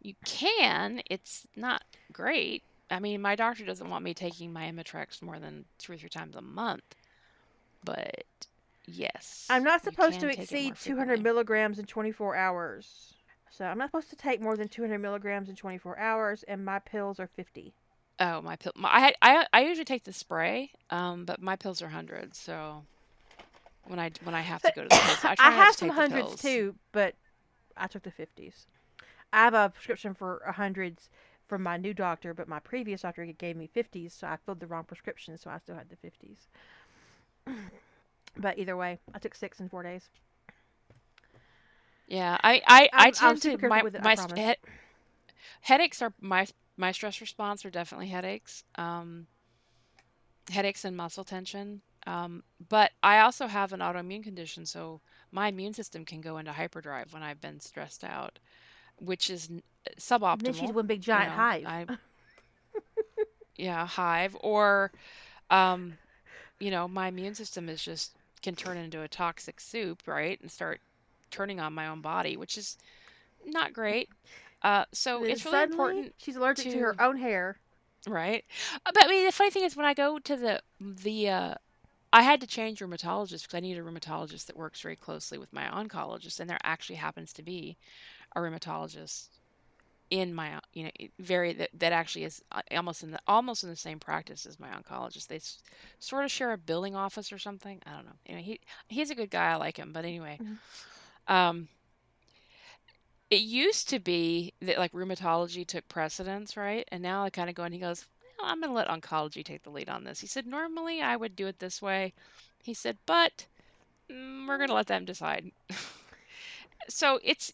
You 0.00 0.14
can. 0.24 1.02
It's 1.10 1.46
not 1.56 1.82
great. 2.12 2.62
I 2.90 3.00
mean, 3.00 3.20
my 3.20 3.36
doctor 3.36 3.64
doesn't 3.64 3.88
want 3.90 4.04
me 4.04 4.14
taking 4.14 4.52
my 4.52 4.70
Imitrex 4.70 5.20
more 5.20 5.38
than 5.38 5.66
two 5.78 5.92
or 5.92 5.96
three 5.96 6.08
times 6.08 6.36
a 6.36 6.40
month. 6.40 6.94
But 7.84 8.24
yes. 8.86 9.46
I'm 9.50 9.62
not 9.64 9.84
you 9.84 9.90
supposed 9.90 10.20
to 10.20 10.28
can 10.28 10.28
take 10.28 10.38
it 10.38 10.42
exceed 10.44 10.76
200 10.76 10.76
frequently. 10.76 11.22
milligrams 11.22 11.78
in 11.78 11.84
24 11.86 12.36
hours. 12.36 13.14
So 13.50 13.64
I'm 13.66 13.78
not 13.78 13.88
supposed 13.88 14.10
to 14.10 14.16
take 14.16 14.40
more 14.40 14.56
than 14.56 14.68
200 14.68 14.98
milligrams 14.98 15.48
in 15.48 15.56
24 15.56 15.98
hours, 15.98 16.42
and 16.44 16.64
my 16.64 16.78
pills 16.78 17.18
are 17.20 17.26
50. 17.26 17.74
Oh, 18.20 18.40
my 18.42 18.56
pill. 18.56 18.72
My, 18.76 19.12
I, 19.22 19.40
I 19.40 19.46
I 19.52 19.60
usually 19.62 19.84
take 19.84 20.04
the 20.04 20.12
spray, 20.12 20.72
um, 20.90 21.24
but 21.24 21.40
my 21.40 21.56
pills 21.56 21.82
are 21.82 21.88
hundred. 21.88 22.34
So 22.34 22.84
when 23.88 23.98
I 23.98 24.10
when 24.22 24.34
I 24.34 24.42
have 24.42 24.62
to 24.62 24.72
go 24.74 24.82
to 24.82 24.88
the 24.88 24.96
place, 24.96 25.24
I 25.24 25.34
I 25.38 25.50
have 25.50 25.74
some 25.74 25.88
hundreds 25.88 26.40
too, 26.40 26.74
but 26.92 27.14
I 27.76 27.86
took 27.86 28.02
the 28.02 28.10
50s. 28.10 28.66
I 29.32 29.44
have 29.44 29.54
a 29.54 29.70
prescription 29.70 30.14
for 30.14 30.42
hundreds 30.56 31.08
from 31.48 31.62
my 31.62 31.76
new 31.76 31.94
doctor, 31.94 32.34
but 32.34 32.48
my 32.48 32.60
previous 32.60 33.02
doctor 33.02 33.24
gave 33.26 33.56
me 33.56 33.68
50s, 33.74 34.12
so 34.12 34.26
I 34.26 34.36
filled 34.44 34.60
the 34.60 34.66
wrong 34.66 34.84
prescription, 34.84 35.36
so 35.38 35.50
I 35.50 35.58
still 35.58 35.76
had 35.76 35.88
the 35.88 35.96
50s. 35.96 37.56
but 38.36 38.58
either 38.58 38.76
way, 38.76 38.98
I 39.14 39.18
took 39.18 39.34
six 39.34 39.60
in 39.60 39.68
four 39.68 39.82
days. 39.82 40.08
Yeah, 42.06 42.38
I 42.42 42.62
I, 42.66 42.88
I 42.92 43.10
tend 43.10 43.42
to 43.42 43.58
my 43.68 43.82
with 43.82 43.94
it. 43.94 44.02
My 44.02 44.16
he, 44.34 44.54
headaches 45.60 46.02
are 46.02 46.12
my 46.20 46.46
my 46.76 46.92
stress 46.92 47.20
response 47.20 47.64
are 47.64 47.70
definitely 47.70 48.08
headaches. 48.08 48.64
Um, 48.76 49.26
headaches 50.50 50.84
and 50.84 50.96
muscle 50.96 51.24
tension. 51.24 51.82
Um, 52.08 52.42
but 52.68 52.92
I 53.02 53.20
also 53.20 53.46
have 53.46 53.72
an 53.72 53.80
autoimmune 53.80 54.22
condition, 54.22 54.66
so 54.66 55.00
my 55.32 55.48
immune 55.48 55.74
system 55.74 56.04
can 56.04 56.20
go 56.20 56.38
into 56.38 56.52
hyperdrive 56.52 57.12
when 57.12 57.22
I've 57.22 57.40
been 57.40 57.60
stressed 57.60 58.04
out, 58.04 58.38
which 58.98 59.30
is 59.30 59.50
suboptimal. 59.98 60.32
And 60.32 60.40
then 60.46 60.54
she's 60.54 60.72
one 60.72 60.86
big 60.86 61.00
You 61.00 61.04
giant 61.06 61.30
know, 61.30 61.36
hive. 61.36 61.64
I 61.66 61.86
yeah, 63.56 63.86
hive 63.86 64.36
or 64.40 64.92
um, 65.50 65.98
you 66.60 66.70
know, 66.70 66.88
my 66.88 67.08
immune 67.08 67.34
system 67.34 67.68
is 67.68 67.82
just 67.82 68.16
can 68.42 68.54
turn 68.56 68.76
into 68.76 69.02
a 69.02 69.08
toxic 69.08 69.60
soup, 69.60 70.02
right? 70.06 70.40
And 70.40 70.50
start 70.50 70.80
turning 71.30 71.60
on 71.60 71.72
my 71.72 71.86
own 71.88 72.00
body, 72.00 72.36
which 72.36 72.56
is 72.58 72.78
not 73.44 73.72
great. 73.72 74.08
Uh, 74.62 74.84
so 74.92 75.24
it's 75.24 75.44
really 75.44 75.62
important 75.62 76.14
she's 76.18 76.36
allergic 76.36 76.70
to 76.72 76.78
her 76.78 77.00
own 77.00 77.16
hair. 77.18 77.58
right. 78.08 78.44
Uh, 78.86 78.92
But 78.94 79.04
I 79.04 79.08
mean, 79.08 79.26
the 79.26 79.32
funny 79.32 79.50
thing 79.50 79.64
is 79.64 79.76
when 79.76 79.86
I 79.86 79.94
go 79.94 80.18
to 80.18 80.36
the 80.36 80.62
the 80.80 81.28
uh, 81.28 81.54
I 82.12 82.22
had 82.22 82.40
to 82.40 82.46
change 82.46 82.80
rheumatologist 82.80 83.42
because 83.42 83.54
I 83.54 83.60
need 83.60 83.78
a 83.78 83.82
rheumatologist 83.82 84.46
that 84.46 84.56
works 84.56 84.80
very 84.80 84.96
closely 84.96 85.38
with 85.38 85.52
my 85.52 85.64
oncologist, 85.64 86.40
and 86.40 86.48
there 86.48 86.58
actually 86.64 86.96
happens 86.96 87.32
to 87.34 87.42
be 87.42 87.76
a 88.36 88.40
rheumatologist 88.40 89.28
in 90.10 90.34
my 90.34 90.58
you 90.72 90.84
know 90.84 90.90
very 91.20 91.52
that, 91.54 91.70
that 91.74 91.92
actually 91.92 92.24
is 92.24 92.42
uh, 92.52 92.62
almost 92.72 93.02
in 93.02 93.10
the 93.10 93.18
almost 93.26 93.62
in 93.64 93.70
the 93.70 93.76
same 93.76 93.98
practice 94.00 94.46
as 94.46 94.58
my 94.60 94.68
oncologist. 94.70 95.28
They 95.28 95.36
s- 95.36 95.62
sort 95.98 96.24
of 96.24 96.30
share 96.30 96.52
a 96.52 96.58
billing 96.58 96.96
office 96.96 97.32
or 97.32 97.38
something. 97.38 97.80
I 97.86 97.92
don't 97.92 98.06
know. 98.06 98.16
Anyway, 98.26 98.42
he 98.44 98.60
he's 98.88 99.10
a 99.10 99.14
good 99.14 99.30
guy. 99.30 99.50
I 99.52 99.56
like 99.56 99.76
him. 99.78 99.92
But 99.92 100.04
anyway, 100.06 100.40
Mhm. 100.40 100.58
um, 101.28 101.68
it 103.30 103.40
used 103.42 103.88
to 103.90 103.98
be 103.98 104.52
that 104.60 104.78
like 104.78 104.92
rheumatology 104.92 105.66
took 105.66 105.86
precedence, 105.88 106.56
right? 106.56 106.86
And 106.90 107.02
now 107.02 107.24
I 107.24 107.30
kind 107.30 107.48
of 107.50 107.54
go 107.54 107.64
and 107.64 107.74
he 107.74 107.80
goes, 107.80 108.06
I'm 108.42 108.60
going 108.60 108.70
to 108.70 108.76
let 108.76 108.88
oncology 108.88 109.44
take 109.44 109.62
the 109.62 109.70
lead 109.70 109.88
on 109.88 110.04
this. 110.04 110.20
He 110.20 110.26
said, 110.26 110.46
normally 110.46 111.00
I 111.00 111.16
would 111.16 111.36
do 111.36 111.46
it 111.46 111.58
this 111.58 111.82
way. 111.82 112.12
He 112.62 112.74
said, 112.74 112.96
but 113.06 113.46
mm, 114.10 114.46
we're 114.46 114.56
going 114.58 114.68
to 114.68 114.74
let 114.74 114.86
them 114.86 115.04
decide. 115.04 115.50
so 116.88 117.18
it's, 117.22 117.52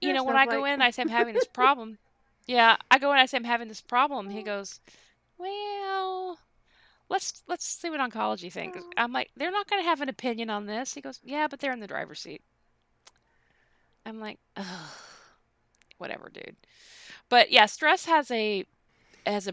you 0.00 0.08
You're 0.08 0.18
know, 0.18 0.24
when 0.24 0.36
I 0.36 0.46
go 0.46 0.64
in 0.64 0.72
and 0.72 0.82
I 0.82 0.90
say 0.90 1.02
I'm 1.02 1.08
having 1.08 1.34
this 1.34 1.44
problem, 1.52 1.98
yeah, 2.46 2.76
I 2.90 2.98
go 2.98 3.08
in 3.10 3.18
and 3.18 3.22
I 3.22 3.26
say 3.26 3.36
I'm 3.36 3.44
having 3.44 3.68
this 3.68 3.80
problem. 3.80 4.30
He 4.30 4.42
goes, 4.42 4.80
well, 5.38 6.38
let's 7.08 7.42
let's 7.46 7.66
see 7.66 7.90
what 7.90 8.00
oncology 8.00 8.50
thinks. 8.50 8.82
I'm 8.96 9.12
like, 9.12 9.30
they're 9.36 9.50
not 9.50 9.68
going 9.68 9.82
to 9.82 9.88
have 9.88 10.00
an 10.00 10.08
opinion 10.08 10.50
on 10.50 10.66
this. 10.66 10.94
He 10.94 11.00
goes, 11.00 11.20
yeah, 11.24 11.46
but 11.48 11.60
they're 11.60 11.72
in 11.72 11.80
the 11.80 11.86
driver's 11.86 12.20
seat. 12.20 12.42
I'm 14.04 14.18
like, 14.18 14.38
ugh, 14.56 14.90
whatever, 15.98 16.30
dude. 16.32 16.56
But 17.28 17.50
yeah, 17.50 17.66
stress 17.66 18.06
has 18.06 18.30
a 18.30 18.64
has 19.26 19.46
a 19.46 19.52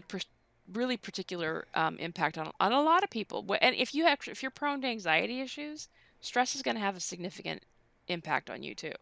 really 0.72 0.96
particular 0.96 1.66
um, 1.74 1.96
impact 1.98 2.38
on 2.38 2.50
on 2.60 2.72
a 2.72 2.82
lot 2.82 3.02
of 3.02 3.10
people. 3.10 3.44
And 3.60 3.74
if 3.76 3.94
you 3.94 4.04
have 4.06 4.18
if 4.26 4.42
you're 4.42 4.50
prone 4.50 4.80
to 4.82 4.86
anxiety 4.86 5.40
issues, 5.40 5.88
stress 6.20 6.54
is 6.54 6.62
going 6.62 6.76
to 6.76 6.80
have 6.80 6.96
a 6.96 7.00
significant 7.00 7.62
impact 8.08 8.50
on 8.50 8.62
you 8.62 8.74
too. 8.74 8.92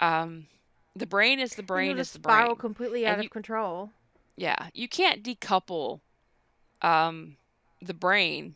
Um, 0.00 0.46
the 0.96 1.06
brain 1.06 1.40
is 1.40 1.54
the 1.54 1.62
brain 1.62 1.98
is 1.98 2.12
the 2.12 2.18
spiral 2.18 2.48
brain, 2.48 2.56
completely 2.56 3.06
out 3.06 3.18
of 3.18 3.30
control. 3.30 3.90
yeah 4.36 4.68
you 4.72 4.88
can't 4.88 5.22
decouple 5.22 6.00
um, 6.82 7.36
the 7.82 7.94
brain, 7.94 8.54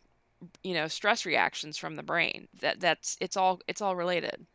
you 0.63 0.75
know, 0.75 0.87
stress 0.87 1.25
reactions 1.27 1.77
from 1.77 1.97
the 1.97 2.03
brain. 2.03 2.49
That 2.61 2.81
that's 2.81 3.17
it's 3.21 3.37
all 3.37 3.61
it's 3.67 3.81
all 3.81 3.97
related. 3.97 4.47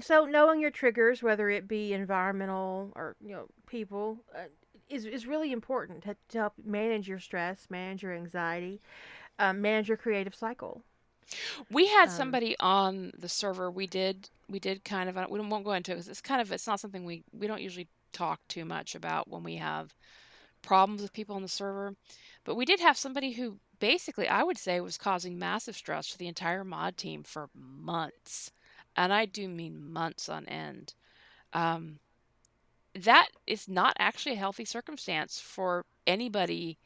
So 0.00 0.24
knowing 0.24 0.60
your 0.60 0.70
triggers, 0.70 1.22
whether 1.22 1.50
it 1.50 1.68
be 1.68 1.92
environmental 1.92 2.92
or 2.94 3.16
you 3.20 3.34
know 3.34 3.46
people, 3.66 4.18
uh, 4.34 4.44
is 4.92 5.06
is 5.06 5.26
really 5.26 5.52
important 5.52 6.02
to, 6.04 6.16
to 6.30 6.38
help 6.38 6.54
manage 6.64 7.08
your 7.08 7.18
stress, 7.20 7.66
manage 7.70 8.02
your 8.02 8.14
anxiety, 8.14 8.80
um, 9.38 9.60
manage 9.62 9.88
your 9.88 9.98
creative 9.98 10.34
cycle. 10.34 10.82
We 11.70 11.86
had 11.88 12.10
Um, 12.10 12.10
somebody 12.10 12.56
on 12.60 13.12
the 13.18 13.28
server. 13.28 13.70
We 13.70 13.86
did 13.86 14.30
we 14.48 14.58
did 14.60 14.84
kind 14.84 15.08
of 15.08 15.16
we 15.30 15.40
won't 15.40 15.64
go 15.64 15.72
into 15.72 15.92
it 15.92 15.94
because 15.96 16.08
it's 16.08 16.20
kind 16.20 16.40
of 16.40 16.52
it's 16.52 16.66
not 16.66 16.80
something 16.80 17.04
we 17.04 17.24
we 17.32 17.46
don't 17.46 17.62
usually 17.62 17.88
talk 18.12 18.40
too 18.48 18.64
much 18.64 18.94
about 18.94 19.28
when 19.28 19.42
we 19.42 19.56
have 19.56 19.94
problems 20.62 21.02
with 21.02 21.12
people 21.12 21.36
on 21.36 21.42
the 21.42 21.48
server. 21.48 21.96
But 22.44 22.56
we 22.56 22.64
did 22.66 22.80
have 22.80 22.98
somebody 22.98 23.32
who 23.32 23.58
basically 23.80 24.28
I 24.28 24.42
would 24.44 24.58
say 24.58 24.80
was 24.80 24.98
causing 24.98 25.38
massive 25.38 25.76
stress 25.76 26.08
for 26.08 26.18
the 26.18 26.28
entire 26.28 26.64
mod 26.64 26.96
team 26.98 27.22
for 27.24 27.50
months. 27.54 28.52
And 28.96 29.12
I 29.12 29.26
do 29.26 29.48
mean 29.48 29.92
months 29.92 30.28
on 30.28 30.46
end. 30.46 30.94
Um, 31.54 32.00
that 32.94 33.28
is 33.46 33.68
not 33.68 33.96
actually 33.98 34.32
a 34.32 34.38
healthy 34.38 34.64
circumstance 34.64 35.40
for 35.40 35.84
anybody 36.06 36.78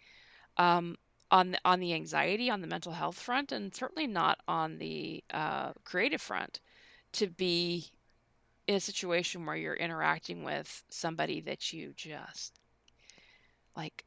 um, 0.56 0.96
on 1.30 1.52
the, 1.52 1.58
on 1.64 1.80
the 1.80 1.92
anxiety, 1.92 2.50
on 2.50 2.60
the 2.60 2.66
mental 2.66 2.92
health 2.92 3.18
front, 3.18 3.52
and 3.52 3.74
certainly 3.74 4.06
not 4.06 4.38
on 4.46 4.78
the 4.78 5.22
uh, 5.32 5.72
creative 5.84 6.20
front 6.20 6.60
to 7.12 7.26
be 7.26 7.90
in 8.66 8.74
a 8.74 8.80
situation 8.80 9.46
where 9.46 9.56
you're 9.56 9.74
interacting 9.74 10.44
with 10.44 10.82
somebody 10.88 11.40
that 11.40 11.72
you 11.72 11.92
just 11.96 12.58
like, 13.76 14.04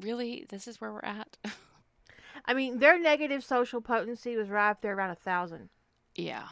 really, 0.00 0.46
this 0.48 0.66
is 0.66 0.80
where 0.80 0.92
we're 0.92 1.00
at? 1.00 1.36
I 2.44 2.54
mean, 2.54 2.78
their 2.78 2.98
negative 2.98 3.44
social 3.44 3.80
potency 3.80 4.36
was 4.36 4.48
right 4.48 4.70
up 4.70 4.82
there 4.82 4.96
around 4.96 5.10
a 5.10 5.16
thousand. 5.16 5.68
yeah. 6.14 6.44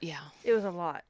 Yeah. 0.00 0.20
It 0.44 0.54
was 0.54 0.64
a 0.64 0.70
lot. 0.70 1.04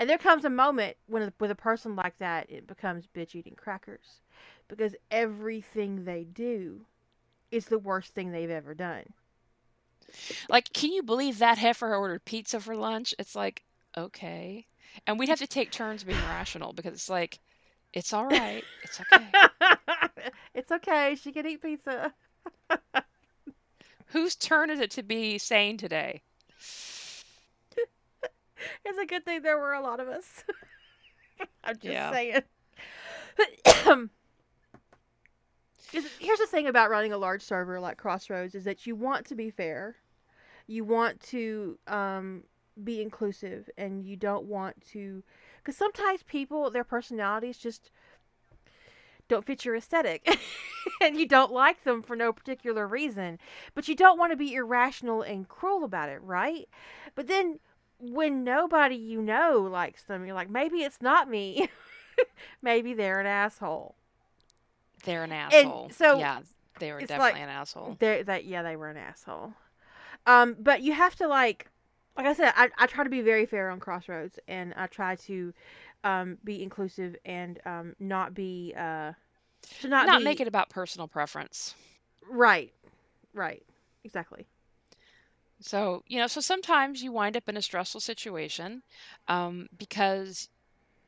And 0.00 0.08
there 0.08 0.16
comes 0.16 0.46
a 0.46 0.50
moment 0.50 0.96
when 1.08 1.30
with 1.38 1.50
a 1.50 1.54
person 1.54 1.94
like 1.94 2.18
that, 2.20 2.50
it 2.50 2.66
becomes 2.66 3.06
bitch 3.14 3.34
eating 3.34 3.54
crackers, 3.54 4.22
because 4.66 4.96
everything 5.10 6.06
they 6.06 6.24
do 6.24 6.86
is 7.50 7.66
the 7.66 7.78
worst 7.78 8.14
thing 8.14 8.32
they've 8.32 8.48
ever 8.48 8.72
done. 8.72 9.04
Like, 10.48 10.72
can 10.72 10.90
you 10.90 11.02
believe 11.02 11.38
that 11.38 11.58
heifer 11.58 11.94
ordered 11.94 12.24
pizza 12.24 12.60
for 12.60 12.74
lunch? 12.74 13.14
It's 13.18 13.36
like, 13.36 13.62
okay. 13.94 14.66
And 15.06 15.18
we'd 15.18 15.28
have 15.28 15.38
to 15.40 15.46
take 15.46 15.70
turns 15.70 16.02
being 16.02 16.18
rational 16.20 16.72
because 16.72 16.94
it's 16.94 17.10
like, 17.10 17.38
it's 17.92 18.14
all 18.14 18.26
right. 18.26 18.64
It's 18.82 19.02
okay. 19.02 19.26
it's 20.54 20.72
okay. 20.72 21.14
She 21.20 21.30
can 21.30 21.46
eat 21.46 21.60
pizza. 21.60 22.14
Whose 24.06 24.34
turn 24.34 24.70
is 24.70 24.80
it 24.80 24.92
to 24.92 25.02
be 25.02 25.36
sane 25.36 25.76
today? 25.76 26.22
It's 28.84 28.98
a 28.98 29.06
good 29.06 29.24
thing 29.24 29.42
there 29.42 29.58
were 29.58 29.72
a 29.72 29.82
lot 29.82 30.00
of 30.00 30.08
us. 30.08 30.44
I'm 31.64 31.78
just 31.78 31.84
Yeah. 31.84 32.10
saying. 32.10 32.42
Here's 35.92 36.38
the 36.38 36.46
thing 36.46 36.66
about 36.66 36.90
running 36.90 37.12
a 37.12 37.18
large 37.18 37.42
server 37.42 37.80
like 37.80 37.96
Crossroads 37.96 38.54
is 38.54 38.64
that 38.64 38.86
you 38.86 38.94
want 38.94 39.26
to 39.26 39.34
be 39.34 39.50
fair, 39.50 39.96
you 40.66 40.84
want 40.84 41.20
to 41.22 41.78
um, 41.88 42.44
be 42.84 43.02
inclusive, 43.02 43.68
and 43.78 44.04
you 44.04 44.16
don't 44.16 44.44
want 44.46 44.80
to, 44.92 45.22
because 45.58 45.76
sometimes 45.76 46.22
people 46.24 46.70
their 46.70 46.84
personalities 46.84 47.58
just 47.58 47.90
don't 49.28 49.44
fit 49.46 49.64
your 49.64 49.76
aesthetic, 49.76 50.26
and 51.00 51.16
you 51.16 51.26
don't 51.26 51.52
like 51.52 51.84
them 51.84 52.02
for 52.02 52.16
no 52.16 52.32
particular 52.32 52.86
reason, 52.86 53.38
but 53.74 53.86
you 53.88 53.94
don't 53.94 54.18
want 54.18 54.32
to 54.32 54.36
be 54.36 54.54
irrational 54.54 55.22
and 55.22 55.48
cruel 55.48 55.84
about 55.84 56.08
it, 56.08 56.20
right? 56.22 56.68
But 57.14 57.28
then 57.28 57.60
when 58.00 58.44
nobody 58.44 58.96
you 58.96 59.20
know 59.22 59.68
likes 59.70 60.02
them, 60.04 60.24
you're 60.24 60.34
like, 60.34 60.50
maybe 60.50 60.78
it's 60.78 61.00
not 61.00 61.28
me. 61.28 61.68
maybe 62.62 62.94
they're 62.94 63.20
an 63.20 63.26
asshole. 63.26 63.94
They're 65.04 65.24
an 65.24 65.32
asshole. 65.32 65.90
so 65.96 66.18
yeah, 66.18 66.40
they 66.78 66.92
were 66.92 67.00
definitely 67.00 67.32
like- 67.32 67.42
an 67.42 67.48
asshole. 67.48 67.96
They 67.98 68.22
that 68.22 68.44
yeah, 68.44 68.62
they 68.62 68.76
were 68.76 68.88
an 68.88 68.96
asshole. 68.96 69.52
Um, 70.26 70.56
but 70.58 70.82
you 70.82 70.92
have 70.92 71.16
to 71.16 71.26
like, 71.28 71.66
like 72.16 72.26
I 72.26 72.34
said, 72.34 72.52
I, 72.54 72.68
I 72.76 72.86
try 72.86 73.04
to 73.04 73.10
be 73.10 73.22
very 73.22 73.46
fair 73.46 73.70
on 73.70 73.80
Crossroads, 73.80 74.38
and 74.48 74.74
I 74.76 74.86
try 74.86 75.16
to 75.16 75.54
um, 76.04 76.36
be 76.44 76.62
inclusive 76.62 77.16
and 77.24 77.58
um, 77.64 77.94
not 77.98 78.34
be 78.34 78.74
uh, 78.76 79.12
not, 79.84 80.06
Not 80.06 80.18
be, 80.18 80.24
make 80.24 80.40
it 80.40 80.48
about 80.48 80.68
personal 80.68 81.08
preference. 81.08 81.74
right, 82.28 82.72
right, 83.34 83.62
exactly. 84.04 84.46
So, 85.60 86.02
you 86.06 86.18
know, 86.18 86.26
so 86.26 86.40
sometimes 86.40 87.02
you 87.02 87.12
wind 87.12 87.36
up 87.36 87.48
in 87.48 87.56
a 87.56 87.62
stressful 87.62 88.00
situation 88.00 88.82
um, 89.28 89.68
because 89.76 90.48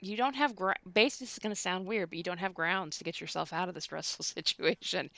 you 0.00 0.16
don't 0.16 0.34
have 0.34 0.54
base 0.92 1.18
this 1.18 1.32
is 1.34 1.38
going 1.38 1.54
to 1.54 1.60
sound 1.60 1.86
weird 1.86 2.10
but 2.10 2.16
you 2.18 2.24
don't 2.24 2.38
have 2.38 2.54
grounds 2.54 2.98
to 2.98 3.04
get 3.04 3.20
yourself 3.20 3.52
out 3.52 3.68
of 3.68 3.74
the 3.74 3.80
stressful 3.80 4.24
situation 4.36 5.08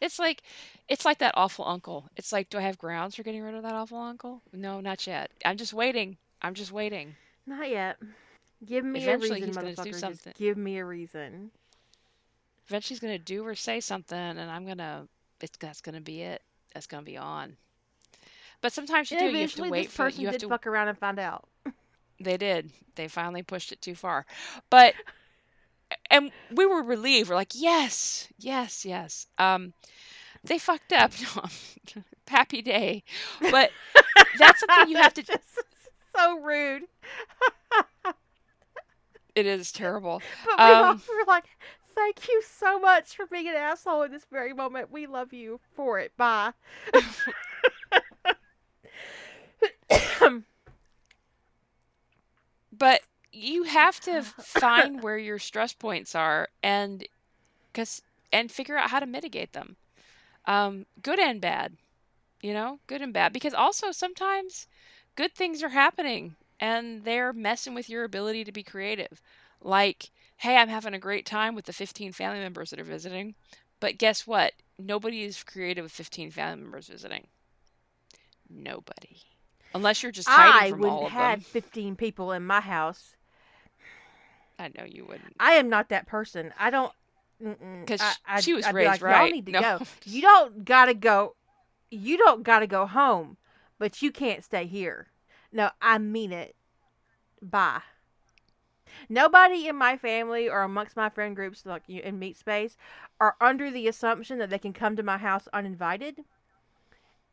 it's 0.00 0.18
like 0.18 0.42
it's 0.88 1.04
like 1.04 1.18
that 1.18 1.32
awful 1.36 1.66
uncle 1.66 2.08
it's 2.16 2.30
like 2.32 2.50
do 2.50 2.58
i 2.58 2.60
have 2.60 2.76
grounds 2.78 3.14
for 3.14 3.22
getting 3.22 3.42
rid 3.42 3.54
of 3.54 3.62
that 3.62 3.72
awful 3.72 3.98
uncle 3.98 4.42
no 4.52 4.80
not 4.80 5.06
yet 5.06 5.30
i'm 5.46 5.56
just 5.56 5.72
waiting 5.72 6.16
i'm 6.42 6.54
just 6.54 6.72
waiting 6.72 7.16
Not 7.46 7.70
yet. 7.70 7.96
Give 8.64 8.84
me 8.84 9.00
Eventually 9.02 9.40
a 9.42 9.46
he's 9.46 9.56
reason, 9.56 9.62
gonna 9.62 9.76
do 9.76 9.92
motherfucker. 9.92 9.94
something. 9.94 10.32
Just 10.32 10.38
give 10.38 10.56
me 10.56 10.78
a 10.78 10.84
reason. 10.84 11.50
eventually 12.68 12.94
he's 12.94 13.00
gonna 13.00 13.18
do 13.18 13.44
or 13.46 13.54
say 13.54 13.80
something, 13.80 14.18
and 14.18 14.50
I'm 14.50 14.66
gonna. 14.66 15.08
It's 15.40 15.56
that's 15.58 15.80
gonna 15.80 16.00
be 16.00 16.22
it. 16.22 16.42
That's 16.72 16.86
gonna 16.86 17.02
be 17.02 17.16
on. 17.16 17.56
But 18.64 18.72
sometimes 18.72 19.10
you 19.10 19.18
And 19.18 19.30
do. 19.30 19.36
You 19.36 19.42
have 19.42 19.52
to 19.56 19.62
wait 19.68 19.84
this 19.84 19.92
for. 19.92 20.04
person 20.04 20.22
You 20.22 20.28
have 20.28 20.32
did 20.36 20.40
to. 20.40 20.48
fuck 20.48 20.66
around 20.66 20.88
and 20.88 20.96
find 20.96 21.18
out. 21.18 21.46
They 22.18 22.38
did. 22.38 22.70
They 22.94 23.08
finally 23.08 23.42
pushed 23.42 23.72
it 23.72 23.82
too 23.82 23.94
far. 23.94 24.24
But 24.70 24.94
and 26.10 26.32
we 26.50 26.64
were 26.64 26.82
relieved. 26.82 27.28
We're 27.28 27.34
like, 27.34 27.52
yes, 27.54 28.26
yes, 28.38 28.86
yes. 28.86 29.26
Um, 29.36 29.74
they 30.44 30.58
fucked 30.58 30.94
up. 30.94 31.12
No, 31.94 32.02
happy 32.28 32.62
day. 32.62 33.04
But 33.50 33.70
that's 34.38 34.60
something 34.60 34.88
you 34.88 34.96
have 34.96 35.12
to. 35.12 35.22
Just 35.26 35.42
so 36.16 36.40
rude. 36.40 36.84
It 39.34 39.44
is 39.46 39.72
terrible. 39.72 40.22
But 40.46 40.58
we 40.58 40.64
Um, 40.64 41.02
were 41.06 41.24
like, 41.26 41.44
thank 41.94 42.28
you 42.28 42.42
so 42.42 42.78
much 42.78 43.14
for 43.14 43.26
being 43.26 43.46
an 43.48 43.56
asshole 43.56 44.04
in 44.04 44.10
this 44.12 44.24
very 44.32 44.54
moment. 44.54 44.90
We 44.90 45.06
love 45.06 45.34
you 45.34 45.60
for 45.76 45.98
it. 45.98 46.16
Bye. 46.16 46.52
but 52.72 53.00
you 53.32 53.64
have 53.64 54.00
to 54.00 54.22
find 54.22 55.02
where 55.02 55.18
your 55.18 55.38
stress 55.38 55.72
points 55.72 56.14
are 56.14 56.48
and 56.62 57.06
cause, 57.72 58.02
and 58.32 58.50
figure 58.50 58.76
out 58.76 58.90
how 58.90 59.00
to 59.00 59.06
mitigate 59.06 59.52
them. 59.52 59.76
Um, 60.46 60.86
good 61.02 61.18
and 61.18 61.40
bad. 61.40 61.76
You 62.42 62.52
know, 62.52 62.78
good 62.86 63.02
and 63.02 63.12
bad. 63.12 63.32
Because 63.32 63.54
also 63.54 63.90
sometimes 63.90 64.66
good 65.16 65.34
things 65.34 65.62
are 65.62 65.70
happening 65.70 66.36
and 66.60 67.04
they're 67.04 67.32
messing 67.32 67.74
with 67.74 67.88
your 67.88 68.04
ability 68.04 68.44
to 68.44 68.52
be 68.52 68.62
creative. 68.62 69.20
Like, 69.60 70.10
hey, 70.36 70.56
I'm 70.56 70.68
having 70.68 70.94
a 70.94 70.98
great 70.98 71.26
time 71.26 71.54
with 71.54 71.64
the 71.64 71.72
15 71.72 72.12
family 72.12 72.40
members 72.40 72.70
that 72.70 72.80
are 72.80 72.84
visiting. 72.84 73.34
But 73.80 73.98
guess 73.98 74.26
what? 74.26 74.52
Nobody 74.78 75.24
is 75.24 75.42
creative 75.42 75.84
with 75.84 75.92
15 75.92 76.30
family 76.30 76.62
members 76.62 76.88
visiting. 76.88 77.26
Nobody. 78.48 79.16
Unless 79.74 80.02
you're 80.02 80.12
just 80.12 80.28
hiding 80.28 80.68
I 80.68 80.70
from 80.70 80.80
wouldn't 80.80 80.98
all 80.98 81.06
of 81.06 81.12
have 81.12 81.38
them. 81.40 81.44
15 81.50 81.96
people 81.96 82.32
in 82.32 82.44
my 82.46 82.60
house. 82.60 83.16
I 84.58 84.68
know 84.68 84.84
you 84.84 85.04
wouldn't. 85.04 85.34
I 85.40 85.52
am 85.54 85.68
not 85.68 85.88
that 85.88 86.06
person. 86.06 86.52
I 86.58 86.70
don't. 86.70 86.92
mm-mm. 87.42 87.86
'Cause 87.86 88.00
I- 88.00 88.12
sh- 88.12 88.16
I'd- 88.26 88.42
she 88.42 88.54
was 88.54 88.64
I'd 88.66 88.74
raised 88.74 88.88
like, 88.88 89.00
Y'all 89.00 89.10
right. 89.10 89.32
need 89.32 89.46
to 89.46 89.52
No. 89.52 89.60
go. 89.60 89.84
You 90.04 90.22
don't 90.22 90.64
gotta 90.64 90.94
go. 90.94 91.34
You 91.90 92.16
don't 92.16 92.42
gotta 92.44 92.66
go 92.68 92.86
home, 92.86 93.36
but 93.78 94.00
you 94.00 94.12
can't 94.12 94.44
stay 94.44 94.66
here. 94.66 95.08
No, 95.52 95.70
I 95.82 95.98
mean 95.98 96.32
it. 96.32 96.54
Bye. 97.42 97.80
Nobody 99.08 99.66
in 99.66 99.76
my 99.76 99.96
family 99.96 100.48
or 100.48 100.62
amongst 100.62 100.96
my 100.96 101.08
friend 101.08 101.34
groups, 101.34 101.66
like 101.66 101.82
you 101.88 102.00
in 102.00 102.18
Meat 102.18 102.36
Space, 102.36 102.76
are 103.20 103.36
under 103.40 103.70
the 103.70 103.88
assumption 103.88 104.38
that 104.38 104.50
they 104.50 104.58
can 104.58 104.72
come 104.72 104.94
to 104.96 105.02
my 105.02 105.18
house 105.18 105.48
uninvited, 105.52 106.24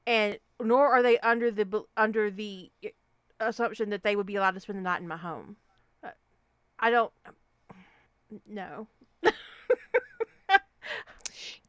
and 0.08 0.38
nor 0.64 0.88
are 0.90 1.02
they 1.04 1.18
under 1.20 1.52
the 1.52 1.84
under 1.98 2.30
the 2.32 2.72
assumption 3.40 3.90
that 3.90 4.04
they 4.04 4.16
would 4.16 4.26
be 4.28 4.36
allowed 4.36 4.54
to 4.56 4.60
spend 4.60 4.78
the 4.80 4.84
night 4.84 5.02
in 5.02 5.08
my 5.08 5.18
home. 5.18 5.56
Uh, 6.04 6.10
I 6.80 6.90
don't. 6.90 7.12
No. 8.48 8.88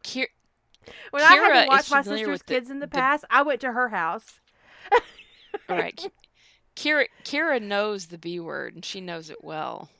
Kier- 0.04 0.26
When 1.10 1.22
I 1.22 1.26
had 1.34 1.52
Kira 1.52 1.62
to 1.64 1.68
watch 1.68 1.90
my 1.90 2.02
sister's 2.02 2.28
with 2.28 2.46
the- 2.46 2.54
kids 2.54 2.70
in 2.70 2.80
the 2.80 2.86
the- 2.86 2.90
past, 2.96 3.24
I 3.30 3.42
went 3.42 3.60
to 3.62 3.72
her 3.72 3.88
house. 3.88 4.40
All 5.68 5.76
right. 5.76 6.10
Kira 6.76 7.06
Kira 7.24 7.60
knows 7.60 8.06
the 8.06 8.18
B 8.18 8.40
word 8.40 8.74
and 8.74 8.84
she 8.84 9.00
knows 9.00 9.30
it 9.30 9.44
well. 9.44 9.90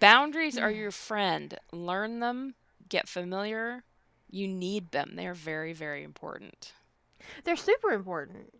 Boundaries 0.00 0.56
are 0.58 0.70
your 0.70 0.90
friend. 0.92 1.58
Learn 1.72 2.20
them, 2.20 2.54
get 2.88 3.08
familiar. 3.08 3.84
You 4.30 4.46
need 4.46 4.90
them. 4.92 5.12
They 5.16 5.26
are 5.26 5.34
very, 5.34 5.72
very 5.72 6.02
important. 6.04 6.72
They're 7.44 7.56
super 7.56 7.90
important. 7.90 8.52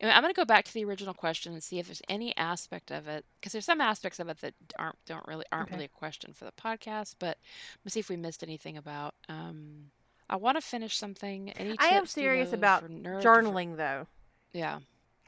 And 0.00 0.10
I'm 0.10 0.22
going 0.22 0.32
to 0.32 0.38
go 0.38 0.44
back 0.44 0.64
to 0.64 0.74
the 0.74 0.84
original 0.84 1.12
question 1.14 1.52
and 1.52 1.62
see 1.62 1.78
if 1.78 1.86
there's 1.86 2.02
any 2.08 2.36
aspect 2.36 2.90
of 2.90 3.06
it 3.08 3.24
because 3.40 3.52
there's 3.52 3.64
some 3.64 3.80
aspects 3.80 4.18
of 4.18 4.28
it 4.28 4.40
that 4.40 4.54
aren't 4.78 4.96
don't 5.06 5.26
really 5.26 5.44
aren't 5.52 5.68
Okay. 5.68 5.74
really 5.76 5.84
a 5.86 5.88
question 5.88 6.32
for 6.32 6.44
the 6.44 6.52
podcast. 6.52 7.16
But 7.18 7.38
let's 7.84 7.94
see 7.94 8.00
if 8.00 8.08
we 8.08 8.16
missed 8.16 8.42
anything 8.42 8.76
about. 8.76 9.14
Um, 9.28 9.90
I 10.30 10.36
want 10.36 10.56
to 10.56 10.60
finish 10.60 10.96
something. 10.96 11.50
Any 11.50 11.76
I 11.78 11.88
am 11.88 12.02
tips 12.02 12.14
do 12.14 12.20
you 12.20 12.26
serious 12.26 12.52
about 12.52 12.84
Journaling, 12.88 13.76
though. 13.76 14.06
Yeah. 14.52 14.78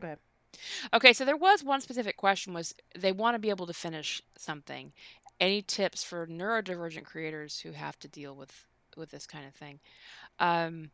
Go 0.00 0.06
ahead. 0.06 0.18
Okay, 0.92 1.12
so 1.12 1.24
there 1.24 1.36
was 1.36 1.62
one 1.62 1.80
specific 1.80 2.16
question 2.16 2.52
was 2.52 2.74
they 2.98 3.12
want 3.12 3.34
to 3.34 3.38
be 3.38 3.50
able 3.50 3.66
to 3.66 3.72
finish 3.72 4.22
something. 4.36 4.92
Any 5.38 5.62
tips 5.62 6.02
for 6.04 6.26
neurodivergent 6.26 7.04
creators 7.04 7.60
who 7.60 7.72
have 7.72 7.98
to 8.00 8.08
deal 8.08 8.34
with 8.34 8.66
with 8.96 9.10
this 9.10 9.26
kind 9.26 9.46
of 9.46 9.54
thing? 9.54 9.80
Um, 10.38 10.90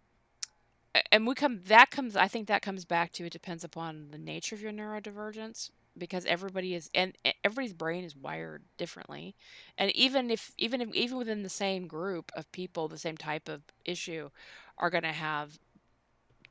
and 1.13 1.27
we 1.27 1.35
come 1.35 1.61
that 1.67 1.91
comes 1.91 2.17
I 2.17 2.29
think 2.29 2.49
that 2.49 2.63
comes 2.63 2.85
back 2.85 3.13
to 3.13 3.25
it 3.25 3.33
depends 3.33 3.65
upon 3.65 4.09
the 4.11 4.19
nature 4.19 4.55
of 4.55 4.63
your 4.63 4.73
neurodivergence 4.73 5.71
because 5.99 6.25
everybody 6.27 6.75
is 6.75 6.91
and 6.95 7.17
everybody's 7.45 7.73
brain 7.73 8.05
is 8.05 8.15
wired 8.15 8.63
differently. 8.77 9.35
And 9.79 9.95
even 9.97 10.31
if 10.31 10.53
even 10.59 10.81
if, 10.81 10.95
even 10.95 11.19
within 11.19 11.43
the 11.43 11.49
same 11.49 11.87
group 11.87 12.31
of 12.35 12.51
people, 12.53 12.89
the 12.89 12.99
same 12.99 13.17
type 13.17 13.49
of 13.49 13.63
issue 13.85 14.31
are 14.79 14.91
going 14.91 15.05
to 15.05 15.13
have 15.13 15.59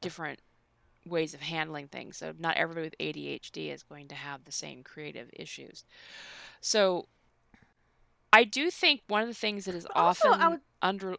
different 0.02 0.40
ways 1.06 1.34
of 1.34 1.42
handling 1.42 1.88
things. 1.88 2.18
So 2.18 2.34
not 2.38 2.58
everybody 2.58 2.88
with 2.88 2.98
ADHD 3.00 3.72
is 3.72 3.84
going 3.84 4.08
to 4.08 4.16
have 4.16 4.46
the 4.46 4.52
same 4.52 4.84
creative 4.84 5.30
issues. 5.34 5.86
So 6.62 7.08
I 8.34 8.44
do 8.44 8.72
think 8.72 9.02
one 9.08 9.22
of 9.22 9.28
the 9.28 9.34
things 9.36 9.66
that 9.66 9.76
is 9.76 9.86
also, 9.96 10.30
often 10.30 10.50
would- 10.50 10.62
under 10.82 11.18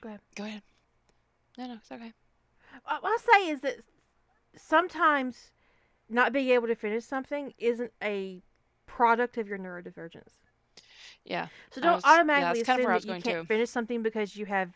Go 0.00 0.08
ahead. 0.08 0.20
Go 0.34 0.44
ahead. 0.44 0.62
No, 1.56 1.66
no, 1.66 1.74
it's 1.74 1.90
okay. 1.90 2.12
What 2.84 3.04
I'll 3.04 3.18
say 3.18 3.48
is 3.50 3.60
that 3.60 3.76
sometimes 4.56 5.50
not 6.08 6.32
being 6.32 6.50
able 6.50 6.66
to 6.66 6.74
finish 6.74 7.04
something 7.04 7.54
isn't 7.58 7.92
a 8.02 8.42
product 8.86 9.38
of 9.38 9.48
your 9.48 9.58
neurodivergence. 9.58 10.34
Yeah. 11.24 11.48
So 11.70 11.80
don't 11.80 11.94
was- 11.94 12.02
yeah, 12.04 12.12
automatically 12.12 12.60
of 12.60 12.68
assume 12.68 12.86
that 12.90 13.04
you 13.04 13.22
can't 13.22 13.42
to. 13.42 13.44
finish 13.46 13.70
something 13.70 14.02
because 14.02 14.36
you 14.36 14.46
have 14.46 14.72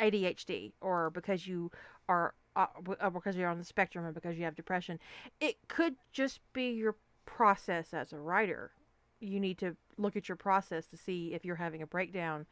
ADHD 0.00 0.72
or 0.80 1.10
because 1.10 1.46
you 1.46 1.70
are 2.08 2.34
uh, 2.56 2.66
uh, 3.00 3.10
because 3.10 3.36
you're 3.36 3.48
on 3.48 3.58
the 3.58 3.64
spectrum 3.64 4.04
or 4.04 4.12
because 4.12 4.36
you 4.36 4.44
have 4.44 4.54
depression. 4.54 4.98
It 5.40 5.56
could 5.68 5.94
just 6.12 6.40
be 6.52 6.70
your 6.72 6.96
process 7.24 7.94
as 7.94 8.12
a 8.12 8.18
writer. 8.18 8.72
You 9.20 9.40
need 9.40 9.58
to 9.58 9.76
look 9.96 10.16
at 10.16 10.28
your 10.28 10.36
process 10.36 10.86
to 10.86 10.96
see 10.96 11.32
if 11.34 11.44
you're 11.44 11.56
having 11.56 11.82
a 11.82 11.86
breakdown 11.86 12.46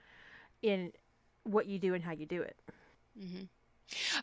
in 0.63 0.93
what 1.45 1.67
you 1.67 1.79
do 1.79 1.95
and 1.95 2.05
how 2.05 2.13
you 2.13 2.27
do 2.27 2.43
it. 2.43 2.57
Hmm 3.21 3.43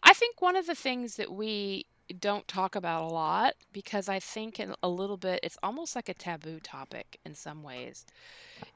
I 0.03 0.14
think 0.14 0.42
one 0.42 0.56
of 0.56 0.67
the 0.67 0.76
things 0.76 1.17
that 1.17 1.32
we 1.32 1.85
don't 2.19 2.48
talk 2.48 2.76
about 2.76 3.03
a 3.03 3.14
lot 3.14 3.56
because 3.74 4.09
I 4.09 4.19
think 4.19 4.59
in 4.59 4.76
a 4.84 4.90
little 4.90 5.17
bit 5.17 5.42
it's 5.43 5.58
almost 5.64 5.95
like 5.95 6.09
a 6.09 6.14
taboo 6.16 6.59
topic 6.59 7.19
in 7.26 7.35
some 7.35 7.64
ways 7.64 8.06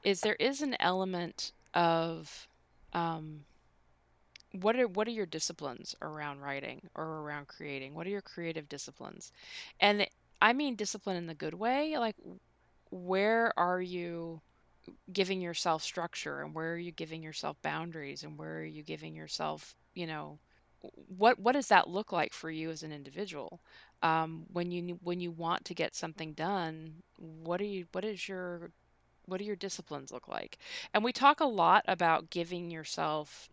is 0.04 0.22
there 0.22 0.36
is 0.36 0.62
an 0.62 0.76
element 0.80 1.52
of 1.74 2.48
um, 2.94 3.44
what 4.52 4.76
are 4.76 4.86
what 4.88 5.08
are 5.08 5.12
your 5.12 5.26
disciplines 5.26 5.94
around 6.02 6.40
writing 6.40 6.88
or 6.94 7.04
around 7.04 7.48
creating? 7.48 7.94
What 7.94 8.06
are 8.06 8.10
your 8.10 8.22
creative 8.22 8.68
disciplines? 8.68 9.32
And 9.80 10.06
I 10.40 10.52
mean 10.52 10.76
discipline 10.76 11.16
in 11.16 11.26
the 11.26 11.34
good 11.34 11.54
way, 11.54 11.96
like 11.98 12.16
where 12.90 13.52
are 13.58 13.80
you 13.82 14.42
giving 15.12 15.40
yourself 15.40 15.82
structure 15.82 16.42
and 16.42 16.54
where 16.54 16.74
are 16.74 16.78
you 16.78 16.92
giving 16.92 17.22
yourself 17.22 17.60
boundaries 17.62 18.24
and 18.24 18.38
where 18.38 18.58
are 18.60 18.64
you 18.64 18.82
giving 18.82 19.14
yourself, 19.16 19.74
you 19.94 20.06
know, 20.06 20.38
what 21.16 21.38
what 21.38 21.52
does 21.52 21.68
that 21.68 21.88
look 21.88 22.12
like 22.12 22.32
for 22.32 22.50
you 22.50 22.70
as 22.70 22.82
an 22.82 22.92
individual? 22.92 23.60
Um, 24.02 24.46
when 24.52 24.72
you 24.72 24.98
when 25.02 25.20
you 25.20 25.30
want 25.30 25.64
to 25.66 25.74
get 25.74 25.94
something 25.94 26.32
done, 26.32 27.02
what 27.18 27.60
are 27.60 27.64
you 27.64 27.86
what 27.92 28.04
is 28.04 28.28
your 28.28 28.70
what 29.26 29.38
do 29.38 29.44
your 29.44 29.56
disciplines 29.56 30.12
look 30.12 30.28
like? 30.28 30.58
And 30.92 31.04
we 31.04 31.12
talk 31.12 31.40
a 31.40 31.44
lot 31.46 31.84
about 31.86 32.30
giving 32.30 32.70
yourself 32.70 33.48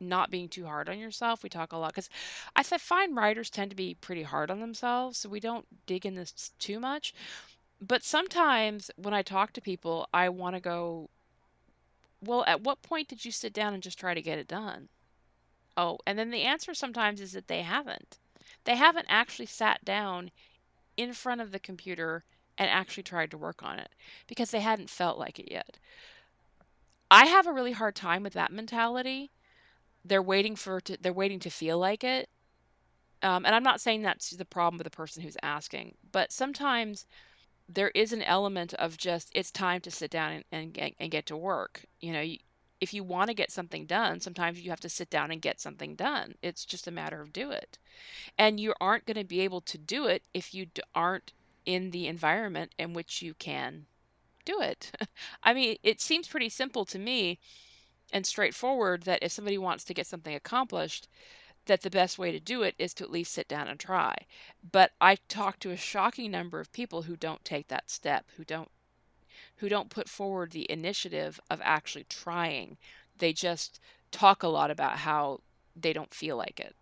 not 0.00 0.30
being 0.30 0.48
too 0.48 0.66
hard 0.66 0.88
on 0.88 0.98
yourself. 0.98 1.42
We 1.42 1.48
talk 1.48 1.72
a 1.72 1.76
lot 1.76 1.92
because 1.92 2.10
I 2.54 2.62
find 2.62 3.16
writers 3.16 3.50
tend 3.50 3.70
to 3.70 3.76
be 3.76 3.94
pretty 3.94 4.22
hard 4.22 4.50
on 4.50 4.60
themselves, 4.60 5.18
so 5.18 5.28
we 5.28 5.40
don't 5.40 5.66
dig 5.86 6.04
in 6.06 6.14
this 6.14 6.52
too 6.58 6.80
much. 6.80 7.14
But 7.80 8.04
sometimes 8.04 8.90
when 8.96 9.14
I 9.14 9.22
talk 9.22 9.52
to 9.54 9.60
people, 9.60 10.08
I 10.12 10.28
want 10.28 10.56
to 10.56 10.60
go, 10.60 11.10
well, 12.20 12.44
at 12.46 12.60
what 12.62 12.82
point 12.82 13.08
did 13.08 13.24
you 13.24 13.32
sit 13.32 13.52
down 13.54 13.72
and 13.74 13.82
just 13.82 13.98
try 13.98 14.12
to 14.14 14.20
get 14.22 14.38
it 14.38 14.48
done? 14.48 14.88
Oh, 15.76 15.98
and 16.06 16.18
then 16.18 16.30
the 16.30 16.42
answer 16.42 16.74
sometimes 16.74 17.20
is 17.20 17.32
that 17.32 17.48
they 17.48 17.62
haven't. 17.62 18.18
They 18.64 18.76
haven't 18.76 19.06
actually 19.08 19.46
sat 19.46 19.84
down 19.84 20.30
in 20.96 21.12
front 21.12 21.40
of 21.40 21.52
the 21.52 21.58
computer 21.58 22.24
and 22.58 22.70
actually 22.70 23.02
tried 23.02 23.30
to 23.30 23.38
work 23.38 23.62
on 23.62 23.78
it 23.78 23.90
because 24.26 24.50
they 24.50 24.60
hadn't 24.60 24.90
felt 24.90 25.18
like 25.18 25.38
it 25.38 25.50
yet. 25.50 25.78
I 27.10 27.26
have 27.26 27.46
a 27.46 27.52
really 27.52 27.72
hard 27.72 27.94
time 27.94 28.22
with 28.22 28.32
that 28.32 28.52
mentality. 28.52 29.30
They're 30.04 30.22
waiting 30.22 30.56
for 30.56 30.80
to, 30.82 30.96
they're 31.00 31.12
waiting 31.12 31.40
to 31.40 31.50
feel 31.50 31.78
like 31.78 32.02
it. 32.02 32.28
Um, 33.22 33.44
and 33.44 33.54
I'm 33.54 33.62
not 33.62 33.80
saying 33.80 34.02
that's 34.02 34.30
the 34.30 34.44
problem 34.44 34.78
with 34.78 34.84
the 34.84 34.90
person 34.90 35.22
who's 35.22 35.36
asking, 35.42 35.94
but 36.12 36.32
sometimes 36.32 37.06
there 37.68 37.90
is 37.94 38.12
an 38.12 38.22
element 38.22 38.74
of 38.74 38.96
just 38.96 39.30
it's 39.34 39.50
time 39.50 39.80
to 39.82 39.90
sit 39.90 40.10
down 40.10 40.32
and, 40.32 40.44
and, 40.52 40.72
get, 40.74 40.92
and 41.00 41.10
get 41.10 41.26
to 41.26 41.36
work. 41.36 41.84
You 42.00 42.12
know, 42.12 42.20
you, 42.20 42.38
if 42.80 42.92
you 42.92 43.02
want 43.02 43.28
to 43.28 43.34
get 43.34 43.50
something 43.50 43.86
done, 43.86 44.20
sometimes 44.20 44.60
you 44.60 44.70
have 44.70 44.80
to 44.80 44.88
sit 44.88 45.10
down 45.10 45.30
and 45.30 45.40
get 45.40 45.60
something 45.60 45.94
done. 45.94 46.34
It's 46.42 46.64
just 46.64 46.86
a 46.86 46.90
matter 46.90 47.20
of 47.20 47.32
do 47.32 47.50
it. 47.50 47.78
And 48.38 48.60
you 48.60 48.74
aren't 48.80 49.06
going 49.06 49.16
to 49.16 49.24
be 49.24 49.40
able 49.40 49.60
to 49.62 49.78
do 49.78 50.06
it 50.06 50.22
if 50.34 50.54
you 50.54 50.66
aren't 50.94 51.32
in 51.64 51.90
the 51.90 52.06
environment 52.06 52.74
in 52.78 52.92
which 52.92 53.22
you 53.22 53.34
can 53.34 53.86
do 54.44 54.60
it. 54.60 54.92
I 55.42 55.54
mean, 55.54 55.76
it 55.82 56.00
seems 56.00 56.28
pretty 56.28 56.48
simple 56.48 56.84
to 56.86 56.98
me 56.98 57.38
and 58.12 58.26
straightforward 58.26 59.02
that 59.02 59.22
if 59.22 59.32
somebody 59.32 59.58
wants 59.58 59.84
to 59.84 59.94
get 59.94 60.06
something 60.06 60.34
accomplished, 60.34 61.08
that 61.66 61.82
the 61.82 61.90
best 61.90 62.18
way 62.18 62.30
to 62.30 62.38
do 62.38 62.62
it 62.62 62.74
is 62.78 62.94
to 62.94 63.04
at 63.04 63.10
least 63.10 63.32
sit 63.32 63.48
down 63.48 63.68
and 63.68 63.78
try. 63.80 64.16
But 64.70 64.92
I 65.00 65.16
talk 65.28 65.58
to 65.60 65.72
a 65.72 65.76
shocking 65.76 66.30
number 66.30 66.60
of 66.60 66.72
people 66.72 67.02
who 67.02 67.16
don't 67.16 67.44
take 67.44 67.68
that 67.68 67.90
step, 67.90 68.26
who 68.36 68.44
don't 68.44 68.70
who 69.56 69.68
don't 69.68 69.90
put 69.90 70.08
forward 70.08 70.52
the 70.52 70.70
initiative 70.70 71.40
of 71.50 71.60
actually 71.62 72.04
trying. 72.08 72.76
They 73.18 73.32
just 73.32 73.80
talk 74.10 74.42
a 74.42 74.48
lot 74.48 74.70
about 74.70 74.98
how 74.98 75.40
they 75.74 75.92
don't 75.92 76.12
feel 76.12 76.36
like 76.36 76.60
it. 76.60 76.74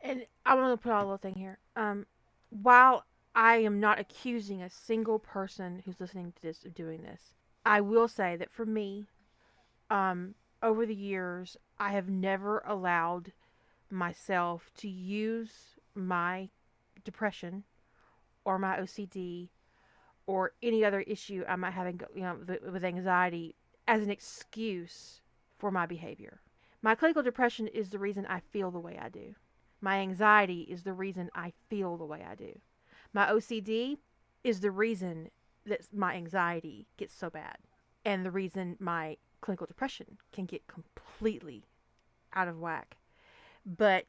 And 0.00 0.26
I 0.44 0.54
want 0.54 0.78
to 0.78 0.82
put 0.82 0.92
out 0.92 1.02
a 1.02 1.04
little 1.04 1.16
thing 1.16 1.34
here. 1.34 1.58
Um, 1.76 2.06
while 2.50 3.04
I 3.34 3.56
am 3.58 3.80
not 3.80 3.98
accusing 3.98 4.62
a 4.62 4.70
single 4.70 5.18
person 5.18 5.82
who's 5.84 6.00
listening 6.00 6.32
to 6.32 6.42
this 6.42 6.64
of 6.64 6.74
doing 6.74 7.02
this, 7.02 7.34
I 7.64 7.80
will 7.80 8.08
say 8.08 8.36
that 8.36 8.50
for 8.50 8.66
me, 8.66 9.06
um, 9.90 10.34
over 10.62 10.84
the 10.86 10.94
years, 10.94 11.56
I 11.78 11.92
have 11.92 12.08
never 12.08 12.62
allowed 12.66 13.32
myself 13.90 14.70
to 14.78 14.88
use 14.88 15.76
my 15.94 16.48
depression 17.04 17.64
or 18.44 18.58
my 18.58 18.78
OCD 18.78 19.48
or 20.26 20.52
any 20.62 20.84
other 20.84 21.00
issue 21.00 21.44
I 21.48 21.56
might 21.56 21.72
have 21.72 21.92
you 22.14 22.22
know, 22.22 22.38
with 22.70 22.84
anxiety 22.84 23.54
as 23.88 24.02
an 24.02 24.10
excuse 24.10 25.20
for 25.58 25.70
my 25.70 25.86
behavior. 25.86 26.40
My 26.80 26.94
clinical 26.94 27.22
depression 27.22 27.68
is 27.68 27.90
the 27.90 27.98
reason 27.98 28.26
I 28.26 28.40
feel 28.40 28.70
the 28.70 28.80
way 28.80 28.98
I 29.00 29.08
do. 29.08 29.34
My 29.80 29.98
anxiety 29.98 30.62
is 30.62 30.82
the 30.82 30.92
reason 30.92 31.30
I 31.34 31.52
feel 31.68 31.96
the 31.96 32.04
way 32.04 32.24
I 32.28 32.34
do. 32.34 32.58
My 33.12 33.26
OCD 33.26 33.98
is 34.44 34.60
the 34.60 34.70
reason 34.70 35.30
that 35.66 35.80
my 35.92 36.14
anxiety 36.14 36.86
gets 36.96 37.14
so 37.14 37.30
bad 37.30 37.58
and 38.04 38.24
the 38.24 38.30
reason 38.30 38.76
my 38.80 39.16
clinical 39.40 39.66
depression 39.66 40.18
can 40.32 40.46
get 40.46 40.66
completely 40.66 41.64
out 42.32 42.48
of 42.48 42.58
whack. 42.58 42.96
But 43.64 44.06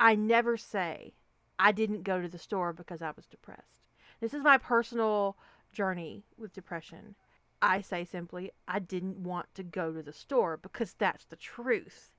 I 0.00 0.14
never 0.14 0.56
say 0.56 1.14
I 1.58 1.72
didn't 1.72 2.02
go 2.02 2.20
to 2.20 2.28
the 2.28 2.38
store 2.38 2.72
because 2.72 3.02
I 3.02 3.12
was 3.14 3.26
depressed. 3.26 3.83
This 4.24 4.32
is 4.32 4.42
my 4.42 4.56
personal 4.56 5.36
journey 5.70 6.24
with 6.38 6.54
depression. 6.54 7.14
I 7.60 7.82
say 7.82 8.06
simply, 8.06 8.52
I 8.66 8.78
didn't 8.78 9.18
want 9.18 9.54
to 9.54 9.62
go 9.62 9.92
to 9.92 10.02
the 10.02 10.14
store 10.14 10.56
because 10.56 10.94
that's 10.94 11.26
the 11.26 11.36
truth. 11.36 12.10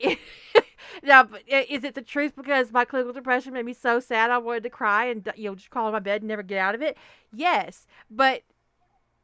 now, 1.04 1.28
eh, 1.48 1.64
is 1.70 1.84
it 1.84 1.94
the 1.94 2.02
truth 2.02 2.34
because 2.34 2.72
my 2.72 2.84
clinical 2.84 3.12
depression 3.12 3.52
made 3.52 3.64
me 3.64 3.74
so 3.74 4.00
sad 4.00 4.28
I 4.28 4.38
wanted 4.38 4.64
to 4.64 4.70
cry 4.70 5.04
and 5.04 5.32
you 5.36 5.50
know 5.50 5.54
just 5.54 5.70
crawl 5.70 5.86
in 5.86 5.92
my 5.92 6.00
bed 6.00 6.22
and 6.22 6.28
never 6.28 6.42
get 6.42 6.58
out 6.58 6.74
of 6.74 6.82
it? 6.82 6.96
Yes, 7.32 7.86
but 8.10 8.42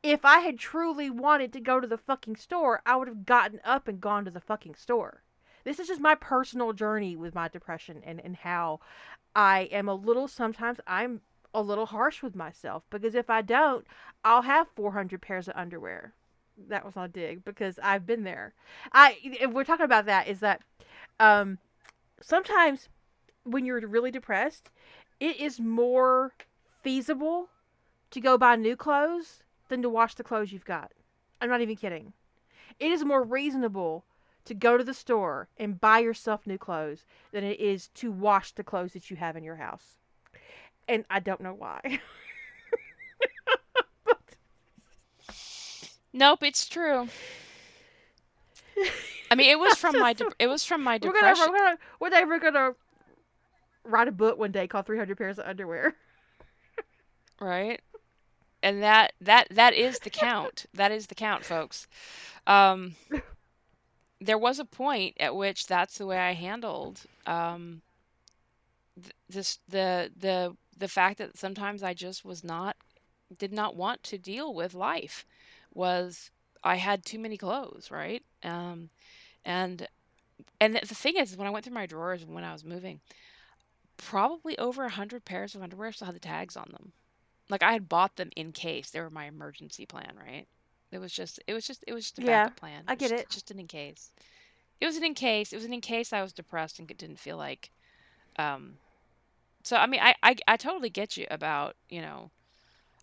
if 0.05 0.25
I 0.25 0.39
had 0.39 0.61
truly 0.61 1.11
wanted 1.11 1.53
to 1.55 1.61
go 1.61 1.81
to 1.81 1.89
the 1.89 1.99
fucking 1.99 2.37
store, 2.37 2.83
I 2.87 2.95
would 2.95 3.09
have 3.09 3.27
gotten 3.27 3.59
up 3.65 3.89
and 3.89 4.01
gone 4.01 4.25
to 4.27 4.31
the 4.31 4.39
fucking 4.39 4.77
store. 4.77 5.25
This 5.65 5.81
is 5.81 5.89
just 5.89 6.01
my 6.01 6.15
personal 6.15 6.73
journey 6.73 7.17
with 7.17 7.35
my 7.35 7.49
depression 7.49 8.01
and, 8.07 8.21
and 8.21 8.37
how 8.37 8.79
I 9.35 9.63
am 9.73 9.89
a 9.89 9.95
little 9.95 10.29
sometimes 10.29 10.79
I'm 10.87 11.21
a 11.55 11.63
little 11.63 11.87
harsh 11.87 12.23
with 12.23 12.35
myself 12.35 12.85
because 12.91 13.15
if 13.15 13.31
I 13.31 13.43
don't, 13.43 13.87
I'll 14.25 14.43
have 14.43 14.69
400 14.75 15.21
pairs 15.23 15.49
of 15.49 15.57
underwear. 15.57 16.13
That 16.69 16.85
was 16.85 16.97
not 16.97 17.13
dig 17.13 17.45
because 17.45 17.79
I've 17.83 18.07
been 18.07 18.25
there. 18.25 18.53
I 18.93 19.17
if 19.23 19.53
we're 19.53 19.65
talking 19.65 19.85
about 19.85 20.07
that 20.07 20.29
is 20.29 20.41
that 20.41 20.63
um 21.21 21.59
sometimes 22.21 22.89
when 23.45 23.65
you're 23.65 23.81
really 23.87 24.11
depressed, 24.11 24.71
it 25.21 25.41
is 25.41 25.61
more 25.61 26.33
feasible 26.83 27.49
to 28.11 28.21
go 28.21 28.37
buy 28.37 28.57
new 28.57 28.77
clothes 28.77 29.43
than 29.69 29.83
to 29.83 29.89
wash 29.89 30.15
the 30.15 30.25
clothes 30.25 30.53
you've 30.53 30.65
got. 30.65 30.93
I'm 31.41 31.49
not 31.49 31.61
even 31.61 31.77
kidding. 31.77 32.13
It 32.81 32.91
is 32.91 33.05
more 33.05 33.23
reasonable 33.23 34.05
to 34.45 34.55
go 34.55 34.77
to 34.77 34.85
the 34.85 34.95
store 34.95 35.49
and 35.59 35.81
buy 35.81 35.99
yourself 35.99 36.47
new 36.47 36.59
clothes 36.59 37.05
than 37.33 37.45
it 37.45 37.61
is 37.61 37.89
to 37.89 38.11
wash 38.11 38.53
the 38.53 38.65
clothes 38.65 38.93
that 38.95 39.11
you 39.11 39.17
have 39.17 39.37
in 39.37 39.45
your 39.45 39.57
house 39.57 39.99
and 40.89 41.05
I 41.11 41.21
don't 41.21 41.41
know 41.41 41.55
why. 41.55 41.81
but... 44.05 44.19
Nope, 46.13 46.43
it's 46.43 46.69
true. 46.69 47.09
I 49.31 49.35
mean, 49.35 49.51
it 49.51 49.59
was 49.59 49.77
from 49.77 49.99
my 49.99 50.13
de- 50.13 50.31
it 50.39 50.47
was 50.47 50.65
from 50.65 50.83
my 50.83 50.99
depression. 50.99 51.47
We're 51.51 51.59
gonna, 51.59 51.79
we're 52.01 52.11
gonna 52.11 52.27
we're 52.27 52.39
gonna 52.39 52.71
write 53.85 54.09
a 54.09 54.13
book 54.13 54.39
one 54.39 54.53
day 54.53 54.67
called 54.67 54.87
300 54.87 55.17
pairs 55.17 55.39
of 55.39 55.47
underwear. 55.47 55.95
right, 57.41 57.81
and 58.63 58.83
that 58.83 59.13
that 59.21 59.49
that 59.51 59.75
is 59.75 59.99
the 60.01 60.11
count. 60.11 60.67
that 60.75 60.93
is 60.93 61.09
the 61.09 61.15
count, 61.15 61.45
folks. 61.45 61.87
Um, 62.47 62.95
there 64.21 64.39
was 64.39 64.59
a 64.59 64.65
point 64.65 65.17
at 65.21 65.37
which 65.37 65.67
that's 65.67 65.99
the 65.99 66.07
way 66.07 66.19
I 66.19 66.33
handled 66.33 67.03
um, 67.27 67.83
th- 68.97 69.15
this 69.29 69.59
the 69.69 70.11
the 70.17 70.57
the 70.79 70.89
fact 70.89 71.19
that 71.19 71.37
sometimes 71.37 71.83
I 71.83 71.95
just 71.95 72.25
was 72.25 72.45
not 72.45 72.77
did 73.37 73.53
not 73.53 73.77
want 73.77 74.03
to 74.05 74.19
deal 74.19 74.55
with 74.55 74.73
life 74.75 75.27
was 75.75 76.31
I 76.65 76.77
had 76.77 77.05
too 77.05 77.19
many 77.19 77.37
clothes, 77.37 77.91
right? 77.91 78.23
Um, 78.43 78.91
and 79.45 79.87
and 80.61 80.75
the 80.75 80.95
thing 80.95 81.17
is, 81.17 81.37
when 81.37 81.47
I 81.47 81.51
went 81.51 81.65
through 81.65 81.75
my 81.75 81.87
drawers 81.87 82.25
when 82.25 82.45
I 82.45 82.53
was 82.53 82.65
moving, 82.65 83.01
probably 83.97 84.57
over 84.59 84.85
a 84.85 84.91
hundred 84.91 85.25
pairs 85.25 85.55
of 85.55 85.63
underwear 85.63 85.93
still 85.93 86.07
had 86.07 86.15
the 86.15 86.21
tags 86.21 86.57
on 86.57 86.71
them. 86.73 86.93
Like 87.51 87.63
I 87.63 87.73
had 87.73 87.89
bought 87.89 88.17
them 88.17 88.31
in 88.37 88.53
case 88.53 88.91
they 88.91 89.01
were 89.01 89.11
my 89.11 89.27
emergency 89.27 89.87
plan, 89.87 90.13
right? 90.17 90.47
It 90.91 90.99
was 90.99 91.13
just, 91.13 91.41
it 91.47 91.53
was 91.53 91.67
just, 91.67 91.85
it 91.87 91.93
was 91.93 92.05
just 92.05 92.19
a 92.19 92.23
yeah, 92.23 92.45
backup 92.45 92.57
plan. 92.57 92.85
I 92.89 92.95
get 92.95 93.11
just, 93.11 93.23
it. 93.23 93.31
Just 93.31 93.51
an 93.51 93.59
in 93.59 93.67
case. 93.67 94.11
It 94.81 94.87
was 94.87 94.97
an 94.97 95.05
in 95.05 95.15
case. 95.15 95.53
It 95.53 95.57
was 95.57 95.65
an 95.65 95.73
in 95.73 95.81
case 95.81 96.13
I 96.13 96.23
was 96.23 96.33
depressed 96.33 96.79
and 96.79 96.89
didn't 96.89 97.19
feel 97.19 97.37
like 97.37 97.71
um, 98.39 98.75
so 99.69 99.77
I 99.77 99.87
mean, 99.87 100.01
I, 100.03 100.15
I 100.23 100.35
I 100.49 100.57
totally 100.57 100.89
get 100.89 101.19
you 101.19 101.27
about 101.31 101.77
you 101.91 102.01
know 102.01 102.31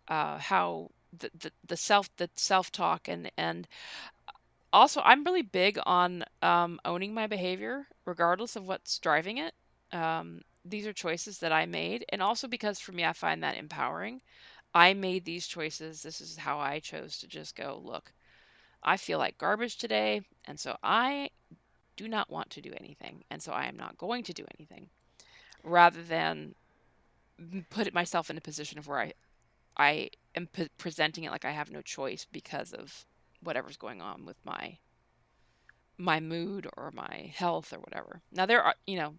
uh, 0.07 0.39
how 0.39 0.89
the, 1.15 1.29
the 1.39 1.51
the 1.67 1.77
self 1.77 2.09
the 2.17 2.27
self 2.35 2.71
talk 2.71 3.07
and 3.07 3.31
and 3.37 3.67
also 4.73 4.99
I'm 5.05 5.23
really 5.23 5.43
big 5.43 5.77
on 5.85 6.23
um, 6.41 6.79
owning 6.83 7.13
my 7.13 7.27
behavior 7.27 7.85
regardless 8.05 8.55
of 8.55 8.67
what's 8.67 8.97
driving 8.97 9.37
it. 9.37 9.53
Um, 9.91 10.41
these 10.65 10.87
are 10.87 10.93
choices 10.93 11.37
that 11.39 11.51
I 11.51 11.67
made, 11.67 12.03
and 12.09 12.23
also 12.23 12.47
because 12.47 12.79
for 12.79 12.93
me 12.93 13.05
I 13.05 13.13
find 13.13 13.43
that 13.43 13.57
empowering. 13.57 14.21
I 14.73 14.95
made 14.95 15.23
these 15.23 15.45
choices. 15.45 16.01
This 16.01 16.19
is 16.19 16.35
how 16.35 16.57
I 16.57 16.79
chose 16.79 17.19
to 17.19 17.27
just 17.27 17.55
go. 17.55 17.79
Look, 17.83 18.11
I 18.81 18.97
feel 18.97 19.19
like 19.19 19.37
garbage 19.37 19.77
today, 19.77 20.21
and 20.45 20.59
so 20.59 20.77
I 20.81 21.29
do 21.95 22.07
not 22.07 22.31
want 22.31 22.49
to 22.51 22.61
do 22.61 22.73
anything, 22.79 23.23
and 23.29 23.39
so 23.39 23.51
I 23.51 23.67
am 23.67 23.77
not 23.77 23.99
going 23.99 24.23
to 24.23 24.33
do 24.33 24.45
anything 24.57 24.89
rather 25.65 26.03
than 26.03 26.55
put 27.69 27.93
myself 27.93 28.29
in 28.29 28.37
a 28.37 28.41
position 28.41 28.79
of 28.79 28.87
where 28.87 28.99
I 28.99 29.13
I 29.77 30.09
am 30.35 30.47
p- 30.47 30.69
presenting 30.77 31.23
it 31.25 31.31
like 31.31 31.45
I 31.45 31.51
have 31.51 31.71
no 31.71 31.81
choice 31.81 32.25
because 32.31 32.73
of 32.73 33.05
whatever's 33.41 33.77
going 33.77 34.01
on 34.01 34.25
with 34.25 34.37
my 34.45 34.77
my 35.97 36.19
mood 36.19 36.67
or 36.77 36.91
my 36.91 37.31
health 37.35 37.73
or 37.73 37.79
whatever. 37.79 38.21
Now 38.31 38.45
there 38.45 38.61
are, 38.63 38.75
you 38.87 38.97
know, 38.97 39.15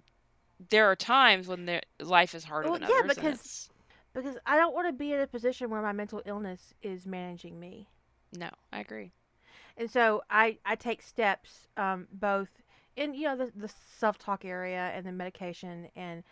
there 0.70 0.90
are 0.90 0.96
times 0.96 1.48
when 1.48 1.66
there, 1.66 1.82
life 2.00 2.34
is 2.34 2.44
harder 2.44 2.70
well, 2.70 2.72
than 2.72 2.82
yeah, 2.86 3.02
others. 3.02 3.16
because 3.16 3.70
because 4.14 4.38
I 4.46 4.56
don't 4.56 4.74
want 4.74 4.88
to 4.88 4.92
be 4.92 5.12
in 5.12 5.20
a 5.20 5.26
position 5.26 5.70
where 5.70 5.82
my 5.82 5.92
mental 5.92 6.22
illness 6.26 6.74
is 6.82 7.06
managing 7.06 7.58
me. 7.60 7.88
No, 8.32 8.50
I 8.72 8.80
agree. 8.80 9.12
And 9.76 9.90
so 9.90 10.22
I 10.30 10.58
I 10.64 10.76
take 10.76 11.02
steps 11.02 11.68
um, 11.76 12.08
both 12.12 12.62
in 12.96 13.14
you 13.14 13.24
know 13.24 13.36
the, 13.36 13.52
the 13.54 13.70
self 13.96 14.18
talk 14.18 14.44
area 14.44 14.90
and 14.94 15.06
the 15.06 15.12
medication 15.12 15.88
and 15.96 16.22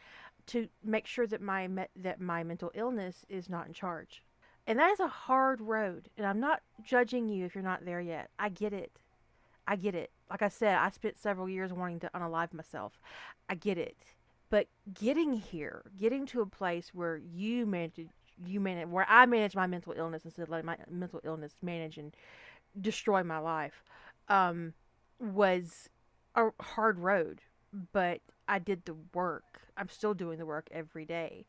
to 0.47 0.69
make 0.83 1.07
sure 1.07 1.27
that 1.27 1.41
my 1.41 1.69
me- 1.69 1.87
that 1.97 2.21
my 2.21 2.43
mental 2.43 2.71
illness 2.75 3.25
is 3.29 3.49
not 3.49 3.67
in 3.67 3.73
charge. 3.73 4.23
And 4.67 4.79
that 4.79 4.91
is 4.91 5.01
a 5.01 5.09
hard 5.09 5.61
road. 5.61 6.09
And 6.17 6.27
I'm 6.27 6.41
not 6.41 6.63
judging 6.83 7.29
you 7.29 7.45
if 7.45 7.55
you're 7.55 7.65
not 7.65 7.85
there 7.85 8.01
yet. 8.01 8.31
I 8.39 8.49
get 8.49 8.73
it. 8.73 8.93
I 9.67 9.77
get 9.77 9.95
it. 9.95 10.11
Like 10.31 10.43
I 10.43 10.49
said, 10.49 10.77
I 10.77 10.91
spent 10.91 11.19
several 11.19 11.49
years 11.49 11.73
wanting 11.73 12.01
to 12.01 12.11
unalive 12.15 12.53
myself. 12.53 12.99
I 13.49 13.55
get 13.55 13.79
it. 13.79 13.97
But 14.51 14.69
getting 14.93 15.35
here, 15.35 15.83
getting 15.99 16.27
to 16.27 16.41
a 16.41 16.47
place 16.47 16.91
where 16.95 17.17
you 17.17 17.67
manage 17.67 18.01
you 18.45 18.61
manage 18.61 18.89
where 18.89 19.07
I 19.09 19.27
manage 19.27 19.55
my 19.55 19.67
mental 19.67 19.95
illness 19.97 20.25
instead 20.25 20.43
of 20.43 20.49
letting 20.49 20.67
my 20.67 20.77
mental 20.91 21.21
illness 21.25 21.55
manage 21.63 21.99
and 21.99 22.15
destroy 22.81 23.23
my 23.23 23.39
life, 23.39 23.85
um, 24.29 24.75
was 25.21 25.89
a 26.35 26.51
hard 26.61 26.99
road, 26.99 27.43
but 27.93 28.21
I 28.49 28.59
did 28.59 28.85
the 28.85 28.97
work. 29.15 29.61
I'm 29.77 29.89
still 29.89 30.15
doing 30.15 30.39
the 30.39 30.47
work 30.47 30.69
every 30.71 31.05
day. 31.05 31.47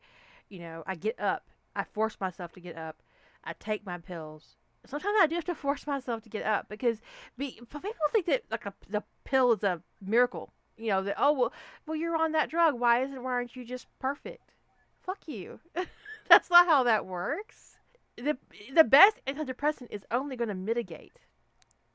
You 0.48 0.60
know, 0.60 0.82
I 0.86 0.94
get 0.94 1.18
up. 1.20 1.48
I 1.74 1.84
force 1.84 2.16
myself 2.20 2.52
to 2.52 2.60
get 2.60 2.76
up. 2.76 3.02
I 3.44 3.52
take 3.54 3.84
my 3.86 3.98
pills. 3.98 4.56
Sometimes 4.86 5.16
I 5.20 5.26
do 5.26 5.34
have 5.34 5.44
to 5.46 5.54
force 5.54 5.86
myself 5.86 6.22
to 6.22 6.28
get 6.28 6.44
up 6.44 6.68
because 6.68 7.00
be, 7.36 7.60
people 7.68 7.92
think 8.12 8.26
that 8.26 8.44
like 8.50 8.66
a, 8.66 8.74
the 8.88 9.02
pill 9.24 9.52
is 9.52 9.62
a 9.64 9.82
miracle. 10.00 10.52
You 10.76 10.88
know 10.90 11.02
that 11.04 11.16
oh 11.18 11.32
well 11.32 11.52
well 11.86 11.96
you're 11.96 12.16
on 12.16 12.32
that 12.32 12.50
drug. 12.50 12.78
Why 12.78 13.02
isn't 13.02 13.22
why 13.22 13.32
aren't 13.32 13.56
you 13.56 13.64
just 13.64 13.86
perfect? 13.98 14.54
Fuck 15.02 15.26
you. 15.26 15.60
That's 16.28 16.50
not 16.50 16.66
how 16.66 16.82
that 16.84 17.06
works. 17.06 17.78
the 18.16 18.36
The 18.74 18.84
best 18.84 19.16
antidepressant 19.26 19.88
is 19.90 20.04
only 20.10 20.36
going 20.36 20.48
to 20.48 20.54
mitigate. 20.54 21.18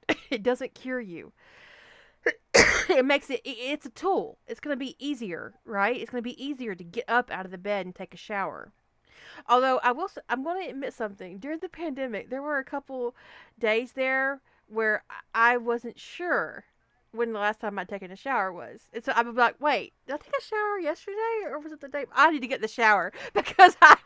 it 0.30 0.44
doesn't 0.44 0.74
cure 0.74 1.00
you. 1.02 1.32
it 2.90 3.06
makes 3.06 3.30
it 3.30 3.42
it's 3.44 3.86
a 3.86 3.90
tool. 3.90 4.38
It's 4.48 4.60
going 4.60 4.74
to 4.74 4.80
be 4.80 4.96
easier, 5.00 5.54
right? 5.66 6.00
It's 6.00 6.12
going 6.12 6.24
to 6.24 6.30
be 6.30 6.44
easier 6.44 6.76
to 6.76 6.84
get 6.84 7.06
up 7.08 7.32
out 7.32 7.46
of 7.46 7.52
the 7.52 7.58
bed 7.58 7.86
and 7.86 7.96
take 7.96 8.14
a 8.14 8.18
shower. 8.18 8.72
Although 9.48 9.80
I 9.84 9.92
will, 9.92 10.10
I'm 10.30 10.44
going 10.44 10.64
to 10.64 10.70
admit 10.70 10.94
something. 10.94 11.38
During 11.38 11.60
the 11.60 11.70
pandemic, 11.70 12.30
there 12.30 12.42
were 12.42 12.58
a 12.58 12.64
couple 12.64 13.16
days 13.60 13.94
there 13.94 14.42
where 14.68 15.04
I 15.34 15.58
wasn't 15.58 16.00
sure 16.00 16.66
when 17.12 17.34
the 17.34 17.40
last 17.40 17.60
time 17.60 17.78
I'd 17.78 17.90
taken 17.90 18.12
a 18.12 18.16
shower 18.16 18.52
was. 18.52 18.88
And 18.94 19.04
so 19.04 19.12
I 19.16 19.22
would 19.22 19.36
be 19.36 19.42
like, 19.42 19.60
wait, 19.60 19.94
did 20.08 20.14
I 20.14 20.18
take 20.18 20.34
a 20.38 20.44
shower 20.44 20.80
yesterday 20.80 21.46
or 21.46 21.60
was 21.60 21.72
it 21.72 21.82
the 21.82 21.90
day? 21.90 22.06
I 22.14 22.32
need 22.32 22.42
to 22.42 22.48
get 22.48 22.62
the 22.62 22.68
shower 22.68 23.12
because 23.34 23.76
I. 23.82 23.98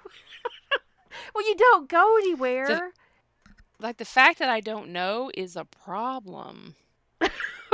well, 1.36 1.48
you 1.48 1.56
don't 1.56 1.90
go 1.90 2.18
anywhere. 2.18 2.68
The, 2.68 2.92
like 3.80 3.98
the 3.98 4.06
fact 4.06 4.40
that 4.40 4.50
I 4.50 4.60
don't 4.60 4.90
know 4.90 5.32
is 5.34 5.56
a 5.56 5.66
problem. 5.66 6.76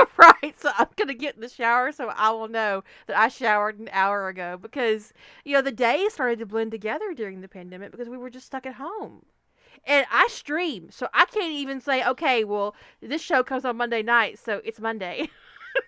right. 0.18 0.56
So 0.60 0.72
I'm 0.78 0.88
going 0.96 1.08
to 1.08 1.14
get 1.14 1.36
in 1.36 1.42
the 1.42 1.50
shower 1.50 1.92
so 1.92 2.10
I 2.16 2.32
will 2.32 2.48
know 2.48 2.84
that 3.08 3.18
I 3.18 3.28
showered 3.28 3.80
an 3.80 3.90
hour 3.92 4.28
ago 4.28 4.58
because, 4.62 5.14
you 5.46 5.54
know, 5.54 5.62
the 5.62 5.72
days 5.72 6.14
started 6.14 6.40
to 6.40 6.46
blend 6.46 6.72
together 6.72 7.14
during 7.14 7.42
the 7.42 7.48
pandemic 7.48 7.92
because 7.92 8.10
we 8.10 8.18
were 8.18 8.30
just 8.30 8.46
stuck 8.46 8.66
at 8.66 8.76
home. 8.76 9.26
And 9.86 10.06
I 10.12 10.28
stream, 10.28 10.90
so 10.92 11.08
I 11.14 11.26
can't 11.26 11.54
even 11.54 11.82
say, 11.82 12.06
okay, 12.06 12.44
well, 12.44 12.76
this 13.02 13.22
show 13.22 13.42
comes 13.44 13.66
on 13.66 13.78
Monday 13.78 14.04
night, 14.04 14.38
so 14.38 14.62
it's 14.64 14.80
Monday. 14.80 15.30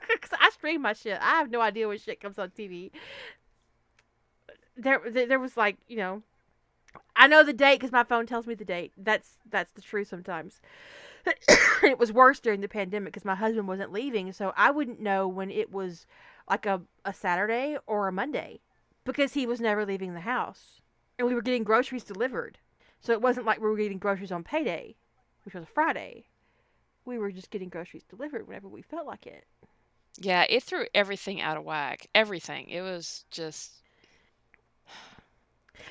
Because 0.08 0.38
I 0.40 0.50
stream 0.52 0.82
my 0.82 0.94
shit. 0.94 1.18
I 1.22 1.32
have 1.32 1.52
no 1.52 1.60
idea 1.60 1.90
when 1.90 1.98
shit 1.98 2.22
comes 2.22 2.40
on 2.40 2.52
TV. 2.52 2.90
There, 4.78 5.02
there 5.10 5.40
was 5.40 5.58
like, 5.58 5.76
you 5.90 5.98
know, 5.98 6.24
I 7.16 7.28
know 7.28 7.44
the 7.44 7.54
date 7.54 7.80
because 7.80 7.92
my 7.92 8.04
phone 8.04 8.26
tells 8.26 8.48
me 8.48 8.56
the 8.56 8.66
date. 8.66 8.92
That's 8.98 9.38
that's 9.50 9.72
the 9.74 9.82
truth 9.82 10.08
sometimes. 10.08 10.62
it 11.84 12.00
was 12.00 12.12
worse 12.12 12.40
during 12.40 12.62
the 12.62 12.68
pandemic 12.68 13.14
because 13.14 13.26
my 13.26 13.36
husband 13.36 13.68
wasn't 13.68 13.92
leaving, 13.92 14.32
so 14.34 14.54
I 14.58 14.72
wouldn't 14.72 15.00
know 15.00 15.28
when 15.28 15.52
it 15.52 15.72
was 15.72 16.06
like 16.50 16.66
a, 16.66 16.82
a 17.06 17.14
Saturday 17.14 17.78
or 17.88 18.08
a 18.08 18.12
Monday 18.12 18.62
because 19.06 19.34
he 19.34 19.46
was 19.46 19.62
never 19.62 19.86
leaving 19.86 20.14
the 20.14 20.22
house. 20.22 20.82
And 21.18 21.28
we 21.28 21.36
were 21.36 21.42
getting 21.42 21.64
groceries 21.64 22.04
delivered. 22.04 22.58
So 23.00 23.12
it 23.14 23.22
wasn't 23.22 23.46
like 23.46 23.60
we 23.60 23.70
were 23.70 23.78
getting 23.78 24.00
groceries 24.00 24.32
on 24.32 24.44
payday, 24.44 24.96
which 25.46 25.54
was 25.56 25.64
a 25.64 25.68
Friday. 25.68 26.28
We 27.06 27.18
were 27.18 27.32
just 27.32 27.50
getting 27.52 27.70
groceries 27.70 28.04
delivered 28.04 28.48
whenever 28.48 28.68
we 28.68 28.82
felt 28.82 29.08
like 29.08 29.26
it. 29.28 29.46
Yeah, 30.20 30.46
it 30.50 30.64
threw 30.64 30.88
everything 30.94 31.40
out 31.42 31.58
of 31.58 31.64
whack. 31.64 32.08
Everything. 32.16 32.70
It 32.70 32.82
was 32.82 33.26
just 33.32 33.82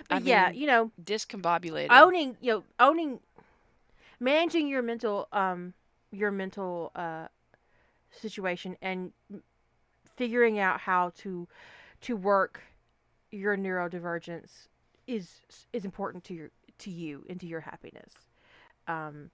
But 0.09 0.17
I 0.17 0.20
yeah, 0.20 0.51
mean, 0.51 0.55
you 0.55 0.67
know, 0.67 0.91
discombobulated. 1.02 1.91
Owning, 1.91 2.36
you 2.41 2.52
know, 2.52 2.65
owning 2.78 3.20
managing 4.23 4.68
your 4.68 4.83
mental 4.83 5.28
um 5.33 5.75
your 6.12 6.31
mental 6.31 6.92
uh 6.94 7.26
situation 8.10 8.76
and 8.81 9.12
figuring 10.17 10.59
out 10.59 10.81
how 10.81 11.10
to 11.17 11.49
to 12.01 12.17
work 12.17 12.62
your 13.31 13.57
neurodivergence 13.57 14.68
is 15.07 15.41
is 15.73 15.84
important 15.84 16.23
to 16.23 16.34
your 16.34 16.51
to 16.78 16.91
you 16.91 17.25
and 17.28 17.41
to 17.41 17.47
your 17.47 17.60
happiness. 17.60 18.15
Um 18.86 19.31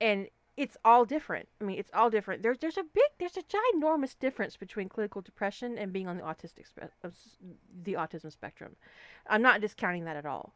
and 0.00 0.28
it's 0.56 0.76
all 0.84 1.04
different. 1.04 1.48
I 1.60 1.64
mean 1.64 1.78
it's 1.78 1.90
all 1.94 2.10
different. 2.10 2.42
There's 2.42 2.58
there's 2.58 2.76
a 2.76 2.82
big 2.82 3.10
there's 3.18 3.36
a 3.36 3.42
ginormous 3.42 4.18
difference 4.18 4.56
between 4.56 4.88
clinical 4.88 5.22
depression 5.22 5.78
and 5.78 5.92
being 5.92 6.08
on 6.08 6.18
the 6.18 6.22
autistic 6.22 6.66
spe- 6.66 6.92
the 7.84 7.94
autism 7.94 8.30
spectrum. 8.30 8.76
I'm 9.28 9.42
not 9.42 9.60
discounting 9.62 10.04
that 10.04 10.16
at 10.16 10.26
all. 10.26 10.52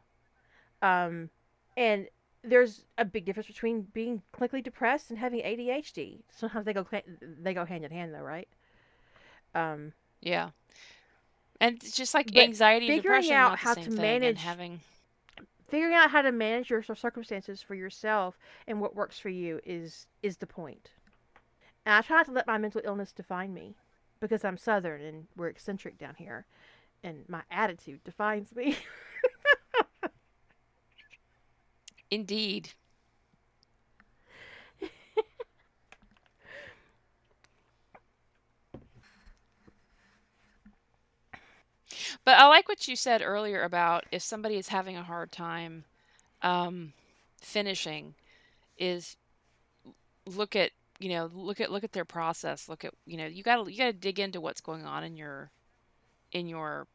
Um 0.81 1.29
and 1.77 2.07
there's 2.43 2.85
a 2.97 3.05
big 3.05 3.25
difference 3.25 3.47
between 3.47 3.87
being 3.93 4.21
clinically 4.33 4.63
depressed 4.63 5.09
and 5.09 5.19
having 5.19 5.41
ADHD. 5.41 6.21
Sometimes 6.35 6.65
they 6.65 6.73
go 6.73 6.85
they 7.21 7.53
go 7.53 7.65
hand 7.65 7.85
in 7.85 7.91
hand, 7.91 8.13
though, 8.13 8.21
right? 8.21 8.47
Um, 9.53 9.93
yeah, 10.21 10.49
and 11.59 11.75
it's 11.75 11.95
just 11.95 12.13
like 12.13 12.35
anxiety 12.35 12.89
and 12.89 13.01
depression, 13.01 13.33
out 13.33 13.59
how 13.59 13.73
to 13.73 13.89
manage 13.91 14.41
having 14.41 14.79
figuring 15.69 15.93
out 15.93 16.11
how 16.11 16.21
to 16.21 16.31
manage 16.31 16.69
your 16.69 16.83
circumstances 16.83 17.61
for 17.61 17.75
yourself 17.75 18.37
and 18.67 18.81
what 18.81 18.95
works 18.95 19.19
for 19.19 19.29
you 19.29 19.59
is 19.65 20.07
is 20.23 20.37
the 20.37 20.47
point. 20.47 20.91
And 21.85 21.95
I 21.95 22.01
try 22.01 22.17
not 22.17 22.25
to 22.27 22.31
let 22.31 22.47
my 22.47 22.57
mental 22.57 22.81
illness 22.83 23.11
define 23.11 23.53
me 23.53 23.75
because 24.19 24.43
I'm 24.43 24.57
Southern 24.57 25.01
and 25.01 25.27
we're 25.35 25.47
eccentric 25.47 25.97
down 25.97 26.15
here, 26.17 26.45
and 27.03 27.23
my 27.27 27.41
attitude 27.51 28.03
defines 28.03 28.55
me. 28.55 28.77
Indeed. 32.11 32.73
but 42.25 42.37
I 42.37 42.47
like 42.47 42.67
what 42.67 42.87
you 42.87 42.95
said 42.95 43.21
earlier 43.21 43.63
about 43.63 44.05
if 44.11 44.21
somebody 44.21 44.55
is 44.57 44.67
having 44.67 44.97
a 44.97 45.03
hard 45.03 45.31
time 45.31 45.85
um, 46.41 46.93
finishing, 47.41 48.15
is 48.77 49.15
look 50.25 50.55
at 50.55 50.71
you 50.99 51.09
know 51.09 51.29
look 51.33 51.61
at 51.61 51.71
look 51.71 51.83
at 51.83 51.93
their 51.93 52.05
process. 52.05 52.67
Look 52.69 52.85
at 52.85 52.93
you 53.05 53.17
know 53.17 53.25
you 53.25 53.43
got 53.43 53.65
to 53.65 53.71
you 53.71 53.77
got 53.77 53.85
to 53.85 53.93
dig 53.93 54.19
into 54.19 54.41
what's 54.41 54.61
going 54.61 54.85
on 54.85 55.03
in 55.03 55.15
your 55.15 55.51
in 56.31 56.47
your 56.47 56.87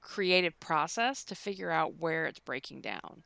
creative 0.00 0.58
process 0.60 1.24
to 1.24 1.34
figure 1.34 1.70
out 1.70 1.96
where 1.98 2.26
it's 2.26 2.40
breaking 2.40 2.80
down 2.80 3.22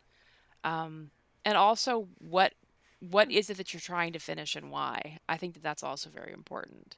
um, 0.67 1.11
and 1.45 1.57
also 1.57 2.09
what 2.19 2.53
what 3.01 3.31
is 3.31 3.51
it 3.51 3.57
that 3.59 3.73
you're 3.73 3.81
trying 3.81 4.13
to 4.13 4.19
finish 4.19 4.57
and 4.57 4.71
why? 4.71 5.19
I 5.29 5.37
think 5.37 5.55
that 5.55 5.63
that's 5.63 5.83
also 5.83 6.11
very 6.11 6.33
important. 6.33 6.97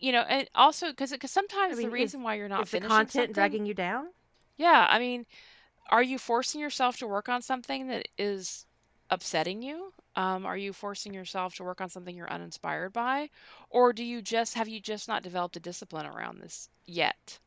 You 0.00 0.12
know 0.12 0.22
and 0.22 0.48
also 0.54 0.90
because 0.90 1.10
because 1.10 1.30
sometimes 1.30 1.74
I 1.74 1.76
mean, 1.76 1.86
the 1.86 1.92
reason 1.92 2.20
is, 2.20 2.24
why 2.24 2.34
you're 2.34 2.48
not 2.48 2.64
is 2.64 2.70
the 2.70 2.80
content 2.80 3.32
dragging 3.32 3.66
you 3.66 3.74
down? 3.74 4.06
Yeah 4.56 4.86
i 4.88 4.98
mean 4.98 5.26
are 5.90 6.02
you 6.02 6.18
forcing 6.18 6.60
yourself 6.60 6.96
to 6.98 7.06
work 7.06 7.28
on 7.28 7.42
something 7.42 7.88
that 7.88 8.08
is 8.16 8.66
upsetting 9.10 9.62
you? 9.62 9.92
Um, 10.16 10.46
are 10.46 10.56
you 10.56 10.72
forcing 10.72 11.12
yourself 11.12 11.54
to 11.56 11.64
work 11.64 11.80
on 11.80 11.88
something 11.88 12.16
you're 12.16 12.30
uninspired 12.32 12.92
by? 12.92 13.30
Or 13.70 13.92
do 13.92 14.04
you 14.04 14.22
just 14.22 14.54
have 14.54 14.68
you 14.68 14.80
just 14.80 15.08
not 15.08 15.22
developed 15.22 15.56
a 15.56 15.60
discipline 15.60 16.06
around 16.06 16.40
this 16.40 16.68
yet? 16.86 17.38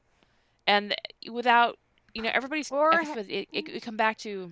And 0.67 0.95
without 1.31 1.77
you 2.13 2.21
know 2.21 2.29
everybody's 2.33 2.71
or 2.71 3.01
it, 3.01 3.47
it, 3.51 3.69
it 3.69 3.83
come 3.83 3.97
back 3.97 4.17
to 4.19 4.51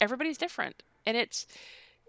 everybody's 0.00 0.38
different. 0.38 0.82
And 1.04 1.16
it's 1.16 1.46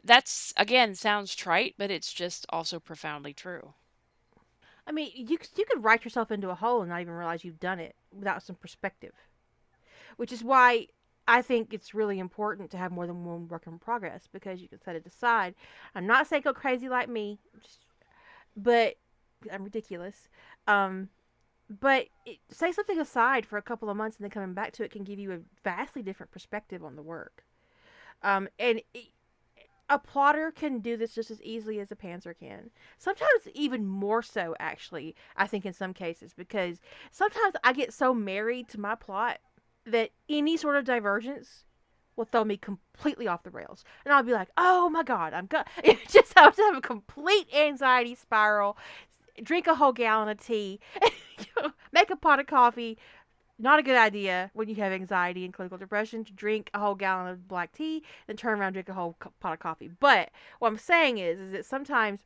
that's 0.04 0.54
again 0.58 0.96
sounds 0.96 1.36
trite, 1.36 1.76
but 1.78 1.92
it's 1.92 2.14
just 2.14 2.46
also 2.50 2.80
profoundly 2.80 3.34
true. 3.34 3.74
I 4.86 4.92
mean, 4.92 5.12
you 5.16 5.38
you 5.56 5.66
could 5.66 5.84
write 5.84 6.06
yourself 6.06 6.32
into 6.32 6.50
a 6.50 6.56
hole 6.56 6.82
and 6.82 6.90
not 6.90 7.02
even 7.02 7.14
realize 7.14 7.44
you've 7.44 7.60
done 7.60 7.80
it 7.80 7.96
without 8.12 8.44
some 8.44 8.56
perspective. 8.56 9.14
Which 10.16 10.32
is 10.32 10.44
why 10.44 10.88
I 11.28 11.42
think 11.42 11.74
it's 11.74 11.94
really 11.94 12.20
important 12.20 12.72
to 12.72 12.78
have 12.78 12.92
more 12.92 13.06
than 13.06 13.26
one 13.26 13.48
work 13.50 13.68
in 13.68 13.78
progress 13.80 14.28
because 14.32 14.62
you 14.62 14.70
can 14.70 14.82
set 14.82 14.96
it 14.96 15.06
aside. 15.06 15.56
I'm 15.94 16.08
not 16.08 16.26
saying 16.26 16.44
go 16.44 16.54
crazy 16.54 16.88
like 16.88 17.10
me, 17.10 17.40
just, 17.62 17.80
but 18.56 18.96
I'm 19.52 19.64
ridiculous. 19.64 20.30
Um, 20.68 21.10
but 21.70 22.08
it, 22.26 22.38
say 22.50 22.72
something 22.72 23.00
aside 23.00 23.46
for 23.46 23.58
a 23.58 23.62
couple 23.62 23.90
of 23.90 23.98
months 23.98 24.18
and 24.18 24.24
then 24.24 24.32
coming 24.32 24.54
back 24.54 24.72
to 24.74 24.84
it 24.84 24.92
can 24.92 25.04
give 25.04 25.20
you 25.20 25.34
a 25.34 25.40
vastly 25.64 26.02
different 26.02 26.32
perspective 26.32 26.84
on 26.84 26.96
the 26.96 27.02
work. 27.02 27.44
Um, 28.24 28.48
and 28.60 28.82
it, 28.94 29.08
a 29.90 30.00
plotter 30.00 30.52
can 30.52 30.80
do 30.80 30.98
this 30.98 31.16
just 31.16 31.32
as 31.32 31.42
easily 31.42 31.80
as 31.80 31.92
a 31.92 31.96
pantser 31.96 32.38
can. 32.38 32.70
Sometimes 32.98 33.48
even 33.54 33.86
more 33.86 34.22
so, 34.22 34.56
actually, 34.60 35.16
I 35.36 35.48
think 35.48 35.66
in 35.66 35.74
some 35.74 35.94
cases, 35.94 36.34
because 36.34 36.82
sometimes 37.12 37.56
I 37.64 37.74
get 37.74 37.94
so 37.94 38.14
married 38.14 38.68
to 38.70 38.80
my 38.80 38.96
plot 38.96 39.40
that 39.86 40.12
any 40.28 40.58
sort 40.58 40.76
of 40.76 40.84
divergence 40.84 41.64
will 42.18 42.26
throw 42.26 42.44
me 42.44 42.58
completely 42.58 43.28
off 43.28 43.44
the 43.44 43.52
rails. 43.52 43.86
And 44.04 44.14
I'll 44.14 44.24
be 44.24 44.34
like, 44.34 44.50
oh 44.58 44.90
my 44.90 45.04
God, 45.04 45.34
I'm. 45.34 45.48
It 45.84 46.00
just 46.10 46.34
have 46.38 46.56
to 46.56 46.62
have 46.64 46.78
a 46.78 46.82
complete 46.82 47.48
anxiety 47.56 48.16
spiral, 48.16 48.78
drink 49.42 49.68
a 49.68 49.76
whole 49.76 49.94
gallon 49.94 50.28
of 50.28 50.40
tea, 50.40 50.80
make 51.92 52.10
a 52.10 52.16
pot 52.16 52.40
of 52.40 52.48
coffee, 52.48 52.98
not 53.60 53.80
a 53.80 53.84
good 53.84 53.96
idea 53.98 54.52
when 54.54 54.70
you 54.70 54.76
have 54.76 54.92
anxiety 54.92 55.44
and 55.44 55.54
clinical 55.54 55.78
depression 55.78 56.24
to 56.26 56.34
drink 56.34 56.70
a 56.74 56.80
whole 56.80 56.96
gallon 56.96 57.28
of 57.32 57.48
black 57.48 57.72
tea, 57.74 58.04
then 58.28 58.38
turn 58.38 58.60
around 58.60 58.68
and 58.68 58.74
drink 58.76 58.90
a 58.90 58.94
whole 58.94 59.16
pot 59.40 59.54
of 59.54 59.60
coffee. 59.60 59.90
But 60.00 60.30
what 60.60 60.68
I'm 60.70 60.78
saying 60.78 61.18
is, 61.18 61.40
is 61.40 61.52
that 61.52 61.66
sometimes 61.66 62.22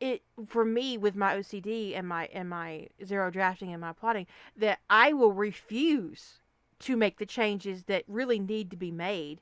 it 0.00 0.22
for 0.46 0.64
me 0.64 0.98
with 0.98 1.14
my 1.14 1.36
OCD 1.36 1.96
and 1.96 2.08
my 2.08 2.28
and 2.32 2.48
my 2.48 2.88
zero 3.04 3.30
drafting 3.30 3.72
and 3.72 3.80
my 3.80 3.92
plotting 3.92 4.26
that 4.56 4.80
I 4.90 5.12
will 5.12 5.32
refuse 5.32 6.40
to 6.80 6.96
make 6.96 7.18
the 7.18 7.26
changes 7.26 7.84
that 7.84 8.04
really 8.08 8.38
need 8.38 8.70
to 8.70 8.76
be 8.76 8.90
made 8.90 9.40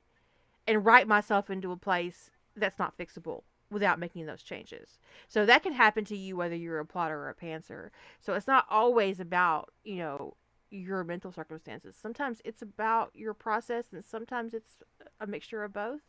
and 0.67 0.85
write 0.85 1.07
myself 1.07 1.49
into 1.49 1.71
a 1.71 1.77
place 1.77 2.29
that's 2.55 2.77
not 2.77 2.97
fixable 2.97 3.41
without 3.73 3.99
making 3.99 4.25
those 4.25 4.43
changes. 4.43 4.99
So 5.27 5.45
that 5.45 5.63
can 5.63 5.73
happen 5.73 6.05
to 6.05 6.17
you 6.17 6.35
whether 6.35 6.55
you're 6.55 6.79
a 6.79 6.85
plotter 6.85 7.17
or 7.17 7.29
a 7.29 7.35
pantser. 7.35 7.89
So 8.21 8.33
it's 8.33 8.47
not 8.47 8.65
always 8.69 9.19
about, 9.19 9.71
you 9.83 9.97
know, 9.97 10.35
your 10.69 11.03
mental 11.03 11.31
circumstances. 11.31 11.95
Sometimes 11.99 12.41
it's 12.43 12.61
about 12.61 13.11
your 13.13 13.33
process 13.33 13.85
and 13.91 14.03
sometimes 14.03 14.53
it's 14.53 14.77
a 15.19 15.27
mixture 15.27 15.63
of 15.63 15.73
both. 15.73 16.01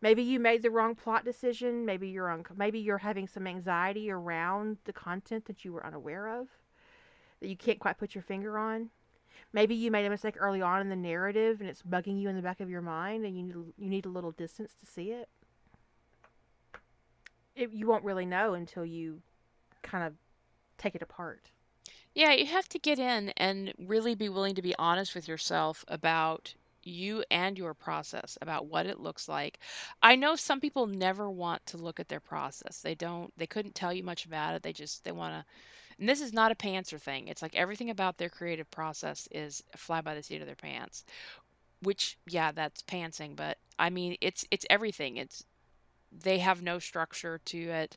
Maybe 0.00 0.22
you 0.22 0.40
made 0.40 0.62
the 0.62 0.70
wrong 0.70 0.94
plot 0.94 1.24
decision, 1.24 1.86
maybe 1.86 2.08
you're 2.08 2.28
on 2.28 2.44
maybe 2.56 2.78
you're 2.78 2.98
having 2.98 3.28
some 3.28 3.46
anxiety 3.46 4.10
around 4.10 4.78
the 4.84 4.92
content 4.92 5.46
that 5.46 5.64
you 5.64 5.72
were 5.72 5.86
unaware 5.86 6.28
of 6.28 6.48
that 7.40 7.48
you 7.48 7.56
can't 7.56 7.78
quite 7.78 7.98
put 7.98 8.14
your 8.14 8.22
finger 8.22 8.58
on. 8.58 8.90
Maybe 9.52 9.74
you 9.74 9.90
made 9.90 10.06
a 10.06 10.10
mistake 10.10 10.36
early 10.38 10.62
on 10.62 10.80
in 10.80 10.88
the 10.88 10.96
narrative 10.96 11.60
and 11.60 11.68
it's 11.68 11.82
bugging 11.82 12.20
you 12.20 12.28
in 12.28 12.36
the 12.36 12.42
back 12.42 12.60
of 12.60 12.70
your 12.70 12.80
mind 12.80 13.24
and 13.24 13.36
you 13.36 13.42
need, 13.42 13.54
you 13.76 13.90
need 13.90 14.06
a 14.06 14.10
little 14.10 14.30
distance 14.30 14.74
to 14.80 14.86
see 14.86 15.10
it 15.10 15.28
it, 17.54 17.72
you 17.72 17.86
won't 17.86 18.04
really 18.04 18.26
know 18.26 18.54
until 18.54 18.84
you 18.84 19.20
kind 19.82 20.04
of 20.04 20.14
take 20.78 20.94
it 20.94 21.02
apart. 21.02 21.50
Yeah, 22.14 22.32
you 22.32 22.46
have 22.46 22.68
to 22.70 22.78
get 22.78 22.98
in 22.98 23.30
and 23.36 23.72
really 23.78 24.14
be 24.14 24.28
willing 24.28 24.54
to 24.54 24.62
be 24.62 24.74
honest 24.78 25.14
with 25.14 25.26
yourself 25.26 25.84
about 25.88 26.54
you 26.82 27.24
and 27.30 27.56
your 27.56 27.74
process, 27.74 28.36
about 28.42 28.66
what 28.66 28.86
it 28.86 29.00
looks 29.00 29.28
like. 29.28 29.58
I 30.02 30.16
know 30.16 30.34
some 30.34 30.60
people 30.60 30.86
never 30.86 31.30
want 31.30 31.64
to 31.66 31.76
look 31.76 32.00
at 32.00 32.08
their 32.08 32.20
process. 32.20 32.80
They 32.80 32.94
don't, 32.94 33.32
they 33.36 33.46
couldn't 33.46 33.74
tell 33.74 33.92
you 33.92 34.02
much 34.02 34.26
about 34.26 34.54
it. 34.54 34.62
They 34.62 34.72
just, 34.72 35.04
they 35.04 35.12
want 35.12 35.34
to, 35.34 35.44
and 35.98 36.08
this 36.08 36.20
is 36.20 36.32
not 36.32 36.52
a 36.52 36.56
pantser 36.56 37.00
thing. 37.00 37.28
It's 37.28 37.42
like 37.42 37.54
everything 37.54 37.88
about 37.88 38.18
their 38.18 38.28
creative 38.28 38.70
process 38.70 39.28
is 39.30 39.62
fly 39.76 40.00
by 40.00 40.14
the 40.14 40.22
seat 40.22 40.40
of 40.40 40.46
their 40.46 40.56
pants, 40.56 41.04
which, 41.82 42.18
yeah, 42.28 42.50
that's 42.52 42.82
pantsing, 42.82 43.36
but 43.36 43.58
I 43.78 43.88
mean, 43.88 44.16
it's, 44.20 44.44
it's 44.50 44.66
everything. 44.68 45.16
It's, 45.16 45.44
they 46.20 46.38
have 46.38 46.62
no 46.62 46.78
structure 46.78 47.40
to 47.46 47.58
it. 47.58 47.96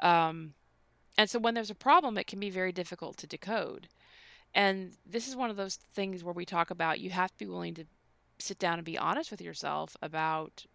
Um, 0.00 0.54
and 1.16 1.30
so 1.30 1.38
when 1.38 1.54
there's 1.54 1.70
a 1.70 1.74
problem, 1.74 2.18
it 2.18 2.26
can 2.26 2.40
be 2.40 2.50
very 2.50 2.72
difficult 2.72 3.16
to 3.18 3.26
decode. 3.26 3.88
And 4.54 4.92
this 5.04 5.28
is 5.28 5.36
one 5.36 5.50
of 5.50 5.56
those 5.56 5.76
things 5.76 6.22
where 6.22 6.34
we 6.34 6.44
talk 6.44 6.70
about 6.70 7.00
you 7.00 7.10
have 7.10 7.32
to 7.32 7.38
be 7.38 7.46
willing 7.46 7.74
to 7.74 7.84
sit 8.38 8.58
down 8.58 8.78
and 8.78 8.84
be 8.84 8.98
honest 8.98 9.30
with 9.30 9.40
yourself 9.40 9.96
about 10.02 10.66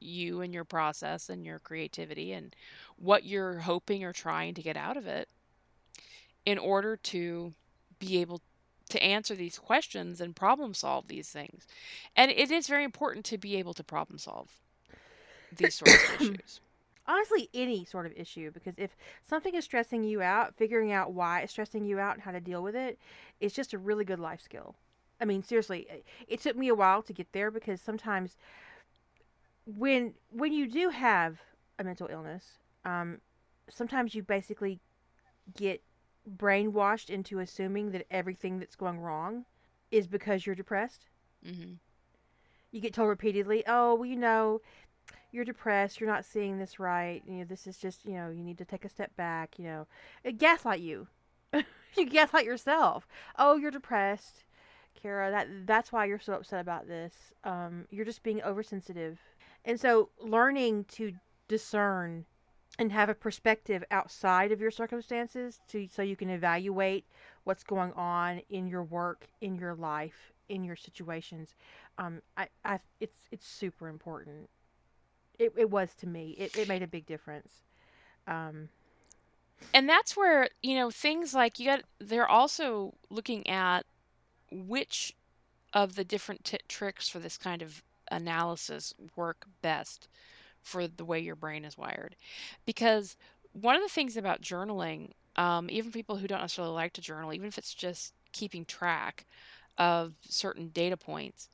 you 0.00 0.40
and 0.40 0.54
your 0.54 0.64
process 0.64 1.28
and 1.28 1.44
your 1.44 1.58
creativity 1.58 2.32
and 2.32 2.54
what 2.96 3.24
you're 3.24 3.58
hoping 3.58 4.02
or 4.02 4.12
trying 4.12 4.54
to 4.54 4.62
get 4.62 4.76
out 4.76 4.96
of 4.96 5.06
it 5.06 5.28
in 6.46 6.58
order 6.58 6.96
to 6.96 7.52
be 7.98 8.20
able 8.20 8.40
to 8.88 9.02
answer 9.02 9.34
these 9.34 9.58
questions 9.58 10.20
and 10.20 10.34
problem 10.34 10.74
solve 10.74 11.06
these 11.06 11.28
things. 11.28 11.66
And 12.16 12.30
it 12.30 12.50
is 12.50 12.66
very 12.66 12.82
important 12.82 13.24
to 13.26 13.38
be 13.38 13.56
able 13.56 13.74
to 13.74 13.84
problem 13.84 14.18
solve 14.18 14.50
these 15.56 15.74
sorts 15.74 15.94
of 15.94 16.20
issues? 16.20 16.60
Honestly, 17.06 17.48
any 17.54 17.84
sort 17.84 18.06
of 18.06 18.12
issue, 18.16 18.50
because 18.52 18.74
if 18.76 18.96
something 19.24 19.54
is 19.54 19.64
stressing 19.64 20.04
you 20.04 20.22
out, 20.22 20.54
figuring 20.54 20.92
out 20.92 21.12
why 21.12 21.40
it's 21.40 21.52
stressing 21.52 21.84
you 21.84 21.98
out 21.98 22.14
and 22.14 22.22
how 22.22 22.30
to 22.30 22.40
deal 22.40 22.62
with 22.62 22.76
it 22.76 22.98
is 23.40 23.52
just 23.52 23.72
a 23.72 23.78
really 23.78 24.04
good 24.04 24.20
life 24.20 24.40
skill. 24.40 24.76
I 25.20 25.24
mean, 25.24 25.42
seriously, 25.42 25.86
it 26.28 26.40
took 26.40 26.56
me 26.56 26.68
a 26.68 26.74
while 26.74 27.02
to 27.02 27.12
get 27.12 27.32
there 27.32 27.50
because 27.50 27.80
sometimes 27.80 28.36
when 29.66 30.14
when 30.30 30.52
you 30.52 30.66
do 30.66 30.88
have 30.88 31.40
a 31.78 31.84
mental 31.84 32.08
illness, 32.10 32.58
um, 32.84 33.20
sometimes 33.68 34.14
you 34.14 34.22
basically 34.22 34.80
get 35.56 35.82
brainwashed 36.36 37.10
into 37.10 37.40
assuming 37.40 37.90
that 37.92 38.06
everything 38.10 38.58
that's 38.58 38.76
going 38.76 39.00
wrong 39.00 39.44
is 39.90 40.06
because 40.06 40.46
you're 40.46 40.54
depressed. 40.54 41.06
Mm-hmm. 41.46 41.72
You 42.72 42.80
get 42.80 42.94
told 42.94 43.08
repeatedly, 43.08 43.64
"Oh, 43.66 43.94
well, 43.96 44.06
you 44.06 44.16
know, 44.16 44.60
you're 45.32 45.44
depressed, 45.44 46.00
you're 46.00 46.10
not 46.10 46.24
seeing 46.24 46.58
this 46.58 46.78
right, 46.78 47.22
you 47.26 47.38
know, 47.38 47.44
this 47.44 47.66
is 47.66 47.78
just, 47.78 48.04
you 48.04 48.14
know, 48.14 48.30
you 48.30 48.42
need 48.42 48.58
to 48.58 48.64
take 48.64 48.84
a 48.84 48.88
step 48.88 49.14
back, 49.16 49.58
you 49.58 49.64
know. 49.64 49.86
It 50.24 50.38
gaslight 50.38 50.80
you. 50.80 51.06
you 51.52 52.06
gaslight 52.06 52.44
yourself. 52.44 53.06
Oh, 53.38 53.56
you're 53.56 53.70
depressed. 53.70 54.44
Kara, 55.00 55.30
that 55.30 55.48
that's 55.66 55.92
why 55.92 56.04
you're 56.04 56.18
so 56.18 56.34
upset 56.34 56.60
about 56.60 56.86
this. 56.86 57.14
Um, 57.44 57.86
you're 57.90 58.04
just 58.04 58.22
being 58.22 58.42
oversensitive. 58.42 59.18
And 59.64 59.78
so 59.80 60.10
learning 60.18 60.84
to 60.92 61.12
discern 61.48 62.24
and 62.78 62.92
have 62.92 63.08
a 63.08 63.14
perspective 63.14 63.84
outside 63.90 64.52
of 64.52 64.60
your 64.60 64.70
circumstances 64.70 65.60
to 65.68 65.86
so 65.88 66.02
you 66.02 66.16
can 66.16 66.30
evaluate 66.30 67.04
what's 67.44 67.62
going 67.62 67.92
on 67.92 68.40
in 68.48 68.66
your 68.66 68.82
work, 68.82 69.26
in 69.40 69.54
your 69.54 69.74
life, 69.74 70.32
in 70.48 70.64
your 70.64 70.76
situations. 70.76 71.54
Um, 71.98 72.22
I, 72.36 72.48
I, 72.64 72.80
it's 73.00 73.16
it's 73.30 73.46
super 73.46 73.88
important 73.88 74.48
it, 75.40 75.54
it 75.56 75.70
was 75.70 75.94
to 75.96 76.06
me. 76.06 76.36
It, 76.38 76.56
it 76.56 76.68
made 76.68 76.82
a 76.82 76.86
big 76.86 77.06
difference. 77.06 77.52
Um, 78.26 78.68
and 79.74 79.88
that's 79.88 80.16
where 80.16 80.48
you 80.62 80.74
know 80.74 80.90
things 80.90 81.34
like 81.34 81.58
you 81.58 81.66
got. 81.66 81.82
They're 81.98 82.28
also 82.28 82.94
looking 83.10 83.48
at 83.48 83.84
which 84.50 85.14
of 85.72 85.94
the 85.94 86.04
different 86.04 86.44
t- 86.44 86.58
tricks 86.68 87.08
for 87.08 87.18
this 87.18 87.38
kind 87.38 87.62
of 87.62 87.82
analysis 88.10 88.92
work 89.16 89.46
best 89.62 90.08
for 90.62 90.86
the 90.88 91.04
way 91.04 91.20
your 91.20 91.36
brain 91.36 91.64
is 91.64 91.78
wired, 91.78 92.16
because 92.66 93.16
one 93.52 93.76
of 93.76 93.82
the 93.82 93.88
things 93.88 94.16
about 94.16 94.42
journaling, 94.42 95.10
um, 95.36 95.68
even 95.70 95.92
people 95.92 96.16
who 96.16 96.26
don't 96.26 96.40
necessarily 96.40 96.74
like 96.74 96.92
to 96.94 97.00
journal, 97.00 97.32
even 97.32 97.48
if 97.48 97.58
it's 97.58 97.74
just 97.74 98.12
keeping 98.32 98.64
track 98.64 99.26
of 99.78 100.12
certain 100.22 100.68
data 100.68 100.96
points, 100.96 101.48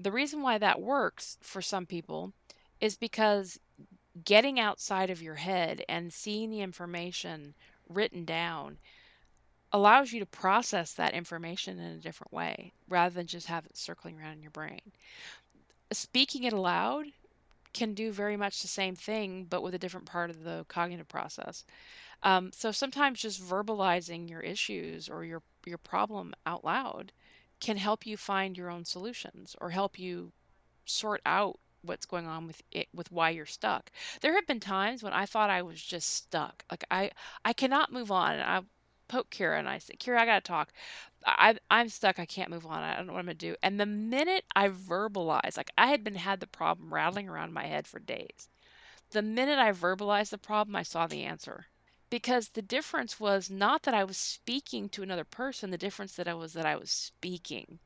the 0.00 0.12
reason 0.12 0.42
why 0.42 0.58
that 0.58 0.80
works 0.80 1.36
for 1.40 1.60
some 1.60 1.86
people 1.86 2.32
is 2.80 2.96
because 2.96 3.58
getting 4.24 4.58
outside 4.58 5.10
of 5.10 5.22
your 5.22 5.36
head 5.36 5.82
and 5.88 6.12
seeing 6.12 6.50
the 6.50 6.60
information 6.60 7.54
written 7.88 8.24
down 8.24 8.78
allows 9.72 10.12
you 10.12 10.20
to 10.20 10.26
process 10.26 10.92
that 10.94 11.14
information 11.14 11.78
in 11.78 11.92
a 11.92 12.00
different 12.00 12.32
way 12.32 12.72
rather 12.88 13.14
than 13.14 13.26
just 13.26 13.46
have 13.46 13.66
it 13.66 13.76
circling 13.76 14.18
around 14.18 14.32
in 14.32 14.42
your 14.42 14.50
brain. 14.50 14.80
Speaking 15.92 16.44
it 16.44 16.52
aloud 16.52 17.06
can 17.74 17.94
do 17.94 18.10
very 18.12 18.36
much 18.36 18.60
the 18.60 18.68
same 18.68 18.96
thing, 18.96 19.46
but 19.48 19.62
with 19.62 19.74
a 19.74 19.78
different 19.78 20.06
part 20.06 20.30
of 20.30 20.42
the 20.42 20.64
cognitive 20.68 21.08
process. 21.08 21.64
Um, 22.22 22.50
so 22.52 22.72
sometimes 22.72 23.20
just 23.20 23.42
verbalizing 23.42 24.28
your 24.28 24.40
issues 24.40 25.08
or 25.08 25.24
your 25.24 25.42
your 25.66 25.78
problem 25.78 26.34
out 26.46 26.64
loud 26.64 27.12
can 27.60 27.76
help 27.76 28.06
you 28.06 28.16
find 28.16 28.56
your 28.56 28.70
own 28.70 28.84
solutions 28.84 29.54
or 29.60 29.70
help 29.70 29.98
you 29.98 30.32
sort 30.84 31.20
out 31.26 31.58
what's 31.88 32.06
going 32.06 32.26
on 32.26 32.46
with 32.46 32.62
it 32.70 32.88
with 32.94 33.10
why 33.10 33.30
you're 33.30 33.46
stuck. 33.46 33.90
There 34.20 34.34
have 34.34 34.46
been 34.46 34.60
times 34.60 35.02
when 35.02 35.12
I 35.12 35.26
thought 35.26 35.50
I 35.50 35.62
was 35.62 35.82
just 35.82 36.10
stuck. 36.10 36.64
Like 36.70 36.84
I 36.90 37.10
I 37.44 37.52
cannot 37.52 37.92
move 37.92 38.12
on. 38.12 38.34
And 38.34 38.42
I 38.42 38.60
poke 39.08 39.30
Kira 39.30 39.58
and 39.58 39.68
I 39.68 39.78
say, 39.78 39.94
Kira, 39.96 40.18
I 40.18 40.26
gotta 40.26 40.42
talk. 40.42 40.72
I 41.26 41.56
I'm 41.70 41.88
stuck. 41.88 42.18
I 42.18 42.26
can't 42.26 42.50
move 42.50 42.66
on. 42.66 42.82
I 42.82 42.94
don't 42.94 43.06
know 43.06 43.14
what 43.14 43.20
I'm 43.20 43.26
gonna 43.26 43.34
do. 43.34 43.56
And 43.62 43.80
the 43.80 43.86
minute 43.86 44.44
I 44.54 44.68
verbalized, 44.68 45.56
like 45.56 45.70
I 45.78 45.88
had 45.88 46.04
been 46.04 46.16
had 46.16 46.40
the 46.40 46.46
problem 46.46 46.92
rattling 46.92 47.28
around 47.28 47.52
my 47.52 47.66
head 47.66 47.86
for 47.88 47.98
days. 47.98 48.48
The 49.10 49.22
minute 49.22 49.58
I 49.58 49.72
verbalized 49.72 50.30
the 50.30 50.38
problem, 50.38 50.76
I 50.76 50.82
saw 50.82 51.06
the 51.06 51.24
answer. 51.24 51.66
Because 52.10 52.50
the 52.50 52.62
difference 52.62 53.18
was 53.20 53.50
not 53.50 53.82
that 53.82 53.94
I 53.94 54.04
was 54.04 54.16
speaking 54.16 54.88
to 54.90 55.02
another 55.02 55.24
person, 55.24 55.70
the 55.70 55.78
difference 55.78 56.14
that 56.14 56.28
I 56.28 56.34
was 56.34 56.52
that 56.52 56.66
I 56.66 56.76
was 56.76 56.90
speaking 56.90 57.80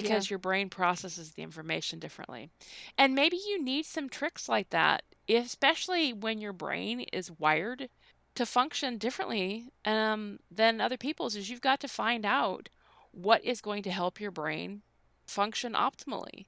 because 0.00 0.26
yeah. 0.26 0.34
your 0.34 0.38
brain 0.38 0.70
processes 0.70 1.32
the 1.32 1.42
information 1.42 1.98
differently. 1.98 2.50
And 2.96 3.14
maybe 3.14 3.36
you 3.36 3.62
need 3.62 3.86
some 3.86 4.08
tricks 4.08 4.48
like 4.48 4.70
that, 4.70 5.02
especially 5.28 6.12
when 6.12 6.38
your 6.40 6.52
brain 6.52 7.00
is 7.12 7.30
wired 7.30 7.88
to 8.34 8.46
function 8.46 8.98
differently 8.98 9.68
um, 9.84 10.38
than 10.50 10.80
other 10.80 10.96
people's. 10.96 11.36
Is 11.36 11.50
you've 11.50 11.60
got 11.60 11.80
to 11.80 11.88
find 11.88 12.24
out 12.24 12.68
what 13.12 13.44
is 13.44 13.60
going 13.60 13.82
to 13.82 13.90
help 13.90 14.20
your 14.20 14.30
brain 14.30 14.82
function 15.26 15.72
optimally. 15.72 16.46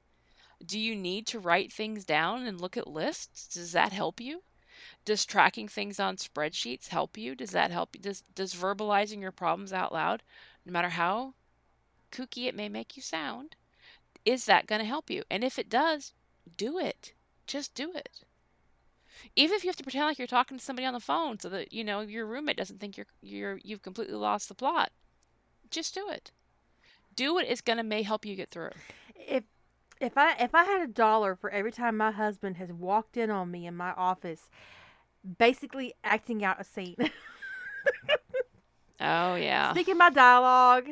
Do 0.64 0.78
you 0.78 0.94
need 0.94 1.26
to 1.28 1.38
write 1.38 1.72
things 1.72 2.04
down 2.04 2.46
and 2.46 2.60
look 2.60 2.76
at 2.76 2.86
lists? 2.86 3.48
Does 3.48 3.72
that 3.72 3.92
help 3.92 4.20
you? 4.20 4.42
Does 5.04 5.24
tracking 5.24 5.68
things 5.68 5.98
on 5.98 6.16
spreadsheets 6.16 6.88
help 6.88 7.16
you? 7.18 7.34
Does 7.34 7.50
that 7.50 7.70
help 7.70 7.94
you? 7.94 8.00
Does 8.00 8.22
does 8.34 8.54
verbalizing 8.54 9.20
your 9.20 9.32
problems 9.32 9.72
out 9.72 9.92
loud, 9.92 10.22
no 10.64 10.72
matter 10.72 10.90
how 10.90 11.34
kooky 12.10 12.46
it 12.46 12.54
may 12.54 12.68
make 12.68 12.96
you 12.96 13.02
sound, 13.02 13.56
is 14.24 14.44
that 14.46 14.66
going 14.66 14.80
to 14.80 14.86
help 14.86 15.10
you? 15.10 15.22
And 15.30 15.42
if 15.42 15.58
it 15.58 15.68
does, 15.68 16.12
do 16.56 16.78
it. 16.78 17.12
Just 17.46 17.74
do 17.74 17.92
it. 17.94 18.24
Even 19.36 19.56
if 19.56 19.64
you 19.64 19.68
have 19.68 19.76
to 19.76 19.82
pretend 19.82 20.06
like 20.06 20.18
you're 20.18 20.26
talking 20.26 20.58
to 20.58 20.64
somebody 20.64 20.86
on 20.86 20.94
the 20.94 21.00
phone 21.00 21.38
so 21.38 21.48
that 21.50 21.72
you 21.72 21.84
know 21.84 22.00
your 22.00 22.26
roommate 22.26 22.56
doesn't 22.56 22.80
think 22.80 22.96
you're 22.96 23.06
you're 23.20 23.60
you've 23.62 23.82
completely 23.82 24.14
lost 24.14 24.48
the 24.48 24.54
plot. 24.54 24.92
Just 25.70 25.94
do 25.94 26.08
it. 26.08 26.30
Do 27.14 27.34
what 27.34 27.46
is 27.46 27.60
going 27.60 27.76
to 27.76 27.82
may 27.82 28.02
help 28.02 28.24
you 28.24 28.34
get 28.34 28.50
through. 28.50 28.70
If 29.14 29.44
if 30.00 30.16
I 30.16 30.36
if 30.36 30.54
I 30.54 30.64
had 30.64 30.80
a 30.80 30.86
dollar 30.86 31.36
for 31.36 31.50
every 31.50 31.72
time 31.72 31.96
my 31.96 32.12
husband 32.12 32.56
has 32.56 32.72
walked 32.72 33.16
in 33.16 33.30
on 33.30 33.50
me 33.50 33.66
in 33.66 33.76
my 33.76 33.92
office 33.92 34.48
basically 35.38 35.94
acting 36.04 36.44
out 36.44 36.60
a 36.60 36.64
scene. 36.64 36.96
oh 39.00 39.34
yeah. 39.34 39.72
Speaking 39.72 39.98
my 39.98 40.10
dialogue, 40.10 40.88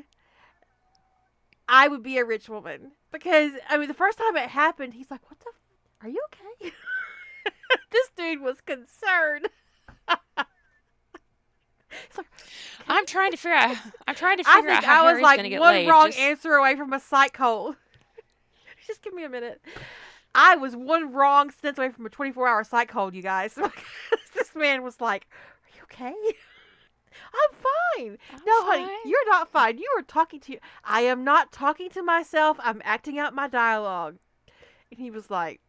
I 1.68 1.88
would 1.88 2.02
be 2.02 2.18
a 2.18 2.24
rich 2.24 2.48
woman. 2.48 2.92
because 3.12 3.52
I 3.68 3.76
mean, 3.78 3.88
the 3.88 3.94
first 3.94 4.18
time 4.18 4.36
it 4.36 4.48
happened, 4.48 4.94
he's 4.94 5.10
like, 5.10 5.20
"What 5.30 5.38
the? 5.40 5.46
F- 5.48 6.06
are 6.06 6.08
you 6.08 6.22
okay?" 6.32 6.72
this 7.92 8.08
dude 8.16 8.40
was 8.40 8.60
concerned. 8.60 9.48
like, 12.16 12.26
I'm 12.88 13.06
trying 13.06 13.30
to 13.32 13.36
figure 13.36 13.56
out. 13.56 13.76
I'm 14.06 14.14
trying 14.14 14.38
to 14.38 14.44
I 14.46 14.56
figure 14.56 14.70
think 14.70 14.78
out 14.82 14.84
how 14.84 15.06
I 15.06 15.12
was 15.12 15.22
like 15.22 15.38
one 15.40 15.60
laid. 15.60 15.88
wrong 15.88 16.06
Just- 16.06 16.18
answer 16.18 16.52
away 16.54 16.76
from 16.76 16.92
a 16.92 17.00
psych 17.00 17.36
hole. 17.36 17.74
Just 18.86 19.02
give 19.02 19.12
me 19.14 19.24
a 19.24 19.28
minute. 19.28 19.60
I 20.34 20.56
was 20.56 20.74
one 20.76 21.12
wrong 21.12 21.50
sentence 21.50 21.78
away 21.78 21.90
from 21.90 22.06
a 22.06 22.10
24-hour 22.10 22.64
psych 22.64 22.90
hold, 22.90 23.14
you 23.14 23.22
guys. 23.22 23.54
this 24.34 24.54
man 24.54 24.82
was 24.82 25.00
like, 25.00 25.26
"Are 25.32 25.76
you 25.76 25.82
okay?" 25.84 26.14
I'm 27.34 27.56
fine. 27.56 28.18
I'm 28.32 28.40
no, 28.46 28.64
honey, 28.64 28.88
you're 29.04 29.28
not 29.30 29.50
fine. 29.52 29.78
You 29.78 29.88
are 29.98 30.02
talking 30.02 30.40
to. 30.40 30.58
I 30.84 31.02
am 31.02 31.24
not 31.24 31.52
talking 31.52 31.90
to 31.90 32.02
myself. 32.02 32.58
I'm 32.62 32.80
acting 32.84 33.18
out 33.18 33.34
my 33.34 33.48
dialogue. 33.48 34.16
And 34.90 34.98
he 35.00 35.10
was 35.10 35.30
like, 35.30 35.60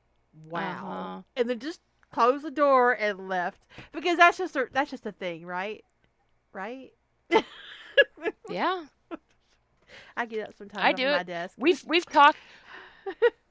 "Wow," 0.50 0.62
Uh-huh. 0.62 1.22
and 1.36 1.50
then 1.50 1.60
just 1.60 1.82
closed 2.12 2.44
the 2.44 2.52
door 2.52 2.94
and 2.94 3.28
left 3.28 3.62
because 3.92 4.18
that's 4.18 4.38
just 4.38 4.56
a, 4.56 4.68
that's 4.72 4.92
just 4.92 5.06
a 5.06 5.12
thing, 5.12 5.46
right? 5.46 5.84
Right? 6.54 6.92
Yeah, 8.50 8.86
I 10.18 10.26
get 10.26 10.48
up 10.50 10.56
sometimes. 10.58 10.84
I 10.84 10.92
do 10.94 11.06
my 11.06 11.24
desk. 11.24 11.56
we've 11.58 11.84
we've 11.88 12.06
talked 12.06 12.38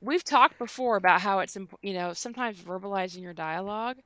we've 0.00 0.24
talked 0.24 0.58
before 0.58 0.96
about 0.96 1.20
how 1.20 1.38
it's 1.40 1.56
you 1.82 1.92
know 1.94 2.12
sometimes 2.12 2.58
verbalizing 2.60 3.22
your 3.22 3.34
dialogue 3.34 3.98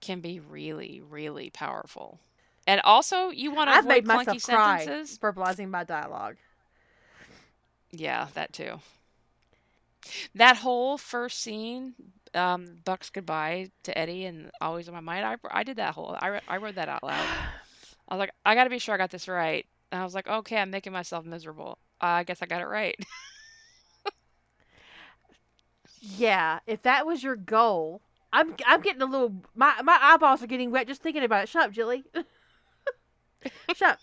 can 0.00 0.20
be 0.20 0.40
really 0.40 1.00
really 1.08 1.50
powerful, 1.50 2.20
and 2.66 2.80
also 2.82 3.30
you 3.30 3.50
want 3.52 3.68
to 3.68 3.74
I've 3.74 3.86
avoid 3.86 4.04
made 4.04 4.06
myself 4.06 4.42
cry 4.42 4.98
sentences. 5.06 5.20
verbalizing 5.20 5.70
my 5.70 5.84
dialogue. 5.84 6.36
Yeah, 7.92 8.28
that 8.34 8.52
too. 8.52 8.80
That 10.34 10.56
whole 10.58 10.98
first 10.98 11.40
scene, 11.40 11.94
um, 12.34 12.78
Buck's 12.84 13.10
goodbye 13.10 13.70
to 13.84 13.96
Eddie 13.96 14.24
and 14.24 14.50
always 14.60 14.88
in 14.88 14.94
my 14.94 15.00
mind. 15.00 15.24
I, 15.26 15.36
I 15.50 15.62
did 15.62 15.76
that 15.76 15.94
whole. 15.94 16.16
I, 16.20 16.40
I 16.48 16.56
wrote 16.58 16.76
that 16.76 16.88
out 16.88 17.02
loud. 17.02 17.30
I 18.08 18.14
was 18.14 18.18
like, 18.20 18.32
I 18.44 18.54
got 18.54 18.64
to 18.64 18.70
be 18.70 18.78
sure 18.78 18.94
I 18.94 18.98
got 18.98 19.10
this 19.10 19.28
right. 19.28 19.66
And 19.90 20.00
I 20.00 20.04
was 20.04 20.14
like, 20.14 20.28
okay, 20.28 20.58
I'm 20.58 20.70
making 20.70 20.92
myself 20.92 21.24
miserable. 21.24 21.78
I 22.00 22.24
guess 22.24 22.42
I 22.42 22.46
got 22.46 22.60
it 22.62 22.66
right. 22.66 22.96
Yeah, 26.00 26.60
if 26.66 26.82
that 26.82 27.06
was 27.06 27.22
your 27.22 27.36
goal, 27.36 28.02
I'm 28.32 28.54
I'm 28.66 28.80
getting 28.80 29.02
a 29.02 29.06
little 29.06 29.34
my 29.54 29.80
my 29.82 29.98
eyeballs 30.00 30.42
are 30.42 30.46
getting 30.46 30.70
wet 30.70 30.86
just 30.86 31.02
thinking 31.02 31.24
about 31.24 31.44
it. 31.44 31.48
Shut 31.48 31.64
up, 31.64 31.72
Jilly. 31.72 32.04
Shut 33.74 33.98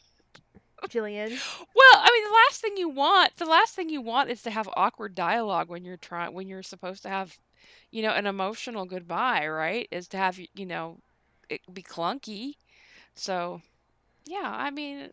up, 0.81 0.89
Jillian. 0.89 1.30
Well, 1.30 1.95
I 1.95 2.09
mean, 2.11 2.23
the 2.30 2.35
last 2.47 2.61
thing 2.61 2.77
you 2.77 2.89
want, 2.89 3.35
the 3.38 3.45
last 3.45 3.75
thing 3.75 3.89
you 3.89 4.01
want 4.01 4.30
is 4.30 4.41
to 4.43 4.51
have 4.51 4.69
awkward 4.75 5.15
dialogue 5.15 5.69
when 5.69 5.83
you're 5.85 5.97
trying, 5.97 6.33
when 6.33 6.47
you're 6.47 6.63
supposed 6.63 7.03
to 7.03 7.09
have, 7.09 7.38
you 7.91 8.01
know, 8.01 8.11
an 8.11 8.25
emotional 8.25 8.85
goodbye, 8.85 9.47
right? 9.47 9.88
Is 9.91 10.07
to 10.09 10.17
have, 10.17 10.39
you 10.39 10.65
know, 10.65 10.97
it 11.49 11.61
be 11.73 11.83
clunky. 11.83 12.53
So, 13.15 13.61
yeah, 14.25 14.51
I 14.55 14.72
mean, 14.72 15.09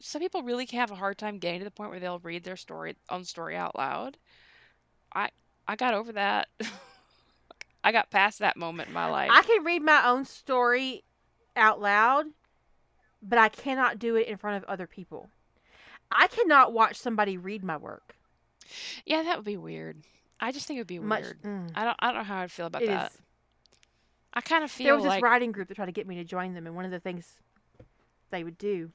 some 0.00 0.20
people 0.20 0.42
really 0.42 0.66
can 0.66 0.78
have 0.78 0.90
a 0.90 0.96
hard 0.96 1.18
time 1.18 1.38
getting 1.38 1.60
to 1.60 1.64
the 1.64 1.70
point 1.70 1.90
where 1.90 2.00
they'll 2.00 2.18
read 2.20 2.44
their 2.44 2.56
story 2.56 2.96
own 3.10 3.24
story 3.24 3.56
out 3.56 3.76
loud. 3.76 4.16
I 5.14 5.28
I 5.68 5.76
got 5.76 5.94
over 5.94 6.12
that. 6.12 6.48
I 7.84 7.92
got 7.92 8.10
past 8.10 8.40
that 8.40 8.56
moment 8.56 8.88
in 8.88 8.94
my 8.94 9.08
life. 9.08 9.30
I 9.32 9.42
can 9.42 9.64
read 9.64 9.82
my 9.82 10.06
own 10.06 10.24
story 10.24 11.02
out 11.56 11.80
loud, 11.80 12.26
but 13.22 13.38
I 13.38 13.48
cannot 13.48 13.98
do 13.98 14.16
it 14.16 14.26
in 14.28 14.36
front 14.36 14.62
of 14.62 14.68
other 14.68 14.86
people. 14.86 15.30
I 16.10 16.26
cannot 16.26 16.72
watch 16.72 16.96
somebody 16.96 17.36
read 17.36 17.62
my 17.62 17.76
work. 17.76 18.16
yeah, 19.06 19.22
that 19.22 19.36
would 19.36 19.44
be 19.44 19.56
weird. 19.56 19.98
I 20.40 20.52
just 20.52 20.66
think 20.66 20.78
it 20.78 20.80
would 20.80 20.86
be 20.86 20.98
Much. 20.98 21.22
weird. 21.22 21.42
mm, 21.42 21.70
I 21.74 21.84
don't 21.84 21.96
I 22.00 22.06
don't 22.08 22.16
know 22.16 22.24
how 22.24 22.38
I'd 22.38 22.50
feel 22.52 22.66
about 22.66 22.84
that. 22.84 23.12
is. 23.12 23.18
I 24.32 24.40
kind 24.40 24.64
of 24.64 24.70
feel 24.70 24.86
There 24.86 24.94
was 24.96 25.04
this 25.04 25.22
writing 25.22 25.52
group 25.52 25.68
that 25.68 25.74
tried 25.74 25.86
to 25.86 25.92
get 25.92 26.06
me 26.06 26.14
to 26.16 26.24
join 26.24 26.54
them, 26.54 26.66
and 26.66 26.74
one 26.76 26.84
of 26.84 26.90
the 26.90 27.00
things 27.00 27.36
they 28.30 28.44
would 28.44 28.58
do 28.58 28.90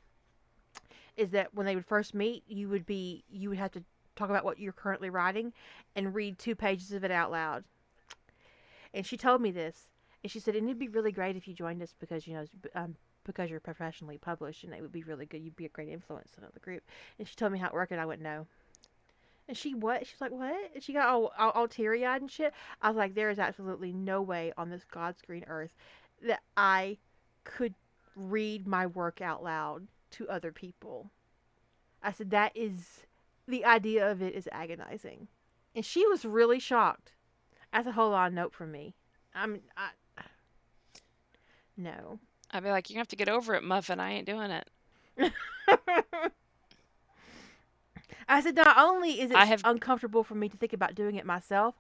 is 1.18 1.32
that 1.32 1.54
when 1.54 1.66
they 1.66 1.76
would 1.76 1.86
first 1.86 2.14
meet, 2.14 2.44
you 2.48 2.68
would 2.70 2.86
be 2.86 3.24
you 3.30 3.50
would 3.50 3.58
have 3.58 3.72
to 3.72 3.84
talk 4.16 4.30
about 4.30 4.44
what 4.46 4.60
you're 4.60 4.74
currently 4.74 5.10
writing 5.10 5.52
and 5.96 6.16
read 6.16 6.40
two 6.40 6.56
pages 6.56 6.92
of 6.94 7.04
it 7.04 7.12
out 7.12 7.32
loud. 7.32 7.64
And 8.94 9.06
she 9.06 9.18
told 9.18 9.42
me 9.42 9.52
this, 9.52 9.90
and 10.24 10.32
she 10.32 10.40
said, 10.40 10.56
"And 10.56 10.68
it'd 10.68 10.80
be 10.80 10.88
really 10.88 11.12
great 11.12 11.36
if 11.36 11.48
you 11.48 11.54
joined 11.54 11.82
us 11.82 11.94
because 12.00 12.26
you 12.28 12.34
know, 12.34 12.46
um, 12.74 12.96
because 13.26 13.50
you're 13.50 13.60
professionally 13.60 14.18
published, 14.18 14.64
and 14.64 14.74
it 14.74 14.82
would 14.82 14.92
be 14.92 15.04
really 15.04 15.26
good. 15.26 15.42
You'd 15.42 15.56
be 15.56 15.66
a 15.66 15.70
great 15.70 15.90
influence 15.90 16.32
on 16.38 16.48
the 16.54 16.60
group." 16.60 16.84
And 17.20 17.28
she 17.28 17.36
told 17.36 17.52
me 17.52 17.60
how 17.60 17.68
it 17.68 17.74
worked, 17.74 17.92
and 17.92 18.00
I 18.00 18.06
went, 18.06 18.22
"No." 18.22 18.48
And 19.48 19.58
she 19.58 19.74
what? 19.74 20.08
She's 20.08 20.22
like, 20.22 20.32
"What?" 20.32 20.72
And 20.74 20.84
she 20.84 20.94
got 20.94 21.08
all 21.08 21.34
all, 21.38 21.52
all 21.52 21.68
teary 21.68 22.06
eyed 22.06 22.22
and 22.22 22.32
shit. 22.32 22.54
I 22.82 22.90
was 22.90 22.98
like, 22.98 23.14
"There 23.14 23.30
is 23.30 23.40
absolutely 23.40 23.92
no 23.94 24.22
way 24.22 24.54
on 24.58 24.70
this 24.70 24.84
God's 24.86 25.22
green 25.22 25.44
earth 25.48 25.76
that 26.22 26.42
I 26.56 26.98
could 27.44 27.76
read 28.16 28.68
my 28.68 28.86
work 28.88 29.22
out 29.22 29.44
loud 29.44 29.88
to 30.12 30.30
other 30.30 30.52
people." 30.52 31.12
I 32.02 32.12
said, 32.12 32.30
"That 32.32 32.56
is 32.56 33.06
the 33.48 33.66
idea 33.66 34.10
of 34.10 34.22
it 34.22 34.34
is 34.34 34.48
agonizing," 34.52 35.28
and 35.76 35.86
she 35.86 36.08
was 36.08 36.26
really 36.26 36.60
shocked. 36.60 37.12
That's 37.72 37.88
a 37.88 37.92
whole 37.92 38.12
lot 38.12 38.28
of 38.28 38.34
note 38.34 38.54
from 38.54 38.72
me. 38.72 38.96
I'm 39.34 39.62
I. 39.76 39.90
No. 41.78 42.20
I'd 42.52 42.64
be 42.64 42.70
like, 42.70 42.90
you 42.90 42.98
have 42.98 43.08
to 43.10 43.16
get 43.16 43.30
over 43.30 43.54
it, 43.56 43.64
Muffin. 43.64 44.00
I 44.00 44.14
ain't 44.14 44.26
doing 44.26 44.52
it. 44.52 44.70
I 48.28 48.42
said, 48.42 48.56
not 48.56 48.78
only 48.78 49.22
is 49.22 49.32
it 49.32 49.38
have- 49.38 49.62
uncomfortable 49.66 50.24
for 50.24 50.36
me 50.36 50.50
to 50.50 50.58
think 50.58 50.74
about 50.74 50.96
doing 50.96 51.16
it 51.16 51.26
myself, 51.26 51.76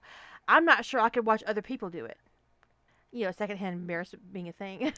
I'm 0.47 0.65
not 0.65 0.85
sure 0.85 0.99
I 0.99 1.09
could 1.09 1.25
watch 1.25 1.43
other 1.47 1.61
people 1.61 1.89
do 1.89 2.05
it. 2.05 2.17
You 3.11 3.25
know, 3.25 3.31
secondhand 3.31 3.75
embarrassment 3.75 4.31
being 4.33 4.47
a 4.49 4.51
thing. 4.51 4.93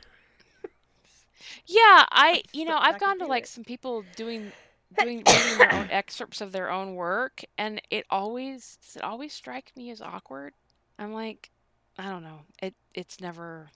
Yeah, 1.65 2.05
I, 2.11 2.41
you 2.51 2.65
know, 2.65 2.77
I've 2.77 2.99
gone 2.99 3.19
to 3.19 3.25
like 3.25 3.43
it. 3.43 3.49
some 3.49 3.63
people 3.63 4.03
doing 4.15 4.51
doing 4.99 5.17
reading 5.27 5.57
their 5.57 5.73
own 5.73 5.87
excerpts 5.91 6.41
of 6.41 6.51
their 6.51 6.69
own 6.71 6.95
work, 6.95 7.43
and 7.57 7.81
it 7.91 8.05
always 8.09 8.77
does 8.83 8.95
it 8.97 9.03
always 9.03 9.33
strike 9.33 9.71
me 9.75 9.91
as 9.91 10.01
awkward. 10.01 10.53
I'm 10.97 11.13
like, 11.13 11.51
I 11.97 12.09
don't 12.09 12.23
know. 12.23 12.39
It 12.61 12.73
it's 12.93 13.19
never. 13.21 13.69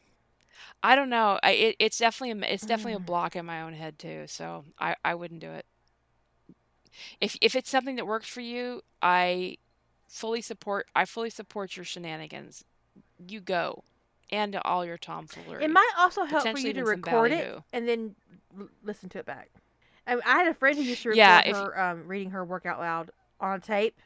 I 0.84 0.96
don't 0.96 1.10
know. 1.10 1.40
I 1.44 1.52
it, 1.52 1.76
it's 1.80 1.98
definitely 1.98 2.42
a, 2.48 2.54
it's 2.54 2.66
definitely 2.66 2.94
a 2.94 3.00
Mm. 3.00 3.06
block 3.06 3.36
in 3.36 3.46
my 3.46 3.62
own 3.62 3.74
head 3.74 3.98
too. 4.00 4.26
So 4.28 4.66
I 4.80 4.96
I 5.06 5.16
wouldn't 5.16 5.40
do 5.42 5.52
it. 5.52 5.66
If 7.20 7.38
if 7.42 7.56
it's 7.56 7.70
something 7.70 7.96
that 7.96 8.06
works 8.08 8.28
for 8.28 8.42
you, 8.42 8.82
I 9.02 9.58
fully 10.08 10.42
support. 10.42 10.88
I 10.96 11.06
fully 11.06 11.30
support 11.30 11.76
your 11.76 11.86
shenanigans. 11.86 12.64
You 13.28 13.40
go, 13.40 13.84
and 14.30 14.56
all 14.66 14.86
your 14.86 14.98
tomfoolery. 14.98 15.64
It 15.64 15.70
might 15.72 15.92
also 15.98 16.26
help 16.26 16.44
for 16.44 16.50
Potentially 16.50 16.68
you 16.70 16.74
to 16.74 16.80
even 16.82 16.86
some 16.86 17.02
record 17.02 17.32
it 17.32 17.38
ballyhoo. 17.46 17.62
and 17.74 17.88
then 17.88 18.16
l- 18.60 18.70
listen 18.84 19.10
to 19.10 19.20
it 19.20 19.26
back. 19.26 19.50
I, 20.08 20.16
I 20.26 20.38
had 20.40 20.48
a 20.48 20.54
friend 20.54 20.78
who 20.78 20.84
used 20.84 21.04
to 21.04 21.10
record 21.10 21.18
Yeah, 21.18 21.42
if- 21.46 21.56
her 21.56 21.80
um, 21.80 22.08
reading 22.08 22.32
her 22.32 22.44
work 22.44 22.66
out 22.66 22.80
loud 22.80 23.12
on 23.40 23.62
tape. 23.62 24.00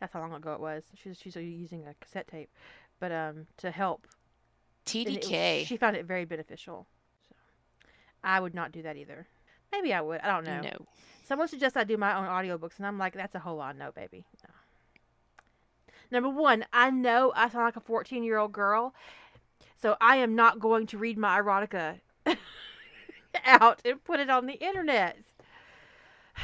That's 0.00 0.12
how 0.12 0.20
long 0.20 0.34
ago 0.34 0.52
it 0.54 0.60
was. 0.60 0.84
She's 1.02 1.18
she's 1.18 1.34
using 1.36 1.86
a 1.86 1.94
cassette 1.94 2.28
tape, 2.28 2.50
but 3.00 3.10
um 3.10 3.46
to 3.58 3.70
help. 3.70 4.06
And 4.86 4.96
it 5.08 5.16
was- 5.16 5.26
TDK. 5.28 5.66
she 5.66 5.76
found 5.76 5.96
it 5.96 6.04
very 6.06 6.24
beneficial. 6.24 6.86
So 7.28 7.34
I 8.22 8.40
would 8.40 8.54
not 8.54 8.72
do 8.72 8.82
that 8.82 8.96
either. 8.96 9.26
Maybe 9.72 9.92
I 9.92 10.00
would. 10.00 10.20
I 10.20 10.28
don't 10.28 10.44
know. 10.44 10.60
No. 10.60 10.86
Someone 11.26 11.48
suggests 11.48 11.76
I 11.76 11.84
do 11.84 11.96
my 11.96 12.14
own 12.16 12.26
audiobooks, 12.26 12.76
and 12.78 12.86
I'm 12.86 12.98
like, 12.98 13.14
that's 13.14 13.34
a 13.34 13.38
whole 13.38 13.56
lot 13.56 13.76
no, 13.76 13.90
baby. 13.92 14.24
No. 14.44 14.50
Number 16.10 16.28
one, 16.28 16.64
I 16.72 16.90
know 16.90 17.32
I 17.34 17.48
sound 17.48 17.64
like 17.64 17.76
a 17.76 17.80
14 17.80 18.22
year 18.22 18.38
old 18.38 18.52
girl, 18.52 18.94
so 19.80 19.96
I 20.00 20.16
am 20.16 20.34
not 20.36 20.60
going 20.60 20.86
to 20.88 20.98
read 20.98 21.18
my 21.18 21.40
erotica 21.40 22.00
out 23.44 23.80
and 23.84 24.04
put 24.04 24.20
it 24.20 24.30
on 24.30 24.46
the 24.46 24.54
internet. 24.54 25.18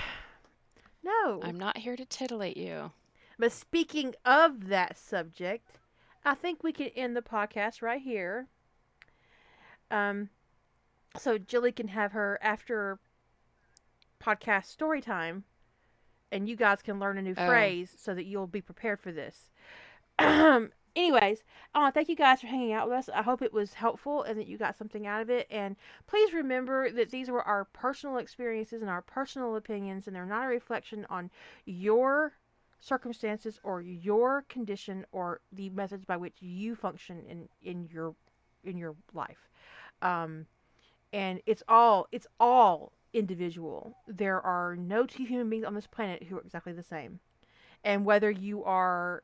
No. 1.02 1.40
I'm 1.42 1.58
not 1.58 1.78
here 1.78 1.96
to 1.96 2.04
titillate 2.04 2.58
you. 2.58 2.92
But 3.38 3.52
speaking 3.52 4.14
of 4.26 4.68
that 4.68 4.98
subject, 4.98 5.79
I 6.24 6.34
think 6.34 6.62
we 6.62 6.72
can 6.72 6.88
end 6.88 7.16
the 7.16 7.22
podcast 7.22 7.82
right 7.82 8.00
here. 8.00 8.46
Um, 9.90 10.28
so 11.16 11.38
Jilly 11.38 11.72
can 11.72 11.88
have 11.88 12.12
her 12.12 12.38
after 12.42 12.98
podcast 14.22 14.66
story 14.66 15.00
time, 15.00 15.44
and 16.30 16.48
you 16.48 16.56
guys 16.56 16.82
can 16.82 16.98
learn 17.00 17.18
a 17.18 17.22
new 17.22 17.34
Oh. 17.36 17.46
phrase 17.46 17.94
so 17.98 18.14
that 18.14 18.24
you'll 18.24 18.46
be 18.46 18.60
prepared 18.60 19.00
for 19.00 19.12
this. 19.12 19.50
Anyways, 20.96 21.44
I 21.74 21.78
want 21.78 21.94
to 21.94 21.98
thank 21.98 22.08
you 22.08 22.16
guys 22.16 22.40
for 22.40 22.48
hanging 22.48 22.72
out 22.72 22.88
with 22.88 22.98
us. 22.98 23.08
I 23.08 23.22
hope 23.22 23.42
it 23.42 23.52
was 23.52 23.74
helpful 23.74 24.22
and 24.24 24.38
that 24.38 24.48
you 24.48 24.58
got 24.58 24.76
something 24.76 25.06
out 25.06 25.22
of 25.22 25.30
it. 25.30 25.46
And 25.50 25.76
please 26.06 26.32
remember 26.32 26.90
that 26.90 27.10
these 27.10 27.30
were 27.30 27.42
our 27.42 27.64
personal 27.64 28.16
experiences 28.18 28.82
and 28.82 28.90
our 28.90 29.00
personal 29.00 29.54
opinions, 29.56 30.06
and 30.06 30.14
they're 30.16 30.26
not 30.26 30.44
a 30.44 30.48
reflection 30.48 31.06
on 31.08 31.30
your 31.64 32.32
circumstances 32.80 33.60
or 33.62 33.80
your 33.80 34.42
condition 34.48 35.04
or 35.12 35.40
the 35.52 35.70
methods 35.70 36.04
by 36.04 36.16
which 36.16 36.36
you 36.40 36.74
function 36.74 37.22
in 37.28 37.48
in 37.62 37.88
your 37.92 38.14
in 38.64 38.76
your 38.76 38.96
life. 39.14 39.48
Um 40.02 40.46
and 41.12 41.40
it's 41.46 41.62
all 41.68 42.08
it's 42.10 42.26
all 42.38 42.92
individual. 43.12 43.96
There 44.06 44.40
are 44.40 44.76
no 44.76 45.06
two 45.06 45.24
human 45.24 45.50
beings 45.50 45.64
on 45.64 45.74
this 45.74 45.86
planet 45.86 46.24
who 46.24 46.36
are 46.36 46.40
exactly 46.40 46.72
the 46.72 46.82
same. 46.82 47.20
And 47.82 48.04
whether 48.04 48.30
you 48.30 48.64
are 48.64 49.22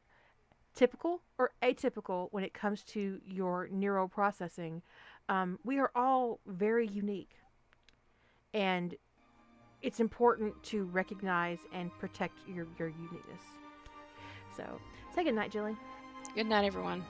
typical 0.74 1.22
or 1.38 1.52
atypical 1.62 2.28
when 2.32 2.44
it 2.44 2.54
comes 2.54 2.82
to 2.84 3.20
your 3.24 3.68
neural 3.70 4.08
processing, 4.08 4.82
um, 5.28 5.58
we 5.64 5.78
are 5.78 5.90
all 5.94 6.40
very 6.46 6.86
unique. 6.86 7.36
And 8.52 8.94
it's 9.82 10.00
important 10.00 10.60
to 10.64 10.84
recognize 10.84 11.58
and 11.72 11.90
protect 11.98 12.38
your, 12.48 12.66
your 12.78 12.88
uniqueness. 12.88 13.42
So, 14.56 14.80
say 15.14 15.24
good 15.24 15.34
night, 15.34 15.50
Jilly. 15.50 15.76
Good 16.34 16.46
night, 16.46 16.64
everyone. 16.64 17.04